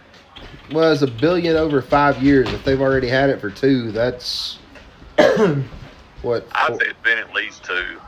well, 0.71 0.93
it's 0.93 1.01
a 1.01 1.07
billion 1.07 1.57
over 1.57 1.81
five 1.81 2.23
years. 2.23 2.47
If 2.53 2.63
they've 2.63 2.79
already 2.79 3.09
had 3.09 3.29
it 3.29 3.41
for 3.41 3.49
two, 3.49 3.91
that's 3.91 4.59
what. 6.21 6.47
I'd 6.53 6.67
four- 6.67 6.79
say 6.79 6.87
it's 6.87 7.01
been 7.01 7.17
at 7.17 7.33
least 7.33 7.63
two. 7.63 7.99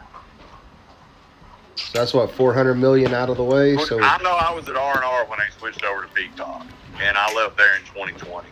that's 1.94 2.14
what 2.14 2.32
four 2.32 2.54
hundred 2.54 2.76
million 2.76 3.14
out 3.14 3.30
of 3.30 3.38
the 3.38 3.44
way. 3.44 3.78
So 3.78 4.02
I 4.02 4.18
know 4.22 4.32
I 4.32 4.54
was 4.54 4.68
at 4.70 4.76
R 4.76 4.96
and 4.96 5.04
R 5.04 5.26
when 5.26 5.40
they 5.40 5.46
switched 5.58 5.84
over 5.84 6.04
to 6.04 6.08
Peacock, 6.10 6.66
and 7.02 7.18
I 7.18 7.34
left 7.34 7.58
there 7.58 7.76
in 7.76 7.82
2020. 7.86 8.48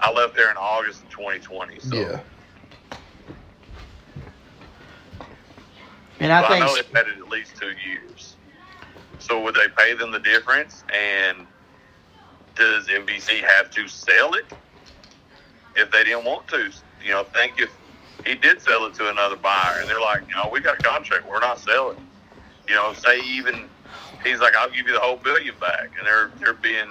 I 0.00 0.12
left 0.12 0.36
there 0.36 0.50
in 0.50 0.56
August 0.56 1.02
of 1.02 1.10
2020. 1.10 1.80
So 1.80 1.96
yeah, 1.96 2.20
And 6.20 6.32
I 6.32 6.40
But 6.42 6.50
I 6.50 6.54
think 6.54 6.66
know 6.66 6.74
they've 6.76 6.96
had 6.96 7.08
it 7.08 7.18
at 7.18 7.28
least 7.28 7.56
two 7.56 7.72
years. 7.86 8.36
So 9.18 9.42
would 9.42 9.54
they 9.54 9.68
pay 9.76 9.94
them 9.94 10.12
the 10.12 10.20
difference? 10.20 10.84
And 10.94 11.46
does 12.54 12.86
NBC 12.86 13.42
have 13.56 13.70
to 13.72 13.88
sell 13.88 14.34
it 14.34 14.44
if 15.78 15.90
they 15.90 16.04
didn't 16.04 16.24
want 16.24 16.48
to? 16.48 16.70
You 17.04 17.10
know, 17.10 17.24
think 17.24 17.54
if 17.58 17.70
he 18.26 18.34
did 18.34 18.60
sell 18.60 18.84
it 18.86 18.94
to 18.94 19.10
another 19.10 19.36
buyer, 19.36 19.80
and 19.80 19.88
they're 19.88 20.00
like, 20.00 20.22
you 20.28 20.34
know, 20.34 20.48
we 20.52 20.60
got 20.60 20.78
a 20.78 20.82
contract, 20.82 21.28
we're 21.28 21.40
not 21.40 21.58
selling. 21.58 21.98
You 22.68 22.74
know, 22.74 22.92
say 22.92 23.20
even 23.20 23.68
he's 24.24 24.40
like, 24.40 24.54
I'll 24.56 24.70
give 24.70 24.86
you 24.86 24.92
the 24.92 25.00
whole 25.00 25.16
billion 25.16 25.54
back, 25.60 25.90
and 25.96 26.06
they're 26.06 26.30
they're 26.40 26.54
being 26.54 26.88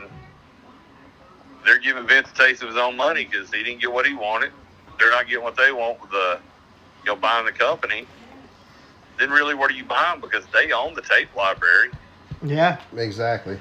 they're 1.65 1.79
giving 1.79 2.07
Vince 2.07 2.29
a 2.33 2.37
taste 2.37 2.61
of 2.61 2.69
his 2.69 2.77
own 2.77 2.95
money 2.95 3.25
because 3.25 3.51
he 3.51 3.63
didn't 3.63 3.81
get 3.81 3.91
what 3.91 4.05
he 4.05 4.13
wanted. 4.13 4.51
They're 4.99 5.11
not 5.11 5.27
getting 5.27 5.43
what 5.43 5.57
they 5.57 5.71
want 5.71 6.01
with 6.01 6.11
the 6.11 6.39
you 7.03 7.13
know 7.13 7.15
buying 7.15 7.45
the 7.45 7.51
company 7.51 8.07
then 9.17 9.29
really 9.29 9.55
what 9.55 9.71
are 9.71 9.73
you 9.73 9.83
buying? 9.83 10.21
Because 10.21 10.45
they 10.53 10.71
own 10.71 10.93
the 10.93 11.01
tape 11.01 11.33
library. 11.35 11.89
yeah, 12.43 12.79
exactly. 12.95 13.57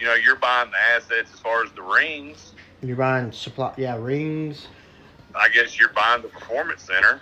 You 0.00 0.06
know, 0.06 0.14
you're 0.14 0.36
buying 0.36 0.70
the 0.70 0.78
assets 0.94 1.32
as 1.34 1.40
far 1.40 1.64
as 1.64 1.72
the 1.72 1.82
rings. 1.82 2.52
You're 2.82 2.96
buying 2.96 3.32
supply. 3.32 3.74
Yeah, 3.76 3.96
rings. 3.96 4.66
I 5.34 5.48
guess 5.48 5.78
you're 5.78 5.90
buying 5.90 6.22
the 6.22 6.28
performance 6.28 6.82
center. 6.82 7.20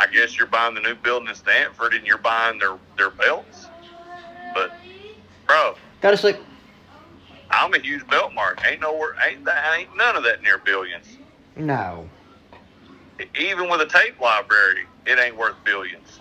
I 0.00 0.06
guess 0.06 0.38
you're 0.38 0.46
buying 0.46 0.74
the 0.74 0.80
new 0.80 0.94
building 0.94 1.28
in 1.28 1.34
Stamford 1.34 1.94
and 1.94 2.06
you're 2.06 2.18
buying 2.18 2.58
their, 2.58 2.76
their 2.96 3.10
belts. 3.10 3.66
But 4.54 4.72
bro, 5.46 5.74
Got 6.00 6.12
to 6.12 6.16
sleep. 6.16 6.36
I'm 7.50 7.74
a 7.74 7.78
huge 7.78 8.06
belt 8.08 8.34
mark. 8.34 8.60
Ain't 8.68 8.80
nowhere 8.80 9.14
ain't 9.28 9.44
that 9.44 9.76
ain't 9.78 9.96
none 9.96 10.16
of 10.16 10.22
that 10.24 10.42
near 10.42 10.58
billions. 10.58 11.06
No. 11.56 12.08
Even 13.38 13.68
with 13.68 13.80
a 13.80 13.86
tape 13.86 14.20
library, 14.20 14.86
it 15.06 15.18
ain't 15.18 15.36
worth 15.36 15.56
billions. 15.64 16.20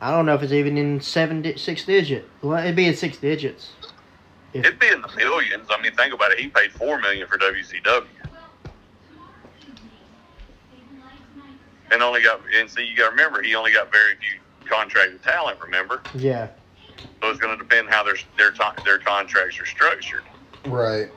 I 0.00 0.10
don't 0.12 0.24
know 0.24 0.34
if 0.34 0.42
it's 0.42 0.52
even 0.52 0.78
in 0.78 1.00
seven, 1.00 1.42
di- 1.42 1.56
six 1.56 1.84
digit. 1.84 2.24
Well, 2.42 2.58
it'd 2.62 2.76
be 2.76 2.86
in 2.86 2.94
six 2.94 3.16
digits. 3.18 3.72
If, 4.52 4.66
It'd 4.66 4.78
be 4.80 4.88
in 4.88 5.00
the 5.00 5.08
billions. 5.16 5.68
I 5.70 5.80
mean, 5.80 5.94
think 5.94 6.12
about 6.12 6.32
it. 6.32 6.40
He 6.40 6.48
paid 6.48 6.72
four 6.72 6.98
million 6.98 7.26
for 7.28 7.38
WCW, 7.38 8.06
and 11.92 12.02
only 12.02 12.22
got. 12.22 12.40
And 12.56 12.68
see, 12.68 12.84
you 12.84 12.96
got 12.96 13.06
to 13.06 13.10
remember, 13.10 13.42
he 13.42 13.54
only 13.54 13.72
got 13.72 13.92
very 13.92 14.14
few 14.16 14.40
contracted 14.68 15.22
talent. 15.22 15.60
Remember, 15.60 16.02
yeah. 16.14 16.48
so 17.22 17.30
it's 17.30 17.38
going 17.38 17.56
to 17.56 17.62
depend 17.62 17.90
how 17.90 18.02
their 18.02 18.16
their 18.36 18.52
their 18.84 18.98
contracts 18.98 19.60
are 19.60 19.66
structured. 19.66 20.24
Right. 20.66 21.10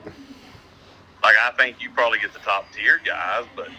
Like 1.23 1.35
I 1.41 1.51
think 1.57 1.81
you 1.81 1.89
probably 1.89 2.19
get 2.19 2.33
the 2.33 2.39
top 2.39 2.71
tier 2.71 2.99
guys, 3.03 3.45
but 3.55 3.69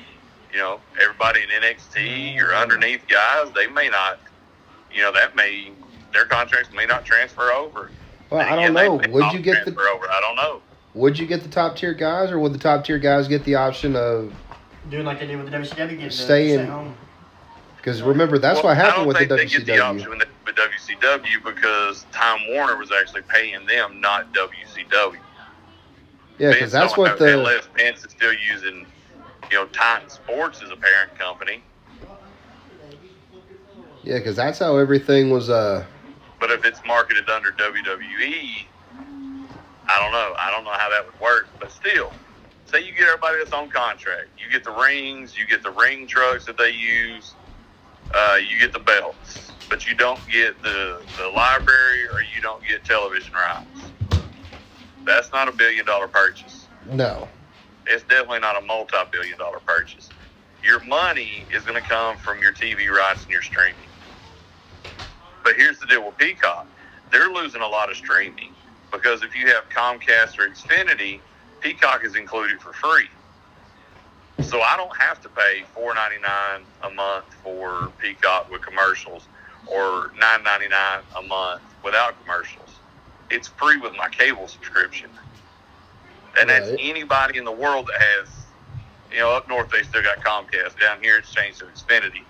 you 0.53 0.59
know, 0.59 0.81
everybody 1.01 1.43
in 1.43 1.49
NXT, 1.49 2.41
or 2.41 2.47
mm-hmm. 2.47 2.63
underneath 2.63 3.07
guys, 3.09 3.53
they 3.55 3.69
may 3.69 3.89
not. 3.89 4.19
You 4.93 5.03
know, 5.03 5.13
that 5.13 5.35
may 5.35 5.73
their 6.13 6.25
contracts 6.25 6.73
may 6.73 6.87
not 6.87 7.05
transfer 7.05 7.53
over. 7.53 7.91
Well, 8.31 8.41
I 8.41 8.57
don't 8.57 8.73
know. 8.75 8.97
Would 8.97 9.33
you 9.33 9.41
get 9.41 9.65
the 9.65 9.71
over? 9.73 10.07
I 10.11 10.21
don't 10.21 10.37
know. 10.37 10.63
Would 10.95 11.19
you 11.19 11.27
get 11.27 11.43
the 11.43 11.49
top 11.49 11.77
tier 11.77 11.93
guys, 11.93 12.31
or 12.31 12.39
would 12.39 12.53
the 12.53 12.59
top 12.59 12.85
tier 12.85 12.99
guys 12.99 13.27
get 13.29 13.45
the 13.45 13.57
option 13.57 13.97
of? 13.97 14.33
Doing 14.91 15.05
like 15.05 15.19
they 15.21 15.27
did 15.27 15.37
with 15.37 15.51
the 15.51 15.57
WCW. 15.57 15.89
Getting 15.91 16.11
Stay 16.11 16.53
in- 16.53 16.67
home. 16.67 16.95
Because 17.77 18.01
remember, 18.01 18.39
that's 18.39 18.57
Well, 18.63 18.69
what 18.69 18.77
happened 18.79 19.07
with 19.07 19.17
I 19.19 19.25
the 19.25 19.37
don't 19.37 19.39
think 19.39 19.51
they 19.51 19.59
get 19.59 19.67
the 19.67 19.73
WCW. 19.73 19.95
option 20.01 20.11
with, 20.11 20.29
with 20.47 20.55
WCW 20.57 21.45
because 21.45 22.07
Time 22.13 22.41
Warner 22.49 22.77
was 22.79 22.91
actually 22.91 23.23
paying 23.29 23.67
them, 23.67 24.01
not 24.01 24.33
WCW. 24.33 25.17
Yeah, 26.39 26.53
because 26.53 26.73
that's 26.73 26.93
don't 26.95 26.99
what 26.99 27.11
have- 27.11 27.19
the 27.19 27.39
unless 27.39 27.67
Vince 27.77 28.05
is 28.05 28.13
still 28.13 28.33
using, 28.33 28.87
you 29.51 29.57
know, 29.59 29.67
Titan 29.67 30.09
Sports 30.09 30.63
as 30.63 30.71
a 30.71 30.77
parent 30.77 31.15
company. 31.19 31.63
yeah, 34.03 34.19
because 34.19 34.37
that's 34.37 34.59
how 34.59 34.77
everything 34.77 35.31
was. 35.31 35.51
Uh, 35.51 35.85
But 36.41 36.51
if 36.51 36.65
it's 36.65 36.81
marketed 36.87 37.29
under 37.31 37.53
WWE, 37.53 38.67
I 39.89 40.01
don't 40.01 40.13
know. 40.13 40.35
I 40.39 40.51
don't 40.51 40.65
know 40.65 40.73
how 40.73 40.91
that 40.91 41.05
would 41.07 41.21
work. 41.21 41.51
But 41.61 41.71
still, 41.73 42.13
say 42.67 42.81
you 42.85 42.93
get 42.95 43.09
everybody 43.09 43.39
that's 43.39 43.53
on 43.53 43.71
contract. 43.71 44.29
You 44.39 44.51
get 44.51 44.65
the 44.65 44.73
rings, 44.73 45.37
you 45.37 45.47
get 45.47 45.63
the 45.63 45.71
ring 45.73 46.07
trucks 46.07 46.47
that 46.47 46.59
they 46.59 46.71
use, 46.71 47.35
uh, 48.15 48.37
you 48.37 48.59
get 48.59 48.73
the 48.73 48.81
belts, 48.81 49.53
but 49.69 49.87
you 49.87 49.95
don't 49.97 50.27
get 50.29 50.63
the, 50.63 51.07
the 51.17 51.29
library 51.29 52.07
or 52.09 52.21
you 52.35 52.41
don't 52.43 52.63
get 52.67 52.85
television 52.85 53.35
rights. 53.35 53.93
That's 55.05 55.33
not 55.33 55.49
a 55.49 55.53
billion 55.53 55.85
dollar 55.87 56.09
purchase. 56.09 56.69
no, 56.87 57.29
It's 57.87 58.05
definitely 58.05 58.41
not 58.41 58.63
a 58.63 58.67
multi 58.67 58.97
billion 59.13 59.39
dollar 59.39 59.61
purchase. 59.61 60.13
Your 60.63 60.83
money 60.85 61.47
is 61.55 61.65
going 61.65 61.81
to 61.81 61.87
come 61.87 62.17
from 62.19 62.41
your 62.41 62.53
TV 62.53 62.89
rights 62.89 63.25
and 63.25 63.33
your 63.33 63.43
streaming. 63.43 63.89
But 65.45 65.57
here's 65.57 65.81
the 65.81 65.87
deal 65.87 66.07
with 66.07 66.19
Peacock 66.19 66.69
they're 67.13 67.31
losing 67.31 67.63
a 67.63 67.69
lot 67.69 67.91
of 67.91 67.97
streaming 67.97 68.57
because 68.93 69.23
if 69.25 69.37
you 69.37 69.49
have 69.49 69.69
Comcast 69.71 70.39
or 70.41 70.49
Xfinity, 70.51 71.23
Peacock 71.61 72.05
is 72.05 72.17
included 72.17 72.61
for 72.63 72.75
free. 72.75 73.09
So 74.43 74.63
I 74.63 74.77
don't 74.77 74.97
have 74.99 75.21
to 75.23 75.31
pay 75.31 75.65
four 75.75 75.95
ninety 75.95 76.19
nine 76.21 76.67
a 76.83 76.91
month 76.91 77.27
for 77.45 77.93
Peacock 77.99 78.51
with 78.51 78.63
commercials 78.63 79.29
or 79.67 80.13
nine 80.21 80.45
ninety 80.45 80.69
nine 80.69 81.03
a 81.19 81.23
month 81.23 81.63
without 81.85 82.21
commercials. 82.23 82.81
it's 83.31 83.49
free 83.49 83.79
with 83.79 83.95
my 83.97 84.09
cable 84.11 84.49
subscription. 84.49 85.11
And 86.41 86.51
that's 86.51 86.73
anybody 86.79 87.39
in 87.39 87.45
the 87.45 87.53
world 87.53 87.89
that 87.89 88.01
has, 88.01 88.47
you 89.13 89.19
know, 89.19 89.33
up 89.33 89.49
north 89.49 89.71
they 89.71 89.83
still 89.85 90.03
got 90.03 90.21
Comcast. 90.21 90.81
Down 90.81 91.03
here 91.03 91.19
it's 91.19 91.33
changed 91.33 91.61
to 91.61 91.67
Xfinity. 91.67 92.27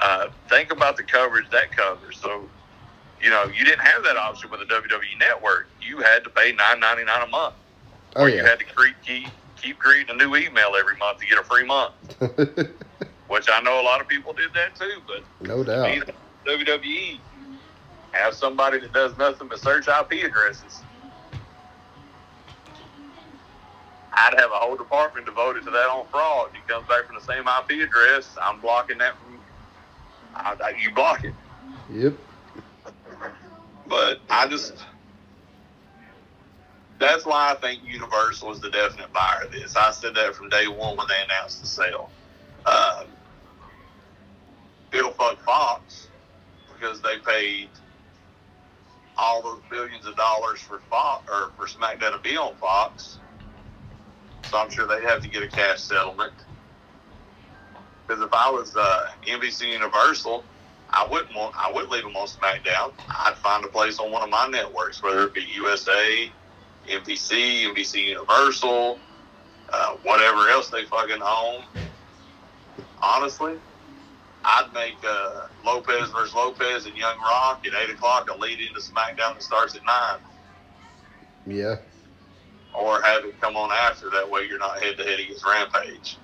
Uh, 0.00 0.28
think 0.48 0.72
about 0.72 0.96
the 0.96 1.02
coverage 1.02 1.50
that 1.50 1.74
covers. 1.74 2.18
So, 2.20 2.48
you 3.20 3.30
know, 3.30 3.44
you 3.46 3.64
didn't 3.64 3.84
have 3.84 4.04
that 4.04 4.16
option 4.16 4.50
with 4.50 4.60
the 4.60 4.66
WWE 4.66 5.18
Network. 5.18 5.68
You 5.80 5.98
had 5.98 6.22
to 6.24 6.30
pay 6.30 6.52
nine 6.52 6.80
ninety 6.80 7.04
nine 7.04 7.22
a 7.22 7.26
month, 7.26 7.54
Oh 8.16 8.22
or 8.24 8.28
you 8.28 8.44
had 8.44 8.58
to 8.60 8.64
cre- 8.64 8.96
keep 9.04 9.26
keep 9.56 9.78
creating 9.78 10.14
a 10.14 10.18
new 10.18 10.36
email 10.36 10.74
every 10.78 10.96
month 10.98 11.18
to 11.18 11.26
get 11.26 11.38
a 11.38 11.44
free 11.44 11.64
month. 11.64 11.94
Which 13.28 13.48
I 13.50 13.60
know 13.60 13.80
a 13.80 13.84
lot 13.84 14.00
of 14.00 14.08
people 14.08 14.32
did 14.32 14.50
that 14.54 14.74
too, 14.76 15.02
but 15.06 15.24
no 15.46 15.64
doubt. 15.64 16.04
WWE 16.46 17.20
have 18.12 18.34
somebody 18.34 18.78
that 18.80 18.92
does 18.92 19.16
nothing 19.18 19.48
but 19.48 19.58
search 19.60 19.86
IP 19.88 20.24
addresses. 20.24 20.82
I'd 24.12 24.34
have 24.38 24.50
a 24.50 24.54
whole 24.56 24.76
department 24.76 25.26
devoted 25.26 25.64
to 25.64 25.70
that 25.70 25.88
on 25.88 26.06
fraud. 26.10 26.50
He 26.54 26.60
comes 26.72 26.86
back 26.88 27.06
from 27.06 27.16
the 27.16 27.22
same 27.22 27.44
IP 27.46 27.86
address. 27.86 28.36
I'm 28.42 28.60
blocking 28.60 28.98
that 28.98 29.18
from. 29.18 29.37
I, 30.34 30.56
I, 30.62 30.70
you 30.80 30.90
block 30.94 31.24
it, 31.24 31.34
Yep. 31.90 32.14
but 33.86 34.20
I 34.30 34.46
just. 34.48 34.84
That's 37.00 37.24
why 37.24 37.52
I 37.52 37.54
think 37.60 37.82
Universal 37.84 38.50
is 38.52 38.60
the 38.60 38.70
definite 38.70 39.12
buyer 39.12 39.44
of 39.44 39.52
this. 39.52 39.76
I 39.76 39.92
said 39.92 40.14
that 40.16 40.34
from 40.34 40.48
day 40.48 40.66
one 40.66 40.96
when 40.96 41.06
they 41.06 41.14
announced 41.24 41.60
the 41.60 41.66
sale. 41.68 42.10
Um, 42.66 43.06
it'll 44.92 45.12
fuck 45.12 45.38
Fox 45.44 46.08
because 46.72 47.00
they 47.00 47.18
paid 47.18 47.68
all 49.16 49.42
those 49.42 49.60
billions 49.70 50.06
of 50.06 50.16
dollars 50.16 50.60
for 50.60 50.80
Fox 50.90 51.30
or 51.30 51.52
for 51.56 51.66
SmackDown 51.66 52.12
to 52.12 52.18
be 52.18 52.36
on 52.36 52.56
Fox. 52.56 53.18
So 54.44 54.58
I'm 54.58 54.70
sure 54.70 54.86
they'd 54.88 55.06
have 55.06 55.22
to 55.22 55.28
get 55.28 55.42
a 55.42 55.48
cash 55.48 55.80
settlement. 55.80 56.32
Because 58.08 58.22
if 58.22 58.32
I 58.32 58.50
was 58.50 58.74
uh, 58.74 59.08
NBC 59.26 59.72
Universal, 59.72 60.42
I 60.90 61.06
wouldn't 61.10 61.34
want 61.36 61.54
I 61.58 61.70
wouldn't 61.70 61.92
leave 61.92 62.04
them 62.04 62.16
on 62.16 62.26
SmackDown. 62.26 62.92
I'd 63.10 63.34
find 63.36 63.62
a 63.64 63.68
place 63.68 63.98
on 63.98 64.10
one 64.10 64.22
of 64.22 64.30
my 64.30 64.48
networks, 64.48 65.02
whether 65.02 65.24
it 65.24 65.34
be 65.34 65.42
USA, 65.54 66.32
NBC, 66.88 67.64
NBC 67.74 68.06
Universal, 68.06 68.98
uh, 69.70 69.96
whatever 70.02 70.48
else 70.48 70.70
they 70.70 70.86
fucking 70.86 71.20
own. 71.22 71.64
Honestly, 73.02 73.54
I'd 74.42 74.70
make 74.72 74.96
uh, 75.06 75.48
Lopez 75.62 76.08
versus 76.10 76.34
Lopez 76.34 76.86
and 76.86 76.96
Young 76.96 77.18
Rock 77.18 77.66
at 77.66 77.74
eight 77.82 77.90
o'clock 77.94 78.30
a 78.30 78.38
lead 78.38 78.58
into 78.58 78.80
SmackDown 78.80 79.34
that 79.34 79.42
starts 79.42 79.76
at 79.76 79.84
nine, 79.84 80.20
Yeah. 81.46 81.76
or 82.74 83.02
have 83.02 83.26
it 83.26 83.38
come 83.42 83.54
on 83.56 83.70
after. 83.70 84.08
That 84.08 84.30
way, 84.30 84.46
you're 84.48 84.58
not 84.58 84.82
head 84.82 84.96
to 84.96 85.04
head 85.04 85.20
against 85.20 85.44
Rampage. 85.44 86.16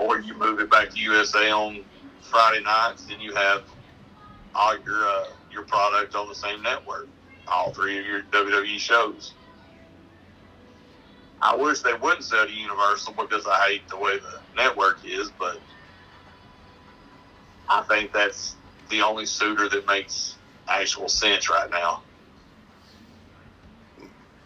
Or 0.00 0.18
you 0.18 0.32
move 0.34 0.60
it 0.60 0.70
back 0.70 0.88
to 0.90 0.98
USA 0.98 1.50
on 1.50 1.84
Friday 2.22 2.62
nights, 2.64 3.06
and 3.12 3.20
you 3.20 3.34
have 3.34 3.64
all 4.54 4.78
your 4.78 5.06
uh, 5.06 5.26
your 5.52 5.64
product 5.64 6.14
on 6.14 6.26
the 6.26 6.34
same 6.34 6.62
network, 6.62 7.06
all 7.46 7.70
three 7.74 7.98
of 7.98 8.06
your 8.06 8.22
WWE 8.22 8.78
shows. 8.78 9.34
I 11.42 11.54
wish 11.54 11.80
they 11.80 11.92
wouldn't 11.92 12.24
sell 12.24 12.46
to 12.46 12.52
Universal 12.52 13.14
because 13.18 13.46
I 13.46 13.58
hate 13.68 13.88
the 13.88 13.98
way 13.98 14.18
the 14.18 14.40
network 14.56 15.00
is, 15.04 15.30
but 15.38 15.60
I 17.68 17.82
think 17.82 18.12
that's 18.12 18.56
the 18.88 19.02
only 19.02 19.26
suitor 19.26 19.68
that 19.68 19.86
makes 19.86 20.36
actual 20.66 21.08
sense 21.08 21.50
right 21.50 21.70
now. 21.70 22.02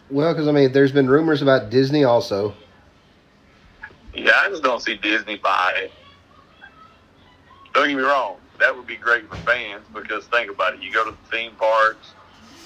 Well, 0.09 0.33
because 0.33 0.49
I 0.49 0.51
mean, 0.51 0.73
there's 0.73 0.91
been 0.91 1.09
rumors 1.09 1.41
about 1.41 1.69
Disney 1.69 2.03
also. 2.03 2.53
Yeah, 4.25 4.31
I 4.41 4.49
just 4.49 4.63
don't 4.63 4.81
see 4.81 4.95
Disney 4.97 5.37
buy 5.37 5.73
it. 5.77 5.93
Don't 7.75 7.87
get 7.87 7.95
me 7.95 8.01
wrong, 8.01 8.37
that 8.59 8.75
would 8.75 8.87
be 8.87 8.95
great 8.95 9.27
for 9.29 9.37
fans 9.45 9.85
because 9.93 10.25
think 10.27 10.49
about 10.49 10.73
it. 10.73 10.81
You 10.81 10.91
go 10.91 11.05
to 11.05 11.11
the 11.11 11.29
theme 11.37 11.51
parks, 11.55 12.15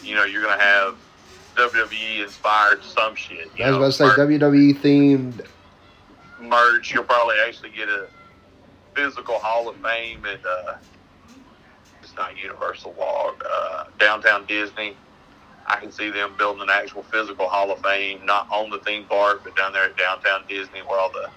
you 0.01 0.15
know, 0.15 0.23
you're 0.23 0.41
going 0.41 0.57
to 0.57 0.63
have 0.63 0.95
WWE 1.57 2.23
inspired 2.23 2.81
some 2.83 3.13
shit. 3.15 3.51
You 3.57 3.65
I 3.65 3.71
was 3.71 3.99
know, 3.99 4.05
about 4.05 4.15
to 4.15 4.17
say 4.17 4.23
merch- 4.23 4.41
WWE 4.41 4.81
themed. 4.81 5.47
merch. 6.39 6.93
You'll 6.93 7.03
probably 7.03 7.35
actually 7.45 7.71
get 7.71 7.89
a 7.89 8.07
physical 8.95 9.39
Hall 9.39 9.67
of 9.67 9.75
Fame 9.81 10.25
at 10.25 10.39
uh, 10.45 10.75
it's 12.01 12.15
not 12.15 12.37
Universal 12.37 12.93
Walk, 12.93 13.43
uh, 13.51 13.83
downtown 13.99 14.45
Disney. 14.45 14.95
I 15.67 15.75
can 15.75 15.91
see 15.91 16.09
them 16.09 16.35
building 16.37 16.61
an 16.61 16.69
actual 16.71 17.03
physical 17.03 17.49
Hall 17.49 17.69
of 17.71 17.81
Fame, 17.81 18.25
not 18.25 18.47
on 18.51 18.69
the 18.69 18.79
theme 18.79 19.05
park, 19.05 19.41
but 19.43 19.55
down 19.57 19.73
there 19.73 19.83
at 19.83 19.97
downtown 19.97 20.45
Disney 20.47 20.79
where 20.87 20.99
all 20.99 21.11
the 21.11 21.29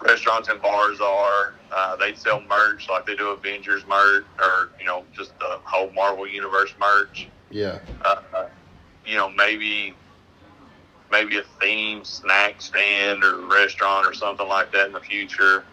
restaurants 0.00 0.48
and 0.48 0.60
bars 0.62 1.00
are. 1.00 1.54
Uh, 1.70 1.96
they 1.96 2.14
sell 2.14 2.40
merch 2.42 2.88
like 2.88 3.04
they 3.06 3.14
do 3.14 3.28
Avengers 3.30 3.86
merch 3.86 4.24
or, 4.40 4.70
you 4.80 4.86
know, 4.86 5.04
just 5.14 5.38
the 5.38 5.58
whole 5.64 5.90
Marvel 5.92 6.26
Universe 6.26 6.72
merch 6.80 7.28
Yeah. 7.50 7.78
uh, 8.04 8.46
you 9.04 9.16
know, 9.16 9.28
maybe 9.30 9.94
maybe 11.10 11.38
a 11.38 11.42
theme 11.60 12.04
snack 12.04 12.60
stand 12.60 13.24
or 13.24 13.36
restaurant 13.46 14.06
or 14.06 14.12
something 14.14 14.46
like 14.46 14.70
that 14.72 14.86
in 14.86 14.92
the 14.92 15.00
future. 15.00 15.64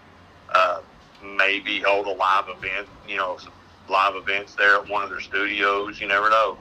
Uh, 0.54 0.80
maybe 1.24 1.80
hold 1.82 2.08
a 2.08 2.12
live 2.12 2.46
event, 2.50 2.88
you 3.08 3.18
know, 3.18 3.38
some 3.38 3.52
live 3.90 4.16
events 4.16 4.56
there 4.56 4.76
at 4.76 4.88
one 4.90 5.04
of 5.04 5.10
their 5.10 5.20
studios. 5.22 6.00
You 6.00 6.08
never 6.08 6.30
know. 6.30 6.58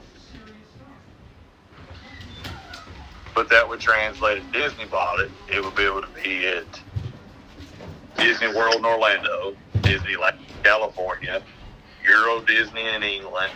But 3.33 3.49
that 3.49 3.67
would 3.67 3.79
translate 3.81 4.37
if 4.39 4.51
Disney 4.51 4.85
bought 4.85 5.19
it. 5.19 5.31
It 5.51 5.63
would 5.63 5.75
be 5.75 5.83
able 5.83 6.01
to 6.01 6.07
be 6.23 6.47
at 6.47 6.79
Disney 8.17 8.47
World 8.47 8.75
in 8.75 8.85
Orlando, 8.85 9.55
Disneyland 9.77 10.37
California, 10.63 11.41
Euro 12.03 12.41
Disney 12.41 12.87
in 12.87 13.03
England, 13.03 13.51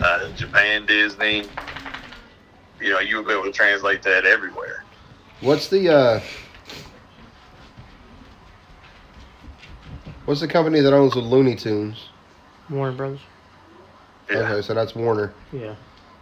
uh, 0.00 0.30
Japan 0.32 0.86
Disney. 0.86 1.44
You 2.80 2.90
know, 2.92 3.00
you 3.00 3.16
would 3.16 3.26
be 3.26 3.32
able 3.32 3.44
to 3.44 3.52
translate 3.52 4.02
that 4.02 4.24
everywhere. 4.24 4.84
What's 5.40 5.68
the 5.68 5.88
uh 5.94 6.20
What's 10.24 10.40
the 10.40 10.48
company 10.48 10.80
that 10.80 10.92
owns 10.92 11.14
the 11.14 11.20
Looney 11.20 11.56
Tunes? 11.56 12.10
Warner 12.68 12.92
Brothers. 12.94 13.20
Yeah. 14.30 14.38
Okay, 14.40 14.60
so 14.60 14.74
that's 14.74 14.94
Warner. 14.94 15.32
Yeah. 15.52 15.74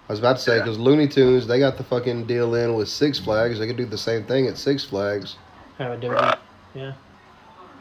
I 0.08 0.12
was 0.12 0.20
about 0.20 0.36
to 0.36 0.42
say 0.42 0.56
Yeah. 0.56 0.62
because 0.62 0.78
Looney 0.78 1.08
Tunes 1.08 1.46
they 1.48 1.58
got 1.58 1.76
the 1.76 1.82
fucking 1.82 2.26
deal 2.26 2.54
in 2.54 2.74
with 2.74 2.88
Six 2.88 3.18
Flags. 3.18 3.58
They 3.58 3.66
could 3.66 3.76
do 3.76 3.84
the 3.84 3.98
same 3.98 4.22
thing 4.24 4.46
at 4.46 4.56
Six 4.58 4.84
Flags. 4.84 5.36
Have 5.78 6.02
a 6.02 6.08
Right. 6.08 6.38
Yeah. 6.74 6.92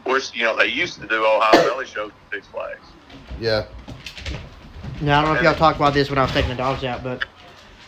Which, 0.06 0.34
you 0.34 0.44
know, 0.44 0.56
they 0.56 0.66
used 0.66 1.00
to 1.00 1.06
do 1.06 1.24
Ohio 1.24 1.68
Valley 1.68 1.86
shows 1.86 2.10
at 2.10 2.34
Six 2.34 2.46
Flags. 2.48 2.80
Yeah. 3.40 3.64
Now 5.00 5.20
I 5.20 5.24
don't 5.24 5.34
know 5.34 5.38
if 5.38 5.44
y'all 5.44 5.54
talked 5.54 5.76
about 5.76 5.92
this 5.94 6.08
when 6.08 6.18
I 6.18 6.22
was 6.22 6.32
taking 6.32 6.48
the 6.50 6.56
dogs 6.56 6.84
out, 6.84 7.02
but 7.02 7.24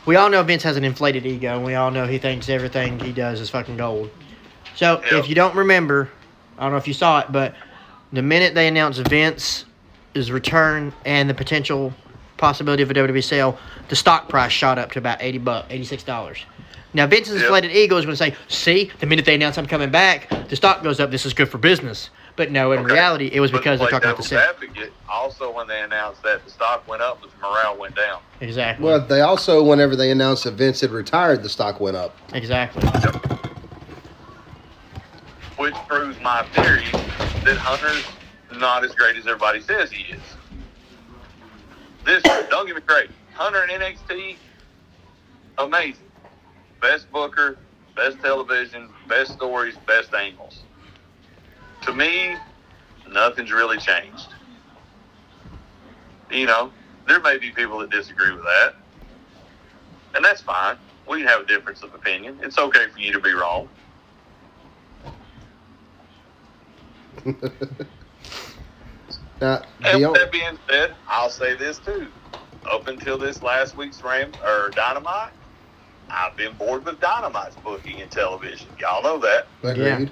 we 0.05 0.16
all 0.16 0.28
know 0.28 0.42
Vince 0.42 0.62
has 0.64 0.76
an 0.76 0.84
inflated 0.84 1.24
ego, 1.24 1.56
and 1.56 1.64
we 1.64 1.74
all 1.74 1.90
know 1.90 2.06
he 2.06 2.18
thinks 2.18 2.48
everything 2.48 2.98
he 3.00 3.12
does 3.12 3.40
is 3.40 3.48
fucking 3.50 3.76
gold. 3.76 4.10
So 4.74 5.02
Yeah. 5.10 5.18
if 5.18 5.28
you 5.28 5.34
don't 5.34 5.55
remember, 5.55 6.10
I 6.58 6.62
don't 6.64 6.72
know 6.72 6.78
if 6.78 6.86
you 6.88 6.94
saw 6.94 7.20
it, 7.20 7.32
but 7.32 7.55
the 8.12 8.22
minute 8.22 8.55
they 8.55 8.68
announced 8.68 9.00
Vince's 9.08 10.30
return 10.30 10.92
and 11.05 11.30
the 11.30 11.34
potential 11.34 11.92
possibility 12.36 12.82
of 12.82 12.90
a 12.90 12.94
WWE 12.94 13.22
sale, 13.24 13.58
the 13.88 13.97
stock 13.97 14.28
price 14.28 14.52
shot 14.52 14.78
up 14.78 14.92
to 14.92 14.98
about 14.98 15.18
eighty 15.22 15.38
bucks, 15.38 15.66
eighty 15.70 15.84
six 15.84 16.02
dollars. 16.02 16.44
Now 16.94 17.07
Vince's 17.07 17.34
Yep. 17.36 17.42
inflated 17.42 17.73
ego 17.73 17.97
is 17.97 18.05
going 18.05 18.17
to 18.17 18.17
say, 18.17 18.34
"See, 18.49 18.91
the 18.99 19.07
minute 19.07 19.25
they 19.25 19.34
announce 19.34 19.58
I'm 19.58 19.67
coming 19.67 19.91
back, 19.91 20.28
the 20.49 20.57
stock 20.57 20.83
goes 20.83 21.00
up. 21.00 21.10
This 21.10 21.26
is 21.26 21.34
good 21.34 21.49
for 21.50 21.58
business." 21.58 22.10
But 22.36 22.50
no, 22.50 22.73
in 22.73 22.81
Okay. 22.81 22.92
reality, 22.94 23.31
it 23.33 23.41
was 23.41 23.50
But 23.50 23.58
because 23.62 23.81
they're 23.81 23.89
talking 23.91 24.08
about 24.08 24.17
the 24.23 24.28
devil's 24.28 24.28
sale. 24.28 24.55
advocate, 24.55 24.94
also 25.08 25.50
when 25.50 25.67
they 25.67 25.81
announced 25.83 26.23
that 26.23 26.44
the 26.44 26.50
stock 26.50 26.86
went 26.89 27.02
up, 27.02 27.20
the 27.20 27.28
morale 27.42 27.76
went 27.76 27.94
down. 27.97 28.20
Exactly. 28.41 28.84
Well, 28.86 29.00
they 29.00 29.20
also 29.20 29.62
whenever 29.62 29.97
they 29.97 30.10
announced 30.10 30.44
that 30.44 30.52
Vince 30.55 30.81
had 30.81 30.91
retired, 30.91 31.42
the 31.42 31.49
stock 31.49 31.81
went 31.81 31.97
up. 31.97 32.17
exactly. 32.33 32.83
Which 35.57 35.75
proves 35.89 36.18
my 36.23 36.44
theory 36.52 36.86
that 37.44 37.58
Hunter's 37.58 38.05
not 38.52 38.84
as 38.84 38.94
great 38.94 39.17
as 39.17 39.26
everybody 39.26 39.60
says 39.60 39.91
he 39.91 40.05
is. 40.05 40.36
This, 42.07 42.23
don't 42.49 42.67
get 42.67 42.76
me 42.76 42.81
crazy. 42.83 43.10
Hunter 43.33 43.62
and 43.68 43.83
NXT, 43.83 44.39
amazing. 45.58 46.07
Best 46.82 47.10
booker, 47.12 47.60
best 47.97 48.20
television, 48.23 48.94
best 49.08 49.32
stories, 49.32 49.78
best 49.86 50.15
angles. 50.15 50.66
To 51.82 51.94
me, 51.94 52.36
nothing's 53.07 53.52
really 53.52 53.78
changed. 53.78 54.34
You 56.31 56.47
know, 56.47 56.73
there 57.07 57.20
may 57.20 57.39
be 57.39 57.52
people 57.52 57.78
that 57.81 57.90
disagree 57.90 58.32
with 58.32 58.44
that. 58.44 58.74
And 60.15 60.24
that's 60.24 60.42
fine. 60.42 60.78
We 61.08 61.20
can 61.20 61.28
have 61.28 61.42
a 61.42 61.47
difference 61.47 61.82
of 61.82 61.94
opinion. 61.94 62.40
It's 62.42 62.58
okay 62.58 62.89
for 62.89 63.00
you 63.00 63.12
to 63.12 63.20
be 63.20 63.32
wrong. 63.32 63.70
now, 69.40 69.65
And 69.84 70.02
with 70.02 70.15
that 70.15 70.32
being 70.32 70.58
said, 70.70 70.97
I'll 71.08 71.31
say 71.31 71.57
this 71.57 71.81
too. 71.81 72.12
up 72.73 72.89
until 72.89 73.18
this 73.18 73.42
last 73.42 73.76
week's 73.76 74.02
Ram 74.05 74.34
or 74.47 74.73
Dynamite, 74.73 75.32
I've 76.10 76.36
been 76.36 76.54
bored 76.54 76.84
with 76.84 77.00
Dynamite's 77.00 77.56
booking 77.56 78.00
and 78.00 78.10
television. 78.10 78.68
Y'all 78.78 79.02
know 79.02 79.18
that. 79.18 79.46
Agreed. 79.62 80.10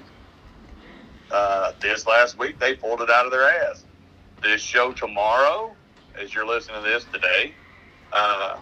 Uh, 1.31 1.73
this 1.81 2.05
last 2.05 2.37
week, 2.37 2.59
they 2.59 2.75
pulled 2.75 3.01
it 3.01 3.09
out 3.09 3.25
of 3.25 3.31
their 3.31 3.49
ass. 3.49 3.83
This 4.41 4.61
show 4.61 4.93
tomorrow, 4.93 5.75
as 6.19 6.33
you're 6.33 6.45
listening 6.45 6.83
to 6.83 6.87
this 6.87 7.05
today, 7.11 7.53
uh, 8.13 8.57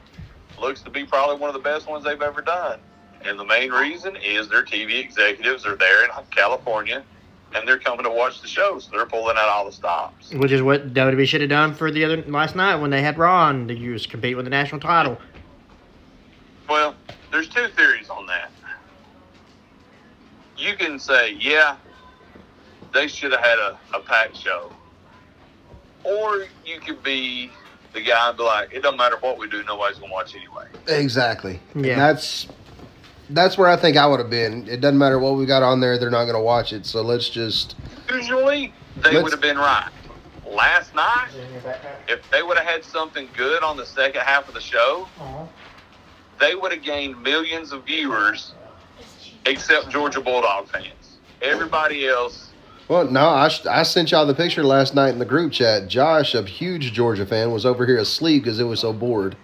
looks 0.59 0.81
to 0.81 0.89
be 0.89 1.05
probably 1.05 1.37
one 1.37 1.49
of 1.49 1.53
the 1.53 1.61
best 1.61 1.87
ones 1.87 2.03
they've 2.05 2.21
ever 2.21 2.41
done. 2.41 2.79
And 3.23 3.39
the 3.39 3.45
main 3.45 3.71
reason 3.71 4.15
is 4.15 4.47
their 4.49 4.63
TV 4.63 4.99
executives 4.99 5.65
are 5.65 5.75
there 5.75 6.05
in 6.05 6.09
California, 6.31 7.03
and 7.53 7.67
they're 7.67 7.79
coming 7.79 8.03
to 8.05 8.11
watch 8.11 8.41
the 8.41 8.47
show, 8.47 8.79
so 8.79 8.91
they're 8.91 9.05
pulling 9.05 9.35
out 9.37 9.49
all 9.49 9.65
the 9.65 9.71
stops. 9.71 10.31
Which 10.33 10.51
is 10.51 10.61
what 10.61 10.93
WWE 10.93 11.27
should 11.27 11.41
have 11.41 11.49
done 11.49 11.73
for 11.73 11.91
the 11.91 12.05
other 12.05 12.23
last 12.23 12.55
night 12.55 12.75
when 12.75 12.91
they 12.91 13.01
had 13.01 13.17
Raw 13.17 13.49
and 13.49 13.67
to 13.67 13.75
use 13.75 14.05
compete 14.05 14.35
with 14.35 14.45
the 14.45 14.49
national 14.51 14.79
title. 14.79 15.17
Well, 16.69 16.95
there's 17.35 17.49
two 17.49 17.67
theories 17.75 18.09
on 18.09 18.25
that. 18.27 18.49
You 20.57 20.77
can 20.77 20.97
say, 20.97 21.33
yeah, 21.33 21.75
they 22.93 23.07
should 23.07 23.33
have 23.33 23.41
had 23.41 23.59
a, 23.59 23.77
a 23.93 23.99
packed 23.99 24.37
show. 24.37 24.71
Or 26.05 26.45
you 26.65 26.79
could 26.79 27.03
be 27.03 27.51
the 27.93 28.01
guy 28.01 28.29
and 28.29 28.37
be 28.37 28.43
like, 28.43 28.71
it 28.71 28.83
doesn't 28.83 28.97
matter 28.97 29.17
what 29.19 29.37
we 29.37 29.49
do, 29.49 29.63
nobody's 29.65 29.97
going 29.97 30.11
to 30.11 30.13
watch 30.13 30.33
anyway. 30.33 30.67
Exactly. 30.87 31.59
Yeah. 31.75 31.93
And 31.93 32.01
that's 32.01 32.47
that's 33.29 33.57
where 33.57 33.67
I 33.67 33.75
think 33.75 33.97
I 33.97 34.05
would 34.07 34.19
have 34.21 34.29
been. 34.29 34.65
It 34.69 34.79
doesn't 34.79 34.99
matter 34.99 35.19
what 35.19 35.35
we 35.35 35.45
got 35.45 35.63
on 35.63 35.81
there; 35.81 35.97
they're 35.97 36.11
not 36.11 36.25
going 36.25 36.35
to 36.35 36.43
watch 36.43 36.71
it. 36.71 36.85
So 36.85 37.01
let's 37.01 37.27
just 37.27 37.75
Usually, 38.09 38.71
they 38.97 39.21
would 39.21 39.31
have 39.31 39.41
been 39.41 39.57
right. 39.57 39.89
Last 40.47 40.93
night, 40.93 41.29
if 42.07 42.29
they 42.29 42.43
would 42.43 42.55
have 42.57 42.67
had 42.67 42.85
something 42.85 43.27
good 43.35 43.63
on 43.63 43.77
the 43.77 43.85
second 43.85 44.21
half 44.21 44.47
of 44.47 44.53
the 44.53 44.61
show, 44.61 45.07
they 46.39 46.55
would 46.55 46.71
have 46.71 46.81
gained 46.81 47.21
millions 47.21 47.71
of 47.71 47.85
viewers, 47.85 48.53
except 49.45 49.89
Georgia 49.89 50.21
Bulldog 50.21 50.67
fans. 50.67 51.17
Everybody 51.41 52.07
else 52.07 52.49
Well, 52.87 53.05
no, 53.09 53.27
I, 53.27 53.47
sh- 53.49 53.65
I 53.65 53.83
sent 53.83 54.11
y'all 54.11 54.25
the 54.25 54.33
picture 54.33 54.63
last 54.63 54.95
night 54.95 55.09
in 55.09 55.19
the 55.19 55.25
group 55.25 55.51
chat. 55.51 55.87
Josh, 55.87 56.33
a 56.35 56.43
huge 56.43 56.93
Georgia 56.93 57.25
fan, 57.25 57.51
was 57.51 57.65
over 57.65 57.85
here 57.85 57.97
asleep 57.97 58.43
because 58.43 58.59
it 58.59 58.63
was 58.63 58.79
so 58.79 58.93
bored. 58.93 59.35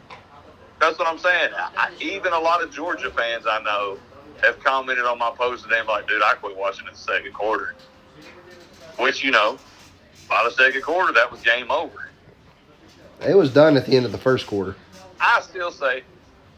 That's 0.80 0.98
what 0.98 1.08
I'm 1.08 1.18
saying. 1.20 1.52
I, 1.56 1.70
I- 1.76 1.92
even 2.02 2.34
a 2.34 2.40
lot 2.40 2.64
of 2.64 2.72
Georgia 2.72 3.12
fans 3.12 3.46
I 3.48 3.62
know 3.64 3.98
have 4.44 4.60
commented 4.64 5.06
on 5.06 5.20
my 5.20 5.32
post 5.38 5.64
today, 5.64 5.82
like, 5.88 6.08
dude, 6.08 6.24
I 6.24 6.34
quit 6.36 6.58
watching 6.58 6.88
in 6.88 6.94
the 6.94 7.00
second 7.00 7.34
quarter. 7.34 7.76
Which, 8.98 9.24
you 9.24 9.32
know, 9.32 9.58
by 10.28 10.44
the 10.44 10.52
second 10.52 10.82
quarter, 10.82 11.14
that 11.14 11.32
was 11.32 11.42
game 11.42 11.70
over. 11.72 12.10
It 13.28 13.36
was 13.38 13.52
done 13.54 13.78
at 13.78 13.86
the 13.86 13.96
end 13.96 14.06
of 14.06 14.12
the 14.12 14.18
first 14.18 14.48
quarter. 14.48 14.76
I 15.20 15.42
still 15.42 15.72
say, 15.72 16.04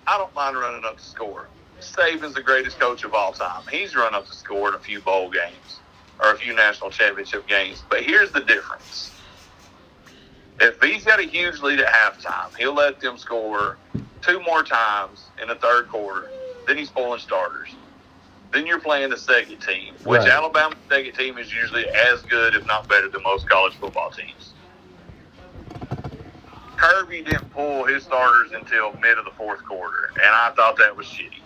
I 0.08 0.18
don't 0.18 0.36
mind 0.36 0.58
running 0.58 0.84
up 0.86 0.98
the 0.98 1.04
score. 1.04 1.50
Saban's 1.82 2.34
the 2.36 2.44
greatest 2.44 2.80
coach 2.80 3.04
of 3.04 3.14
all 3.14 3.34
time. 3.34 3.64
He's 3.72 3.96
run 3.96 4.16
up 4.16 4.28
the 4.28 4.34
score 4.36 4.70
in 4.70 4.76
a 4.76 4.80
few 4.80 5.02
bowl 5.02 5.30
games 5.32 5.82
or 6.24 6.34
a 6.34 6.38
few 6.38 6.56
national 6.56 6.92
championship 6.92 7.48
games. 7.48 7.84
But 7.90 8.04
here's 8.04 8.32
the 8.32 8.42
difference. 8.42 9.14
If 10.62 10.82
he's 10.82 11.06
got 11.06 11.20
a 11.20 11.24
huge 11.28 11.60
lead 11.62 11.80
at 11.80 11.88
halftime, 11.94 12.56
he'll 12.58 12.76
let 12.76 13.00
them 13.02 13.18
score 13.18 13.80
two 14.22 14.42
more 14.44 14.64
times 14.64 15.32
in 15.42 15.50
the 15.50 15.56
third 15.56 15.90
quarter. 15.90 16.34
Then 16.68 16.78
he's 16.78 16.92
pulling 16.92 17.20
starters. 17.20 17.78
Then 18.54 18.68
you're 18.68 18.82
playing 18.82 19.10
the 19.12 19.18
second 19.18 19.60
team, 19.62 19.96
which 20.06 20.22
Right. 20.22 20.30
Alabama's 20.30 20.78
second 20.90 21.14
team 21.14 21.38
is 21.38 21.54
usually 21.54 21.86
as 22.14 22.24
good, 22.24 22.56
if 22.56 22.66
not 22.68 22.90
better, 22.90 23.10
than 23.10 23.24
most 23.24 23.50
college 23.50 23.76
football 23.78 24.12
teams. 24.12 24.53
Kirby 26.84 27.22
didn't 27.22 27.50
pull 27.52 27.86
his 27.86 28.04
starters 28.04 28.52
until 28.52 28.92
mid 29.00 29.18
of 29.18 29.24
the 29.24 29.32
fourth 29.32 29.64
quarter, 29.64 30.12
and 30.16 30.36
I 30.36 30.52
thought 30.54 30.78
that 30.80 30.96
was 30.96 31.06
shitty. 31.06 31.40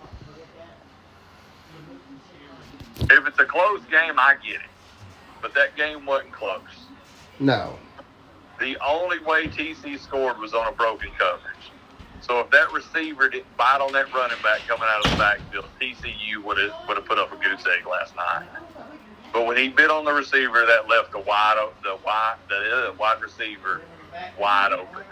If 3.02 3.24
it's 3.24 3.38
a 3.38 3.44
close 3.44 3.80
game, 3.88 4.18
I 4.18 4.34
get 4.44 4.56
it, 4.56 4.70
but 5.40 5.54
that 5.54 5.76
game 5.76 6.04
wasn't 6.06 6.32
close. 6.32 6.60
No. 7.38 7.78
The 8.58 8.76
only 8.84 9.20
way 9.20 9.46
TC 9.46 10.00
scored 10.00 10.38
was 10.38 10.54
on 10.54 10.66
a 10.66 10.72
broken 10.72 11.10
coverage. 11.16 11.70
So 12.20 12.40
if 12.40 12.50
that 12.50 12.72
receiver 12.72 13.28
didn't 13.28 13.56
bite 13.56 13.80
on 13.80 13.92
that 13.92 14.12
running 14.12 14.42
back 14.42 14.62
coming 14.66 14.88
out 14.90 15.06
of 15.06 15.12
the 15.12 15.18
backfield, 15.18 15.66
TCU 15.80 16.42
would 16.42 16.58
have 16.58 16.72
would 16.88 16.96
have 16.96 17.06
put 17.06 17.18
up 17.18 17.32
a 17.32 17.36
goose 17.36 17.64
egg 17.78 17.86
last 17.86 18.16
night. 18.16 18.48
But 19.32 19.46
when 19.46 19.56
he 19.56 19.68
bit 19.68 19.88
on 19.88 20.04
the 20.04 20.12
receiver, 20.12 20.66
that 20.66 20.88
left 20.88 21.12
the 21.12 21.20
wide 21.20 21.64
the 21.84 21.96
wide 22.04 22.38
the 22.48 22.88
uh, 22.88 22.94
wide 22.98 23.22
receiver 23.22 23.82
wide 24.36 24.72
open. 24.72 25.04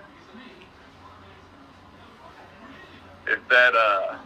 If 3.27 3.47
that 3.49 3.75
uh 3.75 4.17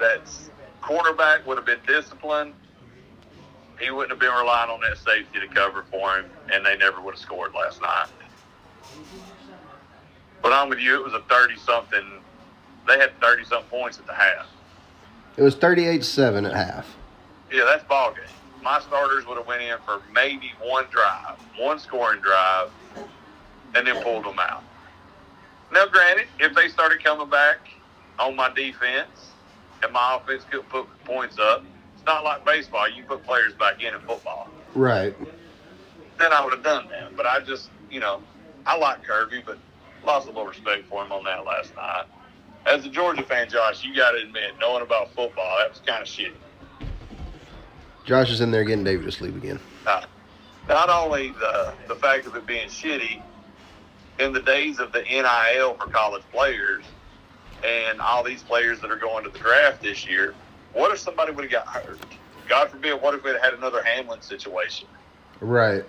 that 0.00 0.20
quarterback 0.80 1.46
would 1.46 1.56
have 1.58 1.66
been 1.66 1.80
disciplined, 1.86 2.54
he 3.80 3.90
wouldn't 3.90 4.10
have 4.10 4.20
been 4.20 4.36
relying 4.36 4.70
on 4.70 4.80
that 4.80 4.98
safety 4.98 5.40
to 5.40 5.48
cover 5.48 5.84
for 5.90 6.18
him, 6.18 6.26
and 6.52 6.64
they 6.64 6.76
never 6.76 7.00
would 7.00 7.14
have 7.14 7.20
scored 7.20 7.52
last 7.54 7.80
night. 7.80 8.08
But 10.42 10.52
I'm 10.52 10.68
with 10.68 10.78
you. 10.78 10.94
It 10.94 11.04
was 11.04 11.14
a 11.14 11.20
thirty-something. 11.28 12.20
They 12.86 12.98
had 12.98 13.18
thirty-something 13.20 13.68
points 13.70 13.98
at 13.98 14.06
the 14.06 14.14
half. 14.14 14.46
It 15.36 15.42
was 15.42 15.54
38 15.54 16.04
7 16.04 16.46
at 16.46 16.52
half. 16.52 16.96
Yeah, 17.52 17.64
that's 17.64 17.84
ball 17.84 18.12
game. 18.12 18.24
My 18.60 18.80
starters 18.80 19.24
would 19.26 19.38
have 19.38 19.46
went 19.46 19.62
in 19.62 19.76
for 19.84 20.02
maybe 20.12 20.50
one 20.60 20.86
drive, 20.90 21.36
one 21.56 21.78
scoring 21.78 22.20
drive, 22.20 22.70
and 23.76 23.86
then 23.86 24.02
pulled 24.02 24.24
them 24.24 24.38
out. 24.40 24.64
Now, 25.72 25.86
granted, 25.86 26.26
if 26.38 26.54
they 26.54 26.68
started 26.68 27.02
coming 27.04 27.28
back 27.28 27.68
on 28.18 28.34
my 28.34 28.52
defense 28.54 29.32
and 29.82 29.92
my 29.92 30.18
offense 30.20 30.44
could 30.50 30.68
put 30.68 30.86
points 31.04 31.38
up, 31.38 31.64
it's 31.94 32.04
not 32.06 32.24
like 32.24 32.44
baseball. 32.44 32.88
You 32.88 33.02
can 33.02 33.06
put 33.06 33.24
players 33.24 33.52
back 33.54 33.82
in 33.82 33.94
in 33.94 34.00
football. 34.00 34.48
Right. 34.74 35.14
Then 36.18 36.32
I 36.32 36.42
would 36.42 36.52
have 36.52 36.64
done 36.64 36.88
that. 36.88 37.16
But 37.16 37.26
I 37.26 37.40
just, 37.40 37.70
you 37.90 38.00
know, 38.00 38.22
I 38.66 38.76
like 38.76 39.04
Kirby, 39.04 39.42
but 39.44 39.58
lost 40.04 40.26
a 40.26 40.30
little 40.30 40.46
respect 40.46 40.86
for 40.88 41.04
him 41.04 41.12
on 41.12 41.24
that 41.24 41.44
last 41.44 41.74
night. 41.74 42.04
As 42.66 42.84
a 42.84 42.88
Georgia 42.88 43.22
fan, 43.22 43.48
Josh, 43.48 43.84
you 43.84 43.94
got 43.94 44.12
to 44.12 44.18
admit, 44.18 44.52
knowing 44.60 44.82
about 44.82 45.14
football, 45.14 45.56
that 45.58 45.70
was 45.70 45.80
kind 45.86 46.02
of 46.02 46.08
shitty. 46.08 46.34
Josh 48.04 48.30
is 48.30 48.40
in 48.40 48.50
there 48.50 48.64
getting 48.64 48.84
David 48.84 49.04
to 49.04 49.12
sleep 49.12 49.36
again. 49.36 49.60
Uh, 49.86 50.02
not 50.66 50.88
only 50.88 51.30
the 51.30 51.74
the 51.88 51.94
fact 51.94 52.26
of 52.26 52.34
it 52.36 52.46
being 52.46 52.68
shitty, 52.68 53.22
in 54.18 54.32
the 54.32 54.40
days 54.40 54.78
of 54.78 54.92
the 54.92 55.02
NIL 55.02 55.74
for 55.74 55.86
college 55.86 56.22
players, 56.32 56.84
and 57.64 58.00
all 58.00 58.22
these 58.22 58.42
players 58.42 58.80
that 58.80 58.90
are 58.90 58.96
going 58.96 59.24
to 59.24 59.30
the 59.30 59.38
draft 59.38 59.82
this 59.82 60.06
year, 60.06 60.34
what 60.72 60.92
if 60.92 60.98
somebody 60.98 61.32
would 61.32 61.44
have 61.44 61.52
got 61.52 61.66
hurt? 61.66 61.98
God 62.48 62.70
forbid, 62.70 63.00
what 63.00 63.14
if 63.14 63.24
we 63.24 63.30
had 63.30 63.40
had 63.40 63.54
another 63.54 63.82
Hamlin 63.82 64.22
situation? 64.22 64.88
Right. 65.40 65.84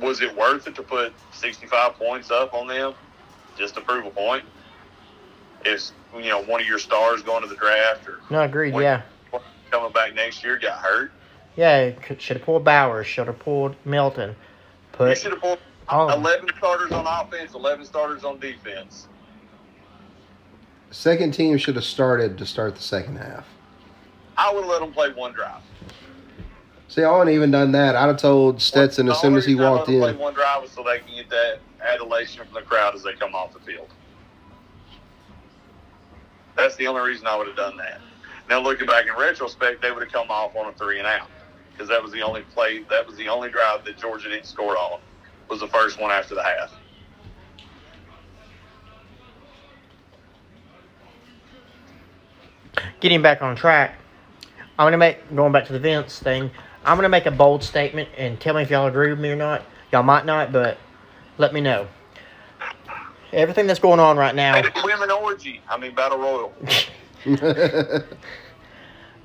Was 0.00 0.20
it 0.20 0.36
worth 0.36 0.66
it 0.66 0.74
to 0.76 0.82
put 0.82 1.12
65 1.32 1.94
points 1.94 2.30
up 2.30 2.54
on 2.54 2.68
them 2.68 2.94
just 3.56 3.74
to 3.74 3.80
prove 3.80 4.06
a 4.06 4.10
point? 4.10 4.44
If 5.64 5.90
you 6.14 6.28
know 6.28 6.42
one 6.44 6.60
of 6.60 6.66
your 6.68 6.78
stars 6.78 7.22
going 7.22 7.42
to 7.42 7.48
the 7.48 7.56
draft 7.56 8.06
or 8.06 8.20
No, 8.30 8.42
agreed. 8.42 8.74
Yeah, 8.74 9.02
coming 9.72 9.92
back 9.92 10.14
next 10.14 10.44
year 10.44 10.56
got 10.56 10.78
hurt, 10.78 11.10
yeah. 11.58 11.90
Should 12.18 12.36
have 12.36 12.46
pulled 12.46 12.64
Bowers. 12.64 13.08
Should 13.08 13.26
have 13.26 13.40
pulled 13.40 13.74
Milton. 13.84 14.36
You 15.00 15.14
should 15.16 15.32
have 15.32 15.40
pulled 15.40 15.58
Oh. 15.90 16.08
11 16.12 16.50
starters 16.58 16.92
on 16.92 17.06
offense, 17.06 17.54
11 17.54 17.86
starters 17.86 18.22
on 18.22 18.38
defense. 18.38 19.08
Second 20.90 21.32
team 21.32 21.56
should 21.56 21.76
have 21.76 21.84
started 21.84 22.36
to 22.38 22.44
start 22.46 22.74
the 22.76 22.82
second 22.82 23.16
half. 23.16 23.46
I 24.36 24.52
would 24.52 24.60
have 24.64 24.70
let 24.70 24.80
them 24.80 24.92
play 24.92 25.10
one 25.12 25.32
drive. 25.32 25.62
See, 26.88 27.04
I 27.04 27.10
wouldn't 27.10 27.30
even 27.34 27.50
done 27.50 27.72
that. 27.72 27.96
I'd 27.96 28.06
have 28.08 28.16
told 28.18 28.60
Stetson 28.60 29.06
The 29.06 29.12
as 29.12 29.20
soon 29.20 29.34
as 29.36 29.44
he 29.46 29.52
reason 29.52 29.64
I 29.66 29.70
walked 29.70 29.88
let 29.88 29.94
'em 29.96 30.02
in. 30.10 30.14
Play 30.16 30.22
one 30.24 30.34
drive 30.34 30.68
so 30.68 30.82
they 30.82 30.98
can 31.00 31.14
get 31.14 31.28
that 31.30 31.58
adulation 31.82 32.44
from 32.44 32.54
the 32.54 32.62
crowd 32.62 32.94
as 32.94 33.02
they 33.02 33.14
come 33.14 33.34
off 33.34 33.52
the 33.54 33.60
field. 33.60 33.88
That's 36.56 36.76
the 36.76 36.86
only 36.86 37.00
reason 37.02 37.26
I 37.26 37.36
would 37.36 37.46
have 37.46 37.56
done 37.56 37.76
that. 37.78 38.00
Now 38.48 38.60
looking 38.60 38.86
back 38.86 39.06
in 39.06 39.14
retrospect, 39.14 39.80
they 39.82 39.90
would 39.90 40.02
have 40.02 40.12
come 40.12 40.30
off 40.30 40.56
on 40.56 40.66
a 40.68 40.72
three 40.72 40.98
and 40.98 41.06
out 41.06 41.28
because 41.78 41.88
that 41.88 42.02
was 42.02 42.10
the 42.10 42.22
only 42.22 42.42
play. 42.42 42.82
That 42.90 43.06
was 43.06 43.16
the 43.16 43.28
only 43.28 43.50
drive 43.50 43.84
that 43.84 43.96
Georgia 43.96 44.28
didn't 44.28 44.46
score 44.46 44.76
on. 44.76 44.98
Was 45.48 45.60
the 45.60 45.68
first 45.68 46.00
one 46.00 46.10
after 46.10 46.34
the 46.34 46.42
half. 46.42 46.72
getting 53.00 53.22
back 53.22 53.42
on 53.42 53.56
track. 53.56 53.94
I'm 54.78 54.86
gonna 54.86 54.98
make 54.98 55.34
going 55.34 55.52
back 55.52 55.66
to 55.66 55.72
the 55.72 55.78
Vince 55.78 56.18
thing. 56.18 56.50
I'm 56.84 56.96
gonna 56.96 57.08
make 57.08 57.26
a 57.26 57.30
bold 57.30 57.62
statement 57.62 58.08
and 58.16 58.40
tell 58.40 58.54
me 58.54 58.62
if 58.62 58.70
y'all 58.70 58.86
agree 58.86 59.10
with 59.10 59.20
me 59.20 59.30
or 59.30 59.36
not. 59.36 59.62
Y'all 59.92 60.02
might 60.02 60.24
not, 60.24 60.52
but 60.52 60.78
let 61.38 61.52
me 61.52 61.60
know. 61.60 61.88
Everything 63.32 63.66
that's 63.66 63.80
going 63.80 64.00
on 64.00 64.16
right 64.16 64.34
now. 64.34 64.62
Women 64.84 65.10
orgy. 65.10 65.60
I 65.68 65.78
mean 65.78 65.94
battle 65.94 66.18
royal. 66.18 66.52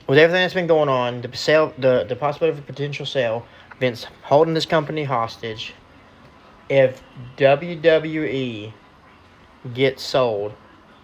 with 0.07 0.17
everything 0.17 0.41
that's 0.41 0.53
been 0.53 0.67
going 0.67 0.90
on, 0.90 1.22
the 1.22 1.35
sale, 1.35 1.73
the 1.77 2.06
the 2.07 2.15
possibility 2.15 2.57
of 2.57 2.64
a 2.64 2.67
potential 2.67 3.06
sale, 3.06 3.45
Vince 3.80 4.06
holding 4.23 4.53
this 4.53 4.65
company 4.65 5.03
hostage, 5.03 5.73
if 6.69 7.01
WWE 7.38 8.73
gets 9.73 10.03
sold 10.03 10.53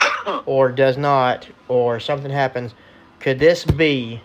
or 0.45 0.71
does 0.71 0.97
not, 0.97 1.47
or 1.67 1.99
something 1.99 2.31
happens, 2.31 2.73
could 3.19 3.39
this 3.39 3.63
be 3.63 4.21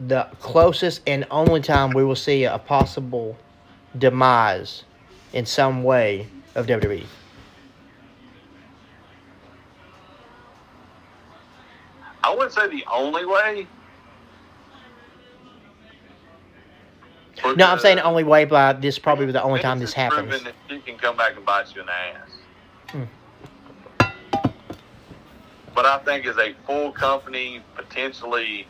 the 0.00 0.24
closest 0.40 1.00
and 1.06 1.26
only 1.30 1.60
time 1.60 1.90
we 1.90 2.04
will 2.04 2.16
see 2.16 2.44
a 2.44 2.58
possible 2.58 3.36
demise 3.96 4.84
in 5.32 5.46
some 5.46 5.82
way 5.84 6.26
of? 6.54 6.66
WWE? 6.66 7.04
I 12.26 12.34
wouldn't 12.34 12.52
say 12.52 12.66
the 12.66 12.84
only 12.92 13.24
way. 13.24 13.68
No, 17.56 17.66
I'm 17.66 17.78
saying 17.78 17.98
the 17.98 18.02
only 18.02 18.24
way, 18.24 18.44
but 18.44 18.80
this 18.82 18.98
probably 18.98 19.26
the 19.26 19.42
only 19.42 19.60
time 19.60 19.78
this 19.78 19.92
happens. 19.92 20.42
that 20.42 20.54
He 20.68 20.80
can 20.80 20.98
come 20.98 21.16
back 21.16 21.36
and 21.36 21.46
bite 21.46 21.72
you 21.72 21.82
in 21.82 21.86
the 21.86 21.92
ass. 21.92 22.30
Hmm. 22.88 23.04
But 25.72 25.86
I 25.86 25.98
think 25.98 26.26
as 26.26 26.36
a 26.38 26.54
full 26.66 26.90
company, 26.90 27.60
potentially 27.76 28.66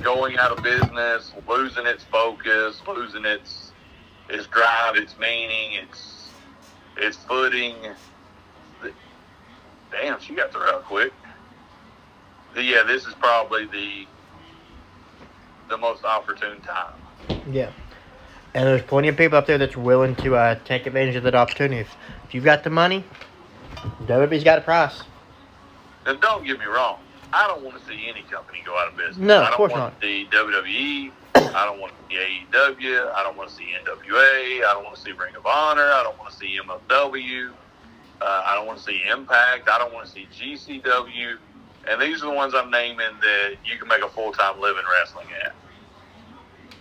going 0.00 0.38
out 0.38 0.56
of 0.56 0.62
business, 0.62 1.32
losing 1.46 1.84
its 1.84 2.04
focus, 2.04 2.80
losing 2.86 3.26
its 3.26 3.72
its 4.30 4.46
drive, 4.46 4.96
its 4.96 5.18
meaning, 5.18 5.74
its 5.74 6.30
its 6.96 7.18
footing. 7.18 7.74
Damn, 9.90 10.20
she 10.20 10.34
got 10.34 10.52
through 10.52 10.62
out 10.62 10.84
quick. 10.84 11.12
The- 12.54 12.62
yeah, 12.62 12.82
this 12.82 13.06
is 13.06 13.14
probably 13.14 13.66
the 13.66 14.06
the 15.68 15.76
most 15.76 16.04
opportune 16.04 16.60
time. 16.62 16.94
Yeah. 17.50 17.70
And 18.54 18.66
there's 18.66 18.82
plenty 18.82 19.08
of 19.08 19.16
people 19.18 19.36
up 19.36 19.46
there 19.46 19.58
that's 19.58 19.76
willing 19.76 20.16
to 20.16 20.34
uh, 20.34 20.58
take 20.64 20.86
advantage 20.86 21.14
of 21.16 21.24
that 21.24 21.34
opportunity. 21.34 21.82
If, 21.82 21.94
if 22.26 22.34
you've 22.34 22.44
got 22.44 22.64
the 22.64 22.70
money, 22.70 23.04
WWE's 24.06 24.42
got 24.44 24.58
a 24.58 24.62
price. 24.62 25.02
And 26.06 26.18
don't 26.22 26.46
get 26.46 26.58
me 26.58 26.64
wrong, 26.64 26.98
I 27.34 27.46
don't 27.46 27.62
want 27.62 27.78
to 27.78 27.86
see 27.86 28.08
any 28.08 28.22
company 28.22 28.62
go 28.64 28.78
out 28.78 28.88
of 28.88 28.96
business. 28.96 29.18
No, 29.18 29.40
of 29.40 29.42
I 29.42 29.48
don't 29.50 29.56
course 29.58 29.72
want 29.72 29.82
not. 29.94 30.00
to 30.00 30.06
see 30.06 30.26
WWE. 30.32 31.12
I 31.34 31.64
don't 31.66 31.78
want 31.80 31.92
to 31.92 32.16
see 32.16 32.46
AEW. 32.50 33.14
I 33.14 33.22
don't 33.22 33.36
want 33.36 33.50
to 33.50 33.54
see 33.54 33.64
NWA. 33.84 34.64
I 34.64 34.70
don't 34.72 34.84
want 34.84 34.96
to 34.96 35.02
see 35.02 35.12
Ring 35.12 35.36
of 35.36 35.44
Honor. 35.46 35.82
I 35.82 36.02
don't 36.02 36.18
want 36.18 36.30
to 36.30 36.36
see 36.38 36.58
MLW. 36.64 37.50
Uh, 38.20 38.42
I 38.46 38.54
don't 38.54 38.66
want 38.66 38.78
to 38.78 38.84
see 38.84 39.00
Impact. 39.10 39.68
I 39.68 39.78
don't 39.78 39.94
want 39.94 40.06
to 40.06 40.12
see 40.12 40.26
GCW. 40.32 41.36
And 41.88 42.00
these 42.00 42.22
are 42.22 42.26
the 42.26 42.34
ones 42.34 42.54
I'm 42.54 42.70
naming 42.70 42.98
that 43.20 43.56
you 43.64 43.78
can 43.78 43.88
make 43.88 44.02
a 44.02 44.08
full 44.08 44.32
time 44.32 44.60
living 44.60 44.82
wrestling 45.00 45.26
at. 45.44 45.54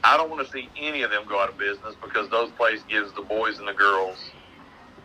I 0.03 0.17
don't 0.17 0.29
want 0.29 0.45
to 0.45 0.51
see 0.51 0.69
any 0.77 1.03
of 1.03 1.11
them 1.11 1.23
go 1.27 1.39
out 1.39 1.49
of 1.49 1.57
business 1.57 1.95
because 2.01 2.29
those 2.29 2.51
places 2.51 2.83
gives 2.89 3.13
the 3.13 3.21
boys 3.21 3.59
and 3.59 3.67
the 3.67 3.73
girls 3.73 4.17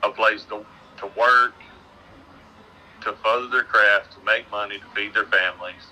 a 0.03 0.11
place 0.11 0.45
to 0.45 0.65
to 0.99 1.07
work, 1.19 1.55
to 3.03 3.13
further 3.25 3.49
their 3.49 3.65
craft, 3.65 4.13
to 4.13 4.25
make 4.25 4.51
money, 4.51 4.79
to 4.79 4.85
feed 4.95 5.15
their 5.15 5.25
families. 5.27 5.83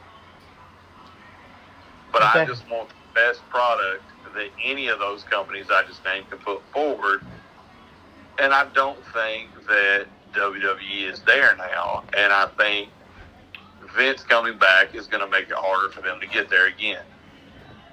But 2.13 2.23
I 2.23 2.45
just 2.47 2.69
want 2.71 2.89
the 2.89 2.95
best 3.15 3.49
product 3.49 4.05
that 4.35 4.49
any 4.65 4.89
of 4.89 4.99
those 4.99 5.25
companies 5.25 5.67
I 5.71 5.85
just 5.87 6.05
named 6.05 6.29
can 6.31 6.39
put 6.39 6.63
forward. 6.73 7.23
And 8.39 8.53
I 8.53 8.67
don't 8.75 8.99
think 9.13 9.51
that 9.69 10.07
WWE 10.35 11.11
is 11.11 11.21
there 11.21 11.57
now. 11.57 12.05
And 12.17 12.33
I 12.33 12.47
think 12.59 12.89
Vince 13.97 14.23
coming 14.23 14.59
back 14.59 14.95
is 14.95 15.07
going 15.07 15.25
to 15.25 15.31
make 15.31 15.49
it 15.49 15.55
harder 15.57 15.91
for 15.93 16.01
them 16.01 16.21
to 16.21 16.27
get 16.27 16.49
there 16.51 16.67
again. 16.67 17.03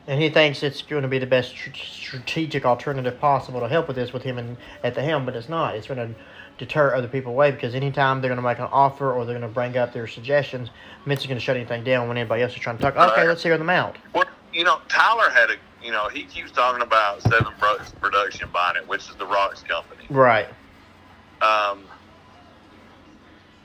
And 0.07 0.21
he 0.21 0.29
thinks 0.29 0.63
it's 0.63 0.81
going 0.81 1.01
to 1.01 1.07
be 1.09 1.19
the 1.19 1.25
best 1.27 1.53
strategic 1.57 2.65
alternative 2.65 3.19
possible 3.19 3.59
to 3.59 3.67
help 3.67 3.87
with 3.87 3.97
this 3.97 4.13
with 4.13 4.23
him 4.23 4.37
in, 4.37 4.57
at 4.83 4.95
the 4.95 5.01
helm, 5.03 5.25
but 5.25 5.35
it's 5.35 5.49
not. 5.49 5.75
It's 5.75 5.87
going 5.87 5.97
to 6.13 6.15
deter 6.57 6.95
other 6.95 7.09
people 7.09 7.33
away 7.33 7.51
because 7.51 7.75
anytime 7.75 8.21
they're 8.21 8.29
going 8.29 8.37
to 8.37 8.41
make 8.41 8.57
an 8.59 8.69
offer 8.71 9.11
or 9.11 9.25
they're 9.25 9.37
going 9.37 9.47
to 9.47 9.53
bring 9.53 9.75
up 9.75 9.91
their 9.91 10.07
suggestions, 10.07 10.69
Vince 11.05 11.21
is 11.21 11.27
going 11.27 11.37
to 11.37 11.43
shut 11.43 11.57
anything 11.57 11.83
down 11.83 12.07
when 12.07 12.17
anybody 12.17 12.41
else 12.41 12.53
is 12.53 12.59
trying 12.59 12.77
to 12.77 12.81
talk. 12.83 12.95
Okay, 12.95 13.21
Right. 13.21 13.27
let's 13.27 13.43
hear 13.43 13.57
them 13.57 13.69
out. 13.69 13.97
Well, 14.13 14.23
you 14.53 14.63
know, 14.63 14.79
Tyler 14.87 15.29
had 15.29 15.49
a, 15.49 15.55
you 15.83 15.91
know, 15.91 16.07
he 16.07 16.23
keeps 16.23 16.51
talking 16.51 16.81
about 16.81 17.21
Seven 17.23 17.53
Brothers 17.59 17.91
Production 17.99 18.49
buying 18.53 18.77
it, 18.77 18.87
which 18.87 19.09
is 19.09 19.15
the 19.15 19.25
Rock's 19.25 19.61
company. 19.63 20.05
Right. 20.09 20.47
Um, 21.41 21.83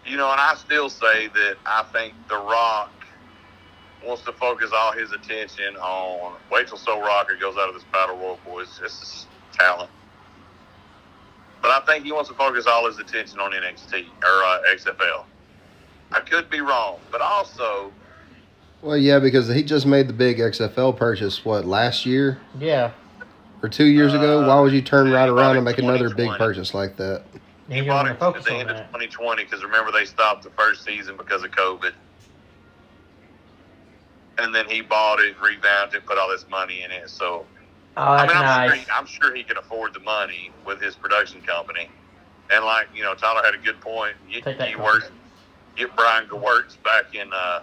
you 0.07 0.17
know, 0.17 0.31
and 0.31 0.41
I 0.41 0.55
still 0.57 0.89
say 0.91 1.29
that 1.29 1.57
I 1.67 1.85
think 1.93 2.15
The 2.29 2.37
Rock 2.37 2.91
wants 4.05 4.23
to 4.25 4.33
focus 4.33 4.71
all 4.75 4.93
his 4.93 5.13
attention 5.13 5.77
on. 5.77 6.35
Wait 6.51 6.67
till 6.69 6.77
Sol 6.77 7.01
Ruca 7.01 7.39
goes 7.41 7.57
out 7.57 7.69
of 7.69 7.75
this 7.75 7.85
battle 7.93 8.17
royal, 8.17 8.39
boys. 8.45 8.79
This 8.83 9.01
is 9.01 9.27
talent. 9.53 9.91
But 11.61 11.71
I 11.71 11.81
think 11.87 12.05
he 12.05 12.11
wants 12.11 12.29
to 12.29 12.35
focus 12.35 12.67
all 12.67 12.87
his 12.87 12.99
attention 12.99 13.39
on 13.39 13.53
NXT 13.53 14.05
or 14.25 14.45
uh, 14.45 14.63
XFL. 14.75 15.25
I 16.11 16.21
could 16.21 16.51
be 16.51 16.61
wrong, 16.61 16.99
but 17.13 17.21
also 17.21 17.93
Well, 18.83 18.97
yeah, 18.97 19.21
because 19.21 19.49
he 19.49 19.63
just 19.63 19.87
made 19.87 20.09
the 20.09 20.13
big 20.13 20.39
XFL 20.39 20.97
purchase, 20.97 21.45
what, 21.45 21.65
last 21.65 22.05
year 22.05 22.41
Yeah. 22.59 22.91
or 23.63 23.69
two 23.69 23.85
years 23.87 24.13
ago? 24.13 24.43
Uh, 24.43 24.49
Why 24.49 24.61
would 24.61 24.73
you 24.73 24.83
turn 24.83 25.13
right 25.13 25.29
around 25.29 25.55
and 25.57 25.65
make 25.65 25.79
another 25.79 26.13
big 26.13 26.31
purchase 26.33 26.75
like 26.75 26.97
that? 26.97 27.23
He 27.69 27.81
bought 27.83 28.07
it 28.07 28.21
at 28.21 28.45
the 28.45 28.53
end 28.53 28.71
of 28.71 28.77
2020 28.77 29.45
because 29.45 29.63
remember 29.63 29.93
they 29.93 30.05
stopped 30.05 30.43
the 30.43 30.51
first 30.51 30.85
season 30.85 31.17
because 31.17 31.43
of 31.43 31.51
COVID. 31.51 31.93
And 34.39 34.55
then 34.55 34.67
he 34.69 34.81
bought 34.81 35.21
it, 35.21 35.37
revamped 35.41 35.95
it, 35.95 36.07
put 36.07 36.19
all 36.19 36.31
this 36.31 36.47
money 36.49 36.83
in 36.83 36.91
it. 36.91 37.09
So 37.11 37.47
Oh, 37.97 38.03
I 38.03 38.27
mean, 38.27 38.37
I'm, 38.37 38.69
sure 38.69 38.77
he, 38.77 38.91
I'm 38.91 39.07
sure 39.07 39.35
he 39.35 39.43
can 39.43 39.59
afford 39.59 39.93
the 39.93 40.01
money 40.01 40.51
with 40.65 40.81
his 40.81 40.95
production 40.95 41.43
company. 41.43 41.89
And 42.51 42.65
like 42.65 42.89
you 42.95 43.03
know, 43.03 43.15
Tyler 43.15 43.43
had 43.45 43.55
a 43.55 43.59
good 43.59 43.81
point. 43.81 44.17
You, 44.29 44.41
Take 44.41 44.59
that 44.59 44.71
you 44.71 44.79
work, 44.79 45.13
get 45.77 45.95
Brian 45.95 46.27
Gewirtz 46.27 46.83
back 46.83 47.15
in. 47.15 47.31
Uh, 47.33 47.63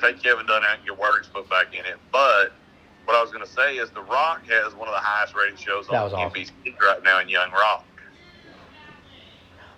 take 0.00 0.22
Kevin 0.22 0.46
Dunn 0.46 0.64
out 0.64 0.78
and 0.78 0.84
get 0.84 0.98
Works 0.98 1.28
put 1.32 1.48
back 1.50 1.74
in 1.74 1.84
it. 1.84 1.96
But 2.12 2.52
what 3.04 3.16
I 3.16 3.22
was 3.22 3.30
going 3.30 3.44
to 3.44 3.50
say 3.50 3.76
is, 3.76 3.90
The 3.90 4.02
Rock 4.02 4.46
has 4.48 4.74
one 4.74 4.88
of 4.88 4.94
the 4.94 5.00
highest 5.00 5.34
rated 5.34 5.58
shows 5.58 5.86
That 5.88 5.96
on 5.96 6.12
awesome. 6.12 6.30
NBC 6.30 6.50
right 6.80 7.02
now 7.02 7.20
in 7.20 7.28
Young 7.28 7.50
Rock. 7.50 7.84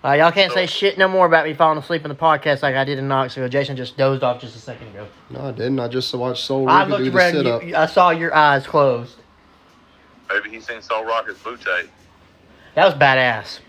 Uh, 0.05 0.13
y'all 0.15 0.33
can't 0.33 0.53
say 0.53 0.67
shit 0.67 0.99
no 0.99 1.07
more 1.07 1.27
about 1.27 1.47
me 1.47 1.55
falling 1.55 1.79
asleep 1.79 2.03
in 2.05 2.09
the 2.09 2.15
podcast 2.15 2.63
like 2.63 2.75
I 2.75 2.83
did 2.83 2.99
in 2.99 3.07
Knoxville. 3.07 3.49
Jason 3.49 3.77
just 3.77 3.97
dozed 3.97 4.25
off 4.25 4.41
just 4.41 4.57
a 4.57 4.59
second 4.59 4.89
ago. 4.89 5.07
No, 5.31 5.43
I 5.47 5.53
didn't. 5.53 5.79
I 5.79 5.87
just 5.87 6.13
watched 6.15 6.43
Soul 6.45 6.69
I 6.69 6.81
Ricky 6.81 6.91
looked 6.91 7.05
do 7.05 7.11
the 7.13 7.17
around. 7.19 7.33
sit 7.33 7.47
up. 7.47 7.63
You, 7.63 7.69
you- 7.69 7.77
I 7.77 7.87
saw 7.87 8.11
your 8.11 8.35
eyes 8.35 8.67
closed. 8.67 9.17
Maybe 10.29 10.51
he's 10.51 10.67
seen 10.67 10.83
Sol 10.83 11.05
Ruca's 11.05 11.39
Butte. 11.39 11.89
That 12.75 12.85
was 12.87 12.95
badass. 12.95 13.61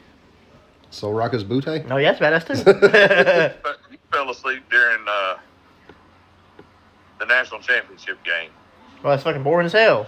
Sol 0.90 1.14
Ruca's 1.14 1.44
Butte? 1.44 1.86
No, 1.88 1.98
yeah, 1.98 2.14
that's 2.14 2.48
badass 2.50 2.64
too. 2.64 3.60
But 3.64 3.78
he 3.92 3.98
fell 4.12 4.30
asleep 4.32 4.64
during 4.72 5.06
uh, 5.08 5.36
the 7.20 7.26
national 7.26 7.60
championship 7.60 8.24
game. 8.24 8.50
well, 9.04 9.12
that's 9.12 9.24
fucking 9.24 9.44
boring 9.44 9.66
as 9.66 9.74
hell. 9.74 10.08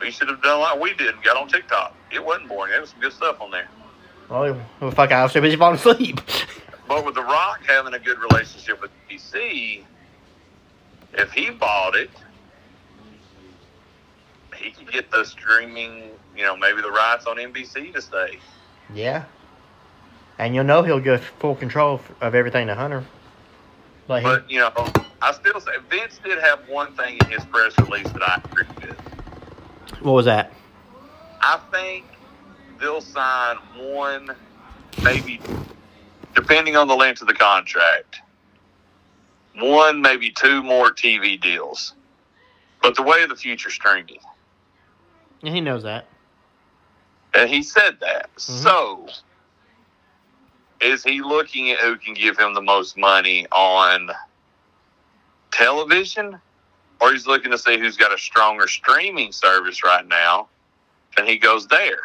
We 0.00 0.10
should 0.12 0.28
have 0.28 0.40
done 0.42 0.60
like 0.60 0.78
we 0.80 0.94
did 0.94 1.14
and 1.14 1.22
got 1.24 1.36
on 1.36 1.48
TikTok. 1.48 1.94
It 2.12 2.24
wasn't 2.24 2.48
boring. 2.48 2.70
There 2.70 2.80
was 2.80 2.90
some 2.90 3.00
good 3.00 3.12
stuff 3.12 3.40
on 3.40 3.50
there. 3.50 3.68
Well, 4.28 4.60
well 4.80 4.90
fuck, 4.90 5.10
I 5.12 5.22
was 5.22 5.32
too 5.32 5.40
busy 5.40 5.56
falling 5.56 5.76
asleep. 5.76 6.20
But 6.86 7.04
with 7.04 7.14
The 7.14 7.22
Rock 7.22 7.60
having 7.66 7.94
a 7.94 7.98
good 7.98 8.18
relationship 8.18 8.80
with 8.80 8.90
DC, 9.10 9.82
if 11.14 11.32
he 11.32 11.50
bought 11.50 11.94
it, 11.96 12.10
he 14.56 14.70
could 14.70 14.90
get 14.90 15.10
the 15.10 15.24
streaming, 15.24 16.10
you 16.36 16.44
know, 16.44 16.56
maybe 16.56 16.80
the 16.82 16.90
rights 16.90 17.26
on 17.26 17.36
NBC 17.36 17.92
to 17.94 18.02
stay. 18.02 18.38
yeah. 18.92 19.24
And 20.40 20.54
you'll 20.54 20.62
know 20.64 20.82
he'll 20.84 21.00
give 21.00 21.24
full 21.40 21.56
control 21.56 21.94
of- 21.96 22.12
of 22.20 22.34
everything 22.36 22.68
to 22.68 22.74
Hunter. 22.76 23.04
Like 24.06 24.22
he, 24.22 24.28
But, 24.28 24.48
you 24.48 24.60
know, 24.60 24.72
I 25.20 25.32
still 25.32 25.60
say 25.60 25.72
Vince 25.90 26.20
did 26.22 26.38
have 26.38 26.60
one 26.68 26.94
thing 26.94 27.18
in 27.20 27.26
his 27.28 27.44
press 27.46 27.76
release 27.80 28.08
that 28.12 28.22
I 28.22 28.40
agree 28.44 28.64
with. 28.80 28.96
what 30.00 30.12
was 30.12 30.26
that? 30.26 30.52
I 31.40 31.58
think 31.72 32.04
they'll 32.80 33.00
sign 33.00 33.56
one, 33.76 34.30
maybe, 35.02 35.40
depending 36.34 36.76
on 36.76 36.88
the 36.88 36.94
length 36.94 37.20
of 37.20 37.28
the 37.28 37.34
contract, 37.34 38.20
one, 39.56 40.00
maybe 40.00 40.30
two 40.30 40.62
more 40.62 40.90
TV 40.90 41.40
deals. 41.40 41.94
But 42.80 42.94
the 42.94 43.02
way 43.02 43.22
of 43.22 43.28
the 43.28 43.36
future 43.36 43.70
streaming. 43.70 44.20
Yeah, 45.42 45.52
he 45.52 45.60
knows 45.60 45.82
that. 45.82 46.06
And 47.34 47.50
he 47.50 47.62
said 47.62 47.98
that. 48.00 48.34
Mm-hmm. 48.36 48.62
So, 48.62 49.08
is 50.80 51.02
he 51.02 51.20
looking 51.20 51.70
at 51.70 51.78
who 51.78 51.96
can 51.96 52.14
give 52.14 52.38
him 52.38 52.54
the 52.54 52.62
most 52.62 52.96
money 52.96 53.46
on 53.50 54.10
television? 55.50 56.38
Or 57.00 57.12
he's 57.12 57.26
looking 57.26 57.50
to 57.52 57.58
see 57.58 57.78
who's 57.78 57.96
got 57.96 58.12
a 58.12 58.18
stronger 58.18 58.66
streaming 58.66 59.30
service 59.30 59.84
right 59.84 60.06
now, 60.06 60.48
and 61.16 61.28
he 61.28 61.36
goes 61.36 61.68
there. 61.68 62.00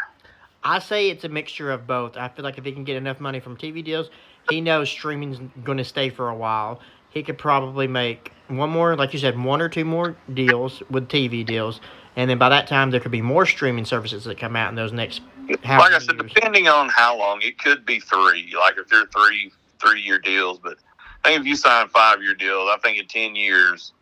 I 0.63 0.79
say 0.79 1.09
it's 1.09 1.23
a 1.23 1.29
mixture 1.29 1.71
of 1.71 1.85
both. 1.85 2.15
I 2.17 2.29
feel 2.29 2.43
like 2.43 2.57
if 2.57 2.65
he 2.65 2.71
can 2.71 2.83
get 2.83 2.95
enough 2.95 3.19
money 3.19 3.39
from 3.39 3.57
TV 3.57 3.83
deals, 3.83 4.09
he 4.49 4.61
knows 4.61 4.89
streaming's 4.89 5.39
going 5.63 5.77
to 5.77 5.83
stay 5.83 6.09
for 6.09 6.29
a 6.29 6.35
while. 6.35 6.79
He 7.09 7.21
could 7.21 7.37
probably 7.37 7.87
make 7.87 8.31
one 8.47 8.69
more, 8.69 8.95
like 8.95 9.13
you 9.13 9.19
said, 9.19 9.41
one 9.41 9.61
or 9.61 9.69
two 9.69 9.85
more 9.85 10.15
deals 10.33 10.81
with 10.89 11.09
TV 11.09 11.45
deals, 11.45 11.79
and 12.15 12.29
then 12.29 12.37
by 12.37 12.49
that 12.49 12.67
time 12.67 12.91
there 12.91 12.99
could 12.99 13.11
be 13.11 13.21
more 13.21 13.45
streaming 13.45 13.85
services 13.85 14.23
that 14.25 14.37
come 14.37 14.55
out 14.55 14.69
in 14.69 14.75
those 14.75 14.91
next. 14.91 15.21
like 15.47 15.65
I 15.65 15.99
said, 15.99 16.15
years. 16.15 16.31
depending 16.33 16.67
on 16.67 16.89
how 16.89 17.17
long, 17.17 17.41
it 17.41 17.59
could 17.59 17.85
be 17.85 17.99
three. 17.99 18.53
Like 18.57 18.77
if 18.77 18.87
they're 18.87 19.05
three 19.07 19.51
three 19.79 20.01
year 20.01 20.17
deals, 20.17 20.59
but 20.59 20.77
I 21.23 21.29
think 21.29 21.41
if 21.41 21.47
you 21.47 21.55
sign 21.55 21.87
five 21.89 22.21
year 22.21 22.33
deals, 22.33 22.69
I 22.73 22.77
think 22.79 22.99
in 22.99 23.07
ten 23.07 23.35
years, 23.35 23.93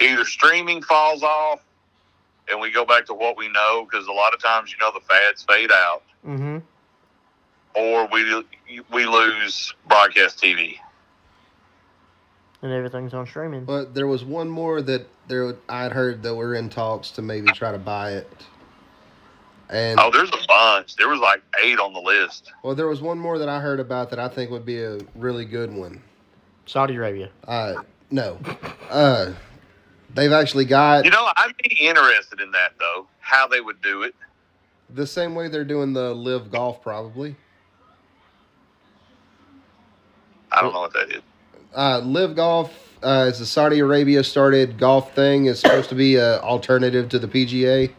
either 0.00 0.24
streaming 0.24 0.82
falls 0.82 1.22
off, 1.22 1.60
and 2.50 2.60
we 2.60 2.70
go 2.70 2.84
back 2.84 3.06
to 3.06 3.14
what 3.14 3.36
we 3.36 3.48
know 3.48 3.86
because 3.88 4.06
a 4.06 4.12
lot 4.12 4.34
of 4.34 4.40
times 4.42 4.70
you 4.72 4.78
know 4.78 4.90
the 4.92 5.00
fads 5.00 5.42
fade 5.48 5.70
out, 5.72 6.02
Mm-hmm. 6.26 6.58
or 7.74 8.06
we 8.12 8.44
we 8.92 9.06
lose 9.06 9.74
broadcast 9.88 10.42
TV. 10.42 10.76
And 12.62 12.72
everything's 12.72 13.14
on 13.14 13.26
streaming. 13.26 13.64
But 13.64 13.94
there 13.94 14.06
was 14.06 14.22
one 14.22 14.48
more 14.50 14.82
that 14.82 15.06
there 15.28 15.54
I'd 15.68 15.92
heard 15.92 16.22
that 16.24 16.34
we're 16.34 16.54
in 16.54 16.68
talks 16.68 17.10
to 17.12 17.22
maybe 17.22 17.50
try 17.52 17.72
to 17.72 17.78
buy 17.78 18.12
it. 18.12 18.30
And 19.70 19.98
Oh, 19.98 20.10
there's 20.10 20.28
a 20.30 20.46
bunch. 20.46 20.96
There 20.96 21.08
was 21.08 21.20
like 21.20 21.42
eight 21.64 21.78
on 21.78 21.94
the 21.94 22.00
list. 22.00 22.52
well, 22.62 22.74
there 22.74 22.88
was 22.88 23.00
one 23.00 23.18
more 23.18 23.38
that 23.38 23.48
I 23.48 23.60
heard 23.60 23.80
about 23.80 24.10
that 24.10 24.18
I 24.18 24.28
think 24.28 24.50
would 24.50 24.66
be 24.66 24.82
a 24.82 24.98
really 25.14 25.44
good 25.46 25.72
one. 25.72 26.02
Saudi 26.66 26.96
Arabia. 26.96 27.30
Uh, 27.48 27.74
no, 28.10 28.38
uh, 28.90 29.32
they've 30.14 30.32
actually 30.32 30.64
got 30.64 31.04
You 31.04 31.10
know, 31.10 31.28
I'd 31.36 31.56
be 31.62 31.86
interested 31.86 32.40
in 32.40 32.50
that 32.52 32.72
though. 32.78 33.06
How 33.20 33.46
they 33.46 33.60
would 33.60 33.80
do 33.82 34.02
it. 34.02 34.14
the 34.92 35.06
same 35.06 35.34
way 35.34 35.48
they're 35.48 35.64
doing 35.64 35.92
the 35.92 36.14
live 36.14 36.50
golf, 36.50 36.82
probably. 36.82 37.36
I 40.52 40.60
don't 40.60 40.72
know 40.72 40.80
what 40.80 40.92
that 40.94 41.10
is. 41.12 41.22
Uh, 41.74 42.00
live 42.00 42.34
golf 42.34 42.98
uh, 43.02 43.28
is 43.30 43.38
the 43.38 43.46
Saudi 43.46 43.78
Arabia 43.78 44.24
started 44.24 44.78
golf 44.78 45.14
thing. 45.14 45.46
It's 45.46 45.60
supposed 45.60 45.88
to 45.90 45.94
be 45.94 46.16
an 46.16 46.40
alternative 46.40 47.08
to 47.10 47.18
the 47.18 47.28
PGA. 47.28 47.92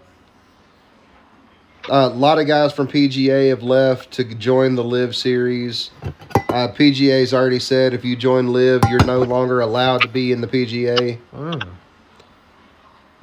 Uh, 1.89 2.09
a 2.11 2.15
lot 2.15 2.37
of 2.37 2.45
guys 2.45 2.73
from 2.73 2.87
PGA 2.87 3.49
have 3.49 3.63
left 3.63 4.11
to 4.11 4.23
join 4.23 4.75
the 4.75 4.83
Live 4.83 5.15
series. 5.15 5.89
Uh, 6.03 6.67
PGA's 6.67 7.33
already 7.33 7.57
said 7.59 7.93
if 7.93 8.05
you 8.05 8.15
join 8.15 8.53
Live, 8.53 8.83
you're 8.89 9.03
no 9.05 9.23
longer 9.23 9.61
allowed 9.61 10.01
to 10.01 10.07
be 10.07 10.31
in 10.31 10.41
the 10.41 10.47
PGA. 10.47 11.17
Mm. 11.33 11.69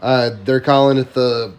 Uh, 0.01 0.31
they're 0.44 0.60
calling 0.60 0.99
it 0.99 1.12
the 1.15 1.52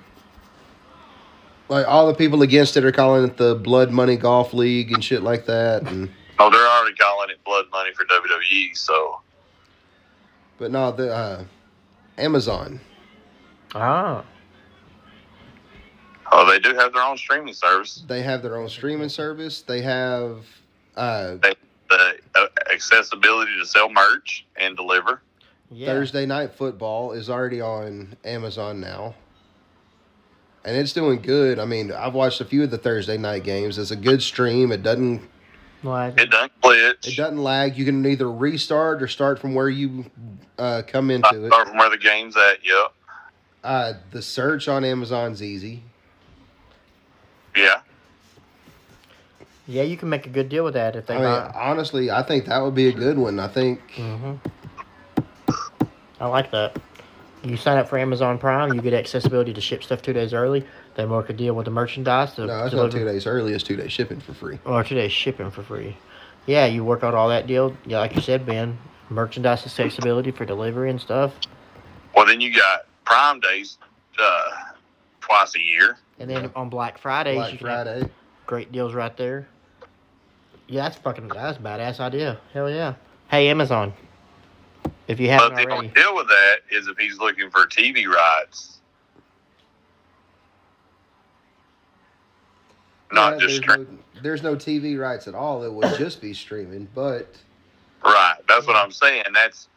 like 1.68 1.88
all 1.88 2.08
the 2.08 2.14
people 2.14 2.42
against 2.42 2.78
it 2.78 2.84
are 2.86 2.92
calling 2.92 3.26
it 3.26 3.38
the 3.38 3.56
Blood 3.56 3.92
Money 3.92 4.16
Golf 4.16 4.54
League 4.54 4.92
and 4.92 5.04
shit 5.04 5.24
like 5.24 5.46
that. 5.46 5.84
And 5.84 6.10
Oh, 6.42 6.50
they're 6.50 6.66
already 6.66 6.96
calling 6.96 7.30
it 7.30 7.44
blood 7.44 7.66
money 7.72 7.92
for 7.94 8.06
WWE. 8.06 8.76
So 8.76 9.22
but 10.58 10.72
no, 10.72 10.92
the 10.92 11.14
uh, 11.14 11.44
Amazon. 12.18 12.80
Ah. 13.76 14.24
oh, 16.32 16.50
they 16.50 16.60
do 16.60 16.76
have 16.76 16.92
their 16.94 17.04
own 17.04 17.18
streaming 17.18 17.54
service. 17.54 18.04
They 18.08 18.22
have 18.24 18.42
their 18.42 18.58
own 18.58 18.68
streaming 18.68 19.10
service. 19.10 19.62
They 19.62 19.82
have 19.82 20.46
uh, 20.96 21.36
The 21.42 21.56
uh, 22.36 22.48
accessibility 22.72 23.52
to 23.60 23.66
sell 23.66 23.90
merch 23.92 24.46
and 24.56 24.76
deliver. 24.76 25.22
Yeah. 25.72 25.88
Thursday 25.88 26.26
night 26.26 26.54
football 26.56 27.12
is 27.12 27.30
already 27.30 27.62
on 27.62 28.16
Amazon 28.24 28.80
now. 28.80 29.16
And 30.66 30.76
it's 30.76 30.94
doing 30.94 31.22
good. 31.22 31.60
I 31.60 31.66
mean, 31.66 31.92
I've 31.92 32.14
watched 32.14 32.42
a 32.42 32.46
few 32.46 32.64
of 32.64 32.72
the 32.72 32.78
Thursday 32.78 33.18
night 33.18 33.44
games. 33.44 33.78
It's 33.78 33.92
a 33.92 33.96
good 33.96 34.22
stream. 34.22 34.72
It 34.72 34.84
doesn't 34.84 35.22
lag. 35.84 36.20
It 36.20 36.30
doesn't 36.32 36.60
glitch. 36.62 37.08
it 37.08 37.16
doesn't 37.16 37.42
lag. 37.42 37.78
You 37.78 37.86
can 37.86 38.06
either 38.06 38.30
restart 38.32 39.02
or 39.02 39.08
start 39.08 39.40
from 39.40 39.54
where 39.54 39.70
you 39.70 40.06
uh, 40.58 40.82
come 40.86 41.12
into 41.12 41.46
it. 41.46 41.48
Start 41.50 41.68
from 41.70 41.78
where 41.78 41.90
the 41.90 41.98
game's 41.98 42.36
at. 42.36 42.66
Yep. 42.66 42.94
Uh, 43.64 43.94
the 44.12 44.22
search 44.22 44.68
on 44.68 44.84
Amazon's 44.84 45.42
easy. 45.44 45.84
Yeah. 47.56 47.82
yeah, 49.68 49.84
you 49.84 49.98
can 49.98 50.10
make 50.10 50.26
a 50.26 50.30
good 50.30 50.50
deal 50.50 50.64
with 50.64 50.76
that 50.76 50.96
if 50.96 51.08
they 51.08 51.16
I 51.16 51.18
mean, 51.18 51.52
honestly, 51.56 52.10
I 52.12 52.24
think 52.24 52.46
that 52.46 52.60
would 52.60 52.76
be 52.76 52.88
a 52.88 52.94
good 52.94 53.18
one. 53.18 53.40
I 53.40 53.48
think 53.48 53.80
hmm 53.92 54.36
I 56.20 56.28
like 56.28 56.52
that. 56.52 56.78
You 57.44 57.56
sign 57.56 57.78
up 57.78 57.88
for 57.88 57.98
Amazon 57.98 58.38
Prime, 58.38 58.74
you 58.74 58.82
get 58.82 58.94
accessibility 58.94 59.54
to 59.54 59.62
ship 59.62 59.82
stuff 59.82 60.02
two 60.02 60.12
days 60.12 60.34
early. 60.34 60.66
They 60.96 61.06
work 61.06 61.30
a 61.30 61.34
deal 61.34 61.54
with 61.54 61.66
the 61.66 61.72
merchandise 61.72 62.34
to 62.34 62.46
no, 62.46 62.64
it's 62.64 62.72
deliver, 62.72 62.88
not 62.90 63.00
two 63.00 63.06
days 63.06 63.26
early. 63.26 63.54
It's 63.54 63.64
two 63.64 63.78
days 63.78 63.94
shipping 63.94 64.20
for 64.20 64.34
free. 64.34 64.60
or 64.66 64.84
two 64.84 64.96
days 64.96 65.14
shipping 65.14 65.50
for 65.50 65.64
free. 65.64 65.96
Yeah, 66.46 66.66
you 66.66 66.84
work 66.84 67.04
out 67.04 67.14
all 67.14 67.30
that 67.30 67.48
deal. 67.48 67.76
Yeah, 67.86 68.00
like 68.00 68.14
you 68.16 68.22
said, 68.22 68.46
Ben, 68.46 68.78
merchandise 69.10 69.66
accessibility 69.66 70.32
for 70.32 70.44
delivery 70.46 70.90
and 70.90 71.00
stuff. 71.00 71.34
Well, 72.14 72.26
then 72.26 72.42
you 72.42 72.54
got 72.54 72.88
Prime 73.06 73.40
Days 73.40 73.78
uh, 74.22 74.42
twice 75.22 75.56
a 75.56 75.62
year. 75.62 75.98
And 76.20 76.30
then 76.30 76.52
on 76.58 76.70
Black 76.70 76.98
Fridays, 76.98 77.36
you 77.36 77.40
Black 77.40 77.50
can 77.50 77.60
Friday. 77.60 78.10
great 78.46 78.72
deals 78.74 78.94
right 78.94 79.16
there. 79.16 79.48
Yeah, 80.68 80.84
that's 80.84 80.98
fucking 80.98 81.30
that's 81.30 81.58
a 81.58 81.62
badass 81.62 82.00
idea. 82.02 82.40
Hell 82.54 82.70
yeah. 82.70 82.96
Hey 83.30 83.48
Amazon, 83.48 83.94
if 85.10 85.20
you 85.20 85.28
But 85.28 85.52
haven't 85.52 85.68
the 85.68 85.74
only 85.74 85.88
deal 85.90 86.16
with 86.16 86.28
that 86.28 86.58
is 86.72 86.88
if 86.88 86.98
he's 86.98 87.18
looking 87.18 87.50
for 87.50 87.66
TV 87.66 88.06
rights, 88.06 88.78
not 93.12 93.34
Yeah, 93.34 93.40
just 93.40 93.62
there's, 93.62 93.72
stream. 93.74 94.00
no, 94.16 94.22
there's 94.22 94.44
no 94.44 94.56
TV 94.56 95.00
rights 95.00 95.28
at 95.28 95.34
all. 95.34 95.64
It 95.64 95.74
would 95.74 95.98
just 95.98 96.22
be 96.22 96.34
streaming. 96.34 96.88
But 96.94 97.28
Right. 98.06 98.36
That's 98.48 98.66
what 98.66 98.76
I'm 98.78 98.92
saying. 98.92 99.24
That's 99.34 99.68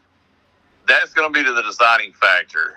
that's 0.87 1.13
going 1.13 1.33
to 1.33 1.43
be 1.43 1.49
the 1.49 1.61
deciding 1.61 2.13
factor. 2.13 2.75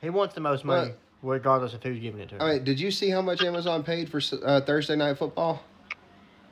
he 0.00 0.10
wants 0.10 0.34
the 0.34 0.40
most 0.40 0.64
money, 0.64 0.92
regardless 1.22 1.72
of 1.74 1.82
who's 1.82 1.98
giving 2.00 2.20
it 2.20 2.30
to 2.30 2.34
him. 2.36 2.42
I 2.42 2.52
mean, 2.54 2.64
did 2.64 2.80
you 2.80 2.90
see 2.90 3.10
how 3.10 3.22
much 3.22 3.42
Amazon 3.42 3.82
paid 3.82 4.08
for 4.10 4.20
uh, 4.44 4.60
Thursday 4.62 4.96
night 4.96 5.18
football? 5.18 5.62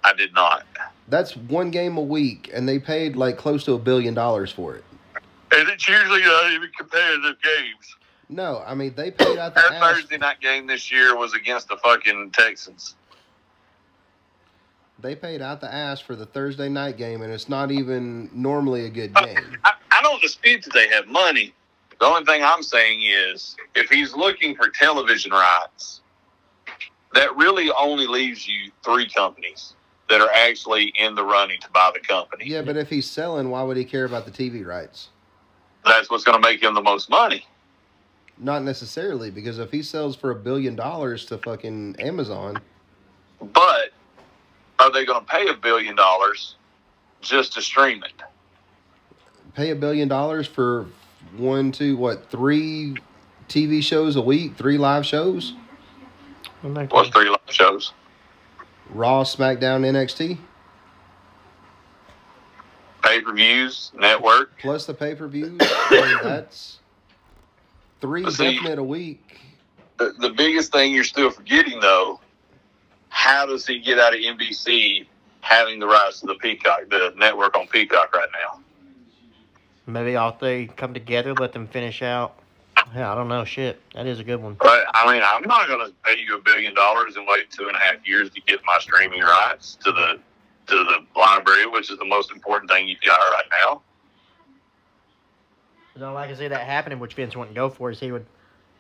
I 0.05 0.13
did 0.13 0.33
not. 0.35 0.65
That's 1.09 1.37
one 1.37 1.71
game 1.71 1.97
a 1.97 2.03
week, 2.03 2.51
and 2.53 2.69
they 2.69 2.79
paid 2.79 3.17
like 3.17 3.37
close 3.37 3.65
to 3.65 3.73
a 3.73 3.79
billion 3.79 4.15
dollars 4.15 4.53
for 4.53 4.77
it. 4.77 4.85
And 5.53 5.69
it's 5.69 5.89
usually 5.89 6.21
not 6.21 6.53
even 6.53 6.71
competitive 6.77 7.37
games. 7.43 7.97
No, 8.29 8.63
I 8.67 8.75
mean 8.75 8.95
they 8.95 9.11
paid 9.11 9.39
out 9.39 9.55
the 9.55 9.65
Our 9.65 9.73
ass. 9.73 9.97
Thursday 9.97 10.19
night 10.19 10.41
game 10.41 10.67
this 10.67 10.93
year 10.93 11.17
was 11.17 11.35
against 11.35 11.69
the 11.69 11.77
fucking 11.79 12.31
Texans. 12.33 12.95
They 15.01 15.15
paid 15.15 15.41
out 15.41 15.61
the 15.61 15.73
ass 15.73 16.01
for 16.01 16.17
the 16.17 16.27
Thursday 16.27 16.69
night 16.69 16.97
game, 16.97 17.23
and 17.23 17.33
it's 17.33 17.49
not 17.49 17.71
even 17.71 18.29
normally 18.35 18.85
a 18.87 18.91
good 18.91 19.13
uh, 19.15 19.25
game. 19.25 19.57
I, 19.65 19.73
I 19.93 20.03
don't 20.03 20.21
dispute 20.21 20.65
that 20.65 20.75
they 20.75 20.89
have 20.89 21.07
money. 21.07 21.55
The 22.01 22.07
only 22.07 22.25
thing 22.25 22.43
I'm 22.43 22.63
saying 22.63 23.03
is 23.03 23.57
if 23.75 23.89
he's 23.89 24.15
looking 24.15 24.57
for 24.57 24.69
television 24.69 25.33
rights, 25.33 26.01
that 27.15 27.35
really 27.37 27.71
only 27.79 28.07
leaves 28.07 28.47
you 28.47 28.71
three 28.85 29.09
companies 29.09 29.75
that 30.09 30.21
are 30.21 30.31
actually 30.35 30.93
in 30.99 31.15
the 31.15 31.25
running 31.25 31.61
to 31.61 31.71
buy 31.71 31.91
the 31.95 32.01
company. 32.01 32.47
Yeah, 32.47 32.63
but 32.63 32.77
if 32.77 32.89
he's 32.89 33.09
selling, 33.09 33.51
why 33.51 33.63
would 33.63 33.77
he 33.77 33.85
care 33.85 34.05
about 34.05 34.25
the 34.25 34.31
TV 34.31 34.67
rights? 34.67 35.09
That's 35.89 36.11
what's 36.11 36.25
going 36.25 36.41
to 36.41 36.47
make 36.47 36.63
him 36.63 36.75
the 36.75 36.83
most 36.83 37.09
money. 37.11 37.45
Not 38.39 38.63
necessarily, 38.63 39.31
because 39.31 39.59
if 39.59 39.73
he 39.73 39.83
sells 39.83 40.15
for 40.15 40.31
a 40.31 40.35
billion 40.35 40.77
dollars 40.77 41.25
to 41.27 41.39
fucking 41.39 41.97
Amazon, 41.99 42.61
But 43.41 43.91
are 44.79 44.93
they 44.93 45.05
going 45.05 45.21
to 45.21 45.27
pay 45.27 45.49
a 45.49 45.55
billion 45.55 45.97
dollars 45.97 46.55
just 47.21 47.55
to 47.55 47.63
stream 47.63 48.03
it? 48.05 48.13
pay 49.55 49.71
a 49.71 49.75
billion 49.75 50.07
dollars 50.07 50.47
for 50.47 50.87
one, 51.37 51.73
two, 51.73 51.97
what, 51.97 52.31
three 52.31 52.95
TV 53.49 53.83
shows 53.83 54.15
a 54.15 54.21
week, 54.21 54.57
three 54.57 54.79
live 54.79 55.05
shows, 55.05 55.55
What's 56.63 57.09
three 57.11 57.29
live 57.29 57.41
shows? 57.49 57.93
Raw, 58.91 59.25
SmackDown, 59.25 59.83
NXT, 59.85 60.39
Pay 63.09 63.21
per 63.23 63.33
views, 63.33 63.91
network. 63.99 64.59
plus 64.61 64.85
the 64.87 64.93
pay 64.95 65.15
per 65.15 65.27
views. 65.29 65.59
That's 65.91 66.79
three 68.01 68.23
But 68.23 68.35
see- 68.35 68.55
definite 68.57 68.79
a 68.79 68.83
week. 68.85 69.41
The, 69.97 70.15
the 70.21 70.31
biggest 70.31 70.71
thing 70.71 70.93
you're 70.95 71.03
still 71.05 71.31
forgetting, 71.31 71.81
though, 71.81 72.21
how 73.09 73.47
does 73.47 73.67
he 73.67 73.81
get 73.81 73.99
out 73.99 74.15
of 74.15 74.21
NBC 74.21 75.07
having 75.41 75.81
the 75.81 75.87
rights 75.89 76.21
to 76.21 76.27
the 76.27 76.35
Peacock, 76.37 76.83
the 76.89 77.13
network 77.17 77.57
on 77.57 77.67
Peacock 77.67 78.15
right 78.15 78.29
now? 78.33 78.61
maybe 79.87 80.15
all 80.17 80.33
three 80.33 80.67
come 80.77 80.93
together, 80.93 81.33
let 81.35 81.53
them 81.53 81.67
finish 81.67 82.03
out. 82.03 82.35
Yeah, 82.95 83.11
I 83.11 83.15
don't 83.15 83.27
know. 83.29 83.45
Shit, 83.45 83.81
that 83.95 84.07
is 84.07 84.21
a 84.21 84.25
good 84.25 84.37
one. 84.41 84.55
But 84.61 84.85
I 84.95 85.11
mean, 85.13 85.23
I'm 85.25 85.43
not 85.49 85.67
going 85.67 85.85
to 85.89 85.93
pay 86.05 86.21
you 86.21 86.37
a 86.37 86.41
billion 86.41 86.75
dollars 86.75 87.17
and 87.17 87.27
wait 87.27 87.51
two 87.51 87.69
and 87.69 87.75
a 87.77 87.81
half 87.81 88.07
years 88.07 88.29
to 88.31 88.41
get 88.43 88.61
my 88.67 88.79
streaming 88.81 89.23
rights 89.23 89.77
to 89.83 89.91
the 89.93 90.21
to 90.69 90.75
the 90.85 91.19
library, 91.19 91.67
which 91.67 91.91
is 91.91 91.99
the 91.99 92.05
most 92.05 92.31
important 92.31 92.71
thing 92.71 92.89
you've 92.89 93.01
got 93.01 93.19
right 93.19 93.45
now. 93.65 93.83
I 95.97 96.01
don't 96.01 96.15
like 96.15 96.29
to 96.31 96.37
see 96.37 96.49
that 96.49 96.67
happening, 96.67 96.99
which 97.01 97.15
Vince 97.15 97.35
wouldn't 97.37 97.57
go 97.57 97.69
for, 97.69 97.91
is 97.91 97.99
he 97.99 98.13
would 98.13 98.27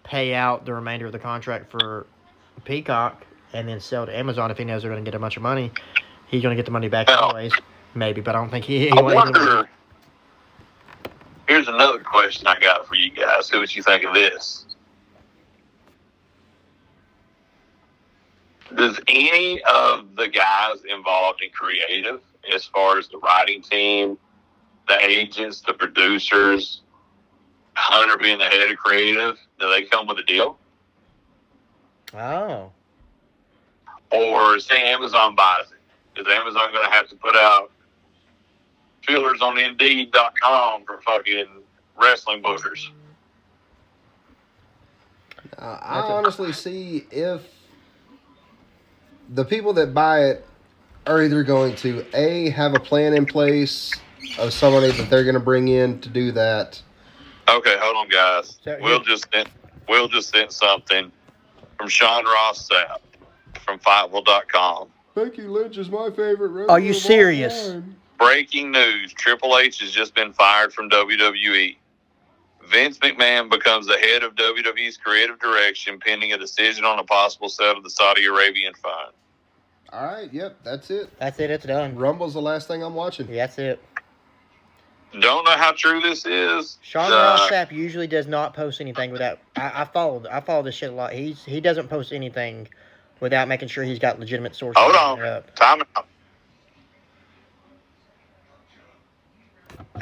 pay 0.04 0.34
out 0.34 0.64
the 0.64 0.72
remainder 0.72 1.06
of 1.06 1.12
the 1.12 1.18
contract 1.18 1.70
for 1.70 2.06
Peacock 2.64 3.26
and 3.52 3.68
then 3.68 3.80
sell 3.80 4.06
to 4.06 4.16
Amazon 4.16 4.50
if 4.50 4.58
he 4.58 4.64
knows 4.64 4.82
they're 4.82 4.90
going 4.92 5.04
to 5.04 5.08
get 5.10 5.16
a 5.16 5.18
bunch 5.20 5.36
of 5.36 5.42
money. 5.42 5.70
He's 6.28 6.42
going 6.42 6.54
to 6.54 6.56
get 6.56 6.66
the 6.66 6.70
money 6.72 6.88
back 6.88 7.08
Well- 7.08 7.30
anyways, 7.36 7.52
maybe, 7.94 8.20
but 8.20 8.34
I 8.36 8.38
don't 8.40 8.50
think 8.50 8.64
he. 8.64 8.80
he 8.80 8.90
I 8.90 8.94
won't- 9.00 9.08
he 9.10 9.16
won't- 9.16 9.36
wonder. 9.36 9.68
Here's 11.48 11.66
another 11.66 11.98
question 11.98 12.46
I 12.46 12.58
got 12.60 12.86
for 12.86 12.94
you 12.94 13.10
guys. 13.10 13.46
See 13.46 13.58
what 13.58 13.74
you 13.74 13.82
think 13.82 14.04
of 14.04 14.12
this. 14.12 14.66
Does 18.76 19.00
any 19.08 19.62
of 19.62 20.14
the 20.16 20.28
guys 20.28 20.82
involved 20.88 21.42
in 21.42 21.50
creative, 21.50 22.20
as 22.54 22.64
far 22.66 22.98
as 22.98 23.08
the 23.08 23.18
writing 23.18 23.62
team, 23.62 24.18
the 24.86 24.98
agents, 25.04 25.62
the 25.62 25.72
producers, 25.72 26.82
Hunter 27.74 28.18
being 28.18 28.38
the 28.38 28.44
head 28.44 28.70
of 28.70 28.76
creative, 28.76 29.38
do 29.58 29.70
they 29.70 29.84
come 29.84 30.06
with 30.06 30.18
a 30.18 30.22
deal? 30.24 30.58
Oh. 32.14 32.72
Or 34.10 34.58
say 34.58 34.90
Amazon 34.92 35.34
buys 35.34 35.66
it, 35.70 36.20
is 36.20 36.26
Amazon 36.26 36.72
going 36.72 36.84
to 36.84 36.90
have 36.90 37.08
to 37.08 37.16
put 37.16 37.36
out 37.36 37.70
feelers 39.06 39.40
on 39.40 39.58
Indeed.com 39.58 40.84
for 40.84 41.00
fucking 41.02 41.46
wrestling 42.00 42.42
bookers? 42.42 42.88
Uh, 45.56 45.78
I 45.82 46.00
honestly 46.00 46.52
see 46.52 47.06
if 47.10 47.42
the 49.30 49.44
people 49.44 49.72
that 49.74 49.94
buy 49.94 50.24
it 50.24 50.46
are 51.06 51.22
either 51.22 51.42
going 51.42 51.74
to 51.76 52.04
a 52.14 52.50
have 52.50 52.74
a 52.74 52.80
plan 52.80 53.14
in 53.14 53.26
place 53.26 53.92
of 54.38 54.52
somebody 54.52 54.92
that 54.92 55.08
they're 55.10 55.24
going 55.24 55.34
to 55.34 55.40
bring 55.40 55.68
in 55.68 56.00
to 56.00 56.08
do 56.08 56.32
that. 56.32 56.80
Okay, 57.48 57.76
hold 57.78 57.96
on, 57.96 58.08
guys. 58.08 58.58
We'll 58.80 59.00
just 59.00 59.26
send, 59.32 59.48
we'll 59.88 60.08
just 60.08 60.30
send 60.30 60.52
something 60.52 61.10
from 61.78 61.88
Sean 61.88 62.24
Ross 62.24 62.68
Sapp 62.68 62.98
from 63.64 63.78
Fightful.com. 63.78 64.88
Becky 65.14 65.42
Lynch 65.42 65.78
is 65.78 65.88
my 65.88 66.10
favorite. 66.10 66.48
wrestler 66.50 66.70
Are 66.70 66.80
you 66.80 66.92
serious? 66.92 67.74
Breaking 68.18 68.70
news: 68.70 69.12
Triple 69.14 69.56
H 69.58 69.80
has 69.80 69.92
just 69.92 70.14
been 70.14 70.32
fired 70.32 70.72
from 70.72 70.90
WWE. 70.90 71.76
Vince 72.70 72.98
McMahon 72.98 73.50
becomes 73.50 73.86
the 73.86 73.96
head 73.98 74.22
of 74.22 74.34
WWE's 74.34 74.96
creative 74.96 75.38
direction, 75.38 75.98
pending 75.98 76.32
a 76.32 76.38
decision 76.38 76.84
on 76.84 76.98
a 76.98 77.04
possible 77.04 77.48
sale 77.48 77.76
of 77.76 77.82
the 77.82 77.90
Saudi 77.90 78.26
Arabian 78.26 78.74
fund. 78.74 79.12
All 79.92 80.04
right, 80.04 80.32
yep, 80.32 80.56
that's 80.64 80.90
it. 80.90 81.08
That's 81.18 81.40
it. 81.40 81.50
It's 81.50 81.64
done. 81.64 81.96
Rumble's 81.96 82.34
the 82.34 82.42
last 82.42 82.68
thing 82.68 82.82
I'm 82.82 82.94
watching. 82.94 83.26
Yeah, 83.28 83.46
that's 83.46 83.58
it. 83.58 83.82
Don't 85.18 85.44
know 85.46 85.56
how 85.56 85.72
true 85.72 86.00
this 86.00 86.26
is. 86.26 86.76
Sean 86.82 87.10
Uh, 87.10 87.16
Ross 87.16 87.50
Sapp 87.50 87.72
usually 87.72 88.06
does 88.06 88.26
not 88.26 88.52
post 88.52 88.82
anything 88.82 89.10
without. 89.10 89.38
I, 89.56 89.82
I 89.82 89.84
follow. 89.86 90.22
I 90.30 90.40
follow 90.40 90.62
this 90.62 90.74
shit 90.74 90.90
a 90.90 90.94
lot. 90.94 91.14
He's 91.14 91.42
he 91.46 91.62
doesn't 91.62 91.88
post 91.88 92.12
anything 92.12 92.68
without 93.20 93.48
making 93.48 93.68
sure 93.68 93.84
he's 93.84 93.98
got 93.98 94.20
legitimate 94.20 94.54
sources. 94.54 94.82
Hold 94.82 94.94
on. 94.94 95.18
it 95.20 95.24
up. 95.24 95.54
Time 95.56 95.80
out. 95.96 96.06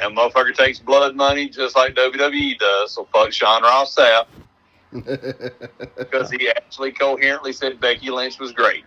And 0.01 0.15
motherfucker 0.17 0.55
takes 0.55 0.79
blood 0.79 1.15
money 1.15 1.49
just 1.49 1.75
like 1.75 1.95
WWE 1.95 2.57
does. 2.59 2.93
So 2.93 3.07
fuck 3.13 3.31
Sean 3.33 3.63
Ross 3.63 3.95
Sapp 3.95 4.27
because 5.97 6.29
he 6.31 6.49
actually 6.49 6.91
coherently 6.91 7.53
said 7.53 7.79
Becky 7.79 8.09
Lynch 8.09 8.39
was 8.39 8.51
great. 8.51 8.83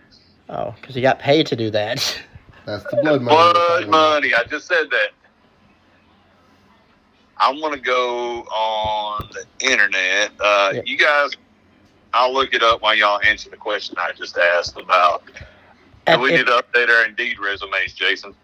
Oh, 0.49 0.73
because 0.79 0.95
he 0.95 1.01
got 1.01 1.19
paid 1.19 1.47
to 1.47 1.55
do 1.55 1.69
that. 1.71 2.17
that's 2.65 2.83
the 2.85 2.97
blood 3.01 3.21
money. 3.21 3.35
Blood 3.53 3.89
money. 3.89 4.33
I 4.33 4.43
just 4.49 4.67
said 4.67 4.89
that. 4.89 5.09
I'm 7.37 7.59
gonna 7.59 7.77
go 7.77 8.41
on 8.43 9.29
the 9.33 9.45
internet. 9.71 10.31
Uh, 10.39 10.71
Yeah. 10.75 10.81
You 10.85 10.97
guys, 10.97 11.31
I'll 12.13 12.33
look 12.33 12.53
it 12.53 12.61
up 12.61 12.81
while 12.81 12.93
y'all 12.95 13.19
answer 13.25 13.49
the 13.49 13.57
question 13.57 13.95
I 13.97 14.11
just 14.13 14.37
asked 14.37 14.77
about. 14.79 15.23
And 16.07 16.15
And 16.15 16.21
we 16.21 16.33
if, 16.33 16.39
need 16.39 16.45
to 16.47 16.63
update 16.63 16.89
our 16.89 17.05
Indeed 17.05 17.39
resumes, 17.39 17.93
Jason. 17.93 18.35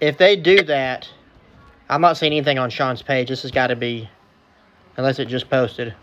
if 0.00 0.18
they 0.18 0.36
do 0.36 0.62
that, 0.64 1.08
I'm 1.88 2.00
not 2.00 2.16
seeing 2.16 2.32
anything 2.32 2.58
on 2.58 2.70
Sean's 2.70 3.02
page. 3.02 3.28
This 3.28 3.42
has 3.42 3.50
got 3.50 3.68
to 3.68 3.76
be, 3.76 4.08
unless 4.96 5.18
it 5.18 5.26
just 5.26 5.48
posted. 5.48 5.94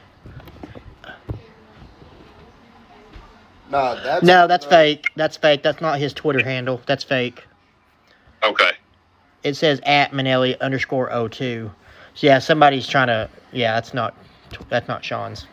Nah, 3.70 3.96
that's 3.96 4.24
No, 4.24 4.48
that's 4.48 4.66
uh, 4.66 4.70
fake. 4.70 5.12
That's 5.16 5.36
fake. 5.36 5.64
That's 5.64 5.82
not 5.82 6.00
his 6.00 6.14
Twitter 6.14 6.44
handle. 6.44 6.82
That's 6.86 7.04
fake. 7.04 7.44
Okay. 8.44 8.72
It 9.44 9.56
says 9.56 9.82
at 9.86 10.12
Manelli 10.12 10.60
underscore 10.62 11.10
02. 11.30 11.72
So 12.14 12.28
yeah, 12.28 12.40
somebody's 12.40 12.88
trying 12.88 13.08
to. 13.08 13.30
Yeah, 13.52 13.74
that's 13.74 13.94
not. 13.94 14.16
That's 14.70 14.88
not 14.88 15.04
Sean's. 15.04 15.48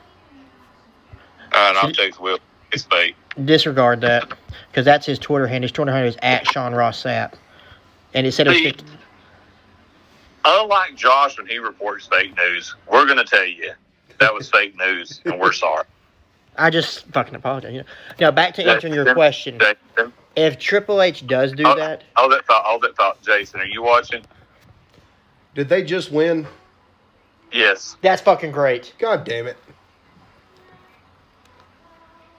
All 1.53 1.73
right, 1.73 1.83
I'll 1.83 1.93
text 1.93 2.21
Will. 2.21 2.39
It's 2.73 2.85
fake. 2.85 3.17
disregard 3.45 4.01
that 4.03 4.29
because 4.71 4.85
that's 4.85 5.07
his 5.07 5.19
Twitter 5.19 5.47
handle. 5.47 5.65
His 5.65 5.73
Twitter 5.73 5.91
handle 5.91 6.11
is 6.11 6.19
at 6.23 6.47
Sean 6.47 6.75
Ross 6.75 7.03
Sapp, 7.03 7.33
and 8.15 8.27
it 8.27 8.33
said 8.33 8.47
it 8.47 8.51
was 8.51 8.59
See, 8.59 8.65
50, 8.65 8.85
Unlike 10.45 10.97
Josh 10.97 11.37
when 11.39 11.47
he 11.47 11.59
reports 11.59 12.07
fake 12.07 12.37
news, 12.37 12.75
we're 12.91 13.05
going 13.05 13.19
to 13.19 13.25
tell 13.25 13.45
you 13.45 13.73
that 14.19 14.33
was 14.33 14.51
fake 14.51 14.77
news, 14.79 15.21
and 15.25 15.39
we're 15.39 15.53
sorry. 15.53 15.85
I 16.57 16.71
just 16.71 17.07
fucking 17.07 17.35
apologize. 17.35 17.73
You 17.73 17.81
know. 17.81 17.87
Now 18.19 18.31
back 18.31 18.55
to 18.55 18.65
answering 18.69 18.95
your 18.95 19.13
question. 19.15 19.61
If 20.37 20.59
Triple 20.59 21.03
H 21.03 21.27
does 21.27 21.53
do 21.53 21.65
Oh. 21.67 21.75
that, 21.77 22.05
hold 22.17 22.33
that 22.33 22.47
thought. 22.47 22.65
Hold 22.65 22.83
that 22.83 22.97
thought, 22.97 23.21
Jason. 23.23 23.61
Are 23.61 23.67
you 23.67 23.83
watching? 23.83 24.23
Did 25.55 25.69
they 25.69 25.83
just 25.83 26.11
win? 26.13 26.47
Yes, 27.53 27.97
that's 28.01 28.23
fucking 28.23 28.53
great. 28.53 28.95
God 28.99 29.25
damn 29.25 29.47
it! 29.47 29.57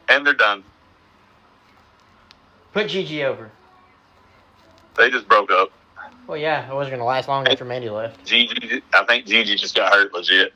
and 0.09 0.25
they're 0.27 0.33
done. 0.33 0.63
Put 2.73 2.89
Gigi 2.89 3.23
over. 3.23 3.49
They 4.97 5.09
just 5.09 5.27
broke 5.27 5.51
up. 5.51 5.71
Well, 6.27 6.37
yeah, 6.37 6.69
it 6.69 6.73
wasn't 6.73 6.93
gonna 6.93 7.05
last 7.05 7.27
long 7.27 7.47
after 7.47 7.65
Mandy 7.65 7.89
left. 7.89 8.25
Gigi, 8.25 8.81
I 8.93 9.03
think 9.05 9.25
Gigi 9.25 9.55
just 9.55 9.75
got 9.75 9.93
hurt 9.93 10.13
legit. 10.13 10.53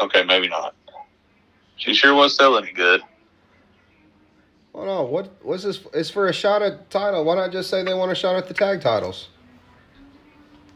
Okay, 0.00 0.24
maybe 0.24 0.48
not. 0.48 0.74
She 1.76 1.94
sure 1.94 2.14
was 2.14 2.36
selling 2.36 2.66
it 2.66 2.74
good. 2.74 3.02
Hold 4.74 4.88
on, 4.88 5.10
what? 5.10 5.32
What's 5.42 5.64
this? 5.64 5.80
It's 5.94 6.10
for 6.10 6.28
a 6.28 6.32
shot 6.32 6.62
at 6.62 6.90
title. 6.90 7.24
Why 7.24 7.36
not 7.36 7.52
just 7.52 7.70
say 7.70 7.82
they 7.82 7.94
want 7.94 8.12
a 8.12 8.14
shot 8.14 8.36
at 8.36 8.48
the 8.48 8.54
tag 8.54 8.80
titles? 8.80 9.28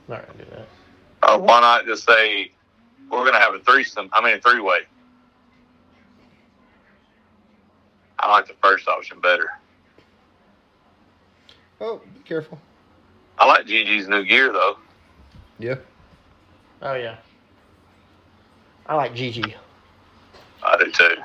Not 0.08 0.26
gonna 0.26 0.44
do 0.44 0.50
that. 0.50 0.66
Uh, 1.22 1.38
why 1.38 1.60
not 1.60 1.86
just 1.86 2.04
say 2.04 2.50
we're 3.10 3.20
going 3.20 3.32
to 3.32 3.38
have 3.38 3.54
a 3.54 3.60
threesome? 3.60 4.10
I 4.12 4.24
mean, 4.24 4.36
a 4.36 4.40
three 4.40 4.60
way. 4.60 4.80
I 8.18 8.30
like 8.30 8.46
the 8.46 8.54
first 8.62 8.88
option 8.88 9.20
better. 9.20 9.48
Oh, 11.82 12.00
be 12.14 12.20
careful. 12.20 12.60
I 13.38 13.46
like 13.46 13.66
Gigi's 13.66 14.06
new 14.06 14.24
gear 14.24 14.52
though. 14.52 14.76
Yeah. 15.58 15.74
Oh 16.80 16.94
yeah. 16.94 17.16
I 18.86 18.94
like 18.94 19.14
Gigi. 19.14 19.54
I 20.62 20.76
do 20.76 20.90
too. 20.92 21.16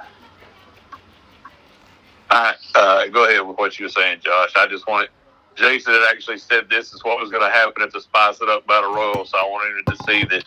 All 2.31 2.41
right, 2.43 2.55
uh, 2.75 3.07
go 3.07 3.25
ahead 3.25 3.47
with 3.47 3.57
what 3.57 3.79
you 3.79 3.85
were 3.85 3.89
saying, 3.89 4.19
Josh. 4.21 4.51
I 4.57 4.67
just 4.67 4.87
wanted 4.87 5.09
Jason 5.55 5.93
had 5.93 6.03
actually 6.09 6.39
said 6.39 6.69
this 6.69 6.91
is 6.91 7.03
what 7.03 7.19
was 7.19 7.29
going 7.29 7.43
to 7.43 7.49
happen 7.49 7.83
at 7.83 7.91
the 7.93 8.01
Spice 8.01 8.41
It 8.41 8.49
Up 8.49 8.65
Battle 8.67 8.93
Royal, 8.93 9.25
so 9.25 9.37
I 9.37 9.43
wanted 9.43 9.85
to 9.85 10.03
see 10.05 10.23
that 10.25 10.43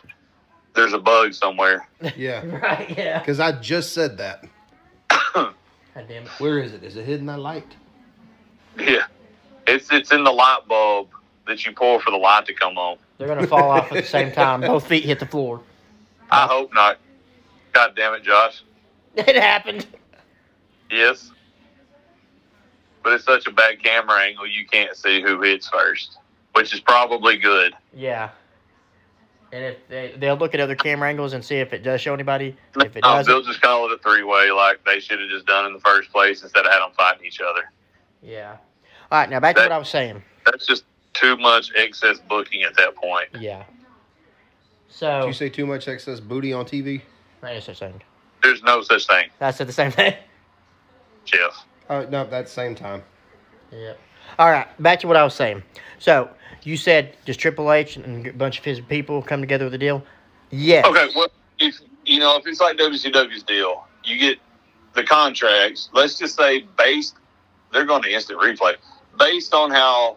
there's 0.75 0.93
a 0.93 0.99
bug 0.99 1.35
somewhere. 1.35 1.89
Yeah. 2.17 2.45
Right? 2.45 2.95
Yeah. 2.99 3.19
Because 3.21 3.41
I 3.41 3.53
just 3.53 3.93
said 3.93 4.19
that. 4.19 4.45
God 5.35 5.55
damn 5.95 6.25
it. 6.25 6.29
Where 6.39 6.59
is 6.59 6.73
it? 6.73 6.83
Is 6.83 6.97
it 6.97 7.07
hidden 7.07 7.27
that 7.27 7.39
light? 7.39 7.77
Yeah, 8.79 9.07
it's 9.67 9.91
it's 9.93 10.13
in 10.13 10.25
the 10.25 10.31
light 10.33 10.61
bulb 10.69 11.09
that 11.47 11.65
you 11.65 11.73
pour 11.73 12.01
for 12.01 12.11
the 12.11 12.17
light 12.17 12.47
to 12.47 12.55
come 12.55 12.79
on. 12.79 12.97
They're 13.19 13.29
gonna 13.29 13.47
fall 13.47 13.71
off 13.71 13.91
at 13.93 14.03
the 14.03 14.09
same 14.09 14.33
time. 14.43 14.61
Both 14.61 14.87
feet 14.87 15.05
hit 15.05 15.19
the 15.19 15.27
floor. 15.27 15.61
I 16.31 16.47
hope 16.47 16.73
not. 16.75 16.99
God 17.73 17.95
damn 17.97 18.15
it, 18.15 18.23
Josh. 18.23 18.63
It 19.17 19.37
happened. 19.37 19.87
Yes. 20.91 21.31
But 23.03 23.15
it's 23.15 23.25
such 23.25 23.47
a 23.47 23.51
bad 23.51 23.83
camera 23.83 24.21
angle, 24.21 24.47
you 24.47 24.67
can't 24.67 24.95
see 24.97 25.23
who 25.23 25.41
hits 25.41 25.69
first, 25.69 26.19
which 26.53 26.75
is 26.75 26.81
probably 26.81 27.39
good. 27.39 27.75
Yeah. 27.95 28.31
And 29.53 29.65
if 29.65 29.89
they 29.89 30.15
they'll 30.17 30.37
look 30.37 30.55
at 30.55 30.61
other 30.61 30.77
camera 30.77 31.09
angles 31.09 31.33
and 31.33 31.45
see 31.45 31.57
if 31.57 31.73
it 31.73 31.83
does 31.83 32.01
show 32.01 32.15
anybody. 32.15 32.57
If 32.77 32.97
it 32.97 33.03
No, 33.03 33.15
doesn't, 33.17 33.33
they'll 33.33 33.43
just 33.43 33.61
call 33.61 33.87
it 33.91 33.93
a 33.93 33.99
three 33.99 34.23
way 34.23 34.51
like 34.53 34.85
they 34.85 35.01
should 35.01 35.19
have 35.19 35.29
just 35.29 35.47
done 35.47 35.67
in 35.67 35.73
the 35.73 35.81
first 35.81 36.13
place 36.13 36.43
instead 36.43 36.67
of 36.67 36.71
having 36.73 36.89
them 36.89 36.95
fighting 36.97 37.27
each 37.27 37.41
other. 37.41 37.71
yeah. 38.23 38.57
All 39.11 39.19
right, 39.19 39.29
now 39.29 39.41
back 39.41 39.57
to 39.57 39.63
what 39.63 39.73
I 39.73 39.79
was 39.79 39.89
saying. 39.89 40.23
That's 40.47 40.67
just 40.67 40.85
too 41.15 41.37
much 41.37 41.73
excess 41.75 42.21
booking 42.29 42.63
at 42.63 42.77
that 42.77 42.95
point. 42.95 43.29
Yeah. 43.39 43.65
Did 43.65 43.67
So 44.89 45.27
you 45.27 45.33
say 45.33 45.49
too 45.49 45.67
much 45.67 45.89
excess 45.89 46.21
booty 46.21 46.53
on 46.53 46.65
TV? 46.65 47.03
that 47.41 47.57
is 47.57 47.65
such 47.65 47.81
thing. 47.81 48.01
There's 48.43 48.63
no 48.63 48.83
such 48.83 49.07
thing, 49.07 49.31
I 49.41 49.51
said 49.51 49.67
the 49.67 49.73
same 49.73 49.91
thing. 49.91 50.15
Jeff. 51.25 51.65
Oh 51.89 52.07
no, 52.07 52.25
that's 52.25 52.53
same 52.53 52.75
time. 52.75 53.03
Yep. 53.73 53.99
All 54.39 54.51
right, 54.51 54.83
back 54.83 55.01
to 55.01 55.09
what 55.09 55.17
I 55.17 55.25
was 55.25 55.35
saying. 55.35 55.63
So 55.99 56.31
you 56.63 56.77
said 56.77 57.17
does 57.25 57.37
Triple 57.37 57.73
H 57.73 57.97
and 57.97 58.27
a 58.27 58.33
bunch 58.33 58.59
of 58.59 58.65
his 58.65 58.81
people 58.81 59.23
come 59.23 59.41
together 59.41 59.65
with 59.65 59.75
a 59.75 59.79
deal? 59.79 60.05
Yes. 60.51 60.87
Okay, 60.87 61.09
well, 61.17 61.29
if 61.59 61.81
you 62.05 62.21
know, 62.21 62.37
if 62.37 62.47
it's 62.47 62.61
like 62.61 62.77
WCW's 62.77 63.43
deal, 63.43 63.87
you 64.05 64.19
get 64.19 64.39
the 64.95 65.03
contracts. 65.03 65.91
Let's 65.93 66.17
just 66.19 66.37
say 66.37 66.65
based, 66.79 67.17
they're 67.73 67.85
going 67.85 68.03
to 68.03 68.13
instant 68.13 68.41
replay 68.41 68.77
based 69.19 69.55
on 69.55 69.71
how 69.71 70.17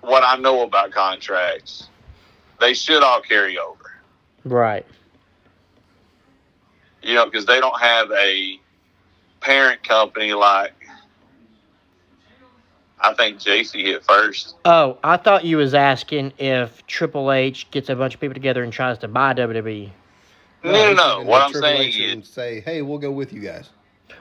what 0.00 0.22
I 0.24 0.36
know 0.36 0.62
about 0.62 0.92
contracts. 0.92 1.88
they 2.60 2.74
should 2.74 3.02
all 3.02 3.20
carry 3.20 3.58
over. 3.58 3.92
Right. 4.44 4.86
You 7.02 7.14
know, 7.14 7.24
because 7.26 7.46
they 7.46 7.60
don't 7.60 7.80
have 7.80 8.10
a 8.12 8.58
parent 9.40 9.82
company 9.86 10.32
like 10.32 10.72
I 12.98 13.14
think 13.14 13.38
Jacy 13.38 13.84
hit 13.84 14.04
first. 14.04 14.56
Oh, 14.64 14.98
I 15.04 15.16
thought 15.16 15.44
you 15.44 15.58
was 15.58 15.74
asking 15.74 16.32
if 16.38 16.86
Triple 16.86 17.30
H 17.30 17.70
gets 17.70 17.88
a 17.88 17.94
bunch 17.94 18.14
of 18.14 18.20
people 18.20 18.34
together 18.34 18.62
and 18.62 18.72
tries 18.72 18.98
to 18.98 19.08
buy. 19.08 19.34
WWE. 19.34 19.90
No, 20.64 20.72
no, 20.72 20.88
he's 20.88 20.96
no. 20.96 21.22
What 21.22 21.42
I'm 21.42 21.52
Triple 21.52 21.68
saying 21.68 21.88
H 21.88 21.98
is, 22.00 22.28
say, 22.28 22.60
hey, 22.60 22.82
we'll 22.82 22.98
go 22.98 23.10
with 23.10 23.32
you 23.32 23.40
guys. 23.40 23.68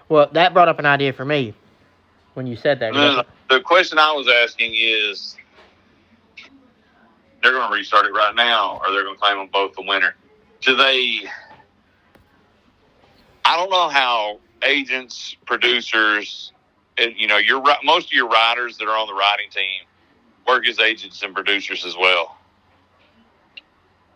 Well, 0.09 0.29
that 0.33 0.53
brought 0.53 0.67
up 0.67 0.77
an 0.77 0.85
idea 0.85 1.13
for 1.13 1.25
me 1.25 1.53
when 2.35 2.47
you 2.47 2.55
said 2.55 2.79
that. 2.79 2.93
no, 2.93 3.15
no, 3.15 3.23
the 3.49 3.61
question 3.61 3.97
I 3.97 4.11
was 4.11 4.27
asking 4.27 4.73
is, 4.75 5.35
they're 7.41 7.51
going 7.51 7.69
to 7.69 7.75
restart 7.75 8.05
it 8.05 8.11
right 8.11 8.35
now, 8.35 8.79
or 8.83 8.91
they're 8.91 9.03
going 9.03 9.15
to 9.15 9.21
claim 9.21 9.37
them 9.37 9.49
both 9.51 9.73
the 9.75 9.83
winner. 9.83 10.15
Do 10.61 10.75
they? 10.75 11.21
I 13.43 13.55
don't 13.55 13.69
know 13.69 13.89
how 13.89 14.39
agents, 14.63 15.35
producers, 15.45 16.51
and 16.97 17.13
you 17.15 17.27
know, 17.27 17.37
your 17.37 17.63
most 17.83 18.07
of 18.07 18.13
your 18.13 18.27
riders 18.27 18.77
that 18.77 18.87
are 18.87 18.97
on 18.97 19.07
the 19.07 19.13
riding 19.13 19.49
team 19.49 19.81
work 20.47 20.67
as 20.67 20.79
agents 20.79 21.21
and 21.23 21.33
producers 21.33 21.85
as 21.85 21.95
well. 21.95 22.37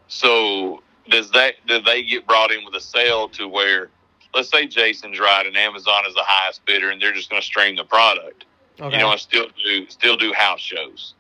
So 0.08 0.82
does 1.10 1.32
that 1.32 1.56
do 1.68 1.80
they 1.82 2.04
get 2.04 2.28
brought 2.28 2.52
in 2.52 2.66
with 2.66 2.76
a 2.76 2.82
sale 2.82 3.30
to 3.30 3.48
where, 3.48 3.90
let's 4.34 4.50
say 4.50 4.68
Jason's 4.68 5.20
right 5.20 5.46
and 5.46 5.56
Amazon 5.58 6.04
is 6.08 6.14
the 6.14 6.24
highest 6.24 6.64
bidder 6.66 6.90
and 6.92 7.02
they're 7.02 7.14
just 7.14 7.30
going 7.30 7.42
to 7.42 7.46
stream 7.46 7.76
the 7.76 7.84
product, 7.84 8.46
Okay. 8.80 8.96
you 8.98 9.02
know, 9.04 9.12
and 9.12 9.20
still 9.20 9.48
do 9.64 9.90
still 9.90 10.16
do 10.18 10.34
house 10.34 10.60
shows. 10.62 11.14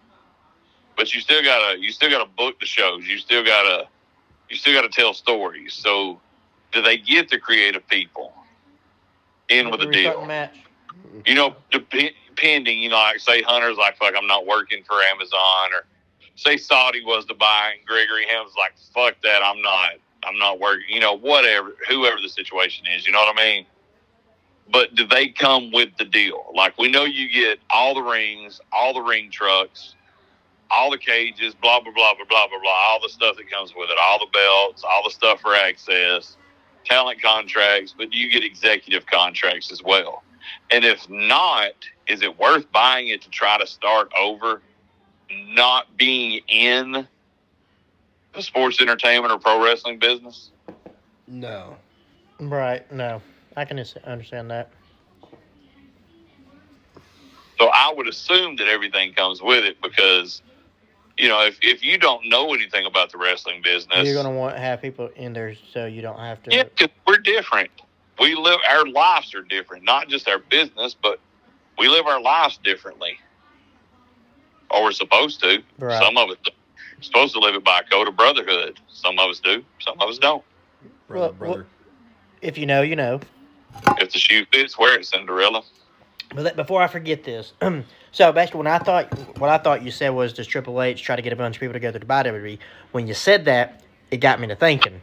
But 0.96 1.14
you 1.14 1.22
still 1.22 1.44
gotta 1.44 1.78
you 1.80 1.92
still 1.92 2.10
gotta 2.10 2.30
book 2.38 2.60
the 2.60 2.66
shows. 2.66 3.08
You 3.08 3.18
still 3.18 3.44
gotta 3.44 3.88
you 4.50 4.56
still 4.58 4.74
gotta 4.74 4.90
tell 4.90 5.14
stories. 5.14 5.74
So 5.74 6.20
do 6.72 6.82
they 6.82 6.98
get 6.98 7.30
the 7.30 7.40
creative 7.40 7.88
people 7.88 8.34
in 9.50 9.72
with 9.72 9.82
a 9.82 9.86
deal? 9.92 10.26
Match. 10.26 10.56
you 11.26 11.34
know, 11.36 11.56
dep- 11.72 11.90
depending, 12.36 12.80
you 12.80 12.90
know, 12.90 12.96
like 12.98 13.20
say 13.20 13.42
Hunter's 13.42 13.78
like, 13.78 13.98
fuck, 13.98 14.14
I'm 14.16 14.28
not 14.28 14.46
working 14.46 14.84
for 14.84 14.96
Amazon, 15.12 15.74
or 15.74 15.86
say 16.36 16.58
Saudi 16.58 17.04
was 17.04 17.26
to 17.26 17.34
buy 17.34 17.74
and 17.78 17.86
Gregory 17.86 18.26
Ham's 18.28 18.54
like, 18.58 18.74
fuck 18.94 19.22
that, 19.24 19.42
I'm 19.44 19.62
not, 19.62 19.92
I'm 20.24 20.38
not 20.38 20.60
working, 20.60 20.86
you 20.90 21.00
know, 21.00 21.14
whatever, 21.14 21.76
whoever 21.88 22.18
the 22.22 22.30
situation 22.30 22.86
is, 22.96 23.06
you 23.06 23.14
know 23.14 23.20
what 23.20 23.38
I 23.38 23.42
mean? 23.42 23.66
But 24.72 24.96
do 24.96 25.08
they 25.08 25.30
come 25.30 25.72
with 25.72 25.90
the 25.98 26.06
deal? 26.06 26.46
Like 26.54 26.78
we 26.78 26.92
know 26.92 27.04
you 27.06 27.32
get 27.32 27.60
all 27.70 27.96
the 27.96 28.02
rings, 28.02 28.62
all 28.72 28.94
the 28.94 29.02
ring 29.02 29.32
trucks, 29.32 29.96
all 30.70 30.92
the 30.92 30.98
cages, 30.98 31.56
blah 31.56 31.80
blah 31.80 31.92
blah 31.92 32.14
blah 32.16 32.26
blah 32.26 32.48
blah 32.48 32.60
blah, 32.62 32.78
all 32.90 33.00
the 33.02 33.10
stuff 33.10 33.38
that 33.38 33.50
comes 33.50 33.74
with 33.76 33.90
it, 33.90 33.98
all 34.00 34.20
the 34.20 34.28
belts, 34.32 34.84
all 34.84 35.04
the 35.04 35.10
stuff 35.10 35.42
for 35.42 35.56
access, 35.56 36.38
talent 36.86 37.22
contracts, 37.22 37.96
but 37.98 38.12
do 38.12 38.18
you 38.18 38.32
get 38.32 38.44
executive 38.44 39.06
contracts 39.06 39.72
as 39.72 39.82
well. 39.84 40.24
And 40.72 40.86
if 40.86 41.10
not, 41.10 41.72
is 42.08 42.22
it 42.22 42.38
worth 42.40 42.72
buying 42.72 43.10
it 43.10 43.22
to 43.24 43.30
try 43.30 43.58
to 43.58 43.68
start 43.68 44.12
over, 44.18 44.62
not 45.30 45.98
being 45.98 46.42
in 46.48 47.08
the 48.34 48.42
sports 48.42 48.80
entertainment 48.82 49.32
or 49.34 49.40
pro 49.40 49.64
wrestling 49.64 50.00
business? 50.00 50.52
No. 51.28 51.78
Right. 52.40 52.90
No, 52.92 53.22
I 53.56 53.66
can 53.66 53.84
understand 54.06 54.52
that. 54.52 54.72
So 57.60 57.70
I 57.74 57.94
would 57.96 58.08
assume 58.08 58.56
that 58.58 58.68
everything 58.68 59.14
comes 59.14 59.42
with 59.42 59.66
it 59.66 59.82
because, 59.82 60.42
you 61.18 61.28
know, 61.28 61.46
if, 61.46 61.58
if 61.62 61.84
you 61.84 61.98
don't 61.98 62.30
know 62.30 62.54
anything 62.54 62.86
about 62.86 63.12
the 63.12 63.18
wrestling 63.18 63.62
business, 63.62 64.08
You're 64.08 64.16
gonna 64.16 64.36
want 64.36 64.56
to 64.56 64.62
have 64.62 64.82
people 64.82 65.10
in 65.16 65.34
there 65.34 65.54
so 65.74 65.86
you 65.86 66.02
don't 66.02 66.20
have 66.20 66.42
to. 66.44 66.56
yeah, 66.56 66.64
'cause 66.78 66.88
we're 67.06 67.18
different. 67.18 67.70
We 68.22 68.36
live 68.36 68.60
our 68.70 68.86
lives 68.86 69.34
are 69.36 69.42
different, 69.44 69.84
not 69.84 70.08
just 70.08 70.28
our 70.30 70.40
business, 70.40 70.96
but 71.02 71.20
we 71.78 71.90
live 71.90 72.06
our 72.06 72.22
lives 72.22 72.58
differently, 72.64 73.18
or 74.70 74.84
we're 74.84 74.92
supposed 74.94 75.42
to. 75.42 75.62
Right. 75.80 76.02
Some 76.02 76.18
of 76.18 76.30
us 76.30 76.38
are 76.48 76.52
supposed 77.02 77.34
to 77.34 77.40
live 77.40 77.56
it 77.56 77.64
by 77.64 77.80
a 77.80 77.90
code 77.90 78.08
of 78.08 78.16
brotherhood. 78.16 78.80
Some 78.90 79.18
of 79.20 79.30
us 79.30 79.40
do. 79.40 79.64
Some 79.80 80.00
of 80.00 80.10
us 80.10 80.18
don't. 80.18 80.44
Brother, 81.08 81.34
Well, 81.40 81.54
brother. 81.54 81.68
If 82.42 82.58
you 82.58 82.66
know, 82.66 82.82
you 82.82 82.96
know. 82.96 83.20
If 83.98 84.12
the 84.12 84.20
shoe 84.20 84.46
fits, 84.52 84.78
wear 84.78 84.98
it, 84.98 85.06
Cinderella. 85.06 85.64
But 86.34 86.44
that, 86.44 86.56
before 86.56 86.82
I 86.82 86.88
forget 86.88 87.24
this, 87.24 87.54
so 88.12 88.32
basically, 88.32 88.60
when 88.60 88.68
I 88.68 88.80
thought 88.80 89.12
what 89.40 89.50
I 89.50 89.58
thought 89.58 89.84
you 89.84 89.92
said 89.92 90.10
was 90.10 90.34
does 90.34 90.48
Triple 90.48 90.82
H 90.82 91.02
try 91.02 91.16
to 91.16 91.22
get 91.22 91.34
a 91.34 91.36
bunch 91.36 91.56
of 91.56 91.60
people 91.60 91.74
together 91.74 92.00
to 92.00 92.06
buy 92.06 92.24
WWE? 92.24 92.60
When 92.92 93.08
you 93.08 93.14
said 93.14 93.46
that, 93.46 93.84
it 94.12 94.18
got 94.18 94.40
me 94.40 94.48
to 94.48 94.56
thinking: 94.56 95.02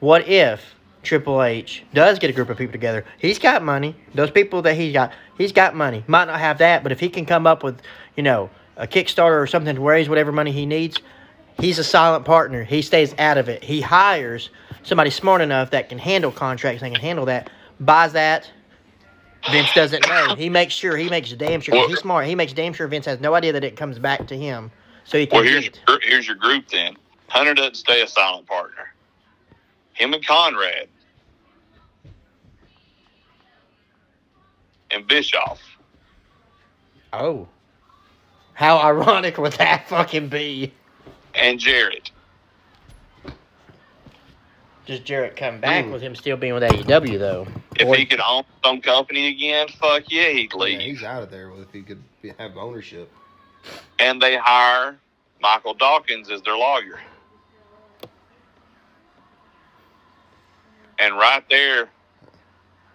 What 0.00 0.28
if 0.28 0.74
Triple 1.02 1.42
H 1.42 1.84
does 1.92 2.18
get 2.18 2.30
a 2.30 2.32
group 2.32 2.50
of 2.50 2.56
people 2.56 2.72
together? 2.72 3.04
He's 3.18 3.38
got 3.38 3.64
money. 3.64 3.96
Those 4.14 4.30
people 4.30 4.62
that 4.62 4.74
he's 4.76 4.92
got, 4.92 5.12
he's 5.36 5.52
got 5.52 5.74
money. 5.74 6.04
Might 6.06 6.26
not 6.26 6.38
have 6.38 6.58
that, 6.58 6.82
but 6.82 6.92
if 6.92 7.00
he 7.00 7.08
can 7.08 7.26
come 7.26 7.46
up 7.46 7.64
with, 7.64 7.80
you 8.16 8.22
know, 8.22 8.48
a 8.78 8.86
Kickstarter 8.86 9.42
or 9.42 9.46
something 9.46 9.74
to 9.74 9.80
raise 9.80 10.08
whatever 10.08 10.32
money 10.32 10.52
he 10.52 10.64
needs, 10.64 10.98
he's 11.60 11.78
a 11.78 11.84
silent 11.84 12.24
partner. 12.24 12.64
He 12.64 12.80
stays 12.80 13.14
out 13.18 13.36
of 13.36 13.48
it. 13.48 13.62
He 13.62 13.80
hires 13.80 14.50
somebody 14.84 15.10
smart 15.10 15.40
enough 15.42 15.70
that 15.72 15.88
can 15.88 15.98
handle 15.98 16.30
contracts 16.30 16.82
and 16.82 16.94
can 16.94 17.02
handle 17.02 17.26
that. 17.26 17.50
Buys 17.80 18.12
that. 18.14 18.50
Vince 19.50 19.72
doesn't 19.74 20.06
know. 20.08 20.34
He 20.36 20.48
makes 20.48 20.74
sure. 20.74 20.96
He 20.96 21.08
makes 21.08 21.32
damn 21.32 21.60
sure. 21.60 21.74
'cause 21.74 21.88
He's 21.90 21.98
smart. 22.00 22.26
He 22.26 22.34
makes 22.34 22.52
damn 22.52 22.72
sure 22.72 22.86
Vince 22.88 23.06
has 23.06 23.20
no 23.20 23.34
idea 23.34 23.52
that 23.52 23.64
it 23.64 23.76
comes 23.76 23.98
back 23.98 24.26
to 24.28 24.36
him, 24.36 24.70
so 25.04 25.18
he 25.18 25.26
can 25.26 25.36
Well, 25.40 25.44
here's 25.48 25.66
your, 25.66 26.00
here's 26.02 26.26
your 26.26 26.36
group 26.36 26.68
then. 26.68 26.96
Hunter 27.28 27.54
doesn't 27.54 27.76
stay 27.76 28.00
a 28.02 28.06
silent 28.08 28.46
partner. 28.46 28.92
Him 29.94 30.14
and 30.14 30.24
Conrad 30.26 30.88
and 34.90 35.06
Bischoff. 35.06 35.60
Oh, 37.12 37.48
how 38.58 38.76
ironic 38.78 39.38
would 39.38 39.52
that 39.52 39.86
fucking 39.88 40.28
be? 40.28 40.72
and 41.32 41.60
Jarrett. 41.60 42.10
Does 44.86 44.98
Jarrett 45.00 45.36
come 45.36 45.60
back 45.60 45.84
Hmm. 45.84 45.92
with 45.92 46.02
him 46.02 46.16
still 46.16 46.36
being 46.36 46.54
with 46.54 46.64
AEW 46.64 47.18
though? 47.18 47.46
If 47.76 47.86
Or- 47.86 47.94
he 47.94 48.04
could 48.04 48.18
own 48.20 48.42
some 48.64 48.80
company 48.80 49.28
again, 49.28 49.68
fuck 49.68 50.04
yeah, 50.10 50.30
he'd 50.30 50.50
Yeah, 50.52 50.58
leave. 50.58 50.80
he's 50.80 51.04
out 51.04 51.22
of 51.22 51.30
there 51.30 51.52
if 51.62 51.70
he 51.72 51.82
could 51.82 52.02
have 52.38 52.56
ownership. 52.56 53.08
and 54.00 54.20
they 54.20 54.36
hire 54.36 54.98
Michael 55.40 55.74
Dawkins 55.74 56.28
as 56.30 56.42
their 56.42 56.56
lawyer. 56.56 56.98
And 60.98 61.16
right 61.16 61.44
there, 61.48 61.88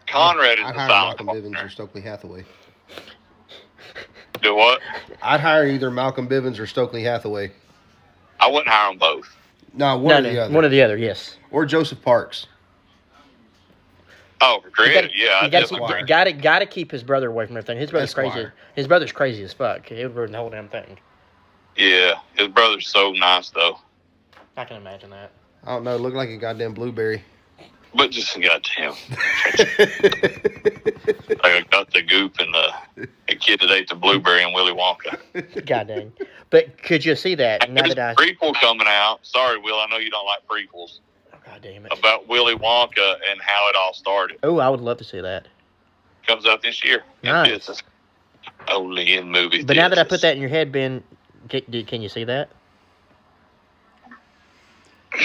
Conrad 0.08 0.60
is 0.60 0.66
I'd 0.66 0.76
the 0.76 0.80
hire 0.80 0.90
silent 0.90 1.24
Malcolm 1.24 1.54
Bivens 1.54 1.64
or. 1.66 1.70
Stokely 1.70 2.02
Hathaway. 2.02 2.44
Do 4.44 4.56
what? 4.56 4.82
I'd 5.22 5.40
hire 5.40 5.66
either 5.66 5.90
Malcolm 5.90 6.28
Bivens 6.28 6.60
or 6.60 6.68
Stokely 6.68 7.02
Hathaway. 7.04 7.52
I 8.40 8.48
wouldn't 8.52 8.68
hire 8.68 8.92
them 8.92 9.00
both. 9.00 9.36
No, 9.74 9.98
one 9.98 10.08
no, 10.08 10.18
or 10.18 10.22
no, 10.22 10.30
the 10.30 10.40
other. 10.40 10.54
one 10.54 10.66
or 10.66 10.70
the 10.70 10.82
other. 10.82 10.98
Yes. 10.98 11.38
or 11.50 11.66
Joseph 11.66 12.02
Parks. 12.02 12.46
Oh, 14.42 14.60
for 14.62 14.68
You 14.68 14.74
creative, 14.74 15.12
gotta, 15.12 15.18
yeah. 15.18 15.46
You 15.46 15.52
gotta, 15.52 15.68
keep, 15.68 16.08
gotta, 16.08 16.34
gotta 16.34 16.66
keep 16.66 16.92
his 16.92 17.02
brother 17.02 17.30
away 17.30 17.46
from 17.46 17.56
everything. 17.56 17.80
His 17.80 17.90
brother's 17.90 18.14
crazy. 18.14 18.48
His 18.76 18.88
brother's 18.88 19.14
crazy 19.14 19.42
as 19.44 19.54
fuck. 19.54 19.88
He 19.88 20.04
would 20.04 20.14
ruin 20.14 20.34
the 20.34 20.38
whole 20.38 20.50
damn 20.50 20.68
thing. 20.68 20.98
Yeah, 21.78 22.16
his 22.36 22.50
brother's 22.50 22.90
so 22.90 23.14
nice 23.14 23.50
though. 23.50 23.80
I 24.58 24.66
can 24.66 24.78
imagine 24.78 25.10
that. 25.12 25.32
I 25.64 25.72
don't 25.72 25.86
know. 25.86 25.96
Look 25.96 26.14
like 26.14 26.30
a 26.30 26.38
goddamn 26.38 26.74
blueberry. 26.74 27.24
But 27.96 28.12
just 28.12 28.34
goddamn, 28.42 28.94
I 31.44 31.64
got 31.70 31.92
the 31.92 32.02
goop 32.02 32.40
and 32.40 32.54
the, 32.54 32.74
the 33.28 33.36
kid 33.36 33.60
that 33.60 33.70
ate 33.70 33.88
the 33.88 33.96
blueberry 33.96 34.44
and 34.44 34.54
Willy 34.54 34.74
Wonka. 34.74 35.66
God 35.66 35.88
dang. 35.88 36.12
But 36.50 36.82
could 36.82 37.06
you 37.06 37.16
see 37.16 37.36
that? 37.36 37.70
Now 37.70 37.84
there's 37.84 37.96
that 37.96 38.16
I, 38.18 38.24
prequel 38.24 38.56
coming 38.56 38.88
out. 38.88 39.20
Sorry, 39.22 39.60
Will, 39.60 39.76
I 39.76 39.86
know 39.92 39.98
you 39.98 40.10
don't 40.10 40.26
like 40.26 40.40
prequels. 40.48 41.00
oh, 41.34 41.38
God 41.46 41.62
damn 41.62 41.86
it. 41.86 41.94
About 41.98 42.28
Willy 42.28 42.56
Wonka 42.56 43.16
and 43.30 43.40
how 43.42 43.70
it 43.70 43.76
all 43.76 43.94
started. 43.94 44.40
Oh, 44.42 44.58
I 44.58 44.70
would 44.70 44.82
love 44.82 44.98
to 44.98 45.04
see 45.04 45.22
that. 45.22 45.48
Comes 46.26 46.48
out 46.48 46.64
this 46.64 46.84
year. 46.84 47.04
Nice. 47.24 47.84
Only 48.70 49.18
in 49.18 49.30
movies. 49.30 49.66
But 49.66 49.76
now 49.76 49.90
that 49.90 50.00
I 50.00 50.04
put 50.04 50.22
that 50.22 50.36
in 50.36 50.42
your 50.42 50.50
head, 50.50 50.72
Ben, 50.72 51.04
can 51.50 52.02
you 52.02 52.10
see 52.10 52.24
that? 52.24 52.50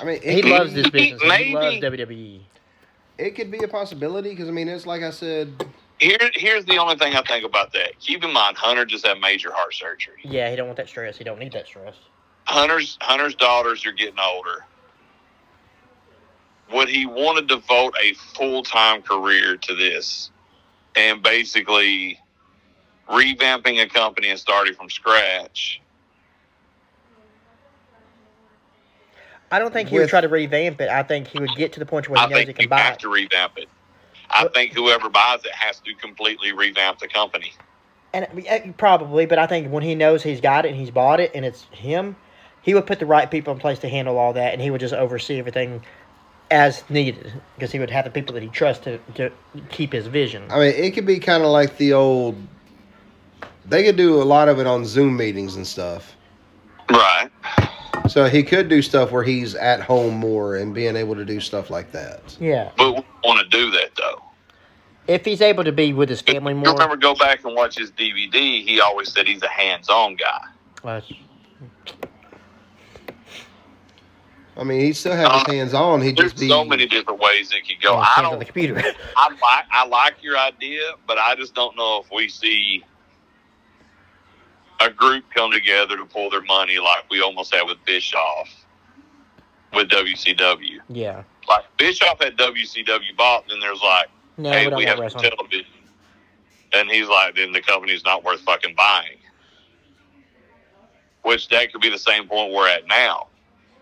I 0.00 0.04
mean, 0.04 0.20
He 0.22 0.40
it, 0.40 0.44
loves 0.44 0.74
this 0.74 0.90
business. 0.90 1.22
and 1.22 1.32
He 1.32 1.54
loves 1.54 1.76
WWE. 1.76 2.40
it 3.16 3.30
could 3.34 3.50
be 3.50 3.58
a 3.58 3.68
possibility 3.68 4.30
because 4.30 4.48
I 4.48 4.52
mean, 4.52 4.68
it's 4.68 4.86
like 4.86 5.02
I 5.02 5.10
said. 5.10 5.64
Here, 5.98 6.18
here's 6.34 6.64
the 6.66 6.78
only 6.78 6.96
thing 6.96 7.14
I 7.16 7.22
think 7.22 7.44
about 7.44 7.72
that. 7.72 7.98
Keep 7.98 8.22
in 8.24 8.32
mind, 8.32 8.56
Hunter 8.56 8.84
just 8.84 9.04
had 9.06 9.18
major 9.20 9.50
heart 9.52 9.74
surgery. 9.74 10.14
Yeah, 10.22 10.48
he 10.50 10.54
don't 10.56 10.66
want 10.66 10.76
that 10.76 10.88
stress. 10.88 11.16
He 11.16 11.24
don't 11.24 11.38
need 11.40 11.52
that 11.52 11.66
stress. 11.66 11.96
Hunter's 12.44 12.96
Hunter's 13.00 13.34
daughters 13.34 13.84
are 13.86 13.92
getting 13.92 14.18
older. 14.20 14.64
Would 16.72 16.88
he 16.88 17.06
want 17.06 17.38
to 17.38 17.44
devote 17.44 17.94
a 18.02 18.12
full 18.34 18.62
time 18.62 19.02
career 19.02 19.56
to 19.56 19.74
this 19.74 20.30
and 20.94 21.22
basically 21.22 22.20
revamping 23.08 23.82
a 23.82 23.88
company 23.88 24.28
and 24.28 24.38
starting 24.38 24.74
from 24.74 24.90
scratch? 24.90 25.80
I 29.50 29.58
don't 29.58 29.72
think 29.72 29.88
he 29.88 29.98
would 29.98 30.08
try 30.08 30.20
to 30.20 30.28
revamp 30.28 30.80
it. 30.80 30.88
I 30.90 31.02
think 31.02 31.26
he 31.28 31.38
would 31.40 31.54
get 31.56 31.72
to 31.74 31.80
the 31.80 31.86
point 31.86 32.08
where 32.08 32.18
he 32.18 32.24
I 32.26 32.28
knows 32.28 32.38
he 32.40 32.44
think 32.46 32.56
can 32.56 32.62
you 32.64 32.68
buy 32.68 32.80
have 32.80 32.94
it. 32.94 33.00
to 33.00 33.08
revamp 33.08 33.56
it. 33.58 33.68
I 34.30 34.42
What- 34.42 34.54
think 34.54 34.72
whoever 34.74 35.08
buys 35.08 35.44
it 35.44 35.52
has 35.52 35.80
to 35.80 35.94
completely 35.94 36.52
revamp 36.52 36.98
the 36.98 37.08
company. 37.08 37.52
And 38.12 38.26
uh, 38.50 38.58
probably, 38.78 39.26
but 39.26 39.38
I 39.38 39.46
think 39.46 39.70
when 39.70 39.82
he 39.82 39.94
knows 39.94 40.22
he's 40.22 40.40
got 40.40 40.64
it 40.64 40.68
and 40.70 40.76
he's 40.78 40.90
bought 40.90 41.20
it 41.20 41.30
and 41.34 41.44
it's 41.44 41.64
him, 41.72 42.16
he 42.62 42.74
would 42.74 42.86
put 42.86 42.98
the 42.98 43.06
right 43.06 43.30
people 43.30 43.52
in 43.52 43.58
place 43.60 43.78
to 43.80 43.88
handle 43.88 44.18
all 44.18 44.32
that, 44.34 44.52
and 44.52 44.60
he 44.62 44.70
would 44.70 44.80
just 44.80 44.94
oversee 44.94 45.38
everything 45.38 45.82
as 46.50 46.82
needed 46.90 47.32
because 47.54 47.70
he 47.72 47.78
would 47.78 47.90
have 47.90 48.04
the 48.06 48.10
people 48.10 48.32
that 48.34 48.42
he 48.42 48.48
trusts 48.48 48.84
to, 48.84 48.98
to 49.14 49.30
keep 49.70 49.92
his 49.92 50.06
vision. 50.06 50.44
I 50.50 50.58
mean, 50.58 50.74
it 50.74 50.92
could 50.92 51.04
be 51.06 51.18
kind 51.18 51.42
of 51.42 51.50
like 51.50 51.76
the 51.76 51.92
old. 51.92 52.36
They 53.66 53.84
could 53.84 53.96
do 53.96 54.20
a 54.22 54.24
lot 54.24 54.48
of 54.48 54.58
it 54.58 54.66
on 54.66 54.84
Zoom 54.86 55.16
meetings 55.16 55.56
and 55.56 55.66
stuff. 55.66 56.16
Right. 56.90 57.28
So 58.08 58.24
he 58.28 58.42
could 58.42 58.68
do 58.68 58.82
stuff 58.82 59.10
where 59.10 59.22
he's 59.22 59.54
at 59.54 59.80
home 59.80 60.14
more 60.14 60.56
and 60.56 60.74
being 60.74 60.96
able 60.96 61.14
to 61.14 61.24
do 61.24 61.40
stuff 61.40 61.70
like 61.70 61.92
that. 61.92 62.36
Yeah, 62.40 62.70
But 62.76 62.92
we 62.94 63.02
want 63.24 63.40
to 63.40 63.48
do 63.56 63.70
that 63.72 63.90
though. 63.96 64.22
if 65.06 65.24
he's 65.24 65.40
able 65.40 65.64
to 65.64 65.72
be 65.72 65.92
with 65.92 66.08
his 66.08 66.20
family 66.20 66.52
You 66.54 66.60
more. 66.60 66.72
remember, 66.72 66.96
go 66.96 67.14
back 67.14 67.44
and 67.44 67.54
watch 67.54 67.76
his 67.78 67.90
DVD. 67.92 68.64
He 68.64 68.80
always 68.80 69.12
said 69.12 69.26
he's 69.26 69.42
a 69.42 69.48
hands-on 69.48 70.16
guy. 70.16 70.40
well, 70.82 71.02
I 74.56 74.64
mean, 74.64 74.80
he'd 74.80 74.94
still 74.94 75.14
have 75.14 75.30
his 75.32 75.42
uh, 75.44 75.52
hands 75.52 75.74
on. 75.74 76.02
He'd 76.02 76.16
just 76.16 76.36
be 76.38 76.48
so 76.48 76.64
many 76.64 76.86
different 76.86 77.20
ways 77.20 77.52
it 77.52 77.68
could 77.68 77.80
go. 77.80 77.94
I 77.96 78.14
don't. 78.22 78.40
the 78.40 78.44
computer. 78.44 78.76
I 79.16 79.28
like. 79.28 79.64
I 79.70 79.86
like 79.86 80.20
your 80.20 80.36
idea, 80.36 80.80
but 81.06 81.16
I 81.16 81.36
just 81.36 81.54
don't 81.54 81.76
know 81.76 82.02
if 82.04 82.10
we 82.12 82.28
see 82.28 82.84
a 84.80 84.90
group 84.90 85.24
come 85.34 85.50
together 85.50 85.96
to 85.96 86.04
pull 86.04 86.30
their 86.30 86.42
money 86.42 86.78
like 86.78 87.04
we 87.10 87.20
almost 87.20 87.54
had 87.54 87.62
with 87.66 87.78
Bischoff 87.84 88.48
with 89.74 89.88
WCW. 89.88 90.78
yeah. 90.88 91.22
Like 91.48 91.64
Bischoff 91.78 92.22
had 92.22 92.36
WCW 92.36 93.16
bought, 93.16 93.42
and 93.44 93.52
then 93.52 93.60
there's 93.60 93.80
like, 93.82 94.08
No, 94.36 94.50
hey, 94.50 94.68
we 94.68 94.74
we 94.76 94.84
have 94.84 94.98
wrestling. 94.98 95.30
television, 95.30 95.66
and 96.74 96.90
he's 96.90 97.08
like, 97.08 97.36
then 97.36 97.52
the 97.52 97.62
company's 97.62 98.04
not 98.04 98.22
worth 98.22 98.40
fucking 98.42 98.74
buying. 98.74 99.16
Which 101.22 101.48
that 101.48 101.72
could 101.72 101.80
be 101.80 101.88
the 101.90 101.98
same 101.98 102.28
point 102.28 102.52
we're 102.52 102.68
at 102.68 102.86
now. 102.86 103.28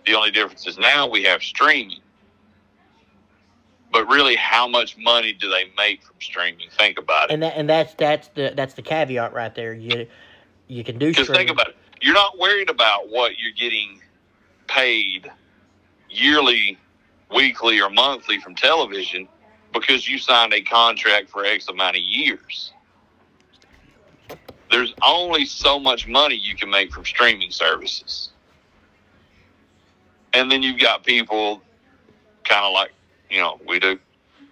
The 0.06 0.14
only 0.14 0.30
difference 0.30 0.66
is 0.66 0.78
now 0.78 1.08
we 1.08 1.24
have 1.24 1.42
streaming. 1.42 2.00
But 3.92 4.06
really, 4.08 4.36
how 4.36 4.66
much 4.68 4.96
money 4.98 5.32
do 5.32 5.48
they 5.50 5.64
make 5.76 6.02
from 6.04 6.16
streaming? 6.20 6.68
Think 6.76 6.98
about 6.98 7.30
it. 7.30 7.34
And 7.34 7.42
that 7.42 7.54
and 7.56 7.68
that's 7.68 7.94
that's 7.94 8.28
the 8.28 8.52
that's 8.54 8.74
the 8.74 8.82
caveat 8.82 9.32
right 9.32 9.54
there. 9.54 9.74
You 9.74 10.06
you 10.68 10.84
can 10.84 10.98
do 10.98 11.08
Because 11.10 11.28
think 11.28 11.50
about 11.50 11.68
it. 11.68 11.76
You're 12.00 12.14
not 12.14 12.38
worried 12.38 12.70
about 12.70 13.08
what 13.08 13.38
you're 13.38 13.52
getting 13.52 14.00
paid 14.66 15.30
yearly, 16.10 16.78
weekly, 17.30 17.80
or 17.80 17.90
monthly 17.90 18.38
from 18.38 18.54
television 18.54 19.28
because 19.72 20.08
you 20.08 20.18
signed 20.18 20.52
a 20.52 20.60
contract 20.60 21.28
for 21.28 21.44
X 21.44 21.68
amount 21.68 21.96
of 21.96 22.02
years. 22.02 22.72
There's 24.70 24.94
only 25.04 25.46
so 25.46 25.78
much 25.78 26.08
money 26.08 26.34
you 26.34 26.56
can 26.56 26.70
make 26.70 26.92
from 26.92 27.04
streaming 27.04 27.50
services. 27.50 28.30
And 30.32 30.50
then 30.50 30.62
you've 30.62 30.80
got 30.80 31.04
people 31.04 31.62
kind 32.44 32.64
of 32.64 32.72
like, 32.72 32.92
you 33.30 33.38
know, 33.38 33.60
we 33.66 33.78
do 33.78 33.98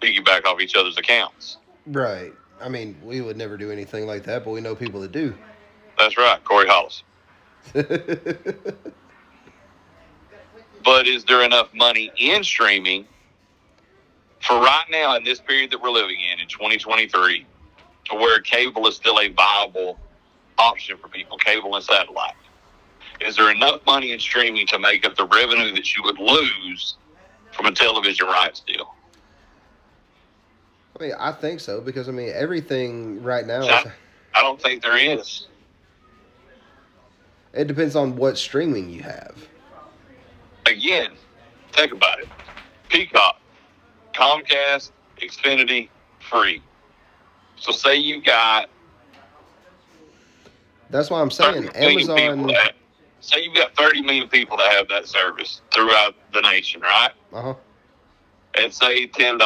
piggyback 0.00 0.44
off 0.44 0.60
each 0.60 0.76
other's 0.76 0.98
accounts. 0.98 1.58
right. 1.86 2.32
I 2.60 2.68
mean, 2.68 2.96
we 3.02 3.20
would 3.20 3.36
never 3.36 3.56
do 3.56 3.70
anything 3.72 4.06
like 4.06 4.22
that, 4.24 4.44
but 4.44 4.52
we 4.52 4.60
know 4.60 4.74
people 4.74 5.00
that 5.00 5.12
do. 5.12 5.34
That's 5.98 6.16
right, 6.16 6.42
Corey 6.44 6.66
Hollis. 6.68 7.02
but 10.84 11.06
is 11.06 11.24
there 11.24 11.42
enough 11.42 11.72
money 11.74 12.12
in 12.16 12.44
streaming 12.44 13.06
for 14.40 14.60
right 14.60 14.84
now 14.90 15.16
in 15.16 15.24
this 15.24 15.40
period 15.40 15.70
that 15.70 15.80
we're 15.80 15.90
living 15.90 16.18
in 16.20 16.38
in 16.40 16.46
2023 16.48 17.46
to 18.04 18.14
where 18.14 18.40
cable 18.40 18.86
is 18.86 18.94
still 18.96 19.18
a 19.18 19.28
viable 19.28 19.98
option 20.58 20.96
for 20.98 21.08
people 21.08 21.38
cable 21.38 21.74
and 21.74 21.82
satellite 21.84 22.34
is 23.20 23.34
there 23.36 23.50
enough 23.50 23.80
money 23.86 24.12
in 24.12 24.20
streaming 24.20 24.66
to 24.66 24.78
make 24.78 25.06
up 25.06 25.16
the 25.16 25.24
revenue 25.26 25.74
that 25.74 25.96
you 25.96 26.02
would 26.02 26.18
lose 26.18 26.96
from 27.52 27.64
a 27.66 27.72
television 27.72 28.26
rights 28.26 28.60
deal 28.60 28.94
I 30.96 31.02
mean, 31.02 31.12
I 31.18 31.32
think 31.32 31.58
so 31.58 31.80
because 31.80 32.08
I 32.08 32.12
mean, 32.12 32.30
everything 32.32 33.20
right 33.20 33.44
now. 33.44 33.62
Is, 33.62 33.86
i 34.36 34.42
don't 34.42 34.62
think 34.62 34.80
there 34.80 34.96
is 34.96 35.48
it 37.54 37.66
depends 37.66 37.96
on 37.96 38.16
what 38.16 38.36
streaming 38.38 38.90
you 38.90 39.02
have. 39.02 39.48
again, 40.66 41.10
think 41.72 41.92
about 41.92 42.18
it. 42.20 42.28
Peacock, 42.88 43.40
Comcast, 44.14 44.90
Xfinity, 45.20 45.88
free. 46.30 46.62
So 47.56 47.72
say 47.72 47.96
you 47.96 48.22
got 48.22 48.68
That's 50.90 51.10
why 51.10 51.20
I'm 51.20 51.30
saying 51.30 51.68
30 51.68 51.80
million 51.80 51.98
people 51.98 52.18
Amazon. 52.18 52.46
that, 52.48 52.72
say 53.20 53.42
you've 53.44 53.54
got 53.54 53.76
30 53.76 54.02
million 54.02 54.28
people 54.28 54.56
that 54.56 54.72
have 54.72 54.88
that 54.88 55.06
service 55.06 55.60
throughout 55.72 56.14
the 56.32 56.40
nation, 56.42 56.80
right? 56.80 57.10
Uh 57.32 57.42
huh. 57.42 57.54
And 58.56 58.72
say 58.72 59.06
$10. 59.08 59.38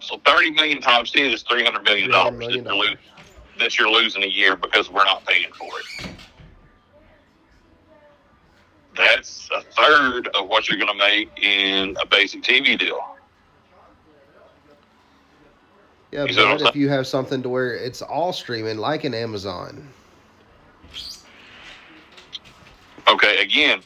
So 0.00 0.20
30 0.24 0.52
million 0.52 0.80
times 0.80 1.10
10 1.10 1.30
is 1.30 1.42
$300 1.44 1.82
million, 1.82 2.10
$300 2.10 2.38
million 2.38 2.64
that, 2.64 2.96
that 3.58 3.78
you're 3.78 3.90
losing 3.90 4.22
a 4.22 4.28
year 4.28 4.54
because 4.56 4.90
we're 4.90 5.04
not 5.04 5.24
paying 5.26 5.50
for 5.58 5.80
it. 5.80 5.86
That's 8.96 9.48
a 9.54 9.60
third 9.60 10.28
of 10.28 10.48
what 10.48 10.68
you're 10.68 10.78
going 10.78 10.92
to 10.92 10.98
make 10.98 11.30
in 11.42 11.96
a 12.00 12.06
basic 12.06 12.42
TV 12.42 12.78
deal. 12.78 13.00
Yeah, 16.12 16.24
You 16.24 16.32
see 16.32 16.40
what 16.40 16.52
I'm 16.52 16.58
but 16.58 16.68
if 16.70 16.76
you 16.76 16.88
have 16.88 17.06
something 17.06 17.42
to 17.42 17.48
where 17.48 17.74
it's 17.74 18.00
all 18.00 18.32
streaming, 18.32 18.78
like 18.78 19.04
an 19.04 19.14
Amazon. 19.14 19.86
Okay, 23.08 23.42
again, 23.42 23.80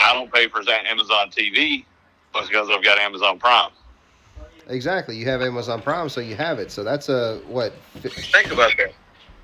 I 0.00 0.14
don't 0.14 0.32
pay 0.32 0.48
for 0.48 0.64
that 0.64 0.86
Amazon 0.86 1.30
TV 1.30 1.84
because 2.32 2.68
I've 2.70 2.84
got 2.84 2.98
Amazon 2.98 3.38
Prime. 3.38 3.70
Exactly. 4.68 5.16
You 5.16 5.26
have 5.26 5.42
Amazon 5.42 5.82
Prime, 5.82 6.08
so 6.08 6.20
you 6.20 6.36
have 6.36 6.58
it. 6.58 6.70
So 6.70 6.84
that's 6.84 7.08
a 7.08 7.38
what? 7.48 7.72
Think 8.02 8.52
about 8.52 8.72
that. 8.76 8.92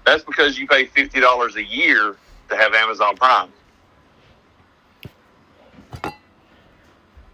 That's 0.05 0.23
because 0.23 0.59
you 0.59 0.69
pay 0.69 0.87
fifty 0.87 1.21
dollars 1.21 1.57
a 1.57 1.65
year 1.65 2.17
to 2.49 2.57
have 2.57 2.75
Amazon 2.75 3.17
Prime. 3.17 3.49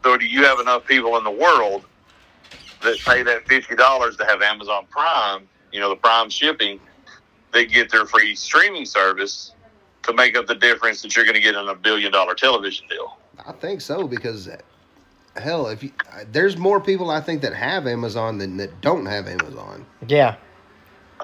So, 0.04 0.16
do 0.16 0.26
you 0.26 0.44
have 0.44 0.58
enough 0.58 0.86
people 0.86 1.16
in 1.16 1.24
the 1.24 1.30
world 1.30 1.84
that 2.82 2.98
pay 3.04 3.22
that 3.22 3.46
fifty 3.48 3.76
dollars 3.76 4.16
to 4.16 4.24
have 4.24 4.42
Amazon 4.42 4.86
Prime? 4.90 5.48
You 5.72 5.80
know, 5.80 5.88
the 5.88 5.96
Prime 5.96 6.28
shipping, 6.28 6.80
they 7.52 7.66
get 7.66 7.90
their 7.90 8.06
free 8.06 8.34
streaming 8.34 8.84
service 8.84 9.52
to 10.02 10.12
make 10.12 10.36
up 10.36 10.46
the 10.46 10.54
difference 10.54 11.02
that 11.02 11.14
you're 11.14 11.24
going 11.24 11.36
to 11.36 11.40
get 11.40 11.54
in 11.54 11.68
a 11.68 11.74
billion 11.74 12.12
dollar 12.12 12.34
television 12.34 12.86
deal. 12.88 13.16
I 13.46 13.52
think 13.52 13.80
so 13.80 14.06
because 14.06 14.48
hell, 15.36 15.68
if 15.68 15.82
you 15.82 15.92
there's 16.30 16.56
more 16.56 16.80
people 16.80 17.10
I 17.10 17.20
think 17.20 17.42
that 17.42 17.54
have 17.54 17.86
Amazon 17.86 18.38
than 18.38 18.56
that 18.58 18.80
don't 18.80 19.06
have 19.06 19.28
Amazon. 19.28 19.86
Yeah. 20.06 20.36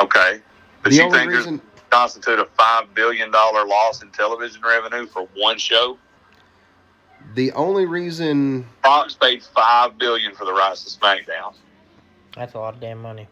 Okay, 0.01 0.41
but 0.83 0.91
the 0.91 0.97
you 0.97 1.03
only 1.03 1.19
think 1.19 1.33
there's 1.33 1.47
reason 1.47 1.63
constitute 1.91 2.39
a 2.39 2.45
five 2.45 2.95
billion 2.95 3.31
dollar 3.31 3.67
loss 3.67 4.03
in 4.03 4.11
television 4.11 4.63
revenue 4.63 5.07
for 5.07 5.29
one 5.35 5.59
show? 5.59 5.99
The 7.35 7.53
only 7.53 7.87
reason 7.87 8.67
Fox 8.83 9.15
paid 9.15 9.43
five 9.43 9.99
billion 9.99 10.35
for 10.35 10.45
the 10.45 10.53
rights 10.53 10.85
to 10.85 10.99
SmackDown 10.99 11.55
That's 12.37 12.55
a 12.55 12.59
lot 12.59 12.75
of 12.75 12.81
damn 12.81 13.01
money. 13.01 13.29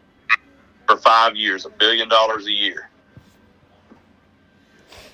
for 0.87 0.97
five 0.97 1.35
years, 1.35 1.65
a 1.65 1.69
billion 1.69 2.07
dollars 2.09 2.45
a 2.47 2.51
year. 2.51 2.89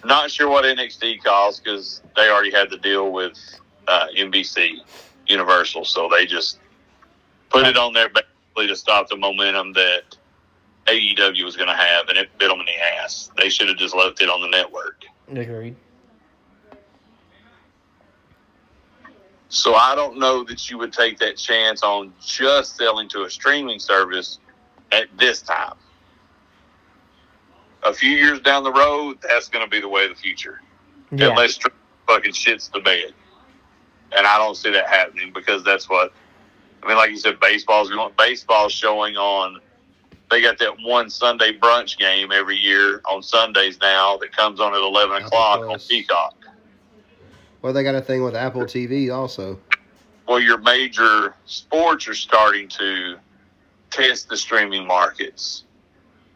Not 0.05 0.29
sure 0.29 0.49
what 0.49 0.65
NXT 0.65 1.23
costs 1.23 1.61
because 1.61 2.01
they 2.15 2.29
already 2.29 2.51
had 2.51 2.69
the 2.69 2.77
deal 2.77 3.11
with 3.11 3.37
uh, 3.87 4.07
NBC 4.17 4.75
Universal, 5.27 5.85
so 5.85 6.09
they 6.11 6.25
just 6.25 6.59
put 7.49 7.65
it 7.65 7.77
on 7.77 7.93
there 7.93 8.09
basically 8.09 8.67
to 8.67 8.75
stop 8.75 9.07
the 9.09 9.15
momentum 9.15 9.71
that 9.73 10.17
AEW 10.87 11.45
was 11.45 11.55
going 11.55 11.69
to 11.69 11.75
have, 11.75 12.09
and 12.09 12.17
it 12.17 12.29
bit 12.37 12.49
them 12.49 12.59
in 12.59 12.65
the 12.65 12.83
ass. 13.01 13.31
They 13.37 13.47
should 13.49 13.69
have 13.69 13.77
just 13.77 13.95
left 13.95 14.21
it 14.21 14.29
on 14.29 14.41
the 14.41 14.49
network. 14.49 15.03
Agreed. 15.33 15.77
So 19.53 19.75
I 19.75 19.93
don't 19.93 20.17
know 20.17 20.43
that 20.45 20.67
you 20.71 20.79
would 20.79 20.91
take 20.91 21.19
that 21.19 21.37
chance 21.37 21.83
on 21.83 22.11
just 22.19 22.75
selling 22.75 23.07
to 23.09 23.21
a 23.25 23.29
streaming 23.29 23.77
service 23.77 24.39
at 24.91 25.05
this 25.19 25.43
time. 25.43 25.75
A 27.83 27.93
few 27.93 28.09
years 28.09 28.39
down 28.39 28.63
the 28.63 28.71
road, 28.71 29.19
that's 29.21 29.49
going 29.49 29.63
to 29.63 29.69
be 29.69 29.79
the 29.79 29.87
way 29.87 30.05
of 30.05 30.09
the 30.09 30.15
future. 30.15 30.59
Yeah. 31.11 31.29
Unless 31.29 31.59
fucking 32.07 32.31
shits 32.31 32.71
the 32.71 32.79
bed. 32.79 33.13
And 34.17 34.25
I 34.25 34.39
don't 34.39 34.57
see 34.57 34.71
that 34.71 34.87
happening 34.87 35.31
because 35.31 35.63
that's 35.63 35.87
what, 35.87 36.11
I 36.81 36.87
mean, 36.87 36.97
like 36.97 37.11
you 37.11 37.17
said, 37.17 37.39
baseball's 37.39 37.91
going, 37.91 38.11
baseball's 38.17 38.73
showing 38.73 39.17
on, 39.17 39.59
they 40.31 40.41
got 40.41 40.57
that 40.57 40.81
one 40.81 41.11
Sunday 41.11 41.55
brunch 41.55 41.99
game 41.99 42.31
every 42.31 42.57
year 42.57 43.03
on 43.05 43.21
Sundays 43.21 43.77
now 43.79 44.17
that 44.17 44.35
comes 44.35 44.59
on 44.59 44.73
at 44.73 44.81
11 44.81 45.25
o'clock 45.25 45.59
on 45.59 45.77
Peacock. 45.77 46.42
Well, 47.63 47.71
they 47.71 47.81
got 47.81 47.95
a 47.95 48.01
thing 48.01 48.21
with 48.23 48.35
Apple 48.35 48.63
TV 48.63 49.11
also. 49.11 49.57
well, 50.27 50.39
your 50.39 50.57
major 50.57 51.33
sports 51.45 52.07
are 52.09 52.13
starting 52.13 52.67
to 52.67 53.15
test 53.89 54.27
the 54.29 54.37
streaming 54.37 54.85
markets. 54.85 55.63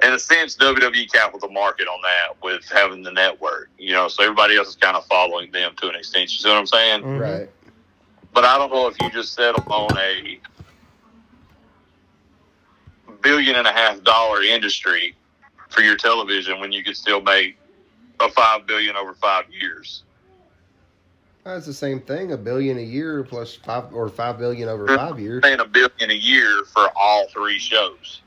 In 0.04 0.14
a 0.14 0.20
sense, 0.20 0.56
WWE 0.56 1.12
capital 1.12 1.40
the 1.40 1.54
market 1.54 1.88
on 1.88 2.00
that 2.02 2.42
with 2.42 2.64
having 2.72 3.04
the 3.04 3.12
network, 3.12 3.70
you 3.78 3.92
know, 3.94 4.08
so 4.08 4.24
everybody 4.24 4.56
else 4.56 4.70
is 4.70 4.76
kind 4.76 4.96
of 4.96 5.06
following 5.08 5.52
them 5.52 5.74
to 5.82 5.90
an 5.90 5.96
extent. 5.96 6.32
You 6.32 6.40
see 6.40 6.48
what 6.50 6.58
I'm 6.58 6.68
saying? 6.68 7.02
Mhm. 7.02 7.20
Right. 7.20 7.50
But 8.34 8.46
I 8.46 8.58
don't 8.58 8.72
know 8.72 8.88
if 8.88 8.96
you 9.02 9.10
just 9.10 9.34
settle 9.34 9.64
on 9.74 9.98
a 9.98 10.40
billion 13.22 13.56
and 13.56 13.68
a 13.68 13.74
half 13.74 14.02
dollar 14.04 14.44
industry 14.44 15.16
for 15.70 15.82
your 15.82 15.98
television 15.98 16.60
when 16.62 16.72
you 16.72 16.84
could 16.84 16.96
still 16.96 17.20
make 17.20 17.58
a 18.20 18.30
five 18.30 18.66
billion 18.66 18.96
over 18.96 19.14
five 19.16 19.46
years. 19.52 20.04
That's 21.48 21.66
the 21.66 21.74
same 21.74 22.02
thing. 22.02 22.34
A 22.34 22.38
billion 22.38 22.78
a 22.78 22.82
year 22.82 23.24
plus 23.24 23.56
five 23.56 23.94
or 23.94 24.10
five 24.10 24.38
billion 24.38 24.68
over 24.68 24.86
five 24.88 25.18
years. 25.18 25.42
Paying 25.42 25.62
a 25.62 25.66
billion 25.66 26.12
a 26.12 26.14
year 26.14 26.64
for 26.74 26.90
all 26.94 27.28
three 27.30 27.58
shows. 27.58 28.22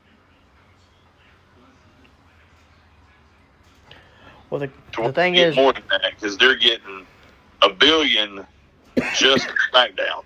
Well, 4.49 4.59
the, 4.59 4.71
the 4.97 5.13
thing 5.13 5.35
is, 5.35 5.55
more 5.55 5.71
than 5.71 5.83
that 5.91 6.13
because 6.19 6.35
they're 6.37 6.57
getting 6.57 7.05
a 7.61 7.69
billion 7.69 8.45
just 9.15 9.47
for 9.47 9.55
SmackDown, 9.71 10.23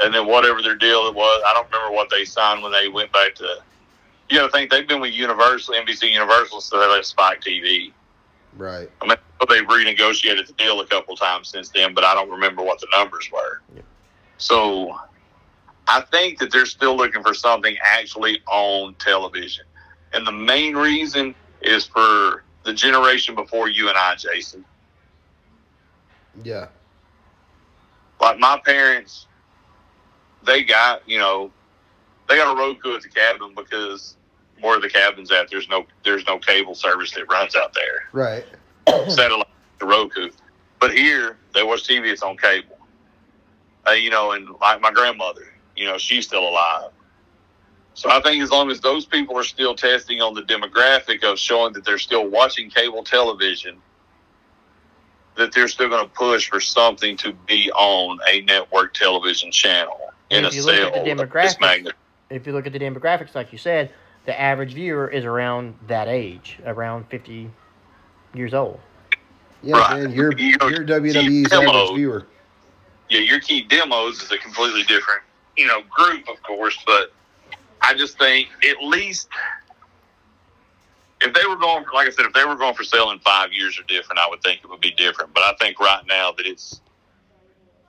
and 0.00 0.14
then 0.14 0.26
whatever 0.26 0.62
their 0.62 0.74
deal 0.76 1.06
it 1.08 1.14
was, 1.14 1.42
I 1.46 1.52
don't 1.52 1.70
remember 1.70 1.94
what 1.94 2.08
they 2.10 2.24
signed 2.24 2.62
when 2.62 2.72
they 2.72 2.88
went 2.88 3.12
back 3.12 3.34
to. 3.36 3.58
You 4.30 4.38
know, 4.38 4.46
to 4.46 4.52
think 4.52 4.70
they've 4.70 4.88
been 4.88 5.00
with 5.00 5.12
Universal, 5.12 5.74
NBC 5.74 6.10
Universal, 6.10 6.62
so 6.62 6.80
they 6.80 6.86
left 6.88 7.06
Spike 7.06 7.42
TV. 7.42 7.92
Right. 8.56 8.90
I 9.02 9.06
mean, 9.06 9.16
they've 9.48 9.66
renegotiated 9.66 10.46
the 10.46 10.54
deal 10.54 10.80
a 10.80 10.86
couple 10.86 11.14
times 11.16 11.48
since 11.48 11.68
then, 11.68 11.94
but 11.94 12.04
I 12.04 12.14
don't 12.14 12.30
remember 12.30 12.62
what 12.62 12.80
the 12.80 12.86
numbers 12.96 13.30
were. 13.32 13.60
Yep. 13.74 13.84
So, 14.38 14.96
I 15.88 16.00
think 16.00 16.38
that 16.40 16.50
they're 16.50 16.66
still 16.66 16.96
looking 16.96 17.22
for 17.22 17.34
something 17.34 17.76
actually 17.82 18.40
on 18.48 18.94
television, 18.94 19.64
and 20.12 20.26
the 20.26 20.32
main 20.32 20.76
reason 20.76 21.34
is 21.62 21.86
for 21.86 22.44
the 22.64 22.72
generation 22.72 23.34
before 23.34 23.68
you 23.68 23.88
and 23.88 23.96
I, 23.96 24.16
Jason. 24.16 24.64
Yeah. 26.42 26.66
Like 28.20 28.38
my 28.38 28.60
parents, 28.64 29.26
they 30.42 30.64
got 30.64 31.08
you 31.08 31.18
know, 31.18 31.50
they 32.28 32.36
got 32.36 32.52
a 32.52 32.58
Roku 32.58 32.94
at 32.94 33.02
the 33.02 33.08
cabin 33.08 33.52
because 33.54 34.15
where 34.60 34.80
the 34.80 34.88
cabin's 34.88 35.30
at, 35.30 35.50
there's 35.50 35.68
no 35.68 35.86
there's 36.04 36.26
no 36.26 36.38
cable 36.38 36.74
service 36.74 37.12
that 37.12 37.30
runs 37.30 37.54
out 37.56 37.74
there. 37.74 38.04
Right. 38.12 38.44
satellite 39.10 39.46
to 39.80 39.86
Roku. 39.86 40.30
But 40.80 40.92
here, 40.92 41.36
they 41.54 41.62
watch 41.62 41.84
TV. 41.84 42.06
It's 42.10 42.22
on 42.22 42.36
cable. 42.36 42.78
Uh, 43.86 43.92
you 43.92 44.10
know, 44.10 44.32
and 44.32 44.48
like 44.60 44.80
my 44.80 44.90
grandmother, 44.90 45.52
you 45.76 45.84
know, 45.86 45.96
she's 45.98 46.26
still 46.26 46.46
alive. 46.48 46.90
So 47.94 48.10
I 48.10 48.20
think 48.20 48.42
as 48.42 48.50
long 48.50 48.70
as 48.70 48.80
those 48.80 49.06
people 49.06 49.38
are 49.38 49.44
still 49.44 49.74
testing 49.74 50.20
on 50.20 50.34
the 50.34 50.42
demographic 50.42 51.24
of 51.24 51.38
showing 51.38 51.72
that 51.74 51.84
they're 51.84 51.98
still 51.98 52.28
watching 52.28 52.68
cable 52.68 53.02
television, 53.02 53.80
that 55.36 55.52
they're 55.52 55.68
still 55.68 55.88
going 55.88 56.04
to 56.04 56.12
push 56.12 56.48
for 56.50 56.60
something 56.60 57.16
to 57.18 57.32
be 57.46 57.70
on 57.72 58.18
a 58.28 58.42
network 58.42 58.92
television 58.92 59.50
channel 59.50 59.98
in 60.30 60.44
If 60.44 60.52
a 60.52 60.56
you 60.56 60.62
look 60.66 60.74
at 60.74 60.78
cell 60.78 60.90
the 60.90 60.98
of 60.98 61.04
this 61.04 61.54
demographics- 61.56 61.92
if 62.28 62.46
you 62.46 62.52
look 62.52 62.66
at 62.66 62.72
the 62.72 62.78
demographics, 62.80 63.34
like 63.34 63.52
you 63.52 63.58
said, 63.58 63.92
the 64.26 64.38
average 64.38 64.74
viewer 64.74 65.08
is 65.08 65.24
around 65.24 65.74
that 65.86 66.08
age, 66.08 66.58
around 66.66 67.08
50 67.08 67.50
years 68.34 68.52
old. 68.54 68.80
Yeah, 69.62 69.76
Right. 69.78 70.02
man. 70.02 70.12
You're 70.12 70.36
You 70.36 70.56
know, 70.58 70.68
you're 70.68 70.84
WWE's 70.84 71.48
demo. 71.50 71.70
average 71.70 71.96
viewer. 71.96 72.26
yeah, 73.08 73.20
your 73.20 73.40
key 73.40 73.62
demos 73.62 74.22
is 74.22 74.30
a 74.32 74.38
completely 74.38 74.82
different, 74.82 75.22
you 75.56 75.66
know, 75.66 75.82
group, 75.88 76.28
of 76.28 76.42
course. 76.42 76.76
But 76.86 77.12
I 77.80 77.94
just 77.94 78.18
think 78.18 78.48
at 78.68 78.82
least 78.82 79.28
if 81.22 81.32
they 81.32 81.46
were 81.46 81.56
going, 81.56 81.84
like 81.94 82.08
I 82.08 82.10
said, 82.10 82.26
if 82.26 82.32
they 82.32 82.44
were 82.44 82.56
going 82.56 82.74
for 82.74 82.84
sale 82.84 83.10
in 83.10 83.18
five 83.20 83.52
years 83.52 83.78
or 83.78 83.84
different, 83.84 84.18
I 84.18 84.28
would 84.28 84.42
think 84.42 84.60
it 84.62 84.68
would 84.68 84.80
be 84.80 84.90
different. 84.92 85.32
But 85.32 85.44
I 85.44 85.54
think 85.58 85.78
right 85.80 86.02
now 86.06 86.32
that 86.32 86.46
it's 86.46 86.80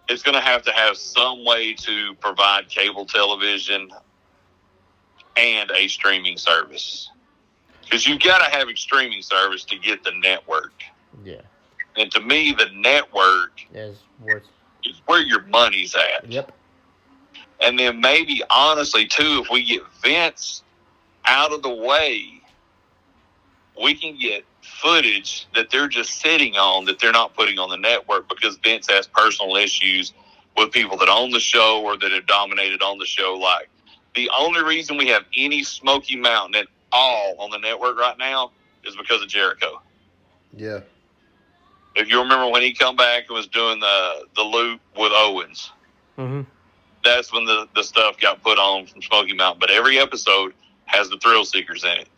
it's 0.07 0.23
going 0.23 0.35
to 0.35 0.41
have 0.41 0.61
to 0.63 0.71
have 0.71 0.95
some 0.95 1.43
way 1.43 1.73
to 1.73 2.13
provide 2.21 2.69
cable 2.69 3.05
television 3.05 3.89
and 5.37 5.71
a 5.71 5.87
streaming 5.87 6.37
service 6.37 7.09
because 7.83 8.05
you've 8.05 8.21
got 8.21 8.43
to 8.45 8.51
have 8.57 8.67
a 8.67 8.75
streaming 8.75 9.21
service 9.21 9.63
to 9.65 9.77
get 9.77 10.03
the 10.03 10.11
network. 10.21 10.73
Yeah. 11.23 11.41
And 11.95 12.11
to 12.11 12.19
me, 12.19 12.53
the 12.53 12.69
network 12.73 13.61
Is 13.73 13.97
worth. 14.21 14.43
is 14.83 15.01
where 15.05 15.21
your 15.21 15.43
money's 15.43 15.95
at. 15.95 16.29
Yep. 16.29 16.51
And 17.61 17.79
then 17.79 17.99
maybe, 18.01 18.43
honestly, 18.49 19.07
too, 19.07 19.41
if 19.43 19.49
we 19.49 19.63
get 19.63 19.81
Vince 20.03 20.63
out 21.25 21.51
of 21.53 21.63
the 21.63 21.73
way, 21.73 22.41
we 23.81 23.95
can 23.95 24.17
get 24.19 24.43
footage 24.61 25.47
that 25.55 25.69
they're 25.69 25.87
just 25.87 26.19
sitting 26.19 26.55
on 26.55 26.85
that 26.85 26.99
they're 26.99 27.11
not 27.11 27.33
putting 27.35 27.57
on 27.57 27.69
the 27.69 27.77
network 27.77 28.27
because 28.29 28.57
Vince 28.57 28.87
has 28.89 29.07
personal 29.07 29.55
issues 29.55 30.13
with 30.55 30.71
people 30.71 30.97
that 30.97 31.09
own 31.09 31.31
the 31.31 31.39
show 31.39 31.81
or 31.83 31.97
that 31.97 32.11
have 32.11 32.27
dominated 32.27 32.81
on 32.81 32.97
the 32.97 33.05
show. 33.05 33.35
Like, 33.35 33.69
the 34.17 34.29
only 34.37 34.63
reason 34.63 34.97
we 34.97 35.07
have 35.07 35.25
any 35.37 35.63
Smoky 35.63 36.15
Mountain 36.15 36.55
at 36.55 36.67
all 36.91 37.35
on 37.37 37.51
the 37.51 37.59
network 37.59 37.97
right 37.99 38.17
now 38.17 38.51
is 38.83 38.95
because 38.95 39.21
of 39.21 39.27
Jericho. 39.27 39.79
Yeah. 40.55 40.79
If 41.95 42.09
you 42.09 42.19
remember 42.19 42.49
when 42.49 42.63
he 42.63 42.73
come 42.73 42.95
back 42.95 43.25
and 43.27 43.35
was 43.35 43.47
doing 43.47 43.79
the 43.79 44.25
the 44.35 44.41
loop 44.41 44.81
with 44.97 45.11
Owens, 45.15 45.71
hmm 46.15 46.41
that's 47.03 47.31
when 47.31 47.45
the, 47.45 47.67
the 47.73 47.83
stuff 47.83 48.19
got 48.19 48.43
put 48.43 48.57
on 48.57 48.85
from 48.85 49.01
Smoky 49.01 49.33
Mountain. 49.33 49.59
But 49.59 49.69
every 49.69 49.97
episode 49.97 50.53
has 50.85 51.09
the 51.09 51.17
Thrill 51.17 51.45
Seekers 51.45 51.85
in 51.85 51.91
it. 51.91 52.09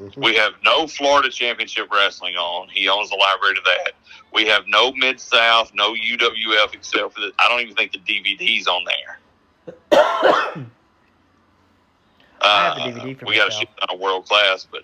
Mhm. 0.00 0.16
We 0.24 0.34
have 0.34 0.54
no 0.64 0.86
Florida 0.86 1.30
Championship 1.30 1.92
Wrestling 1.92 2.34
on. 2.34 2.68
He 2.68 2.88
owns 2.88 3.10
the 3.10 3.16
library 3.16 3.54
to 3.54 3.60
that. 3.64 3.92
We 4.32 4.46
have 4.46 4.66
no 4.66 4.92
Mid 4.92 5.20
South, 5.20 5.72
no 5.74 5.94
UWF, 5.94 6.72
except 6.72 7.14
for 7.14 7.20
the. 7.20 7.32
I 7.38 7.48
don't 7.48 7.60
even 7.60 7.74
think 7.74 7.92
the 7.92 7.98
DVD's 7.98 8.66
on 8.66 8.84
there. 9.92 10.66
I 12.42 12.64
have 12.84 12.94
the 12.94 13.00
Uh, 13.00 13.04
DVD 13.04 13.18
for 13.18 13.26
we 13.26 13.34
got 13.36 13.42
a 13.42 13.46
myself. 13.46 13.60
shit 13.60 13.68
ton 13.80 13.88
of 13.94 14.00
world 14.00 14.26
class, 14.26 14.66
but 14.70 14.82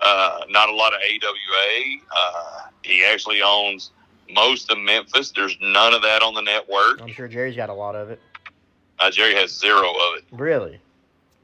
uh, 0.00 0.40
not 0.48 0.68
a 0.68 0.74
lot 0.74 0.92
of 0.94 1.00
AWA. 1.00 1.96
Uh, 2.14 2.60
he 2.82 3.04
actually 3.04 3.42
owns 3.42 3.90
most 4.30 4.70
of 4.70 4.78
Memphis. 4.78 5.30
There's 5.32 5.56
none 5.60 5.94
of 5.94 6.02
that 6.02 6.22
on 6.22 6.34
the 6.34 6.42
network. 6.42 7.00
I'm 7.00 7.12
sure 7.12 7.28
Jerry's 7.28 7.56
got 7.56 7.68
a 7.70 7.74
lot 7.74 7.94
of 7.94 8.10
it. 8.10 8.20
Uh, 8.98 9.10
Jerry 9.10 9.34
has 9.34 9.50
zero 9.58 9.90
of 9.90 10.16
it. 10.18 10.24
Really? 10.32 10.80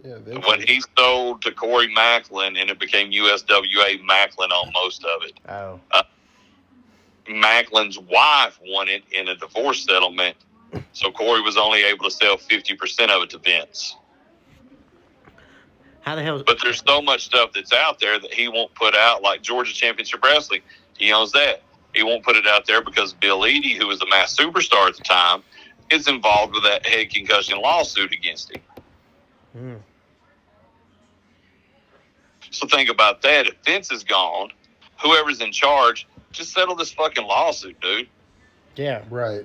Yeah. 0.05 0.17
Vince 0.19 0.47
when 0.47 0.61
is- 0.63 0.65
he 0.69 0.83
sold 0.97 1.43
to 1.43 1.53
Corey 1.53 1.89
Maclin 1.95 2.61
and 2.61 2.71
it 2.71 2.79
became 2.79 3.11
USWA, 3.13 3.99
Maclin 4.03 4.51
on 4.51 4.73
most 4.73 5.05
of 5.05 5.23
it. 5.25 5.33
Oh. 5.49 5.81
Maclin's 7.29 7.99
wife 7.99 8.59
won 8.67 8.89
it 8.89 9.05
in 9.13 9.29
a 9.29 9.37
divorce 9.37 9.85
settlement, 9.85 10.37
so 10.93 11.13
Corey 11.13 11.43
was 11.43 11.57
only 11.57 11.83
able 11.85 12.05
to 12.07 12.11
sell 12.11 12.37
50% 12.37 13.11
of 13.11 13.23
it 13.23 13.31
to 13.31 13.39
Vince. 13.39 13.97
How 16.03 16.15
the 16.15 16.23
hell? 16.23 16.37
Is, 16.37 16.43
But 16.43 16.59
there's 16.63 16.83
so 16.87 17.03
much 17.03 17.25
stuff 17.25 17.51
that's 17.55 17.73
out 17.73 17.99
there 17.99 18.19
that 18.19 18.33
he 18.33 18.49
won't 18.49 18.75
put 18.75 18.95
out, 18.95 19.23
like 19.23 19.43
Georgia 19.43 19.73
Championship 19.73 20.23
Wrestling. 20.25 20.63
He 20.97 21.13
owns 21.13 21.33
that. 21.33 21.63
He 21.95 22.03
won't 22.03 22.25
put 22.25 22.37
it 22.37 22.47
out 22.47 22.67
there 22.67 22.83
because 22.83 23.13
Bill 23.13 23.41
Eadie, 23.41 23.77
who 23.77 23.87
was 23.87 23.99
the 23.99 24.07
Masked 24.07 24.39
Superstar 24.39 24.89
at 24.89 24.97
the 24.97 25.03
time, 25.03 25.43
is 25.91 26.07
involved 26.07 26.55
with 26.55 26.63
that 26.63 26.87
head 26.87 27.11
concussion 27.11 27.61
lawsuit 27.61 28.13
against 28.13 28.53
him. 28.53 28.63
Hmm. 29.53 29.75
So 32.51 32.67
think 32.67 32.91
about 32.91 33.23
that. 33.23 33.47
If 33.47 33.55
Vince 33.65 33.91
is 33.91 34.05
gone, 34.05 34.51
whoever's 35.03 35.41
in 35.41 35.53
charge, 35.53 36.07
just 36.33 36.53
settle 36.53 36.75
this 36.77 36.93
fucking 36.93 37.25
lawsuit, 37.25 37.81
dude. 37.81 38.09
Yeah. 38.77 39.03
Right. 39.11 39.45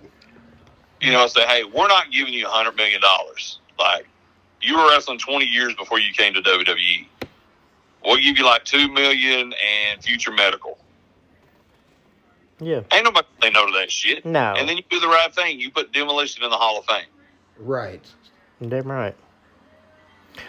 You 1.02 1.12
know, 1.12 1.28
say, 1.28 1.46
hey, 1.46 1.64
we're 1.64 1.88
not 1.88 2.12
giving 2.12 2.34
you 2.34 2.46
a 2.48 2.50
hundred 2.50 2.76
million 2.76 3.02
dollars. 3.02 3.60
Like, 3.78 4.08
you 4.62 4.78
were 4.78 4.90
wrestling 4.90 5.20
twenty 5.20 5.46
years 5.46 5.74
before 5.76 6.00
you 6.00 6.14
came 6.14 6.34
to 6.34 6.42
WWE. 6.42 7.06
We'll 8.04 8.18
give 8.18 8.38
you 8.38 8.46
like 8.46 8.66
two 8.66 8.92
million 8.92 9.54
and 9.54 10.04
future 10.04 10.32
medical. 10.32 10.78
Yeah. 12.60 12.82
Ain't 12.94 13.04
nobody 13.04 13.28
say 13.42 13.50
no 13.50 13.66
to 13.66 13.72
that 13.74 13.92
shit. 13.92 14.26
No. 14.26 14.54
And 14.56 14.70
then 14.70 14.78
you 14.78 14.84
do 14.90 15.00
the 15.00 15.08
right 15.08 15.34
thing. 15.34 15.60
You 15.60 15.72
put 15.72 15.92
demolition 15.92 16.44
in 16.44 16.50
the 16.50 16.56
Hall 16.56 16.80
of 16.80 16.86
Fame. 16.86 17.06
Right. 17.58 18.06
Damn 18.66 18.90
right. 18.90 19.16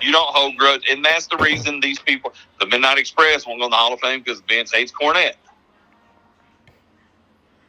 You 0.00 0.12
don't 0.12 0.28
hold 0.34 0.56
grudge, 0.56 0.82
and 0.90 1.04
that's 1.04 1.26
the 1.26 1.36
reason 1.36 1.80
these 1.80 1.98
people, 1.98 2.32
the 2.58 2.66
Midnight 2.66 2.98
Express, 2.98 3.46
won't 3.46 3.60
go 3.60 3.66
in 3.66 3.70
the 3.70 3.76
Hall 3.76 3.92
of 3.92 4.00
Fame 4.00 4.20
because 4.20 4.40
Vince 4.48 4.72
hates 4.72 4.92
Cornette. 4.92 5.34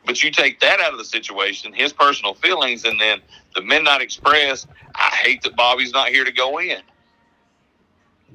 But 0.08 0.24
you 0.24 0.32
take 0.32 0.62
that 0.62 0.80
out 0.80 0.94
of 0.94 0.98
the 0.98 1.06
situation, 1.06 1.74
his 1.74 1.92
personal 1.92 2.34
feelings, 2.34 2.86
and 2.86 3.00
then 3.00 3.20
the 3.54 3.62
Midnight 3.62 4.02
Express. 4.02 4.66
I 4.96 5.10
hate 5.22 5.44
that 5.44 5.56
Bobby's 5.56 5.92
not 5.92 6.08
here 6.08 6.24
to 6.24 6.32
go 6.32 6.60
in, 6.60 6.82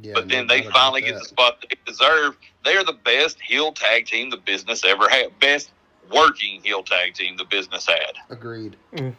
Yeah. 0.02 0.12
but 0.15 0.28
then 0.28 0.47
they 0.47 0.62
finally 0.62 1.01
get 1.01 1.18
the 1.18 1.25
spot 1.25 1.62
they 1.62 1.75
deserve. 1.86 2.36
They 2.65 2.76
are 2.76 2.84
the 2.84 2.92
best 2.92 3.41
heel 3.41 3.73
tag 3.73 4.07
team 4.07 4.28
the 4.31 4.36
business 4.36 4.84
ever 4.84 5.09
had. 5.09 5.36
Best 5.41 5.73
working 6.12 6.60
heel 6.62 6.83
tag 6.83 7.15
team 7.15 7.36
the 7.39 7.47
business 7.47 7.86
had. 7.86 8.12
Agreed. 8.28 8.76
Mm. 8.92 9.15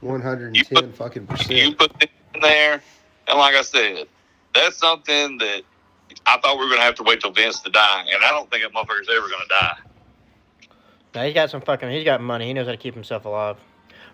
One 0.00 0.20
hundred 0.20 0.56
You 0.56 0.64
and 0.70 0.78
ten 0.78 0.92
fucking 0.92 1.28
You 1.48 1.74
put 1.76 1.92
it 2.02 2.10
in 2.34 2.40
there, 2.40 2.82
and 3.28 3.38
like 3.38 3.54
I 3.54 3.62
said, 3.62 4.08
that's 4.52 4.76
something 4.76 5.38
that 5.38 5.62
I 6.26 6.38
thought 6.38 6.58
we 6.58 6.64
were 6.64 6.70
going 6.70 6.80
to 6.80 6.84
have 6.84 6.96
to 6.96 7.04
wait 7.04 7.20
till 7.20 7.30
Vince 7.30 7.60
to 7.60 7.70
die, 7.70 8.06
and 8.12 8.24
I 8.24 8.30
don't 8.30 8.50
think 8.50 8.64
that 8.64 8.72
motherfucker's 8.72 9.08
ever 9.08 9.28
going 9.28 9.42
to 9.42 9.48
die. 9.48 9.76
Now 11.14 11.24
he's 11.24 11.34
got 11.34 11.50
some 11.50 11.60
fucking. 11.60 11.90
He's 11.90 12.04
got 12.04 12.20
money. 12.20 12.46
He 12.46 12.54
knows 12.54 12.66
how 12.66 12.72
to 12.72 12.78
keep 12.78 12.94
himself 12.94 13.24
alive. 13.24 13.56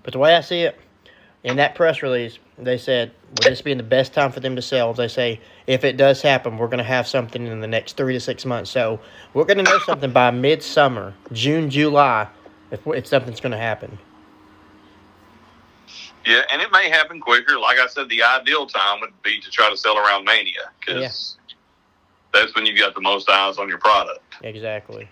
But 0.03 0.13
the 0.13 0.19
way 0.19 0.35
I 0.35 0.41
see 0.41 0.63
it, 0.63 0.79
in 1.45 1.57
that 1.57 1.75
press 1.75 2.03
release, 2.03 2.39
they 2.57 2.79
said, 2.79 3.13
"With 3.31 3.45
this 3.45 3.63
being 3.63 3.77
the 3.77 3.83
best 3.85 4.13
time 4.13 4.33
for 4.33 4.41
them 4.41 4.57
to 4.57 4.63
sell," 4.63 4.93
they 4.95 5.09
say, 5.09 5.41
"If 5.67 5.85
it 5.85 5.97
does 5.97 6.23
happen, 6.23 6.59
we're 6.59 6.67
going 6.67 6.79
to 6.79 6.85
have 6.85 7.07
something 7.07 7.47
in 7.47 7.61
the 7.61 7.69
next 7.69 7.97
three 7.97 8.15
to 8.15 8.21
six 8.21 8.45
months. 8.45 8.71
So 8.71 9.01
we're 9.35 9.45
going 9.45 9.59
to 9.59 9.65
know 9.65 9.79
something 9.81 10.11
by 10.11 10.31
midsummer, 10.31 11.15
June, 11.33 11.71
July, 11.71 12.27
if, 12.71 12.87
if 12.87 13.07
something's 13.07 13.41
going 13.41 13.53
to 13.53 13.59
happen." 13.59 13.99
Yeah, 16.27 16.43
and 16.53 16.61
it 16.61 16.71
may 16.73 16.91
happen 16.91 17.21
quicker. 17.21 17.59
Like 17.59 17.79
I 17.79 17.87
said, 17.87 18.09
the 18.09 18.23
ideal 18.23 18.67
time 18.67 19.01
would 19.01 19.23
be 19.23 19.41
to 19.41 19.51
try 19.51 19.71
to 19.71 19.77
sell 19.77 19.97
around 19.97 20.25
Mania 20.25 20.71
because 20.79 21.37
that's 22.35 22.55
when 22.55 22.67
you've 22.67 22.79
got 22.79 22.95
the 22.95 23.01
most 23.01 23.31
eyes 23.31 23.57
on 23.57 23.69
your 23.69 23.79
product. 23.79 24.21
Exactly. 24.43 25.09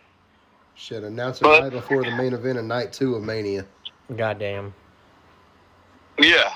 Shit, 0.77 1.03
announce 1.05 1.41
it 1.41 1.45
But- 1.45 1.63
right 1.63 1.73
before 1.73 2.05
the 2.05 2.11
main 2.13 2.33
event 2.35 2.59
of 2.59 2.65
night 2.65 2.93
two 2.93 3.15
of 3.15 3.23
Mania. 3.23 3.65
Goddamn. 4.15 4.75
Yeah, 6.19 6.55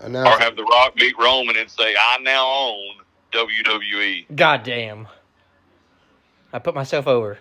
Announce 0.00 0.28
or 0.28 0.34
it. 0.36 0.40
have 0.42 0.56
The 0.56 0.64
Rock 0.64 0.94
beat 0.96 1.16
Roman 1.18 1.56
and 1.56 1.70
say, 1.70 1.94
"I 1.96 2.18
now 2.18 2.46
own 2.46 2.96
E." 2.96 3.00
WWE." 3.32 4.26
Goddamn. 4.36 5.06
I 6.52 6.58
put 6.58 6.74
myself 6.74 7.06
over. 7.06 7.38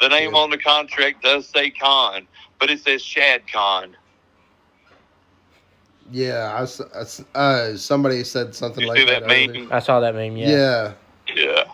The 0.00 0.08
name 0.08 0.32
Yeah. 0.34 0.38
on 0.40 0.50
the 0.50 0.58
contract 0.58 1.22
does 1.22 1.48
say 1.48 1.70
Khan, 1.70 2.26
but 2.58 2.70
it 2.70 2.80
says 2.80 3.02
Shad 3.02 3.42
Khan. 3.50 3.96
Yeah, 6.10 6.52
I 6.56 6.62
s- 6.62 6.80
I 6.94 7.00
s- 7.00 7.24
uh, 7.34 7.76
somebody 7.76 8.22
said 8.24 8.54
something 8.54 8.82
You 8.82 8.88
like 8.88 8.98
see 8.98 9.04
that. 9.06 9.26
that 9.26 9.48
meme? 9.50 9.72
I 9.72 9.78
saw 9.78 10.00
that 10.00 10.14
meme. 10.14 10.36
Yeah. 10.36 10.48
Yeah. 10.48 10.92
Yeah. 11.34 11.64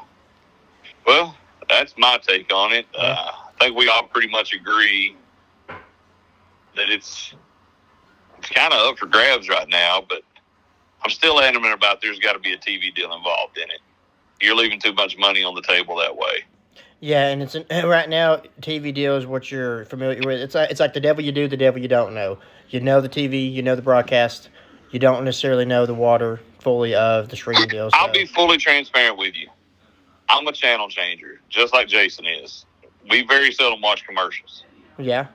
Well, 1.08 1.34
that's 1.70 1.94
my 1.96 2.18
take 2.20 2.52
on 2.52 2.70
it. 2.74 2.86
Uh, 2.94 3.16
I 3.32 3.64
think 3.64 3.76
we 3.78 3.88
all 3.88 4.02
pretty 4.02 4.28
much 4.28 4.52
agree 4.52 5.16
that 5.68 6.90
it's 6.90 7.32
it's 8.36 8.50
kind 8.50 8.74
of 8.74 8.86
up 8.86 8.98
for 8.98 9.06
grabs 9.06 9.48
right 9.48 9.66
now, 9.70 10.04
but 10.06 10.20
I'm 11.02 11.10
still 11.10 11.40
adamant 11.40 11.72
about 11.72 12.02
there's 12.02 12.18
got 12.18 12.34
to 12.34 12.38
be 12.38 12.52
a 12.52 12.58
TV 12.58 12.94
deal 12.94 13.14
involved 13.14 13.56
in 13.56 13.70
it. 13.70 13.80
You're 14.42 14.54
leaving 14.54 14.78
too 14.78 14.92
much 14.92 15.16
money 15.16 15.42
on 15.42 15.54
the 15.54 15.62
table 15.62 15.96
that 15.96 16.14
way. 16.14 16.44
Yeah, 17.00 17.28
and 17.28 17.42
it's 17.42 17.54
an, 17.54 17.64
right 17.88 18.08
now 18.08 18.42
TV 18.60 18.92
deal 18.92 19.16
is 19.16 19.24
what 19.24 19.50
you're 19.50 19.86
familiar 19.86 20.20
with. 20.26 20.42
It's 20.42 20.54
like 20.54 20.70
it's 20.70 20.80
like 20.80 20.92
the 20.92 21.00
devil 21.00 21.24
you 21.24 21.32
do, 21.32 21.48
the 21.48 21.56
devil 21.56 21.80
you 21.80 21.88
don't 21.88 22.12
know. 22.12 22.36
You 22.68 22.80
know 22.80 23.00
the 23.00 23.08
TV, 23.08 23.50
you 23.50 23.62
know 23.62 23.76
the 23.76 23.80
broadcast, 23.80 24.50
you 24.90 24.98
don't 24.98 25.24
necessarily 25.24 25.64
know 25.64 25.86
the 25.86 25.94
water 25.94 26.38
fully 26.58 26.94
of 26.94 27.30
the 27.30 27.36
streaming 27.36 27.68
deal. 27.68 27.88
I'll 27.94 28.12
be 28.12 28.26
fully 28.26 28.58
transparent 28.58 29.16
with 29.16 29.34
you. 29.34 29.48
I'm 30.28 30.46
a 30.46 30.52
channel 30.52 30.88
changer, 30.88 31.40
just 31.48 31.72
like 31.72 31.88
Jason 31.88 32.26
is. 32.26 32.66
We 33.10 33.22
very 33.22 33.52
seldom 33.52 33.80
watch 33.80 34.04
commercials. 34.06 34.64
yeah, 34.98 35.28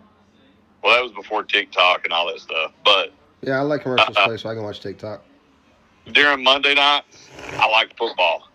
Well, 0.83 0.95
that 0.95 1.03
was 1.03 1.11
before 1.11 1.43
TikTok 1.43 2.03
and 2.03 2.13
all 2.13 2.27
that 2.27 2.39
stuff. 2.39 2.71
But 2.85 3.11
Yeah, 3.41 3.59
I 3.59 3.61
like 3.61 3.81
commercials 3.81 4.15
uh-uh. 4.17 4.27
play 4.27 4.37
so 4.37 4.49
I 4.49 4.53
can 4.53 4.63
watch 4.63 4.79
TikTok. 4.81 5.23
during 6.11 6.43
Monday 6.43 6.75
nights, 6.75 7.29
I 7.53 7.69
like 7.69 7.97
football. 7.97 8.49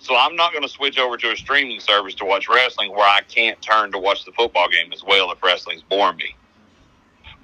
So 0.00 0.16
I'm 0.16 0.34
not 0.34 0.52
going 0.52 0.62
to 0.62 0.68
switch 0.68 0.98
over 0.98 1.16
to 1.18 1.32
a 1.32 1.36
streaming 1.36 1.78
service 1.78 2.14
to 2.16 2.24
watch 2.24 2.48
wrestling 2.48 2.90
where 2.90 3.06
I 3.06 3.20
can't 3.28 3.60
turn 3.60 3.92
to 3.92 3.98
watch 3.98 4.24
the 4.24 4.32
football 4.32 4.68
game 4.68 4.92
as 4.92 5.04
well 5.04 5.30
if 5.30 5.42
wrestling's 5.42 5.82
boring 5.82 6.16
me. 6.16 6.34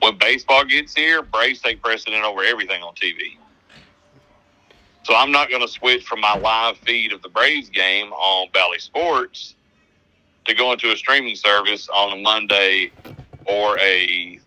When 0.00 0.18
baseball 0.18 0.64
gets 0.64 0.94
here, 0.94 1.22
Braves 1.22 1.60
take 1.60 1.82
precedent 1.82 2.24
over 2.24 2.42
everything 2.42 2.82
on 2.82 2.94
TV. 2.94 3.36
So 5.06 5.14
I'm 5.14 5.30
not 5.30 5.50
going 5.50 5.62
to 5.62 5.68
switch 5.68 6.04
from 6.04 6.20
my 6.20 6.34
live 6.34 6.78
feed 6.78 7.12
of 7.12 7.22
the 7.22 7.28
Braves 7.28 7.70
game 7.70 8.12
on 8.12 8.48
Bally 8.52 8.80
Sports 8.80 9.54
to 10.46 10.52
go 10.52 10.72
into 10.72 10.90
a 10.90 10.96
streaming 10.96 11.36
service 11.36 11.88
on 11.94 12.18
a 12.18 12.20
Monday 12.20 12.90
or 13.44 13.78
a 13.78 14.40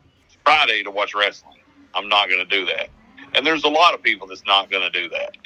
Friday 0.43 0.83
to 0.83 0.91
watch 0.91 1.15
wrestling. 1.15 1.59
I'm 1.93 2.09
not 2.09 2.27
going 2.27 2.45
to 2.45 2.57
do 2.57 2.65
that. 2.65 2.89
And 3.35 3.47
there's 3.47 3.63
a 3.63 3.69
lot 3.69 3.93
of 3.93 4.03
people 4.03 4.27
that's 4.27 4.43
not 4.45 4.69
going 4.69 4.83
to 4.83 4.89
do 4.89 5.07
that. 5.07 5.38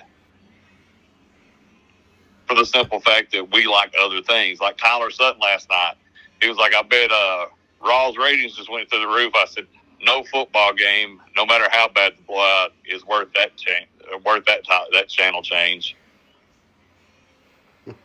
For 2.47 2.55
the 2.55 2.65
simple 2.65 2.99
fact 2.99 3.33
that 3.33 3.51
we 3.51 3.67
like 3.67 3.93
other 4.01 4.23
things. 4.23 4.59
Like 4.59 4.77
Tyler 4.77 5.11
Sutton 5.11 5.39
last 5.39 5.69
night, 5.69 5.93
he 6.41 6.49
was 6.49 6.57
like, 6.57 6.73
I 6.73 6.81
bet 6.81 7.11
uh, 7.11 7.45
Raw's 7.85 8.17
ratings 8.17 8.55
just 8.55 8.71
went 8.71 8.89
through 8.89 9.01
the 9.01 9.07
roof. 9.07 9.31
I 9.35 9.45
said, 9.45 9.67
no 10.03 10.23
football 10.23 10.73
game, 10.73 11.21
no 11.35 11.45
matter 11.45 11.65
how 11.71 11.87
bad 11.89 12.13
the 12.17 12.21
blowout, 12.23 12.73
is 12.85 13.05
worth 13.05 13.29
that 13.35 13.55
change, 13.57 13.87
worth 14.25 14.45
that 14.45 14.63
ti 14.63 14.77
that 14.93 15.09
channel 15.09 15.41
change. 15.41 15.95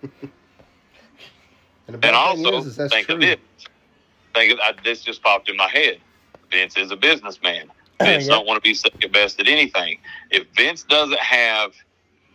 And 1.89 1.94
the 1.94 1.99
bad 1.99 2.15
And 2.15 2.36
thing 2.36 2.47
also, 2.47 2.59
is, 2.59 2.67
is 2.67 2.77
that's 2.77 2.93
think 2.93 3.07
true. 3.07 3.15
of 3.15 3.20
this. 3.23 3.36
Think 4.35 4.52
of, 4.52 4.59
I, 4.62 4.75
this 4.85 5.02
just 5.02 5.23
popped 5.23 5.49
in 5.49 5.57
my 5.57 5.68
head. 5.68 5.99
Vince 6.51 6.77
is 6.77 6.91
a 6.91 6.97
businessman. 6.97 7.70
Vince 8.02 8.27
Yeah. 8.27 8.33
don't 8.35 8.47
want 8.47 8.62
to 8.62 8.68
be 8.68 8.75
second 8.75 9.10
best 9.10 9.41
at 9.41 9.49
anything. 9.49 9.99
If 10.31 10.47
Vince 10.55 10.83
doesn't 10.83 11.18
have 11.18 11.73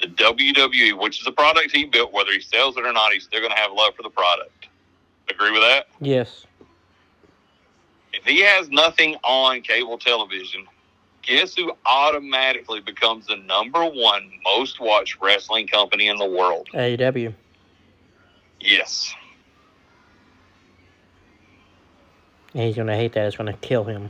the 0.02 0.08
WWE, 0.08 1.00
which 1.00 1.22
is 1.22 1.28
a 1.28 1.32
product 1.32 1.72
he 1.72 1.86
built, 1.86 2.12
whether 2.12 2.32
he 2.32 2.42
sells 2.42 2.78
it 2.78 2.86
or 2.86 2.92
not, 2.94 3.14
he's 3.14 3.26
still 3.26 3.42
going 3.42 3.52
to 3.52 3.58
have 3.58 3.72
love 3.72 3.94
for 3.96 4.02
the 4.02 4.10
product. 4.10 4.70
Agree 5.30 5.52
with 5.52 5.62
that? 5.62 5.86
yes, 6.02 6.48
If 8.14 8.26
he 8.26 8.42
has 8.42 8.70
nothing 8.70 9.16
on 9.24 9.62
cable 9.62 9.98
television, 9.98 10.66
guess 11.24 11.56
who 11.56 11.74
automatically 11.86 12.80
becomes 12.80 13.26
the 13.28 13.38
number 13.38 13.84
one 13.86 14.32
most 14.44 14.80
watched 14.80 15.20
wrestling 15.22 15.68
company 15.68 16.08
in 16.08 16.18
the 16.18 16.26
world? 16.26 16.70
AEW. 16.74 17.34
Yes. 18.60 19.14
And 22.54 22.64
he's 22.64 22.76
gonna 22.76 22.96
hate 22.96 23.14
that. 23.14 23.26
It's 23.26 23.36
gonna 23.36 23.54
kill 23.54 23.84
him. 23.84 24.10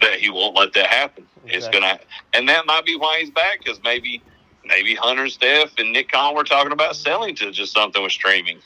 that 0.00 0.14
he 0.20 0.28
won't 0.30 0.54
let 0.56 0.72
that 0.74 0.86
happen. 0.88 1.26
It's 1.46 1.68
gonna, 1.68 1.98
and 2.32 2.48
that 2.48 2.66
might 2.66 2.84
be 2.84 2.96
why 2.96 3.20
he's 3.20 3.30
back 3.30 3.58
because 3.62 3.80
maybe, 3.82 4.22
maybe 4.64 4.94
Hunter, 4.94 5.28
Steph, 5.28 5.78
and 5.78 5.92
Nick 5.92 6.10
Khan 6.10 6.34
were 6.34 6.44
talking 6.44 6.72
about 6.72 6.96
selling 6.96 7.34
to 7.36 7.50
just 7.50 7.72
something 7.72 8.02
with 8.02 8.12
streaming. 8.12 8.58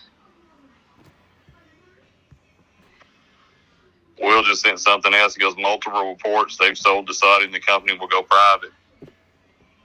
Will 4.20 4.42
just 4.42 4.62
sent 4.62 4.78
something 4.78 5.14
else. 5.14 5.34
He 5.34 5.40
goes 5.40 5.56
multiple 5.56 6.10
reports 6.10 6.56
they've 6.58 6.76
sold, 6.76 7.06
deciding 7.06 7.52
the 7.52 7.60
company 7.60 7.98
will 7.98 8.06
go 8.06 8.22
private. 8.22 8.70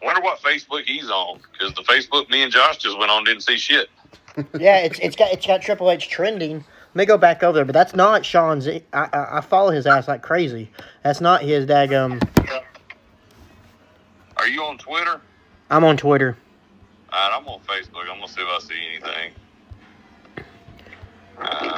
Wonder 0.04 0.22
what 0.22 0.40
Facebook 0.42 0.84
he's 0.84 1.10
on 1.10 1.40
because 1.52 1.74
the 1.74 1.82
Facebook 1.82 2.30
me 2.30 2.44
and 2.44 2.52
Josh 2.52 2.78
just 2.78 2.98
went 3.00 3.10
on 3.10 3.24
didn't 3.24 3.42
see 3.42 3.58
shit. 3.58 3.90
yeah, 4.60 4.78
it's 4.80 5.00
it's 5.00 5.16
got 5.16 5.32
it's 5.32 5.48
got 5.48 5.62
Triple 5.62 5.90
H 5.90 6.10
trending. 6.10 6.64
Let 6.94 6.96
me 6.96 7.06
go 7.06 7.18
back 7.18 7.44
over 7.44 7.56
there, 7.56 7.66
but 7.66 7.74
that's 7.74 7.96
not 7.96 8.26
Sean's. 8.26 8.68
I, 8.68 8.82
I 8.94 9.38
I 9.38 9.42
follow 9.42 9.72
his 9.72 9.88
ass 9.88 10.08
like 10.08 10.22
crazy. 10.22 10.70
That's 11.04 11.22
not 11.22 11.42
his 11.42 11.66
daggum. 11.66 12.22
Are 14.38 14.48
you 14.48 14.64
on 14.64 14.78
Twitter? 14.78 15.22
I'm 15.72 15.84
on 15.84 15.98
Twitter. 15.98 16.38
All 17.12 17.30
right, 17.30 17.38
I'm 17.40 17.48
on 17.48 17.62
Facebook. 17.62 18.02
I'm 18.02 18.20
gonna 18.20 18.28
see 18.28 18.42
if 18.42 18.48
I 18.48 18.60
see 18.60 18.88
anything. 18.92 19.32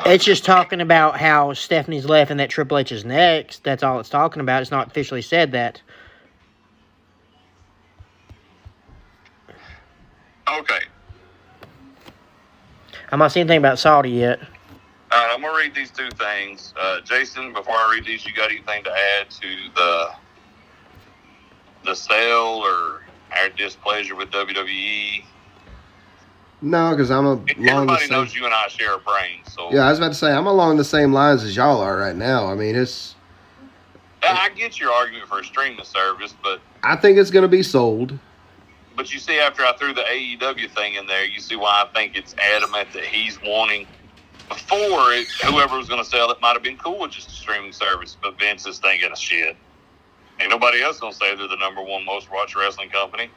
It's 0.05 0.23
just 0.23 0.45
talking 0.45 0.81
about 0.81 1.19
how 1.19 1.53
Stephanie's 1.53 2.05
left 2.05 2.31
and 2.31 2.39
that 2.39 2.49
Triple 2.49 2.77
H 2.77 2.91
is 2.91 3.03
next. 3.03 3.63
That's 3.63 3.83
all 3.83 3.99
it's 3.99 4.09
talking 4.09 4.39
about. 4.39 4.61
It's 4.61 4.71
not 4.71 4.87
officially 4.87 5.21
said 5.21 5.51
that. 5.51 5.81
okay. 10.49 10.79
I'm 13.11 13.19
not 13.19 13.31
seeing 13.31 13.45
anything 13.45 13.59
about 13.59 13.79
Saudi 13.79 14.11
yet. 14.11 14.39
All 15.11 15.25
right, 15.25 15.33
I'm 15.33 15.41
gonna 15.41 15.57
read 15.57 15.73
these 15.73 15.91
two 15.91 16.09
things. 16.11 16.73
Uh, 16.77 16.99
Jason, 17.01 17.53
before 17.53 17.75
I 17.75 17.91
read 17.93 18.05
these, 18.05 18.25
you 18.25 18.33
got 18.33 18.51
anything 18.51 18.83
to 18.83 18.91
add 18.91 19.29
to 19.29 19.47
the 19.75 20.09
the 21.85 21.95
sale 21.95 22.61
or 22.63 23.03
our 23.31 23.49
displeasure 23.49 24.15
with 24.15 24.29
WWE? 24.31 25.23
No, 26.61 26.91
because 26.91 27.11
I'm 27.11 27.25
a 27.25 27.39
Everybody 27.47 28.05
same. 28.05 28.09
knows 28.11 28.35
you 28.35 28.45
and 28.45 28.53
I 28.53 28.67
share 28.67 28.95
a 28.95 28.99
brain, 28.99 29.39
so 29.45 29.71
Yeah, 29.71 29.85
I 29.85 29.89
was 29.89 29.99
about 29.99 30.09
to 30.09 30.15
say 30.15 30.31
I'm 30.31 30.47
along 30.47 30.77
the 30.77 30.83
same 30.83 31.13
lines 31.13 31.43
as 31.43 31.55
y'all 31.55 31.81
are 31.81 31.97
right 31.97 32.15
now. 32.15 32.47
I 32.47 32.55
mean, 32.55 32.75
it's. 32.75 33.15
I 34.23 34.49
get 34.55 34.79
your 34.79 34.91
argument 34.91 35.29
for 35.29 35.39
a 35.39 35.43
streaming 35.43 35.85
service, 35.85 36.35
but 36.43 36.59
I 36.83 36.95
think 36.95 37.17
it's 37.17 37.31
gonna 37.31 37.47
be 37.47 37.63
sold. 37.63 38.17
but 38.95 39.13
you 39.13 39.19
see, 39.19 39.37
after 39.39 39.63
I 39.63 39.73
threw 39.77 39.93
the 39.93 40.01
AEW 40.01 40.69
thing 40.71 40.95
in 40.95 41.05
there, 41.05 41.23
you 41.25 41.39
see 41.39 41.55
why 41.55 41.85
I 41.85 41.93
think 41.93 42.15
it's 42.17 42.35
adamant 42.55 42.91
that 42.93 43.05
he's 43.05 43.39
wanting. 43.43 43.87
Before 44.49 45.11
it, 45.13 45.27
whoever 45.43 45.77
was 45.77 45.89
going 45.89 46.01
to 46.01 46.09
sell 46.09 46.31
it 46.31 46.39
might 46.41 46.53
have 46.53 46.63
been 46.63 46.77
cool 46.77 46.99
with 47.01 47.11
just 47.11 47.27
a 47.27 47.33
streaming 47.33 47.73
service, 47.73 48.15
but 48.21 48.39
Vince 48.39 48.65
is 48.65 48.79
thinking 48.79 49.11
of 49.11 49.17
shit. 49.17 49.57
Ain't 50.39 50.49
nobody 50.49 50.81
else 50.81 50.99
gonna 50.99 51.13
say 51.13 51.35
they're 51.35 51.49
the 51.49 51.57
number 51.57 51.81
one 51.81 52.05
most 52.05 52.31
watched 52.31 52.55
wrestling 52.55 52.89
company. 52.89 53.29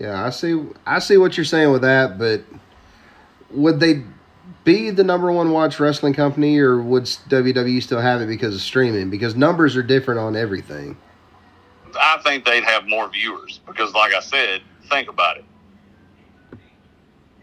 Yeah, 0.00 0.24
I 0.24 0.30
see. 0.30 0.60
I 0.86 0.98
see 0.98 1.18
what 1.18 1.36
you're 1.36 1.44
saying 1.44 1.70
with 1.70 1.82
that, 1.82 2.18
but 2.18 2.42
would 3.50 3.80
they 3.80 4.02
be 4.64 4.88
the 4.90 5.04
number 5.04 5.30
one 5.30 5.50
watch 5.52 5.78
wrestling 5.78 6.14
company, 6.14 6.58
or 6.58 6.80
would 6.80 7.04
WWE 7.04 7.82
still 7.82 8.00
have 8.00 8.22
it 8.22 8.26
because 8.26 8.54
of 8.54 8.62
streaming? 8.62 9.10
Because 9.10 9.36
numbers 9.36 9.76
are 9.76 9.82
different 9.82 10.18
on 10.18 10.36
everything. 10.36 10.96
I 11.94 12.18
think 12.24 12.46
they'd 12.46 12.64
have 12.64 12.88
more 12.88 13.10
viewers 13.10 13.60
because, 13.66 13.92
like 13.92 14.14
I 14.14 14.20
said, 14.20 14.62
think 14.88 15.10
about 15.10 15.36
it. 15.36 15.44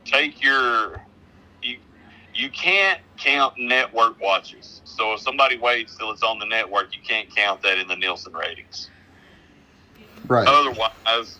Take 0.03 0.41
your 0.41 0.99
you 1.61 1.77
you 2.33 2.49
can't 2.49 3.01
count 3.17 3.53
network 3.59 4.19
watches. 4.19 4.81
So 4.83 5.13
if 5.13 5.19
somebody 5.19 5.59
waits 5.59 5.95
till 5.95 6.11
it's 6.11 6.23
on 6.23 6.39
the 6.39 6.45
network, 6.45 6.95
you 6.95 7.01
can't 7.07 7.33
count 7.35 7.61
that 7.61 7.77
in 7.77 7.87
the 7.87 7.95
Nielsen 7.95 8.33
ratings. 8.33 8.89
Right. 10.27 10.47
Otherwise, 10.47 11.39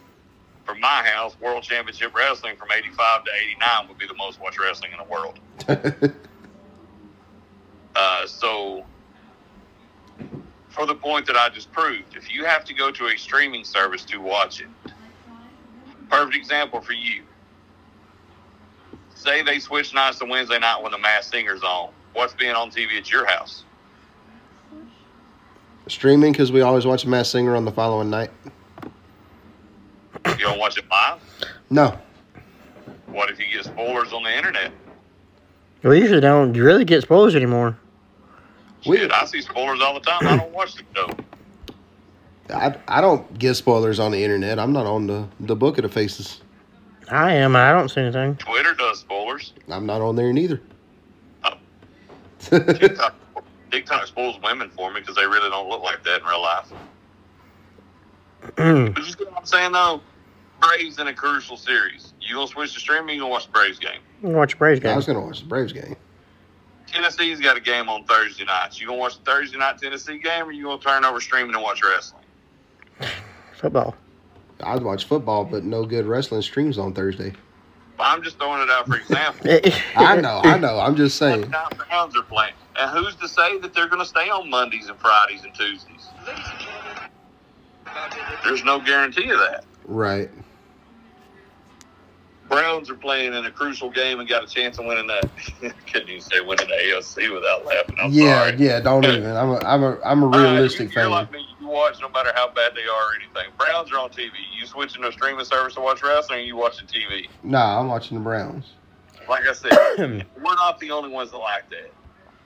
for 0.68 0.76
my 0.76 1.02
house, 1.04 1.40
World 1.40 1.64
Championship 1.64 2.14
Wrestling 2.14 2.58
from 2.58 2.70
'85 2.72 3.24
to 3.24 3.32
'89 3.34 3.88
would 3.88 3.98
be 3.98 4.06
the 4.06 4.14
most 4.14 4.40
watched 4.40 4.60
wrestling 4.60 4.92
in 4.92 4.98
the 5.00 5.12
world. 5.12 5.40
Uh, 8.00 8.28
so, 8.28 8.86
for 10.70 10.86
the 10.86 10.94
point 10.94 11.26
that 11.26 11.36
I 11.36 11.50
just 11.50 11.72
proved, 11.72 12.16
if 12.16 12.32
you 12.32 12.46
have 12.46 12.64
to 12.66 12.74
go 12.76 12.92
to 12.92 13.08
a 13.08 13.18
streaming 13.18 13.64
service 13.64 14.04
to 14.06 14.22
watch 14.22 14.62
it, 14.62 14.68
perfect 16.08 16.36
example 16.36 16.80
for 16.80 16.94
you. 16.94 17.24
Say 19.16 19.42
they 19.42 19.58
switch 19.58 19.96
nights 19.96 20.20
to 20.20 20.26
Wednesday 20.26 20.60
night 20.60 20.80
when 20.84 20.92
the 20.92 21.00
Masked 21.00 21.32
Singer's 21.32 21.64
on. 21.64 21.90
What's 22.14 22.36
being 22.36 22.54
on 22.54 22.70
TV 22.70 23.00
at 23.00 23.12
your 23.12 23.26
house? 23.26 23.64
Streaming 25.88 26.34
because 26.34 26.52
we 26.52 26.62
always 26.62 26.86
watch 26.86 27.04
Mass 27.08 27.32
Singer 27.32 27.56
on 27.56 27.66
the 27.66 27.72
following 27.72 28.12
night. 28.12 28.30
You 30.38 30.46
don't 30.46 30.60
watch 30.60 30.78
it 30.78 30.86
live? 30.90 31.20
No. 31.70 31.98
What 33.08 33.30
if 33.30 33.40
you 33.40 33.46
get 33.52 33.66
spoilers 33.66 34.14
on 34.14 34.24
the 34.24 34.36
internet? 34.36 34.72
We 35.84 36.00
usually 36.00 36.22
don't 36.22 36.54
really 36.54 36.86
get 36.86 37.04
spoilers 37.04 37.36
anymore. 37.36 37.78
We- 38.86 38.98
Shit, 38.98 39.12
I 39.12 39.26
see 39.26 39.42
spoilers 39.42 39.82
all 39.82 39.94
the 39.94 40.00
time. 40.02 40.28
I 40.28 40.38
don't 40.38 40.52
watch 40.54 40.76
the 40.76 40.84
show. 40.96 41.10
I, 42.54 42.76
I 42.88 43.02
don't 43.02 43.38
get 43.38 43.56
spoilers 43.56 44.00
on 44.00 44.12
the 44.12 44.24
internet. 44.24 44.60
I'm 44.60 44.72
not 44.72 44.86
on 44.86 45.08
the, 45.08 45.28
the 45.42 45.56
book 45.56 45.78
of 45.78 45.84
the 45.84 45.90
faces. 45.90 46.42
I 47.10 47.34
am. 47.34 47.56
I 47.56 47.72
don't 47.72 47.90
see 47.90 48.02
anything. 48.02 48.36
Twitter 48.36 48.74
does 48.74 49.00
spoilers. 49.00 49.54
I'm 49.70 49.86
not 49.86 50.02
on 50.02 50.16
there 50.16 50.32
neither. 50.34 50.62
TikTok, 52.40 53.16
oh. 53.36 53.42
TikTok 53.72 54.08
spoils 54.08 54.40
women 54.44 54.70
for 54.70 54.92
me 54.94 55.00
because 55.02 55.16
they 55.16 55.26
really 55.26 55.50
don't 55.50 55.70
look 55.70 55.82
like 55.84 56.04
that 56.04 56.22
in 56.22 56.28
real 56.28 56.42
life. 56.42 56.72
Mm. 58.56 58.94
But 58.94 59.04
you 59.06 59.12
see 59.12 59.24
what 59.26 59.38
I'm 59.38 59.46
saying 59.46 59.72
though? 59.72 60.02
Braves 60.62 61.00
in 61.00 61.08
a 61.08 61.14
crucial 61.14 61.58
series. 61.58 62.14
You 62.22 62.36
gonna 62.36 62.48
switch 62.48 62.74
to 62.74 62.80
streaming? 62.80 63.16
You 63.16 63.22
gonna 63.22 63.32
watch 63.32 63.46
the 63.46 63.52
Braves 63.52 63.80
game? 63.80 64.00
I'm 64.18 64.30
gonna 64.30 64.38
Watch 64.38 64.52
the 64.52 64.58
Braves 64.58 64.80
game. 64.80 64.94
I 64.94 64.96
was 64.96 65.06
going 65.06 65.20
to 65.20 65.26
watch 65.26 65.42
the 65.42 65.46
Braves 65.46 65.74
game. 65.74 65.96
Tennessee's 66.88 67.40
got 67.40 67.58
a 67.58 67.60
game 67.60 67.90
on 67.90 68.06
Thursday 68.06 68.46
nights. 68.46 68.80
You 68.80 68.88
gonna 68.88 69.00
watch 69.00 69.18
the 69.18 69.24
Thursday 69.24 69.58
night 69.58 69.78
Tennessee 69.78 70.18
game, 70.18 70.46
or 70.46 70.52
you 70.52 70.64
gonna 70.64 70.82
turn 70.82 71.04
over 71.06 71.20
streaming 71.20 71.54
and 71.54 71.62
watch 71.62 71.82
wrestling? 71.84 72.24
Football. 73.54 73.96
I'd 74.64 74.82
watch 74.82 75.06
football, 75.06 75.46
but 75.46 75.64
no 75.64 75.86
good 75.86 76.06
wrestling 76.06 76.42
streams 76.42 76.80
on 76.80 76.94
Thursday. 76.94 77.34
I'm 78.00 78.24
just 78.24 78.38
throwing 78.38 78.62
it 78.62 78.70
out 78.70 78.88
for 78.88 78.98
example. 78.98 79.50
I 79.96 80.16
know, 80.20 80.42
I 80.44 80.58
know. 80.58 80.80
I'm 80.80 80.96
just 80.96 81.18
saying. 81.18 81.42
What 81.42 81.52
time 81.52 81.88
Browns 81.88 82.16
are 82.16 82.24
playing, 82.24 82.54
and 82.80 82.90
who's 82.92 83.16
to 83.18 83.28
say 83.28 83.58
that 83.60 83.74
they're 83.74 83.88
gonna 83.88 84.06
stay 84.06 84.30
on 84.30 84.50
Mondays 84.50 84.88
and 84.88 84.98
Fridays 85.00 85.44
and 85.44 85.54
Tuesdays? 85.54 86.08
There's 88.44 88.64
no 88.64 88.80
guarantee 88.80 89.30
of 89.30 89.40
that. 89.40 89.66
Right. 89.86 90.30
Browns 92.50 92.90
are 92.90 92.96
playing 92.96 93.34
in 93.34 93.46
a 93.46 93.52
crucial 93.52 93.90
game 93.90 94.20
and 94.20 94.28
got 94.30 94.44
a 94.44 94.48
chance 94.48 94.78
of 94.80 94.86
winning 94.86 95.08
that. 95.08 95.30
Couldn't 95.92 96.10
even 96.10 96.22
say 96.22 96.40
winning 96.40 96.68
the 96.68 96.74
AFC 96.76 97.34
without 97.34 97.66
laughing. 97.66 97.96
I'm 98.00 98.12
yeah, 98.12 98.46
sorry. 98.50 98.56
yeah. 98.58 98.80
Don't 98.80 99.06
even. 99.06 99.36
I'm 99.36 99.50
a, 99.50 99.58
I'm 99.60 99.84
a, 99.84 99.98
I'm 100.06 100.24
a 100.24 100.28
Uh, 100.30 100.42
realistic 100.54 100.90
you, 100.90 100.96
you're 100.96 101.04
fan. 101.04 101.12
like 101.12 101.32
me. 101.32 101.46
You 101.60 101.68
watch 101.68 102.00
no 102.02 102.10
matter 102.10 102.32
how 102.36 102.48
bad 102.48 102.74
they 102.76 102.84
are 102.84 102.86
or 102.88 103.16
anything. 103.22 103.52
Browns 103.58 103.92
are 103.92 104.00
on 104.00 104.10
TV. 104.10 104.32
You 104.58 104.66
switching 104.66 105.02
to 105.02 105.10
a 105.10 105.12
streaming 105.12 105.46
service 105.46 105.74
to 105.76 105.82
watch 105.82 106.02
wrestling, 106.04 106.40
or 106.40 106.44
you 106.44 106.56
watching 106.56 106.88
TV. 106.88 107.28
Nah, 107.44 107.80
I'm 107.80 107.88
watching 107.88 108.18
the 108.18 108.24
Browns. 108.24 108.66
Like 109.28 109.44
I 109.46 109.54
said, 109.54 109.72
we're 110.38 110.56
not 110.56 110.80
the 110.80 110.92
only 110.92 111.10
ones 111.10 111.32
that 111.32 111.38
like 111.38 111.70
that. 111.72 111.92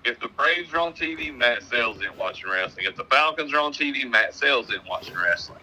If 0.04 0.20
the 0.20 0.30
Braves 0.30 0.74
are 0.74 0.80
on 0.80 0.94
TV, 0.94 1.32
Matt 1.36 1.62
Sales 1.62 1.98
isn't 1.98 2.18
watching 2.18 2.50
wrestling. 2.50 2.86
If 2.88 2.96
the 2.96 3.04
Falcons 3.04 3.54
are 3.54 3.60
on 3.60 3.72
TV, 3.72 4.10
Matt 4.10 4.34
Sales 4.34 4.68
isn't 4.70 4.88
watching 4.90 5.14
wrestling. 5.16 5.60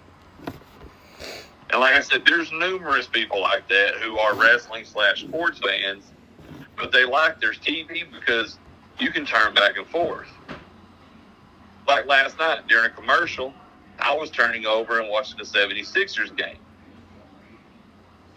And 1.70 1.80
like 1.80 1.94
I 1.94 2.00
said, 2.00 2.24
there's 2.24 2.50
numerous 2.50 3.06
people 3.06 3.40
like 3.40 3.68
that 3.68 3.94
who 3.96 4.18
are 4.18 4.34
wrestling 4.34 4.84
slash 4.84 5.22
sports 5.22 5.60
fans, 5.60 6.04
but 6.76 6.92
they 6.92 7.04
like 7.04 7.40
their 7.40 7.52
TV 7.52 8.10
because 8.10 8.58
you 8.98 9.10
can 9.10 9.26
turn 9.26 9.54
back 9.54 9.76
and 9.76 9.86
forth. 9.86 10.28
Like 11.86 12.06
last 12.06 12.38
night 12.38 12.66
during 12.68 12.90
a 12.90 12.94
commercial, 12.94 13.52
I 13.98 14.14
was 14.14 14.30
turning 14.30 14.66
over 14.66 15.00
and 15.00 15.08
watching 15.08 15.36
the 15.38 15.44
76ers 15.44 16.34
game. 16.36 16.58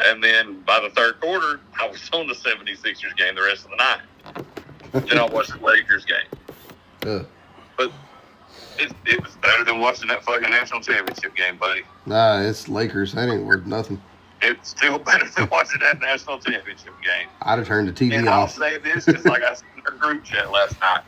And 0.04 0.24
then 0.24 0.62
by 0.62 0.80
the 0.80 0.90
third 0.90 1.20
quarter, 1.22 1.62
I 1.80 1.88
was 1.88 2.10
on 2.12 2.28
the 2.28 2.34
76ers 2.34 3.16
game 3.16 3.36
the 3.36 3.44
rest 3.44 3.66
of 3.66 3.72
the 3.72 3.78
night. 3.78 5.06
then 5.08 5.20
I 5.20 5.26
watched 5.26 5.54
the 5.58 5.66
Lakers 5.66 6.06
game. 6.06 6.18
Ugh. 7.06 7.28
But 7.78 7.92
it, 8.78 8.92
it 9.06 9.24
was 9.24 9.36
better 9.36 9.64
than 9.64 9.80
watching 9.80 10.08
that 10.10 10.24
fucking 10.24 10.50
national 10.50 10.82
championship 10.82 11.36
game, 11.36 11.58
buddy. 11.58 11.84
Nah, 12.06 12.42
it's 12.42 12.68
Lakers. 12.68 13.14
That 13.14 13.30
ain't 13.30 13.46
worth 13.46 13.66
nothing. 13.66 14.02
It's 14.42 14.70
still 14.70 15.00
better 15.12 15.28
than 15.30 15.50
watching 15.50 15.80
that 15.82 16.00
national 16.00 16.40
championship 16.40 16.94
game. 17.04 17.28
I'd 17.42 17.60
have 17.60 17.68
turned 17.68 17.88
the 17.88 17.94
TV 17.94 18.18
And 18.18 18.30
I'll 18.30 18.48
say 18.48 18.78
this, 18.78 19.06
just 19.06 19.26
like 19.26 19.44
I 19.44 19.54
said 19.54 19.66
in 19.78 19.84
our 19.86 19.98
group 19.98 20.24
chat 20.24 20.52
last 20.52 20.80
night. 20.80 21.04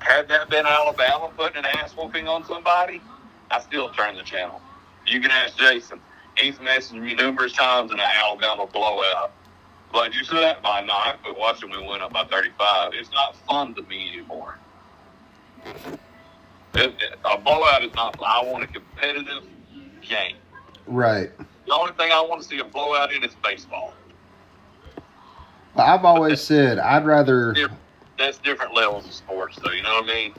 Had 0.00 0.28
that 0.28 0.48
been 0.48 0.66
Alabama 0.66 1.30
putting 1.36 1.58
an 1.58 1.66
ass 1.66 1.92
whooping 1.92 2.26
on 2.26 2.44
somebody, 2.46 3.02
I 3.50 3.60
still 3.60 3.90
turn 3.90 4.16
the 4.16 4.22
channel. 4.22 4.60
You 5.06 5.20
can 5.20 5.30
ask 5.30 5.56
Jason. 5.58 6.00
He's 6.36 6.56
messaged 6.56 7.00
me 7.00 7.14
numerous 7.14 7.52
times 7.52 7.90
in 7.90 7.98
an 7.98 8.06
Alabama 8.16 8.66
blowout. 8.66 9.32
But 9.92 10.14
you 10.14 10.24
said 10.24 10.40
that 10.40 10.62
by 10.62 10.80
not, 10.82 11.18
but 11.22 11.36
watching 11.36 11.70
we 11.70 11.84
went 11.84 12.02
up 12.02 12.12
by 12.12 12.24
35, 12.24 12.92
it's 12.94 13.10
not 13.10 13.36
fun 13.48 13.74
to 13.74 13.82
me 13.82 14.08
anymore. 14.12 14.56
A 16.74 17.38
blowout 17.38 17.84
is 17.84 17.92
not. 17.94 18.16
I 18.24 18.42
want 18.44 18.64
a 18.64 18.66
competitive 18.66 19.44
game. 20.02 20.36
Right. 20.86 21.30
The 21.66 21.74
only 21.74 21.92
thing 21.92 22.10
I 22.12 22.20
want 22.20 22.42
to 22.42 22.48
see 22.48 22.58
a 22.58 22.64
blowout 22.64 23.12
in 23.12 23.22
is 23.24 23.34
baseball. 23.42 23.94
I've 25.76 26.04
always 26.04 26.40
said 26.50 26.78
I'd 26.78 27.04
rather. 27.04 27.54
That's 28.18 28.38
different 28.38 28.74
levels 28.74 29.06
of 29.06 29.12
sports, 29.12 29.58
though. 29.64 29.70
You 29.72 29.82
know 29.82 29.94
what 29.94 30.04
I 30.04 30.14
mean? 30.14 30.34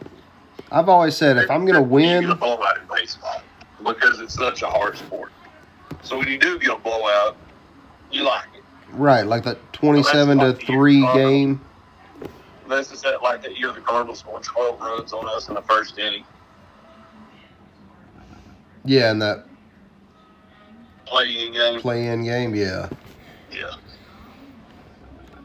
I've 0.72 0.88
always 0.88 1.18
said 1.18 1.38
if 1.38 1.50
I'm 1.50 1.66
gonna 1.66 1.80
You 1.80 1.86
get 1.86 1.92
win, 1.92 2.30
a 2.30 2.36
blowout 2.36 2.78
in 2.78 2.84
baseball 2.96 3.42
because 3.86 4.20
it's 4.20 4.34
such 4.36 4.62
a 4.62 4.68
hard 4.68 4.98
sport. 4.98 5.32
So 6.02 6.18
when 6.18 6.28
you 6.28 6.38
do 6.38 6.58
get 6.60 6.72
a 6.72 6.80
blowout, 6.80 7.36
you 8.12 8.24
like 8.24 8.46
it. 8.56 8.64
right, 8.94 9.26
like 9.26 9.44
that 9.44 9.58
27 9.74 10.40
to 10.40 10.54
three 10.54 11.02
game. 11.14 11.60
This 12.72 12.92
is 12.92 13.02
that 13.02 13.22
like 13.22 13.42
that 13.44 13.58
year 13.60 13.72
the 13.74 13.82
Cardinals 13.82 14.20
scored 14.20 14.44
12 14.44 14.80
runs 14.80 15.14
on 15.14 15.28
us 15.28 15.50
in 15.50 15.56
the 15.56 15.62
first 15.64 16.00
inning. 16.00 16.24
Yeah, 18.86 19.12
and 19.12 19.22
that 19.22 19.46
Playing 21.06 21.52
game. 21.54 21.82
play-in 21.82 22.24
game. 22.24 22.56
Yeah. 22.56 22.88
Yeah. 23.52 23.72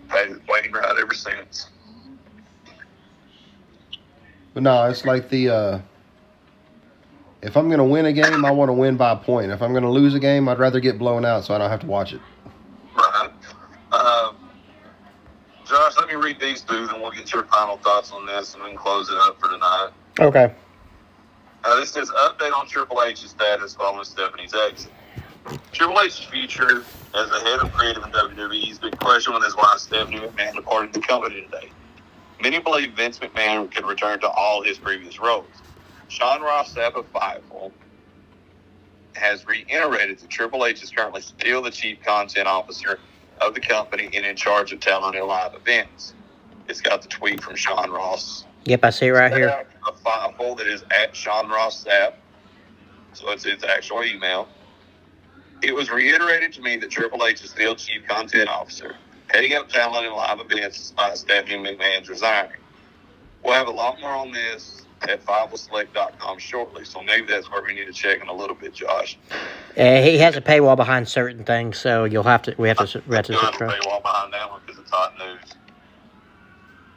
Played 0.08 0.46
playing 0.46 0.70
right 0.72 0.96
ever 0.98 1.12
since. 1.12 1.68
But 4.54 4.62
no, 4.62 4.84
it's 4.88 5.04
like 5.04 5.28
the. 5.28 5.50
uh 5.50 5.80
If 7.42 7.56
I'm 7.56 7.68
gonna 7.68 7.84
win 7.84 8.06
a 8.06 8.12
game, 8.12 8.44
I 8.44 8.50
want 8.52 8.68
to 8.68 8.72
win 8.72 8.96
by 8.96 9.10
a 9.12 9.16
point. 9.16 9.50
If 9.50 9.60
I'm 9.60 9.74
gonna 9.74 9.90
lose 9.90 10.14
a 10.14 10.20
game, 10.20 10.48
I'd 10.48 10.60
rather 10.60 10.78
get 10.78 10.98
blown 10.98 11.24
out 11.24 11.44
so 11.44 11.54
I 11.54 11.58
don't 11.58 11.68
have 11.70 11.80
to 11.80 11.86
watch 11.86 12.12
it. 12.12 12.20
Right. 12.96 13.30
Um, 13.92 14.36
Josh, 15.66 15.94
let 15.98 16.08
me 16.08 16.14
read 16.14 16.38
these 16.38 16.60
two, 16.60 16.88
and 16.90 17.02
we'll 17.02 17.10
get 17.10 17.32
your 17.32 17.42
final 17.44 17.76
thoughts 17.78 18.12
on 18.12 18.24
this, 18.24 18.54
and 18.54 18.62
we 18.62 18.70
can 18.70 18.78
close 18.78 19.10
it 19.10 19.16
up 19.18 19.40
for 19.40 19.48
tonight. 19.48 19.90
Okay. 20.20 20.52
Uh, 21.64 21.80
this 21.80 21.96
is 21.96 22.08
update 22.10 22.52
on 22.52 22.68
Triple 22.68 23.02
H's 23.02 23.30
status 23.30 23.74
following 23.74 24.04
Stephanie's 24.04 24.54
exit. 24.54 24.92
Triple 25.72 26.00
H's 26.00 26.18
future 26.18 26.84
as 27.14 27.30
the 27.30 27.40
head 27.40 27.58
of 27.58 27.72
creative 27.72 28.04
in 28.04 28.10
WWE 28.10 28.68
has 28.68 28.78
been 28.78 28.92
questioned 28.92 29.34
with 29.34 29.44
his 29.44 29.56
wife 29.56 29.78
Stephanie 29.78 30.18
McMahon, 30.18 30.92
to 30.92 31.00
the 31.00 31.04
company 31.04 31.42
today. 31.42 31.70
Many 32.40 32.60
believe 32.60 32.92
Vince 32.92 33.18
McMahon 33.18 33.68
could 33.74 33.86
return 33.86 34.20
to 34.20 34.28
all 34.28 34.62
his 34.62 34.78
previous 34.78 35.18
roles. 35.18 35.46
Sean 36.06 36.42
Ross 36.42 36.74
Sapp 36.74 36.94
of 36.94 37.12
Fightful 37.12 37.72
has 39.14 39.44
reiterated 39.46 40.18
that 40.20 40.30
Triple 40.30 40.64
H 40.64 40.82
is 40.84 40.90
currently 40.90 41.22
still 41.22 41.62
the 41.62 41.70
chief 41.70 42.00
content 42.04 42.46
officer 42.46 43.00
of 43.40 43.54
the 43.54 43.60
company 43.60 44.10
and 44.14 44.24
in 44.26 44.36
charge 44.36 44.72
of 44.72 44.80
talent 44.80 45.16
and 45.16 45.26
live 45.26 45.54
events. 45.54 46.14
It's 46.68 46.80
got 46.80 47.02
the 47.02 47.08
tweet 47.08 47.42
from 47.42 47.54
Sean 47.56 47.90
Ross 47.90 48.44
Yep, 48.66 48.84
I 48.84 48.90
see 48.90 49.06
it 49.06 49.10
right 49.12 49.32
here. 49.32 49.64
a 49.86 49.92
file 49.92 50.54
that 50.56 50.66
is 50.66 50.84
at 50.90 51.14
Sean 51.14 51.48
Ross 51.48 51.84
Sapp. 51.84 52.14
So 53.12 53.30
it's 53.30 53.44
his 53.44 53.62
actual 53.62 54.02
email. 54.02 54.48
It 55.62 55.72
was 55.72 55.88
reiterated 55.88 56.52
to 56.54 56.62
me 56.62 56.76
that 56.78 56.90
Triple 56.90 57.24
H 57.24 57.44
is 57.44 57.50
still 57.50 57.76
chief 57.76 58.06
content 58.08 58.48
officer. 58.48 58.96
heading 59.28 59.54
up 59.54 59.68
talent 59.68 60.06
and 60.06 60.14
live 60.16 60.40
events 60.40 60.78
despite 60.78 61.16
Stephanie 61.16 61.56
McMahon's 61.58 62.08
resigning. 62.08 62.56
We'll 63.44 63.54
have 63.54 63.68
a 63.68 63.72
lot 63.72 64.00
more 64.00 64.10
on 64.10 64.32
this 64.32 64.82
at 65.02 65.24
fightfulselect.com 65.24 66.38
shortly, 66.38 66.84
so 66.84 67.02
maybe 67.02 67.26
that's 67.26 67.50
where 67.50 67.62
we 67.62 67.74
need 67.74 67.86
to 67.86 67.92
check 67.92 68.20
in 68.20 68.28
a 68.28 68.32
little 68.32 68.56
bit, 68.56 68.74
Josh. 68.74 69.18
Uh, 69.76 70.00
he 70.02 70.18
has 70.18 70.36
a 70.36 70.40
paywall 70.40 70.76
behind 70.76 71.08
certain 71.08 71.44
things, 71.44 71.78
so 71.78 72.04
you'll 72.04 72.22
have 72.22 72.42
to. 72.42 72.54
We 72.58 72.68
have 72.68 72.78
to. 72.78 73.02
We 73.06 73.14
have 73.16 73.26
to 73.26 73.32
You'll 73.32 73.42
have 73.42 73.52
to 73.52 73.58
subscribe. 73.58 73.80
paywall 73.82 74.02
behind 74.02 74.32
that 74.32 74.50
one 74.50 74.60
because 74.64 74.80
it's 74.80 74.90
hot 74.90 75.14
news. 75.18 75.54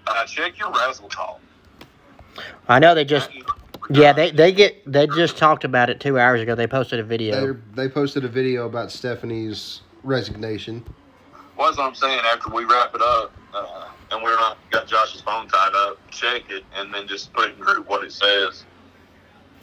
Uh, 0.07 0.25
check 0.25 0.57
your 0.57 0.71
Wrestle 0.71 1.09
Talk. 1.09 1.39
I 2.67 2.79
know 2.79 2.95
they 2.95 3.05
just. 3.05 3.29
Yeah, 3.91 4.13
they 4.13 4.31
they 4.31 4.51
get 4.51 4.89
they 4.91 5.07
just 5.07 5.37
talked 5.37 5.63
about 5.63 5.89
it 5.89 5.99
two 5.99 6.19
hours 6.19 6.41
ago. 6.41 6.53
They 6.55 6.67
posted 6.67 6.99
a 6.99 7.03
video. 7.03 7.53
They 7.53 7.59
they 7.75 7.89
posted 7.89 8.23
a 8.23 8.27
video 8.27 8.65
about 8.67 8.91
Stephanie's 8.91 9.81
resignation. 10.03 10.85
What's 11.55 11.77
what 11.77 11.87
I'm 11.87 11.95
saying 11.95 12.19
after 12.31 12.49
we 12.53 12.65
wrap 12.65 12.93
it 12.95 13.01
up, 13.01 13.33
uh, 13.53 13.87
and 14.11 14.23
we're 14.23 14.35
not 14.35 14.57
got 14.71 14.87
Josh's 14.87 15.21
phone 15.21 15.47
tied 15.47 15.73
up, 15.73 15.97
check 16.09 16.43
it 16.49 16.63
and 16.75 16.93
then 16.93 17.07
just 17.07 17.33
put 17.33 17.51
in 17.51 17.59
group 17.59 17.87
what 17.87 18.03
it 18.03 18.11
says. 18.11 18.65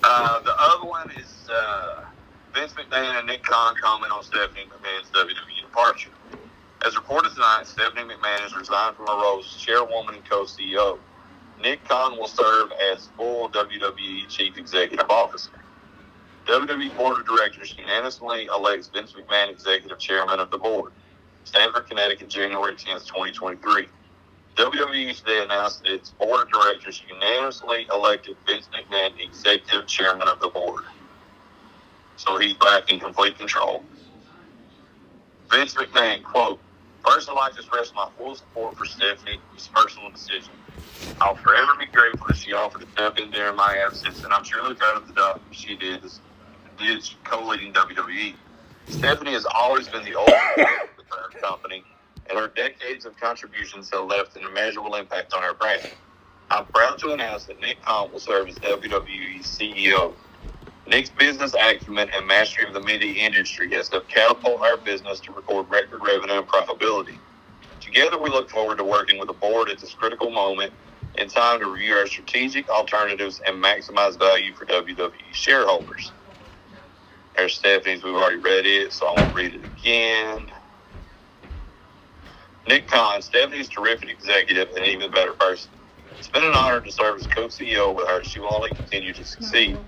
Uh, 0.02 0.40
the 0.42 0.54
other 0.58 0.86
one 0.86 1.10
is 1.18 1.48
uh, 1.50 2.04
Vince 2.54 2.72
McMahon 2.74 3.18
and 3.18 3.26
Nick 3.26 3.42
Khan 3.42 3.74
comment 3.80 4.12
on 4.12 4.22
Stephanie 4.22 4.66
McMahon's 4.66 5.10
WWE 5.10 5.60
departure. 5.62 6.10
As 6.86 6.94
reported 6.94 7.32
tonight, 7.32 7.66
Stephanie 7.66 8.02
McMahon 8.02 8.40
has 8.40 8.54
resigned 8.54 8.96
from 8.96 9.06
her 9.06 9.14
role 9.14 9.40
as 9.40 9.46
chairwoman 9.56 10.16
and 10.16 10.24
co-CEO. 10.28 10.98
Nick 11.60 11.82
Khan 11.84 12.18
will 12.18 12.28
serve 12.28 12.70
as 12.92 13.08
full 13.16 13.48
WWE 13.48 14.28
chief 14.28 14.58
executive 14.58 15.10
officer. 15.10 15.50
WWE 16.46 16.96
Board 16.96 17.18
of 17.18 17.26
Directors 17.26 17.74
unanimously 17.76 18.46
elects 18.46 18.88
Vince 18.88 19.12
McMahon 19.12 19.50
executive 19.50 19.98
chairman 19.98 20.38
of 20.38 20.50
the 20.50 20.58
board. 20.58 20.92
Stamford, 21.44 21.88
Connecticut, 21.88 22.28
January 22.28 22.76
10, 22.76 22.98
2023. 22.98 23.88
WWE 24.56 25.14
today 25.18 25.42
announced 25.44 25.82
that 25.82 25.92
its 25.92 26.10
board 26.10 26.46
of 26.46 26.50
directors 26.50 27.02
unanimously 27.08 27.86
elected 27.92 28.36
Vince 28.46 28.68
McMahon 28.72 29.12
executive 29.20 29.86
chairman 29.86 30.28
of 30.28 30.40
the 30.40 30.48
board. 30.48 30.84
So 32.16 32.38
he's 32.38 32.54
back 32.54 32.90
in 32.90 32.98
complete 32.98 33.36
control. 33.36 33.84
Vince 35.50 35.74
McMahon, 35.74 36.22
quote, 36.24 36.58
First, 37.06 37.28
I'd 37.28 37.34
like 37.34 37.52
to 37.52 37.58
express 37.58 37.92
my 37.94 38.08
full 38.16 38.34
support 38.34 38.76
for 38.76 38.84
Stephanie. 38.84 39.38
It's 39.54 39.66
a 39.66 39.70
personal 39.70 40.10
decision. 40.10 40.52
I'll 41.20 41.36
forever 41.36 41.72
be 41.78 41.86
grateful 41.86 42.26
that 42.26 42.36
she 42.36 42.52
offered 42.52 42.80
to 42.80 42.90
step 42.92 43.18
in 43.18 43.30
during 43.30 43.54
my 43.56 43.76
absence, 43.76 44.24
and 44.24 44.32
I'm 44.32 44.42
truly 44.42 44.74
proud 44.74 44.96
of 44.96 45.06
the 45.06 45.14
job 45.14 45.40
she 45.52 45.76
did, 45.76 46.02
did 46.78 47.10
co-leading 47.24 47.72
WWE. 47.74 48.34
Stephanie 48.88 49.32
has 49.32 49.46
always 49.54 49.86
been 49.88 50.04
the 50.04 50.16
our 50.16 51.28
company, 51.40 51.84
and 52.30 52.38
her 52.38 52.48
decades 52.48 53.06
of 53.06 53.16
contributions 53.16 53.90
have 53.92 54.06
left 54.06 54.36
an 54.36 54.44
immeasurable 54.44 54.96
impact 54.96 55.34
on 55.34 55.44
our 55.44 55.54
brand. 55.54 55.82
I'm 56.50 56.66
proud 56.66 56.98
to 57.00 57.12
announce 57.12 57.46
that 57.46 57.60
Nick 57.60 57.82
Khan 57.82 58.12
will 58.12 58.20
serve 58.20 58.48
as 58.48 58.58
WWE's 58.60 59.46
CEO. 59.48 60.16
Nick's 60.86 61.10
business 61.10 61.54
acumen 61.54 62.10
and 62.14 62.26
mastery 62.26 62.66
of 62.66 62.74
the 62.74 62.80
media 62.80 63.24
industry 63.26 63.72
has 63.74 63.90
helped 63.90 64.08
catapult 64.10 64.62
our 64.62 64.78
business 64.78 65.20
to 65.20 65.32
record 65.32 65.68
record 65.70 66.00
revenue 66.04 66.38
and 66.40 66.48
profitability. 66.48 67.20
Together, 67.80 68.18
we 68.20 68.30
look 68.30 68.50
forward 68.50 68.78
to 68.78 68.84
working 68.84 69.18
with 69.18 69.28
the 69.28 69.34
board 69.34 69.68
at 69.70 69.80
this 69.80 69.94
critical 69.94 70.30
moment 70.30 70.74
in 71.16 71.28
time 71.28 71.60
to 71.60 71.66
review 71.72 71.94
our 71.94 72.06
strategic 72.06 72.68
alternatives 72.70 73.40
and 73.46 73.62
maximize 73.62 74.18
value 74.18 74.54
for 74.54 74.66
WWE 74.66 75.12
shareholders. 75.32 76.14
There's 77.36 77.54
Stephanie's. 77.54 78.04
We've 78.04 78.14
already 78.14 78.38
read 78.38 78.66
it, 78.66 78.92
so 78.92 79.08
I 79.08 79.14
won't 79.14 79.34
read 79.34 79.54
it 79.54 79.64
again. 79.64 80.48
Nick 82.68 82.88
Khan, 82.88 83.22
Stephanie's 83.22 83.68
terrific 83.68 84.08
executive 84.08 84.70
and 84.76 84.84
even 84.86 85.10
better 85.10 85.32
person. 85.32 85.70
It's 86.18 86.28
been 86.28 86.44
an 86.44 86.54
honor 86.54 86.80
to 86.80 86.90
serve 86.90 87.16
as 87.20 87.26
co-CEO 87.26 87.94
with 87.94 88.08
her. 88.08 88.24
She 88.24 88.40
will 88.40 88.52
only 88.52 88.70
continue 88.70 89.12
to 89.12 89.24
succeed. 89.24 89.78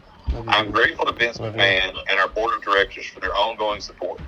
I'm 0.47 0.70
grateful 0.70 1.07
to 1.07 1.12
Vince 1.12 1.39
McMahon 1.39 1.97
and 2.08 2.20
our 2.20 2.28
board 2.28 2.55
of 2.55 2.62
directors 2.62 3.07
for 3.07 3.20
their 3.20 3.34
ongoing 3.34 3.81
support. 3.81 4.20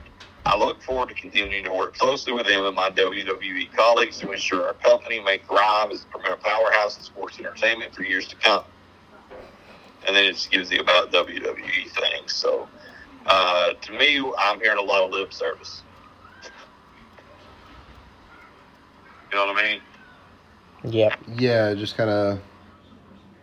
I 0.46 0.56
look 0.56 0.82
forward 0.82 1.10
to 1.10 1.14
continuing 1.14 1.64
to 1.64 1.72
work 1.72 1.96
closely 1.96 2.32
with 2.32 2.46
them 2.46 2.64
and 2.64 2.74
my 2.74 2.90
WWE 2.90 3.72
colleagues 3.76 4.18
to 4.18 4.32
ensure 4.32 4.66
our 4.66 4.74
company 4.74 5.20
may 5.20 5.38
thrive 5.38 5.90
as 5.92 6.04
a 6.04 6.06
premier 6.06 6.36
powerhouse 6.36 6.96
in 6.96 7.04
sports 7.04 7.38
entertainment 7.38 7.94
for 7.94 8.02
years 8.02 8.26
to 8.28 8.36
come. 8.36 8.64
And 10.06 10.16
then 10.16 10.24
it 10.24 10.32
just 10.32 10.50
gives 10.50 10.72
you 10.72 10.80
about 10.80 11.12
WWE 11.12 11.90
things. 11.90 12.34
So, 12.34 12.68
uh, 13.26 13.74
to 13.74 13.92
me, 13.92 14.20
I'm 14.38 14.58
hearing 14.60 14.78
a 14.78 14.82
lot 14.82 15.04
of 15.04 15.10
lip 15.10 15.32
service. 15.32 15.82
You 19.30 19.36
know 19.36 19.46
what 19.46 19.56
I 19.56 19.62
mean? 19.72 19.80
Yep. 20.92 21.18
Yeah, 21.36 21.74
just 21.74 21.96
kind 21.96 22.10
of. 22.10 22.40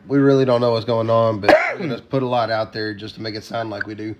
We 0.07 0.19
really 0.19 0.45
don't 0.45 0.61
know 0.61 0.71
what's 0.71 0.85
going 0.85 1.09
on, 1.09 1.39
but 1.39 1.55
we're 1.73 1.87
gonna 1.87 2.01
put 2.01 2.23
a 2.23 2.27
lot 2.27 2.49
out 2.49 2.73
there 2.73 2.93
just 2.93 3.15
to 3.15 3.21
make 3.21 3.35
it 3.35 3.43
sound 3.43 3.69
like 3.69 3.85
we 3.85 3.95
do. 3.95 4.15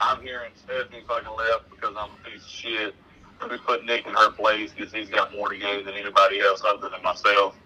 I'm 0.00 0.20
hearing 0.22 0.50
Stephanie 0.56 1.02
fucking 1.06 1.28
left 1.36 1.70
because 1.70 1.94
I'm 1.96 2.10
a 2.10 2.28
piece 2.28 2.42
of 2.42 2.50
shit. 2.50 2.94
We 3.50 3.58
put 3.58 3.84
Nick 3.84 4.06
in 4.06 4.14
her 4.14 4.30
place 4.30 4.72
because 4.76 4.92
he's 4.92 5.08
got 5.08 5.32
more 5.34 5.48
to 5.48 5.58
gain 5.58 5.84
than 5.84 5.94
anybody 5.94 6.40
else 6.40 6.62
other 6.64 6.88
than 6.88 7.02
myself. 7.02 7.56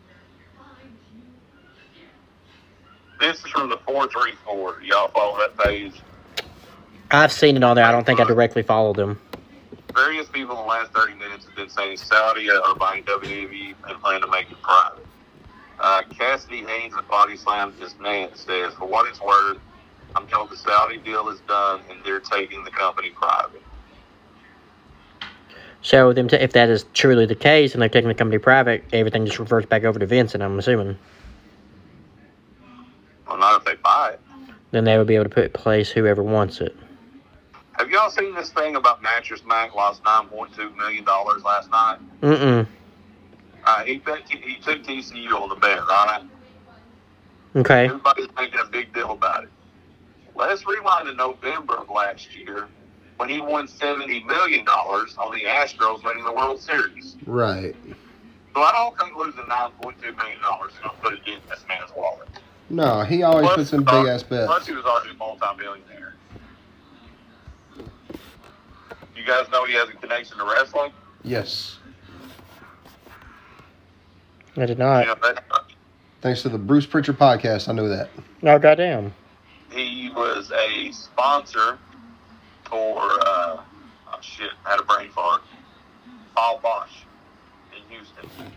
This 3.21 3.39
is 3.39 3.47
from 3.47 3.71
the 3.71 3.79
434. 3.87 4.83
Y'all 4.83 5.09
follow 5.09 5.39
that 5.39 5.57
page? 5.59 5.93
I've 7.11 7.33
seen 7.33 7.57
it 7.57 7.63
on 7.65 7.77
there. 7.77 7.85
I 7.85 7.93
don't 7.93 8.05
think 8.05 8.21
I 8.21 8.25
uh, 8.25 8.27
directly 8.27 8.63
followed 8.63 8.97
them. 8.97 9.21
Various 9.97 10.28
people 10.28 10.55
in 10.57 10.62
the 10.62 10.68
last 10.68 10.92
30 10.92 11.15
minutes 11.15 11.47
have 11.47 11.57
been 11.57 11.70
saying 11.70 11.97
Saudi 11.97 12.50
are 12.50 12.75
buying 12.75 13.02
WWE 13.05 13.75
and 13.89 14.02
plan 14.02 14.20
to 14.20 14.26
make 14.26 14.50
it 14.50 14.60
private. 14.62 15.07
Uh, 15.81 16.02
Cassidy 16.10 16.65
Haynes 16.65 16.94
of 16.94 17.08
Body 17.08 17.34
Slam 17.34 17.73
just 17.81 17.99
man 17.99 18.28
says, 18.34 18.75
for 18.75 18.86
what 18.86 19.08
it's 19.08 19.23
worth, 19.23 19.57
I'm 20.15 20.26
told 20.26 20.50
the 20.50 20.57
Saudi 20.57 20.99
deal 20.99 21.28
is 21.31 21.41
done 21.49 21.81
and 21.91 21.99
they're 22.05 22.20
taking 22.20 22.62
the 22.62 22.70
company 22.70 23.10
private. 23.10 23.62
So 25.81 26.12
them 26.12 26.28
t- 26.28 26.36
if 26.36 26.52
that 26.52 26.68
is 26.68 26.84
truly 26.92 27.25
the 27.25 27.34
case 27.34 27.73
and 27.73 27.81
they're 27.81 27.89
taking 27.89 28.08
the 28.08 28.15
company 28.15 28.39
private, 28.39 28.84
everything 28.92 29.25
just 29.25 29.39
reverts 29.39 29.66
back 29.66 29.84
over 29.84 29.99
to 29.99 30.07
Vince, 30.07 30.34
and 30.34 30.42
I'm 30.42 30.58
assuming 30.58 30.99
Well, 33.26 33.39
not 33.39 33.60
if 33.60 33.65
they 33.65 33.75
buy 33.83 34.10
it. 34.15 34.20
then 34.73 34.84
they 34.84 34.99
would 34.99 35.07
be 35.07 35.15
able 35.15 35.25
to 35.25 35.31
put 35.31 35.55
place 35.55 35.91
whoever 35.91 36.23
wants 36.23 36.60
it. 36.60 36.76
Have 37.79 37.91
y'all 37.91 38.11
seen 38.11 38.35
this 38.35 38.51
thing 38.51 38.77
about 38.77 39.03
Mattress 39.03 39.43
Mac 39.47 39.75
lost 39.75 40.03
nine 40.05 40.27
point 40.29 40.55
two 40.55 40.71
million 40.71 41.05
dollars 41.05 41.43
last 41.43 41.71
night? 41.71 41.99
Mm 42.23 42.67
Uh, 43.65 43.85
he 43.85 43.99
bet 43.99 44.21
he 44.29 44.57
took 44.57 44.83
TCU 44.83 45.33
on 45.33 45.49
the 45.49 45.57
bet, 45.57 45.87
right? 45.87 46.23
Okay. 47.55 47.87
Everybody's 47.87 48.29
making 48.37 48.61
a 48.61 48.67
big 48.67 48.93
deal 48.95 49.13
about 49.13 49.45
it. 49.45 49.51
Let's 50.35 50.67
rewind 50.67 51.07
to 51.07 51.15
November 51.15 51.77
of 51.77 51.89
last 51.91 52.35
year 52.37 52.69
when 53.17 53.29
he 53.29 53.41
won 53.41 53.69
seventy 53.69 54.23
million 54.25 54.65
dollars 54.65 55.15
on 55.19 55.33
the 55.35 55.45
Astros 55.45 56.03
winning 56.05 56.25
the 56.25 56.33
World 56.33 56.61
Series. 56.61 57.17
Right. 57.27 57.75
So 58.55 58.63
I 58.63 58.73
don't 58.73 58.99
think 58.99 59.17
losing 59.17 59.47
nine 59.49 59.71
point 59.83 60.01
two 60.03 60.15
million 60.15 60.41
dollars 60.41 60.73
and 60.79 60.91
I'll 60.91 60.97
put 61.03 61.13
it 61.15 61.21
in 61.27 61.41
this 61.49 61.65
man's 61.69 61.91
wallet. 61.95 62.29
No, 62.69 63.03
he 63.03 63.23
always 63.23 63.49
puts 63.51 63.73
in 63.73 63.85
big 63.85 64.07
ass 64.07 64.23
bets. 64.23 64.47
Plus, 64.47 64.67
he 64.67 64.73
was 64.73 64.85
already 64.85 65.11
a 65.11 65.15
multi-millionaire. 65.15 66.16
You 69.17 69.25
guys 69.25 69.49
know 69.51 69.65
he 69.65 69.75
has 69.75 69.89
a 69.89 69.93
connection 69.93 70.36
to 70.39 70.45
wrestling. 70.45 70.93
Yes. 71.25 71.78
I 74.57 74.67
did 74.67 74.78
not. 74.78 75.01
You 75.01 75.07
know, 75.07 75.17
that, 75.23 75.45
Thanks 76.20 76.43
to 76.43 76.49
the 76.49 76.59
Bruce 76.59 76.86
Pritchard 76.86 77.19
podcast, 77.19 77.69
I 77.69 77.73
knew 77.73 77.89
that. 77.89 78.11
Oh 78.43 78.59
goddamn. 78.59 79.12
he 79.70 80.11
was 80.15 80.51
a 80.51 80.91
sponsor 80.93 81.78
for 82.65 82.99
uh, 83.01 83.61
oh 83.61 84.19
shit, 84.20 84.51
I 84.65 84.70
had 84.70 84.81
a 84.81 84.83
brain 84.83 85.11
fart. 85.11 85.43
Paul 86.35 86.61
Boesch 86.62 87.05
in 87.75 87.83
Houston. 87.91 88.53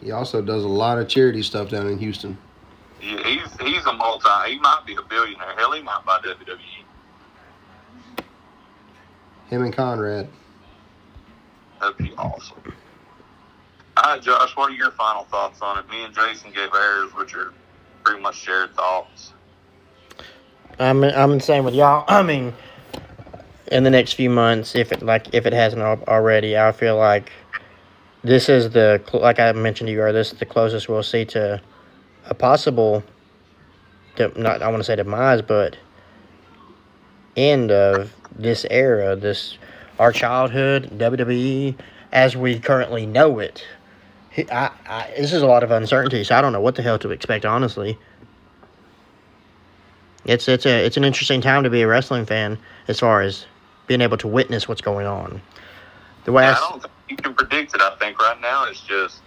He 0.00 0.10
also 0.12 0.40
does 0.40 0.64
a 0.64 0.68
lot 0.68 0.98
of 0.98 1.08
charity 1.08 1.42
stuff 1.42 1.70
down 1.70 1.86
in 1.86 1.98
Houston. 1.98 2.38
He, 3.08 3.16
he's 3.22 3.48
he's 3.60 3.86
a 3.86 3.92
multi. 3.94 4.28
He 4.48 4.58
might 4.58 4.82
be 4.86 4.94
a 4.94 5.02
billionaire. 5.02 5.54
Hell, 5.56 5.72
he 5.72 5.80
might 5.80 6.04
buy 6.04 6.18
WWE. 6.18 6.58
Him 9.48 9.62
and 9.62 9.72
Conrad. 9.72 10.28
That'd 11.80 11.96
be 11.96 12.12
awesome. 12.18 12.58
All 13.96 14.12
right, 14.12 14.20
Josh, 14.20 14.54
what 14.56 14.70
are 14.70 14.74
your 14.74 14.90
final 14.90 15.24
thoughts 15.24 15.62
on 15.62 15.78
it? 15.78 15.88
Me 15.88 16.04
and 16.04 16.14
Jason 16.14 16.52
gave 16.52 16.68
ours, 16.72 17.10
which 17.14 17.34
are 17.34 17.54
pretty 18.04 18.20
much 18.20 18.36
shared 18.36 18.74
thoughts. 18.74 19.32
I'm 20.78 21.02
I'm 21.02 21.38
the 21.38 21.40
same 21.40 21.64
with 21.64 21.74
y'all. 21.74 22.04
I 22.08 22.22
mean, 22.22 22.52
in 23.72 23.84
the 23.84 23.90
next 23.90 24.12
few 24.12 24.28
months, 24.28 24.74
if 24.74 24.92
it 24.92 25.00
like 25.00 25.32
if 25.32 25.46
it 25.46 25.54
hasn't 25.54 25.80
already, 25.80 26.58
I 26.58 26.72
feel 26.72 26.98
like 26.98 27.32
this 28.22 28.50
is 28.50 28.68
the 28.68 29.00
like 29.14 29.40
I 29.40 29.52
mentioned 29.52 29.88
to 29.88 29.92
you 29.92 30.00
earlier. 30.00 30.12
This 30.12 30.34
is 30.34 30.38
the 30.38 30.46
closest 30.46 30.90
we'll 30.90 31.02
see 31.02 31.24
to 31.26 31.62
a 32.28 32.34
possible, 32.34 33.02
not 34.36 34.62
I 34.62 34.68
want 34.68 34.80
to 34.80 34.84
say 34.84 34.96
demise, 34.96 35.42
but 35.42 35.76
end 37.36 37.70
of 37.70 38.14
this 38.36 38.66
era, 38.70 39.16
this 39.16 39.58
our 39.98 40.12
childhood 40.12 40.90
WWE 40.98 41.76
as 42.12 42.36
we 42.36 42.58
currently 42.58 43.06
know 43.06 43.38
it. 43.38 43.64
I, 44.52 44.70
I, 44.86 45.12
this 45.16 45.32
is 45.32 45.42
a 45.42 45.46
lot 45.46 45.64
of 45.64 45.72
uncertainty, 45.72 46.22
so 46.22 46.36
I 46.36 46.40
don't 46.40 46.52
know 46.52 46.60
what 46.60 46.76
the 46.76 46.82
hell 46.82 46.98
to 47.00 47.10
expect. 47.10 47.44
Honestly, 47.44 47.98
it's 50.24 50.46
it's 50.46 50.66
a 50.66 50.84
it's 50.84 50.96
an 50.96 51.04
interesting 51.04 51.40
time 51.40 51.64
to 51.64 51.70
be 51.70 51.82
a 51.82 51.88
wrestling 51.88 52.24
fan 52.24 52.58
as 52.86 53.00
far 53.00 53.20
as 53.22 53.46
being 53.88 54.00
able 54.00 54.16
to 54.18 54.28
witness 54.28 54.68
what's 54.68 54.80
going 54.80 55.06
on. 55.06 55.40
The 56.24 56.32
way 56.32 56.46
I 56.46 56.54
don't 56.54 56.82
think 56.82 56.92
you 57.08 57.16
can 57.16 57.34
predict 57.34 57.74
it. 57.74 57.80
I 57.80 57.96
think 57.96 58.20
right 58.20 58.40
now 58.40 58.64
it's 58.64 58.80
just 58.80 59.20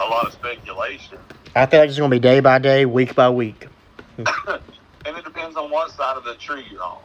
a 0.00 0.04
lot 0.04 0.26
of 0.26 0.32
speculation. 0.32 1.18
I 1.54 1.60
like 1.60 1.72
it's 1.72 1.98
going 1.98 2.10
to 2.10 2.14
be 2.14 2.20
day 2.20 2.40
by 2.40 2.58
day, 2.58 2.84
week 2.84 3.14
by 3.14 3.30
week. 3.30 3.66
and 4.18 5.16
it 5.16 5.24
depends 5.24 5.56
on 5.56 5.70
what 5.70 5.90
side 5.92 6.16
of 6.16 6.24
the 6.24 6.34
tree 6.34 6.64
you're 6.70 6.82
on. 6.82 6.98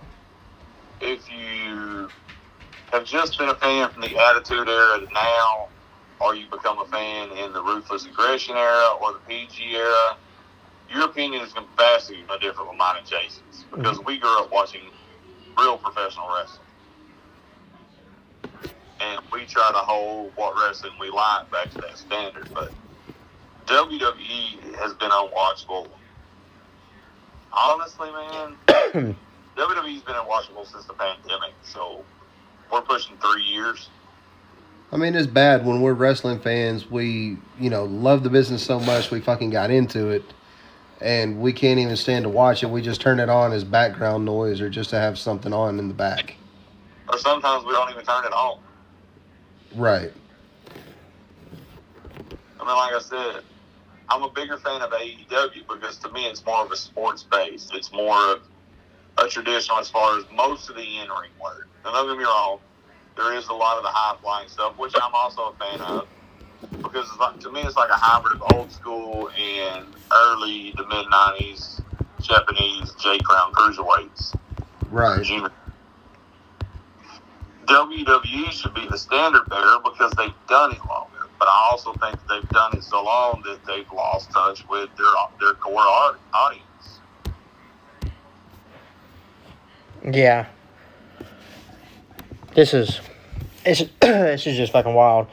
If 1.01 1.31
you 1.31 2.09
have 2.91 3.05
just 3.05 3.37
been 3.37 3.49
a 3.49 3.55
fan 3.55 3.89
from 3.91 4.01
the 4.01 4.17
Attitude 4.17 4.67
Era 4.67 4.99
to 4.99 5.13
now, 5.13 5.69
or 6.19 6.35
you 6.35 6.47
become 6.49 6.79
a 6.79 6.85
fan 6.85 7.31
in 7.37 7.53
the 7.53 7.61
Ruthless 7.61 8.05
Aggression 8.05 8.55
Era 8.55 8.97
or 9.01 9.13
the 9.13 9.19
PG 9.27 9.75
Era, 9.75 10.17
your 10.89 11.05
opinion 11.05 11.43
is 11.43 11.53
going 11.53 11.65
to 11.65 11.71
be 11.71 11.77
vastly 11.77 12.17
different 12.41 12.69
from 12.69 12.77
mine 12.77 12.97
and 12.97 13.07
Jason's 13.07 13.65
because 13.71 13.97
mm-hmm. 13.97 14.07
we 14.07 14.17
grew 14.17 14.39
up 14.39 14.51
watching 14.51 14.81
real 15.57 15.77
professional 15.77 16.27
wrestling. 16.35 16.65
And 19.01 19.21
we 19.31 19.45
try 19.45 19.69
to 19.71 19.77
hold 19.77 20.31
what 20.35 20.55
wrestling 20.61 20.93
we 20.99 21.09
like 21.09 21.49
back 21.51 21.71
to 21.71 21.81
that 21.81 21.97
standard, 21.97 22.49
but 22.53 22.71
WWE 23.67 24.75
has 24.75 24.93
been 24.95 25.09
unwatchable 25.09 25.87
honestly, 27.51 28.11
man, 28.11 28.55
WWE's 29.57 30.01
been 30.01 30.15
unwatchable 30.15 30.65
since 30.65 30.85
the 30.85 30.93
pandemic, 30.93 31.53
so 31.63 32.03
we're 32.71 32.81
pushing 32.81 33.17
three 33.17 33.43
years. 33.43 33.89
I 34.91 34.97
mean, 34.97 35.15
it's 35.15 35.27
bad 35.27 35.65
when 35.65 35.81
we're 35.81 35.93
wrestling 35.93 36.39
fans. 36.39 36.89
We, 36.89 37.37
you 37.59 37.69
know, 37.69 37.85
love 37.85 38.23
the 38.23 38.29
business 38.29 38.63
so 38.63 38.79
much 38.79 39.11
we 39.11 39.19
fucking 39.19 39.51
got 39.51 39.69
into 39.69 40.09
it, 40.09 40.23
and 40.99 41.39
we 41.39 41.53
can't 41.53 41.79
even 41.79 41.95
stand 41.95 42.23
to 42.23 42.29
watch 42.29 42.63
it. 42.63 42.69
We 42.69 42.81
just 42.81 43.01
turn 43.01 43.19
it 43.19 43.29
on 43.29 43.53
as 43.53 43.63
background 43.63 44.25
noise 44.25 44.61
or 44.61 44.69
just 44.69 44.89
to 44.91 44.95
have 44.97 45.19
something 45.19 45.53
on 45.53 45.77
in 45.77 45.87
the 45.87 45.93
back. 45.93 46.35
Or 47.07 47.17
sometimes 47.19 47.65
we 47.65 47.73
don't 47.73 47.89
even 47.91 48.05
turn 48.05 48.25
it 48.25 48.33
on. 48.33 48.59
Right. 49.75 50.11
I 52.59 52.65
mean, 52.65 52.75
like 52.75 52.93
I 52.93 52.99
said, 52.99 53.43
I'm 54.09 54.23
a 54.23 54.29
bigger 54.29 54.57
fan 54.57 54.81
of 54.81 54.91
AEW 54.91 55.67
because 55.67 55.97
to 55.99 56.11
me 56.11 56.25
it's 56.25 56.43
more 56.45 56.65
of 56.65 56.71
a 56.71 56.75
sports 56.75 57.23
base. 57.23 57.69
It's 57.73 57.91
more 57.91 58.17
of 58.33 58.41
a 59.17 59.27
traditional 59.27 59.77
as 59.77 59.89
far 59.89 60.17
as 60.17 60.25
most 60.33 60.69
of 60.69 60.75
the 60.75 60.81
in 60.81 61.09
ring 61.09 61.31
work. 61.41 61.67
And 61.85 61.93
don't 61.93 62.07
get 62.07 62.17
me 62.17 62.23
wrong, 62.23 62.59
there 63.15 63.33
is 63.35 63.47
a 63.47 63.53
lot 63.53 63.77
of 63.77 63.83
the 63.83 63.89
high 63.89 64.17
flying 64.21 64.47
stuff, 64.49 64.77
which 64.77 64.93
I'm 64.95 65.13
also 65.13 65.53
a 65.53 65.53
fan 65.53 65.81
of. 65.81 66.07
Because 66.81 67.07
it's 67.07 67.19
like, 67.19 67.39
to 67.39 67.51
me, 67.51 67.61
it's 67.61 67.77
like 67.77 67.89
a 67.89 67.95
hybrid 67.95 68.41
of 68.41 68.53
old 68.53 68.71
school 68.71 69.29
and 69.29 69.85
early 70.11 70.73
to 70.73 70.85
mid 70.87 71.05
90s 71.05 71.81
Japanese 72.21 72.91
J 72.99 73.17
Crown 73.19 73.53
cruiserweights. 73.53 74.35
Right. 74.89 75.23
Junior. 75.23 75.51
WWE 77.69 78.51
should 78.51 78.73
be 78.73 78.87
the 78.89 78.97
standard 78.97 79.47
bearer 79.47 79.77
because 79.83 80.11
they've 80.17 80.33
done 80.47 80.71
it 80.71 80.79
longer. 80.87 81.27
But 81.37 81.47
I 81.47 81.69
also 81.71 81.93
think 81.93 82.17
they've 82.27 82.49
done 82.49 82.75
it 82.75 82.83
so 82.83 83.03
long 83.03 83.43
that 83.45 83.59
they've 83.65 83.89
lost 83.93 84.31
touch 84.31 84.67
with 84.67 84.89
their 84.97 85.07
their 85.39 85.53
core 85.53 85.79
audience. 86.33 86.99
Yeah. 90.11 90.47
This 92.55 92.73
is 92.73 92.99
it's 93.63 93.83
this 94.01 94.47
is 94.47 94.57
just 94.57 94.73
fucking 94.73 94.93
wild. 94.95 95.27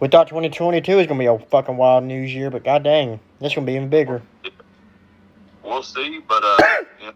We 0.00 0.08
thought 0.08 0.28
2022 0.28 0.96
was 0.96 1.06
gonna 1.06 1.18
be 1.18 1.26
a 1.26 1.38
fucking 1.38 1.78
wild 1.78 2.04
news 2.04 2.32
year, 2.34 2.50
but 2.50 2.62
god 2.62 2.82
dang, 2.82 3.20
this 3.40 3.54
gonna 3.54 3.66
be 3.66 3.74
even 3.74 3.88
bigger. 3.88 4.22
We'll 5.64 5.82
see, 5.82 6.20
but 6.26 6.42
uh, 6.44 6.58
you 7.00 7.06
know, 7.06 7.12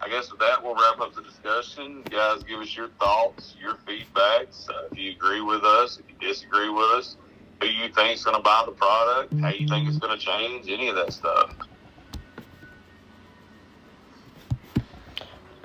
I 0.00 0.08
guess 0.08 0.30
with 0.30 0.40
that 0.40 0.62
we'll 0.62 0.74
wrap 0.74 1.00
up 1.00 1.14
the 1.14 1.22
discussion. 1.22 2.02
Guys, 2.10 2.42
give 2.44 2.60
us 2.60 2.76
your 2.76 2.88
thoughts, 3.00 3.54
your 3.60 3.74
feedbacks. 3.86 4.68
Uh, 4.68 4.88
if 4.92 4.98
you 4.98 5.10
agree 5.12 5.40
with 5.40 5.64
us, 5.64 5.98
if 5.98 6.04
you 6.08 6.28
disagree 6.28 6.68
with 6.68 6.86
us, 6.96 7.16
who 7.60 7.66
you 7.66 7.92
think's 7.92 8.24
going 8.24 8.36
to 8.36 8.42
buy 8.42 8.62
the 8.64 8.72
product, 8.72 9.34
how 9.40 9.48
you 9.48 9.66
think 9.66 9.88
it's 9.88 9.98
going 9.98 10.16
to 10.16 10.24
change, 10.24 10.70
any 10.70 10.88
of 10.88 10.94
that 10.94 11.12
stuff. 11.12 11.54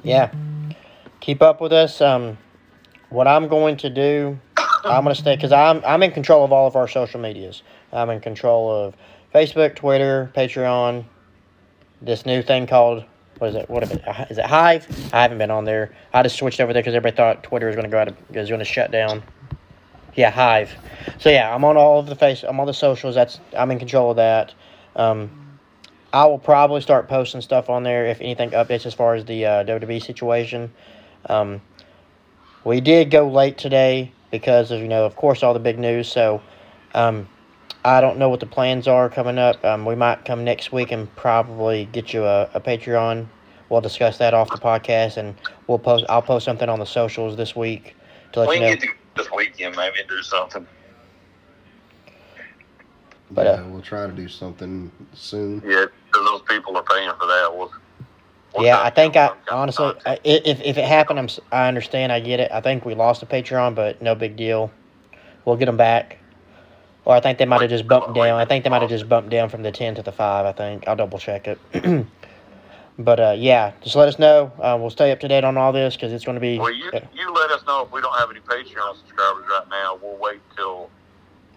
Yeah. 0.03 0.31
Keep 1.19 1.41
up 1.41 1.61
with 1.61 1.71
us. 1.71 2.01
Um, 2.01 2.37
what 3.09 3.27
I'm 3.27 3.47
going 3.47 3.77
to 3.77 3.89
do, 3.89 4.39
I'm 4.57 5.03
gonna 5.03 5.15
stay 5.15 5.35
because 5.35 5.53
I'm 5.53 5.81
I'm 5.85 6.03
in 6.03 6.11
control 6.11 6.43
of 6.43 6.51
all 6.51 6.67
of 6.67 6.75
our 6.75 6.87
social 6.87 7.21
medias. 7.21 7.63
I'm 7.93 8.09
in 8.09 8.19
control 8.19 8.69
of 8.69 8.95
Facebook, 9.33 9.75
Twitter, 9.75 10.31
Patreon. 10.35 11.05
This 12.01 12.25
new 12.25 12.41
thing 12.41 12.67
called 12.67 13.05
what 13.43 13.49
is 13.49 13.55
it? 13.55 13.69
What 13.69 13.83
it? 13.83 14.01
Is 14.31 14.37
it 14.37 14.45
Hive? 14.45 14.87
I 15.13 15.21
haven't 15.21 15.37
been 15.37 15.51
on 15.51 15.65
there. 15.65 15.93
I 16.13 16.23
just 16.23 16.37
switched 16.37 16.61
over 16.61 16.71
there 16.71 16.81
because 16.81 16.95
everybody 16.95 17.17
thought 17.17 17.43
Twitter 17.43 17.67
was 17.67 17.75
gonna 17.75 17.89
go 17.89 17.99
out. 17.99 18.07
Of, 18.07 18.15
was 18.33 18.49
gonna 18.49 18.63
shut 18.63 18.89
down. 18.89 19.21
Yeah, 20.15 20.31
Hive. 20.31 20.73
So 21.19 21.29
yeah, 21.29 21.53
I'm 21.53 21.65
on 21.65 21.75
all 21.75 21.99
of 21.99 22.05
the 22.05 22.15
face. 22.15 22.43
I'm 22.43 22.57
on 22.61 22.67
the 22.67 22.73
socials. 22.73 23.15
That's 23.15 23.41
I'm 23.57 23.69
in 23.71 23.79
control 23.79 24.11
of 24.11 24.15
that. 24.15 24.53
Um, 24.95 25.59
I 26.13 26.25
will 26.25 26.39
probably 26.39 26.79
start 26.79 27.09
posting 27.09 27.41
stuff 27.41 27.69
on 27.69 27.83
there 27.83 28.05
if 28.05 28.21
anything 28.21 28.51
updates 28.51 28.85
as 28.85 28.93
far 28.93 29.13
as 29.13 29.25
the 29.25 29.45
uh, 29.45 29.63
WWE 29.65 30.01
situation. 30.01 30.71
Um, 31.25 31.59
we 32.63 32.79
did 32.79 33.11
go 33.11 33.27
late 33.27 33.57
today 33.57 34.13
because 34.31 34.71
of 34.71 34.79
you 34.79 34.87
know 34.87 35.05
of 35.05 35.17
course 35.17 35.43
all 35.43 35.53
the 35.53 35.59
big 35.59 35.77
news. 35.77 36.09
So 36.09 36.41
um, 36.93 37.27
I 37.85 37.99
don't 38.01 38.17
know 38.17 38.29
what 38.29 38.39
the 38.39 38.45
plans 38.45 38.87
are 38.87 39.09
coming 39.09 39.37
up. 39.37 39.63
Um, 39.65 39.85
we 39.85 39.95
might 39.95 40.23
come 40.25 40.43
next 40.43 40.71
week 40.71 40.91
and 40.91 41.13
probably 41.15 41.85
get 41.91 42.13
you 42.13 42.23
a, 42.23 42.49
a 42.53 42.61
Patreon. 42.61 43.27
We'll 43.69 43.81
discuss 43.81 44.17
that 44.19 44.33
off 44.33 44.49
the 44.49 44.57
podcast 44.57 45.17
and 45.17 45.35
we'll 45.67 45.79
post. 45.79 46.05
I'll 46.07 46.21
post 46.21 46.45
something 46.45 46.69
on 46.69 46.79
the 46.79 46.85
socials 46.85 47.35
this 47.35 47.55
week 47.55 47.95
to 48.31 48.41
let 48.41 48.49
We 48.49 48.55
you 48.55 48.61
can 48.61 48.69
know. 48.69 48.75
get 48.77 48.89
this 49.17 49.27
weekend 49.35 49.75
maybe 49.75 49.97
do 50.07 50.21
something. 50.21 50.65
But, 53.31 53.45
yeah, 53.45 53.51
uh, 53.53 53.67
we'll 53.67 53.81
try 53.81 54.05
to 54.05 54.11
do 54.11 54.27
something 54.27 54.91
soon. 55.13 55.61
Yeah, 55.65 55.85
because 56.05 56.25
those 56.27 56.41
people 56.47 56.77
are 56.77 56.83
paying 56.83 57.09
for 57.19 57.25
that. 57.25 57.49
We'll, 57.51 57.71
we'll 58.53 58.63
Yeah, 58.65 58.79
I 58.81 58.91
think 58.91 59.15
I 59.15 59.29
some 59.29 59.37
kind 59.37 59.49
of 59.49 59.57
honestly, 59.57 59.93
I, 60.05 60.19
if 60.23 60.61
if 60.61 60.77
it 60.77 60.85
happened, 60.85 61.17
I'm 61.17 61.25
s- 61.25 61.39
I 61.51 61.67
understand, 61.67 62.11
I 62.11 62.19
get 62.19 62.39
it. 62.39 62.51
I 62.51 62.61
think 62.61 62.85
we 62.85 62.93
lost 62.93 63.23
a 63.23 63.25
Patreon, 63.25 63.73
but 63.73 64.01
no 64.01 64.13
big 64.13 64.35
deal. 64.35 64.71
We'll 65.45 65.55
get 65.55 65.65
them 65.65 65.77
back. 65.77 66.19
Or 67.05 67.15
I 67.15 67.19
think 67.19 67.37
they 67.37 67.45
might 67.45 67.61
have 67.61 67.69
just 67.69 67.87
bumped 67.87 68.13
down. 68.13 68.39
I 68.39 68.45
think 68.45 68.63
they 68.63 68.69
might 68.69 68.81
have 68.81 68.89
just 68.89 69.09
bumped 69.09 69.29
down 69.29 69.49
from 69.49 69.63
the 69.63 69.71
ten 69.71 69.95
to 69.95 70.01
the 70.01 70.11
five. 70.11 70.45
I 70.45 70.53
think 70.53 70.87
I'll 70.87 70.95
double 70.95 71.19
check 71.19 71.47
it. 71.47 71.59
but 72.97 73.19
uh, 73.19 73.35
yeah, 73.37 73.73
just 73.81 73.95
let 73.95 74.07
us 74.07 74.17
know. 74.19 74.51
Uh, 74.57 74.77
we'll 74.79 74.89
stay 74.89 75.11
up 75.11 75.19
to 75.19 75.27
date 75.27 75.43
on 75.43 75.57
all 75.57 75.73
this 75.73 75.95
because 75.95 76.13
it's 76.13 76.23
going 76.23 76.35
to 76.35 76.41
be. 76.41 76.57
Well, 76.57 76.71
you 76.73 76.91
you 77.13 77.33
let 77.33 77.51
us 77.51 77.65
know 77.67 77.83
if 77.85 77.91
we 77.91 77.99
don't 77.99 78.17
have 78.17 78.29
any 78.29 78.39
Patreon 78.39 78.97
subscribers 78.97 79.45
right 79.49 79.67
now. 79.69 79.99
We'll 80.01 80.17
wait 80.17 80.39
till 80.55 80.89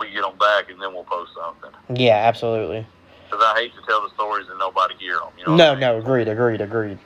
we 0.00 0.10
get 0.10 0.22
them 0.22 0.36
back 0.38 0.68
and 0.68 0.80
then 0.82 0.92
we'll 0.92 1.04
post 1.04 1.32
something. 1.34 1.70
yeah, 1.96 2.16
absolutely. 2.16 2.86
Because 3.30 3.44
I 3.44 3.60
hate 3.60 3.74
to 3.74 3.82
tell 3.86 4.02
the 4.02 4.10
stories 4.14 4.46
and 4.48 4.58
nobody 4.58 4.94
hear 4.98 5.14
them. 5.16 5.32
You 5.38 5.46
know 5.46 5.56
No, 5.56 5.70
I 5.70 5.72
mean? 5.72 5.80
no, 5.80 5.98
agreed, 5.98 6.28
agreed, 6.28 6.60
agreed. 6.60 6.98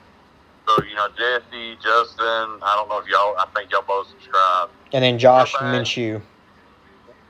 So 0.67 0.83
you 0.83 0.95
know, 0.95 1.07
Jesse, 1.09 1.75
Justin. 1.75 2.59
I 2.61 2.75
don't 2.75 2.89
know 2.89 2.97
if 2.97 3.07
y'all. 3.07 3.35
I 3.37 3.45
think 3.55 3.71
y'all 3.71 3.83
both 3.87 4.07
subscribe. 4.09 4.69
And 4.93 5.03
then 5.03 5.19
Josh. 5.19 5.53
Minshew. 5.53 6.21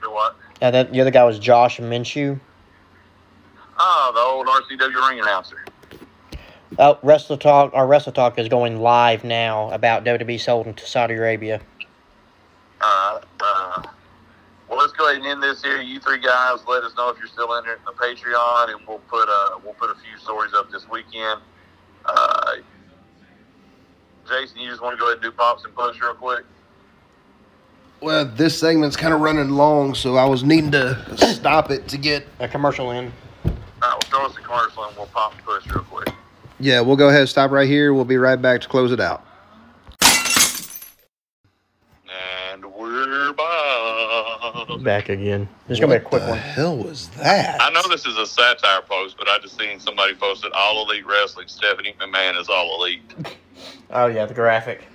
What? 0.03 0.35
And 0.61 0.73
then 0.75 0.91
the 0.91 1.01
other 1.01 1.11
guy 1.11 1.23
was 1.23 1.39
Josh 1.39 1.79
Minshew. 1.79 2.39
Oh, 3.79 4.11
the 4.13 4.19
old 4.19 4.47
RCW 4.47 5.09
ring 5.09 5.19
announcer. 5.19 5.65
Oh, 6.77 6.99
Wrestle 7.01 7.37
Talk. 7.37 7.73
Our 7.73 7.87
Wrestle 7.87 8.11
Talk 8.11 8.37
is 8.37 8.47
going 8.47 8.79
live 8.79 9.23
now 9.23 9.71
about 9.71 10.05
WWE 10.05 10.39
sold 10.39 10.67
into 10.67 10.85
Saudi 10.85 11.15
Arabia. 11.15 11.59
Uh, 12.79 13.19
uh, 13.39 13.83
well, 14.69 14.79
let's 14.79 14.93
go 14.93 15.09
ahead 15.09 15.17
and 15.17 15.25
end 15.25 15.43
this 15.43 15.63
here. 15.63 15.81
You 15.81 15.99
three 15.99 16.19
guys, 16.19 16.59
let 16.67 16.83
us 16.83 16.95
know 16.95 17.09
if 17.09 17.17
you're 17.17 17.27
still 17.27 17.53
in 17.55 17.65
in 17.65 17.75
the 17.85 17.91
Patreon, 17.91 18.73
and 18.73 18.87
we'll 18.87 18.99
put 18.99 19.27
uh, 19.27 19.57
we'll 19.63 19.73
put 19.73 19.89
a 19.89 19.95
few 19.95 20.17
stories 20.19 20.53
up 20.53 20.71
this 20.71 20.87
weekend. 20.89 21.41
Uh, 22.05 22.53
Jason, 24.27 24.59
you 24.59 24.69
just 24.69 24.81
want 24.81 24.95
to 24.95 24.99
go 24.99 25.07
ahead 25.07 25.15
and 25.15 25.23
do 25.23 25.31
pops 25.31 25.65
and 25.65 25.75
push 25.75 25.99
real 25.99 26.13
quick. 26.13 26.45
Well, 28.01 28.25
this 28.25 28.57
segment's 28.57 28.97
kind 28.97 29.13
of 29.13 29.21
running 29.21 29.49
long, 29.51 29.93
so 29.93 30.15
I 30.15 30.25
was 30.25 30.43
needing 30.43 30.71
to 30.71 31.17
stop 31.35 31.69
it 31.69 31.87
to 31.89 31.99
get. 31.99 32.25
A 32.39 32.47
commercial 32.47 32.89
in. 32.89 33.13
All 33.45 33.51
right, 33.51 33.91
we'll 33.93 33.99
throw 33.99 34.25
us 34.25 34.35
a 34.35 34.41
commercial 34.41 34.85
and 34.85 34.97
we'll 34.97 35.05
pop 35.05 35.35
and 35.35 35.43
push 35.43 35.67
real 35.67 35.83
quick. 35.83 36.09
Yeah, 36.59 36.81
we'll 36.81 36.95
go 36.95 37.09
ahead 37.09 37.21
and 37.21 37.29
stop 37.29 37.51
right 37.51 37.67
here. 37.67 37.93
We'll 37.93 38.05
be 38.05 38.17
right 38.17 38.41
back 38.41 38.61
to 38.61 38.67
close 38.67 38.91
it 38.91 38.99
out. 38.99 39.23
And 42.51 42.65
we're 42.73 43.33
back. 43.33 44.83
Back 44.83 45.09
again. 45.09 45.47
This 45.67 45.77
is 45.77 45.79
gonna 45.79 45.93
be 45.93 45.97
a 45.97 45.99
quick 45.99 46.21
what 46.21 46.25
the 46.25 46.31
one. 46.31 46.39
hell 46.39 46.77
was 46.77 47.09
that? 47.09 47.61
I 47.61 47.69
know 47.69 47.83
this 47.87 48.07
is 48.07 48.17
a 48.17 48.25
satire 48.25 48.81
post, 48.81 49.15
but 49.15 49.27
I 49.27 49.37
just 49.37 49.59
seen 49.59 49.79
somebody 49.79 50.15
posted 50.15 50.51
All 50.53 50.83
Elite 50.83 51.05
Wrestling. 51.05 51.47
Stephanie 51.47 51.93
McMahon 51.99 52.39
is 52.39 52.49
All 52.49 52.79
Elite. 52.79 53.13
Oh 53.91 54.07
yeah, 54.07 54.25
the 54.25 54.33
graphic. 54.33 54.87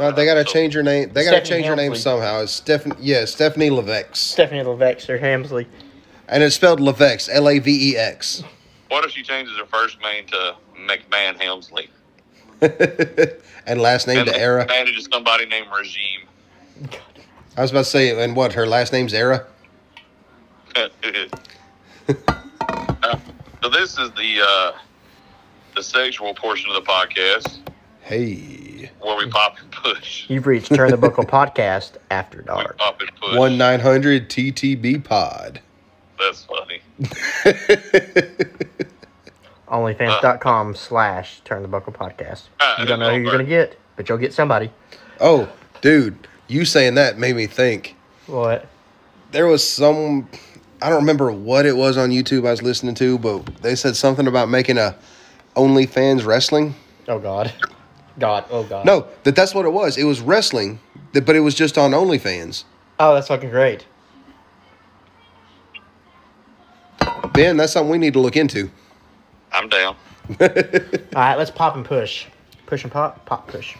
Uh, 0.00 0.10
they 0.12 0.24
got 0.24 0.34
to 0.34 0.44
change 0.44 0.74
her 0.74 0.82
name. 0.82 1.10
They 1.12 1.24
got 1.24 1.30
to 1.30 1.36
Stephanie 1.44 1.48
change 1.48 1.66
her 1.66 1.76
name 1.76 1.92
Helmsley. 1.92 2.02
somehow. 2.02 2.42
It's 2.42 2.52
Stephanie. 2.52 2.94
Yeah, 3.00 3.24
Stephanie 3.24 3.70
Levex, 3.70 4.16
Stephanie 4.16 4.62
Levexter 4.62 5.20
Hamsley. 5.20 5.66
and 6.28 6.42
it's 6.42 6.54
spelled 6.54 6.80
Levex. 6.80 7.28
L 7.32 7.48
a 7.48 7.58
v 7.58 7.92
e 7.92 7.96
x. 7.96 8.42
What 8.88 9.04
if 9.04 9.10
she 9.10 9.22
changes 9.22 9.56
her 9.58 9.66
first 9.66 10.00
name 10.00 10.26
to 10.26 10.56
McMahon 10.86 11.40
Helmsley? 11.40 11.90
and 13.66 13.80
last 13.80 14.06
name 14.06 14.18
and 14.18 14.28
to 14.28 14.38
Era. 14.38 14.66
married 14.66 14.94
to 14.94 15.02
somebody 15.12 15.46
named 15.46 15.66
Regime. 15.76 16.20
I 17.56 17.62
was 17.62 17.70
about 17.72 17.80
to 17.80 17.90
say, 17.90 18.22
and 18.22 18.34
what? 18.36 18.52
Her 18.52 18.66
last 18.66 18.92
name's 18.92 19.12
Era. 19.14 19.46
Uh, 23.00 23.18
so 23.62 23.68
this 23.68 23.98
is 23.98 24.10
the 24.12 24.40
uh, 24.42 24.72
the 25.74 25.82
sexual 25.82 26.34
portion 26.34 26.70
of 26.70 26.74
the 26.74 26.90
podcast 26.90 27.58
Hey, 28.00 28.67
where 29.00 29.16
we 29.16 29.28
pop 29.30 29.56
and 29.60 29.70
push. 29.70 30.24
You've 30.28 30.46
reached 30.46 30.74
Turn 30.74 30.90
the 30.90 30.96
Buckle 30.96 31.24
podcast 31.24 31.92
after 32.10 32.38
We 32.38 32.44
dark. 32.44 32.78
pop 32.78 33.00
and 33.00 33.14
push. 33.16 33.36
one 33.36 33.56
nine 33.58 33.80
hundred 33.80 34.28
TTB 34.28 35.02
Pod. 35.04 35.60
That's 36.18 36.44
funny. 36.44 36.80
Onlyfans.com 39.68 40.74
slash 40.74 41.40
Turn 41.44 41.62
the 41.62 41.68
Buckle 41.68 41.92
podcast. 41.92 42.44
Uh, 42.60 42.76
You 42.80 42.86
don't 42.86 42.98
know 43.00 43.10
who 43.10 43.20
you're 43.20 43.30
gonna 43.32 43.44
get, 43.44 43.76
but 43.96 44.08
you'll 44.08 44.18
get 44.18 44.32
somebody. 44.32 44.70
oh, 45.20 45.48
dude, 45.80 46.16
you 46.46 46.64
saying 46.64 46.94
that 46.94 47.18
made 47.18 47.36
me 47.36 47.46
think. 47.46 47.94
What? 48.26 48.66
There 49.32 49.46
was 49.46 49.68
some. 49.68 50.28
I 50.80 50.88
don't 50.88 51.00
remember 51.00 51.30
what 51.32 51.66
it 51.66 51.76
was 51.76 51.96
on 51.96 52.10
YouTube 52.10 52.46
I 52.46 52.50
was 52.52 52.62
listening 52.62 52.94
to, 52.96 53.18
but 53.18 53.44
they 53.62 53.74
said 53.74 53.96
something 53.96 54.26
about 54.26 54.48
making 54.48 54.78
a 54.78 54.96
OnlyFans 55.56 56.24
wrestling. 56.24 56.74
Oh 57.08 57.18
God. 57.18 57.52
God. 58.18 58.44
Oh 58.50 58.64
God. 58.64 58.84
No, 58.86 59.06
that 59.24 59.34
that's 59.36 59.54
what 59.54 59.64
it 59.66 59.72
was. 59.72 59.96
It 59.96 60.04
was 60.04 60.20
wrestling, 60.20 60.80
that- 61.12 61.24
but 61.26 61.36
it 61.36 61.40
was 61.40 61.54
just 61.54 61.78
on 61.78 61.92
OnlyFans. 61.92 62.64
Oh, 63.00 63.14
that's 63.14 63.28
fucking 63.28 63.50
great. 63.50 63.86
Ben, 67.32 67.56
that's 67.56 67.72
something 67.72 67.90
we 67.90 67.98
need 67.98 68.14
to 68.14 68.20
look 68.20 68.36
into. 68.36 68.70
I'm 69.52 69.68
down. 69.68 69.96
All 70.40 70.48
right, 71.14 71.36
let's 71.36 71.50
pop 71.50 71.76
and 71.76 71.84
push. 71.84 72.26
Push 72.66 72.82
and 72.82 72.92
pop. 72.92 73.24
Pop 73.26 73.46
push. 73.48 73.76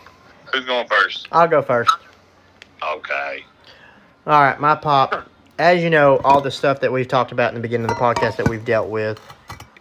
Who's 0.52 0.64
going 0.64 0.86
first? 0.88 1.28
I'll 1.32 1.48
go 1.48 1.60
first. 1.60 1.90
Okay. 2.82 3.44
All 4.26 4.40
right, 4.40 4.58
my 4.60 4.74
pop. 4.76 5.28
As 5.58 5.82
you 5.82 5.90
know, 5.90 6.18
all 6.18 6.40
the 6.40 6.50
stuff 6.52 6.80
that 6.80 6.92
we've 6.92 7.08
talked 7.08 7.32
about 7.32 7.48
in 7.50 7.54
the 7.56 7.60
beginning 7.60 7.90
of 7.90 7.96
the 7.96 8.00
podcast 8.02 8.36
that 8.36 8.48
we've 8.48 8.64
dealt 8.64 8.88
with. 8.88 9.20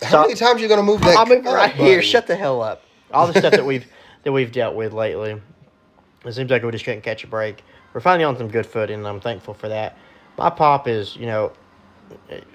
How 0.01 0.23
many 0.23 0.33
times 0.33 0.59
are 0.59 0.63
you 0.63 0.67
gonna 0.69 0.81
move 0.83 1.01
that? 1.01 1.15
I'll 1.15 1.25
move 1.25 1.39
it 1.39 1.43
cup, 1.43 1.53
right 1.53 1.71
here. 1.71 1.97
buddy? 1.97 2.07
Shut 2.07 2.25
the 2.27 2.35
hell 2.35 2.61
up. 2.61 2.83
All 3.11 3.27
the 3.27 3.39
stuff 3.39 3.51
that 3.51 3.65
we've 3.65 3.85
that 4.27 4.33
we've 4.33 4.51
dealt 4.51 4.75
with 4.75 4.91
lately. 4.91 5.41
It 6.25 6.33
seems 6.33 6.51
like 6.51 6.61
we 6.61 6.69
just 6.71 6.83
couldn't 6.83 6.99
catch 7.01 7.23
a 7.23 7.27
break. 7.27 7.63
We're 7.93 8.01
finally 8.01 8.25
on 8.25 8.37
some 8.37 8.49
good 8.49 8.65
footing, 8.65 8.97
and 8.97 9.07
I'm 9.07 9.21
thankful 9.21 9.53
for 9.53 9.69
that. 9.69 9.97
My 10.37 10.49
pop 10.49 10.85
is, 10.85 11.15
you 11.15 11.25
know, 11.27 11.53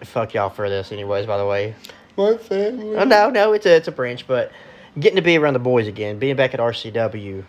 fuck 0.05 0.35
y'all 0.35 0.51
for 0.51 0.69
this, 0.69 0.93
anyways. 0.93 1.25
By 1.25 1.39
the 1.39 1.47
way, 1.47 1.75
My 2.19 2.37
family. 2.37 2.95
oh, 2.95 3.05
no, 3.05 3.31
no, 3.31 3.55
it's 3.55 3.65
a 3.65 3.75
it's 3.77 3.89
a 3.89 3.93
branch, 3.93 4.27
but 4.27 4.53
getting 5.01 5.17
to 5.17 5.23
be 5.23 5.39
around 5.39 5.55
the 5.55 5.61
boys 5.61 5.87
again, 5.89 6.19
being 6.19 6.37
back 6.37 6.53
at 6.53 6.61
RCW, 6.61 7.23
you 7.25 7.43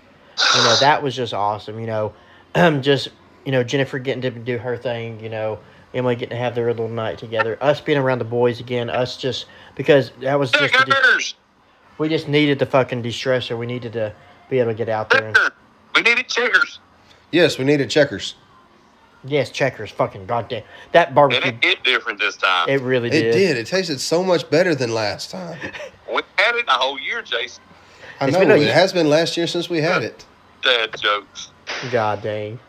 know, 0.55 0.75
that 0.79 1.03
was 1.03 1.13
just 1.17 1.33
awesome. 1.33 1.77
You 1.81 1.87
know, 1.87 2.13
um, 2.55 2.81
just 2.81 3.09
you 3.43 3.51
know, 3.51 3.61
Jennifer 3.61 3.99
getting 3.99 4.21
to 4.21 4.31
do 4.31 4.57
her 4.57 4.77
thing. 4.77 5.19
You 5.19 5.27
know, 5.27 5.59
Emily 5.93 6.15
getting 6.15 6.29
to 6.29 6.37
have 6.37 6.55
their 6.55 6.67
little 6.67 6.87
night 6.87 7.17
together. 7.17 7.57
Us 7.59 7.81
being 7.81 7.97
around 7.97 8.19
the 8.19 8.25
boys 8.25 8.61
again. 8.61 8.89
Us 8.89 9.17
just 9.17 9.47
because 9.75 10.11
that 10.21 10.39
was 10.39 10.49
just. 10.51 10.73
a 10.73 10.85
di- 10.85 10.91
Checkers! 10.93 11.35
We 11.97 12.09
just 12.09 12.27
needed 12.27 12.59
the 12.59 12.65
fucking 12.65 13.01
de-stressor. 13.01 13.57
We 13.57 13.65
needed 13.65 13.93
to 13.93 14.13
be 14.49 14.59
able 14.59 14.71
to 14.71 14.75
get 14.77 14.89
out 14.89 15.09
there. 15.09 15.27
And, 15.27 15.37
We 15.95 16.01
needed 16.01 16.27
checkers. 16.27 16.79
Yes, 17.31 17.57
we 17.57 17.65
needed 17.65 17.89
checkers. 17.89 18.35
yes, 19.23 19.49
checkers. 19.49 19.91
Fucking 19.91 20.25
goddamn. 20.25 20.63
That 20.91 21.07
And 21.07 21.15
barbecue. 21.15 21.51
it 21.51 21.63
hit 21.63 21.83
different 21.83 22.19
this 22.19 22.35
time. 22.37 22.67
It 22.69 22.81
really 22.81 23.09
did. 23.09 23.25
It 23.27 23.31
did. 23.31 23.47
did. 23.53 23.57
It 23.57 23.67
tasted 23.67 23.99
so 24.01 24.23
much 24.23 24.49
better 24.49 24.75
than 24.75 24.93
last 24.93 25.31
time. 25.31 25.59
we 26.13 26.21
had 26.37 26.55
it 26.55 26.65
a 26.67 26.71
whole 26.71 26.99
year, 26.99 27.21
Jason. 27.21 27.63
I 28.19 28.25
It's 28.25 28.33
know 28.33 28.39
been 28.41 28.51
a- 28.51 28.55
it 28.55 28.73
has 28.73 28.93
been 28.93 29.09
last 29.09 29.37
year 29.37 29.47
since 29.47 29.69
we 29.69 29.79
had 29.81 30.03
it. 30.03 30.25
Dad 30.61 30.95
jokes. 30.99 31.49
God 31.91 32.21
dang. 32.21 32.59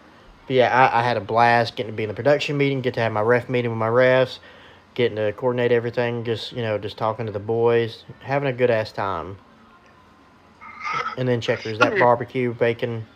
But 0.47 0.57
yeah, 0.57 0.91
I, 0.93 1.01
I 1.01 1.03
had 1.03 1.17
a 1.17 1.21
blast 1.21 1.77
getting 1.77 1.93
to 1.93 1.97
be 1.97 2.03
in 2.05 2.09
the 2.09 2.15
production 2.15 2.57
meeting, 2.57 2.81
get 2.83 2.95
to 2.95 3.01
have 3.01 3.13
my 3.13 3.21
ref 3.23 3.49
meeting 3.49 3.71
with 3.71 3.79
my 3.79 3.89
refs, 3.89 4.39
getting 4.95 5.17
to 5.17 5.33
coordinate 5.33 5.73
everything, 5.73 6.25
just, 6.25 6.53
you 6.53 6.63
know, 6.63 6.79
just 6.79 6.97
talking 6.97 7.27
to 7.27 7.33
the 7.33 7.39
boys, 7.39 8.05
having 8.21 8.49
a 8.49 8.53
good 8.53 8.71
ass 8.71 8.93
time. 8.93 9.37
And 11.17 11.29
then 11.29 11.41
checkers, 11.41 11.79
that 11.79 11.99
barbecue, 11.99 12.53
bacon, 12.55 13.07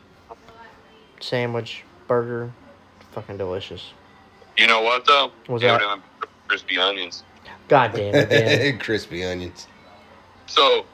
sandwich, 1.21 1.85
burger, 2.07 2.53
fucking 3.13 3.37
delicious. 3.39 3.93
You 4.57 4.67
know 4.67 4.83
what 4.83 5.07
though? 5.07 5.31
What's 5.47 5.63
You 5.63 5.69
that? 5.69 5.81
know 5.81 5.97
crispy 6.49 6.79
onions. 6.79 7.23
God 7.69 7.93
damn 7.95 8.15
it, 8.15 8.31
man. 8.31 8.79
Crispy 8.81 9.23
onions. 9.25 9.67
So 10.47 10.87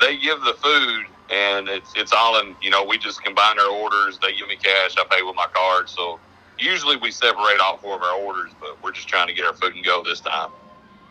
they 0.00 0.16
give 0.16 0.40
the 0.40 0.54
food, 0.54 1.06
and 1.30 1.68
it's 1.68 1.92
it's 1.96 2.12
all 2.12 2.40
in. 2.40 2.54
You 2.62 2.70
know, 2.70 2.84
we 2.84 2.96
just 2.98 3.22
combine 3.22 3.58
our 3.58 3.68
orders. 3.68 4.18
They 4.22 4.34
give 4.34 4.48
me 4.48 4.56
cash. 4.56 4.94
I 4.96 5.04
pay 5.10 5.22
with 5.22 5.36
my 5.36 5.46
card. 5.52 5.88
So 5.88 6.18
usually 6.60 6.96
we 6.96 7.10
separate 7.10 7.60
all 7.62 7.76
four 7.78 7.96
of 7.96 8.02
our 8.02 8.18
orders, 8.20 8.50
but 8.60 8.82
we're 8.82 8.92
just 8.92 9.08
trying 9.08 9.26
to 9.28 9.34
get 9.34 9.44
our 9.44 9.54
food 9.54 9.74
and 9.74 9.84
go 9.84 10.02
this 10.04 10.20
time. 10.20 10.50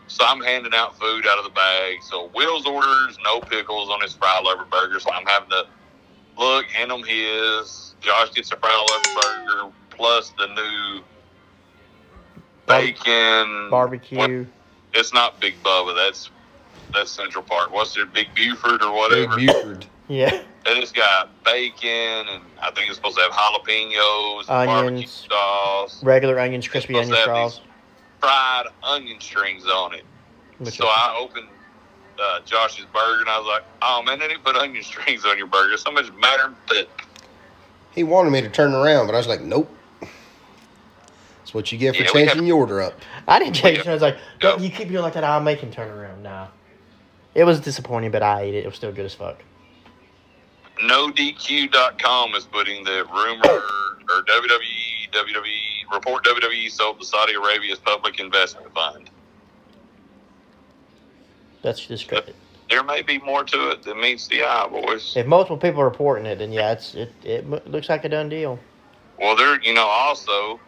So 0.06 0.24
I'm 0.26 0.40
handing 0.40 0.74
out 0.74 0.98
food 0.98 1.26
out 1.26 1.38
of 1.38 1.44
the 1.44 1.50
bag. 1.50 1.98
So 2.02 2.30
Will's 2.34 2.66
orders 2.66 3.18
no 3.22 3.40
pickles 3.40 3.90
on 3.90 4.00
his 4.00 4.14
fry 4.14 4.40
lover 4.44 4.64
burger. 4.64 4.98
So 4.98 5.12
I'm 5.12 5.26
having 5.26 5.50
to 5.50 5.66
look, 6.36 6.66
hand 6.66 6.90
him 6.90 7.04
his. 7.04 7.94
Josh 8.00 8.32
gets 8.34 8.50
a 8.50 8.56
fry 8.56 8.86
lover 8.90 9.20
burger 9.46 9.72
plus 9.90 10.32
the 10.38 10.46
new 10.48 11.04
bacon 12.66 13.70
Barbecue. 13.70 14.46
It's 14.94 15.12
not 15.12 15.40
Big 15.40 15.62
Bubba. 15.62 15.94
That's 15.94 16.30
that's 16.92 17.10
Central 17.10 17.44
Park. 17.44 17.72
What's 17.72 17.94
their 17.94 18.06
Big 18.06 18.34
Buford 18.34 18.82
or 18.82 19.10
Big 19.10 19.28
whatever? 19.28 19.36
Buford. 19.36 19.86
Yeah. 20.10 20.42
And 20.66 20.78
it's 20.78 20.92
got 20.92 21.30
bacon, 21.42 21.88
and 22.28 22.42
I 22.60 22.70
think 22.72 22.88
it's 22.88 22.96
supposed 22.96 23.16
to 23.16 23.22
have 23.22 23.32
jalapenos, 23.32 24.44
Onions. 24.50 25.26
sauce, 25.26 26.04
Regular 26.04 26.38
onions, 26.38 26.68
crispy 26.68 26.96
onion 26.98 27.14
to 27.14 27.22
straws. 27.22 27.60
fried 28.20 28.66
onion 28.82 29.18
strings 29.22 29.64
on 29.64 29.94
it. 29.94 30.04
Which 30.58 30.76
so 30.76 30.84
I 30.86 31.16
opened 31.18 31.46
uh, 32.22 32.40
Josh's 32.44 32.84
burger, 32.92 33.20
and 33.22 33.30
I 33.30 33.38
was 33.38 33.46
like, 33.48 33.62
"Oh 33.80 34.02
man, 34.02 34.18
they 34.18 34.28
didn't 34.28 34.44
put 34.44 34.54
onion 34.54 34.82
strings 34.92 35.24
on 35.24 35.38
your 35.38 35.46
burger. 35.46 35.78
So 35.78 35.90
much 35.92 36.12
matter 36.12 36.52
that 36.68 36.88
He 37.92 38.04
wanted 38.04 38.28
me 38.30 38.42
to 38.42 38.50
turn 38.50 38.74
around, 38.74 39.06
but 39.06 39.14
I 39.14 39.18
was 39.18 39.26
like, 39.28 39.40
nope. 39.40 39.74
That's 41.38 41.54
what 41.54 41.72
you 41.72 41.78
get 41.78 41.96
for 41.96 42.02
Yeah, 42.02 42.08
changing 42.10 42.36
have- 42.36 42.46
your 42.46 42.58
order 42.58 42.82
up. 42.82 43.00
I 43.26 43.38
didn't 43.38 43.54
change 43.54 43.78
it. 43.78 43.84
Yeah. 43.86 43.92
I 43.92 43.94
was 43.94 44.02
like, 44.02 44.16
Yeah. 44.16 44.50
don't 44.50 44.60
you 44.60 44.68
keep 44.68 44.88
doing 44.88 45.02
like 45.02 45.14
that, 45.14 45.24
I'll 45.24 45.40
make 45.40 45.60
him 45.60 45.70
turn 45.72 45.88
around. 45.88 46.22
Nah. 46.22 46.48
It 47.34 47.44
was 47.44 47.60
disappointing, 47.60 48.10
but 48.10 48.22
I 48.22 48.42
ate 48.42 48.54
it. 48.54 48.64
It 48.64 48.66
was 48.66 48.76
still 48.76 48.92
good 48.92 49.06
as 49.06 49.14
fuck. 49.14 49.42
NoDQ.com 50.84 52.34
is 52.34 52.44
putting 52.44 52.84
the 52.84 53.04
rumor 53.12 53.62
or 54.10 54.24
WWE 54.24 55.10
WWE 55.12 55.92
report 55.92 56.24
WWE 56.24 56.70
sold 56.70 57.00
to 57.00 57.06
Saudi 57.06 57.34
Arabia's 57.34 57.78
public 57.78 58.20
investment 58.20 58.72
fund. 58.74 59.10
That's 61.62 61.84
just 61.86 62.08
great. 62.08 62.34
There 62.70 62.84
may 62.84 63.02
be 63.02 63.18
more 63.18 63.44
to 63.44 63.70
it 63.70 63.82
than 63.82 64.00
meets 64.00 64.28
the 64.28 64.44
eye, 64.44 64.68
boys. 64.68 65.14
If 65.16 65.26
multiple 65.26 65.58
people 65.58 65.80
are 65.80 65.86
reporting 65.86 66.26
it, 66.26 66.38
then 66.38 66.52
yeah, 66.52 66.72
it's 66.72 66.94
it, 66.94 67.12
it 67.24 67.48
looks 67.68 67.88
like 67.88 68.04
a 68.04 68.08
done 68.08 68.28
deal. 68.28 68.58
Well, 69.18 69.36
they're 69.36 69.60
you 69.62 69.74
know 69.74 69.86
also 69.86 70.60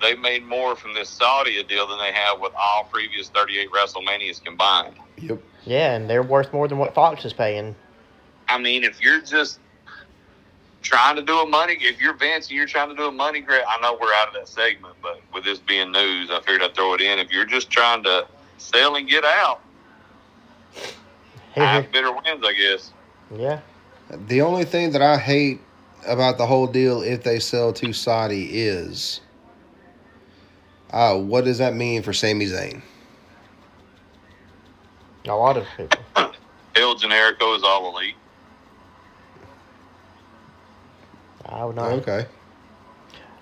they 0.00 0.14
made 0.16 0.44
more 0.44 0.74
from 0.76 0.94
this 0.94 1.10
Saudi 1.10 1.62
deal 1.64 1.86
than 1.86 1.98
they 1.98 2.12
have 2.12 2.40
with 2.40 2.52
all 2.58 2.84
previous 2.84 3.28
38 3.28 3.68
WrestleManias 3.70 4.42
combined. 4.42 4.96
Yep. 5.18 5.42
Yeah, 5.64 5.94
and 5.94 6.08
they're 6.08 6.22
worth 6.22 6.52
more 6.54 6.66
than 6.68 6.78
what 6.78 6.94
Fox 6.94 7.24
is 7.26 7.34
paying. 7.34 7.76
I 8.50 8.58
mean, 8.58 8.84
if 8.84 9.00
you're 9.00 9.20
just 9.20 9.60
trying 10.82 11.16
to 11.16 11.22
do 11.22 11.38
a 11.38 11.46
money, 11.46 11.76
if 11.80 12.00
you're 12.00 12.14
Vince 12.14 12.48
and 12.48 12.56
you're 12.56 12.66
trying 12.66 12.88
to 12.88 12.96
do 12.96 13.06
a 13.06 13.12
money 13.12 13.40
grab, 13.40 13.64
I 13.68 13.80
know 13.80 13.96
we're 14.00 14.12
out 14.14 14.28
of 14.28 14.34
that 14.34 14.48
segment, 14.48 14.94
but 15.02 15.20
with 15.32 15.44
this 15.44 15.58
being 15.58 15.92
news, 15.92 16.30
I 16.30 16.40
figured 16.40 16.62
I'd 16.62 16.74
throw 16.74 16.94
it 16.94 17.00
in. 17.00 17.18
If 17.18 17.30
you're 17.30 17.46
just 17.46 17.70
trying 17.70 18.02
to 18.04 18.26
sell 18.58 18.96
and 18.96 19.08
get 19.08 19.24
out, 19.24 19.60
half 21.52 21.90
bidder 21.92 22.12
wins, 22.12 22.44
I 22.44 22.54
guess. 22.54 22.92
yeah, 23.36 23.60
The 24.26 24.40
only 24.40 24.64
thing 24.64 24.90
that 24.92 25.02
I 25.02 25.16
hate 25.16 25.60
about 26.06 26.38
the 26.38 26.46
whole 26.46 26.66
deal, 26.66 27.02
if 27.02 27.22
they 27.22 27.38
sell 27.38 27.72
to 27.74 27.92
Saudi, 27.92 28.46
is 28.60 29.20
uh, 30.92 31.16
what 31.16 31.44
does 31.44 31.58
that 31.58 31.74
mean 31.74 32.02
for 32.02 32.12
Sami 32.12 32.46
Zayn? 32.46 32.82
a 35.26 35.34
lot 35.34 35.56
of 35.56 35.66
people. 35.76 36.00
El 36.76 36.94
Generico 36.96 37.54
is 37.56 37.62
all 37.62 37.94
elite. 37.94 38.16
I 41.50 41.64
would 41.64 41.76
not. 41.76 41.92
Okay. 41.92 42.26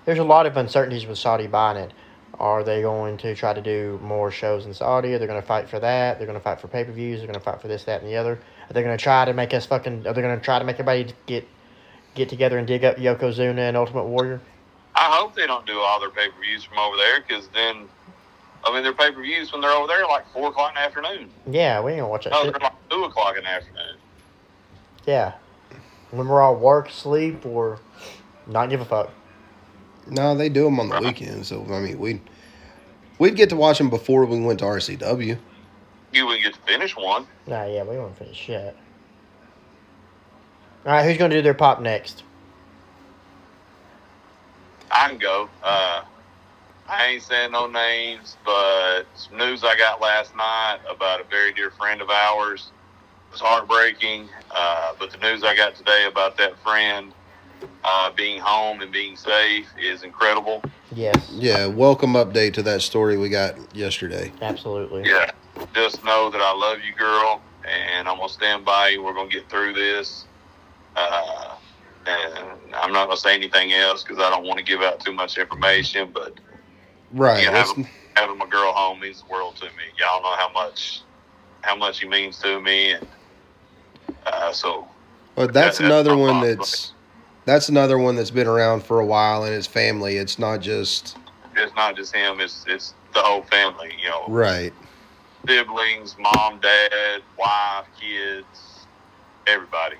There's 0.05 0.19
a 0.19 0.23
lot 0.23 0.45
of 0.45 0.57
uncertainties 0.57 1.05
with 1.05 1.17
Saudi 1.17 1.47
buying 1.47 1.77
it. 1.77 1.91
Are 2.39 2.63
they 2.63 2.81
going 2.81 3.17
to 3.17 3.35
try 3.35 3.53
to 3.53 3.61
do 3.61 3.99
more 4.01 4.31
shows 4.31 4.65
in 4.65 4.73
Saudi? 4.73 5.09
They're 5.17 5.27
going 5.27 5.41
to 5.41 5.45
fight 5.45 5.67
for 5.69 5.79
that. 5.79 6.17
They're 6.17 6.25
going 6.27 6.37
to 6.39 6.43
fight 6.43 6.61
for 6.61 6.67
pay 6.69 6.83
per 6.85 6.91
views. 6.91 7.19
They're 7.19 7.27
going 7.27 7.37
to 7.39 7.43
fight 7.43 7.61
for 7.61 7.67
this, 7.67 7.83
that, 7.83 8.01
and 8.01 8.09
the 8.09 8.15
other. 8.15 8.33
Are 8.69 8.73
they 8.73 8.81
going 8.81 8.95
to 8.97 9.01
try 9.01 9.25
to 9.25 9.33
make 9.33 9.53
us 9.53 9.65
fucking? 9.65 10.07
Are 10.07 10.13
they 10.13 10.21
going 10.21 10.37
to 10.37 10.43
try 10.43 10.57
to 10.57 10.65
make 10.65 10.75
everybody 10.79 11.13
get 11.25 11.47
get 12.15 12.29
together 12.29 12.57
and 12.57 12.65
dig 12.65 12.83
up 12.85 12.95
Yokozuna 12.97 13.59
and 13.59 13.75
Ultimate 13.77 14.05
Warrior? 14.05 14.41
I 14.95 15.15
hope 15.17 15.35
they 15.35 15.47
don't 15.47 15.65
do 15.65 15.79
all 15.79 15.99
their 15.99 16.09
pay 16.09 16.29
per 16.29 16.41
views 16.41 16.63
from 16.63 16.79
over 16.79 16.95
there 16.97 17.21
because 17.21 17.49
then, 17.53 17.87
I 18.63 18.73
mean, 18.73 18.83
their 18.83 18.93
pay 18.93 19.11
per 19.11 19.21
views 19.21 19.51
when 19.51 19.61
they're 19.61 19.69
over 19.71 19.87
there 19.87 20.03
are 20.05 20.09
like 20.09 20.25
four 20.31 20.47
o'clock 20.49 20.69
in 20.71 20.75
the 20.75 20.81
afternoon. 20.81 21.29
Yeah, 21.45 21.81
we 21.81 21.91
ain't 21.91 21.99
gonna 21.99 22.09
watch 22.09 22.23
that 22.23 22.31
No, 22.31 22.43
shit. 22.43 22.53
they're 22.53 22.61
like 22.61 22.89
two 22.89 23.03
o'clock 23.03 23.37
in 23.37 23.43
the 23.43 23.49
afternoon. 23.49 23.97
Yeah, 25.05 25.33
when 26.11 26.27
we're 26.27 26.41
all 26.41 26.55
work, 26.55 26.89
sleep, 26.89 27.45
or 27.45 27.79
not 28.49 28.69
give 28.69 28.81
a 28.81 28.85
fuck. 28.85 29.11
No, 30.07 30.35
they 30.35 30.49
do 30.49 30.63
them 30.65 30.79
on 30.79 30.89
the 30.89 30.99
weekend. 30.99 31.45
So 31.45 31.65
I 31.71 31.79
mean, 31.79 31.99
we 31.99 32.21
we'd 33.19 33.35
get 33.35 33.49
to 33.49 33.55
watch 33.55 33.77
them 33.77 33.89
before 33.89 34.25
we 34.25 34.39
went 34.39 34.59
to 34.59 34.65
RCW. 34.65 35.37
You 36.11 36.25
wouldn't 36.25 36.43
get 36.43 36.53
to 36.55 36.59
finish 36.61 36.95
one. 36.95 37.27
Nah, 37.45 37.65
yeah, 37.65 37.83
we 37.83 37.97
won't 37.97 38.17
finish 38.17 38.37
shit. 38.37 38.75
All 40.85 40.93
right, 40.93 41.05
who's 41.05 41.17
gonna 41.17 41.35
do 41.35 41.41
their 41.41 41.53
pop 41.53 41.81
next? 41.81 42.23
I 44.91 45.09
can 45.09 45.19
go. 45.19 45.47
Uh, 45.63 46.01
I 46.87 47.05
ain't 47.05 47.21
saying 47.21 47.51
no 47.51 47.67
names, 47.67 48.37
but 48.43 49.03
some 49.13 49.37
news 49.37 49.63
I 49.63 49.77
got 49.77 50.01
last 50.01 50.35
night 50.35 50.79
about 50.89 51.21
a 51.21 51.23
very 51.25 51.53
dear 51.53 51.69
friend 51.69 52.01
of 52.01 52.09
ours 52.09 52.71
was 53.31 53.39
heartbreaking. 53.39 54.27
Uh, 54.49 54.93
but 54.97 55.11
the 55.11 55.17
news 55.17 55.43
I 55.43 55.55
got 55.55 55.75
today 55.75 56.07
about 56.07 56.37
that 56.37 56.57
friend 56.59 57.13
uh, 57.83 58.11
being 58.11 58.39
home 58.39 58.81
and 58.81 58.91
being 58.91 59.15
safe 59.15 59.67
is 59.81 60.03
incredible. 60.03 60.61
Yes, 60.91 61.29
Yeah, 61.31 61.67
welcome 61.67 62.13
update 62.13 62.53
to 62.55 62.63
that 62.63 62.81
story 62.81 63.17
we 63.17 63.29
got 63.29 63.55
yesterday. 63.75 64.31
absolutely. 64.41 65.07
Yeah. 65.09 65.29
Just 65.73 66.03
know 66.03 66.29
that 66.29 66.41
I 66.41 66.53
love 66.55 66.79
you, 66.87 66.93
girl, 66.95 67.41
and 67.67 68.07
I'm 68.07 68.17
gonna 68.17 68.29
stand 68.29 68.65
by 68.65 68.89
you. 68.89 69.03
We're 69.03 69.13
gonna 69.13 69.29
get 69.29 69.49
through 69.49 69.73
this. 69.73 70.25
Uh, 70.95 71.55
and 72.07 72.73
I'm 72.73 72.91
not 72.93 73.05
gonna 73.07 73.17
say 73.17 73.35
anything 73.35 73.73
else 73.73 74.03
because 74.03 74.19
I 74.19 74.29
don't 74.29 74.45
want 74.45 74.57
to 74.57 74.63
give 74.63 74.81
out 74.81 74.99
too 74.99 75.11
much 75.13 75.37
information. 75.37 76.11
But 76.13 76.33
Right. 77.11 77.43
Yeah, 77.43 77.51
that's- 77.51 77.67
having, 77.69 77.87
having 78.15 78.37
my 78.37 78.47
girl 78.47 78.71
home 78.71 78.99
means 79.01 79.21
the 79.21 79.31
world 79.31 79.55
to 79.57 79.65
me. 79.65 79.83
Y'all 79.99 80.21
know 80.21 80.35
how 80.35 80.49
much 80.53 81.01
how 81.61 81.75
much 81.75 81.99
he 81.99 82.07
means 82.07 82.39
to 82.39 82.61
me, 82.61 82.91
and 82.93 83.07
uh, 84.25 84.51
so 84.53 84.87
But 85.35 85.53
that's 85.53 85.77
that's 85.77 85.79
another 85.81 86.11
my 86.15 86.21
one 86.21 86.33
thought. 86.41 86.57
that's 86.57 86.93
that's 87.49 87.67
another 87.67 87.97
one 87.97 88.15
that's 88.15 88.29
been 88.29 88.47
around 88.47 88.83
for 88.83 88.99
a 88.99 89.05
while 89.05 89.43
and 89.43 89.53
his 89.53 89.65
family. 89.65 90.17
It's 90.17 90.37
not 90.37 90.61
just 90.61 91.17
it's 91.55 91.73
not 91.75 91.95
just 91.95 92.13
him; 92.15 92.39
it's 92.39 92.63
it's 92.67 92.93
the 93.13 93.21
whole 93.21 93.41
family. 93.43 93.91
You 94.01 94.09
know, 94.09 94.25
right. 94.27 94.71
siblings, 95.47 96.15
mom, 96.19 96.59
dad, 96.59 97.21
wife, 97.37 97.85
kids, 97.99 98.85
everybody. 99.47 99.95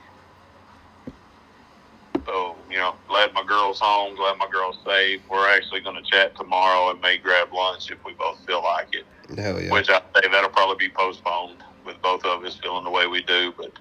So, 2.25 2.55
you 2.69 2.77
know, 2.77 2.93
glad 3.07 3.33
my 3.33 3.43
girl's 3.43 3.79
home, 3.79 4.15
glad 4.15 4.37
my 4.37 4.47
girl's 4.51 4.77
safe. 4.85 5.19
We're 5.31 5.49
actually 5.49 5.79
going 5.79 5.95
to 5.95 6.07
chat 6.11 6.35
tomorrow 6.35 6.91
and 6.91 7.01
may 7.01 7.17
grab 7.17 7.51
lunch 7.51 7.89
if 7.89 7.97
we 8.05 8.13
both 8.13 8.37
feel 8.45 8.63
like 8.63 8.89
it, 8.93 9.05
Hell 9.35 9.59
yeah. 9.59 9.71
which 9.71 9.89
I 9.89 9.99
say 10.13 10.29
that'll 10.31 10.51
probably 10.51 10.87
be 10.87 10.93
postponed 10.93 11.63
with 11.83 11.99
both 12.03 12.23
of 12.25 12.43
us 12.43 12.59
feeling 12.61 12.83
the 12.83 12.91
way 12.91 13.07
we 13.07 13.23
do. 13.23 13.51
But 13.57 13.71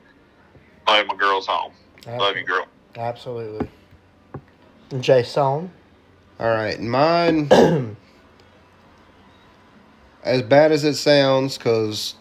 glad 0.87 1.07
my 1.09 1.17
girl's 1.17 1.47
home. 1.47 1.73
Love 2.07 2.37
you, 2.39 2.45
girl. 2.45 2.67
Absolutely. 2.99 3.69
Jason. 5.01 5.71
All 6.41 6.49
right, 6.49 6.81
mine. 6.81 7.49
as 10.25 10.43
bad 10.43 10.73
as 10.73 10.83
it 10.83 10.97
sounds, 10.97 11.57
because 11.57 12.17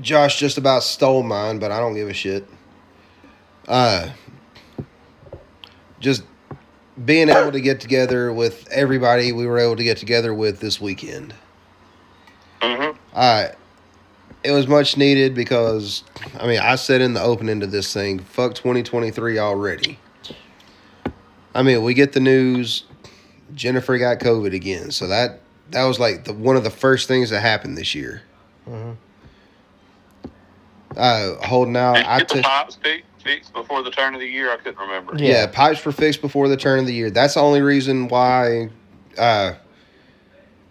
Josh 0.00 0.40
just 0.40 0.58
about 0.58 0.82
stole 0.82 1.22
mine, 1.22 1.60
but 1.60 1.70
I 1.70 1.78
don't 1.78 1.94
give 1.94 2.08
a 2.08 2.12
shit. 2.12 2.48
Uh, 3.68 4.10
just 6.00 6.24
being 7.04 7.28
able 7.28 7.52
to 7.52 7.60
get 7.60 7.80
together 7.80 8.32
with 8.32 8.68
everybody 8.70 9.32
we 9.32 9.46
were 9.46 9.58
able 9.58 9.76
to 9.76 9.84
get 9.84 9.98
together 9.98 10.34
with 10.34 10.60
this 10.60 10.80
weekend. 10.80 11.32
Mm-hmm. 12.60 12.98
Uh, 13.12 13.46
it 14.44 14.52
was 14.52 14.68
much 14.68 14.96
needed 14.96 15.34
because, 15.34 16.04
I 16.38 16.46
mean, 16.46 16.60
I 16.60 16.76
said 16.76 17.00
in 17.00 17.14
the 17.14 17.22
opening 17.22 17.60
to 17.60 17.66
this 17.66 17.92
thing, 17.92 18.18
fuck 18.20 18.54
2023 18.54 19.38
already. 19.38 19.98
I 21.54 21.62
mean, 21.62 21.82
we 21.82 21.94
get 21.94 22.12
the 22.12 22.20
news 22.20 22.84
Jennifer 23.54 23.96
got 23.98 24.18
COVID 24.18 24.54
again. 24.54 24.90
So 24.90 25.06
that 25.08 25.40
that 25.70 25.84
was 25.84 25.98
like 25.98 26.24
the 26.24 26.32
one 26.32 26.56
of 26.56 26.64
the 26.64 26.70
first 26.70 27.08
things 27.08 27.30
that 27.30 27.40
happened 27.40 27.76
this 27.76 27.94
year. 27.94 28.22
Mhm. 28.68 28.96
Uh, 30.96 31.34
holding 31.46 31.76
out. 31.76 31.94
Did 31.94 32.06
I 32.06 32.14
you 32.14 32.18
get 32.20 32.28
the 32.28 32.34
took 32.34 32.44
pipes 32.44 32.78
fixed 33.22 33.52
before 33.52 33.82
the 33.82 33.90
turn 33.90 34.14
of 34.14 34.20
the 34.20 34.28
year? 34.28 34.52
I 34.52 34.56
couldn't 34.56 34.78
remember. 34.78 35.14
Yeah. 35.16 35.28
yeah. 35.28 35.46
pipes 35.46 35.84
were 35.84 35.92
fixed 35.92 36.20
before 36.20 36.48
the 36.48 36.56
turn 36.56 36.78
of 36.78 36.86
the 36.86 36.94
year. 36.94 37.10
That's 37.10 37.34
the 37.34 37.40
only 37.40 37.62
reason 37.62 38.08
why. 38.08 38.70
Uh, 39.18 39.54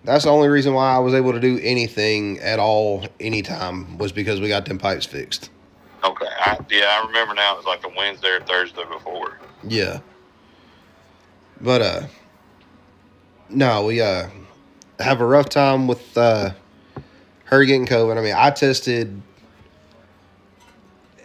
that's 0.04 0.26
the 0.26 0.30
only 0.32 0.50
reason 0.50 0.74
why 0.74 0.94
I 0.94 1.00
was 1.00 1.14
able 1.14 1.34
to 1.34 1.40
do 1.40 1.60
anything 1.62 2.40
at 2.40 2.60
all 2.60 3.06
anytime 3.20 3.98
was 3.98 4.12
because 4.12 4.42
we 4.42 4.48
got 4.48 4.66
them 4.66 4.78
pipes 4.78 5.06
fixed. 5.06 5.50
Okay. 6.04 6.28
I, 6.28 6.58
yeah, 6.70 7.00
I 7.02 7.08
remember 7.08 7.34
now. 7.34 7.54
It 7.54 7.58
was 7.58 7.66
like 7.66 7.82
the 7.82 7.92
Wednesday 7.96 8.30
or 8.30 8.42
Thursday 8.42 8.84
before. 8.92 9.40
Yeah. 9.66 10.00
But 11.62 11.82
uh 11.82 12.02
no, 13.50 13.86
we 13.86 14.02
uh 14.02 14.30
have 15.00 15.22
a 15.22 15.26
rough 15.26 15.50
time 15.50 15.88
with 15.88 16.18
uh 16.18 16.52
her 17.46 17.64
getting 17.64 17.86
COVID. 17.86 18.18
I 18.18 18.22
mean, 18.22 18.36
I 18.36 18.50
tested 18.52 19.22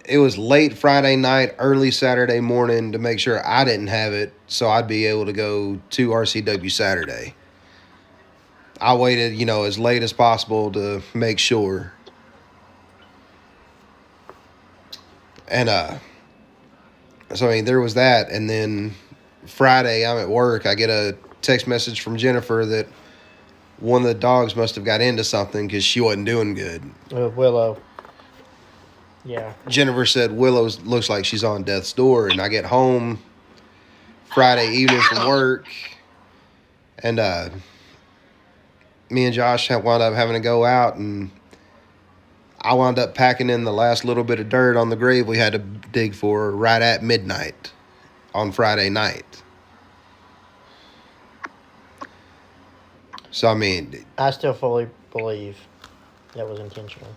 it 0.04 0.18
was 0.18 0.38
late 0.38 0.76
Friday 0.76 1.16
night, 1.16 1.54
early 1.58 1.90
Saturday 1.90 2.40
morning 2.40 2.92
to 2.92 2.98
make 2.98 3.20
sure 3.20 3.46
I 3.46 3.64
didn't 3.64 3.88
have 3.88 4.12
it 4.12 4.32
so 4.46 4.68
I'd 4.68 4.88
be 4.88 5.04
able 5.04 5.26
to 5.26 5.32
go 5.32 5.78
to 5.90 6.08
RCW 6.08 6.70
Saturday. 6.70 7.34
I 8.80 8.94
waited, 8.94 9.34
you 9.34 9.46
know, 9.46 9.64
as 9.64 9.78
late 9.78 10.02
as 10.02 10.12
possible 10.12 10.70
to 10.72 11.02
make 11.14 11.38
sure. 11.38 11.92
And 15.48 15.68
uh 15.68 15.98
so 17.34 17.48
I 17.48 17.56
mean 17.56 17.64
there 17.64 17.80
was 17.80 17.94
that 17.94 18.30
and 18.30 18.48
then 18.48 18.94
Friday 19.46 20.06
I'm 20.06 20.18
at 20.18 20.28
work, 20.28 20.66
I 20.66 20.74
get 20.74 20.90
a 20.90 21.16
text 21.42 21.66
message 21.66 22.00
from 22.00 22.16
Jennifer 22.16 22.64
that 22.66 22.86
one 23.80 24.02
of 24.02 24.08
the 24.08 24.14
dogs 24.14 24.56
must 24.56 24.74
have 24.74 24.84
got 24.84 25.00
into 25.00 25.24
something 25.24 25.66
because 25.66 25.84
she 25.84 26.00
wasn't 26.00 26.26
doing 26.26 26.54
good. 26.54 26.82
Uh, 27.12 27.28
Willow. 27.28 27.80
Yeah. 29.24 29.52
Jennifer 29.68 30.06
said 30.06 30.32
Willow 30.32 30.68
looks 30.84 31.08
like 31.08 31.24
she's 31.24 31.44
on 31.44 31.62
death's 31.62 31.92
door, 31.92 32.28
and 32.28 32.40
I 32.40 32.48
get 32.48 32.64
home 32.64 33.18
Friday 34.34 34.72
evening 34.72 35.00
from 35.02 35.28
work, 35.28 35.66
and 37.02 37.20
uh, 37.20 37.50
me 39.10 39.24
and 39.24 39.34
Josh 39.34 39.68
have 39.68 39.84
wound 39.84 40.02
up 40.02 40.14
having 40.14 40.34
to 40.34 40.40
go 40.40 40.64
out, 40.64 40.96
and 40.96 41.30
I 42.60 42.74
wound 42.74 42.98
up 42.98 43.14
packing 43.14 43.50
in 43.50 43.64
the 43.64 43.72
last 43.72 44.04
little 44.04 44.24
bit 44.24 44.40
of 44.40 44.48
dirt 44.48 44.76
on 44.76 44.90
the 44.90 44.96
grave 44.96 45.26
we 45.26 45.38
had 45.38 45.52
to 45.52 45.58
dig 45.58 46.14
for 46.14 46.50
right 46.50 46.82
at 46.82 47.02
midnight 47.02 47.72
on 48.34 48.52
Friday 48.52 48.90
night. 48.90 49.42
So 53.30 53.48
I 53.48 53.54
mean, 53.54 54.04
I 54.18 54.30
still 54.30 54.54
fully 54.54 54.88
believe 55.12 55.56
that 56.34 56.48
was 56.48 56.58
intentional. 56.58 57.08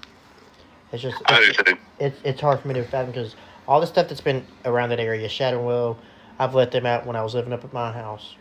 It's 0.92 1.02
just 1.02 1.18
it's, 1.30 1.60
it's, 2.00 2.20
it's 2.24 2.42
hard 2.42 2.60
for 2.60 2.68
me 2.68 2.74
to 2.76 2.84
fathom 2.84 3.12
because 3.12 3.36
all 3.68 3.80
the 3.80 3.88
stuff 3.88 4.10
that's 4.10 4.22
been 4.22 4.46
around 4.66 4.90
that 4.90 5.00
area, 5.00 5.28
Shadow 5.30 5.58
and 5.58 5.66
Willow, 5.66 5.98
I've 6.38 6.54
let 6.54 6.72
them 6.72 6.86
out 6.86 7.06
when 7.06 7.16
I 7.16 7.24
was 7.24 7.34
living 7.34 7.54
up 7.54 7.64
at 7.64 7.74
my 7.74 7.92
house. 7.92 8.36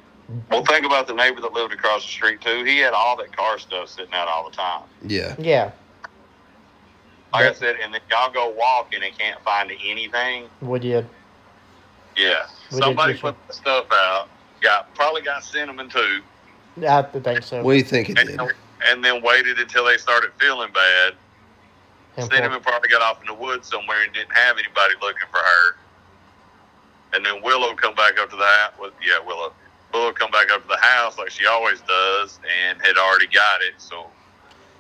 Well, 0.51 0.65
think 0.65 0.85
about 0.87 1.07
the 1.07 1.15
neighbor 1.15 1.41
that 1.41 1.53
lived 1.53 1.73
across 1.73 2.03
the 2.03 2.09
street 2.11 2.41
too. 2.41 2.65
He 2.65 2.79
had 2.79 2.93
all 2.93 3.17
that 3.17 3.37
car 3.37 3.59
stuff 3.59 3.89
sitting 3.89 4.13
out 4.15 4.29
all 4.29 4.49
the 4.49 4.55
time. 4.57 4.83
yeah, 5.03 5.35
Yeah, 5.39 5.71
Like 7.33 7.47
I 7.47 7.53
said, 7.55 7.77
and 7.83 7.93
then 7.95 8.01
y'all 8.11 8.31
go 8.33 8.51
walking 8.57 9.03
and 9.03 9.17
can't 9.19 9.41
find 9.43 9.71
anything. 9.85 10.49
we 10.61 10.79
did. 10.79 11.07
Yeah, 12.17 12.47
We 12.73 12.79
somebody 12.79 13.13
just- 13.15 13.23
put 13.23 13.37
the 13.49 13.53
stuff 13.55 13.87
out. 13.93 14.29
Got 14.61 14.93
probably 14.95 15.23
got 15.23 15.43
cinnamon 15.43 15.89
too, 15.89 16.23
Yeah, 16.77 16.99
I 16.99 17.03
think 17.03 17.43
so. 17.43 17.63
we 17.63 17.83
think 17.83 18.11
it 18.11 18.19
and, 18.19 18.29
did. 18.29 18.41
and 18.87 19.03
then 19.05 19.23
waited 19.23 19.59
until 19.59 19.85
they 19.87 19.97
started 19.97 20.33
feeling 20.39 20.71
bad. 20.73 21.15
And 22.17 22.31
Cinnamon 22.31 22.61
probably 22.61 22.91
got 22.91 23.01
off 23.01 23.21
in 23.23 23.27
the 23.27 23.33
woods 23.35 23.69
somewhere 23.69 24.03
and 24.03 24.13
didn't 24.13 24.33
have 24.37 24.59
anybody 24.59 24.95
looking 25.01 25.27
for 25.31 25.39
her. 25.39 25.77
And 27.15 27.25
then 27.25 27.41
Willow 27.43 27.75
come 27.75 27.95
back 27.95 28.19
up 28.19 28.29
to 28.31 28.37
the 28.37 28.45
house. 28.45 28.73
Well, 28.79 28.91
yeah, 29.03 29.19
Willow. 29.25 29.53
Willow 29.93 30.13
come 30.13 30.31
back 30.31 30.51
up 30.51 30.63
to 30.63 30.69
the 30.69 30.79
house 30.81 31.19
like 31.19 31.31
she 31.31 31.47
always 31.47 31.81
does, 31.81 32.39
and 32.65 32.81
had 32.81 32.97
already 32.97 33.27
got 33.27 33.61
it. 33.63 33.75
So 33.79 34.07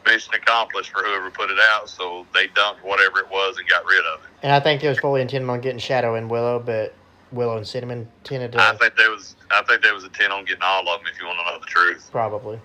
mission 0.06 0.34
accomplished 0.34 0.90
for 0.90 1.02
whoever 1.02 1.30
put 1.30 1.50
it 1.50 1.58
out. 1.72 1.88
So 1.88 2.26
they 2.34 2.46
dumped 2.48 2.84
whatever 2.84 3.18
it 3.20 3.30
was 3.30 3.58
and 3.58 3.68
got 3.68 3.84
rid 3.84 4.04
of 4.04 4.20
it. 4.24 4.30
And 4.42 4.52
I 4.52 4.60
think 4.60 4.80
they 4.82 4.88
was 4.88 4.98
fully 4.98 5.20
intending 5.20 5.50
on 5.50 5.60
getting 5.60 5.78
Shadow 5.78 6.14
and 6.14 6.30
Willow, 6.30 6.58
but 6.58 6.94
Willow 7.32 7.56
and 7.56 7.66
Cinnamon 7.66 8.08
tended 8.24 8.52
to. 8.52 8.60
I 8.60 8.76
think 8.76 8.96
there 8.96 9.10
was 9.10 9.36
I 9.50 9.62
think 9.62 9.82
they 9.82 9.92
was 9.92 10.04
intent 10.04 10.32
on 10.32 10.44
getting 10.44 10.62
all 10.62 10.88
of 10.88 11.00
them. 11.00 11.08
If 11.12 11.20
you 11.20 11.26
want 11.26 11.38
to 11.44 11.52
know 11.52 11.58
the 11.58 11.66
truth, 11.66 12.08
Probably. 12.10 12.60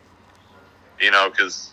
you 1.00 1.12
know, 1.12 1.30
because 1.30 1.72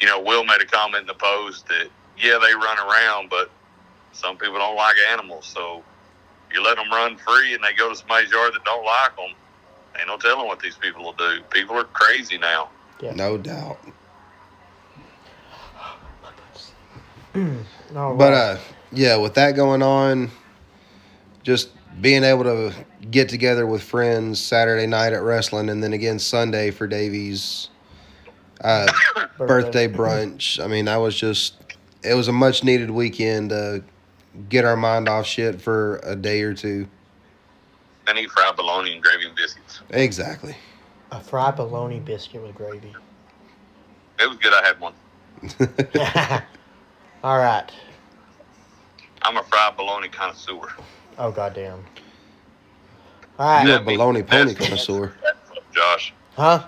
you 0.00 0.06
know, 0.06 0.20
Will 0.20 0.44
made 0.44 0.60
a 0.60 0.66
comment 0.66 1.02
in 1.02 1.06
the 1.06 1.14
post 1.14 1.66
that 1.68 1.88
yeah, 2.18 2.38
they 2.38 2.54
run 2.54 2.78
around, 2.78 3.30
but 3.30 3.50
some 4.12 4.36
people 4.36 4.58
don't 4.58 4.76
like 4.76 4.96
animals, 5.10 5.46
so 5.46 5.82
you 6.52 6.62
let 6.62 6.76
them 6.76 6.90
run 6.90 7.16
free 7.16 7.54
and 7.54 7.64
they 7.64 7.72
go 7.72 7.88
to 7.88 7.96
somebody's 7.96 8.30
yard 8.30 8.52
that 8.52 8.64
don't 8.64 8.84
like 8.84 9.16
them. 9.16 9.34
Ain't 9.98 10.08
no 10.08 10.16
telling 10.16 10.46
what 10.46 10.60
these 10.60 10.76
people 10.76 11.04
will 11.04 11.12
do. 11.14 11.40
People 11.50 11.76
are 11.76 11.84
crazy 11.84 12.38
now. 12.38 12.70
No 13.14 13.36
doubt. 13.38 13.78
No, 17.92 18.14
But 18.14 18.32
uh, 18.32 18.58
yeah, 18.90 19.16
with 19.16 19.34
that 19.34 19.52
going 19.52 19.82
on, 19.82 20.30
just 21.42 21.70
being 22.00 22.24
able 22.24 22.44
to 22.44 22.72
get 23.10 23.28
together 23.28 23.66
with 23.66 23.82
friends 23.82 24.40
Saturday 24.40 24.86
night 24.86 25.12
at 25.12 25.22
wrestling, 25.22 25.68
and 25.68 25.82
then 25.82 25.92
again 25.92 26.18
Sunday 26.18 26.70
for 26.70 26.86
Davies' 26.86 27.68
uh, 28.62 28.86
birthday 29.38 29.88
brunch. 29.88 30.62
I 30.62 30.66
mean, 30.68 30.86
that 30.86 30.96
was 30.96 31.14
just 31.14 31.54
it 32.02 32.14
was 32.14 32.28
a 32.28 32.32
much 32.32 32.64
needed 32.64 32.90
weekend 32.90 33.50
to 33.50 33.82
get 34.48 34.64
our 34.64 34.76
mind 34.76 35.08
off 35.08 35.26
shit 35.26 35.60
for 35.60 36.00
a 36.02 36.16
day 36.16 36.42
or 36.42 36.54
two. 36.54 36.88
I 38.06 38.14
need 38.14 38.30
fried 38.30 38.56
bologna 38.56 38.94
and 38.94 39.02
gravy 39.02 39.26
and 39.26 39.36
biscuits. 39.36 39.61
Exactly. 39.92 40.56
a 41.10 41.20
fried 41.20 41.56
bologna 41.56 42.00
biscuit 42.00 42.42
with 42.42 42.54
gravy. 42.54 42.94
It 44.18 44.28
was 44.28 44.38
good. 44.38 44.52
I 44.54 44.64
had 44.66 44.80
one. 44.80 44.94
All 47.24 47.38
right. 47.38 47.70
I'm 49.22 49.36
a 49.36 49.42
fried 49.44 49.76
bologna 49.76 50.08
connoisseur. 50.08 50.60
Oh 51.18 51.30
goddamn. 51.30 51.84
All 53.38 53.46
right. 53.46 53.66
You're 53.66 53.76
a 53.76 53.78
That 53.78 53.86
means- 53.86 54.00
baloney 54.00 54.26
pony 54.26 54.52
that's- 54.52 54.56
connoisseur. 54.68 55.12
Josh, 55.72 56.12
Huh? 56.36 56.66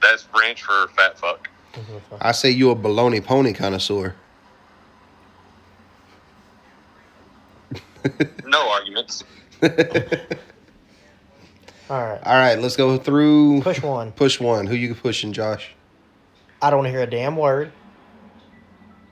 that's 0.00 0.22
French 0.22 0.62
for 0.62 0.88
fat 0.96 1.18
fuck. 1.18 1.48
Mm-hmm. 1.74 2.14
I 2.20 2.32
say 2.32 2.50
you 2.50 2.70
a 2.70 2.76
baloney 2.76 3.22
pony 3.24 3.52
connoisseur. 3.52 4.14
No 8.46 8.70
arguments. 8.70 9.22
All 11.90 12.00
right. 12.00 12.20
All 12.24 12.34
right, 12.34 12.58
let's 12.58 12.76
go 12.76 12.96
through 12.96 13.60
Push 13.62 13.82
one. 13.82 14.12
Push 14.12 14.40
one. 14.40 14.66
Who 14.66 14.74
you 14.74 14.94
pushing, 14.94 15.32
Josh? 15.32 15.70
I 16.60 16.70
don't 16.70 16.78
want 16.78 16.86
to 16.86 16.90
hear 16.90 17.02
a 17.02 17.06
damn 17.10 17.36
word 17.36 17.72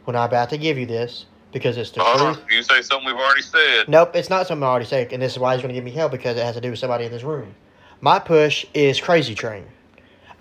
when 0.05 0.16
I'm 0.16 0.24
about 0.24 0.50
to 0.50 0.58
give 0.58 0.78
you 0.78 0.86
this 0.86 1.26
because 1.52 1.76
it's 1.76 1.90
the 1.90 2.02
Hold 2.02 2.36
truth. 2.36 2.47
You 2.50 2.62
say 2.62 2.81
something 2.82 3.07
we've 3.07 3.16
already 3.16 3.42
said. 3.42 3.89
Nope, 3.89 4.15
it's 4.15 4.31
not 4.31 4.47
something 4.47 4.62
I 4.62 4.68
already 4.68 4.86
said, 4.86 5.12
and 5.12 5.20
this 5.20 5.32
is 5.32 5.39
why 5.39 5.55
he's 5.55 5.62
going 5.62 5.74
to 5.74 5.78
give 5.78 5.84
me 5.84 5.90
hell 5.90 6.08
because 6.08 6.36
it 6.36 6.44
has 6.44 6.55
to 6.55 6.60
do 6.60 6.70
with 6.70 6.78
somebody 6.78 7.05
in 7.07 7.12
this 7.12 7.24
room. 7.24 7.55
My 8.00 8.18
push 8.18 8.65
is 8.73 9.00
Crazy 9.00 9.34
Train. 9.34 9.66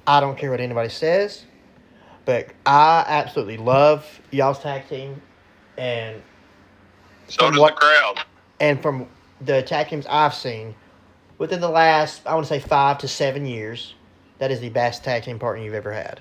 I 0.06 0.20
don't 0.20 0.38
care 0.38 0.52
what 0.52 0.62
anybody 0.62 0.90
says, 0.90 1.46
but 2.26 2.48
I 2.66 3.04
absolutely 3.08 3.58
love 3.58 4.06
y'all's 4.32 4.60
tag 4.60 4.88
team, 4.88 5.22
and 5.78 6.22
So 7.28 7.46
From 7.46 7.54
does 7.54 7.62
what- 7.62 7.76
the 7.76 7.82
crowd. 7.82 8.20
and 8.60 8.82
from 8.82 9.08
the 9.42 9.62
tag 9.64 9.90
teams 9.90 10.06
I've 10.08 10.34
seen 10.36 10.76
within 11.40 11.60
the 11.62 11.70
last 11.70 12.22
I 12.28 12.36
want 12.36 12.46
to 12.46 12.54
say 12.54 12.60
five 12.60 13.00
to 13.00 13.08
seven 13.08 13.48
years, 13.48 13.96
that 14.38 14.52
is 14.52 14.60
the 14.60 14.70
best 14.70 15.04
tag 15.04 15.24
team 15.24 15.40
partner 15.40 15.64
you've 15.64 15.74
ever 15.74 15.92
had. 15.92 16.20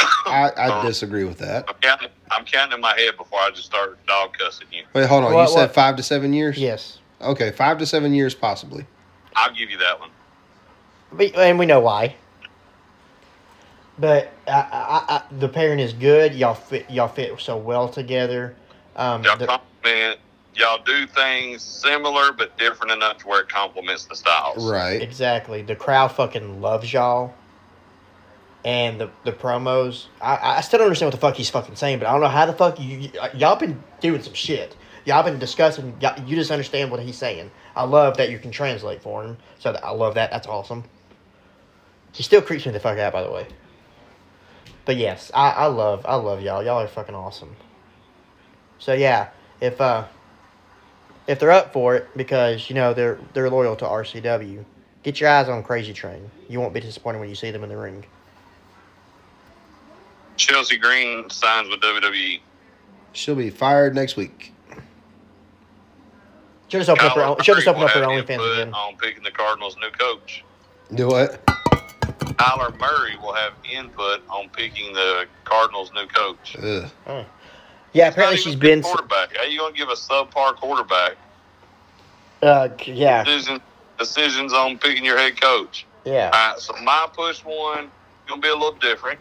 I, 0.26 0.50
I 0.56 0.86
disagree 0.86 1.24
with 1.24 1.38
that. 1.38 1.66
I'm 1.68 1.74
counting, 1.80 2.08
I'm 2.32 2.44
counting 2.44 2.74
in 2.74 2.80
my 2.80 2.98
head 2.98 3.16
before 3.16 3.38
I 3.38 3.50
just 3.50 3.66
start 3.66 4.04
dog 4.06 4.36
cussing 4.36 4.66
you. 4.72 4.82
Wait, 4.94 5.06
hold 5.06 5.24
on. 5.24 5.32
What- 5.32 5.42
you 5.42 5.54
said 5.54 5.60
what- 5.66 5.74
five 5.74 5.94
to 5.96 6.02
seven 6.02 6.32
years? 6.32 6.58
Yes, 6.58 6.98
Okay, 7.22 7.50
five 7.50 7.76
to 7.78 7.86
seven 7.86 8.14
years, 8.14 8.34
possibly. 8.34 8.86
I'll 9.36 9.52
give 9.54 9.70
you 9.70 9.76
that 9.78 10.00
one. 10.00 10.08
but, 11.12 11.34
and 11.36 11.58
we 11.58 11.66
know 11.66 11.80
why. 11.80 12.16
But 13.98 14.32
I, 14.48 14.52
I, 14.52 15.16
I, 15.16 15.22
the 15.38 15.48
pairing 15.48 15.78
is 15.78 15.92
good. 15.92 16.34
Y'all 16.34 16.54
fit. 16.54 16.90
Y'all 16.90 17.08
fit 17.08 17.38
so 17.38 17.58
well 17.58 17.90
together. 17.90 18.54
Um, 18.96 19.22
Y'all 19.22 19.36
the- 19.36 19.46
compliment. 19.46 20.18
Y'all 20.54 20.82
do 20.84 21.06
things 21.06 21.62
similar 21.62 22.32
but 22.32 22.56
different 22.58 22.92
enough 22.92 23.18
to 23.18 23.28
where 23.28 23.40
it 23.40 23.48
complements 23.48 24.06
the 24.06 24.16
styles. 24.16 24.68
Right. 24.68 25.00
Exactly. 25.00 25.62
The 25.62 25.76
crowd 25.76 26.12
fucking 26.12 26.60
loves 26.60 26.92
y'all. 26.92 27.34
And 28.62 29.00
the 29.00 29.10
the 29.24 29.32
promos, 29.32 30.06
I, 30.20 30.58
I 30.58 30.60
still 30.60 30.78
don't 30.78 30.88
understand 30.88 31.06
what 31.06 31.14
the 31.14 31.20
fuck 31.20 31.34
he's 31.36 31.48
fucking 31.48 31.76
saying, 31.76 31.98
but 31.98 32.08
I 32.08 32.12
don't 32.12 32.20
know 32.20 32.28
how 32.28 32.44
the 32.44 32.52
fuck 32.52 32.78
you, 32.78 33.10
y- 33.14 33.30
y'all 33.34 33.56
been 33.56 33.82
doing 34.00 34.22
some 34.22 34.34
shit. 34.34 34.76
Y'all 35.06 35.22
been 35.22 35.38
discussing. 35.38 35.96
Y'all, 35.98 36.20
you 36.26 36.36
just 36.36 36.50
understand 36.50 36.90
what 36.90 37.00
he's 37.00 37.16
saying. 37.16 37.50
I 37.74 37.84
love 37.84 38.18
that 38.18 38.28
you 38.28 38.38
can 38.38 38.50
translate 38.50 39.00
for 39.00 39.24
him. 39.24 39.38
So 39.60 39.72
that, 39.72 39.82
I 39.82 39.92
love 39.92 40.14
that. 40.16 40.30
That's 40.30 40.46
awesome. 40.46 40.84
He 42.12 42.22
still 42.22 42.42
creeps 42.42 42.66
me 42.66 42.72
the 42.72 42.80
fuck 42.80 42.98
out, 42.98 43.14
by 43.14 43.22
the 43.22 43.30
way. 43.30 43.46
But 44.84 44.96
yes, 44.96 45.30
I, 45.32 45.50
I 45.52 45.66
love 45.66 46.04
I 46.06 46.16
love 46.16 46.42
y'all. 46.42 46.62
Y'all 46.62 46.80
are 46.80 46.88
fucking 46.88 47.14
awesome. 47.14 47.56
So 48.78 48.92
yeah, 48.92 49.28
if 49.60 49.80
uh 49.80 50.04
if 51.26 51.38
they're 51.38 51.50
up 51.50 51.72
for 51.72 51.96
it 51.96 52.08
because 52.16 52.68
you 52.68 52.74
know 52.74 52.94
they're 52.94 53.18
they're 53.34 53.50
loyal 53.50 53.76
to 53.76 53.84
RCW, 53.84 54.64
get 55.02 55.20
your 55.20 55.30
eyes 55.30 55.48
on 55.48 55.62
Crazy 55.62 55.92
Train. 55.92 56.30
You 56.48 56.60
won't 56.60 56.74
be 56.74 56.80
disappointed 56.80 57.20
when 57.20 57.28
you 57.28 57.34
see 57.34 57.50
them 57.50 57.62
in 57.62 57.68
the 57.68 57.76
ring. 57.76 58.04
Chelsea 60.36 60.78
Green 60.78 61.28
signs 61.30 61.68
with. 61.68 61.80
WWE. 61.80 62.40
She'll 63.12 63.34
be 63.34 63.50
fired 63.50 63.94
next 63.94 64.16
week. 64.16 64.52
She'll 66.68 66.80
just 66.80 66.88
open 66.88 67.04
up 67.04 67.12
her 67.14 67.20
Kyler 67.20 67.26
own, 67.26 67.42
she'll 67.42 67.56
just 67.56 67.66
open 67.66 67.82
up 67.82 67.90
her 67.90 68.02
OnlyFans 68.02 68.52
again. 68.52 68.72
On 68.72 68.96
picking 68.96 69.24
the 69.24 69.32
Cardinals' 69.32 69.76
new 69.80 69.90
coach. 69.90 70.44
Do 70.94 71.08
what? 71.08 71.44
Kyler 71.46 72.78
Murray 72.78 73.16
will 73.20 73.34
have 73.34 73.52
input 73.70 74.22
on 74.30 74.48
picking 74.50 74.92
the 74.92 75.26
Cardinals' 75.44 75.90
new 75.92 76.06
coach. 76.06 76.56
Ugh. 76.62 77.26
Yeah, 77.92 78.08
Not 78.08 78.12
apparently 78.12 78.38
she's 78.38 78.56
been. 78.56 78.82
quarterback. 78.82 79.36
How 79.36 79.44
you 79.44 79.58
gonna 79.60 79.74
give 79.74 79.88
a 79.90 79.94
subpar 79.94 80.56
quarterback 80.56 81.18
Uh, 82.42 82.68
yeah, 82.86 83.24
decision, 83.24 83.60
decisions 83.98 84.52
on 84.52 84.78
picking 84.78 85.04
your 85.04 85.18
head 85.18 85.40
coach? 85.40 85.88
yeah. 86.04 86.30
All 86.32 86.50
right, 86.52 86.60
so 86.60 86.74
my 86.84 87.08
push 87.16 87.44
one 87.44 87.92
gonna 88.28 88.40
be 88.42 88.48
a 88.48 88.54
little 88.54 88.78
different. 88.78 89.20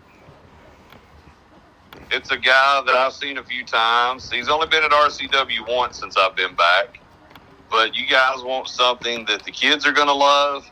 It's 2.11 2.31
a 2.31 2.37
guy 2.37 2.83
that 2.85 2.95
I've 2.95 3.13
seen 3.13 3.37
a 3.39 3.43
few 3.43 3.65
times. 3.65 4.29
He's 4.31 4.49
only 4.49 4.67
been 4.67 4.83
at 4.83 4.91
RCW 4.91 5.67
once 5.67 5.99
since 5.99 6.17
I've 6.17 6.35
been 6.37 6.55
back. 6.55 7.01
But 7.71 7.95
you 7.95 8.07
guys 8.07 8.43
want 8.43 8.69
something 8.69 9.25
that 9.25 9.43
the 9.45 9.51
kids 9.51 9.87
are 9.87 9.93
gonna 9.93 10.13
love. 10.13 10.63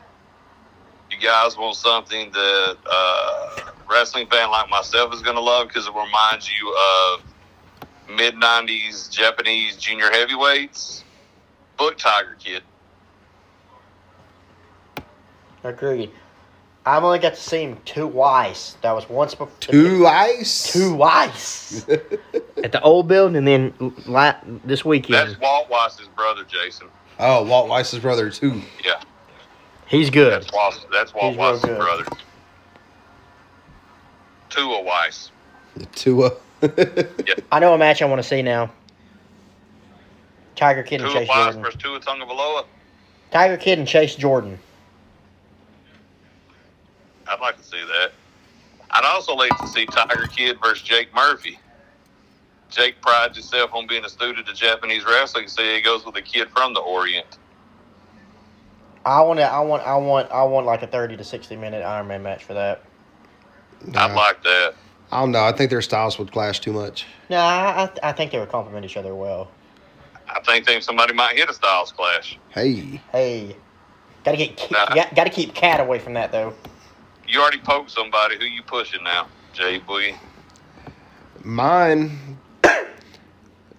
You 1.10 1.18
guys 1.20 1.56
want 1.56 1.76
something 1.76 2.32
that 2.32 2.78
uh, 2.92 3.72
wrestling 3.90 4.28
fan 4.28 4.50
like 4.50 4.70
myself 4.70 5.14
is 5.14 5.22
gonna 5.22 5.40
love 5.40 5.68
because 5.68 5.86
it 5.86 5.94
reminds 5.94 6.50
you 6.50 6.76
of 7.16 7.27
mid 8.08 8.34
'90s 8.34 9.10
Japanese 9.10 9.76
junior 9.76 10.10
heavyweights. 10.10 11.04
Book 11.76 11.96
Tiger 11.98 12.36
Kid. 12.38 12.62
Agreed. 15.64 16.10
I've 16.86 17.04
only 17.04 17.18
got 17.18 17.34
to 17.34 17.40
see 17.40 17.62
him 17.62 17.78
two 17.84 18.08
twice. 18.08 18.76
That 18.82 18.92
was 18.92 19.08
once 19.08 19.34
before. 19.34 19.52
Two 19.60 20.06
ice. 20.06 20.72
Twice 20.72 21.86
at 22.64 22.72
the 22.72 22.80
old 22.82 23.08
building, 23.08 23.36
and 23.36 23.46
then 23.46 23.94
la- 24.06 24.36
this 24.64 24.84
weekend. 24.84 25.28
That's 25.30 25.40
Walt 25.40 25.68
Weiss's 25.68 26.08
brother, 26.08 26.44
Jason. 26.44 26.88
Oh, 27.18 27.44
Walt 27.44 27.68
Weiss's 27.68 27.98
brother 27.98 28.30
too. 28.30 28.62
Yeah. 28.84 29.00
He's 29.86 30.08
good. 30.08 30.32
That's 30.32 30.52
Walt. 30.52 30.86
That's 30.92 31.12
Walt 31.12 31.32
He's 31.32 31.36
real 31.38 31.50
Weiss's 31.52 31.64
good. 31.64 31.78
brother. 31.78 32.04
Tua 34.50 34.82
Weiss. 34.82 35.30
Tua. 35.94 36.30
I 37.52 37.60
know 37.60 37.74
a 37.74 37.78
match 37.78 38.02
I 38.02 38.06
want 38.06 38.22
to 38.22 38.28
see 38.28 38.42
now. 38.42 38.70
Tiger 40.56 40.82
Kid 40.82 41.00
and 41.00 41.10
Tua 41.10 41.20
Chase 41.20 41.28
Weiss 41.28 41.44
Jordan. 41.44 41.62
versus 41.62 41.80
Tua 41.80 42.00
Tungavaloa. 42.00 42.64
Tiger 43.30 43.56
Kid 43.56 43.78
and 43.78 43.86
Chase 43.86 44.16
Jordan. 44.16 44.58
I'd 47.28 47.40
like 47.40 47.56
to 47.58 47.62
see 47.62 47.80
that. 47.80 48.12
I'd 48.90 49.04
also 49.04 49.34
like 49.34 49.56
to 49.58 49.66
see 49.68 49.86
Tiger 49.86 50.26
Kid 50.26 50.58
versus 50.62 50.82
Jake 50.82 51.14
Murphy. 51.14 51.58
Jake 52.70 53.00
prides 53.00 53.36
himself 53.36 53.72
on 53.72 53.86
being 53.86 54.04
a 54.04 54.08
student 54.08 54.48
of 54.48 54.54
Japanese 54.54 55.04
wrestling, 55.04 55.48
so 55.48 55.62
he 55.62 55.80
goes 55.80 56.04
with 56.04 56.16
a 56.16 56.22
kid 56.22 56.48
from 56.50 56.74
the 56.74 56.80
Orient. 56.80 57.38
I 59.06 59.22
want 59.22 59.38
to. 59.38 59.44
I 59.44 59.60
want. 59.60 59.82
I 59.84 59.96
want. 59.96 60.30
I 60.30 60.42
want 60.42 60.66
like 60.66 60.82
a 60.82 60.86
thirty 60.86 61.16
to 61.16 61.24
sixty 61.24 61.56
minute 61.56 61.82
Iron 61.82 62.08
Man 62.08 62.22
match 62.22 62.44
for 62.44 62.54
that. 62.54 62.82
I'd 63.94 64.12
like 64.12 64.42
that. 64.42 64.74
I 65.10 65.20
don't 65.20 65.32
know. 65.32 65.42
I 65.44 65.52
think 65.52 65.70
their 65.70 65.82
styles 65.82 66.18
would 66.18 66.30
clash 66.32 66.60
too 66.60 66.72
much. 66.72 67.06
No, 67.30 67.38
I, 67.38 67.84
I, 68.02 68.08
I 68.10 68.12
think 68.12 68.30
they 68.32 68.38
would 68.38 68.50
complement 68.50 68.84
each 68.84 68.96
other 68.96 69.14
well. 69.14 69.50
I 70.28 70.40
think 70.40 70.66
think 70.66 70.82
somebody 70.82 71.14
might 71.14 71.36
hit 71.36 71.48
a 71.48 71.54
Styles 71.54 71.90
Clash. 71.92 72.38
Hey, 72.50 73.00
Hey, 73.12 73.56
gotta 74.24 74.36
get 74.36 74.70
Nah. 74.70 74.94
got, 74.94 75.14
gotta 75.14 75.30
keep 75.30 75.54
Cat 75.54 75.80
away 75.80 75.98
from 75.98 76.12
that 76.14 76.30
though. 76.32 76.52
You 77.26 77.40
already 77.40 77.58
poked 77.58 77.90
somebody. 77.90 78.36
Who 78.38 78.44
you 78.44 78.62
pushing 78.62 79.02
now, 79.02 79.26
Jay 79.54 79.78
Boy? 79.78 80.14
mine. 81.44 82.38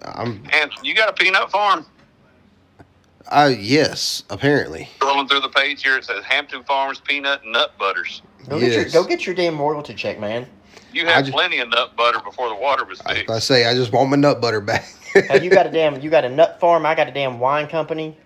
I'm. 0.02 0.42
And 0.52 0.70
you 0.82 0.94
got 0.94 1.08
a 1.08 1.12
peanut 1.12 1.50
farm? 1.50 1.86
Uh, 3.28 3.52
yes, 3.56 4.24
apparently. 4.30 4.88
Scrolling 4.98 5.28
through 5.28 5.40
the 5.40 5.48
page 5.50 5.82
here, 5.84 5.96
it 5.96 6.04
says 6.04 6.24
Hampton 6.24 6.64
Farms 6.64 7.00
peanut 7.00 7.42
nut 7.46 7.74
butters. 7.78 8.22
Go 8.48 8.58
get 8.58 8.72
your 8.72 8.82
Yes. 8.82 8.92
go 8.92 9.04
get 9.04 9.24
your 9.26 9.34
damn 9.36 9.58
royalty 9.58 9.94
check, 9.94 10.18
man. 10.18 10.46
You 10.92 11.06
had 11.06 11.26
ju- 11.26 11.32
plenty 11.32 11.58
of 11.60 11.68
nut 11.68 11.96
butter 11.96 12.18
before 12.20 12.48
the 12.48 12.54
water 12.56 12.84
was 12.84 12.98
thick. 12.98 13.06
I, 13.06 13.10
was 13.12 13.16
fixed. 13.18 13.28
about 13.28 13.34
to 13.36 13.40
say 13.42 13.66
I 13.66 13.74
just 13.74 13.92
want 13.92 14.10
my 14.10 14.16
nut 14.16 14.40
butter 14.40 14.60
back. 14.60 14.86
Now, 15.28 15.36
you 15.36 15.50
got 15.50 15.66
a 15.66 15.70
damn 15.70 16.00
you 16.02 16.10
got 16.10 16.24
a 16.24 16.28
nut 16.28 16.58
farm. 16.60 16.84
I 16.86 16.94
got 16.94 17.08
a 17.08 17.12
damn 17.12 17.38
wine 17.38 17.66
company. 17.68 18.16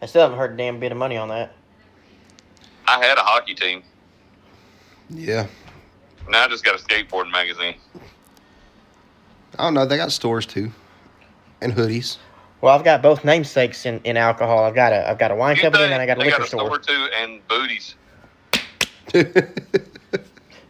I 0.00 0.06
still 0.06 0.22
haven't 0.22 0.38
heard 0.38 0.54
a 0.54 0.56
damn 0.56 0.80
bit 0.80 0.92
of 0.92 0.98
money 0.98 1.16
on 1.16 1.28
that. 1.28 1.54
I 2.88 3.04
had 3.04 3.16
a 3.18 3.22
hockey 3.22 3.54
team. 3.54 3.82
yeah. 5.10 5.46
Now 6.28 6.44
I 6.44 6.48
just 6.48 6.64
got 6.64 6.74
a 6.78 6.82
skateboarding 6.82 7.30
magazine. 7.32 7.74
I 9.58 9.64
don't 9.64 9.74
know. 9.74 9.84
They 9.86 9.96
got 9.96 10.12
stores 10.12 10.46
too, 10.46 10.72
and 11.60 11.72
hoodies. 11.74 12.16
Well, 12.60 12.72
I've 12.76 12.84
got 12.84 13.02
both 13.02 13.24
namesakes 13.24 13.86
in, 13.86 14.00
in 14.04 14.16
alcohol. 14.16 14.64
I've 14.64 14.74
got 14.74 14.92
a 14.92 15.08
I've 15.10 15.18
got 15.18 15.30
a 15.32 15.34
wine 15.34 15.56
You 15.56 15.62
company 15.62 15.84
and 15.84 15.94
I 15.94 16.06
got 16.06 16.16
a 16.16 16.20
they 16.20 16.26
liquor 16.26 16.38
got 16.38 16.46
a 16.46 16.48
store. 16.48 16.66
store 16.66 16.78
too 16.78 17.08
and 17.16 17.46
booties. 17.48 17.94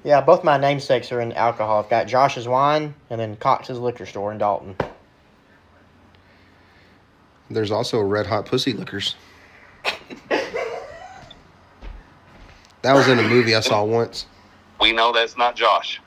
Yeah, 0.05 0.21
both 0.21 0.43
my 0.43 0.59
namesakes 0.59 1.13
are 1.13 1.21
in 1.21 1.33
alcohol. 1.33 1.79
I've 1.83 1.89
got 1.91 2.07
Josh's 2.09 2.49
wine 2.49 2.95
and 3.09 3.21
then 3.21 3.37
Cox's 3.37 3.79
liquor 3.79 4.07
store 4.07 4.33
in 4.33 4.39
Dalton. 4.39 4.77
There's 7.49 7.71
also 7.71 8.01
Red 8.01 8.27
Hot 8.27 8.47
Pussy 8.47 8.73
Liquors. 8.73 9.15
that 12.83 12.95
was 12.95 13.07
in 13.09 13.19
a 13.19 13.23
movie 13.23 13.55
I 13.55 13.61
saw 13.61 13.85
once. 13.85 14.27
We 14.81 14.93
know 14.93 15.13
that's 15.13 15.37
not 15.37 15.55
Josh. 15.55 16.01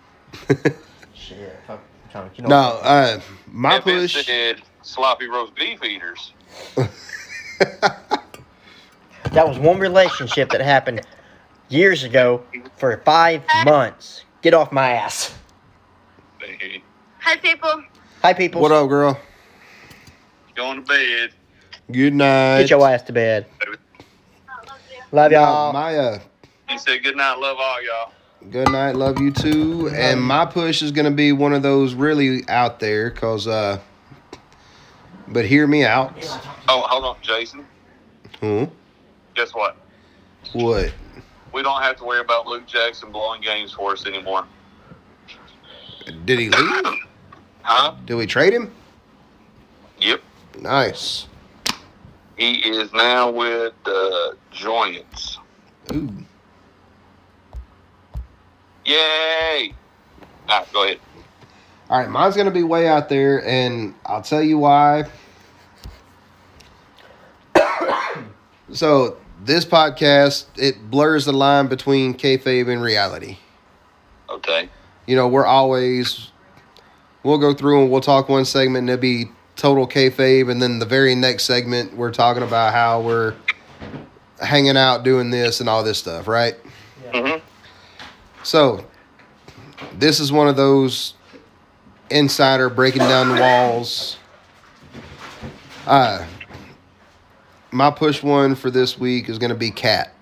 Shit, 1.14 1.56
I'm 1.70 1.80
trying 2.12 2.32
you 2.36 2.44
know 2.44 2.50
No, 2.50 2.80
uh, 2.82 3.20
my 3.48 3.78
if 3.78 3.88
it 3.88 4.02
push. 4.02 4.26
said 4.26 4.62
sloppy 4.82 5.28
roast 5.28 5.56
beef 5.56 5.82
eaters, 5.84 6.34
That 9.32 9.48
was 9.48 9.58
one 9.58 9.80
relationship 9.80 10.50
that 10.52 10.62
happened 10.62 11.02
years 11.70 12.04
ago 12.04 12.44
for 12.78 12.98
five 13.06 13.44
months. 13.64 14.24
Get 14.42 14.54
off 14.54 14.72
my 14.72 14.92
ass. 14.92 15.34
they 16.40 16.82
Hi, 17.20 17.38
people. 17.38 17.84
Hi, 18.22 18.34
people. 18.34 18.62
What 18.62 18.72
up, 18.72 18.88
girl? 18.90 19.20
going 20.56 20.82
to 20.82 20.88
bed. 20.88 21.32
Good 21.92 22.14
night. 22.14 22.62
Get 22.62 22.70
your 22.70 22.88
ass 22.88 23.02
to 23.04 23.14
bed. 23.14 23.46
Love 25.12 25.32
No, 25.32 25.40
y'all. 25.40 25.74
my 25.74 25.96
uh, 25.98 26.20
He 26.70 26.78
said 26.78 27.04
good 27.04 27.16
night, 27.16 27.36
love 27.38 27.58
all 27.60 27.78
y'all. 27.84 28.12
good 28.52 28.70
night, 28.72 28.96
love 28.96 29.20
you 29.20 29.32
too. 29.32 29.90
And 29.94 30.20
my 30.22 30.46
push 30.46 30.82
is 30.82 30.92
gonna 30.92 31.12
be 31.12 31.32
one 31.32 31.54
of 31.54 31.62
those 31.62 31.94
really 31.94 32.48
out 32.50 32.80
there, 32.80 33.12
cause 33.12 33.48
uh, 33.48 33.80
but 35.28 35.46
hear 35.46 35.68
me 35.68 35.86
out. 35.86 36.14
Oh, 36.68 36.82
hold 36.82 37.06
on, 37.06 37.18
Jason. 37.22 37.66
Hmm? 38.40 38.66
Guess 39.36 39.54
what? 39.54 39.78
What? 40.54 40.92
We 41.56 41.64
don't 41.64 41.82
have 41.82 41.96
to 42.00 42.04
worry 42.04 42.20
about 42.20 42.48
Luke 42.48 42.68
Jackson 42.68 43.14
blowing 43.14 43.40
games 43.40 43.72
for 43.72 43.94
us 43.94 44.06
anymore. 44.06 44.46
Did 46.26 46.38
he 46.38 46.50
leave? 46.50 46.86
Huh? 47.62 47.96
Did 48.04 48.16
we 48.16 48.26
trade 48.28 48.52
him? 48.52 48.74
Yep. 50.02 50.22
Nice. 50.60 51.28
He 52.36 52.56
is 52.56 52.92
now 52.92 53.32
with 53.32 53.74
uh, 53.86 54.34
Giants. 54.52 55.40
Ooh. 55.94 56.14
Yay! 58.84 59.74
All 60.50 60.60
right, 60.60 60.74
go 60.74 60.84
ahead. 60.84 61.00
All 61.90 62.00
right, 62.00 62.10
mine's 62.10 62.36
gonna 62.36 62.52
be 62.52 62.64
way 62.64 62.90
out 62.90 63.08
there, 63.08 63.46
and 63.48 63.96
I'll 64.06 64.22
tell 64.22 64.44
you 64.44 64.58
why. 64.58 65.06
so 68.74 69.16
this 69.46 69.66
podcast 69.66 70.46
it 70.58 70.90
blurs 70.90 71.26
the 71.26 71.34
line 71.34 71.68
between 71.68 72.14
kayfabe 72.14 72.68
and 72.72 72.82
reality. 72.82 73.38
Okay. 74.30 74.70
You 75.06 75.16
know, 75.16 75.28
we're 75.28 75.46
always 75.46 76.32
we'll 77.24 77.38
go 77.38 77.54
through 77.54 77.84
and 77.84 77.92
we'll 77.92 78.02
talk 78.02 78.28
one 78.28 78.46
segment 78.46 78.84
and 78.84 78.90
it'll 78.90 79.02
be 79.02 79.26
total 79.56 79.88
kayfabe, 79.88 80.52
and 80.52 80.62
then 80.62 80.80
the 80.80 80.86
very 80.86 81.16
next 81.16 81.46
segment 81.46 81.96
we're 81.96 82.12
talking 82.12 82.44
about 82.44 82.74
how 82.74 83.02
we're 83.02 83.36
hanging 84.42 84.78
out 84.78 85.04
doing 85.04 85.30
this 85.30 85.60
and 85.60 85.70
all 85.70 85.84
this 85.84 85.98
stuff, 85.98 86.28
right? 86.28 86.56
Mm-hmm. 87.12 87.44
So, 88.44 88.86
this 89.94 90.20
is 90.20 90.32
one 90.32 90.48
of 90.48 90.56
those 90.56 91.14
insider 92.10 92.70
breaking 92.70 93.00
down 93.00 93.36
the 93.36 93.42
walls. 93.42 94.18
Uh, 95.88 96.26
my 97.76 97.92
push 97.92 98.24
one 98.24 98.56
for 98.56 98.72
this 98.72 98.98
week 98.98 99.28
is 99.28 99.38
going 99.38 99.50
to 99.50 99.56
be 99.56 99.70
Cat. 99.70 100.14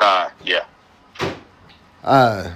Uh, 0.00 0.28
yeah. 0.44 0.64
Uh, 2.02 2.54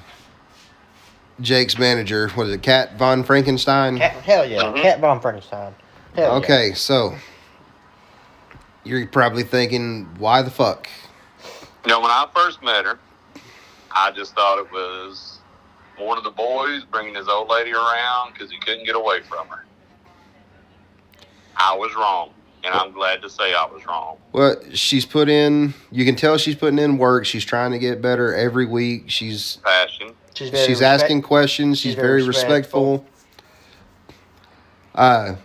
Jake's 1.40 1.78
manager 1.78 2.30
was 2.36 2.50
it 2.50 2.62
Cat 2.62 2.98
von 2.98 3.22
Frankenstein? 3.22 3.98
Cat, 3.98 4.12
hell 4.22 4.44
yeah. 4.44 4.62
Mhm. 4.62 4.82
Cat 4.82 5.00
Von 5.00 5.20
Frankenstein. 5.20 5.74
Hell 6.14 6.30
yeah. 6.30 6.36
Okay, 6.38 6.72
so 6.74 7.14
you're 8.82 9.06
probably 9.06 9.44
thinking, 9.44 10.08
why 10.18 10.42
the 10.42 10.50
fuck? 10.50 10.88
You 11.84 11.90
know, 11.90 12.00
when 12.00 12.10
I 12.10 12.26
first 12.34 12.62
met 12.62 12.84
her, 12.84 12.98
I 13.92 14.10
just 14.10 14.34
thought 14.34 14.58
it 14.58 14.72
was 14.72 15.38
one 15.98 16.18
of 16.18 16.24
the 16.24 16.30
boys 16.30 16.82
bringing 16.90 17.14
his 17.14 17.28
old 17.28 17.48
lady 17.48 17.72
around 17.72 18.32
because 18.32 18.50
he 18.50 18.58
couldn't 18.58 18.86
get 18.86 18.96
away 18.96 19.20
from 19.20 19.46
her. 19.48 19.64
I 21.56 21.76
was 21.76 21.94
wrong, 21.94 22.30
and 22.64 22.74
I'm 22.74 22.92
glad 22.92 23.22
to 23.22 23.30
say 23.30 23.54
I 23.54 23.66
was 23.66 23.84
wrong. 23.86 24.16
Well, 24.32 24.56
she's 24.72 25.04
put 25.04 25.28
in. 25.28 25.74
You 25.90 26.04
can 26.04 26.16
tell 26.16 26.38
she's 26.38 26.56
putting 26.56 26.78
in 26.78 26.98
work. 26.98 27.26
She's 27.26 27.44
trying 27.44 27.72
to 27.72 27.78
get 27.78 28.00
better 28.00 28.34
every 28.34 28.66
week. 28.66 29.04
She's 29.10 29.56
Passion. 29.64 30.12
She's, 30.34 30.50
very 30.50 30.62
she's 30.66 30.80
respect- 30.80 31.02
asking 31.02 31.22
questions. 31.22 31.78
She's, 31.78 31.92
she's 31.92 31.94
very, 31.94 32.20
very 32.20 32.28
respectful. 32.28 33.06
Uh, 34.94 35.36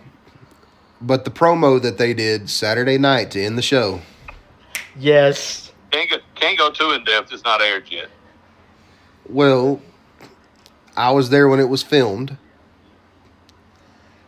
but 1.00 1.24
the 1.24 1.30
promo 1.30 1.80
that 1.80 1.98
they 1.98 2.12
did 2.14 2.48
Saturday 2.50 2.98
night 2.98 3.30
to 3.32 3.42
end 3.42 3.56
the 3.58 3.62
show, 3.62 4.00
Yes. 4.98 5.72
Can't 5.92 6.10
go, 6.10 6.16
can't 6.34 6.58
go 6.58 6.70
too 6.70 6.90
in 6.92 7.04
depth. 7.04 7.32
It's 7.32 7.44
not 7.44 7.60
aired 7.62 7.90
yet. 7.90 8.08
well, 9.28 9.80
I 10.96 11.10
was 11.12 11.30
there 11.30 11.48
when 11.48 11.60
it 11.60 11.68
was 11.68 11.82
filmed. 11.82 12.36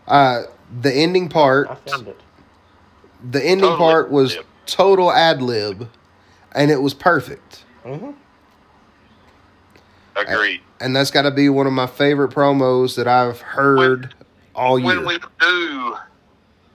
Uh, 0.06 0.42
the 0.80 0.92
ending 0.92 1.28
part, 1.28 1.68
I 1.68 1.74
filmed 1.74 2.08
it. 2.08 2.20
The 3.30 3.42
ending 3.44 3.60
Totally 3.70 3.78
part 3.78 4.10
was 4.10 4.32
ad-lib. 4.32 4.46
total 4.66 5.12
ad 5.12 5.42
lib, 5.42 5.88
and 6.52 6.70
it 6.70 6.82
was 6.82 6.94
perfect. 6.94 7.64
hmm 7.84 8.10
Agreed. 10.14 10.60
And 10.80 10.94
that's 10.94 11.10
got 11.10 11.22
to 11.22 11.30
be 11.30 11.48
one 11.48 11.66
of 11.66 11.72
my 11.72 11.86
favorite 11.86 12.32
promos 12.32 12.96
that 12.96 13.08
I've 13.08 13.40
heard 13.40 14.14
all 14.54 14.78
year. 14.78 14.96
When 14.98 15.06
we 15.06 15.18
do, 15.40 15.96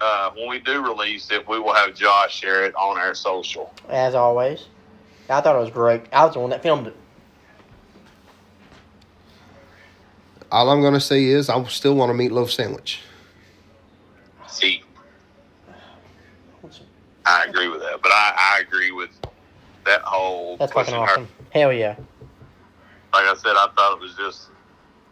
uh, 0.01 0.31
when 0.35 0.49
we 0.49 0.59
do 0.59 0.81
release 0.83 1.29
it, 1.31 1.47
we 1.47 1.59
will 1.59 1.73
have 1.73 1.93
Josh 1.93 2.39
share 2.39 2.65
it 2.65 2.75
on 2.75 2.97
our 2.97 3.13
social. 3.13 3.71
As 3.89 4.15
always. 4.15 4.65
I 5.29 5.41
thought 5.41 5.55
it 5.55 5.59
was 5.59 5.69
great. 5.69 6.03
I 6.11 6.25
was 6.25 6.33
the 6.33 6.39
one 6.39 6.49
that 6.49 6.63
filmed 6.63 6.87
it. 6.87 6.95
All 10.51 10.69
I'm 10.69 10.81
gonna 10.81 10.99
say 11.01 11.25
is 11.25 11.49
I 11.49 11.61
still 11.65 11.95
want 11.95 12.09
a 12.11 12.15
meatloaf 12.15 12.49
sandwich. 12.49 13.01
See, 14.47 14.81
I 17.27 17.45
agree 17.47 17.67
with 17.67 17.81
that, 17.81 18.01
but 18.01 18.11
I, 18.11 18.55
I 18.57 18.61
agree 18.61 18.91
with 18.91 19.09
that 19.85 20.01
whole 20.01 20.55
That's 20.57 20.71
fucking 20.71 20.93
pushing 20.93 21.25
her. 21.25 21.31
Hell 21.51 21.73
yeah. 21.73 21.95
like 23.13 23.25
I 23.25 23.35
said, 23.35 23.51
I 23.51 23.67
thought 23.75 23.97
it 23.97 24.01
was 24.01 24.15
just, 24.15 24.47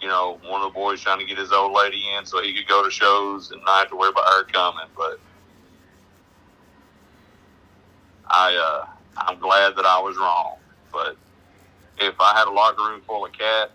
you 0.01 0.07
know, 0.07 0.39
one 0.47 0.61
of 0.61 0.71
the 0.71 0.73
boys 0.73 1.01
trying 1.01 1.19
to 1.19 1.25
get 1.25 1.37
his 1.37 1.51
old 1.51 1.73
lady 1.73 2.03
in 2.17 2.25
so 2.25 2.41
he 2.41 2.53
could 2.53 2.67
go 2.67 2.83
to 2.83 2.89
shows 2.89 3.51
and 3.51 3.61
not 3.65 3.79
have 3.79 3.89
to 3.89 3.97
worry 3.97 4.09
about 4.09 4.25
her 4.25 4.45
coming. 4.45 4.87
But 4.95 5.19
I, 8.27 8.55
uh, 8.55 8.87
I'm 9.17 9.39
glad 9.39 9.75
that 9.75 9.85
I 9.85 9.99
was 9.99 10.15
wrong. 10.17 10.55
But 10.93 11.17
if 11.99 12.15
I 12.19 12.37
had 12.37 12.47
a 12.47 12.51
locker 12.51 12.81
room 12.83 13.01
full 13.05 13.25
of 13.25 13.33
cats, 13.33 13.71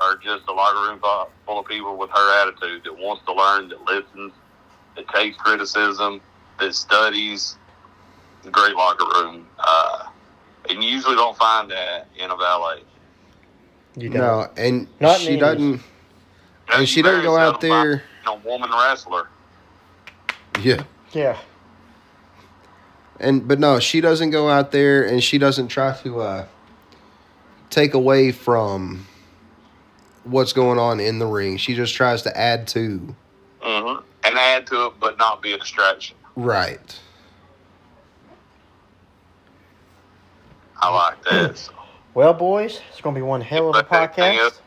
or 0.00 0.16
just 0.22 0.48
a 0.48 0.52
locker 0.52 0.88
room 0.88 1.00
full 1.46 1.58
of 1.58 1.66
people 1.66 1.96
with 1.96 2.10
her 2.10 2.42
attitude 2.42 2.84
that 2.84 2.96
wants 2.96 3.24
to 3.26 3.34
learn, 3.34 3.68
that 3.70 3.82
listens, 3.86 4.32
that 4.94 5.08
takes 5.08 5.36
criticism, 5.36 6.20
that 6.60 6.74
studies, 6.74 7.56
the 8.42 8.50
great 8.50 8.74
locker 8.76 9.04
room. 9.14 9.46
Uh, 9.58 10.06
and 10.68 10.82
you 10.82 10.90
usually 10.90 11.16
don't 11.16 11.36
find 11.36 11.70
that 11.70 12.08
in 12.18 12.30
a 12.30 12.36
valet. 12.36 12.82
You 13.96 14.10
don't. 14.10 14.20
No, 14.20 14.48
and 14.56 14.86
Not 15.00 15.18
she 15.18 15.34
in 15.34 15.40
doesn't. 15.40 15.80
And 16.72 16.88
she 16.88 17.02
doesn't 17.02 17.24
go 17.24 17.36
out 17.36 17.60
there. 17.60 18.04
A 18.26 18.34
woman 18.36 18.70
wrestler. 18.70 19.28
Yeah, 20.62 20.84
Yeah. 21.12 21.38
and 23.18 23.48
but 23.48 23.58
no, 23.58 23.80
she 23.80 24.00
doesn't 24.00 24.30
go 24.30 24.48
out 24.48 24.72
there, 24.72 25.04
and 25.04 25.22
she 25.22 25.38
doesn't 25.38 25.68
try 25.68 25.96
to 26.02 26.20
uh, 26.20 26.46
take 27.70 27.94
away 27.94 28.30
from 28.30 29.06
what's 30.24 30.52
going 30.52 30.78
on 30.78 31.00
in 31.00 31.18
the 31.18 31.26
ring. 31.26 31.56
She 31.56 31.74
just 31.74 31.94
tries 31.94 32.22
to 32.22 32.36
add 32.38 32.68
to. 32.68 33.14
Mm-hmm. 33.62 34.02
And 34.24 34.38
add 34.38 34.66
to 34.68 34.86
it, 34.86 34.92
but 35.00 35.16
not 35.18 35.40
be 35.40 35.52
a 35.54 35.58
distraction. 35.58 36.16
Right. 36.36 36.98
I 40.82 40.88
like 40.94 41.24
that. 41.24 41.58
So, 41.58 41.72
Well, 42.14 42.32
boys, 42.34 42.80
it's 42.90 43.00
going 43.00 43.14
to 43.14 43.18
be 43.18 43.22
one 43.22 43.40
hell 43.40 43.70
of 43.70 43.76
a 43.76 43.82
podcast. 43.86 44.38
else? 44.38 44.60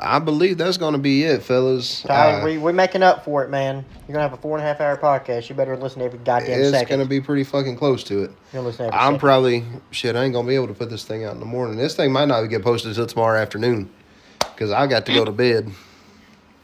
I 0.00 0.18
believe 0.20 0.56
that's 0.58 0.78
going 0.78 0.92
to 0.94 0.98
be 0.98 1.24
it, 1.24 1.42
fellas. 1.42 2.02
Ty, 2.02 2.40
Uh, 2.40 2.44
we, 2.44 2.56
we're 2.56 2.72
making 2.72 3.02
up 3.02 3.24
for 3.24 3.44
it, 3.44 3.50
man. 3.50 3.84
You're 4.08 4.14
going 4.14 4.16
to 4.16 4.20
have 4.22 4.32
a 4.32 4.36
four 4.38 4.56
and 4.56 4.64
a 4.64 4.66
half 4.66 4.80
hour 4.80 4.96
podcast. 4.96 5.48
You 5.50 5.54
better 5.54 5.76
listen 5.76 5.98
to 5.98 6.04
every 6.06 6.18
goddamn 6.20 6.60
it's 6.60 6.70
second. 6.70 6.96
going 6.96 7.06
to 7.06 7.10
be 7.10 7.20
pretty 7.20 7.44
fucking 7.44 7.76
close 7.76 8.02
to 8.04 8.22
it. 8.22 8.30
You're 8.52 8.62
listening 8.62 8.88
every 8.88 8.98
I'm 8.98 9.06
second. 9.14 9.18
probably 9.20 9.64
shit. 9.90 10.16
I 10.16 10.24
ain't 10.24 10.32
gonna 10.32 10.48
be 10.48 10.54
able 10.54 10.68
to 10.68 10.74
put 10.74 10.88
this 10.88 11.04
thing 11.04 11.24
out 11.24 11.34
in 11.34 11.40
the 11.40 11.46
morning. 11.46 11.76
This 11.76 11.94
thing 11.94 12.10
might 12.12 12.26
not 12.28 12.42
get 12.46 12.62
posted 12.62 12.90
until 12.90 13.06
tomorrow 13.06 13.38
afternoon 13.38 13.90
because 14.38 14.70
I 14.70 14.86
got 14.86 15.04
to 15.06 15.12
go 15.12 15.24
to 15.26 15.32
bed. 15.32 15.70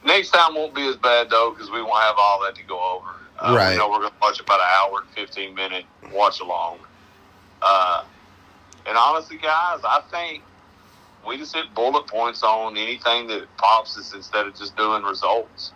Next 0.08 0.30
time 0.30 0.54
won't 0.54 0.74
be 0.74 0.88
as 0.88 0.96
bad 0.96 1.28
though, 1.28 1.50
because 1.50 1.70
we 1.70 1.82
won't 1.82 2.02
have 2.02 2.14
all 2.18 2.42
that 2.44 2.54
to 2.54 2.62
go 2.64 2.96
over. 2.96 3.10
Uh, 3.38 3.54
Right. 3.54 3.72
We 3.72 3.76
know 3.76 3.90
we're 3.90 3.98
going 3.98 4.08
to 4.08 4.16
watch 4.22 4.40
about 4.40 4.58
an 4.58 4.66
hour 4.80 5.00
and 5.00 5.10
fifteen 5.10 5.54
minute 5.54 5.84
watch 6.12 6.40
along. 6.40 6.78
Uh, 7.60 8.04
and 8.86 8.96
honestly, 8.96 9.36
guys, 9.36 9.80
I 9.84 10.00
think 10.10 10.42
we 11.26 11.36
just 11.36 11.54
hit 11.54 11.74
bullet 11.74 12.06
points 12.06 12.42
on 12.42 12.78
anything 12.78 13.26
that 13.26 13.44
pops 13.58 13.98
us 13.98 14.14
instead 14.14 14.46
of 14.46 14.56
just 14.56 14.76
doing 14.78 15.02
results. 15.02 15.72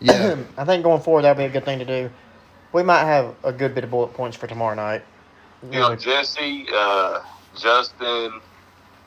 Yeah, 0.00 0.36
I 0.56 0.64
think 0.64 0.82
going 0.82 1.02
forward, 1.02 1.22
that'd 1.22 1.36
be 1.36 1.44
a 1.44 1.50
good 1.50 1.66
thing 1.66 1.80
to 1.80 1.84
do. 1.84 2.10
We 2.72 2.82
might 2.82 3.04
have 3.04 3.34
a 3.44 3.52
good 3.52 3.74
bit 3.74 3.84
of 3.84 3.90
bullet 3.90 4.14
points 4.14 4.38
for 4.38 4.46
tomorrow 4.46 4.74
night. 4.74 5.02
You 5.70 5.78
know, 5.80 5.94
Jesse, 5.94 6.66
uh, 6.74 7.20
Justin, 7.56 8.40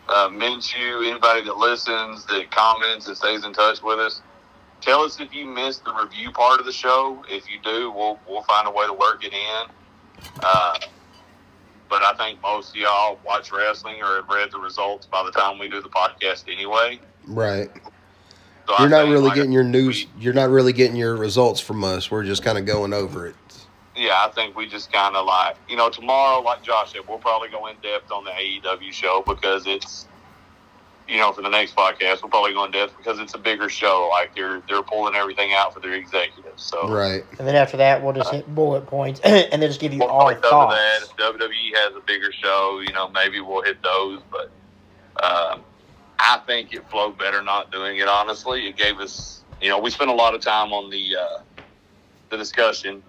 uh, 0.07 0.29
Minshew, 0.29 1.09
anybody 1.09 1.43
that 1.43 1.57
listens, 1.57 2.25
that 2.25 2.51
comments, 2.51 3.07
and 3.07 3.17
stays 3.17 3.43
in 3.43 3.53
touch 3.53 3.81
with 3.81 3.99
us. 3.99 4.21
Tell 4.81 5.01
us 5.01 5.19
if 5.19 5.33
you 5.33 5.45
missed 5.45 5.83
the 5.83 5.93
review 5.93 6.31
part 6.31 6.59
of 6.59 6.65
the 6.65 6.71
show. 6.71 7.23
If 7.29 7.49
you 7.49 7.59
do, 7.63 7.91
we'll 7.91 8.19
we'll 8.27 8.43
find 8.43 8.67
a 8.67 8.71
way 8.71 8.85
to 8.85 8.93
work 8.93 9.23
it 9.23 9.33
in. 9.33 9.71
Uh, 10.43 10.77
but 11.89 12.03
I 12.03 12.13
think 12.17 12.41
most 12.41 12.69
of 12.69 12.75
y'all 12.75 13.19
watch 13.25 13.51
wrestling 13.51 14.01
or 14.01 14.15
have 14.15 14.29
read 14.29 14.51
the 14.51 14.59
results 14.59 15.05
by 15.05 15.23
the 15.23 15.31
time 15.31 15.59
we 15.59 15.69
do 15.69 15.81
the 15.81 15.89
podcast 15.89 16.51
anyway. 16.51 16.99
right. 17.27 17.69
So 18.67 18.73
You're 18.79 18.89
not 18.89 19.07
really 19.07 19.27
like, 19.27 19.35
getting 19.35 19.51
your 19.51 19.63
news. 19.63 20.07
You're 20.19 20.33
not 20.33 20.49
really 20.49 20.73
getting 20.73 20.95
your 20.95 21.15
results 21.15 21.59
from 21.59 21.83
us. 21.83 22.09
We're 22.09 22.23
just 22.23 22.43
kind 22.43 22.57
of 22.57 22.65
going 22.65 22.93
over 22.93 23.27
it. 23.27 23.35
Yeah, 23.95 24.25
I 24.25 24.29
think 24.29 24.57
we 24.57 24.67
just 24.67 24.91
kind 24.91 25.15
of 25.15 25.25
like, 25.25 25.55
you 25.69 25.77
know, 25.77 25.89
tomorrow, 25.89 26.41
like 26.41 26.61
Josh 26.61 26.91
said, 26.93 27.01
we'll 27.07 27.17
probably 27.17 27.49
go 27.49 27.67
in 27.67 27.77
depth 27.81 28.11
on 28.11 28.25
the 28.25 28.31
AEW 28.31 28.91
show 28.91 29.23
because 29.25 29.65
it's, 29.67 30.07
you 31.07 31.17
know, 31.17 31.31
for 31.31 31.41
the 31.41 31.49
next 31.49 31.75
podcast, 31.75 32.21
we'll 32.21 32.29
probably 32.29 32.53
go 32.53 32.65
in 32.65 32.71
depth 32.71 32.97
because 32.97 33.19
it's 33.19 33.35
a 33.35 33.37
bigger 33.37 33.69
show. 33.69 34.09
Like 34.11 34.35
they're 34.35 34.61
they're 34.67 34.81
pulling 34.81 35.15
everything 35.15 35.53
out 35.53 35.73
for 35.73 35.79
their 35.79 35.93
executives. 35.93 36.63
So 36.63 36.89
Right. 36.89 37.23
And 37.37 37.47
then 37.47 37.55
after 37.55 37.77
that, 37.77 38.03
we'll 38.03 38.13
just 38.13 38.31
hit 38.31 38.53
bullet 38.53 38.87
points 38.87 39.19
and 39.23 39.61
then 39.61 39.69
just 39.69 39.79
give 39.79 39.93
you 39.93 39.99
we'll 39.99 40.09
our 40.09 40.33
probably 40.33 40.35
cover 40.35 40.49
thoughts. 40.49 41.13
that. 41.15 41.33
If 41.33 41.39
WWE 41.39 41.75
has 41.75 41.95
a 41.95 42.01
bigger 42.01 42.31
show, 42.31 42.81
you 42.85 42.91
know, 42.91 43.07
maybe 43.09 43.39
we'll 43.39 43.61
hit 43.61 43.81
those. 43.81 44.21
But 44.31 44.51
um, 45.23 45.61
I 46.19 46.41
think 46.45 46.73
it 46.73 46.89
flowed 46.89 47.17
better 47.17 47.41
not 47.41 47.71
doing 47.71 47.97
it. 47.97 48.07
Honestly, 48.07 48.67
it 48.67 48.75
gave 48.75 48.99
us, 48.99 49.43
you 49.61 49.69
know, 49.69 49.79
we 49.79 49.89
spent 49.91 50.09
a 50.09 50.13
lot 50.13 50.33
of 50.33 50.41
time 50.41 50.73
on 50.73 50.89
the 50.89 51.15
uh, 51.15 51.39
the 52.29 52.37
discussion 52.37 53.03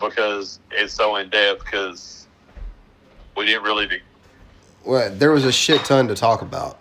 because 0.00 0.60
it's 0.70 0.92
so 0.94 1.16
in 1.16 1.30
depth 1.30 1.64
because 1.64 2.26
we 3.36 3.46
didn't 3.46 3.62
really 3.64 3.88
Well, 4.84 5.10
there 5.14 5.32
was 5.32 5.44
a 5.44 5.52
shit 5.52 5.84
ton 5.84 6.08
to 6.08 6.14
talk 6.14 6.42
about. 6.42 6.80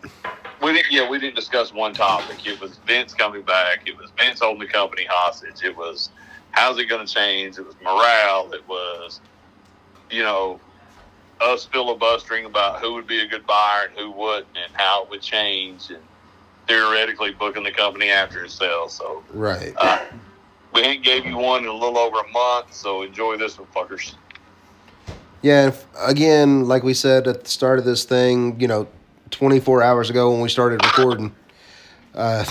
we 0.61 0.73
didn't 0.73 0.91
yeah 0.91 1.09
we 1.09 1.19
didn't 1.19 1.35
discuss 1.35 1.73
one 1.73 1.93
topic. 1.93 2.45
It 2.45 2.59
was 2.59 2.79
Vince 2.87 3.13
coming 3.13 3.43
back. 3.43 3.87
It 3.87 3.97
was 3.97 4.11
Vince 4.17 4.39
holding 4.41 4.59
the 4.59 4.67
company 4.71 5.05
hostage. 5.09 5.63
It 5.63 5.75
was 5.75 6.11
how's 6.51 6.77
it 6.79 6.85
going 6.85 7.05
to 7.05 7.11
change. 7.11 7.57
It 7.57 7.65
was 7.65 7.75
morale. 7.81 8.51
It 8.53 8.67
was 8.67 9.21
you 10.09 10.23
know 10.23 10.59
us 11.41 11.65
filibustering 11.65 12.45
about 12.45 12.79
who 12.79 12.93
would 12.93 13.07
be 13.07 13.19
a 13.21 13.27
good 13.27 13.45
buyer 13.45 13.87
and 13.89 13.97
who 13.97 14.11
wouldn't, 14.11 14.47
and 14.55 14.71
how 14.73 15.03
it 15.03 15.09
would 15.09 15.21
change, 15.21 15.89
and 15.89 16.03
theoretically 16.67 17.31
booking 17.33 17.63
the 17.63 17.71
company 17.71 18.09
after 18.09 18.43
itself. 18.43 18.91
So 18.91 19.23
Right. 19.33 19.73
uh, 19.77 19.97
we 20.73 20.81
ain't 20.81 21.03
gave 21.03 21.25
you 21.25 21.37
one 21.37 21.63
in 21.63 21.69
a 21.69 21.73
little 21.73 21.97
over 21.97 22.19
a 22.19 22.31
month. 22.31 22.73
So 22.73 23.03
enjoy 23.03 23.37
this 23.37 23.57
one, 23.57 23.67
fuckers. 23.75 24.15
Yeah. 25.41 25.67
If, 25.67 25.85
again, 25.99 26.67
like 26.67 26.83
we 26.83 26.93
said 26.93 27.27
at 27.27 27.43
the 27.43 27.49
start 27.49 27.79
of 27.79 27.85
this 27.85 28.05
thing, 28.05 28.59
you 28.59 28.67
know, 28.67 28.87
24 29.31 29.83
hours 29.83 30.09
ago 30.09 30.31
when 30.31 30.41
we 30.41 30.49
started 30.49 30.83
recording, 30.83 31.33
uh, 32.13 32.45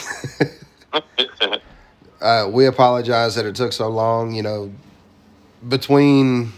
uh, 2.20 2.48
we 2.50 2.66
apologize 2.66 3.34
that 3.34 3.46
it 3.46 3.54
took 3.54 3.72
so 3.72 3.88
long. 3.88 4.32
You 4.32 4.42
know, 4.42 4.72
between 5.68 6.52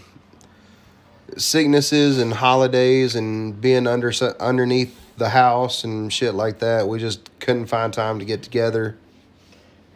sicknesses 1.37 2.19
and 2.19 2.33
holidays 2.33 3.15
and 3.15 3.59
being 3.59 3.87
under 3.87 4.11
underneath 4.39 4.99
the 5.17 5.29
house 5.29 5.83
and 5.83 6.11
shit 6.11 6.33
like 6.33 6.59
that, 6.59 6.87
we 6.87 6.99
just 6.99 7.29
couldn't 7.39 7.67
find 7.67 7.93
time 7.93 8.19
to 8.19 8.25
get 8.25 8.43
together. 8.43 8.97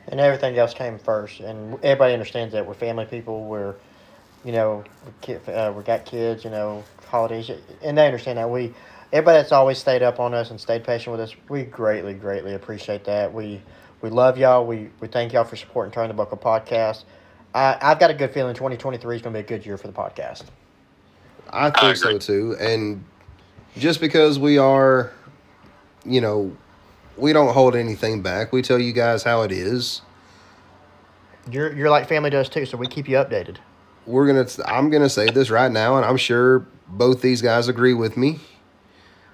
And 0.10 0.20
everything 0.20 0.58
else 0.58 0.74
came 0.74 1.00
first. 1.00 1.40
And 1.40 1.76
everybody 1.84 2.14
understands 2.14 2.54
that 2.54 2.66
we're 2.66 2.74
family 2.74 3.06
people. 3.06 3.46
We're, 3.46 3.76
you 4.44 4.52
know, 4.52 4.84
we 5.06 5.12
ki- 5.22 5.52
uh, 5.52 5.72
we 5.72 5.84
got 5.84 6.06
kids. 6.06 6.44
You 6.44 6.50
know, 6.50 6.84
holidays, 7.08 7.50
and 7.82 7.98
they 7.98 8.06
understand 8.06 8.38
that 8.38 8.50
we. 8.50 8.74
Everybody 9.12 9.40
that's 9.40 9.52
always 9.52 9.80
stayed 9.80 10.04
up 10.04 10.20
on 10.20 10.36
us 10.36 10.52
and 10.52 10.62
stayed 10.62 10.84
patient 10.84 11.12
with 11.12 11.22
us, 11.22 11.36
we 11.50 11.64
greatly, 11.64 12.14
greatly 12.14 12.54
appreciate 12.54 13.06
that. 13.06 13.34
We 13.34 13.62
we 14.02 14.10
love 14.10 14.38
y'all. 14.38 14.66
We 14.66 14.90
we 15.00 15.08
thank 15.08 15.34
y'all 15.34 15.44
for 15.44 15.56
supporting 15.56 15.92
Turn 15.92 16.08
the 16.08 16.14
Buckle 16.14 16.38
podcast. 16.38 17.06
I, 17.54 17.78
I've 17.82 18.00
got 18.00 18.12
a 18.12 18.14
good 18.14 18.32
feeling 18.32 18.54
2023 18.54 19.16
is 19.16 19.22
going 19.22 19.34
to 19.34 19.40
be 19.40 19.44
a 19.44 19.48
good 19.48 19.66
year 19.66 19.78
for 19.78 19.88
the 19.88 19.94
podcast. 19.94 20.44
I 21.52 21.72
think 21.72 21.98
so 21.98 22.18
too. 22.20 22.56
And 22.60 23.04
just 23.76 24.00
because 24.00 24.38
we 24.38 24.60
are, 24.60 25.12
you 26.06 26.22
know, 26.22 26.56
we 27.20 27.34
don't 27.34 27.54
hold 27.54 27.76
anything 27.76 28.22
back. 28.22 28.52
We 28.52 28.62
tell 28.62 28.80
you 28.80 28.94
guys 28.94 29.24
how 29.24 29.42
it 29.42 29.52
is. 29.52 30.02
You're 31.52 31.74
you're 31.76 31.90
like 31.90 32.08
family 32.08 32.30
does 32.30 32.50
too, 32.50 32.66
so 32.66 32.78
we 32.78 32.88
keep 32.88 33.08
you 33.08 33.16
updated. 33.18 33.58
We're 34.06 34.28
gonna. 34.28 34.48
I'm 34.66 34.90
gonna 34.90 35.10
say 35.10 35.30
this 35.30 35.50
right 35.50 35.72
now, 35.72 35.98
and 35.98 36.06
I'm 36.06 36.18
sure 36.18 36.66
both 36.88 37.22
these 37.22 37.42
guys 37.42 37.68
agree 37.68 37.94
with 37.94 38.18
me. 38.18 38.40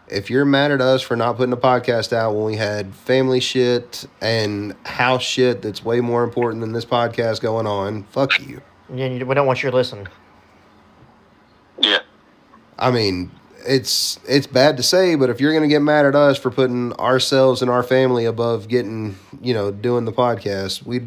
If 0.08 0.30
you're 0.30 0.46
mad 0.46 0.72
at 0.72 0.82
us 0.82 1.02
for 1.02 1.16
not 1.16 1.38
putting 1.38 1.54
a 1.54 1.58
podcast 1.58 2.14
out 2.14 2.36
when 2.36 2.46
we 2.46 2.58
had 2.58 2.94
family 2.94 3.40
shit 3.40 4.06
and 4.22 4.76
house 4.86 5.24
shit 5.24 5.64
that's 5.64 5.84
way 5.84 6.00
more 6.00 6.24
important 6.24 6.62
than 6.62 6.74
this 6.74 6.86
podcast 6.86 7.42
going 7.42 7.66
on, 7.66 8.04
fuck 8.04 8.40
you. 8.40 8.62
Yeah, 8.94 9.08
we 9.24 9.34
don't 9.34 9.48
want 9.48 9.64
you 9.64 9.72
to 9.72 9.76
listen. 9.76 10.08
Yeah. 11.80 12.00
I 12.78 12.92
mean, 12.92 13.32
it's 13.68 14.20
it's 14.28 14.48
bad 14.48 14.78
to 14.78 14.84
say, 14.84 15.16
but 15.16 15.30
if 15.30 15.40
you're 15.42 15.54
gonna 15.54 15.68
get 15.68 15.82
mad 15.82 16.06
at 16.06 16.16
us 16.16 16.38
for 16.38 16.52
putting 16.52 16.94
ourselves 16.94 17.62
and 17.62 17.70
our 17.72 17.84
family 17.84 18.26
above 18.26 18.68
getting, 18.68 19.18
you 19.42 19.54
know, 19.54 19.72
doing 19.72 20.06
the 20.06 20.12
podcast, 20.14 20.84
we. 20.86 21.02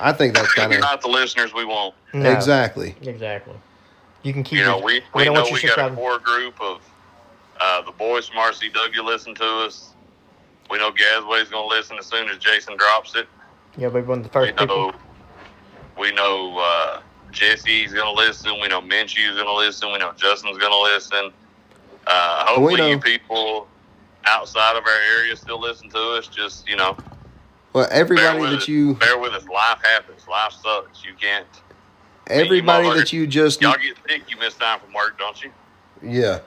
I 0.00 0.12
think 0.12 0.34
that's 0.34 0.52
kind 0.54 0.72
of 0.72 0.80
not 0.80 1.00
the 1.02 1.08
listeners 1.08 1.54
we 1.54 1.64
want. 1.64 1.94
No. 2.12 2.30
exactly. 2.30 2.96
Exactly. 3.02 3.54
You 4.22 4.32
can 4.32 4.42
keep. 4.42 4.58
You 4.58 4.64
know, 4.64 4.76
your- 4.78 4.84
we, 4.86 5.02
we 5.14 5.24
don't 5.24 5.34
know 5.34 5.40
want 5.42 5.50
you 5.50 5.54
we 5.54 5.60
got 5.62 5.78
a 5.78 5.94
subscribing. 5.94 5.96
core 5.96 6.18
group 6.18 6.60
of 6.60 6.80
uh, 7.60 7.82
the 7.82 7.92
boys 7.92 8.28
from 8.28 8.38
RCW 8.38 9.04
listen 9.04 9.34
to 9.36 9.44
us. 9.44 9.90
We 10.70 10.78
know 10.78 10.90
Gasway's 10.90 11.48
going 11.48 11.68
to 11.68 11.76
listen 11.76 11.96
as 11.98 12.06
soon 12.06 12.28
as 12.28 12.38
Jason 12.38 12.76
drops 12.76 13.14
it. 13.14 13.28
Yeah, 13.76 13.88
we're 13.88 14.02
one 14.02 14.18
of 14.20 14.32
the 14.32 14.38
We 14.38 14.46
first 14.46 14.56
people. 14.58 14.76
know, 14.92 14.92
we 15.98 16.12
know 16.12 16.58
uh, 16.58 17.00
Jesse's 17.34 17.92
going 17.92 18.06
to 18.06 18.12
listen. 18.12 18.52
We 18.60 18.68
know 18.68 18.80
Minshew's 18.80 19.34
going 19.34 19.46
to 19.46 19.54
listen. 19.54 19.92
We 19.92 19.98
know 19.98 20.12
Justin's 20.16 20.56
going 20.58 20.72
to 20.72 20.80
listen. 20.94 21.32
Uh, 22.06 22.46
hopefully, 22.46 22.90
you 22.90 22.98
people 22.98 23.66
outside 24.24 24.76
of 24.76 24.84
our 24.84 25.18
area 25.18 25.36
still 25.36 25.60
listen 25.60 25.90
to 25.90 25.98
us. 26.12 26.26
Just, 26.28 26.68
you 26.68 26.76
know, 26.76 26.96
Well, 27.72 27.88
everybody 27.90 28.40
that 28.40 28.62
us. 28.62 28.68
you, 28.68 28.94
Bear 28.94 29.18
with 29.18 29.32
us. 29.32 29.46
Life 29.48 29.78
happens. 29.82 30.26
Life 30.28 30.52
sucks. 30.62 31.04
You 31.04 31.12
can't. 31.20 31.46
everybody 32.26 32.88
motherfucker. 32.88 32.96
that 32.96 33.12
you 33.12 33.26
just, 33.26 33.60
Y'all 33.60 33.74
get 33.76 33.96
sick, 34.08 34.22
you 34.30 34.36
miss 34.38 34.54
time 34.54 34.80
from 34.80 34.92
work, 34.92 35.18
don't 35.18 35.42
you? 35.42 35.50
yeah. 36.02 36.40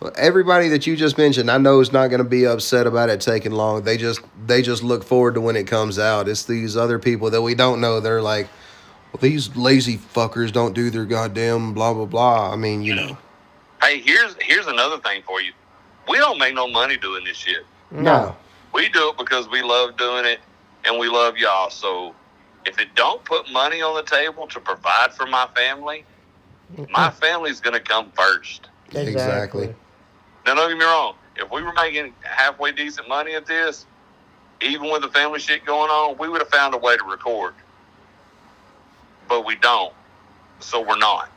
Well, 0.00 0.12
everybody 0.16 0.68
that 0.68 0.86
you 0.86 0.96
just 0.96 1.18
mentioned, 1.18 1.50
I 1.50 1.58
know 1.58 1.80
is 1.80 1.92
not 1.92 2.08
going 2.08 2.22
to 2.24 2.28
be 2.28 2.46
upset 2.46 2.86
about 2.86 3.10
it 3.10 3.20
taking 3.20 3.52
long. 3.52 3.82
They 3.82 3.98
just, 3.98 4.20
they 4.46 4.62
just 4.62 4.82
look 4.82 5.04
forward 5.04 5.34
to 5.34 5.42
when 5.42 5.56
it 5.56 5.66
comes 5.66 5.98
out. 5.98 6.26
It's 6.26 6.44
these 6.44 6.74
other 6.74 6.98
people 6.98 7.28
that 7.30 7.42
we 7.42 7.54
don't 7.54 7.82
know. 7.82 8.00
They're 8.00 8.22
like, 8.22 8.48
well, 9.12 9.20
these 9.20 9.54
lazy 9.56 9.96
fuckers 9.98 10.52
don't 10.52 10.74
do 10.74 10.90
their 10.90 11.04
goddamn 11.04 11.74
blah 11.74 11.92
blah 11.92 12.06
blah. 12.06 12.52
I 12.52 12.56
mean, 12.56 12.82
you 12.82 12.94
know. 12.94 13.16
Hey, 13.82 14.00
here's 14.00 14.36
here's 14.40 14.66
another 14.66 14.98
thing 14.98 15.22
for 15.26 15.40
you. 15.40 15.52
We 16.08 16.18
don't 16.18 16.38
make 16.38 16.54
no 16.54 16.68
money 16.68 16.96
doing 16.96 17.24
this 17.24 17.36
shit. 17.36 17.64
No. 17.90 18.36
We 18.72 18.88
do 18.88 19.10
it 19.10 19.18
because 19.18 19.48
we 19.48 19.62
love 19.62 19.96
doing 19.96 20.24
it 20.24 20.40
and 20.84 20.98
we 20.98 21.08
love 21.08 21.36
y'all. 21.36 21.70
So 21.70 22.14
if 22.64 22.78
it 22.78 22.94
don't 22.94 23.24
put 23.24 23.50
money 23.52 23.82
on 23.82 23.96
the 23.96 24.02
table 24.02 24.46
to 24.48 24.60
provide 24.60 25.12
for 25.14 25.26
my 25.26 25.48
family, 25.56 26.04
my 26.90 27.10
family's 27.10 27.60
gonna 27.60 27.80
come 27.80 28.12
first. 28.12 28.68
Exactly. 28.92 29.74
Now 30.46 30.54
don't 30.54 30.68
get 30.70 30.78
me 30.78 30.84
wrong. 30.84 31.14
If 31.36 31.50
we 31.50 31.62
were 31.62 31.72
making 31.72 32.12
halfway 32.22 32.72
decent 32.72 33.08
money 33.08 33.34
at 33.34 33.46
this, 33.46 33.86
even 34.60 34.90
with 34.90 35.02
the 35.02 35.08
family 35.08 35.40
shit 35.40 35.64
going 35.64 35.90
on, 35.90 36.18
we 36.18 36.28
would 36.28 36.40
have 36.40 36.50
found 36.50 36.74
a 36.74 36.78
way 36.78 36.96
to 36.96 37.04
record. 37.04 37.54
But 39.30 39.46
we 39.46 39.56
don't. 39.56 39.94
So 40.60 40.82
we're 40.86 40.98
not. 40.98 41.30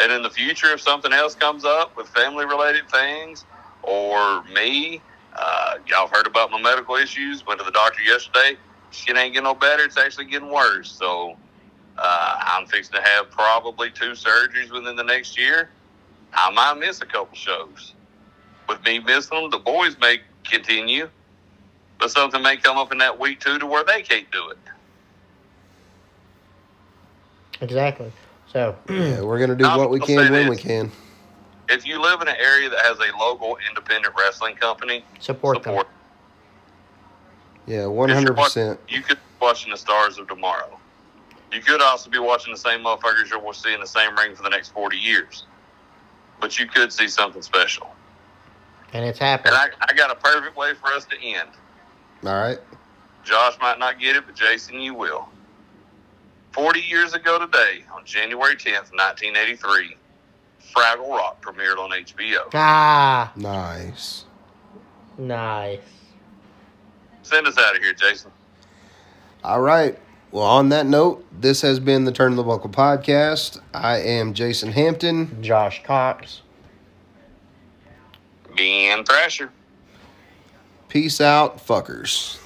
And 0.00 0.12
in 0.12 0.22
the 0.22 0.30
future, 0.30 0.72
if 0.72 0.80
something 0.80 1.12
else 1.12 1.36
comes 1.36 1.64
up 1.64 1.96
with 1.96 2.08
family 2.08 2.46
related 2.46 2.90
things 2.90 3.46
or 3.82 4.44
me, 4.44 5.02
uh, 5.36 5.78
y'all 5.86 6.08
heard 6.08 6.26
about 6.26 6.50
my 6.50 6.60
medical 6.60 6.96
issues. 6.96 7.46
Went 7.46 7.60
to 7.60 7.64
the 7.64 7.72
doctor 7.72 8.02
yesterday. 8.02 8.58
Shit 8.90 9.16
ain't 9.16 9.34
getting 9.34 9.44
no 9.44 9.54
better. 9.54 9.84
It's 9.84 9.98
actually 9.98 10.26
getting 10.26 10.52
worse. 10.52 10.90
So 10.90 11.36
uh, 11.98 12.38
I'm 12.40 12.66
fixing 12.66 13.00
to 13.00 13.02
have 13.02 13.30
probably 13.30 13.90
two 13.90 14.12
surgeries 14.12 14.72
within 14.72 14.96
the 14.96 15.04
next 15.04 15.38
year. 15.38 15.70
I 16.34 16.50
might 16.50 16.78
miss 16.78 17.00
a 17.02 17.06
couple 17.06 17.36
shows. 17.36 17.94
With 18.68 18.84
me 18.84 19.00
missing 19.00 19.40
them, 19.40 19.50
the 19.50 19.58
boys 19.58 19.96
may 20.00 20.18
continue, 20.44 21.10
but 21.98 22.10
something 22.10 22.42
may 22.42 22.56
come 22.56 22.76
up 22.76 22.92
in 22.92 22.98
that 22.98 23.18
week 23.18 23.40
too 23.40 23.58
to 23.58 23.66
where 23.66 23.84
they 23.84 24.02
can't 24.02 24.30
do 24.32 24.50
it. 24.50 24.58
Exactly. 27.60 28.12
So 28.46 28.76
Yeah, 28.88 29.20
we're 29.22 29.38
gonna 29.38 29.56
do 29.56 29.64
I'm 29.66 29.78
what 29.78 29.90
we 29.90 29.98
can 30.00 30.18
say 30.18 30.30
when 30.30 30.48
we 30.48 30.56
can. 30.56 30.90
If 31.68 31.86
you 31.86 32.00
live 32.00 32.22
in 32.22 32.28
an 32.28 32.36
area 32.38 32.70
that 32.70 32.78
has 32.80 32.96
a 32.98 33.16
local 33.18 33.58
independent 33.68 34.14
wrestling 34.18 34.56
company, 34.56 35.04
support, 35.20 35.56
them. 35.62 35.74
support. 35.74 35.88
Yeah, 37.66 37.86
one 37.86 38.08
If 38.08 38.14
you're 38.14 38.20
hundred 38.20 38.36
watch- 38.38 38.46
percent. 38.46 38.80
You 38.88 39.02
could 39.02 39.16
be 39.18 39.22
watching 39.42 39.70
the 39.70 39.76
stars 39.76 40.18
of 40.18 40.28
tomorrow. 40.28 40.78
You 41.52 41.60
could 41.60 41.80
also 41.82 42.08
be 42.10 42.18
watching 42.18 42.52
the 42.52 42.58
same 42.58 42.80
motherfuckers 42.80 43.30
you 43.30 43.38
will 43.38 43.52
see 43.52 43.72
in 43.74 43.80
the 43.80 43.86
same 43.86 44.16
ring 44.16 44.34
for 44.34 44.42
the 44.42 44.48
next 44.50 44.68
40 44.70 44.96
years. 44.96 45.44
But 46.40 46.58
you 46.58 46.66
could 46.66 46.92
see 46.92 47.08
something 47.08 47.42
special. 47.42 47.90
And 48.92 49.04
it's 49.04 49.18
happening. 49.18 49.54
And 49.54 49.72
I, 49.80 49.86
I 49.90 49.94
got 49.94 50.10
a 50.10 50.14
perfect 50.14 50.56
way 50.56 50.72
for 50.74 50.88
us 50.88 51.04
to 51.06 51.16
end. 51.22 51.48
All 52.24 52.32
right. 52.34 52.58
Josh 53.24 53.54
might 53.60 53.78
not 53.78 53.98
get 53.98 54.16
it, 54.16 54.24
but 54.26 54.34
Jason, 54.34 54.80
you 54.80 54.94
will. 54.94 55.28
40 56.58 56.80
years 56.80 57.14
ago 57.14 57.38
today, 57.38 57.84
on 57.94 58.04
January 58.04 58.56
10th, 58.56 58.90
1983, 58.90 59.96
Fraggle 60.74 61.08
Rock 61.08 61.40
premiered 61.40 61.78
on 61.78 61.90
HBO. 61.90 62.50
ah, 62.52 63.32
Nice. 63.36 64.24
nice. 65.16 65.78
Send 67.22 67.46
us 67.46 67.56
out 67.58 67.76
of 67.76 67.82
here, 67.82 67.92
Jason. 67.92 68.32
All 69.44 69.60
right. 69.60 69.96
Well, 70.32 70.42
on 70.42 70.70
that 70.70 70.86
note, 70.86 71.24
this 71.40 71.62
has 71.62 71.78
been 71.78 72.04
the 72.04 72.10
Turn 72.10 72.32
of 72.32 72.36
the 72.36 72.42
Buckle 72.42 72.70
podcast. 72.70 73.60
I 73.72 73.98
am 73.98 74.34
Jason 74.34 74.72
Hampton. 74.72 75.40
Josh 75.40 75.84
Cox. 75.84 76.40
Ben 78.56 79.04
Thrasher. 79.04 79.50
Peace 80.88 81.20
out, 81.20 81.64
fuckers. 81.64 82.38